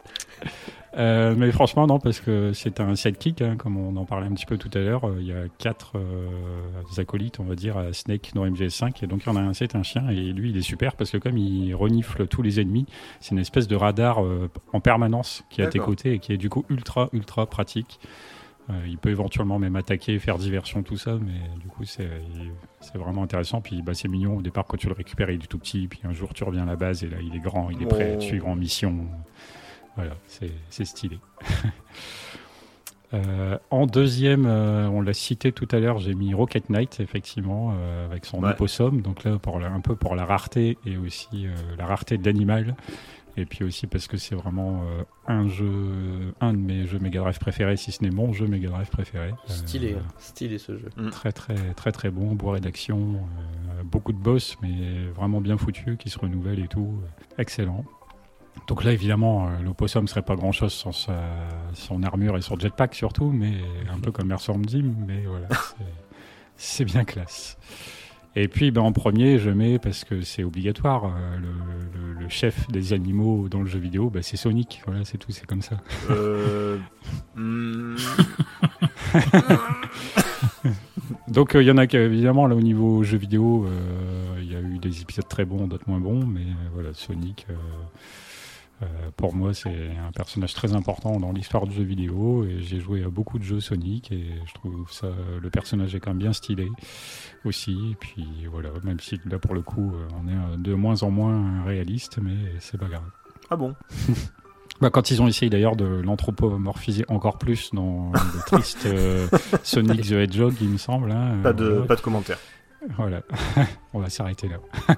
Euh, 0.99 1.35
mais 1.37 1.51
franchement, 1.53 1.87
non, 1.87 1.99
parce 1.99 2.21
que 2.21 2.53
c'est 2.53 2.79
un 2.81 2.95
sidekick, 2.95 3.41
hein, 3.41 3.57
comme 3.57 3.79
on 3.79 3.97
en 3.97 4.05
parlait 4.05 4.27
un 4.27 4.33
petit 4.35 4.45
peu 4.45 4.59
tout 4.59 4.71
à 4.75 4.79
l'heure. 4.81 5.09
Euh, 5.09 5.17
Il 5.21 5.27
y 5.27 5.33
a 5.33 5.45
quatre 5.59 5.93
euh, 5.97 6.29
acolytes, 6.99 7.41
on 7.41 7.45
va 7.45 7.55
dire, 7.55 7.79
à 7.79 7.93
Snake 7.95 8.33
dans 8.35 8.45
MGS5. 8.47 9.03
Et 9.03 9.07
donc, 9.07 9.23
il 9.25 9.29
y 9.29 9.33
en 9.33 9.37
a 9.37 9.41
un, 9.41 9.55
c'est 9.55 9.75
un 9.75 9.83
chien. 9.83 10.09
Et 10.11 10.33
lui, 10.33 10.51
il 10.51 10.57
est 10.59 10.63
super 10.63 10.95
parce 10.97 11.11
que 11.11 11.17
comme 11.17 11.39
il 11.39 11.75
renifle 11.75 12.27
tous 12.27 12.43
les 12.43 12.61
ennemis, 12.61 12.85
c'est 13.21 13.33
une 13.33 13.39
espèce 13.39 13.69
de 13.69 13.77
radar 13.77 14.23
euh, 14.23 14.51
en 14.75 14.81
permanence 14.81 15.45
qui 15.49 15.63
est 15.63 15.65
à 15.65 15.69
tes 15.69 15.79
côtés 15.79 16.13
et 16.15 16.19
qui 16.19 16.35
est 16.35 16.37
du 16.39 16.51
coup 16.51 16.65
ultra, 16.69 17.09
ultra 17.15 17.47
pratique. 17.47 17.99
Euh, 18.71 18.75
il 18.87 18.99
peut 18.99 19.11
éventuellement 19.11 19.59
même 19.59 19.75
attaquer, 19.77 20.19
faire 20.19 20.37
diversion, 20.39 20.83
tout 20.83 20.97
ça, 20.99 21.19
mais 21.21 21.41
du 21.59 21.69
coup, 21.69 21.85
c'est 21.85 22.09
c'est 22.81 22.99
vraiment 22.99 23.23
intéressant. 23.23 23.61
Puis 23.63 23.81
bah, 23.83 23.95
c'est 23.95 24.09
mignon. 24.09 24.37
Au 24.37 24.43
départ, 24.43 24.67
quand 24.67 24.77
tu 24.77 24.89
le 24.89 24.93
récupères, 24.95 25.31
il 25.31 25.43
est 25.43 25.47
tout 25.47 25.59
petit. 25.59 25.89
Puis 25.89 26.01
un 26.05 26.13
jour, 26.13 26.35
tu 26.35 26.45
reviens 26.45 26.65
à 26.65 26.67
la 26.67 26.77
base 26.77 27.03
et 27.03 27.09
là, 27.09 27.17
il 27.23 27.35
est 27.35 27.41
grand, 27.41 27.71
il 27.71 27.83
est 27.83 27.87
prêt 27.87 28.13
à 28.13 28.17
te 28.17 28.19
Oh. 28.19 28.21
suivre 28.21 28.49
en 28.49 28.55
mission. 28.57 28.95
Voilà, 29.97 30.15
c'est 30.27 30.51
c'est 30.71 30.85
stylé. 30.85 31.19
Euh, 33.15 33.59
en 33.71 33.85
deuxième, 33.87 34.47
euh, 34.47 34.89
on 34.89 35.03
l'a 35.03 35.13
cité 35.13 35.53
tout 35.53 35.69
à 35.71 35.79
l'heure, 35.79 35.99
j'ai 35.99 36.15
mis 36.15 36.33
Rocket 36.33 36.71
Knight, 36.71 36.99
effectivement, 37.01 37.75
euh, 37.77 38.07
avec 38.07 38.25
son 38.25 38.43
Ouais. 38.43 38.53
opossum. 38.53 39.03
Donc 39.03 39.25
là, 39.25 39.39
pour 39.39 39.61
la- 39.61 39.71
un 39.71 39.81
peu 39.81 39.97
pour 39.97 40.15
la 40.17 40.25
rareté 40.25 40.79
et 40.87 40.97
aussi 40.97 41.47
euh, 41.47 41.51
la 41.77 41.85
rareté 41.85 42.17
de 42.17 42.25
l'animal. 42.25 42.75
Et 43.37 43.45
puis 43.45 43.65
aussi 43.65 43.87
parce 43.87 44.07
que 44.09 44.17
c'est 44.17 44.35
vraiment 44.35 44.85
euh, 44.85 45.03
un 45.27 45.47
jeu, 45.47 46.35
un 46.41 46.53
de 46.55 46.59
mes 46.59 46.87
jeux 46.87 46.99
Mega 47.01 47.21
Drive 47.21 47.39
préférés, 47.39 47.77
si 47.77 47.93
ce 47.93 48.03
n'est 48.03 48.11
mon 48.11 48.33
jeu 48.33 48.47
Mega 48.47 48.71
Drive 48.71 48.89
préféré. 48.89 49.33
Stylé, 49.47 49.97
stylé 50.19 50.57
ce 50.57 50.79
jeu. 50.79 50.89
Très 51.11 51.33
très 51.33 51.55
très 51.75 51.93
très 51.93 52.11
bon, 52.11 52.35
bourré 52.35 52.61
d'action, 52.61 53.17
euh, 53.17 53.83
beaucoup 53.85 54.13
de 54.13 54.19
boss, 54.19 54.57
mais 54.63 55.05
vraiment 55.15 55.43
bien 55.43 55.59
foutu, 55.59 55.99
qui 55.99 56.09
se 56.09 56.19
renouvelle 56.19 56.61
et 56.61 56.69
tout, 56.69 56.99
excellent. 57.37 57.85
Donc 58.69 58.85
là 58.85 58.93
évidemment, 58.93 59.49
euh, 59.49 59.51
l'opossum 59.65 60.07
serait 60.09 60.23
pas 60.23 60.37
grand 60.37 60.53
chose 60.53 60.73
sans 60.73 60.93
sa, 60.93 61.21
son 61.75 62.03
armure 62.03 62.37
et 62.37 62.43
son 62.43 62.59
jetpack 62.59 62.95
surtout, 62.95 63.31
mais 63.33 63.55
un 63.93 63.99
peu 63.99 64.13
comme 64.13 64.31
Earthworm 64.31 64.63
Jim, 64.69 64.95
mais 65.07 65.25
voilà, 65.27 65.49
c'est- 66.57 66.85
bien 66.85 67.05
classe. 67.05 67.59
Et 68.37 68.49
puis 68.49 68.71
ben, 68.71 68.81
en 68.83 68.93
premier, 68.93 69.39
je 69.39 69.51
mets, 69.51 69.79
parce 69.79 70.05
que 70.05 70.23
c'est 70.23 70.43
obligatoire, 70.45 71.05
euh, 71.07 71.37
le, 71.39 71.49
le- 72.15 72.21
le 72.23 72.29
chef 72.29 72.67
des 72.71 72.93
animaux 72.93 73.49
dans 73.49 73.61
le 73.61 73.67
jeu 73.67 73.79
vidéo, 73.81 74.09
ben, 74.11 74.23
c'est 74.23 74.37
Sonic, 74.39 74.81
voilà, 74.87 75.05
c'est 75.05 75.19
tout, 75.19 75.33
c'est 75.33 75.45
comme 75.47 75.61
ça. 75.63 75.77
Euh... 76.11 76.79
Donc 81.29 81.55
euh, 81.55 81.63
il 81.63 81.67
y 81.67 81.71
en 81.71 81.77
a 81.79 81.87
qui, 81.87 81.97
évidemment 81.97 82.47
là 82.47 82.55
au 82.55 82.61
niveau 82.61 83.03
jeu 83.03 83.17
vidéo, 83.19 83.67
euh, 83.67 84.37
il 84.41 84.53
y 84.53 84.57
a 84.57 84.61
eu 84.61 84.79
des 84.79 85.01
épisodes 85.01 85.29
très 85.29 85.45
bons, 85.45 85.67
d'autres 85.67 85.89
moins 85.89 86.01
bons, 86.01 86.25
mais 86.27 86.41
euh, 86.43 86.69
voilà 86.75 86.91
Sonic, 86.95 87.47
pour 89.17 89.35
moi 89.35 89.55
c'est 89.55 89.69
un 89.97 90.13
personnage 90.13 90.55
très 90.55 90.75
important 90.75 91.19
dans 91.21 91.33
l'histoire 91.33 91.67
du 91.67 91.75
jeu 91.75 91.83
vidéo 91.85 92.45
et 92.45 92.61
j'ai 92.61 92.81
joué 92.81 93.03
à 93.05 93.09
beaucoup 93.09 93.39
de 93.39 93.45
jeux 93.45 93.61
Sonic 93.61 94.11
et 94.13 94.25
je 94.47 94.55
trouve 94.55 94.91
ça 94.91 95.09
le 95.41 95.51
personnage 95.51 95.95
est 95.95 96.01
quand 96.01 96.11
même 96.11 96.19
bien 96.19 96.33
stylé 96.33 96.69
aussi. 97.45 97.91
Et 97.93 97.95
puis 97.97 98.27
voilà, 98.51 98.71
même 98.85 99.01
si 99.01 99.21
là 99.27 99.39
pour 99.39 99.55
le 99.55 99.63
coup 99.63 99.93
euh, 99.95 100.09
on 100.23 100.29
est 100.29 100.33
euh, 100.33 100.57
de 100.57 100.75
moins 100.75 101.03
en 101.03 101.11
moins 101.11 101.63
réaliste, 101.65 102.19
mais 102.23 102.35
c'est 102.61 102.79
pas 102.79 102.87
grave. 102.89 103.05
Ah 103.51 103.57
bon? 103.57 103.75
Bah, 104.81 104.91
quand 104.91 105.13
ils 105.13 105.23
ont 105.23 105.29
essayé 105.29 105.49
d'ailleurs 105.49 105.77
de 105.77 105.85
l'anthropomorphiser 105.85 107.05
encore 107.07 107.39
plus 107.39 107.71
dans 107.73 108.11
le 108.13 108.41
triste 108.47 108.87
euh, 108.87 109.29
Sonic 109.63 110.01
the 110.09 110.13
Hedgehog, 110.13 110.55
il 110.61 110.71
me 110.71 110.77
semble. 110.77 111.13
hein, 111.13 111.39
Pas 111.41 111.51
euh, 111.51 111.53
de, 111.53 111.65
voilà. 111.67 111.87
pas 111.87 111.95
de 111.97 112.01
commentaire. 112.01 112.39
Voilà, 112.97 113.23
on 113.95 114.01
va 114.01 114.11
s'arrêter 114.11 114.49
là. 114.49 114.57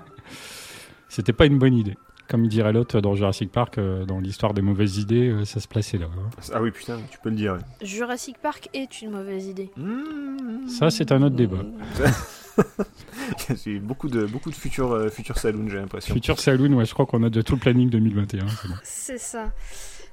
C'était 1.09 1.35
pas 1.35 1.45
une 1.45 1.59
bonne 1.59 1.75
idée. 1.75 1.97
Comme 2.29 2.45
il 2.45 2.49
dirait 2.49 2.73
l'autre 2.73 3.01
dans 3.01 3.15
Jurassic 3.15 3.53
Park, 3.53 3.77
euh, 3.79 4.05
dans 4.07 4.19
l'histoire 4.19 4.55
des 4.55 4.63
mauvaises 4.63 4.97
idées, 4.99 5.29
euh, 5.29 5.45
ça 5.45 5.61
se 5.61 5.69
plaçait 5.69 5.99
là. 5.99 6.07
hein. 6.07 6.31
Ah 6.53 6.63
oui, 6.63 6.71
putain, 6.71 6.99
tu 7.11 7.19
peux 7.23 7.29
le 7.29 7.37
dire. 7.37 7.53
ouais. 7.55 7.87
Jurassic 7.87 8.39
Park 8.39 8.69
est 8.73 9.03
une 9.03 9.11
mauvaise 9.11 9.47
idée. 9.47 9.71
Hmm. 9.77 10.67
Ça, 10.69 10.91
c'est 10.91 11.13
un 11.13 11.23
autre 11.23 11.37
débat. 11.37 11.59
J'ai 13.65 13.79
beaucoup 13.79 14.09
de, 14.09 14.27
beaucoup 14.27 14.51
de 14.51 14.55
futurs, 14.55 14.93
euh, 14.93 15.09
futurs 15.09 15.39
saloons, 15.39 15.69
j'ai 15.69 15.79
l'impression. 15.79 16.15
Future 16.15 16.39
Saloon, 16.39 16.73
ouais, 16.75 16.85
je 16.85 16.93
crois 16.95 17.07
qu'on 17.07 17.23
a 17.25 17.31
de 17.31 17.43
tout 17.43 17.55
le 17.55 17.61
planning 17.61 17.91
2021. 17.91 18.47
c'est 18.49 18.69
bon. 18.69 18.75
C'est 18.83 19.19
ça. 19.19 19.53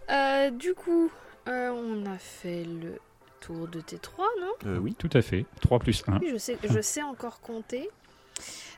Euh, 0.10 0.50
du 0.52 0.74
coup, 0.74 1.12
euh, 1.48 1.70
on 1.72 2.06
a 2.06 2.18
fait 2.18 2.64
le 2.64 2.94
tour 3.42 3.68
de 3.68 3.80
T3, 3.80 4.20
non? 4.40 4.48
Euh, 4.68 4.78
oui. 4.80 4.96
Tout 4.98 5.10
à 5.14 5.22
fait. 5.22 5.46
3 5.62 5.80
plus 5.80 6.04
1. 6.08 6.20
Oui, 6.20 6.30
je 6.32 6.38
sais, 6.38 6.58
je 6.68 6.82
sais 6.82 7.02
encore 7.04 7.42
compter. 7.42 7.90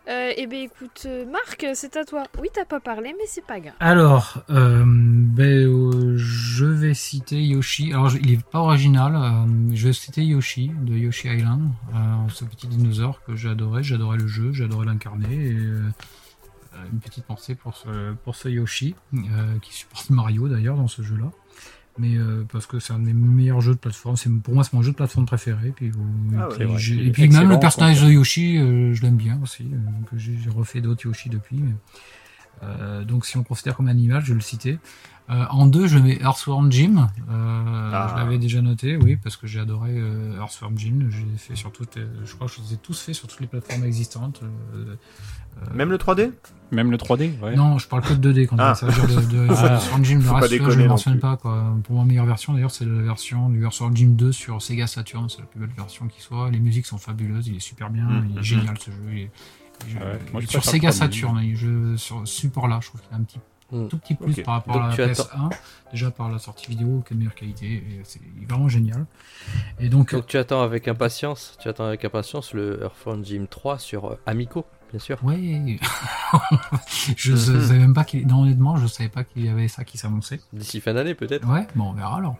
Euh, 0.10 0.34
eh 0.36 0.48
bien, 0.48 0.64
écoute, 0.64 1.04
euh, 1.06 1.26
Marc, 1.26 1.66
c'est 1.76 1.96
à 1.96 2.04
toi. 2.04 2.24
Oui, 2.40 2.50
t'as 2.54 2.66
pas 2.66 2.82
parlé, 2.82 3.16
mais 3.18 3.26
c'est 3.26 3.46
pas 3.46 3.60
grave. 3.62 3.74
Alors, 3.80 4.44
euh, 4.50 4.84
ben, 4.86 5.66
euh, 5.66 6.18
je 6.18 6.66
vais 6.66 6.94
citer 6.94 7.42
Yoshi. 7.42 7.94
Alors, 7.94 8.14
il 8.16 8.32
est 8.32 8.46
pas 8.46 8.60
original. 8.60 9.48
je 9.74 9.88
vais 9.88 9.94
citer 9.94 10.24
Yoshi 10.24 10.72
de 10.82 10.94
Yoshi 10.96 11.30
Island, 11.30 11.70
ce 12.30 12.44
petit 12.44 12.68
dinosaure 12.68 13.24
que 13.24 13.36
j'adorais. 13.36 13.84
J'adorais 13.84 14.18
le 14.18 14.28
jeu, 14.28 14.52
j'adorais 14.52 14.86
l'incarner. 14.86 15.56
Une 16.92 17.00
petite 17.00 17.26
pensée 17.26 17.56
pour 17.56 17.78
ce, 17.78 18.14
pour 18.24 18.36
ce 18.36 18.50
Yoshi 18.50 18.96
qui 19.62 19.74
supporte 19.74 20.10
Mario 20.10 20.50
d'ailleurs 20.50 20.76
dans 20.76 20.88
ce 20.88 21.02
jeu-là. 21.02 21.32
Mais 22.00 22.16
euh, 22.18 22.44
parce 22.52 22.66
que 22.66 22.80
c'est 22.80 22.92
un 22.94 22.98
de 23.00 23.04
mes 23.06 23.14
meilleurs 23.14 23.62
jeux 23.62 23.74
de 23.74 23.80
plateforme. 23.80 24.16
C'est 24.18 24.30
pour 24.42 24.54
moi 24.56 24.64
c'est 24.64 24.74
mon 24.74 24.82
jeu 24.82 24.92
de 24.92 24.96
plateforme 24.96 25.26
préféré. 25.28 25.72
Puis, 25.76 25.92
Ah 26.36 26.48
et 26.60 26.66
ouais, 26.66 26.76
puis, 27.12 27.24
et 27.24 27.28
même 27.28 27.50
le 27.50 27.60
personnage 27.60 28.02
de 28.02 28.10
Yoshi, 28.10 28.58
euh, 28.58 28.94
je 28.94 29.02
l'aime 29.04 29.16
bien 29.18 29.40
aussi. 29.44 29.64
euh, 29.72 29.78
donc 29.78 30.08
j'ai 30.16 30.38
refait 30.50 30.82
d'autres 30.82 31.06
Yoshi 31.06 31.30
depuis. 31.30 31.58
mais- 31.58 31.76
euh, 32.64 33.04
donc 33.04 33.26
si 33.26 33.36
on 33.38 33.44
considère 33.44 33.76
comme 33.76 33.88
animal, 33.90 34.24
je 34.24 34.30
vais 34.30 34.36
le 34.36 34.42
citer. 34.42 34.80
Euh, 35.30 35.46
en 35.52 35.68
deux, 35.68 35.88
je 35.88 35.98
mets 35.98 36.18
Earthworm 36.22 36.72
Jim. 36.72 37.08
Euh, 37.30 37.92
Ah. 37.94 38.10
Je 38.12 38.20
l'avais 38.22 38.38
déjà 38.40 38.62
noté, 38.62 38.98
oui, 38.98 39.16
parce 39.16 39.38
que 39.38 39.48
j'ai 39.48 39.60
adoré 39.60 39.92
euh, 39.94 40.38
Earthworm 40.38 40.78
Jim. 40.78 41.08
J'ai 41.10 41.26
fait 41.38 41.56
sur 41.56 41.72
toutes, 41.72 41.98
je 42.26 42.36
crois 42.36 42.48
que 42.48 42.54
je 42.54 42.62
les 42.62 42.74
ai 42.74 42.78
tous 42.78 43.00
fait 43.00 43.14
sur 43.14 43.28
toutes 43.28 43.40
les 43.40 43.48
plateformes 43.48 43.84
existantes. 43.86 44.42
euh, 44.44 44.96
euh, 45.62 45.74
Même 45.76 45.92
le 45.92 45.98
3D 45.98 46.32
Même 46.72 46.90
le 46.92 46.98
3D, 46.98 47.40
ouais. 47.42 47.56
non, 47.56 47.78
je 47.78 47.88
parle 47.88 48.02
que 48.02 48.14
de 48.14 48.32
2D 48.34 48.48
quand 48.48 48.56
Ah. 48.60 48.74
ça 48.76 48.88
veut 48.88 49.08
dire 49.08 49.22
de, 49.22 49.48
de, 49.48 49.48
Ah. 49.58 49.74
Earthworm 49.76 50.04
Jim. 50.04 50.20
Le 50.24 50.32
reste, 50.32 50.72
je 50.72 50.80
ne 50.82 50.88
mentionne 50.88 51.20
pas. 51.20 51.38
Quoi. 51.38 51.74
Pour 51.84 51.98
ma 52.00 52.04
meilleure 52.06 52.26
version, 52.26 52.54
d'ailleurs, 52.54 52.72
c'est 52.72 52.86
la 52.86 53.02
version 53.04 53.50
du 53.50 53.62
Earthworm 53.64 53.96
Jim 53.96 54.10
2 54.18 54.32
sur 54.32 54.62
Sega 54.62 54.88
Saturn. 54.88 55.30
C'est 55.30 55.40
la 55.40 55.46
plus 55.46 55.60
belle 55.60 55.70
version 55.78 56.08
qui 56.08 56.22
soit. 56.22 56.50
Les 56.52 56.60
musiques 56.60 56.86
sont 56.88 56.98
fabuleuses. 56.98 57.48
Il 57.48 57.56
est 57.56 57.60
super 57.60 57.90
bien. 57.92 58.04
Mhm. 58.06 58.28
Il 58.32 58.40
est 58.40 58.44
génial 58.44 58.78
ce 58.80 58.90
jeu. 58.92 58.98
Il 59.12 59.18
est- 59.20 59.32
je- 59.88 59.98
Ouais, 59.98 60.20
moi, 60.34 60.42
je 60.42 60.48
sur 60.48 60.64
Sega. 60.66 60.92
Saturn, 60.92 61.40
il- 61.44 61.56
je, 61.56 61.96
sur 61.98 62.28
ce 62.28 62.34
support-là, 62.42 62.80
je 62.82 62.88
trouve 62.90 63.02
qu'il 63.02 63.14
a 63.14 63.18
un 63.18 63.24
petit 63.24 63.40
Hmm. 63.74 63.88
tout 63.88 63.98
petit 63.98 64.14
plus 64.16 64.42
par 64.44 64.56
rapport 64.56 64.76
Donc 64.76 64.84
à 64.84 64.88
la 64.90 64.94
tu 64.96 65.02
attends- 65.02 65.24
PS1, 65.24 65.50
déjà 65.92 66.12
par 66.12 66.30
la 66.30 66.38
sortie 66.40 66.68
vidéo, 66.70 67.04
qui 67.08 67.14
est 67.14 67.16
de 67.16 67.20
meilleure 67.20 67.36
qualité, 67.36 67.84
c'est 68.04 68.22
vraiment 68.48 68.70
génial. 68.70 69.06
Et 69.80 69.90
donc, 69.90 70.14
Donc 70.14 70.28
tu 70.28 70.38
attends 70.38 70.62
avec 70.62 70.88
impatience, 70.88 71.58
tu 71.62 71.68
attends 71.70 71.86
avec 71.86 72.06
impatience 72.06 72.54
le 72.54 72.82
Earthworm 72.84 73.26
Jim 73.26 73.46
3 73.50 73.80
sur 73.80 74.12
euh, 74.12 74.20
Amico, 74.26 74.66
bien 74.92 75.00
sûr. 75.00 75.18
ouais, 75.24 75.38
je 77.18 77.32
ne 77.32 77.38
savais 77.38 77.80
même 77.80 77.94
pas 77.94 78.04
qu'il, 78.04 78.28
non, 78.28 78.44
honnêtement, 78.44 78.76
je 78.78 78.88
savais 78.88 79.10
pas 79.10 79.24
qu'il 79.24 79.46
y 79.46 79.50
avait 79.50 79.68
ça 79.68 79.84
qui 79.84 79.98
s'annonçait. 79.98 80.40
D'ici 80.54 80.80
fin 80.82 80.94
d'année 80.94 81.16
peut-être. 81.16 81.48
Ouais, 81.48 81.66
bon, 81.76 81.90
on 81.90 81.94
verra 81.94 82.18
alors. 82.18 82.36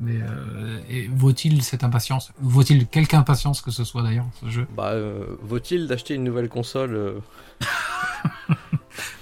Mais 0.00 0.14
euh, 0.22 0.78
vaut-il 1.10 1.60
cette 1.64 1.82
impatience? 1.82 2.32
Vaut-il 2.40 2.86
quelque 2.86 3.14
impatience 3.14 3.60
que 3.60 3.72
ce 3.72 3.82
soit 3.82 4.02
d'ailleurs 4.04 4.26
ce 4.40 4.48
jeu? 4.48 4.66
Bah, 4.76 4.90
euh, 4.92 5.36
vaut-il 5.42 5.88
d'acheter 5.88 6.14
une 6.14 6.22
nouvelle 6.22 6.48
console 6.48 6.94
euh, 6.94 7.20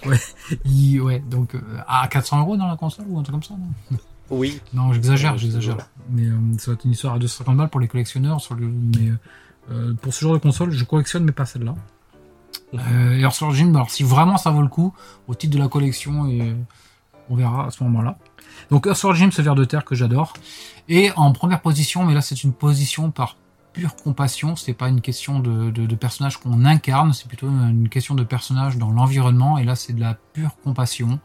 Il- 0.65 1.01
Ouais, 1.01 1.19
donc 1.21 1.55
euh, 1.55 1.61
à 1.87 2.07
400 2.09 2.41
euros 2.41 2.57
dans 2.57 2.67
la 2.67 2.77
console 2.77 3.07
ou 3.09 3.19
un 3.19 3.23
truc 3.23 3.35
comme 3.35 3.43
ça 3.43 3.55
non 3.55 3.99
Oui. 4.31 4.61
Non, 4.75 4.93
j'exagère, 4.93 5.33
Ouais, 5.33 5.39
j'exagère. 5.39 5.77
Mais 6.11 6.27
euh, 6.27 6.35
ça 6.59 6.71
va 6.71 6.75
être 6.75 6.85
une 6.85 6.93
histoire 6.93 7.15
à 7.15 7.19
250 7.19 7.57
balles 7.57 7.69
pour 7.69 7.81
les 7.81 7.89
collectionneurs. 7.89 8.41
Sur 8.41 8.55
le... 8.55 8.67
Mais 8.69 9.13
euh, 9.71 9.95
pour 9.95 10.15
ce 10.15 10.21
genre 10.21 10.33
de 10.35 10.39
console, 10.39 10.71
je 10.71 10.85
collectionne, 10.85 11.25
mais 11.25 11.33
pas 11.33 11.45
celle-là. 11.47 11.75
Mhm. 12.73 13.13
Et 13.13 13.21
Earthworm 13.21 13.55
Jim, 13.55 13.75
alors 13.75 13.91
si 13.91 14.03
vraiment 14.03 14.37
ça 14.39 14.51
vaut 14.51 14.63
le 14.63 14.69
coup, 14.69 14.93
au 15.29 15.35
titre 15.35 15.55
de 15.55 15.59
la 15.63 15.69
collection, 15.69 16.27
et 16.27 16.55
on 17.29 17.37
verra 17.37 17.67
à 17.67 17.71
ce 17.71 17.83
moment-là. 17.85 18.17
Donc 18.71 18.87
Earthworm 18.87 19.15
Jim, 19.17 19.31
ce 19.31 19.43
ver 19.43 19.55
de 19.55 19.65
terre 19.65 19.85
que 19.85 19.95
j'adore. 19.95 20.33
Et 20.89 21.11
en 21.17 21.33
première 21.33 21.61
position, 21.61 22.05
mais 22.05 22.15
là 22.15 22.23
c'est 22.23 22.43
une 22.45 22.53
position 22.53 23.11
par 23.11 23.37
pure 23.77 23.95
compassion, 23.95 24.57
c'est 24.57 24.73
pas 24.73 24.89
une 24.89 25.03
question 25.03 25.39
de, 25.39 25.71
de, 25.71 25.95
personnage 25.95 26.39
qu'on 26.39 26.65
incarne, 26.65 27.13
c'est 27.13 27.29
plutôt 27.29 27.49
une 27.49 27.91
question 27.91 28.15
de 28.15 28.25
personnage 28.25 28.79
dans 28.79 28.91
l'environnement, 28.91 29.59
et 29.59 29.65
là 29.65 29.77
c'est 29.77 29.93
de 29.93 30.01
la 30.01 30.17
pure 30.33 30.57
compassion. 30.65 31.21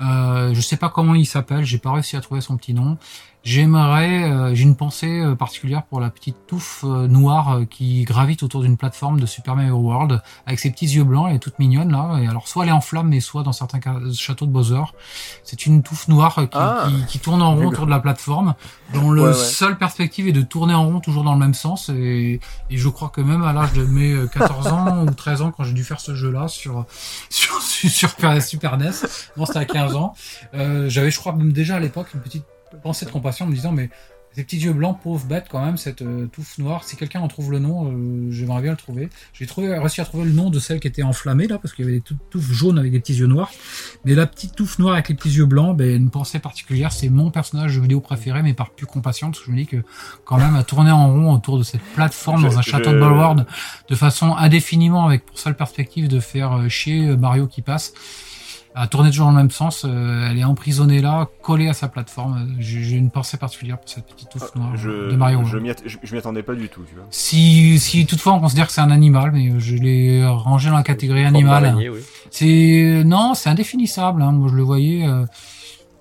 Euh, 0.00 0.54
je 0.54 0.60
sais 0.60 0.76
pas 0.76 0.88
comment 0.88 1.16
il 1.16 1.26
s'appelle, 1.26 1.64
j'ai 1.64 1.78
pas 1.78 1.92
réussi 1.92 2.16
à 2.16 2.20
trouver 2.20 2.40
son 2.40 2.56
petit 2.56 2.72
nom. 2.72 2.98
J'aimerais, 3.44 4.22
euh, 4.30 4.54
j'ai 4.54 4.62
une 4.62 4.76
pensée 4.76 5.20
euh, 5.20 5.34
particulière 5.34 5.82
pour 5.82 5.98
la 5.98 6.10
petite 6.10 6.36
touffe 6.46 6.84
euh, 6.84 7.08
noire 7.08 7.56
euh, 7.56 7.64
qui 7.64 8.04
gravite 8.04 8.44
autour 8.44 8.62
d'une 8.62 8.76
plateforme 8.76 9.18
de 9.18 9.26
Super 9.26 9.56
Mario 9.56 9.74
World 9.74 10.22
avec 10.46 10.60
ses 10.60 10.70
petits 10.70 10.86
yeux 10.86 11.02
blancs, 11.02 11.26
elle 11.28 11.36
est 11.36 11.38
toute 11.40 11.58
mignonne 11.58 11.90
là. 11.90 12.18
Et 12.20 12.28
alors 12.28 12.46
soit 12.46 12.62
elle 12.62 12.68
est 12.68 12.72
en 12.72 12.80
flamme, 12.80 13.08
mais 13.08 13.18
soit 13.18 13.42
dans 13.42 13.50
certains 13.52 13.80
cas, 13.80 13.96
châteaux 14.14 14.46
de 14.46 14.52
Bowser, 14.52 14.82
c'est 15.42 15.66
une 15.66 15.82
touffe 15.82 16.06
noire 16.06 16.38
euh, 16.38 16.46
qui, 16.46 16.56
Ah. 16.56 16.86
qui, 16.88 17.06
qui 17.06 17.18
tourne 17.18 17.42
en 17.42 17.56
rond 17.56 17.66
autour 17.66 17.86
de 17.86 17.90
la 17.90 17.98
plateforme, 17.98 18.54
dont 18.94 19.10
le 19.10 19.22
Ouais, 19.22 19.28
ouais. 19.30 19.34
seule 19.34 19.76
perspective 19.76 20.28
est 20.28 20.32
de 20.32 20.42
tourner 20.42 20.74
en 20.74 20.84
rond 20.86 21.00
toujours 21.00 21.24
dans 21.24 21.34
le 21.34 21.40
même 21.40 21.54
sens. 21.54 21.88
Et, 21.88 22.38
et 22.70 22.76
je 22.76 22.88
crois 22.88 23.08
que 23.08 23.20
même 23.20 23.42
à 23.42 23.52
l'âge 23.52 23.72
de 23.72 23.84
mes 23.84 24.12
euh, 24.12 24.28
14 24.28 24.68
ans 24.68 25.02
ou 25.06 25.10
13 25.10 25.42
ans, 25.42 25.50
quand 25.50 25.64
j'ai 25.64 25.72
dû 25.72 25.82
faire 25.82 25.98
ce 26.00 26.14
jeu-là 26.14 26.46
sur 26.46 26.84
sur 27.28 27.60
sur, 27.60 27.90
sur 27.90 28.42
Super 28.42 28.78
NES, 28.78 28.90
non 29.36 29.46
c'était 29.46 29.58
à 29.58 29.64
15 29.64 29.96
ans, 29.96 30.14
euh, 30.54 30.88
j'avais 30.88 31.10
je 31.10 31.18
crois 31.18 31.32
même 31.32 31.52
déjà 31.52 31.74
à 31.74 31.80
l'époque 31.80 32.06
une 32.14 32.20
petite 32.20 32.44
pensée 32.82 33.06
de 33.06 33.10
compassion 33.10 33.44
en 33.46 33.48
me 33.48 33.54
disant 33.54 33.72
mais 33.72 33.90
ces 34.34 34.44
petits 34.44 34.56
yeux 34.60 34.72
blancs, 34.72 34.98
pauvre 35.02 35.26
bête 35.26 35.44
quand 35.50 35.62
même, 35.62 35.76
cette 35.76 36.00
euh, 36.00 36.24
touffe 36.26 36.56
noire. 36.56 36.84
Si 36.84 36.96
quelqu'un 36.96 37.20
en 37.20 37.28
trouve 37.28 37.50
le 37.52 37.58
nom, 37.58 37.92
euh, 37.92 38.30
j'aimerais 38.30 38.62
bien 38.62 38.70
le 38.70 38.78
trouver. 38.78 39.10
J'ai 39.34 39.44
trouvé, 39.46 39.76
réussi 39.78 40.00
à 40.00 40.06
trouver 40.06 40.24
le 40.24 40.30
nom 40.32 40.48
de 40.48 40.58
celle 40.58 40.80
qui 40.80 40.88
était 40.88 41.02
enflammée 41.02 41.46
là, 41.46 41.58
parce 41.58 41.74
qu'il 41.74 41.84
y 41.84 41.88
avait 41.88 41.98
des 41.98 42.02
tou- 42.02 42.16
touffes 42.30 42.50
jaunes 42.50 42.78
avec 42.78 42.92
des 42.92 43.00
petits 43.00 43.12
yeux 43.12 43.26
noirs. 43.26 43.50
Mais 44.06 44.14
la 44.14 44.26
petite 44.26 44.56
touffe 44.56 44.78
noire 44.78 44.94
avec 44.94 45.10
les 45.10 45.16
petits 45.16 45.28
yeux 45.28 45.44
blancs, 45.44 45.76
ben, 45.76 45.94
une 45.94 46.08
pensée 46.08 46.38
particulière. 46.38 46.92
C'est 46.92 47.10
mon 47.10 47.30
personnage 47.30 47.76
de 47.76 47.82
vidéo 47.82 48.00
préféré, 48.00 48.42
mais 48.42 48.54
par 48.54 48.70
plus 48.70 48.86
compassion, 48.86 49.26
parce 49.26 49.40
que 49.40 49.46
je 49.48 49.50
me 49.50 49.56
dis 49.58 49.66
que 49.66 49.82
quand 50.24 50.38
même 50.38 50.56
à 50.56 50.64
tourner 50.64 50.92
en 50.92 51.12
rond 51.12 51.30
autour 51.34 51.58
de 51.58 51.62
cette 51.62 51.82
plateforme 51.94 52.42
dans 52.42 52.56
un 52.58 52.62
je- 52.62 52.70
château 52.70 52.90
de 52.90 52.98
Ballward, 53.00 53.44
de 53.90 53.94
façon 53.94 54.34
indéfiniment, 54.34 55.04
avec 55.04 55.26
pour 55.26 55.38
seule 55.38 55.56
perspective 55.58 56.08
de 56.08 56.20
faire 56.20 56.54
euh, 56.54 56.68
chier 56.70 57.06
euh, 57.08 57.18
Mario 57.18 57.46
qui 57.46 57.60
passe 57.60 57.92
à 58.74 58.86
tourner 58.86 59.10
toujours 59.10 59.26
dans 59.26 59.32
le 59.32 59.36
même 59.38 59.50
sens. 59.50 59.84
euh, 59.84 60.28
elle 60.30 60.38
est 60.38 60.44
emprisonnée 60.44 61.00
là, 61.02 61.28
collée 61.42 61.68
à 61.68 61.72
sa 61.74 61.88
plateforme. 61.88 62.38
Euh, 62.50 62.54
J'ai 62.58 62.82
j'ai 62.82 62.96
une 62.96 63.10
pensée 63.10 63.36
particulière 63.36 63.78
pour 63.78 63.88
cette 63.88 64.06
petite 64.06 64.30
touffe 64.30 64.54
noire 64.54 64.70
Ah, 64.72 64.76
Je, 64.76 65.10
de 65.10 65.16
Mario. 65.16 65.42
je 65.44 65.58
m'y 65.58 66.18
attendais 66.18 66.42
pas 66.42 66.54
du 66.54 66.68
tout, 66.68 66.82
tu 66.88 66.94
vois. 66.94 67.04
Si, 67.10 67.78
si 67.78 68.06
toutefois 68.06 68.32
on 68.32 68.40
considère 68.40 68.66
que 68.66 68.72
c'est 68.72 68.80
un 68.80 68.90
animal, 68.90 69.30
mais 69.32 69.50
euh, 69.50 69.58
je 69.58 69.76
l'ai 69.76 70.24
rangé 70.26 70.70
dans 70.70 70.76
la 70.76 70.82
catégorie 70.82 71.24
animal. 71.24 71.74
oui. 71.76 71.88
C'est 72.30 73.02
non, 73.04 73.34
c'est 73.34 73.50
indéfinissable. 73.50 74.22
Hein. 74.22 74.32
Moi, 74.32 74.48
je 74.50 74.56
le 74.56 74.62
voyais. 74.62 75.06
Euh, 75.06 75.26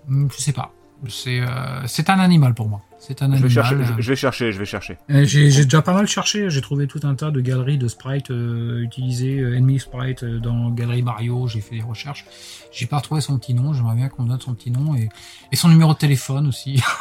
je 0.10 0.38
sais 0.41 0.53
pas. 0.53 0.72
C'est 1.10 1.39
euh, 1.41 1.85
c'est 1.88 2.10
un 2.10 2.19
animal 2.19 2.53
pour 2.53 2.69
moi. 2.69 2.81
C'est 3.03 3.23
un 3.23 3.25
Je 3.25 3.31
vais, 3.31 3.35
animal. 3.47 3.51
chercher, 3.51 3.75
euh. 3.75 3.83
je, 3.97 4.01
je 4.03 4.09
vais 4.11 4.15
chercher, 4.15 4.51
je 4.51 4.59
vais 4.59 4.65
chercher. 4.65 4.97
Euh, 5.09 5.25
J'ai 5.25 5.49
j'ai 5.49 5.63
déjà 5.63 5.81
pas 5.81 5.93
mal 5.93 6.05
cherché, 6.05 6.51
j'ai 6.51 6.61
trouvé 6.61 6.85
tout 6.85 6.99
un 7.01 7.15
tas 7.15 7.31
de 7.31 7.41
galeries 7.41 7.79
de 7.79 7.87
sprites 7.87 8.29
euh, 8.29 8.79
utilisés, 8.83 9.39
euh, 9.39 9.57
enemy 9.57 9.79
sprites 9.79 10.21
euh, 10.23 10.39
dans 10.39 10.69
Galerie 10.69 11.01
Mario, 11.01 11.47
j'ai 11.47 11.61
fait 11.61 11.77
des 11.77 11.81
recherches. 11.81 12.25
J'ai 12.71 12.85
pas 12.85 12.97
retrouvé 12.97 13.19
son 13.19 13.39
petit 13.39 13.55
nom, 13.55 13.73
j'aimerais 13.73 13.95
bien 13.95 14.07
qu'on 14.07 14.21
me 14.23 14.29
donne 14.29 14.39
son 14.39 14.53
petit 14.53 14.69
nom 14.69 14.93
et, 14.95 15.09
et 15.51 15.55
son 15.55 15.67
numéro 15.69 15.93
de 15.93 15.97
téléphone 15.97 16.47
aussi. 16.47 16.79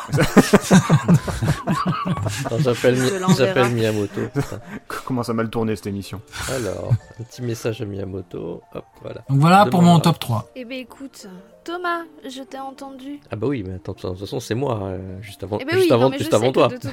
Non, 2.51 2.59
J'appelle 2.59 3.69
Mi- 3.69 3.75
Miyamoto. 3.75 4.21
putain. 4.35 4.61
Comment 5.05 5.23
ça 5.23 5.33
mal 5.33 5.51
tourné 5.51 5.77
cette 5.77 5.87
émission 5.87 6.21
Alors, 6.51 6.93
un 7.19 7.25
petit 7.25 7.43
message 7.43 7.81
à 7.81 7.85
Miyamoto. 7.85 8.63
Hop, 8.75 8.85
voilà. 9.03 9.23
Donc 9.29 9.39
voilà 9.39 9.67
pour 9.67 9.83
mon 9.83 9.95
là. 9.97 10.01
top 10.01 10.19
3. 10.19 10.51
Eh 10.57 10.65
ben 10.65 10.79
écoute, 10.79 11.27
Thomas, 11.65 12.03
je 12.25 12.43
t'ai 12.43 12.59
entendu. 12.59 13.21
Ah 13.31 13.37
bah 13.37 13.47
oui, 13.47 13.63
mais 13.67 13.75
attends, 13.75 13.93
de 13.93 13.99
toute 14.01 14.19
façon, 14.19 14.41
c'est 14.41 14.55
moi, 14.55 14.81
euh, 14.85 15.21
juste 15.23 15.43
avant, 15.43 15.59
Eh 15.61 15.65
ben 15.65 15.77
juste 15.77 15.90
oui, 15.91 15.95
avant, 15.95 16.05
non, 16.05 16.11
mais 16.11 16.19
juste 16.19 16.31
je 16.31 16.37
avant 16.37 16.53
toi. 16.53 16.69
toute 16.69 16.85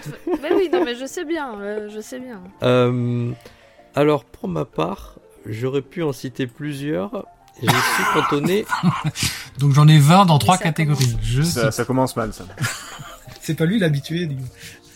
Ben 0.42 0.54
oui, 0.56 0.70
non 0.72 0.84
mais 0.86 0.96
je 0.96 1.06
sais 1.06 1.26
bien, 1.26 1.60
euh, 1.60 1.90
je 1.94 2.00
sais 2.02 2.20
bien. 2.20 2.42
Euh, 2.64 3.32
alors, 3.96 4.26
pour 4.26 4.48
ma 4.50 4.66
part, 4.66 5.16
j'aurais 5.46 5.82
pu 5.82 6.04
en 6.04 6.12
citer 6.14 6.48
plusieurs. 6.48 7.26
Je 7.62 7.68
suis 7.68 8.04
cantonné. 8.14 8.66
Donc 9.60 9.72
j'en 9.74 9.88
ai 9.88 9.98
20 9.98 10.26
dans 10.26 10.38
trois 10.38 10.58
catégories. 10.60 11.18
Je 11.24 11.42
ça, 11.42 11.72
ça 11.72 11.86
commence 11.86 12.16
mal, 12.16 12.32
ça. 12.34 12.46
C'est 13.42 13.56
pas 13.56 13.66
lui 13.66 13.80
l'habitué, 13.80 14.28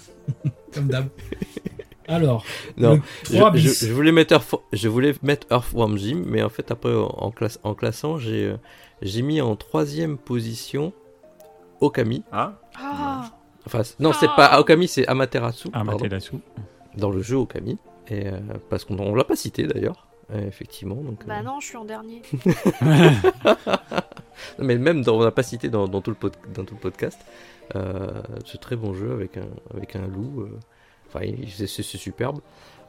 comme 0.73 0.87
d'hab. 0.87 1.07
Alors, 2.07 2.43
Non, 2.77 2.99
je, 3.29 3.37
3 3.37 3.51
je- 3.51 3.55
bis. 3.69 3.85
je 3.87 3.93
voulais 3.93 4.11
mettre 4.11 4.33
Earth, 4.33 4.53
je 4.73 4.89
voulais 4.89 5.15
mettre 5.23 5.47
Earthworm 5.49 5.97
Jim, 5.97 6.23
mais 6.25 6.43
en 6.43 6.49
fait, 6.49 6.69
après, 6.69 6.93
en, 6.93 7.31
classe, 7.31 7.57
en 7.63 7.73
classant, 7.73 8.17
j'ai 8.17 8.45
euh, 8.47 8.57
j'ai 9.01 9.21
mis 9.21 9.39
en 9.41 9.55
troisième 9.55 10.17
position 10.17 10.91
Okami. 11.79 12.23
Ah 12.31 12.59
Ah, 12.77 13.31
Enfin, 13.65 13.81
non, 13.99 14.11
c'est 14.13 14.27
pas 14.35 14.59
Okami, 14.59 14.87
c'est 14.87 15.07
Amaterasu. 15.07 15.69
Ah, 15.73 15.83
pardon. 15.85 16.03
Materasu. 16.03 16.33
dans 16.97 17.09
le 17.09 17.21
jeu 17.21 17.35
Okami. 17.37 17.77
Et, 18.07 18.27
euh, 18.27 18.39
parce 18.69 18.83
qu'on 18.85 18.97
on 18.99 19.15
l'a 19.15 19.23
pas 19.23 19.35
cité 19.35 19.65
d'ailleurs, 19.67 20.07
euh, 20.33 20.45
effectivement. 20.47 20.95
Donc, 20.95 21.25
bah 21.25 21.35
euh, 21.39 21.43
non, 21.43 21.59
je 21.59 21.67
suis 21.67 21.77
en 21.77 21.85
dernier. 21.85 22.21
non, 22.81 24.65
mais 24.65 24.77
même 24.77 25.03
dans, 25.03 25.17
on 25.17 25.23
l'a 25.23 25.31
pas 25.31 25.43
cité 25.43 25.69
dans, 25.69 25.87
dans 25.87 26.01
tout, 26.01 26.11
le 26.11 26.15
pod- 26.17 26.35
dans 26.53 26.63
tout 26.65 26.73
le 26.75 26.79
podcast. 26.79 27.19
Euh, 27.75 28.21
ce 28.45 28.57
très 28.57 28.75
bon 28.75 28.93
jeu 28.93 29.11
avec 29.13 29.37
un, 29.37 29.45
avec 29.75 29.95
un 29.95 30.07
loup. 30.07 30.41
euh, 30.41 30.59
Enfin, 31.07 31.25
il- 31.25 31.49
c'est 31.49 31.67
c'est- 31.67 31.83
c'est 31.83 31.97
superbe. 31.97 32.39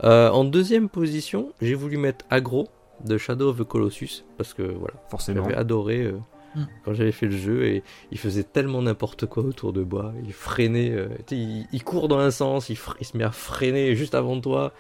Euh, 0.04 0.30
en 0.30 0.44
deuxième 0.44 0.88
position, 0.88 1.52
j'ai 1.60 1.74
voulu 1.74 1.96
mettre 1.98 2.24
Agro 2.30 2.68
de 3.04 3.18
Shadow 3.18 3.50
of 3.50 3.58
the 3.58 3.64
Colossus 3.64 4.24
parce 4.38 4.54
que 4.54 4.62
voilà, 4.62 4.94
Forcément. 5.08 5.42
j'avais 5.42 5.56
adoré 5.56 6.02
euh, 6.04 6.18
Mm. 6.54 6.64
quand 6.84 6.92
j'avais 6.92 7.12
fait 7.12 7.26
le 7.26 7.36
jeu 7.36 7.64
et 7.64 7.82
il 8.10 8.18
faisait 8.18 8.42
tellement 8.42 8.82
n'importe 8.82 9.26
quoi 9.26 9.42
autour 9.42 9.72
de 9.72 9.82
bois. 9.82 10.12
Il 10.24 10.32
freinait, 10.32 10.90
euh, 10.90 11.08
il, 11.30 11.66
il 11.72 11.84
court 11.84 12.08
dans 12.08 12.18
un 12.18 12.30
sens, 12.30 12.68
il, 12.68 12.76
se 12.76 13.16
met 13.16 13.24
à 13.24 13.32
freiner 13.32 13.94
juste 13.96 14.14
avant 14.14 14.40
toi. 14.40 14.72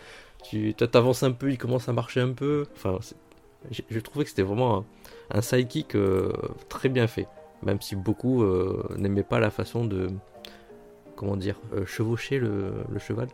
Tu 0.44 0.74
t'avances 0.74 1.22
un 1.22 1.32
peu, 1.32 1.50
il 1.50 1.58
commence 1.58 1.88
à 1.88 1.92
marcher 1.92 2.20
un 2.20 2.32
peu. 2.32 2.66
Enfin, 2.74 2.98
j'ai 3.70 4.02
trouvé 4.02 4.24
que 4.24 4.30
c'était 4.30 4.42
vraiment 4.42 4.78
un, 4.78 4.84
un 5.32 5.40
sidekick 5.40 5.94
euh, 5.94 6.32
très 6.68 6.88
bien 6.88 7.06
fait, 7.06 7.26
même 7.62 7.80
si 7.80 7.96
beaucoup 7.96 8.42
euh, 8.42 8.82
n'aimaient 8.96 9.22
pas 9.22 9.40
la 9.40 9.50
façon 9.50 9.84
de 9.84 10.08
comment 11.16 11.36
dire 11.36 11.60
euh, 11.74 11.86
chevaucher 11.86 12.38
le, 12.38 12.72
le 12.90 12.98
cheval 12.98 13.28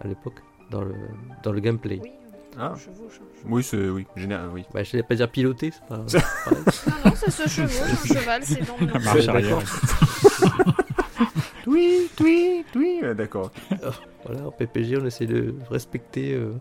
à 0.00 0.08
l'époque 0.08 0.42
dans 0.70 0.82
le 0.82 0.94
dans 1.42 1.52
le 1.52 1.60
gameplay. 1.60 2.00
Oui, 2.02 2.12
Ah. 2.60 2.74
chevauche. 2.76 3.20
hein. 3.22 3.44
Oui, 3.48 3.62
c'est 3.62 3.88
oui, 3.88 4.06
général, 4.16 4.48
oui. 4.52 4.64
Bah, 4.74 4.82
je 4.82 4.92
vais 4.96 5.02
pas 5.02 5.14
dire 5.14 5.30
piloter, 5.30 5.70
c'est 5.72 5.86
pas. 5.86 6.02
Ça-. 6.08 6.18
Non, 6.88 7.10
non, 7.10 7.14
ça 7.16 7.30
se 7.30 7.48
chevauche, 7.48 7.80
un 7.80 8.06
cheval, 8.14 8.42
c'est 8.44 8.66
dans 8.66 8.76
le. 8.80 8.86
Marche 9.00 9.26
D'accord. 9.26 9.34
arrière. 9.36 9.62
Oui, 11.66 12.08
oui, 12.20 12.64
oui. 12.74 13.00
D'accord. 13.16 13.50
Voilà, 14.24 14.46
en 14.46 14.50
PPG, 14.50 14.96
on 15.00 15.06
essaie 15.06 15.26
de 15.26 15.54
respecter 15.70 16.32
euh, 16.32 16.54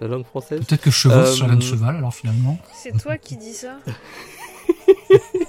la 0.00 0.06
langue 0.08 0.24
française. 0.24 0.60
Peut-être 0.64 0.82
que 0.82 0.90
chevaux, 0.90 1.24
c'est 1.26 1.42
Euh, 1.42 1.48
un 1.48 1.60
cheval, 1.60 1.96
alors 1.96 2.14
finalement. 2.14 2.58
C'est 2.74 2.96
toi 2.96 3.18
qui 3.18 3.36
dis 3.36 3.52
ça. 3.54 3.78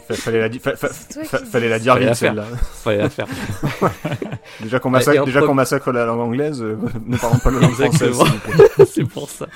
Fa- 0.07 0.13
Fallait 0.13 0.39
la, 0.39 0.49
fa- 0.59 0.75
fa- 0.75 0.87
fa- 0.89 1.37
fallait 1.39 1.67
la 1.69 1.79
dire 1.79 1.95
vite 1.97 2.13
celle-là. 2.15 2.45
Fallait 2.45 2.97
la 2.99 3.09
faire. 3.09 3.27
Déjà 4.61 4.79
qu'on 4.79 4.89
massacre, 4.89 5.21
en 5.21 5.25
déjà 5.25 5.41
pre- 5.41 5.45
qu'on 5.47 5.53
massacre 5.53 5.91
la 5.91 6.05
langue 6.05 6.19
anglaise, 6.21 6.61
euh, 6.61 6.77
ne 7.05 7.17
parlons 7.17 7.39
pas 7.39 7.51
la 7.51 7.59
langue 7.59 7.71
française. 7.73 8.17
C'est 8.87 9.03
pour 9.03 9.29
ça. 9.29 9.47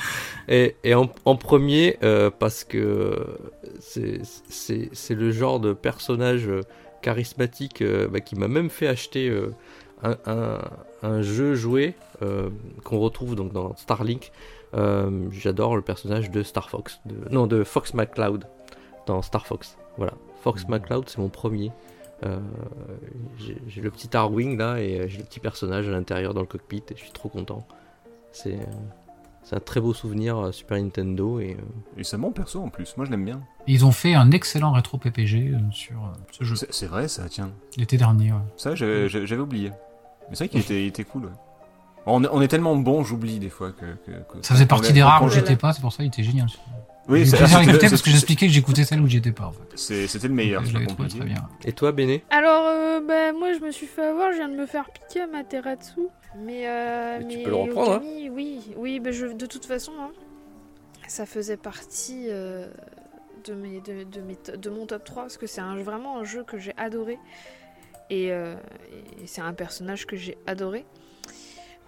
Et, 0.50 0.76
et 0.84 0.94
en, 0.94 1.10
en 1.26 1.36
premier, 1.36 1.98
euh, 2.04 2.30
parce 2.38 2.64
que 2.66 3.26
c'est- 3.80 4.22
le 5.14 5.32
genre 5.32 5.60
de 5.60 5.74
personnage 5.74 6.48
euh, 6.48 6.62
charismatique 7.02 7.82
euh, 7.82 8.08
bah, 8.08 8.20
qui 8.20 8.36
m'a 8.36 8.48
même 8.48 8.70
fait 8.70 8.88
acheter 8.88 9.30
euh, 9.30 9.54
un, 10.04 10.18
un- 10.26 10.60
un 11.04 11.22
jeu 11.22 11.56
joué 11.56 11.96
euh, 12.22 12.50
qu'on 12.84 13.00
retrouve 13.00 13.36
donc 13.36 13.54
dans 13.54 13.76
Starlink. 13.78 14.32
Euh, 14.74 15.10
J'adore 15.32 15.76
le 15.76 15.82
personnage 15.82 16.30
de 16.32 16.44
Star 16.44 16.70
Fox, 16.70 17.00
de, 17.06 17.16
non 17.34 17.48
de 17.48 17.64
Fox 17.64 17.94
McCloud 17.94 18.46
dans 19.08 19.22
Star 19.22 19.46
Fox. 19.48 19.78
Voilà, 19.98 20.14
Fox 20.42 20.68
McCloud, 20.68 21.08
c'est 21.10 21.18
mon 21.20 21.30
premier. 21.30 21.72
Euh, 22.24 22.40
j'ai 23.68 23.82
le 23.82 23.90
petit 23.90 24.16
Arwing 24.16 24.58
là 24.58 24.80
et 24.80 25.00
euh, 25.00 25.08
j'ai 25.08 25.18
le 25.18 25.24
petit 25.24 25.40
personnage 25.40 25.88
à 25.88 25.92
l'intérieur 25.92 26.34
dans 26.34 26.42
le 26.42 26.48
cockpit 26.48 26.84
et 26.92 26.96
je 26.96 27.02
suis 27.02 27.12
trop 27.12 27.30
content. 27.30 27.66
C'est 28.32 28.54
euh, 28.60 29.56
un 29.56 29.60
très 29.60 29.82
beau 29.82 29.94
souvenir 29.94 30.38
euh, 30.38 30.52
Super 30.52 30.78
Nintendo 30.82 31.40
et 31.40 31.58
euh, 31.60 32.00
Et 32.00 32.04
c'est 32.04 32.18
mon 32.18 32.32
perso 32.32 32.62
en 32.62 32.70
plus. 32.70 32.96
Moi, 32.96 33.06
je 33.08 33.12
l'aime 33.12 33.26
bien. 33.26 33.42
Ils 33.68 33.86
ont 33.86 33.92
fait 33.92 34.14
un 34.14 34.30
excellent 34.32 34.72
rétro 34.72 34.98
PPG 35.00 35.50
euh, 35.54 35.58
sur 35.72 35.96
euh, 35.98 36.08
ce 36.32 36.44
jeu 36.44 36.56
C'est 36.70 36.86
vrai, 36.86 37.08
ça, 37.08 37.28
tiens. 37.28 37.50
l'été 37.78 37.98
dernier. 37.98 38.32
ouais. 38.32 38.40
Ça, 38.56 38.76
j'avais 38.76 39.10
j'avais 39.10 39.38
oublié. 39.42 39.70
Mais 40.30 40.36
c'est 40.36 40.44
vrai 40.46 40.50
qu'il 40.50 40.62
était, 40.62 40.84
il 40.84 40.88
était 40.88 41.04
cool. 41.04 41.26
ouais. 41.26 41.32
On, 42.06 42.24
est- 42.24 42.30
on 42.32 42.42
est 42.42 42.48
tellement 42.48 42.76
bon, 42.76 43.04
j'oublie 43.04 43.40
des 43.40 43.50
fois 43.50 43.72
que. 43.72 43.86
que- 44.06 44.12
que- 44.12 44.42
Ça 44.46 44.54
faisait 44.54 44.66
partie 44.68 44.94
des 44.94 45.04
rares 45.04 45.24
où 45.24 45.30
j'étais 45.30 45.56
pas, 45.56 45.74
c'est 45.74 45.82
pour 45.82 45.92
ça 45.94 46.04
il 46.04 46.08
était 46.08 46.24
génial. 46.24 46.48
Oui, 47.10 47.26
J'ai 47.26 47.36
c'est- 47.38 47.64
écouter 47.64 47.90
parce 47.90 48.02
que 48.02 48.10
j'expliquais 48.12 48.48
que 48.48 48.54
j'écoutais 48.54 48.84
celle 48.86 49.02
où 49.02 49.08
j'y 49.08 49.18
étais 49.18 49.32
pas 49.32 49.46
en 49.48 49.52
fait. 49.52 50.08
C'était 50.08 50.28
le 50.28 50.34
meilleur, 50.34 50.64
je 50.66 50.78
trouvé 50.86 51.10
très 51.10 51.20
bien. 51.26 51.50
Et 51.66 51.74
toi, 51.74 51.92
Béné? 51.92 52.24
Alors, 52.30 52.66
euh, 52.68 53.02
bah, 53.02 53.34
moi, 53.34 53.54
je 53.54 53.60
me 53.60 53.72
suis 53.72 53.88
fait 53.88 54.06
avoir, 54.06 54.32
je 54.32 54.38
viens 54.38 54.50
de 54.50 54.56
me 54.56 54.66
faire 54.66 54.90
piquer 54.92 55.22
à 55.22 55.28
Materatsu. 55.28 56.02
Mais, 56.38 56.68
euh, 56.68 57.20
Mais 57.20 57.28
tu 57.28 57.40
peux 57.44 57.50
le 57.50 57.56
reprendre, 57.58 57.92
hein. 57.94 57.96
Okami, 57.98 58.30
oui, 58.30 58.60
oui, 58.78 59.00
bah, 59.02 59.12
je, 59.12 59.26
de 59.28 59.46
toute 59.46 59.66
façon, 59.66 59.92
hein, 60.00 60.12
ça 61.08 61.26
faisait 61.26 61.58
partie 61.58 62.28
euh, 62.30 62.68
de, 63.46 63.54
mes, 63.54 63.82
de, 63.82 64.04
de, 64.04 64.22
mes 64.22 64.36
to- 64.38 64.56
de 64.56 64.70
mon 64.70 64.86
top 64.86 65.04
3 65.04 65.24
parce 65.24 65.38
que 65.38 65.48
c'est 65.48 65.60
un, 65.60 65.76
vraiment 65.84 66.20
un 66.20 66.24
jeu 66.24 66.44
que 66.46 66.58
j'ai 66.58 66.74
adoré. 66.78 67.18
Et, 68.10 68.32
euh, 68.32 68.56
et 69.22 69.28
c'est 69.28 69.42
un 69.42 69.54
personnage 69.54 70.06
que 70.06 70.16
j'ai 70.16 70.38
adoré. 70.48 70.86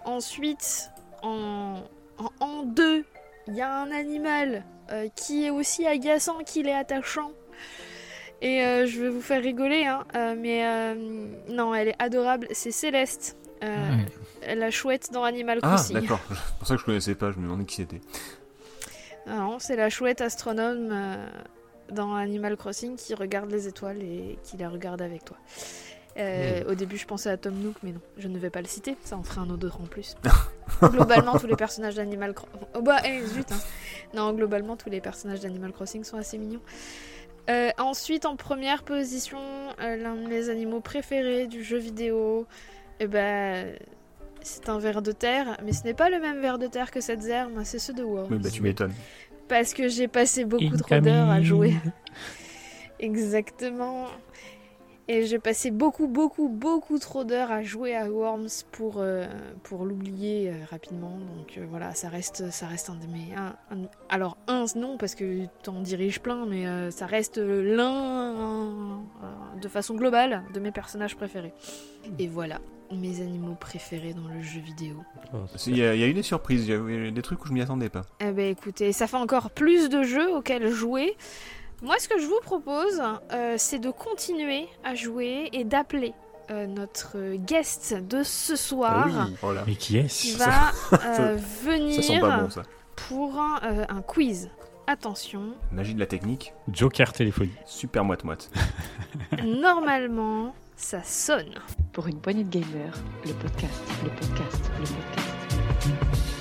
Ensuite, 0.04 0.90
en, 1.22 1.80
en, 2.18 2.30
en 2.44 2.62
deux, 2.64 3.04
il 3.48 3.54
y 3.54 3.60
a 3.60 3.72
un 3.82 3.90
animal 3.90 4.64
euh, 4.90 5.08
qui 5.14 5.44
est 5.44 5.50
aussi 5.50 5.86
agaçant 5.86 6.38
qu'il 6.44 6.66
est 6.68 6.74
attachant. 6.74 7.32
Et 8.42 8.62
euh, 8.64 8.86
je 8.86 9.00
vais 9.00 9.08
vous 9.08 9.22
faire 9.22 9.42
rigoler, 9.42 9.86
hein, 9.86 10.04
euh, 10.14 10.34
mais 10.38 10.64
non, 11.52 11.74
elle 11.74 11.88
est 11.88 12.02
adorable. 12.02 12.46
C'est 12.52 12.72
Céleste, 12.72 13.36
Ouais. 13.62 14.54
la 14.54 14.70
chouette 14.70 15.10
dans 15.12 15.24
Animal 15.24 15.60
Ah, 15.62 15.68
Crossing. 15.68 15.98
d'accord. 15.98 16.20
C'est 16.28 16.58
pour 16.58 16.68
ça 16.68 16.74
que 16.74 16.80
je 16.80 16.84
connaissais 16.84 17.14
pas, 17.14 17.30
je 17.32 17.38
me 17.38 17.44
demandais 17.44 17.64
qui 17.64 17.76
c'était. 17.76 18.02
Ah 19.26 19.36
non, 19.36 19.58
c'est 19.58 19.76
la 19.76 19.88
chouette 19.88 20.20
astronome 20.20 20.94
dans 21.90 22.14
Animal 22.14 22.56
Crossing 22.58 22.96
qui 22.96 23.14
regarde 23.14 23.50
les 23.50 23.66
étoiles 23.68 24.02
et 24.02 24.38
qui 24.42 24.58
les 24.58 24.66
regarde 24.66 25.00
avec 25.00 25.24
toi. 25.24 25.38
Euh, 26.16 26.62
Au 26.70 26.74
début, 26.74 26.96
je 26.96 27.06
pensais 27.06 27.28
à 27.28 27.36
Tom 27.36 27.54
Nook, 27.54 27.74
mais 27.82 27.92
non, 27.92 28.00
je 28.18 28.28
ne 28.28 28.38
vais 28.38 28.50
pas 28.50 28.60
le 28.60 28.68
citer, 28.68 28.96
ça 29.04 29.16
en 29.16 29.22
ferait 29.22 29.40
un 29.40 29.50
autre 29.50 29.80
en 29.80 29.86
plus. 29.86 30.16
globalement, 30.82 31.38
tous 31.38 31.46
les 31.46 31.56
personnages 31.56 31.96
d'Animal 31.96 32.34
Crossing. 32.34 32.60
Oh 32.74 32.82
bah, 32.82 32.98
eh, 33.04 33.24
zut 33.26 33.50
hein. 33.50 33.58
Non, 34.14 34.32
globalement, 34.32 34.76
tous 34.76 34.90
les 34.90 35.00
personnages 35.00 35.40
d'Animal 35.40 35.72
Crossing 35.72 36.04
sont 36.04 36.16
assez 36.16 36.38
mignons. 36.38 36.60
Euh, 37.50 37.70
ensuite, 37.78 38.26
en 38.26 38.36
première 38.36 38.84
position, 38.84 39.38
euh, 39.80 39.96
l'un 39.96 40.14
de 40.14 40.26
mes 40.26 40.48
animaux 40.48 40.80
préférés 40.80 41.46
du 41.46 41.62
jeu 41.62 41.78
vidéo, 41.78 42.46
eh 43.00 43.06
ben, 43.06 43.74
c'est 44.40 44.68
un 44.68 44.78
ver 44.78 45.02
de 45.02 45.12
terre, 45.12 45.58
mais 45.64 45.72
ce 45.72 45.84
n'est 45.84 45.94
pas 45.94 46.10
le 46.10 46.20
même 46.20 46.40
ver 46.40 46.58
de 46.58 46.66
terre 46.66 46.90
que 46.90 47.00
cette 47.00 47.22
zerme, 47.22 47.64
c'est 47.64 47.78
ceux 47.78 47.92
de 47.92 48.02
Worms. 48.02 48.28
Oui, 48.30 48.38
bah 48.38 48.50
tu 48.50 48.62
m'étonnes. 48.62 48.94
Parce 49.48 49.74
que 49.74 49.88
j'ai 49.88 50.08
passé 50.08 50.44
beaucoup 50.44 50.76
trop 50.76 51.00
d'heures 51.00 51.28
à 51.28 51.42
jouer. 51.42 51.74
Exactement. 52.98 54.06
Et 55.06 55.26
j'ai 55.26 55.38
passé 55.38 55.70
beaucoup, 55.70 56.06
beaucoup, 56.06 56.48
beaucoup 56.48 56.98
trop 56.98 57.24
d'heures 57.24 57.50
à 57.52 57.62
jouer 57.62 57.94
à 57.94 58.08
Worms 58.10 58.48
pour, 58.72 58.94
euh, 58.98 59.26
pour 59.62 59.84
l'oublier 59.84 60.48
euh, 60.50 60.54
rapidement. 60.70 61.18
Donc 61.36 61.58
euh, 61.58 61.66
voilà, 61.68 61.94
ça 61.94 62.08
reste, 62.08 62.50
ça 62.50 62.66
reste 62.66 62.88
un 62.88 62.94
de 62.94 63.06
mes. 63.06 63.34
un- 63.36 63.54
un- 63.70 63.86
alors, 64.08 64.38
un, 64.48 64.64
non, 64.76 64.96
parce 64.96 65.14
que 65.14 65.44
t'en 65.62 65.80
diriges 65.82 66.20
plein, 66.20 66.46
mais 66.46 66.66
euh, 66.66 66.90
ça 66.90 67.04
reste 67.04 67.36
l'un, 67.36 69.02
de 69.60 69.68
façon 69.68 69.94
globale, 69.94 70.42
de 70.54 70.60
mes 70.60 70.70
personnages 70.72 71.16
préférés. 71.16 71.52
Et 72.18 72.26
voilà, 72.26 72.60
mes 72.90 73.20
animaux 73.20 73.56
préférés 73.60 74.14
dans 74.14 74.28
le 74.28 74.40
jeu 74.42 74.60
vidéo. 74.60 74.96
Oh, 75.34 75.38
Il 75.66 75.76
y, 75.76 75.84
a, 75.84 75.94
il 75.94 76.00
y 76.00 76.04
a 76.04 76.06
eu 76.06 76.14
des 76.14 76.22
surprises, 76.22 76.66
il 76.66 76.70
y 76.70 76.74
a 76.74 76.78
eu 76.78 77.12
des 77.12 77.22
trucs 77.22 77.44
où 77.44 77.48
je 77.48 77.52
m'y 77.52 77.60
attendais 77.60 77.90
pas. 77.90 78.02
Eh 78.20 78.30
ben 78.32 78.50
écoutez, 78.50 78.92
ça 78.92 79.06
fait 79.06 79.18
encore 79.18 79.50
plus 79.50 79.90
de 79.90 80.02
jeux 80.02 80.34
auxquels 80.34 80.70
jouer. 80.70 81.14
Moi, 81.84 81.96
ce 81.98 82.08
que 82.08 82.18
je 82.18 82.26
vous 82.26 82.40
propose, 82.42 83.02
euh, 83.32 83.56
c'est 83.58 83.78
de 83.78 83.90
continuer 83.90 84.68
à 84.84 84.94
jouer 84.94 85.50
et 85.52 85.64
d'appeler 85.64 86.14
euh, 86.50 86.66
notre 86.66 87.36
guest 87.36 87.94
de 87.94 88.22
ce 88.22 88.56
soir, 88.56 89.04
Ah 89.06 89.26
oui. 89.28 89.36
Voilà. 89.42 89.64
Mais 89.66 89.74
qui 89.74 89.88
qui 89.88 89.98
est-ce 89.98 90.38
va 90.38 90.70
euh, 90.94 91.36
Ça 91.38 92.02
sent 92.02 92.20
pas 92.20 92.26
venir 92.28 92.40
bon 92.44 92.50
ça. 92.50 92.62
pour 92.96 93.38
un, 93.38 93.60
euh, 93.64 93.84
un 93.90 94.00
quiz. 94.00 94.50
Attention, 94.86 95.54
Magie 95.72 95.94
de 95.94 96.00
la 96.00 96.06
technique, 96.06 96.52
Joker 96.70 97.12
téléphonie. 97.12 97.52
super 97.66 98.04
moite-moite. 98.04 98.50
normalement, 99.44 100.54
ça 100.76 101.02
sonne. 101.02 101.54
Pour 101.92 102.06
une 102.06 102.20
poignée 102.20 102.44
de 102.44 102.50
gamers, 102.50 102.94
le 103.26 103.32
podcast, 103.34 103.82
le 104.02 104.10
podcast, 104.10 104.70
le 104.78 104.84
podcast. 104.84 106.34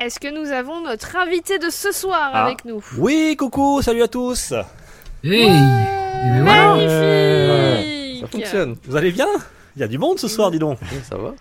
Est-ce 0.00 0.18
que 0.18 0.28
nous 0.28 0.50
avons 0.50 0.80
notre 0.82 1.14
invité 1.16 1.58
de 1.58 1.68
ce 1.68 1.92
soir 1.92 2.30
Ah. 2.32 2.44
avec 2.46 2.64
nous 2.64 2.82
Oui, 2.96 3.36
coucou, 3.38 3.82
salut 3.82 4.02
à 4.02 4.08
tous. 4.08 4.52
Hey 5.22 5.50
Mais 5.50 6.40
voilà. 6.40 6.74
Magnifique 6.76 8.20
Ça 8.20 8.26
fonctionne. 8.28 8.76
Vous 8.86 8.96
allez 8.96 9.12
bien? 9.12 9.26
Il 9.76 9.80
y 9.80 9.82
a 9.84 9.88
du 9.88 9.98
monde 9.98 10.18
ce 10.18 10.26
soir, 10.28 10.50
dis 10.50 10.58
donc. 10.58 10.78
Ça 11.08 11.16
va 11.16 11.32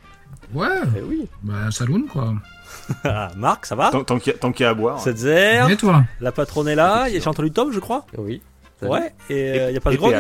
Ouais, 0.53 0.68
Eh 0.98 1.02
oui. 1.02 1.27
bah 1.44 1.72
saloon 1.72 2.03
quoi. 2.11 2.34
Ah, 3.03 3.30
Marc, 3.38 3.65
ça 3.65 3.76
va? 3.76 3.91
Tant, 3.91 4.18
qu'il 4.19 4.34
y 4.34 4.36
a- 4.36 4.40
tant 4.40 4.52
qu'il 4.52 4.64
y 4.64 4.68
a 4.68 4.72
à 4.72 4.73
boire. 4.73 4.99
Cette 4.99 5.23
Et 5.23 5.76
toi? 5.77 6.03
La 6.22 6.31
patronne 6.31 6.68
est 6.68 6.76
là. 6.76 7.07
J'ai 7.10 7.26
entendu 7.27 7.52
Tom, 7.52 7.72
je 7.72 7.80
crois. 7.80 8.06
Oui. 8.18 8.41
Salut. 8.80 8.91
Ouais, 8.91 9.14
et 9.30 9.49
il 9.49 9.56
Et- 9.56 9.72
n'y 9.72 9.77
a 9.77 9.81
pas 9.81 9.91
de 9.91 9.98
grog? 9.98 10.15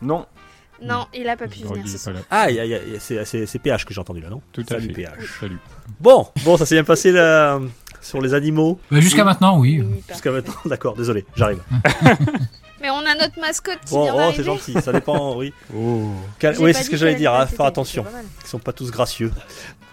Non, 0.00 0.26
Non, 0.82 1.06
il 1.14 1.28
a 1.28 1.36
pas 1.36 1.46
pu 1.46 1.62
venir 1.62 1.86
ce 1.86 1.98
soir. 1.98 2.16
Ah, 2.30 2.46
c'est 2.98 3.58
PH 3.58 3.84
que 3.84 3.94
j'ai 3.94 4.00
entendu 4.00 4.20
là, 4.20 4.30
non? 4.30 4.40
Tout 4.52 4.62
à 4.62 4.74
Salut 4.74 4.88
fait. 4.88 5.02
PH. 5.02 5.38
Salut. 5.40 5.58
Bon, 6.00 6.26
bon, 6.44 6.56
ça 6.56 6.66
s'est 6.66 6.74
bien 6.76 6.84
passé 6.84 7.12
là, 7.12 7.60
sur 8.00 8.20
les 8.20 8.34
animaux. 8.34 8.80
Bah 8.90 9.00
jusqu'à 9.00 9.24
maintenant, 9.24 9.58
oui. 9.58 9.82
Oui, 9.82 10.02
Jusqu'à 10.08 10.30
maintenant, 10.30 10.54
d'accord, 10.64 10.94
désolé, 10.96 11.26
j'arrive. 11.36 11.60
Mais 12.80 12.88
on 12.88 13.00
a 13.00 13.14
notre 13.14 13.38
mascotte 13.38 13.80
qui 13.84 13.92
Bon, 13.92 14.04
vient 14.04 14.28
oh, 14.28 14.32
c'est 14.34 14.42
gentil, 14.42 14.72
ça 14.80 14.90
dépend, 14.92 15.36
oui. 15.36 15.52
Oh. 15.76 16.12
Oui, 16.60 16.72
c'est 16.72 16.84
ce 16.84 16.90
que 16.90 16.96
j'allais 16.96 17.14
dire, 17.14 17.32
allait 17.34 17.44
hein, 17.44 17.46
faire 17.46 17.66
attention. 17.66 18.04
Ils 18.42 18.48
sont 18.48 18.58
pas 18.58 18.72
tous 18.72 18.90
gracieux. 18.90 19.30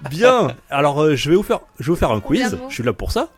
Bien, 0.09 0.55
alors 0.69 1.01
euh, 1.01 1.15
je 1.15 1.29
vais 1.29 1.35
vous 1.35 1.43
faire, 1.43 1.59
je 1.79 1.85
vais 1.85 1.89
vous 1.89 1.95
faire 1.97 2.11
un 2.11 2.21
quiz. 2.21 2.57
Je 2.69 2.73
suis 2.73 2.83
là 2.83 2.93
pour 2.93 3.11
ça. 3.11 3.29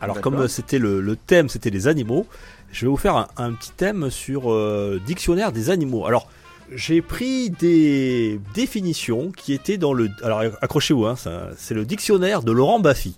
Alors 0.00 0.20
comme 0.20 0.40
euh, 0.40 0.48
c'était 0.48 0.78
le, 0.78 1.00
le 1.00 1.14
thème, 1.16 1.48
c'était 1.48 1.70
les 1.70 1.86
animaux, 1.88 2.26
je 2.72 2.84
vais 2.84 2.90
vous 2.90 2.96
faire 2.96 3.16
un, 3.16 3.28
un 3.36 3.52
petit 3.52 3.70
thème 3.70 4.10
sur 4.10 4.50
euh, 4.52 5.00
dictionnaire 5.06 5.52
des 5.52 5.70
animaux. 5.70 6.04
Alors 6.06 6.28
j'ai 6.72 7.02
pris 7.02 7.50
des 7.50 8.40
définitions 8.54 9.30
qui 9.30 9.52
étaient 9.52 9.76
dans 9.78 9.92
le. 9.92 10.08
Alors 10.22 10.42
accrochez-vous, 10.60 11.06
hein, 11.06 11.14
c'est 11.56 11.74
le 11.74 11.84
dictionnaire 11.84 12.42
de 12.42 12.52
Laurent 12.52 12.80
Baffy. 12.80 13.16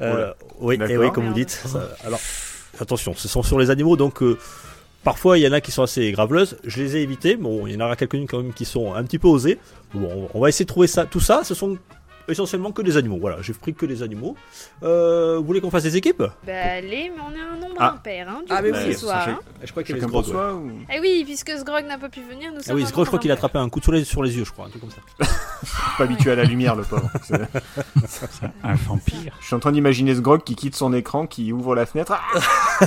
Euh, 0.00 0.32
oui, 0.60 0.78
D'accord. 0.78 0.96
oui, 1.00 1.12
comme 1.12 1.26
vous 1.28 1.34
dites. 1.34 1.50
ça- 1.50 1.88
alors 2.04 2.20
attention, 2.80 3.14
ce 3.16 3.28
sont 3.28 3.42
sur 3.42 3.58
les 3.58 3.70
animaux, 3.70 3.96
donc. 3.96 4.22
euh, 4.22 4.38
Parfois, 5.04 5.36
il 5.36 5.40
y 5.40 5.48
en 5.48 5.52
a 5.52 5.60
qui 5.60 5.72
sont 5.72 5.82
assez 5.82 6.12
graveleuses. 6.12 6.56
Je 6.62 6.80
les 6.80 6.96
ai 6.96 7.02
évitées. 7.02 7.34
Bon, 7.34 7.66
il 7.66 7.72
y 7.72 7.76
en 7.76 7.84
aura 7.84 7.96
quelques-unes 7.96 8.28
quand 8.28 8.40
même 8.40 8.52
qui 8.52 8.64
sont 8.64 8.94
un 8.94 9.02
petit 9.02 9.18
peu 9.18 9.26
osées. 9.26 9.58
Bon, 9.94 10.28
on 10.32 10.38
va 10.40 10.48
essayer 10.48 10.64
de 10.64 10.68
trouver 10.68 10.86
ça. 10.86 11.06
Tout 11.06 11.18
ça, 11.18 11.42
ce 11.42 11.54
sont 11.56 11.76
essentiellement 12.28 12.72
que 12.72 12.82
des 12.82 12.96
animaux. 12.96 13.18
Voilà, 13.20 13.42
j'ai 13.42 13.52
pris 13.52 13.74
que 13.74 13.86
des 13.86 14.02
animaux. 14.02 14.36
Euh, 14.82 15.36
vous 15.38 15.44
voulez 15.44 15.60
qu'on 15.60 15.70
fasse 15.70 15.82
des 15.82 15.96
équipes? 15.96 16.22
Bah 16.46 16.52
allez, 16.76 17.10
mais 17.14 17.22
on 17.26 17.32
est 17.34 17.40
un 17.40 17.56
nombre 17.60 17.76
Ah. 17.78 17.92
impair, 17.94 18.28
hein, 18.28 18.40
du 18.40 18.46
Ah, 18.50 18.56
coup, 18.58 18.62
mais 18.64 18.70
Bah, 18.72 18.82
ce 18.82 18.86
oui, 18.88 18.94
soir. 18.94 19.28
hein. 19.28 19.38
Je 19.62 19.70
crois 19.70 19.82
qu'il 19.82 19.94
y 19.96 19.98
avait 19.98 20.06
Sgrog, 20.06 20.24
ouais. 20.26 20.30
soi 20.30 20.54
ou... 20.54 20.70
Eh 20.94 21.00
oui, 21.00 21.22
puisque 21.24 21.50
Sgrog 21.58 21.84
n'a 21.86 21.98
pas 21.98 22.08
pu 22.08 22.20
venir, 22.22 22.50
nous 22.52 22.58
Ah 22.60 22.62
sommes 22.64 22.76
oui, 22.76 22.82
un 22.82 22.86
Sgrog, 22.86 23.04
je 23.04 23.08
crois 23.10 23.18
qu'il 23.18 23.30
a 23.30 23.34
attrapé 23.34 23.58
un 23.58 23.68
coup 23.68 23.80
de 23.80 23.84
soleil 23.84 24.04
sur 24.04 24.22
les 24.22 24.36
yeux, 24.36 24.44
je 24.44 24.52
crois, 24.52 24.66
un 24.66 24.68
truc 24.68 24.80
comme 24.82 24.90
ça. 24.90 25.00
Pas 25.98 26.04
habitué 26.04 26.32
à 26.32 26.36
la 26.36 26.44
lumière, 26.44 26.74
le 26.74 26.82
pauvre. 26.84 27.10
C'est- 28.08 28.46
Un 28.64 28.74
vampire. 28.74 29.36
Je 29.40 29.46
suis 29.46 29.54
en 29.54 29.60
train 29.60 29.72
d'imaginer 29.72 30.14
ce 30.14 30.20
grog 30.20 30.42
qui 30.44 30.54
quitte 30.56 30.74
son 30.76 30.92
écran, 30.92 31.26
qui 31.26 31.52
ouvre 31.52 31.74
la 31.74 31.86
fenêtre. 31.86 32.12
Ah 32.12 32.86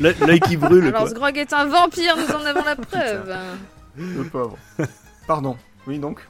L'œil 0.00 0.14
l'œil 0.26 0.40
qui 0.40 0.56
brûle. 0.56 0.86
Alors 0.88 1.02
quoi. 1.02 1.10
Sgrog 1.10 1.36
est 1.38 1.52
un 1.52 1.66
vampire, 1.66 2.16
nous 2.16 2.34
en 2.34 2.44
avons 2.44 2.64
la 2.64 2.76
preuve. 2.76 3.34
le 3.96 4.24
pauvre. 4.24 4.56
Pardon. 5.26 5.56
Oui, 5.86 5.98
donc? 5.98 6.20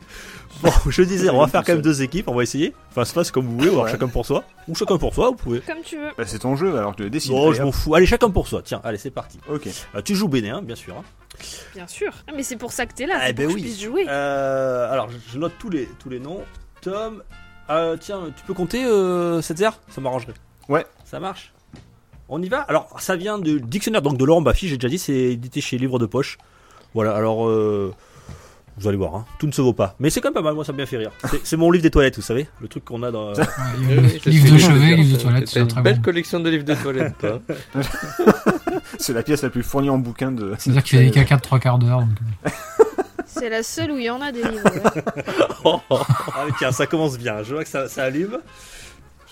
Bon, 0.62 0.70
je 0.88 1.02
disais, 1.02 1.30
on 1.30 1.38
va 1.40 1.46
faire 1.48 1.62
quand 1.64 1.72
même 1.74 1.82
deux 1.82 2.02
équipes, 2.02 2.28
on 2.28 2.34
va 2.34 2.42
essayer. 2.42 2.74
Enfin, 2.90 3.04
se 3.04 3.14
passe 3.14 3.30
comme 3.30 3.46
vous 3.46 3.56
voulez, 3.58 3.68
ou 3.68 3.72
alors 3.74 3.84
Ouais. 3.84 3.90
chacun 3.90 4.08
pour 4.08 4.26
soi. 4.26 4.44
Ou 4.66 4.74
chacun 4.74 4.98
pour 4.98 5.14
soi, 5.14 5.28
vous 5.30 5.36
pouvez. 5.36 5.60
Comme 5.60 5.82
tu 5.84 5.96
veux. 5.98 6.08
Bah, 6.16 6.24
c'est 6.26 6.40
ton 6.40 6.56
jeu, 6.56 6.76
alors 6.76 6.94
je 6.98 7.04
le 7.04 7.10
décide. 7.10 7.32
Non, 7.32 7.52
je 7.52 7.62
m'en 7.62 7.72
fous. 7.72 7.94
Allez, 7.94 8.06
chacun 8.06 8.30
pour 8.30 8.48
soi. 8.48 8.62
Tiens, 8.62 8.80
allez, 8.84 8.98
c'est 8.98 9.10
parti. 9.10 9.38
Ok. 9.48 9.68
Euh, 9.94 10.02
tu 10.02 10.14
joues 10.14 10.28
Béné, 10.28 10.50
hein, 10.50 10.62
bien 10.62 10.76
sûr. 10.76 10.94
hein. 10.96 11.04
Bien 11.74 11.86
sûr. 11.86 12.12
Ah, 12.26 12.32
mais 12.34 12.42
c'est 12.42 12.56
pour 12.56 12.72
ça 12.72 12.86
que 12.86 12.94
t'es 12.94 13.06
là, 13.06 13.18
Ah, 13.20 13.26
c'est 13.28 13.32
ben 13.34 13.46
pour 13.46 13.54
que 13.54 13.60
oui. 13.60 13.66
je 13.68 13.72
puisse 13.74 13.82
jouer. 13.84 14.06
Euh, 14.08 14.90
alors, 14.92 15.08
je- 15.32 15.38
note 15.38 15.52
tous 15.58 15.70
les, 15.70 15.88
tous 16.00 16.08
les 16.10 16.18
noms. 16.18 16.40
Tom. 16.80 17.22
Euh, 17.70 17.96
tiens, 18.00 18.20
tu 18.36 18.42
peux 18.44 18.54
compter 18.54 18.84
euh, 18.84 19.40
cette 19.42 19.58
zère 19.58 19.78
Ça 19.90 20.00
m'arrangerait. 20.00 20.34
Ouais. 20.68 20.86
Ça 21.04 21.20
marche? 21.20 21.52
On 22.30 22.42
y 22.42 22.48
va? 22.48 22.60
Alors, 22.62 22.88
ça 23.00 23.14
vient 23.16 23.38
du 23.38 23.60
dictionnaire 23.60 24.02
donc 24.02 24.16
de 24.18 24.24
Laurent 24.24 24.42
Baffy, 24.42 24.68
j'ai 24.68 24.76
déjà 24.76 24.88
dit, 24.88 24.98
c'est 24.98 25.12
édité 25.14 25.60
chez 25.60 25.78
Livre 25.78 25.98
de 25.98 26.06
Poche. 26.06 26.36
Voilà, 26.94 27.14
alors. 27.14 27.46
euh, 27.48 27.94
vous 28.78 28.88
allez 28.88 28.96
voir, 28.96 29.14
hein, 29.14 29.24
tout 29.38 29.46
ne 29.46 29.52
se 29.52 29.60
vaut 29.62 29.72
pas. 29.72 29.94
Mais 30.00 30.10
c'est 30.10 30.20
quand 30.20 30.28
même 30.28 30.34
pas 30.34 30.42
mal, 30.42 30.54
moi 30.54 30.64
ça 30.64 30.72
me 30.72 30.76
bien 30.76 30.86
fait 30.86 30.96
rire. 30.98 31.10
C'est- 31.30 31.40
C'est 31.44 31.56
mon 31.56 31.70
livre 31.70 31.82
des 31.82 31.90
toilettes, 31.90 32.16
vous 32.16 32.22
savez 32.22 32.48
Le 32.60 32.68
truc 32.68 32.84
qu'on 32.84 33.02
a 33.02 33.10
dans. 33.10 33.32
Y 33.34 33.38
a 33.38 33.42
oui, 34.00 34.20
je 34.24 34.30
livre 34.30 34.52
de 34.54 34.58
chevet, 34.58 34.96
livre 34.96 34.98
de 34.98 35.02
dire, 35.04 35.18
toilette, 35.22 35.44
T'as 35.46 35.50
c'est 35.52 35.60
une 35.60 35.68
très 35.68 35.82
belle 35.82 35.96
bon. 35.96 36.02
collection 36.02 36.40
de 36.40 36.50
livres 36.50 36.64
de 36.64 36.74
toilette, 36.74 37.18
toi. 37.18 37.40
C'est 38.98 39.12
la 39.12 39.22
pièce 39.22 39.42
la 39.42 39.50
plus 39.50 39.62
fournie 39.62 39.90
en 39.90 39.98
bouquins 39.98 40.32
de. 40.32 40.54
C'est-à-dire 40.58 40.82
qu'il 40.82 40.98
fait 40.98 41.04
des 41.04 41.10
caca 41.10 41.36
de 41.36 41.40
trois 41.42 41.58
quarts 41.58 41.78
d'heure. 41.78 42.00
donc, 42.00 42.08
euh, 42.46 42.50
C'est 43.26 43.48
la 43.50 43.62
seule 43.62 43.92
où 43.92 43.98
il 43.98 44.04
y 44.04 44.10
en 44.10 44.20
a 44.20 44.32
des 44.32 44.42
livres. 44.42 44.64
ouais. 44.64 45.02
Oh, 45.64 45.80
oh. 45.90 46.00
Ah, 46.34 46.46
tiens, 46.58 46.72
ça 46.72 46.86
commence 46.86 47.18
bien. 47.18 47.42
Je 47.42 47.54
vois 47.54 47.62
que 47.64 47.68
ça, 47.70 47.86
ça 47.88 48.04
allume. 48.04 48.38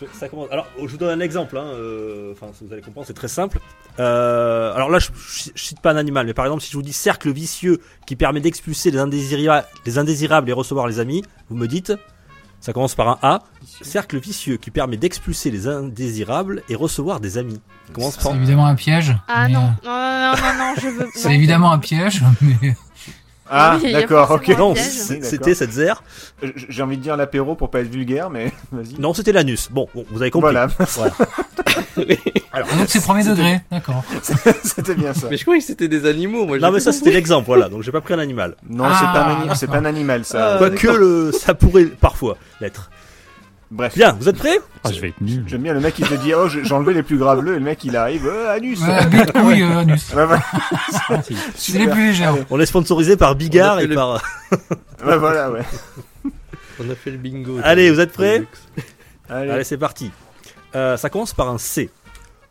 Je- 0.00 0.06
ça 0.18 0.28
commence. 0.28 0.48
Alors, 0.50 0.66
je 0.78 0.86
vous 0.86 0.96
donne 0.98 1.18
un 1.20 1.22
exemple. 1.24 1.56
hein, 1.56 1.64
euh, 1.64 2.32
Enfin, 2.32 2.48
vous 2.60 2.72
allez 2.72 2.82
comprendre, 2.82 3.06
c'est 3.06 3.14
très 3.14 3.28
simple. 3.28 3.58
Euh, 3.98 4.74
alors 4.74 4.90
là, 4.90 4.98
je, 4.98 5.08
je- 5.14 5.50
je 5.54 5.62
cite 5.62 5.80
pas 5.80 5.92
un 5.92 5.96
animal, 5.96 6.26
mais 6.26 6.34
par 6.34 6.44
exemple, 6.44 6.62
si 6.62 6.70
je 6.70 6.76
vous 6.76 6.82
dis 6.82 6.92
cercle 6.92 7.30
vicieux 7.32 7.80
qui 8.06 8.14
permet 8.16 8.40
d'expulser 8.40 8.90
les, 8.90 8.98
indésira- 8.98 9.64
les 9.86 9.98
indésirables 9.98 10.50
et 10.50 10.52
recevoir 10.52 10.86
les 10.86 10.98
amis, 11.00 11.22
vous 11.48 11.56
me 11.56 11.66
dites. 11.66 11.92
Ça 12.58 12.72
commence 12.72 12.94
par 12.94 13.08
un 13.08 13.18
A. 13.22 13.42
Cercle 13.82 14.18
vicieux 14.18 14.56
qui 14.56 14.70
permet 14.70 14.96
d'expulser 14.96 15.50
les 15.50 15.68
indésirables 15.68 16.62
et 16.68 16.74
recevoir 16.74 17.20
des 17.20 17.38
amis. 17.38 17.60
Ça 17.86 17.92
commence 17.92 18.16
par. 18.16 18.32
C'est 18.32 18.38
évidemment 18.38 18.66
un 18.66 18.74
piège. 18.74 19.14
Ah 19.28 19.46
mais, 19.46 19.52
non, 19.54 19.70
euh, 19.84 19.88
non, 19.88 20.32
non, 20.32 20.36
non, 20.36 20.58
non, 20.58 20.74
je 20.80 20.88
veux. 20.88 21.08
C'est 21.14 21.28
non. 21.28 21.34
évidemment 21.34 21.70
un 21.72 21.78
piège, 21.78 22.22
mais 22.40 22.74
Ah, 23.50 23.78
Oui, 23.82 23.92
d'accord, 23.92 24.30
ok. 24.30 24.48
Non, 24.58 24.74
c'était 24.74 25.54
cette 25.54 25.72
zère. 25.72 26.02
Euh, 26.42 26.50
J'ai 26.68 26.82
envie 26.82 26.96
de 26.96 27.02
dire 27.02 27.16
l'apéro 27.16 27.54
pour 27.54 27.70
pas 27.70 27.80
être 27.80 27.88
vulgaire, 27.90 28.28
mais 28.30 28.52
vas-y. 28.72 29.00
Non, 29.00 29.14
c'était 29.14 29.32
l'anus. 29.32 29.68
Bon, 29.70 29.88
bon, 29.94 30.04
vous 30.10 30.20
avez 30.22 30.30
compris. 30.30 30.52
Voilà, 30.52 30.68
Ah, 32.52 32.62
donc 32.78 32.88
c'est 32.88 33.02
premier 33.02 33.24
degré, 33.24 33.60
d'accord. 33.70 34.02
c'était 34.64 34.94
bien 34.94 35.12
ça. 35.14 35.28
Mais 35.30 35.36
je 35.36 35.42
croyais 35.42 35.60
que 35.60 35.66
c'était 35.66 35.88
des 35.88 36.06
animaux, 36.06 36.46
moi. 36.46 36.58
Non, 36.58 36.70
mais 36.70 36.80
ça, 36.80 36.92
c'était 36.92 37.12
l'exemple, 37.12 37.46
voilà. 37.46 37.68
Donc, 37.68 37.82
j'ai 37.82 37.92
pas 37.92 38.00
pris 38.00 38.14
un 38.14 38.18
animal. 38.18 38.56
Non, 38.68 38.84
Ah, 38.86 38.96
c'est 38.98 39.06
pas, 39.06 39.24
un 39.24 39.30
ani- 39.30 39.50
c'est 39.54 39.66
d'accord. 39.66 39.82
pas 39.82 39.88
un 39.88 39.90
animal, 39.90 40.24
ça. 40.24 40.54
Ah, 40.54 40.58
Quoique, 40.58 40.86
le, 40.88 41.32
ça 41.32 41.54
pourrait 41.54 41.84
parfois 41.86 42.36
l'être. 42.60 42.90
Bref. 43.70 43.94
Bien, 43.96 44.12
vous 44.12 44.28
êtes 44.28 44.36
prêts? 44.36 44.58
Ah, 44.84 44.92
je 44.92 45.00
vais 45.00 45.08
être 45.08 45.20
nul. 45.20 45.42
J'aime 45.48 45.62
bien 45.62 45.74
le 45.74 45.80
mec 45.80 45.94
qui 45.94 46.02
te 46.02 46.14
dit 46.14 46.32
Oh, 46.34 46.48
j'ai 46.48 46.72
enlevé 46.72 46.94
les 46.94 47.02
plus 47.02 47.18
graveleux, 47.18 47.54
et 47.56 47.58
le 47.58 47.64
mec 47.64 47.82
il 47.84 47.96
arrive 47.96 48.26
euh, 48.26 48.54
Anus 48.54 48.80
Ouais, 48.80 49.26
couille, 49.32 49.62
euh, 49.64 49.78
anus. 49.78 50.12
Ouais, 50.14 50.24
voilà. 50.24 50.42
Si. 51.22 51.36
C'est 51.56 51.78
les 51.78 51.88
plus 51.88 52.06
légers. 52.08 52.30
On 52.50 52.60
est 52.60 52.66
sponsorisé 52.66 53.16
par 53.16 53.34
Bigard 53.34 53.74
On 53.74 53.76
a 53.76 53.80
fait 53.80 53.84
et 53.84 53.88
le- 53.88 53.94
par. 53.94 54.22
Ouais, 55.04 55.18
voilà, 55.18 55.50
ouais. 55.50 55.62
On 56.80 56.90
a 56.90 56.94
fait 56.94 57.10
le 57.10 57.18
bingo. 57.18 57.58
Allez, 57.62 57.90
vous 57.90 58.00
êtes 58.00 58.12
prêts? 58.12 58.44
Allez. 59.28 59.50
Allez, 59.50 59.64
c'est 59.64 59.78
parti. 59.78 60.10
Euh, 60.74 60.96
ça 60.96 61.10
commence 61.10 61.32
par 61.34 61.48
un 61.48 61.58
C. 61.58 61.90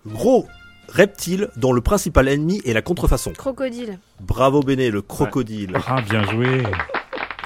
Gros 0.05 0.47
reptile 0.89 1.49
dont 1.57 1.73
le 1.73 1.81
principal 1.81 2.27
ennemi 2.27 2.61
est 2.65 2.73
la 2.73 2.81
contrefaçon. 2.81 3.31
Crocodile. 3.33 3.99
Bravo 4.19 4.61
Béné, 4.61 4.91
le 4.91 5.01
crocodile. 5.01 5.75
Ah, 5.87 6.01
bien 6.01 6.23
joué. 6.29 6.63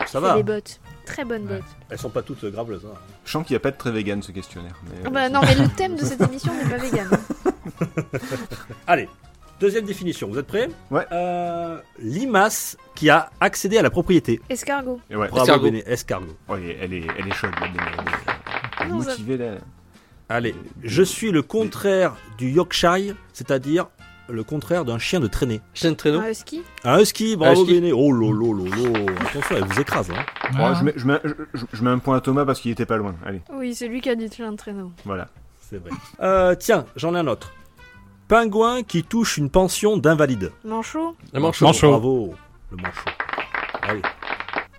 Ça 0.08 0.20
va. 0.20 0.36
les 0.36 0.44
bottes. 0.44 0.80
Très 1.10 1.26
bonnes 1.26 1.44
Ouais. 1.48 1.58
bottes. 1.58 1.64
Elles 1.90 1.98
sont 1.98 2.10
pas 2.10 2.22
toutes 2.22 2.44
graveleuses. 2.46 2.86
hein. 2.86 2.98
Je 3.26 3.32
sens 3.32 3.46
qu'il 3.46 3.54
n'y 3.54 3.58
a 3.58 3.62
pas 3.62 3.72
de 3.72 3.78
très 3.78 3.92
vegan 3.92 4.22
ce 4.22 4.32
questionnaire. 4.32 4.74
Mais... 4.86 4.98
Ah 5.06 5.10
bah 5.10 5.30
non, 5.30 5.42
mais 5.42 5.56
le 5.56 5.68
thème 5.70 5.96
de 5.96 6.04
cette 6.06 6.22
émission 6.22 6.52
n'est 6.56 6.70
pas 6.70 6.78
vegan. 6.78 7.08
Allez, 8.88 9.10
deuxième 9.60 9.86
définition. 9.86 10.28
Vous 10.30 10.38
êtes 10.38 10.48
prêts? 10.48 10.70
Ouais. 10.92 11.06
Euh, 11.12 11.80
Limace 12.00 12.78
qui 12.96 13.10
a 13.10 13.30
accédé 13.40 13.78
à 13.78 13.82
la 13.82 13.90
propriété. 13.90 14.40
Escargot. 14.50 15.00
Et 15.10 15.16
ouais. 15.16 15.28
Bravo 15.28 15.44
Escargot. 15.44 15.64
Béné, 15.64 15.84
escargot. 15.88 16.36
Oh, 16.48 16.56
elle, 16.56 16.70
est, 16.70 16.78
elle, 16.82 16.94
est, 16.94 17.08
elle 17.18 17.28
est 17.28 17.34
chaude, 17.34 17.52
là, 18.80 18.86
motivée, 18.88 19.38
là. 19.38 19.52
Allez, 20.32 20.56
je 20.84 21.02
suis 21.02 21.32
le 21.32 21.42
contraire 21.42 22.16
du 22.38 22.52
Yorkshire, 22.52 23.16
c'est-à-dire 23.34 23.88
le 24.30 24.44
contraire 24.44 24.86
d'un 24.86 25.00
chien 25.00 25.20
de 25.20 25.28
traînée. 25.28 25.62
Chien 25.74 25.92
de 25.92 25.96
traîneau. 25.96 26.20
Un 26.20 26.30
husky. 26.30 26.62
Un 26.84 27.00
husky, 27.00 27.36
bravo 27.36 27.62
husky. 27.64 27.74
Béné. 27.82 27.92
Oh 27.94 28.12
lolo 28.12 28.54
lolo. 28.54 28.94
Attention, 29.22 29.56
elle 29.58 29.66
vous 29.66 29.80
écrase. 29.82 30.10
Hein. 30.12 30.74
Je, 30.76 30.84
mets, 30.84 30.94
je, 30.96 31.06
mets, 31.06 31.20
je, 31.24 31.64
je 31.74 31.84
mets 31.84 31.90
un 31.90 32.00
point 32.00 32.18
à 32.18 32.22
Thomas 32.22 32.46
parce 32.46 32.60
qu'il 32.60 32.72
était 32.72 32.86
pas 32.86 32.98
loin. 32.98 33.16
Allez, 33.26 33.42
Oui, 33.54 33.74
c'est 33.76 33.88
lui 33.88 34.02
qui 34.02 34.10
a 34.10 34.16
dit 34.16 34.30
chien 34.32 34.52
de 34.52 34.58
traîneau. 34.58 34.92
voilà. 35.06 35.28
C'est 35.70 35.78
vrai. 35.78 35.92
Euh, 36.22 36.56
tiens, 36.56 36.86
j'en 36.96 37.14
ai 37.16 37.20
un 37.20 37.28
autre. 37.28 37.52
Pingouin 38.28 38.84
qui 38.84 39.04
touche 39.04 39.38
une 39.38 39.50
pension 39.50 39.98
d'invalide. 39.98 40.52
Manchot. 40.64 41.16
Un 41.34 41.40
manchot. 41.40 41.66
Manchot. 41.66 41.90
Bravo, 41.90 42.34
le 42.72 42.78
manchot. 42.78 43.10
Allez. 43.84 44.02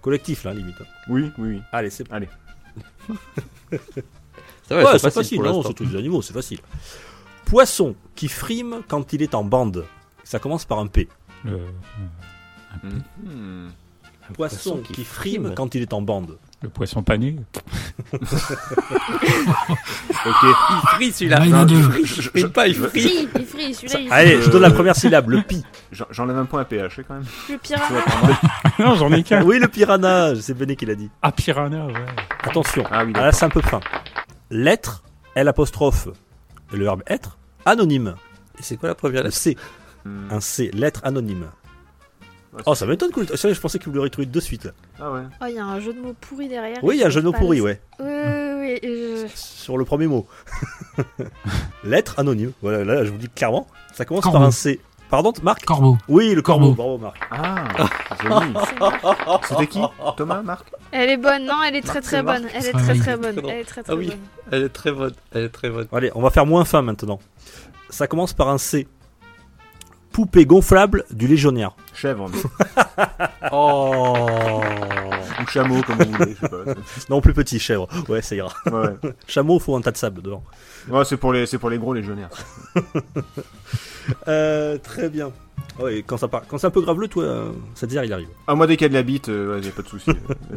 Collectif 0.02 0.44
là, 0.44 0.54
limite. 0.54 0.76
hein. 0.80 0.84
Oui, 1.08 1.30
oui, 1.38 1.48
oui. 1.56 1.60
Allez, 1.72 1.90
c'est 1.90 2.10
Allez. 2.12 2.28
Ça 4.68 4.76
Ouais, 4.76 4.84
va, 4.84 4.98
c'est 4.98 5.10
facile, 5.10 5.38
pour 5.40 5.46
non, 5.52 5.62
c'est 5.64 5.74
tous 5.74 5.84
des 5.86 5.96
animaux, 5.98 6.22
c'est 6.22 6.32
facile. 6.32 6.60
Poisson 7.50 7.94
qui 8.14 8.28
frime 8.28 8.80
quand 8.88 9.12
il 9.12 9.22
est 9.22 9.34
en 9.34 9.44
bande. 9.44 9.84
Ça 10.24 10.38
commence 10.38 10.64
par 10.64 10.78
un 10.78 10.86
P. 10.86 11.08
Mhm. 11.44 11.58
Un 14.28 14.32
poisson 14.32 14.80
qui 14.92 15.04
frime 15.04 15.54
quand 15.56 15.74
il 15.74 15.82
est 15.82 15.92
en 15.92 16.02
bande. 16.02 16.38
Le 16.62 16.68
poisson 16.68 17.02
pané 17.02 17.36
Ok. 18.12 18.20
Il 20.44 20.88
frit 20.94 21.12
celui-là. 21.12 21.38
Là, 21.40 21.46
il 21.46 21.52
Non, 21.52 21.66
frit, 21.90 22.00
il 22.02 22.06
frit 22.06 22.48
pas, 22.48 22.68
il 22.68 22.74
frit. 22.74 23.00
Fri, 23.00 23.28
il 23.34 23.46
frit, 23.46 23.74
celui-là 23.74 24.00
il 24.00 24.12
Allez, 24.12 24.34
Euh, 24.36 24.42
je 24.42 24.50
donne 24.50 24.62
la 24.62 24.70
première 24.70 24.94
syllabe, 24.94 25.30
le 25.30 25.42
pi. 25.42 25.64
J'en- 25.90 26.06
J'enlève 26.10 26.36
un 26.36 26.44
point 26.44 26.60
à 26.60 26.64
PH 26.66 26.98
hein, 26.98 27.02
quand 27.08 27.14
même. 27.14 27.24
Le 27.48 27.56
piranha. 27.58 27.88
Non, 28.78 28.94
j'en 28.94 29.10
ai 29.12 29.22
qu'un. 29.22 29.42
Oui, 29.42 29.58
le 29.58 29.68
piranha, 29.68 30.34
c'est 30.40 30.54
Benet 30.54 30.76
qui 30.76 30.86
l'a 30.86 30.94
dit. 30.94 31.10
Ah, 31.22 31.32
piranha, 31.32 31.86
ouais. 31.86 31.94
Attention, 32.44 32.84
Ah 32.90 33.04
oui, 33.04 33.12
ah, 33.16 33.24
là 33.26 33.32
c'est 33.32 33.44
un 33.46 33.50
peu 33.50 33.60
fin. 33.62 33.80
Lettre, 34.50 35.02
L 35.34 35.48
apostrophe, 35.48 36.08
le 36.72 36.84
verbe 36.84 37.02
être, 37.06 37.38
anonyme. 37.64 38.14
Et 38.58 38.62
c'est 38.62 38.76
quoi 38.76 38.88
la 38.88 38.94
première 38.94 39.22
Le 39.22 39.28
lettre 39.28 39.36
C, 39.38 39.56
Hmm. 40.04 40.28
un 40.30 40.40
C, 40.40 40.70
lettre 40.72 41.00
anonyme. 41.04 41.46
Ouais, 42.54 42.62
Oh, 42.66 42.74
ça 42.74 42.86
m'étonne 42.86 43.10
que 43.12 43.20
vous... 43.20 43.36
ça, 43.36 43.52
je 43.52 43.60
pensais 43.60 43.78
que 43.78 43.84
vous 43.84 43.92
l'auriez 43.92 44.10
trouvé 44.10 44.26
de 44.26 44.40
suite. 44.40 44.64
là. 44.64 44.70
Ah 44.98 45.12
ouais. 45.12 45.20
Oh, 45.40 45.44
il 45.48 45.54
y 45.54 45.58
a 45.58 45.64
un 45.64 45.78
jeu 45.78 45.92
de 45.92 46.00
mots 46.00 46.14
pourri 46.20 46.48
derrière. 46.48 46.78
Oui, 46.82 46.96
il 46.96 47.00
y 47.00 47.04
a 47.04 47.06
un 47.06 47.10
jeu 47.10 47.20
de 47.20 47.26
mots 47.26 47.32
pourri, 47.32 47.60
ouais. 47.60 47.80
Oui, 48.00 48.06
oui, 48.06 48.78
oui. 48.82 48.88
je- 49.22 49.26
Sur 49.36 49.76
le 49.78 49.84
premier 49.84 50.06
mot. 50.06 50.26
lettre 51.84 52.18
anonyme. 52.18 52.52
Voilà, 52.62 52.84
là, 52.84 53.04
je 53.04 53.10
vous 53.10 53.18
dis 53.18 53.28
clairement. 53.28 53.66
Ça 53.92 54.04
commence 54.04 54.22
Corbeau. 54.24 54.38
par 54.38 54.46
un 54.46 54.50
C. 54.50 54.80
Pardon, 55.10 55.32
Marc 55.42 55.64
Corbeau. 55.64 55.98
Oui, 56.08 56.34
le 56.34 56.40
corbeau. 56.42 56.72
Corbeau. 56.74 56.98
Bravo, 56.98 56.98
Marc. 56.98 57.16
Ah, 57.32 57.64
joli. 58.22 58.54
C'était 59.48 59.66
qui? 59.66 59.80
Thomas 60.16 60.40
Marc? 60.42 60.66
Elle 60.92 61.10
est 61.10 61.16
bonne, 61.16 61.44
non, 61.46 61.54
elle 61.66 61.74
est 61.76 61.82
très 61.82 62.00
très 62.00 62.22
Marc, 62.22 62.40
bonne. 62.42 62.48
Elle 62.54 62.66
est 62.66 62.70
Ah 62.74 62.78
très 62.78 62.94
très 62.96 63.16
bonne. 63.16 63.40
Elle 63.48 63.58
est 63.58 63.64
très 63.64 63.82
très 63.82 63.92
Ah 63.92 63.96
oui. 63.96 64.06
bonne. 64.06 64.18
Elle 64.52 64.62
est 64.64 64.68
très 64.68 64.92
bonne. 64.92 65.12
Elle 65.32 65.44
est 65.44 65.48
très 65.48 65.68
bonne. 65.70 65.88
Allez, 65.92 66.12
on 66.14 66.22
va 66.22 66.30
faire 66.30 66.46
moins 66.46 66.64
fin 66.64 66.82
maintenant. 66.82 67.18
Ça 67.90 68.06
commence 68.06 68.32
par 68.32 68.48
un 68.48 68.58
C. 68.58 68.86
Poupée 70.12 70.44
gonflable 70.44 71.04
du 71.12 71.28
légionnaire. 71.28 71.76
Chèvre. 71.94 72.28
mais- 72.28 72.66
Oh. 73.52 74.60
Ou 75.40 75.46
chameau, 75.46 75.80
comme 75.82 75.96
vous 76.02 76.12
voulez, 76.12 76.34
je 76.34 76.40
sais 76.40 76.48
pas. 76.48 76.74
Non, 77.08 77.20
plus 77.20 77.32
petit, 77.32 77.58
chèvre. 77.60 77.88
Ouais, 78.08 78.20
ça 78.20 78.34
ira. 78.34 78.52
Ouais. 78.70 78.96
Chameau, 79.28 79.58
faut 79.58 79.74
un 79.76 79.80
tas 79.80 79.92
de 79.92 79.96
sable 79.96 80.20
dedans. 80.22 80.42
Ouais, 80.88 81.04
c'est 81.04 81.16
pour 81.16 81.32
les, 81.32 81.46
c'est 81.46 81.58
pour 81.58 81.70
les 81.70 81.78
gros 81.78 81.94
légionnaires. 81.94 82.30
Euh, 84.28 84.76
très 84.78 85.08
bien. 85.08 85.30
Ouais, 85.78 86.02
quand 86.04 86.16
ça 86.16 86.26
part, 86.26 86.42
quand 86.48 86.58
c'est 86.58 86.66
un 86.66 86.70
peu 86.70 86.80
graveleux, 86.80 87.06
toi, 87.06 87.22
euh, 87.22 87.52
ça 87.74 87.86
te 87.86 87.92
dit, 87.92 87.98
il 88.02 88.12
arrive. 88.12 88.28
Ah, 88.46 88.54
moi, 88.54 88.66
dès 88.66 88.76
qu'il 88.76 88.84
y 88.84 88.86
a 88.86 88.88
de 88.88 88.94
la 88.94 89.02
bite, 89.02 89.28
euh, 89.28 89.56
ouais, 89.60 89.64
y 89.64 89.68
a 89.68 89.72
pas 89.72 89.82
de 89.82 89.88
souci. 89.88 90.10
euh. 90.10 90.56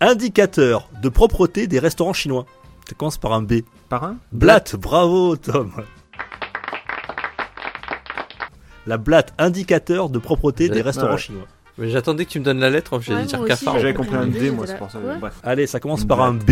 Indicateur 0.00 0.88
de 1.00 1.08
propreté 1.08 1.66
des 1.66 1.78
restaurants 1.78 2.12
chinois. 2.12 2.44
Ça 2.88 2.94
commence 2.96 3.16
par 3.18 3.32
un 3.32 3.42
B. 3.42 3.60
Par 3.88 4.04
un? 4.04 4.16
Blatt, 4.32 4.76
bravo 4.76 5.36
Tom. 5.36 5.72
La 8.90 8.98
blatte, 8.98 9.32
indicateur 9.38 10.08
de 10.10 10.18
propreté 10.18 10.68
des 10.68 10.82
restaurants 10.82 11.16
chinois. 11.16 11.46
Mais 11.78 11.88
j'attendais 11.90 12.24
que 12.24 12.30
tu 12.30 12.40
me 12.40 12.44
donnes 12.44 12.58
la 12.58 12.70
lettre, 12.70 12.98
j'ai 13.00 13.14
Ouais, 13.14 13.22
dit 13.24 13.36
moi 13.36 13.46
dire 13.46 13.54
aussi, 13.54 13.64
cafard. 13.64 13.74
j'ai 13.74 13.80
J'avais 13.82 13.94
compris 13.94 14.16
un 14.16 14.26
D, 14.26 14.50
moi, 14.50 14.66
c'est 14.66 14.76
pour 14.76 14.90
ça. 14.90 14.98
Bref. 15.20 15.34
Allez, 15.44 15.68
ça 15.68 15.78
commence 15.78 16.02
Une 16.02 16.08
par 16.08 16.22
un 16.22 16.34
B. 16.34 16.50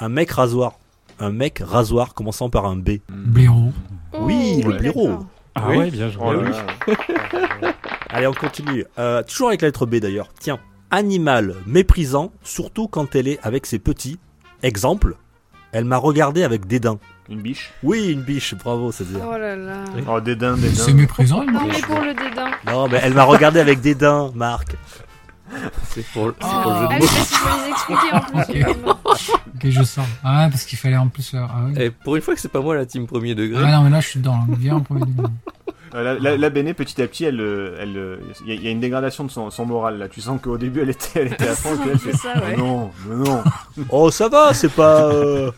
Un 0.00 0.08
mec 0.08 0.32
rasoir. 0.32 0.72
Un 1.20 1.30
mec 1.30 1.62
rasoir 1.64 2.12
commençant 2.12 2.50
par 2.50 2.66
un 2.66 2.74
B. 2.76 2.98
Blaireau. 3.08 3.72
Oui, 4.18 4.62
Oh, 4.64 4.68
le 4.70 4.76
blaireau. 4.78 5.08
d'accord. 5.10 5.26
Ah 5.54 5.68
Oui. 5.68 5.76
ouais, 5.78 5.90
bien 5.92 6.08
joué. 6.10 6.22
Oh 6.26 6.32
là 6.32 6.40
oui. 6.88 6.92
là. 6.92 7.72
Allez, 8.10 8.26
on 8.26 8.32
continue. 8.32 8.84
Euh, 8.98 9.22
toujours 9.22 9.48
avec 9.48 9.62
la 9.62 9.68
lettre 9.68 9.86
B 9.86 9.94
d'ailleurs. 9.96 10.28
Tiens, 10.40 10.58
animal 10.90 11.54
méprisant, 11.66 12.32
surtout 12.42 12.88
quand 12.88 13.14
elle 13.14 13.28
est 13.28 13.38
avec 13.44 13.64
ses 13.64 13.78
petits. 13.78 14.18
Exemple, 14.64 15.14
elle 15.70 15.84
m'a 15.84 15.98
regardé 15.98 16.42
avec 16.42 16.66
dédain. 16.66 16.98
Une 17.28 17.40
biche. 17.40 17.72
Oui, 17.82 18.12
une 18.12 18.22
biche, 18.22 18.54
bravo, 18.54 18.92
c'est 18.92 19.04
dire. 19.04 19.18
Oh 19.28 19.36
là 19.36 19.56
là. 19.56 19.84
Oh, 20.08 20.20
dédain, 20.20 20.54
dédain. 20.56 20.74
C'est 20.74 20.92
méprisant, 20.92 21.42
une 21.42 21.52
Non, 21.52 21.60
mais 21.66 21.70
biche. 21.74 21.82
pour 21.82 21.98
le 22.00 22.14
dédain. 22.14 22.50
Non, 22.66 22.88
mais 22.88 23.00
elle 23.02 23.14
m'a 23.14 23.24
regardé 23.24 23.58
avec 23.58 23.80
dédain, 23.80 24.30
Marc. 24.34 24.76
C'est 25.94 26.04
pour, 26.12 26.32
c'est 26.40 26.46
Ah. 26.46 26.60
pour 26.62 26.72
le 26.72 26.78
jeu 26.78 26.86
de 26.86 26.92
Ah 26.92 26.98
mots. 26.98 27.06
parce 27.06 27.28
qu'il 27.28 27.36
faut 27.38 27.64
les 27.64 27.70
expliquer 27.70 28.12
en 28.12 28.20
plus. 28.20 29.32
Ok, 29.56 29.70
je 29.70 29.82
sors. 29.84 30.04
Ah 30.22 30.44
ouais, 30.44 30.50
parce 30.50 30.64
qu'il 30.64 30.78
fallait 30.78 30.96
en 30.96 31.08
plus 31.08 31.28
faire. 31.30 31.48
Ah, 31.50 31.60
oui. 31.66 31.74
Et 31.82 31.90
pour 31.90 32.16
une 32.16 32.22
fois 32.22 32.34
que 32.34 32.40
c'est 32.40 32.50
pas 32.50 32.60
moi 32.60 32.74
la 32.76 32.84
team 32.84 33.06
premier 33.06 33.34
degré. 33.34 33.62
Ah 33.66 33.72
non, 33.76 33.82
mais 33.84 33.90
là, 33.90 34.00
je 34.00 34.08
suis 34.08 34.20
dedans. 34.20 34.36
là. 34.48 34.54
Viens 34.58 34.74
en 34.76 34.80
premier 34.80 35.02
degré. 35.06 35.26
Euh, 35.94 36.02
La, 36.02 36.14
la, 36.32 36.36
la 36.36 36.50
Béné, 36.50 36.74
petit 36.74 37.00
à 37.00 37.06
petit, 37.06 37.24
elle, 37.24 37.40
euh, 37.40 37.76
elle, 37.80 37.96
euh, 37.96 38.16
il 38.44 38.52
y, 38.52 38.64
y 38.64 38.66
a 38.68 38.70
une 38.72 38.80
dégradation 38.80 39.22
de 39.24 39.30
son, 39.30 39.50
son 39.50 39.64
moral 39.64 39.98
là. 39.98 40.08
Tu 40.08 40.20
sens 40.20 40.40
qu'au 40.42 40.58
début, 40.58 40.80
elle 40.82 40.90
était, 40.90 41.20
elle 41.22 41.32
était 41.32 41.48
à 41.48 41.54
fond, 41.54 41.76
puis 41.80 41.88
elle 41.90 41.98
fait. 41.98 42.10
C'est 42.10 42.18
ça, 42.18 42.34
ouais. 42.34 42.42
Mais 42.50 42.56
non, 42.56 42.90
mais 43.06 43.14
non. 43.24 43.42
Oh, 43.90 44.10
ça 44.10 44.28
va, 44.28 44.52
c'est 44.52 44.68
pas. 44.68 45.04
euh, 45.04 45.52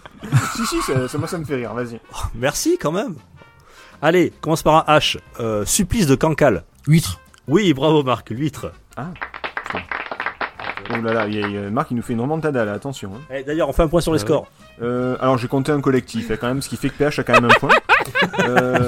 si, 0.54 0.66
si, 0.66 0.82
ça, 0.82 1.08
ça- 1.08 1.18
moi 1.18 1.26
ça 1.26 1.38
me 1.38 1.44
fait 1.46 1.56
rire. 1.56 1.72
Vas-y. 1.72 1.98
Merci 2.34 2.76
quand 2.78 2.92
même. 2.92 3.14
Allez, 4.02 4.30
commence 4.42 4.62
par 4.62 4.88
un 4.88 4.98
H. 4.98 5.16
Euh, 5.40 5.64
supplice 5.64 6.06
de 6.06 6.14
Cancale. 6.14 6.62
Huître. 6.86 7.18
Oui, 7.48 7.72
bravo 7.72 8.02
Marc, 8.04 8.28
l'huître. 8.30 8.70
Oh 10.90 10.96
là 11.02 11.12
là, 11.12 11.26
il 11.26 11.34
y 11.34 11.42
a, 11.42 11.46
il 11.46 11.52
y 11.54 11.58
a- 11.58 11.70
Marc, 11.70 11.90
il 11.90 11.96
nous 11.96 12.02
fait 12.02 12.14
une 12.14 12.20
remontada 12.20 12.64
là. 12.64 12.72
Attention. 12.72 13.12
hein. 13.14 13.20
Eh, 13.34 13.42
D'ailleurs, 13.44 13.68
on 13.68 13.72
fait 13.74 13.82
un 13.82 13.88
point 13.88 14.00
sur 14.00 14.12
les 14.14 14.20
Ah 14.20 14.22
ouais. 14.22 14.26
scores. 14.26 14.46
Euh, 14.80 15.16
alors 15.20 15.36
j'ai 15.36 15.48
compté 15.48 15.70
un 15.72 15.80
collectif, 15.80 16.30
hein, 16.30 16.36
quand 16.40 16.46
même, 16.46 16.62
ce 16.62 16.68
qui 16.68 16.76
fait 16.76 16.88
que 16.88 16.94
PH 16.96 17.18
a 17.18 17.24
quand 17.24 17.34
même 17.34 17.44
un 17.46 17.58
point. 17.58 17.70
Euh, 18.40 18.78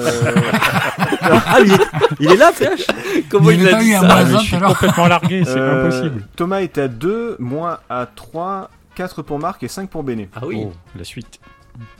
Ah, 1.21 1.59
il 1.63 1.71
est, 1.73 1.77
il 2.19 2.31
est 2.31 2.35
là, 2.37 2.51
PH 2.57 2.87
Comment 3.29 3.51
Il 3.51 3.67
a 3.67 3.71
pas 3.71 3.79
dit 3.83 3.89
eu 3.89 3.93
un 3.95 4.01
ça 4.01 4.07
moins 4.07 4.15
Ah, 4.15 4.23
mais 4.25 4.33
un 4.33 4.37
je 4.39 4.43
suis 4.43 4.49
tout 4.49 4.55
à 4.55 4.59
l'heure. 4.59 4.69
complètement 4.79 5.07
largué, 5.07 5.43
c'est 5.45 5.57
euh, 5.57 5.85
impossible. 5.85 6.23
Thomas 6.35 6.61
est 6.61 6.77
à 6.79 6.87
2, 6.87 7.35
moi 7.37 7.81
à 7.89 8.07
3, 8.07 8.71
4 8.95 9.21
pour 9.21 9.37
Marc 9.37 9.61
et 9.63 9.67
5 9.67 9.89
pour 9.89 10.01
Béné. 10.03 10.29
Ah 10.35 10.41
oui. 10.45 10.63
Oh, 10.65 10.73
la 10.97 11.03
suite. 11.03 11.39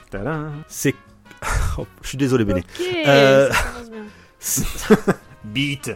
Tadam. 0.10 0.52
C'est. 0.68 0.96
Oh, 1.78 1.86
je 2.02 2.08
suis 2.10 2.18
désolé, 2.18 2.44
Béné. 2.44 2.62
Ok, 2.62 2.86
Euh, 3.08 3.50
ça 3.52 3.64
commence 3.64 3.92
bien. 3.92 4.02
C'est- 4.40 4.98
Beat. 5.46 5.96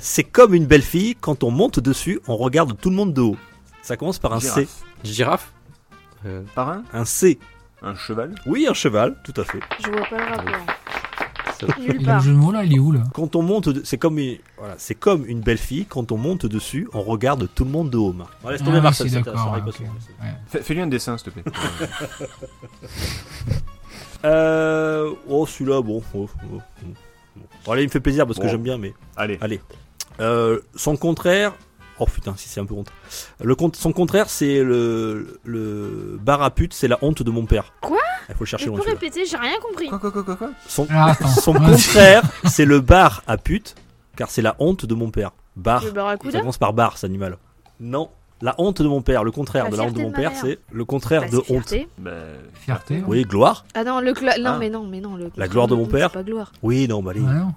C'est 0.00 0.24
comme 0.24 0.54
une 0.54 0.66
belle 0.66 0.82
fille, 0.82 1.16
quand 1.20 1.42
on 1.44 1.50
monte 1.50 1.80
dessus, 1.80 2.20
on 2.28 2.36
regarde 2.36 2.76
tout 2.80 2.90
le 2.90 2.96
monde 2.96 3.12
de 3.12 3.20
haut. 3.20 3.36
Ça 3.82 3.96
commence 3.96 4.18
par 4.18 4.32
un 4.32 4.40
C. 4.40 4.68
Girafe. 5.04 5.52
Euh, 6.24 6.42
Par 6.54 6.68
un 6.70 6.82
Un 6.92 7.04
C. 7.04 7.38
Un 7.82 7.94
cheval 7.94 8.34
Oui, 8.46 8.66
un 8.68 8.74
cheval, 8.74 9.16
tout 9.24 9.34
à 9.40 9.44
fait. 9.44 9.60
Je 9.84 9.90
vois 9.90 10.06
pas 10.08 10.16
le 10.18 10.24
rapport. 10.36 10.74
Et 11.78 11.80
Nulle 11.92 12.06
le 12.06 12.20
jeu 12.20 12.32
de 12.32 12.36
mots 12.36 12.52
là, 12.52 12.64
il 12.64 12.74
est 12.74 12.78
où 12.78 12.92
là 12.92 13.00
Quand 13.14 13.34
on 13.34 13.42
monte, 13.42 13.68
de- 13.70 13.82
c'est 13.84 13.96
comme 13.96 14.18
une... 14.18 14.36
voilà, 14.58 14.74
c'est 14.76 14.94
comme 14.94 15.24
une 15.26 15.40
belle 15.40 15.56
fille. 15.58 15.86
Quand 15.86 16.12
on 16.12 16.18
monte 16.18 16.44
dessus, 16.46 16.86
on 16.92 17.00
regarde 17.02 17.48
tout 17.54 17.64
le 17.64 17.70
monde 17.70 17.88
de 17.90 17.96
haut. 17.96 18.12
Bon, 18.12 18.48
laisse 18.48 18.62
tomber 18.62 18.78
Ah, 18.78 18.82
Marcel, 18.82 19.08
Fais-lui 20.48 20.80
un 20.82 20.86
dessin, 20.86 21.16
s'il 21.16 21.32
te 21.32 21.40
plaît. 21.40 21.52
Euh, 24.24 25.12
oh, 25.28 25.46
celui-là, 25.46 25.80
bon. 25.82 26.02
oh, 26.14 26.28
oh, 26.52 26.60
oh. 26.82 26.86
Bon, 27.64 27.72
allez, 27.72 27.82
il 27.82 27.86
me 27.86 27.90
fait 27.90 28.00
plaisir 28.00 28.26
parce 28.26 28.38
que 28.38 28.44
Bon. 28.44 28.50
j'aime 28.50 28.62
bien, 28.62 28.78
mais 28.78 28.94
Allez. 29.16 29.38
allez. 29.40 29.60
Euh, 30.20 30.60
son 30.74 30.96
contraire. 30.96 31.52
Oh 31.98 32.04
putain, 32.04 32.34
si 32.36 32.48
c'est 32.48 32.60
un 32.60 32.66
peu 32.66 32.74
honte. 32.74 32.90
Le 33.42 33.54
con- 33.54 33.72
son 33.74 33.92
contraire, 33.92 34.28
c'est 34.28 34.62
le, 34.62 35.40
le 35.44 36.18
bar 36.22 36.42
à 36.42 36.50
pute, 36.50 36.74
c'est 36.74 36.88
la 36.88 36.98
honte 37.02 37.22
de 37.22 37.30
mon 37.30 37.46
père. 37.46 37.72
Quoi? 37.80 37.96
Il 38.28 38.34
faut 38.34 38.44
le 38.44 38.46
chercher 38.46 38.66
loin. 38.66 38.78
peux 38.78 38.84
répéter, 38.90 39.24
j'ai 39.24 39.36
rien 39.38 39.58
compris. 39.62 39.88
Quoi, 39.88 39.98
quoi, 39.98 40.10
quoi, 40.10 40.22
quoi, 40.24 40.36
quoi? 40.36 40.50
Son, 40.66 40.86
Ah, 40.90 41.14
son 41.42 41.54
contraire, 41.54 42.22
c'est 42.44 42.66
le 42.66 42.80
bar 42.80 43.22
à 43.26 43.38
pute, 43.38 43.74
car 44.16 44.28
c'est 44.30 44.42
la 44.42 44.56
honte 44.58 44.84
de 44.84 44.94
mon 44.94 45.10
père. 45.10 45.30
Bar. 45.56 45.80
Le 45.82 45.88
Ça 45.88 45.94
barracuda 45.94 46.40
commence 46.40 46.58
par 46.58 46.74
bar, 46.74 46.98
cet 46.98 47.04
animal. 47.08 47.38
Non. 47.80 48.10
La 48.42 48.54
honte 48.58 48.82
de 48.82 48.86
mon 48.88 49.00
père, 49.00 49.24
le 49.24 49.30
contraire 49.30 49.64
La 49.64 49.70
de 49.70 49.76
la 49.76 49.82
honte 49.84 49.94
de 49.94 50.02
mon 50.02 50.10
de 50.10 50.14
père, 50.14 50.32
c'est 50.34 50.58
le 50.70 50.84
contraire 50.84 51.22
Bah, 51.22 51.28
de 51.28 51.38
honte. 51.38 51.68
fierté. 52.54 52.96
Bah. 52.98 53.04
Oui, 53.08 53.22
gloire. 53.22 53.64
Ah 53.74 53.82
non, 53.82 54.00
le 54.00 54.12
cla- 54.12 54.38
non 54.38 54.52
Ah. 54.54 54.56
mais 54.60 54.68
non, 54.68 54.84
mais 54.84 55.00
non, 55.00 55.16
le 55.16 55.30
La 55.36 55.48
gloire 55.48 55.68
de 55.68 55.74
mon 55.74 55.86
père. 55.86 56.10
pas 56.10 56.22
gloire. 56.22 56.52
Oui, 56.62 56.86
non, 56.86 57.02
bah 57.02 57.12
allez. 57.12 57.20
Ouais, 57.20 57.32
non. 57.32 57.52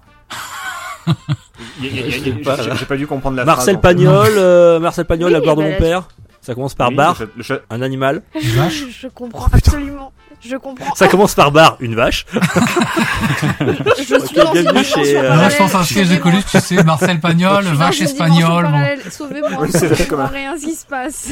j'ai- 1.82 2.86
pas 2.86 2.96
dû 2.98 3.08
comprendre 3.08 3.36
la 3.38 3.46
Marcel 3.46 3.76
phrase. 3.76 3.82
Pagnol, 3.82 4.28
euh, 4.38 4.80
Marcel 4.80 5.06
Pagnol, 5.06 5.28
Oui, 5.28 5.34
la 5.34 5.40
gloire 5.42 5.56
de 5.58 5.64
bah, 5.64 5.70
mon 5.72 5.78
père. 5.78 6.08
Ça 6.50 6.56
commence 6.56 6.74
par 6.74 6.90
Oui, 6.90 6.96
bar, 6.96 7.14
le 7.20 7.26
chat- 7.26 7.32
le 7.38 7.44
chat- 7.44 7.60
un 7.70 7.84
animal. 7.84 8.24
Une 8.34 8.50
vache 8.50 8.84
Je 8.90 9.08
comprends 9.08 9.46
absolument. 9.54 10.12
Je 10.42 10.56
comprends. 10.56 10.96
Ça 10.96 11.08
commence 11.08 11.36
par 11.36 11.52
bar, 11.52 11.78
une 11.80 11.94
vache. 11.94 12.26
Je 14.00 14.04
suis 14.04 14.16
Ok, 14.16 14.34
dans 14.34 14.54
une 14.56 14.62
bienvenue 14.64 14.84
chez, 14.84 15.16
euh, 15.16 15.30
Là, 15.36 15.50
je 15.50 15.58
pense 15.58 15.76
à 15.76 15.80
un 15.80 15.84
sketch 15.84 16.08
de. 16.08 16.16
Coluche, 16.18 16.46
tu 16.50 16.60
sais, 16.60 16.84
Marcel 16.84 17.20
Pagnol, 17.20 17.62
Je 17.62 17.68
suis 17.68 17.78
dans 17.78 17.84
vache 17.84 18.02
espagnole. 18.02 18.68
Bon. 18.72 19.12
Sauvez-moi. 19.12 19.50
Oui, 19.60 19.70
c'est 19.72 19.94
rien 20.10 20.58
ce 20.58 20.66
qui 20.66 20.74
se 20.74 20.86
passe. 20.88 21.30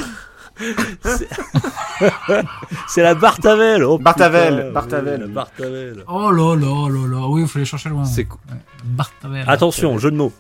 C'est 2.87 3.01
la 3.01 3.15
Bartavel. 3.15 3.83
Oh, 3.85 3.97
Bartavel, 3.97 4.55
putain, 4.57 4.71
Bartavel. 4.71 5.23
oui, 5.25 5.31
Bartavel. 5.31 6.03
Oh 6.07 6.29
là 6.31 6.55
là 6.55 6.89
là 6.89 7.07
là, 7.07 7.27
oui, 7.27 7.41
il 7.41 7.47
faut 7.47 7.57
les 7.59 7.65
chercher 7.65 7.89
loin. 7.89 8.05
C'est 8.05 8.21
Ouais. 8.27 8.57
Bartavel. 8.83 9.45
Attention, 9.47 9.97
jeu 9.97 10.11
de 10.11 10.15
mots. 10.17 10.33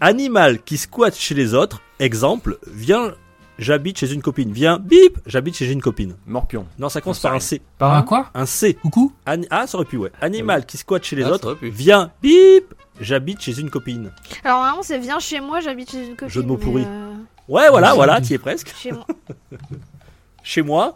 Animal 0.00 0.60
qui 0.62 0.78
squatte 0.78 1.16
chez 1.16 1.34
les 1.34 1.52
autres. 1.54 1.80
Exemple, 1.98 2.58
viens, 2.72 3.12
j'habite 3.58 3.98
chez 3.98 4.12
une 4.12 4.22
copine. 4.22 4.52
Viens, 4.52 4.78
bip, 4.78 5.18
j'habite 5.26 5.56
chez 5.56 5.70
une 5.70 5.80
copine. 5.82 6.16
Morpion. 6.26 6.66
Non, 6.78 6.88
ça 6.88 7.00
commence 7.00 7.20
par 7.20 7.34
un. 7.34 7.40
C. 7.40 7.60
Par 7.78 7.94
un 7.94 8.02
quoi 8.02 8.30
Un 8.34 8.46
C. 8.46 8.74
Coucou 8.74 9.12
ah, 9.50 9.66
ça 9.66 9.76
aurait 9.78 9.86
pu, 9.86 9.96
ouais. 9.96 10.12
Animal 10.20 10.66
qui 10.66 10.76
squatte 10.76 11.04
chez 11.04 11.16
les 11.16 11.22
Ah, 11.24 11.28
ça 11.28 11.32
autres. 11.34 11.46
aurait 11.48 11.56
pu. 11.56 11.68
Viens, 11.70 12.10
bip, 12.22 12.74
j'habite 13.00 13.40
chez 13.40 13.58
une 13.60 13.70
copine. 13.70 14.10
Alors 14.44 14.58
normalement 14.58 14.82
c'est 14.82 14.98
viens 14.98 15.18
chez 15.18 15.40
moi, 15.40 15.60
j'habite 15.60 15.90
chez 15.90 16.02
une 16.06 16.16
copine. 16.16 16.28
Jeu 16.28 16.42
de 16.42 16.48
mots 16.48 16.56
mais, 16.58 16.64
pourri. 16.64 16.84
euh, 16.86 17.12
Ouais, 17.48 17.68
voilà, 17.70 17.90
Chez- 17.90 17.94
voilà, 17.96 18.20
t'y 18.20 18.34
es 18.34 18.38
presque. 18.38 18.74
Chez 18.76 18.92
moi. 18.92 19.06
Chez 20.42 20.62
moi, 20.62 20.94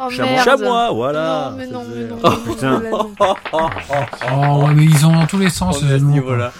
Oh 0.00 0.08
merde. 0.16 0.44
chamois, 0.44 0.92
voilà. 0.92 1.50
Non 1.50 1.56
mais 1.56 1.66
non 1.66 1.84
mais. 1.84 2.06
Oh, 2.12 2.16
mais 2.22 2.30
non, 2.30 2.36
putain. 2.54 2.78
mais 2.80 2.90
non. 2.90 3.10
Oh 3.52 4.64
ouais, 4.64 4.74
mais 4.74 4.84
ils 4.84 5.04
ont 5.06 5.12
dans 5.12 5.26
tous 5.26 5.38
les 5.38 5.50
sens. 5.50 5.80
On 5.82 5.86
est 5.86 5.90
à 5.90 5.94
ces 5.94 5.98
ce 5.98 6.04
mots, 6.04 6.12
niveau-là. 6.12 6.52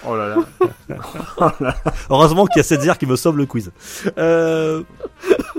Oh 0.06 0.16
là 0.16 0.36
là. 1.60 1.74
Heureusement 2.08 2.46
qu'il 2.46 2.56
y 2.58 2.60
a 2.60 2.62
Setzer 2.62 2.92
qui 2.98 3.06
me 3.06 3.16
sauve 3.16 3.36
le 3.36 3.46
quiz. 3.46 3.70
Euh, 4.18 4.82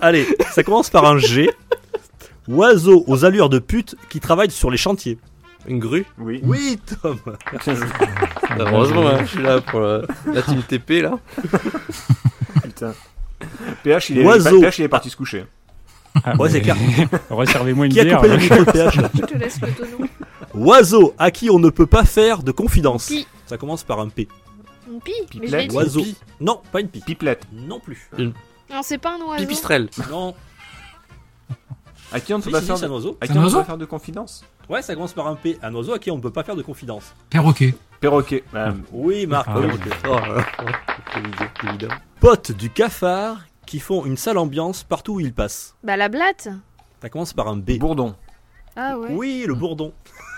Allez, 0.01 0.27
ça 0.51 0.63
commence 0.63 0.89
par 0.89 1.05
un 1.05 1.17
G. 1.17 1.49
Oiseau 2.47 3.03
aux 3.07 3.23
allures 3.23 3.49
de 3.49 3.59
pute 3.59 3.95
qui 4.09 4.19
travaille 4.19 4.49
sur 4.51 4.71
les 4.71 4.77
chantiers. 4.77 5.19
Une 5.67 5.77
grue 5.79 6.05
Oui. 6.17 6.41
Oui, 6.43 6.79
Tom. 7.01 7.19
Heureusement, 8.59 9.07
hein, 9.07 9.19
je 9.21 9.25
suis 9.25 9.43
là 9.43 9.61
pour 9.61 9.79
la, 9.79 10.01
la 10.25 10.41
team 10.41 10.61
TP 10.63 11.01
là. 11.03 11.19
Putain. 12.63 12.93
PH, 13.83 14.09
il 14.09 14.19
est, 14.19 14.23
Oiseau. 14.25 14.59
PH, 14.59 14.79
il 14.79 14.85
est 14.85 14.87
parti 14.87 15.09
se 15.11 15.15
coucher. 15.17 15.45
Ah, 16.23 16.35
Ouais, 16.35 16.49
c'est 16.49 16.61
clair. 16.61 16.75
Resservez-moi 17.29 17.85
une 17.85 17.93
Qui 17.93 17.99
a 18.01 18.15
coupé 18.15 18.27
le 18.27 18.37
micro 18.37 18.57
de 18.57 18.71
PH 18.71 18.95
Je 19.13 19.21
te 19.21 19.37
laisse 19.37 19.61
le 19.61 19.67
tonneau. 19.71 20.07
Oiseau 20.53 21.13
à 21.17 21.31
qui 21.31 21.49
on 21.49 21.59
ne 21.59 21.69
peut 21.69 21.85
pas 21.85 22.03
faire 22.05 22.43
de 22.43 22.51
confidence. 22.51 23.07
Pi. 23.07 23.27
Ça 23.45 23.57
commence 23.57 23.83
par 23.83 23.99
un 23.99 24.09
P. 24.09 24.27
Mon 24.89 24.99
pi. 24.99 25.11
Mais 25.39 25.47
je 25.47 25.55
l'ai 25.55 25.67
dit. 25.67 25.75
Oiseau. 25.75 26.03
Non, 26.39 26.61
pas 26.71 26.81
une 26.81 26.87
pipe. 26.89 27.05
Pipelette. 27.05 27.43
Non 27.53 27.79
plus. 27.79 28.09
Non 28.17 28.81
c'est 28.83 28.97
pas 28.97 29.15
un 29.15 29.21
oiseau. 29.21 29.41
Pipistrelle. 29.41 29.89
Non. 30.09 30.33
À 32.13 32.19
qui 32.19 32.33
on 32.33 32.39
ne 32.39 32.43
peut 32.43 32.51
pas 32.51 32.59
si, 32.59 32.67
faire 32.67 32.77
c'est 32.77 32.85
un 32.85 32.89
de... 32.89 32.93
oiseau. 32.93 33.17
À 33.21 33.25
C'est 33.25 33.31
qui 33.33 33.37
un 33.37 33.41
on 33.41 33.45
ne 33.45 33.49
peut 33.49 33.53
oiseau 33.53 33.59
pas 33.59 33.65
faire 33.65 33.77
de 33.77 33.85
confidence 33.85 34.43
Ouais, 34.69 34.81
ça 34.81 34.93
commence 34.95 35.13
par 35.13 35.27
un 35.27 35.35
P. 35.35 35.57
Un 35.61 35.73
oiseau 35.75 35.93
à 35.93 35.99
qui 35.99 36.11
on 36.11 36.17
ne 36.17 36.21
peut 36.21 36.31
pas 36.31 36.43
faire 36.43 36.55
de 36.55 36.61
confidence. 36.61 37.13
Perroquet. 37.29 37.73
Perroquet. 37.99 38.43
Euh, 38.53 38.71
Oui, 38.91 39.25
Marc. 39.27 39.47
Ah, 39.49 39.59
oui. 39.59 39.67
oui. 39.71 39.91
Oh. 40.09 40.17
C'est 41.13 41.63
évident. 41.69 41.87
Potes 42.19 42.51
du 42.51 42.69
cafard 42.69 43.39
qui 43.65 43.79
font 43.79 44.05
une 44.05 44.17
sale 44.17 44.37
ambiance 44.37 44.83
partout 44.83 45.13
où 45.15 45.19
ils 45.21 45.33
passent. 45.33 45.75
Bah 45.83 45.95
la 45.95 46.09
blatte. 46.09 46.49
Ça 47.01 47.09
commence 47.09 47.33
par 47.33 47.47
un 47.47 47.57
B. 47.57 47.77
Bourdon. 47.79 48.15
Ah 48.75 48.97
ouais. 48.97 49.07
Oui, 49.11 49.43
le 49.47 49.53
bourdon. 49.55 49.93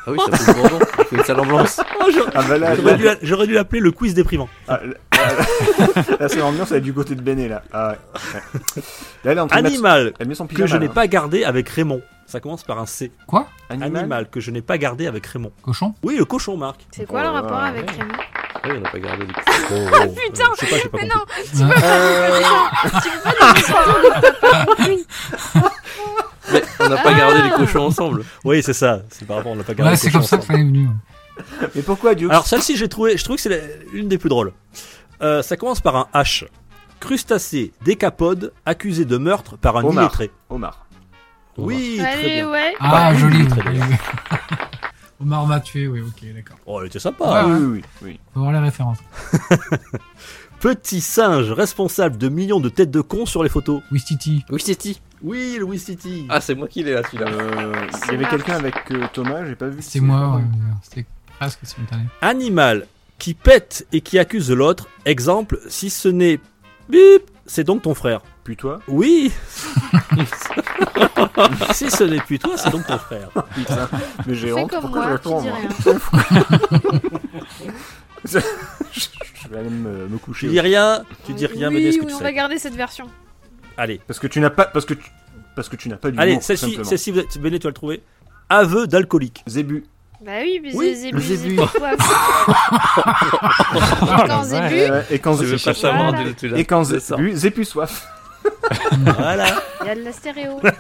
Ah 0.06 0.12
oui, 0.12 0.18
ça 0.30 0.38
fait 0.38 0.54
le 0.54 0.60
bourdon. 0.62 0.80
Ça 0.98 1.04
fait 1.06 1.16
une 1.16 1.24
sale 1.24 1.40
ambiance. 1.40 1.82
Ah 2.36 2.42
bah 2.48 2.58
là, 2.58 2.76
J'aurais 2.76 2.98
dû, 2.98 3.08
j'aurais 3.22 3.48
dû 3.48 3.54
l'appeler 3.54 3.80
le 3.80 3.92
quiz 3.92 4.14
déprimant. 4.14 4.50
ah, 4.68 4.80
là, 4.84 4.94
là, 5.14 6.04
là, 6.20 6.30
c'est 6.30 6.40
l'ambiance, 6.40 6.72
elle 6.72 6.78
est 6.80 6.82
du 6.82 6.94
côté 6.94 7.16
de 7.16 7.22
Béné, 7.22 7.48
là. 7.48 7.62
Ah 7.72 7.90
ouais. 7.92 7.98
ouais. 8.36 8.82
Là, 9.24 9.32
elle 9.32 9.38
est 9.38 9.42
en 9.42 9.48
train 9.48 9.58
de 9.60 9.64
mettre- 9.64 9.74
Animal 9.76 10.14
Elle 10.20 10.28
met 10.28 10.36
son 10.36 10.46
que 10.48 10.68
je 10.68 10.76
n'ai 10.78 10.88
là. 10.88 10.94
pas 10.94 11.08
gardé 11.08 11.44
avec 11.46 11.70
Raymond. 11.70 12.02
Ça 12.26 12.40
commence 12.40 12.64
par 12.64 12.80
un 12.80 12.86
C. 12.86 13.12
Quoi? 13.28 13.48
Animal. 13.70 13.98
Animal 13.98 14.30
que 14.30 14.40
je 14.42 14.52
n'ai 14.52 14.62
pas 14.62 14.78
gardé 14.78 15.08
avec 15.08 15.26
Raymond. 15.28 15.52
Cochon? 15.62 15.94
Oui, 16.04 16.18
le 16.18 16.26
cochon, 16.26 16.58
Marc. 16.58 16.82
C'est 16.92 17.06
quoi 17.06 17.22
le 17.24 17.30
Oh, 17.30 17.34
rapport 17.34 17.58
ouais. 17.62 17.68
avec 17.70 17.90
Raymond? 17.92 18.14
Ah 18.56 18.60
oui, 18.66 18.72
on 18.78 18.82
n'a 18.82 18.90
pas 18.90 19.00
gardé 19.00 19.26
les 19.26 19.34
Oh, 19.72 20.08
putain, 20.26 20.44
Je 20.60 20.66
sais 20.66 20.72
pas, 20.72 20.78
j'ai 20.82 20.90
pas 20.90 20.98
Mais 21.02 21.08
compris. 21.08 21.64
non, 21.64 21.70
Euh, 21.72 22.40
tu 23.02 23.10
peux 23.10 23.22
pas 23.40 23.54
nous 23.54 23.62
sortir 23.62 24.02
de 24.04 24.22
ta 24.22 24.32
part 24.34 24.66
compris. 24.66 25.08
Mais 26.52 26.62
on 26.80 26.90
n'a 26.90 26.98
pas 26.98 27.14
gardé 27.14 27.42
les 27.44 27.52
cochons 27.52 27.86
ensemble. 27.86 28.24
Oui, 28.44 28.62
c'est 28.64 28.74
ça. 28.74 29.02
C'est 29.10 29.26
par 29.26 29.38
rapport, 29.38 29.52
on 29.54 29.56
n'a 29.56 29.64
pas 29.64 29.74
gardé 29.74 29.90
Ouais, 29.90 29.96
le 29.96 29.98
c'est 29.98 30.12
comme 30.12 30.24
ça 30.24 30.38
qu'il 30.38 30.46
ensemble. 30.46 30.58
fallait 30.60 30.64
venir. 30.70 30.90
Mais 31.76 31.82
pourquoi, 31.82 32.16
Dieu 32.16 32.30
Alors 32.30 32.46
celle-ci, 32.46 32.76
j'ai 32.78 32.90
trouvé, 32.90 33.18
je 33.18 33.24
trouve 33.24 33.38
que 33.38 33.42
c'est 33.42 33.50
la- 33.50 33.66
l'une 33.94 34.08
des 34.08 34.18
plus 34.18 34.30
drôles. 34.30 34.52
Euh, 35.22 35.42
ça 35.42 35.56
commence 35.58 35.80
par 35.82 35.96
un 35.96 36.08
H. 36.14 36.46
Crustacé 37.00 37.72
décapode 37.84 38.54
accusé 38.66 39.06
de 39.06 39.18
meurtre 39.18 39.58
par 39.58 39.78
un 39.78 39.84
Homard. 39.84 40.04
illettré. 40.06 40.32
Omar. 40.50 40.86
Oui, 41.58 41.98
très 42.00 42.08
Allez 42.14 42.34
bien. 42.36 42.50
ouais. 42.52 42.74
Ah, 42.80 43.12
oui, 43.14 43.20
joli. 43.20 43.48
très 43.48 43.70
bien. 43.72 43.88
Omar 45.22 45.46
m'a 45.48 45.60
tué, 45.60 45.88
oui, 45.88 46.02
ok, 46.02 46.34
d'accord. 46.36 46.58
Oh, 46.66 46.80
elle 46.82 46.88
était 46.88 47.00
sympa. 47.00 47.24
Ouais, 47.26 47.40
hein. 47.40 47.58
Oui, 47.60 47.66
oui, 47.66 47.84
oui. 48.04 48.20
Faut 48.34 48.42
voir 48.42 48.52
les 48.52 48.60
références. 48.60 48.98
Petit 50.60 51.02
singe 51.02 51.52
responsable 51.52 52.18
de 52.18 52.30
millions 52.30 52.60
de 52.60 52.70
têtes 52.70 52.92
de 52.92 53.02
cons 53.02 53.26
sur 53.26 53.44
les 53.44 53.50
photos. 53.50 53.82
Wistiti. 53.92 54.46
Oui, 54.50 54.62
c'est 54.64 54.76
Ti. 54.76 55.02
Oui, 55.24 55.58
Louis 55.58 55.80
City. 55.80 56.26
Ah, 56.30 56.42
c'est 56.42 56.54
moi 56.54 56.68
qui 56.68 56.84
l'ai 56.84 56.94
là, 56.94 57.02
celui-là. 57.04 57.32
Euh, 57.32 57.74
il 58.08 58.12
y 58.12 58.16
avait 58.16 58.26
quelqu'un 58.26 58.56
avec 58.56 58.76
euh, 58.92 59.06
Thomas, 59.14 59.46
j'ai 59.46 59.56
pas 59.56 59.70
vu. 59.70 59.82
C'est 59.82 60.02
moi, 60.02 60.36
ouais, 60.36 60.44
c'était 60.82 61.06
presque 61.40 61.60
simultané. 61.64 62.04
Animal 62.22 62.88
qui 63.20 63.34
pète 63.34 63.88
et 63.94 64.02
qui 64.02 64.20
accuse 64.20 64.52
l'autre. 64.52 64.90
Exemple, 65.06 65.60
si 65.70 65.90
ce 65.90 66.10
n'est 66.10 66.42
bip, 66.90 67.24
c'est 67.46 67.64
donc 67.64 67.84
ton 67.84 67.94
frère. 67.94 68.20
Puis 68.44 68.58
toi 68.58 68.82
Oui. 68.90 69.32
si 71.74 71.90
ce 71.90 72.04
n'est 72.04 72.20
plus 72.20 72.38
toi, 72.40 72.58
c'est 72.58 72.70
donc 72.72 72.86
ton 72.86 72.98
frère. 72.98 73.30
Putain. 73.56 73.88
Mais 74.28 74.36
j'ai 74.36 74.52
honte, 74.52 74.72
pourquoi 74.72 74.90
moi, 74.90 75.08
je 75.08 75.12
réponds 75.14 75.42
tu 75.42 75.48
dis 75.48 75.50
moi 75.50 75.58
rien. 76.30 76.44
je, 78.26 78.40
vais 79.50 79.58
aller 79.58 79.70
me, 79.70 80.08
me 80.10 80.18
coucher. 80.18 80.48
Tu 80.48 80.54
dis 80.54 80.60
rien, 80.60 81.06
tu 81.26 81.34
dis 81.34 81.46
rien, 81.46 81.70
mais 81.70 81.80
dis 81.80 81.86
Oui, 81.86 81.94
ce 81.94 81.98
que 82.00 82.04
oui, 82.04 82.10
tu 82.10 82.16
on 82.16 82.18
sais. 82.18 82.24
va 82.26 82.32
garder 82.34 82.58
cette 82.60 82.76
version. 82.76 83.08
Allez, 83.78 84.00
Parce 84.08 84.20
que 84.20 84.28
tu 84.28 84.40
n'as 84.40 84.50
pas. 84.50 84.66
Parce 84.66 84.86
que 84.86 84.94
tu, 84.94 85.12
parce 85.56 85.70
que 85.70 85.76
tu 85.76 85.90
n'as 85.90 85.98
pas 85.98 86.12
du 86.12 86.20
allez, 86.20 86.40
celle-ci, 86.42 86.78
celle-ci, 86.84 87.12
vous 87.12 87.20
êtes- 87.20 87.38
Béné, 87.40 87.60
tu 87.60 87.64
vas 87.64 87.70
le 87.70 87.74
trouver. 87.74 88.02
Aveu 88.50 88.88
d'alcoolique. 88.88 89.44
Zébu. 89.48 89.86
Bah 90.26 90.32
oui, 90.42 90.60
mais 90.64 90.74
Oui, 90.76 90.96
Zébu, 90.96 91.18
le 91.18 91.22
Zébu. 91.22 91.50
Zébu, 91.50 91.56
soif. 91.58 91.74
Et 94.04 94.28
quand 94.28 94.44
Zébu, 94.44 94.64
Ouais, 94.76 94.90
ouais, 94.92 95.06
et 95.12 95.20
quand 95.20 95.34
Zébu. 95.34 95.52
pas 95.64 95.74
savoir 95.74 96.10
Voilà. 96.12 96.24
de 96.30 96.32
tu 96.34 96.48
l'as. 96.48 96.58
Et 96.60 96.66
quand. 96.66 96.84
Zébu. 96.84 97.36
Zébu 97.36 97.66
soif. 97.66 98.08
Voilà. 99.06 99.46
il 99.82 99.88
y 99.88 99.90
a 99.90 99.96
de 99.96 100.02
la 100.02 100.12
stéréo. 100.12 100.60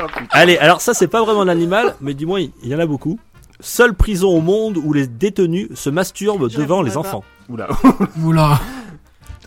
Oh, 0.00 0.06
putain. 0.06 0.26
Allez, 0.30 0.56
alors 0.58 0.80
ça, 0.80 0.94
c'est 0.94 1.08
pas 1.08 1.24
vraiment 1.24 1.42
un 1.42 1.48
animal, 1.48 1.96
mais 2.00 2.14
du 2.14 2.24
moins, 2.24 2.38
il 2.40 2.52
y 2.68 2.72
en 2.72 2.78
a 2.78 2.86
beaucoup. 2.86 3.18
Seule 3.58 3.94
prison 3.94 4.28
au 4.28 4.40
monde 4.40 4.76
où 4.76 4.92
les 4.92 5.08
détenus 5.08 5.70
se 5.74 5.90
masturbent 5.90 6.48
Je 6.48 6.56
devant 6.58 6.82
les 6.82 6.96
enfants. 6.96 7.24
Oula. 7.48 7.66
Oula. 8.22 8.60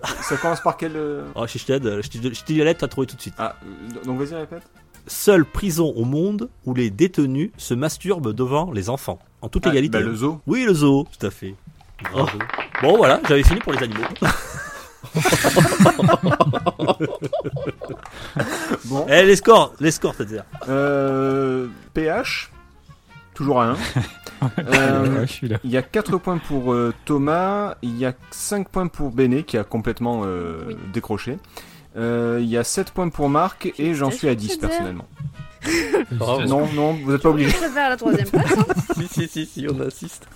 Ça 0.22 0.38
commence 0.38 0.62
par 0.62 0.78
quel. 0.78 0.94
euh, 0.96 1.24
Oh, 1.36 1.46
je 1.48 1.58
t'aide, 1.64 2.02
je 2.04 2.44
dis 2.46 2.58
la 2.58 2.66
lettre, 2.66 2.80
t'as 2.82 2.88
trouvé 2.88 3.08
tout 3.08 3.16
de 3.16 3.22
suite. 3.22 3.36
Ah, 3.38 3.56
euh, 3.64 4.04
donc 4.06 4.20
vas-y, 4.20 4.36
répète. 4.36 4.64
Seule 5.08 5.46
prison 5.46 5.92
au 5.96 6.06
monde 6.06 6.50
où 6.66 6.74
les 6.74 6.90
détenus 6.90 7.52
se 7.58 7.74
masturbent 7.74 8.34
devant 8.34 8.72
les 8.72 8.90
enfants. 8.90 9.20
En 9.42 9.50
toute 9.50 9.66
Ah, 9.66 9.70
égalité. 9.72 9.98
bah, 9.98 10.04
le 10.04 10.14
zoo. 10.16 10.40
Oui, 10.48 10.64
le 10.64 10.74
zoo, 10.74 11.08
tout 11.20 11.26
à 11.26 11.32
fait. 11.32 11.56
Bon, 12.82 12.98
voilà, 12.98 13.20
j'avais 13.28 13.44
fini 13.44 13.60
pour 13.60 13.74
les 13.74 13.84
animaux. 13.84 14.04
Bon. 18.86 19.06
Eh, 19.10 19.24
les 19.26 19.36
scores, 19.36 19.74
les 19.80 19.92
scores, 19.92 20.14
c'est-à-dire. 20.16 20.44
Euh, 20.70 21.68
PH, 21.94 22.51
toujours 23.42 23.62
à 23.62 23.70
1. 23.72 23.76
Euh, 24.58 25.20
Ouais, 25.22 25.28
je. 25.28 25.46
Il 25.64 25.70
y 25.70 25.78
a 25.78 25.84
4 25.84 26.18
points 26.18 26.40
pour 26.40 26.74
euh, 26.74 26.94
Thomas, 27.06 27.76
il 27.84 27.96
y 27.96 28.08
a 28.08 28.14
5 28.32 28.70
points 28.70 28.88
pour 28.88 29.12
Béné 29.12 29.44
qui 29.44 29.56
a 29.56 29.64
complètement 29.64 30.24
euh, 30.26 30.64
Oui. 30.70 30.78
décroché. 30.92 31.38
Euh, 31.96 32.40
il 32.42 32.48
y 32.48 32.58
a 32.58 32.64
7 32.64 32.90
points 32.90 33.10
pour 33.10 33.30
Marc 33.30 33.72
et 33.78 33.94
j'en 33.94 34.10
suis 34.10 34.28
à 34.28 34.34
10 34.34 34.48
Félicitations, 34.48 34.68
personnellement. 34.68 35.08
Bravo. 36.14 36.46
Non, 36.48 36.68
non, 36.74 36.94
vous 36.94 37.12
n'êtes 37.12 37.22
pas 37.22 37.30
Je 37.30 37.34
obligé. 37.34 37.52
préfère 37.56 37.90
la 37.90 37.98
troisième 37.98 38.30
place. 38.30 38.52
hein. 38.58 38.94
si, 38.98 39.08
si, 39.08 39.28
si, 39.28 39.46
si, 39.46 39.68
on 39.70 39.80
assiste. 39.82 40.28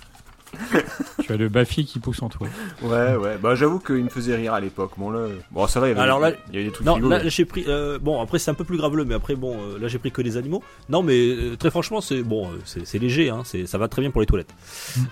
Tu 1.22 1.32
as 1.32 1.36
le 1.36 1.48
Bafi 1.48 1.84
qui 1.84 1.98
pousse 1.98 2.22
en 2.22 2.28
toi. 2.28 2.46
Ouais, 2.82 3.16
ouais. 3.16 3.36
Bah, 3.42 3.54
j'avoue 3.56 3.78
qu'il 3.80 3.96
me 4.04 4.08
faisait 4.08 4.36
rire 4.36 4.54
à 4.54 4.60
l'époque. 4.60 4.92
Bon, 4.96 5.10
là, 5.10 5.26
bon, 5.50 5.66
ça 5.66 5.80
va, 5.80 5.86
il 5.86 5.90
y 5.90 5.92
avait, 5.92 6.00
Alors 6.02 6.20
là- 6.20 6.30
il 6.50 6.54
y 6.54 6.56
avait 6.58 6.66
des 6.66 6.72
trucs 6.72 6.86
Non, 6.86 6.94
rigolos. 6.94 7.10
là 7.16 7.28
j'ai 7.28 7.44
pris. 7.44 7.64
euh, 7.66 7.98
bon, 7.98 8.20
après 8.22 8.38
c'est 8.38 8.50
un 8.50 8.54
peu 8.54 8.62
plus 8.64 8.76
graveleux, 8.76 9.04
mais 9.04 9.14
après 9.14 9.34
bon, 9.34 9.56
euh, 9.58 9.78
là 9.80 9.88
j'ai 9.88 9.98
pris 9.98 10.12
que 10.12 10.22
les 10.22 10.36
animaux. 10.36 10.62
Non, 10.88 11.02
mais 11.02 11.18
euh, 11.18 11.56
très 11.56 11.70
franchement, 11.70 12.00
c'est 12.00 12.22
bon, 12.22 12.46
euh, 12.48 12.58
c'est 12.64 12.86
c'est 12.86 12.98
léger, 12.98 13.28
hein, 13.30 13.42
c'est- 13.44 13.66
ça 13.66 13.76
va 13.78 13.88
très 13.88 14.02
bien 14.02 14.10
pour 14.12 14.20
les 14.20 14.26
toilettes. 14.26 14.54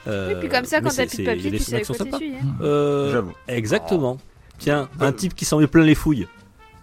Euh, 0.07 0.31
Et 0.31 0.35
puis 0.41 0.49
comme 0.49 0.65
ça, 0.65 0.81
quand 0.81 0.91
t'as 0.95 1.07
plus 1.07 1.17
de 1.17 1.23
il 1.23 1.25
y 1.25 1.29
a 1.29 1.33
papier, 1.35 1.51
des 1.51 1.59
tu 1.59 1.65
sais 1.65 1.83
quoi 1.83 1.97
t'essuyer. 1.97 2.35
hein. 2.41 2.47
Euh, 2.63 3.11
J'avoue. 3.13 3.33
exactement. 3.49 4.19
Tiens, 4.59 4.89
Euh, 5.01 5.07
un 5.07 5.13
type 5.13 5.35
qui 5.35 5.45
s'en 5.45 5.59
met 5.59 5.67
plein 5.67 5.83
les 5.83 5.95
fouilles. 5.97 6.29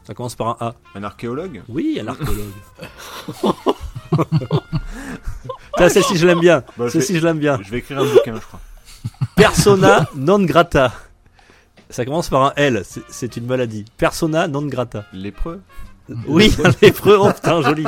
Ça 0.04 0.14
commence 0.14 0.36
par 0.36 0.48
un 0.50 0.58
A. 0.60 0.76
Un 0.96 1.04
archéologue? 1.04 1.62
Oui, 1.70 2.00
un 2.02 2.08
archéologue. 2.08 2.52
Celle-ci 5.90 6.18
je 6.18 6.26
l'aime 6.28 6.40
bien. 6.40 6.64
Bah, 6.78 6.86
je, 6.86 6.90
Celle-ci 6.90 7.14
vais, 7.14 7.20
je 7.20 7.26
l'aime 7.26 7.40
bien. 7.40 7.60
je 7.64 7.70
vais 7.72 7.78
écrire 7.80 8.00
un 8.00 8.06
bouquin, 8.06 8.36
je 8.36 8.40
crois. 8.42 8.60
Persona 9.36 10.08
non 10.16 10.40
grata. 10.44 10.92
Ça 11.90 12.06
commence 12.06 12.30
par 12.30 12.44
un 12.44 12.54
L. 12.56 12.84
c'est- 13.10 13.36
une 13.38 13.46
maladie. 13.48 13.86
Persona 13.98 14.48
non 14.48 14.62
grata. 14.64 15.06
Lépreux 15.12 15.62
Oui, 16.28 16.56
un 16.64 16.72
lépreux. 16.82 17.18
Oh 17.20 17.32
putain, 17.34 17.62
joli. 17.62 17.86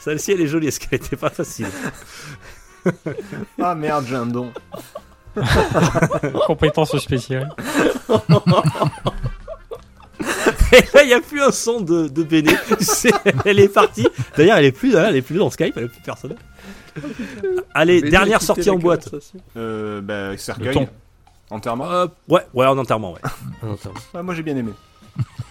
Celle-ci 0.00 0.32
elle 0.32 0.40
est 0.40 0.46
jolie. 0.48 0.68
Est-ce 0.68 0.80
qu'elle 0.80 0.98
était 1.00 1.16
pas 1.16 1.30
facile 1.30 1.68
Ah 3.62 3.74
merde, 3.74 4.04
j'ai 4.08 4.16
un 4.16 4.26
don. 4.26 4.52
Compétence 6.46 6.96
spéciale. 6.98 7.54
Et 10.72 10.80
là, 10.94 11.02
il 11.02 11.06
n'y 11.06 11.14
a 11.14 11.20
plus 11.20 11.40
un 11.42 11.50
son 11.52 11.80
de, 11.80 12.08
de 12.08 12.22
Béné. 12.22 12.52
Elle 13.44 13.60
est 13.60 13.68
partie. 13.68 14.06
D'ailleurs, 14.36 14.58
elle 14.58 14.66
est 14.66 14.72
plus, 14.72 14.92
là, 14.92 15.08
elle 15.08 15.16
est 15.16 15.22
plus 15.22 15.36
dans 15.38 15.50
Skype, 15.50 15.74
elle 15.76 15.84
est 15.84 15.88
plus 15.88 16.00
personne. 16.04 16.34
Allez, 17.74 18.02
Mais 18.02 18.10
dernière 18.10 18.42
sortie 18.42 18.70
en 18.70 18.76
boîte. 18.76 19.08
Euh, 19.56 20.00
bah, 20.00 20.32
Le. 20.32 20.86
Enterrement. 21.50 21.90
Euh, 21.90 22.06
ouais, 22.28 22.42
ouais, 22.54 22.66
en 22.66 22.76
enterrement, 22.76 23.12
ouais. 23.14 23.20
Non, 23.62 23.74
attends. 23.74 23.94
Ah, 24.14 24.22
moi 24.22 24.34
j'ai 24.34 24.42
bien 24.42 24.56
aimé. 24.56 24.72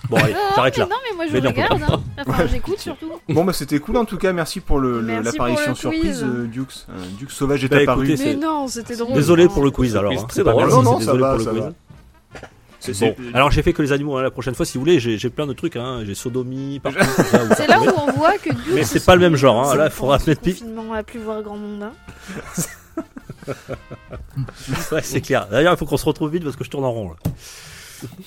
Bon, 0.09 0.15
allez, 0.17 0.33
t'arrêtes 0.55 0.77
mais 0.77 0.83
là. 0.83 0.89
non, 0.89 0.95
mais 1.09 1.15
moi 1.15 1.25
je 1.27 1.33
Mais 1.33 1.39
regarde. 1.49 1.81
Hein. 1.89 2.01
Enfin, 2.25 2.47
j'écoute 2.47 2.79
surtout. 2.79 3.11
Bon 3.27 3.43
bah 3.43 3.51
c'était 3.51 3.79
cool 3.79 3.97
en 3.97 4.05
tout 4.05 4.17
cas, 4.17 4.31
merci 4.31 4.61
pour 4.61 4.79
le- 4.79 5.01
le- 5.01 5.19
l'apparition 5.21 5.73
pour 5.73 5.91
le 5.91 5.97
surprise 5.97 6.23
euh, 6.23 6.45
Dukes. 6.47 6.85
Euh, 6.89 6.93
Dukes 7.17 7.31
sauvage 7.31 7.65
est 7.65 7.67
Bah, 7.67 7.77
apparu. 7.81 8.07
écoutez, 8.07 8.23
Mais 8.23 8.31
c'est- 8.33 8.37
non, 8.39 8.67
c'était 8.69 8.95
drôle. 8.95 9.15
Désolé 9.15 9.43
hein. 9.45 9.47
pour 9.53 9.63
le 9.65 9.71
quiz 9.71 9.97
alors. 9.97 10.13
Hein. 10.13 10.25
C'est 10.31 10.45
pas 10.45 10.51
drôle. 10.51 10.69
Non, 10.69 10.81
non, 10.83 10.99
c'est 10.99 11.05
ça 11.07 11.11
désolé 11.11 11.21
va, 11.23 11.29
pour 11.31 11.37
le 11.39 11.43
ça 11.43 11.49
quiz. 11.51 11.59
va. 11.61 11.71
C'est- 12.93 13.05
Bon, 13.09 13.15
c'est- 13.17 13.35
alors 13.35 13.51
j'ai 13.51 13.61
fait 13.63 13.73
que 13.73 13.81
les 13.81 13.91
animaux 13.91 14.17
hein, 14.17 14.23
la 14.23 14.31
prochaine 14.31 14.55
fois 14.55 14.65
si 14.65 14.77
vous 14.77 14.81
voulez, 14.83 14.99
j'ai 14.99 15.17
j'ai 15.17 15.29
plein 15.29 15.47
de 15.47 15.53
trucs, 15.53 15.75
hein. 15.75 16.01
j'ai 16.05 16.15
sodomie, 16.15 16.81
C'est 17.57 17.67
là 17.67 17.79
où 17.81 17.85
on 17.97 18.11
voit 18.13 18.37
que 18.37 18.49
Dukes 18.53 18.73
Mais 18.73 18.83
c'est 18.83 19.05
pas 19.05 19.15
le 19.15 19.21
même 19.21 19.35
genre, 19.35 19.69
hein. 19.69 19.75
Là, 19.75 19.85
il 19.85 19.91
faudra 19.91 20.17
mettre 20.25 20.41
pi- 20.41 20.53
confinement 20.53 20.93
à 20.93 21.03
plus 21.03 21.19
voir 21.19 21.41
grand 21.41 21.57
monde. 21.57 21.83
hein. 21.83 21.91
Ouais, 24.91 25.01
c'est 25.03 25.21
clair. 25.21 25.47
D'ailleurs, 25.49 25.73
il 25.73 25.77
faut 25.77 25.85
qu'on 25.85 25.97
se 25.97 26.05
retrouve 26.05 26.31
vite 26.31 26.43
parce 26.43 26.55
que 26.55 26.63
je 26.63 26.69
tourne 26.69 26.83
en 26.85 26.91
rond 26.91 27.09
là. 27.11 27.15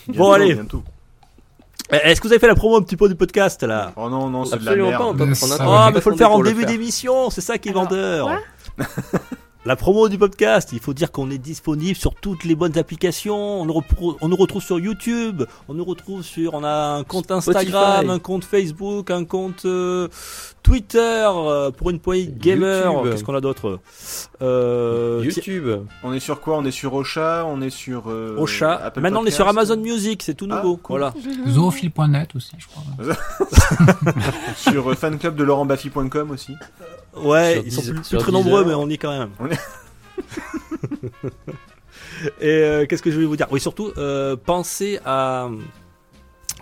Bon, 0.08 0.32
allez. 0.32 0.54
bientôt. 0.54 0.82
Eh, 1.92 1.96
Est-ce 2.10 2.20
que 2.20 2.26
vous 2.28 2.32
avez 2.32 2.40
fait 2.40 2.46
la 2.46 2.54
promo 2.54 2.76
un 2.76 2.82
petit 2.82 2.96
peu 2.96 3.08
du 3.08 3.14
podcast 3.16 3.62
là? 3.62 3.92
Oh 3.96 4.08
non, 4.08 4.28
non, 4.30 4.44
c'est 4.44 4.58
de 4.58 4.64
la 4.64 4.72
pas, 4.98 5.04
on, 5.04 5.16
on 5.18 5.50
attend- 5.52 5.88
Oh, 5.88 5.90
mais 5.94 6.00
faut 6.00 6.10
le 6.10 6.16
faire 6.16 6.32
en 6.32 6.40
début 6.42 6.64
d'émission, 6.64 7.30
c'est 7.30 7.40
ça 7.40 7.58
qui 7.58 7.68
est 7.68 7.72
Alors, 7.72 7.84
vendeur. 7.84 8.28
La 9.66 9.76
promo 9.76 10.08
du 10.08 10.16
podcast, 10.16 10.70
il 10.72 10.80
faut 10.80 10.94
dire 10.94 11.12
qu'on 11.12 11.30
est 11.30 11.36
disponible 11.36 11.94
sur 11.94 12.14
toutes 12.14 12.44
les 12.44 12.54
bonnes 12.54 12.78
applications. 12.78 13.60
On 13.60 13.66
nous, 13.66 13.74
repro- 13.74 14.16
on 14.22 14.28
nous 14.28 14.36
retrouve 14.36 14.62
sur 14.62 14.78
YouTube, 14.80 15.42
on 15.68 15.74
nous 15.74 15.84
retrouve 15.84 16.22
sur, 16.22 16.54
on 16.54 16.64
a 16.64 16.70
un 16.96 17.04
compte 17.04 17.30
Instagram, 17.30 17.66
Spotify. 17.96 18.10
un 18.10 18.18
compte 18.20 18.44
Facebook, 18.44 19.10
un 19.10 19.26
compte 19.26 19.66
euh, 19.66 20.08
Twitter 20.62 20.98
euh, 21.30 21.70
pour 21.72 21.90
une 21.90 22.00
poignée 22.00 22.28
de 22.28 22.38
gamer. 22.42 23.02
Qu'est-ce 23.02 23.22
qu'on 23.22 23.34
a 23.34 23.42
d'autre? 23.42 23.80
Euh, 24.40 25.20
YouTube. 25.22 25.68
On 26.04 26.14
est 26.14 26.20
sur 26.20 26.40
quoi? 26.40 26.56
On 26.56 26.64
est 26.64 26.70
sur 26.70 26.94
Ocha, 26.94 27.44
on 27.46 27.60
est 27.60 27.68
sur 27.68 28.04
euh. 28.08 28.42
Apple 28.62 29.00
Maintenant, 29.00 29.20
on 29.22 29.26
est 29.26 29.30
sur 29.30 29.46
Amazon 29.46 29.76
Music, 29.76 30.22
c'est 30.22 30.32
tout 30.34 30.48
Ah, 30.50 30.56
nouveau. 30.56 30.78
cool. 30.78 31.00
Voilà. 31.00 31.12
Zoophile.net 31.48 32.34
aussi, 32.34 32.52
je 32.56 32.66
crois. 32.66 33.14
sur 34.56 34.90
euh, 34.90 34.94
fanclub 34.94 35.34
de 35.36 35.44
laurentbaffy.com 35.44 36.30
aussi. 36.30 36.54
Ouais, 37.16 37.54
Sur 37.54 37.64
ils 37.66 37.72
sont 37.72 37.82
plus, 37.82 38.18
très 38.18 38.32
nombreux, 38.32 38.64
mais 38.64 38.74
on 38.74 38.88
y 38.88 38.94
est 38.94 38.98
quand 38.98 39.18
même. 39.18 39.30
On 39.40 39.46
est- 39.46 39.58
Et 42.40 42.48
euh, 42.48 42.86
qu'est-ce 42.86 43.02
que 43.02 43.10
je 43.10 43.16
voulais 43.16 43.26
vous 43.26 43.36
dire? 43.36 43.46
Oui, 43.50 43.60
surtout, 43.60 43.92
euh, 43.96 44.36
pensez 44.36 45.00
à 45.04 45.48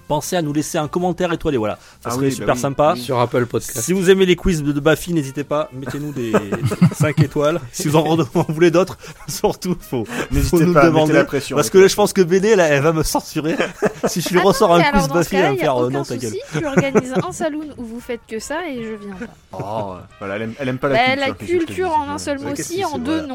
pensez 0.09 0.35
à 0.37 0.43
nous 0.43 0.53
laisser 0.53 0.79
un 0.79 0.89
commentaire 0.89 1.33
étoilé. 1.33 1.57
Voilà, 1.59 1.75
ça 2.03 2.07
Ah 2.07 2.11
serait 2.11 2.25
oui, 2.25 2.31
bah 2.31 2.35
super 2.37 2.55
oui, 2.55 2.61
sympa. 2.61 2.93
oui. 2.97 3.01
Sur 3.03 3.21
Apple 3.21 3.47
Podcast. 3.47 3.79
Si 3.81 3.93
vous 3.93 4.11
aimez 4.11 4.27
les 4.27 4.35
quiz 4.37 4.63
de, 4.63 4.73
de 4.73 4.81
Baffy, 4.81 5.13
n'hésitez 5.13 5.45
pas, 5.45 5.69
mettez-nous 5.73 6.13
des 6.13 6.33
5 6.95 7.21
étoiles. 7.21 7.61
Si 7.73 7.87
vous 7.89 7.97
en, 7.97 8.19
en 8.35 8.43
voulez 8.49 8.71
d'autres, 8.71 8.99
surtout, 9.29 9.77
faut, 9.81 10.05
faut 10.05 10.13
N'hésitez 10.31 10.65
nous 10.65 10.73
pas 10.73 10.81
à 10.83 10.87
demander. 10.87 11.13
la 11.13 11.25
pression. 11.25 11.57
Parce 11.57 11.71
que 11.71 11.79
là, 11.79 11.87
je 11.87 11.95
pense 11.95 12.13
que 12.13 12.23
BD, 12.23 12.57
là, 12.57 12.67
elle 12.69 12.83
va 12.83 12.93
me 12.93 13.03
censurer. 13.03 13.57
si 14.07 14.21
je 14.21 14.31
lui 14.31 14.39
Ah 14.39 14.43
non, 14.43 14.49
ressors 14.49 14.75
un 14.75 14.83
quiz 14.83 15.09
Baffy, 15.09 15.37
elle 15.37 15.43
va 15.43 15.53
me 15.53 15.57
faire 15.59 15.77
euh, 15.85 15.91
non, 15.91 16.03
ta 16.03 16.17
gueule. 16.17 16.33
Tu 16.53 16.67
organises 16.67 17.15
un 17.23 17.33
saloon 17.33 17.67
où 17.77 17.85
vous 17.85 18.01
faites 18.01 18.21
que 18.29 18.39
ça 18.39 18.69
et 18.69 18.83
je 18.83 18.95
viens 18.95 19.15
pas. 19.15 19.59
Oh, 19.61 19.95
voilà, 20.19 20.37
elle 20.37 20.43
aime, 20.43 20.55
elle 20.59 20.69
aime 20.69 20.79
pas 20.79 20.89
la 20.89 20.95
Bah, 20.95 21.33
culture. 21.35 21.59
la 21.61 21.65
culture 21.67 21.91
en 21.91 22.09
un 22.11 22.19
seul 22.19 22.39
mot 22.39 22.53
que 22.55 22.85
en 22.87 22.99
deux 22.99 23.19
voilà. 23.19 23.35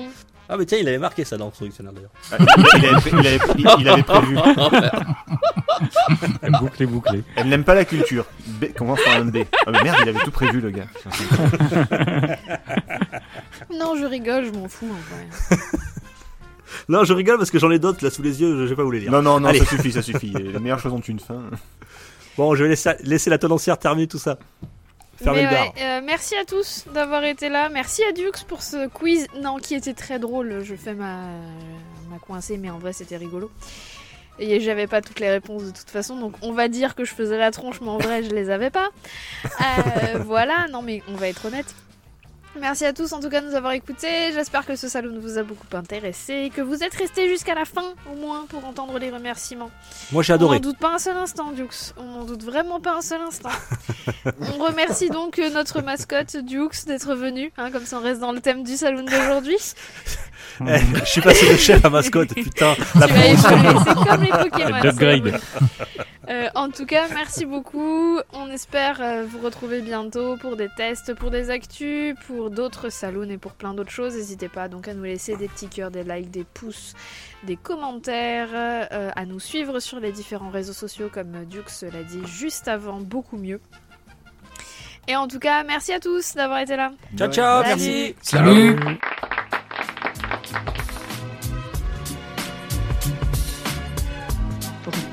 Ah, 0.50 0.58
mais 0.58 0.66
tiens, 0.66 0.78
il 0.80 0.88
avait 0.88 0.98
marqué 0.98 1.24
ça 1.24 1.38
dans 1.38 1.52
son 1.54 1.66
dictionnaire 1.66 1.94
d'ailleurs. 1.94 2.12
Ah, 2.32 2.38
il, 2.78 2.86
avait, 2.86 3.00
pré- 3.00 3.12
il, 3.12 3.28
avait, 3.28 3.40
il- 3.58 3.76
il 3.80 3.90
avait 3.90 4.04
prévu. 4.04 4.38
Bouclé, 6.60 6.86
bouclé. 6.86 7.24
Elle 7.36 7.48
n'aime 7.50 7.64
pas 7.64 7.74
la 7.76 7.86
culture. 7.86 8.26
B, 8.48 8.66
comment 8.78 8.96
faire 8.96 9.22
un 9.22 9.26
B 9.26 9.38
Ah 9.66 9.72
mais 9.72 9.84
merde, 9.84 9.98
il 10.04 10.10
avait 10.10 10.20
tout 10.20 10.32
prévu 10.32 10.60
le 10.62 10.70
gars. 10.72 10.86
Non, 13.74 13.96
je 13.96 14.06
rigole, 14.06 14.46
je 14.46 14.52
m'en 14.52 14.68
fous 14.68 14.88
en 14.90 15.16
vrai. 15.16 15.60
Non, 16.90 17.04
je 17.06 17.14
rigole 17.14 17.38
parce 17.38 17.52
que 17.52 17.60
j'en 17.60 17.70
ai 17.72 17.78
d'autres 17.80 18.04
là 18.04 18.10
sous 18.10 18.24
les 18.24 18.42
yeux, 18.42 18.64
je 18.66 18.70
vais 18.70 18.76
pas 18.76 18.84
vous 18.84 18.90
les 18.92 19.00
lire. 19.02 19.12
Non, 19.12 19.22
non, 19.22 19.40
non, 19.40 19.48
Allez. 19.50 19.60
ça 19.60 19.66
suffit, 19.66 19.92
ça 19.92 20.02
suffit. 20.02 20.32
Les 20.34 20.60
meilleures 20.60 20.80
choses 20.80 20.92
ont 20.92 21.00
une 21.00 21.20
fin. 21.20 21.44
Bon, 22.36 22.56
je 22.56 22.64
vais 22.64 22.70
laisser, 22.72 22.90
laisser 23.04 23.30
la 23.30 23.38
tenancière 23.38 23.78
terminer 23.78 24.08
tout 24.08 24.18
ça. 24.18 24.38
Fermez 25.18 25.44
Mais 25.44 25.50
le 25.50 25.56
bar. 25.56 25.76
ouais, 25.76 25.82
euh, 25.82 26.02
merci 26.04 26.36
à 26.36 26.46
tous 26.46 26.86
d'avoir 26.94 27.24
été 27.24 27.50
là. 27.50 27.70
Merci 27.70 28.04
à 28.04 28.12
Dux 28.12 28.44
pour 28.48 28.62
ce 28.64 28.88
quiz. 28.88 29.28
Non, 29.42 29.58
qui 29.58 29.76
était 29.76 29.94
très 29.94 30.20
drôle. 30.20 30.62
Je 30.64 30.76
fais 30.76 30.94
ma, 30.94 31.26
ma 32.10 32.20
coincée, 32.20 32.58
mais 32.58 32.70
en 32.70 32.80
vrai, 32.80 32.94
c'était 32.94 33.18
rigolo. 33.18 33.52
Et 34.40 34.60
j'avais 34.60 34.88
pas 34.88 35.02
toutes 35.02 35.20
les 35.20 35.30
réponses 35.30 35.64
de 35.64 35.70
toute 35.72 35.92
façon, 35.92 36.16
donc 36.20 36.34
on 36.42 36.54
va 36.54 36.68
dire 36.68 36.96
que 36.96 37.06
je 37.06 37.14
faisais 37.14 37.38
la 37.38 37.52
tronche, 37.52 37.82
mais 37.82 37.90
en 37.90 38.00
vrai, 38.00 38.24
je 38.24 38.32
les 38.32 38.50
avais 38.50 38.72
pas. 38.72 38.90
Euh, 39.46 40.18
voilà, 40.26 40.66
non, 40.72 40.82
mais 40.82 41.04
on 41.08 41.14
va 41.14 41.28
être 41.30 41.46
honnête. 41.46 41.76
Merci 42.60 42.86
à 42.86 42.94
tous 42.94 43.12
en 43.14 43.20
tout 43.20 43.30
cas 43.30 43.42
de 43.42 43.48
nous 43.48 43.56
avoir 43.56 43.74
écoutés. 43.74 44.32
J'espère 44.32 44.66
que 44.66 44.76
ce 44.76 44.88
salon 44.88 45.20
vous 45.20 45.38
a 45.40 45.44
beaucoup 45.44 45.66
intéressé, 45.74 46.52
que 46.56 46.62
vous 46.62 46.84
êtes 46.84 46.94
restés 46.94 47.28
jusqu'à 47.28 47.56
la 47.56 47.66
fin 47.66 47.94
au 48.12 48.16
moins 48.16 48.46
pour 48.48 48.64
entendre 48.66 49.00
les 49.00 49.10
remerciements. 49.10 49.72
Moi, 50.12 50.22
j'ai 50.22 50.34
On 50.34 50.36
adoré. 50.36 50.58
n'en 50.58 50.62
doute 50.62 50.78
pas 50.78 50.94
un 50.94 51.00
seul 51.00 51.18
instant, 51.18 51.52
Dux. 51.52 51.94
On 51.98 52.04
n'en 52.04 52.24
doute 52.26 52.44
vraiment 52.44 52.80
pas 52.80 52.96
un 52.96 53.02
seul 53.02 53.22
instant. 53.22 53.50
on 54.26 54.64
remercie 54.64 55.10
donc 55.10 55.40
euh, 55.40 55.50
notre 55.50 55.82
mascotte, 55.82 56.38
Dux, 56.38 56.86
d'être 56.86 57.16
venu. 57.16 57.52
hein, 57.58 57.72
comme 57.72 57.86
ça, 57.86 57.98
on 57.98 58.02
reste 58.02 58.20
dans 58.22 58.32
le 58.32 58.40
thème 58.40 58.64
du 58.64 58.78
salon 58.78 59.04
d'aujourd'hui. 59.04 59.58
Je 60.66 61.06
suis 61.06 61.22
passé 61.22 61.52
de 61.52 61.58
chef 61.58 61.84
à 61.84 61.90
mascotte, 61.90 62.34
putain. 62.34 62.76
La 63.00 63.08
c'est 63.08 63.94
comme 63.94 64.24
les 64.24 64.30
Pokémon. 64.30 65.38
Euh, 66.30 66.48
en 66.56 66.70
tout 66.70 66.86
cas, 66.86 67.08
merci 67.14 67.46
beaucoup. 67.46 68.18
On 68.34 68.50
espère 68.50 69.02
euh, 69.02 69.26
vous 69.28 69.40
retrouver 69.40 69.82
bientôt 69.82 70.38
pour 70.38 70.56
des 70.56 70.70
tests, 70.70 71.14
pour 71.14 71.32
des 71.32 71.50
actus, 71.50 72.16
pour 72.28 72.50
d'autres 72.50 72.90
salons 72.90 73.30
et 73.30 73.38
pour 73.38 73.54
plein 73.54 73.74
d'autres 73.74 73.92
choses. 73.92 74.16
N'hésitez 74.16 74.48
pas 74.48 74.70
donc 74.70 74.88
à 74.88 74.94
nous 74.94 75.04
laisser 75.04 75.36
des 75.36 75.48
petits 75.48 75.68
cœurs, 75.68 75.92
des 75.92 76.04
likes, 76.04 76.32
des 76.32 76.46
pouces, 76.46 76.94
des 77.44 77.58
commentaires, 77.58 78.50
euh, 78.54 79.12
à 79.16 79.26
nous 79.26 79.40
suivre 79.40 79.80
sur 79.80 80.00
les 80.00 80.12
différents 80.12 80.50
réseaux 80.50 80.74
sociaux 80.74 81.10
comme 81.12 81.46
Dux 81.46 81.84
l'a 81.92 82.04
dit 82.04 82.22
juste 82.26 82.68
avant, 82.68 83.00
beaucoup 83.02 83.38
mieux. 83.38 83.60
Et 85.08 85.18
en 85.18 85.28
tout 85.28 85.40
cas, 85.40 85.64
merci 85.64 85.92
à 85.92 86.00
tous 86.00 86.36
d'avoir 86.36 86.60
été 86.60 86.78
là. 86.78 86.92
Ciao, 87.18 87.30
ciao, 87.30 87.64
Salut. 87.64 87.76
merci. 87.76 88.16
Salut 88.22 89.00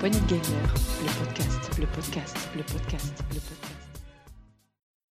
Pony 0.00 0.16
Gamer, 0.28 0.40
le 1.02 1.24
podcast, 1.24 1.78
le 1.78 1.86
podcast, 1.86 2.36
le 2.56 2.62
podcast, 2.62 3.24
le 3.28 3.34
podcast. 3.34 3.76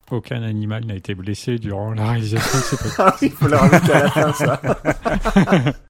Aucun 0.10 0.42
animal 0.42 0.86
n'a 0.86 0.96
été 0.96 1.14
blessé 1.14 1.60
durant 1.60 1.92
la 1.94 2.08
réalisation 2.10 2.58
de 2.58 2.64
ces 2.64 2.78
podcasts. 2.84 3.00
Ah 3.00 3.16
oui, 3.22 3.28
il 3.28 3.32
faut 3.32 3.48
le 3.48 3.56
rajouter 3.56 3.92
à 3.94 4.04
la 4.04 4.10
fin, 4.10 4.34
ça. 4.34 4.62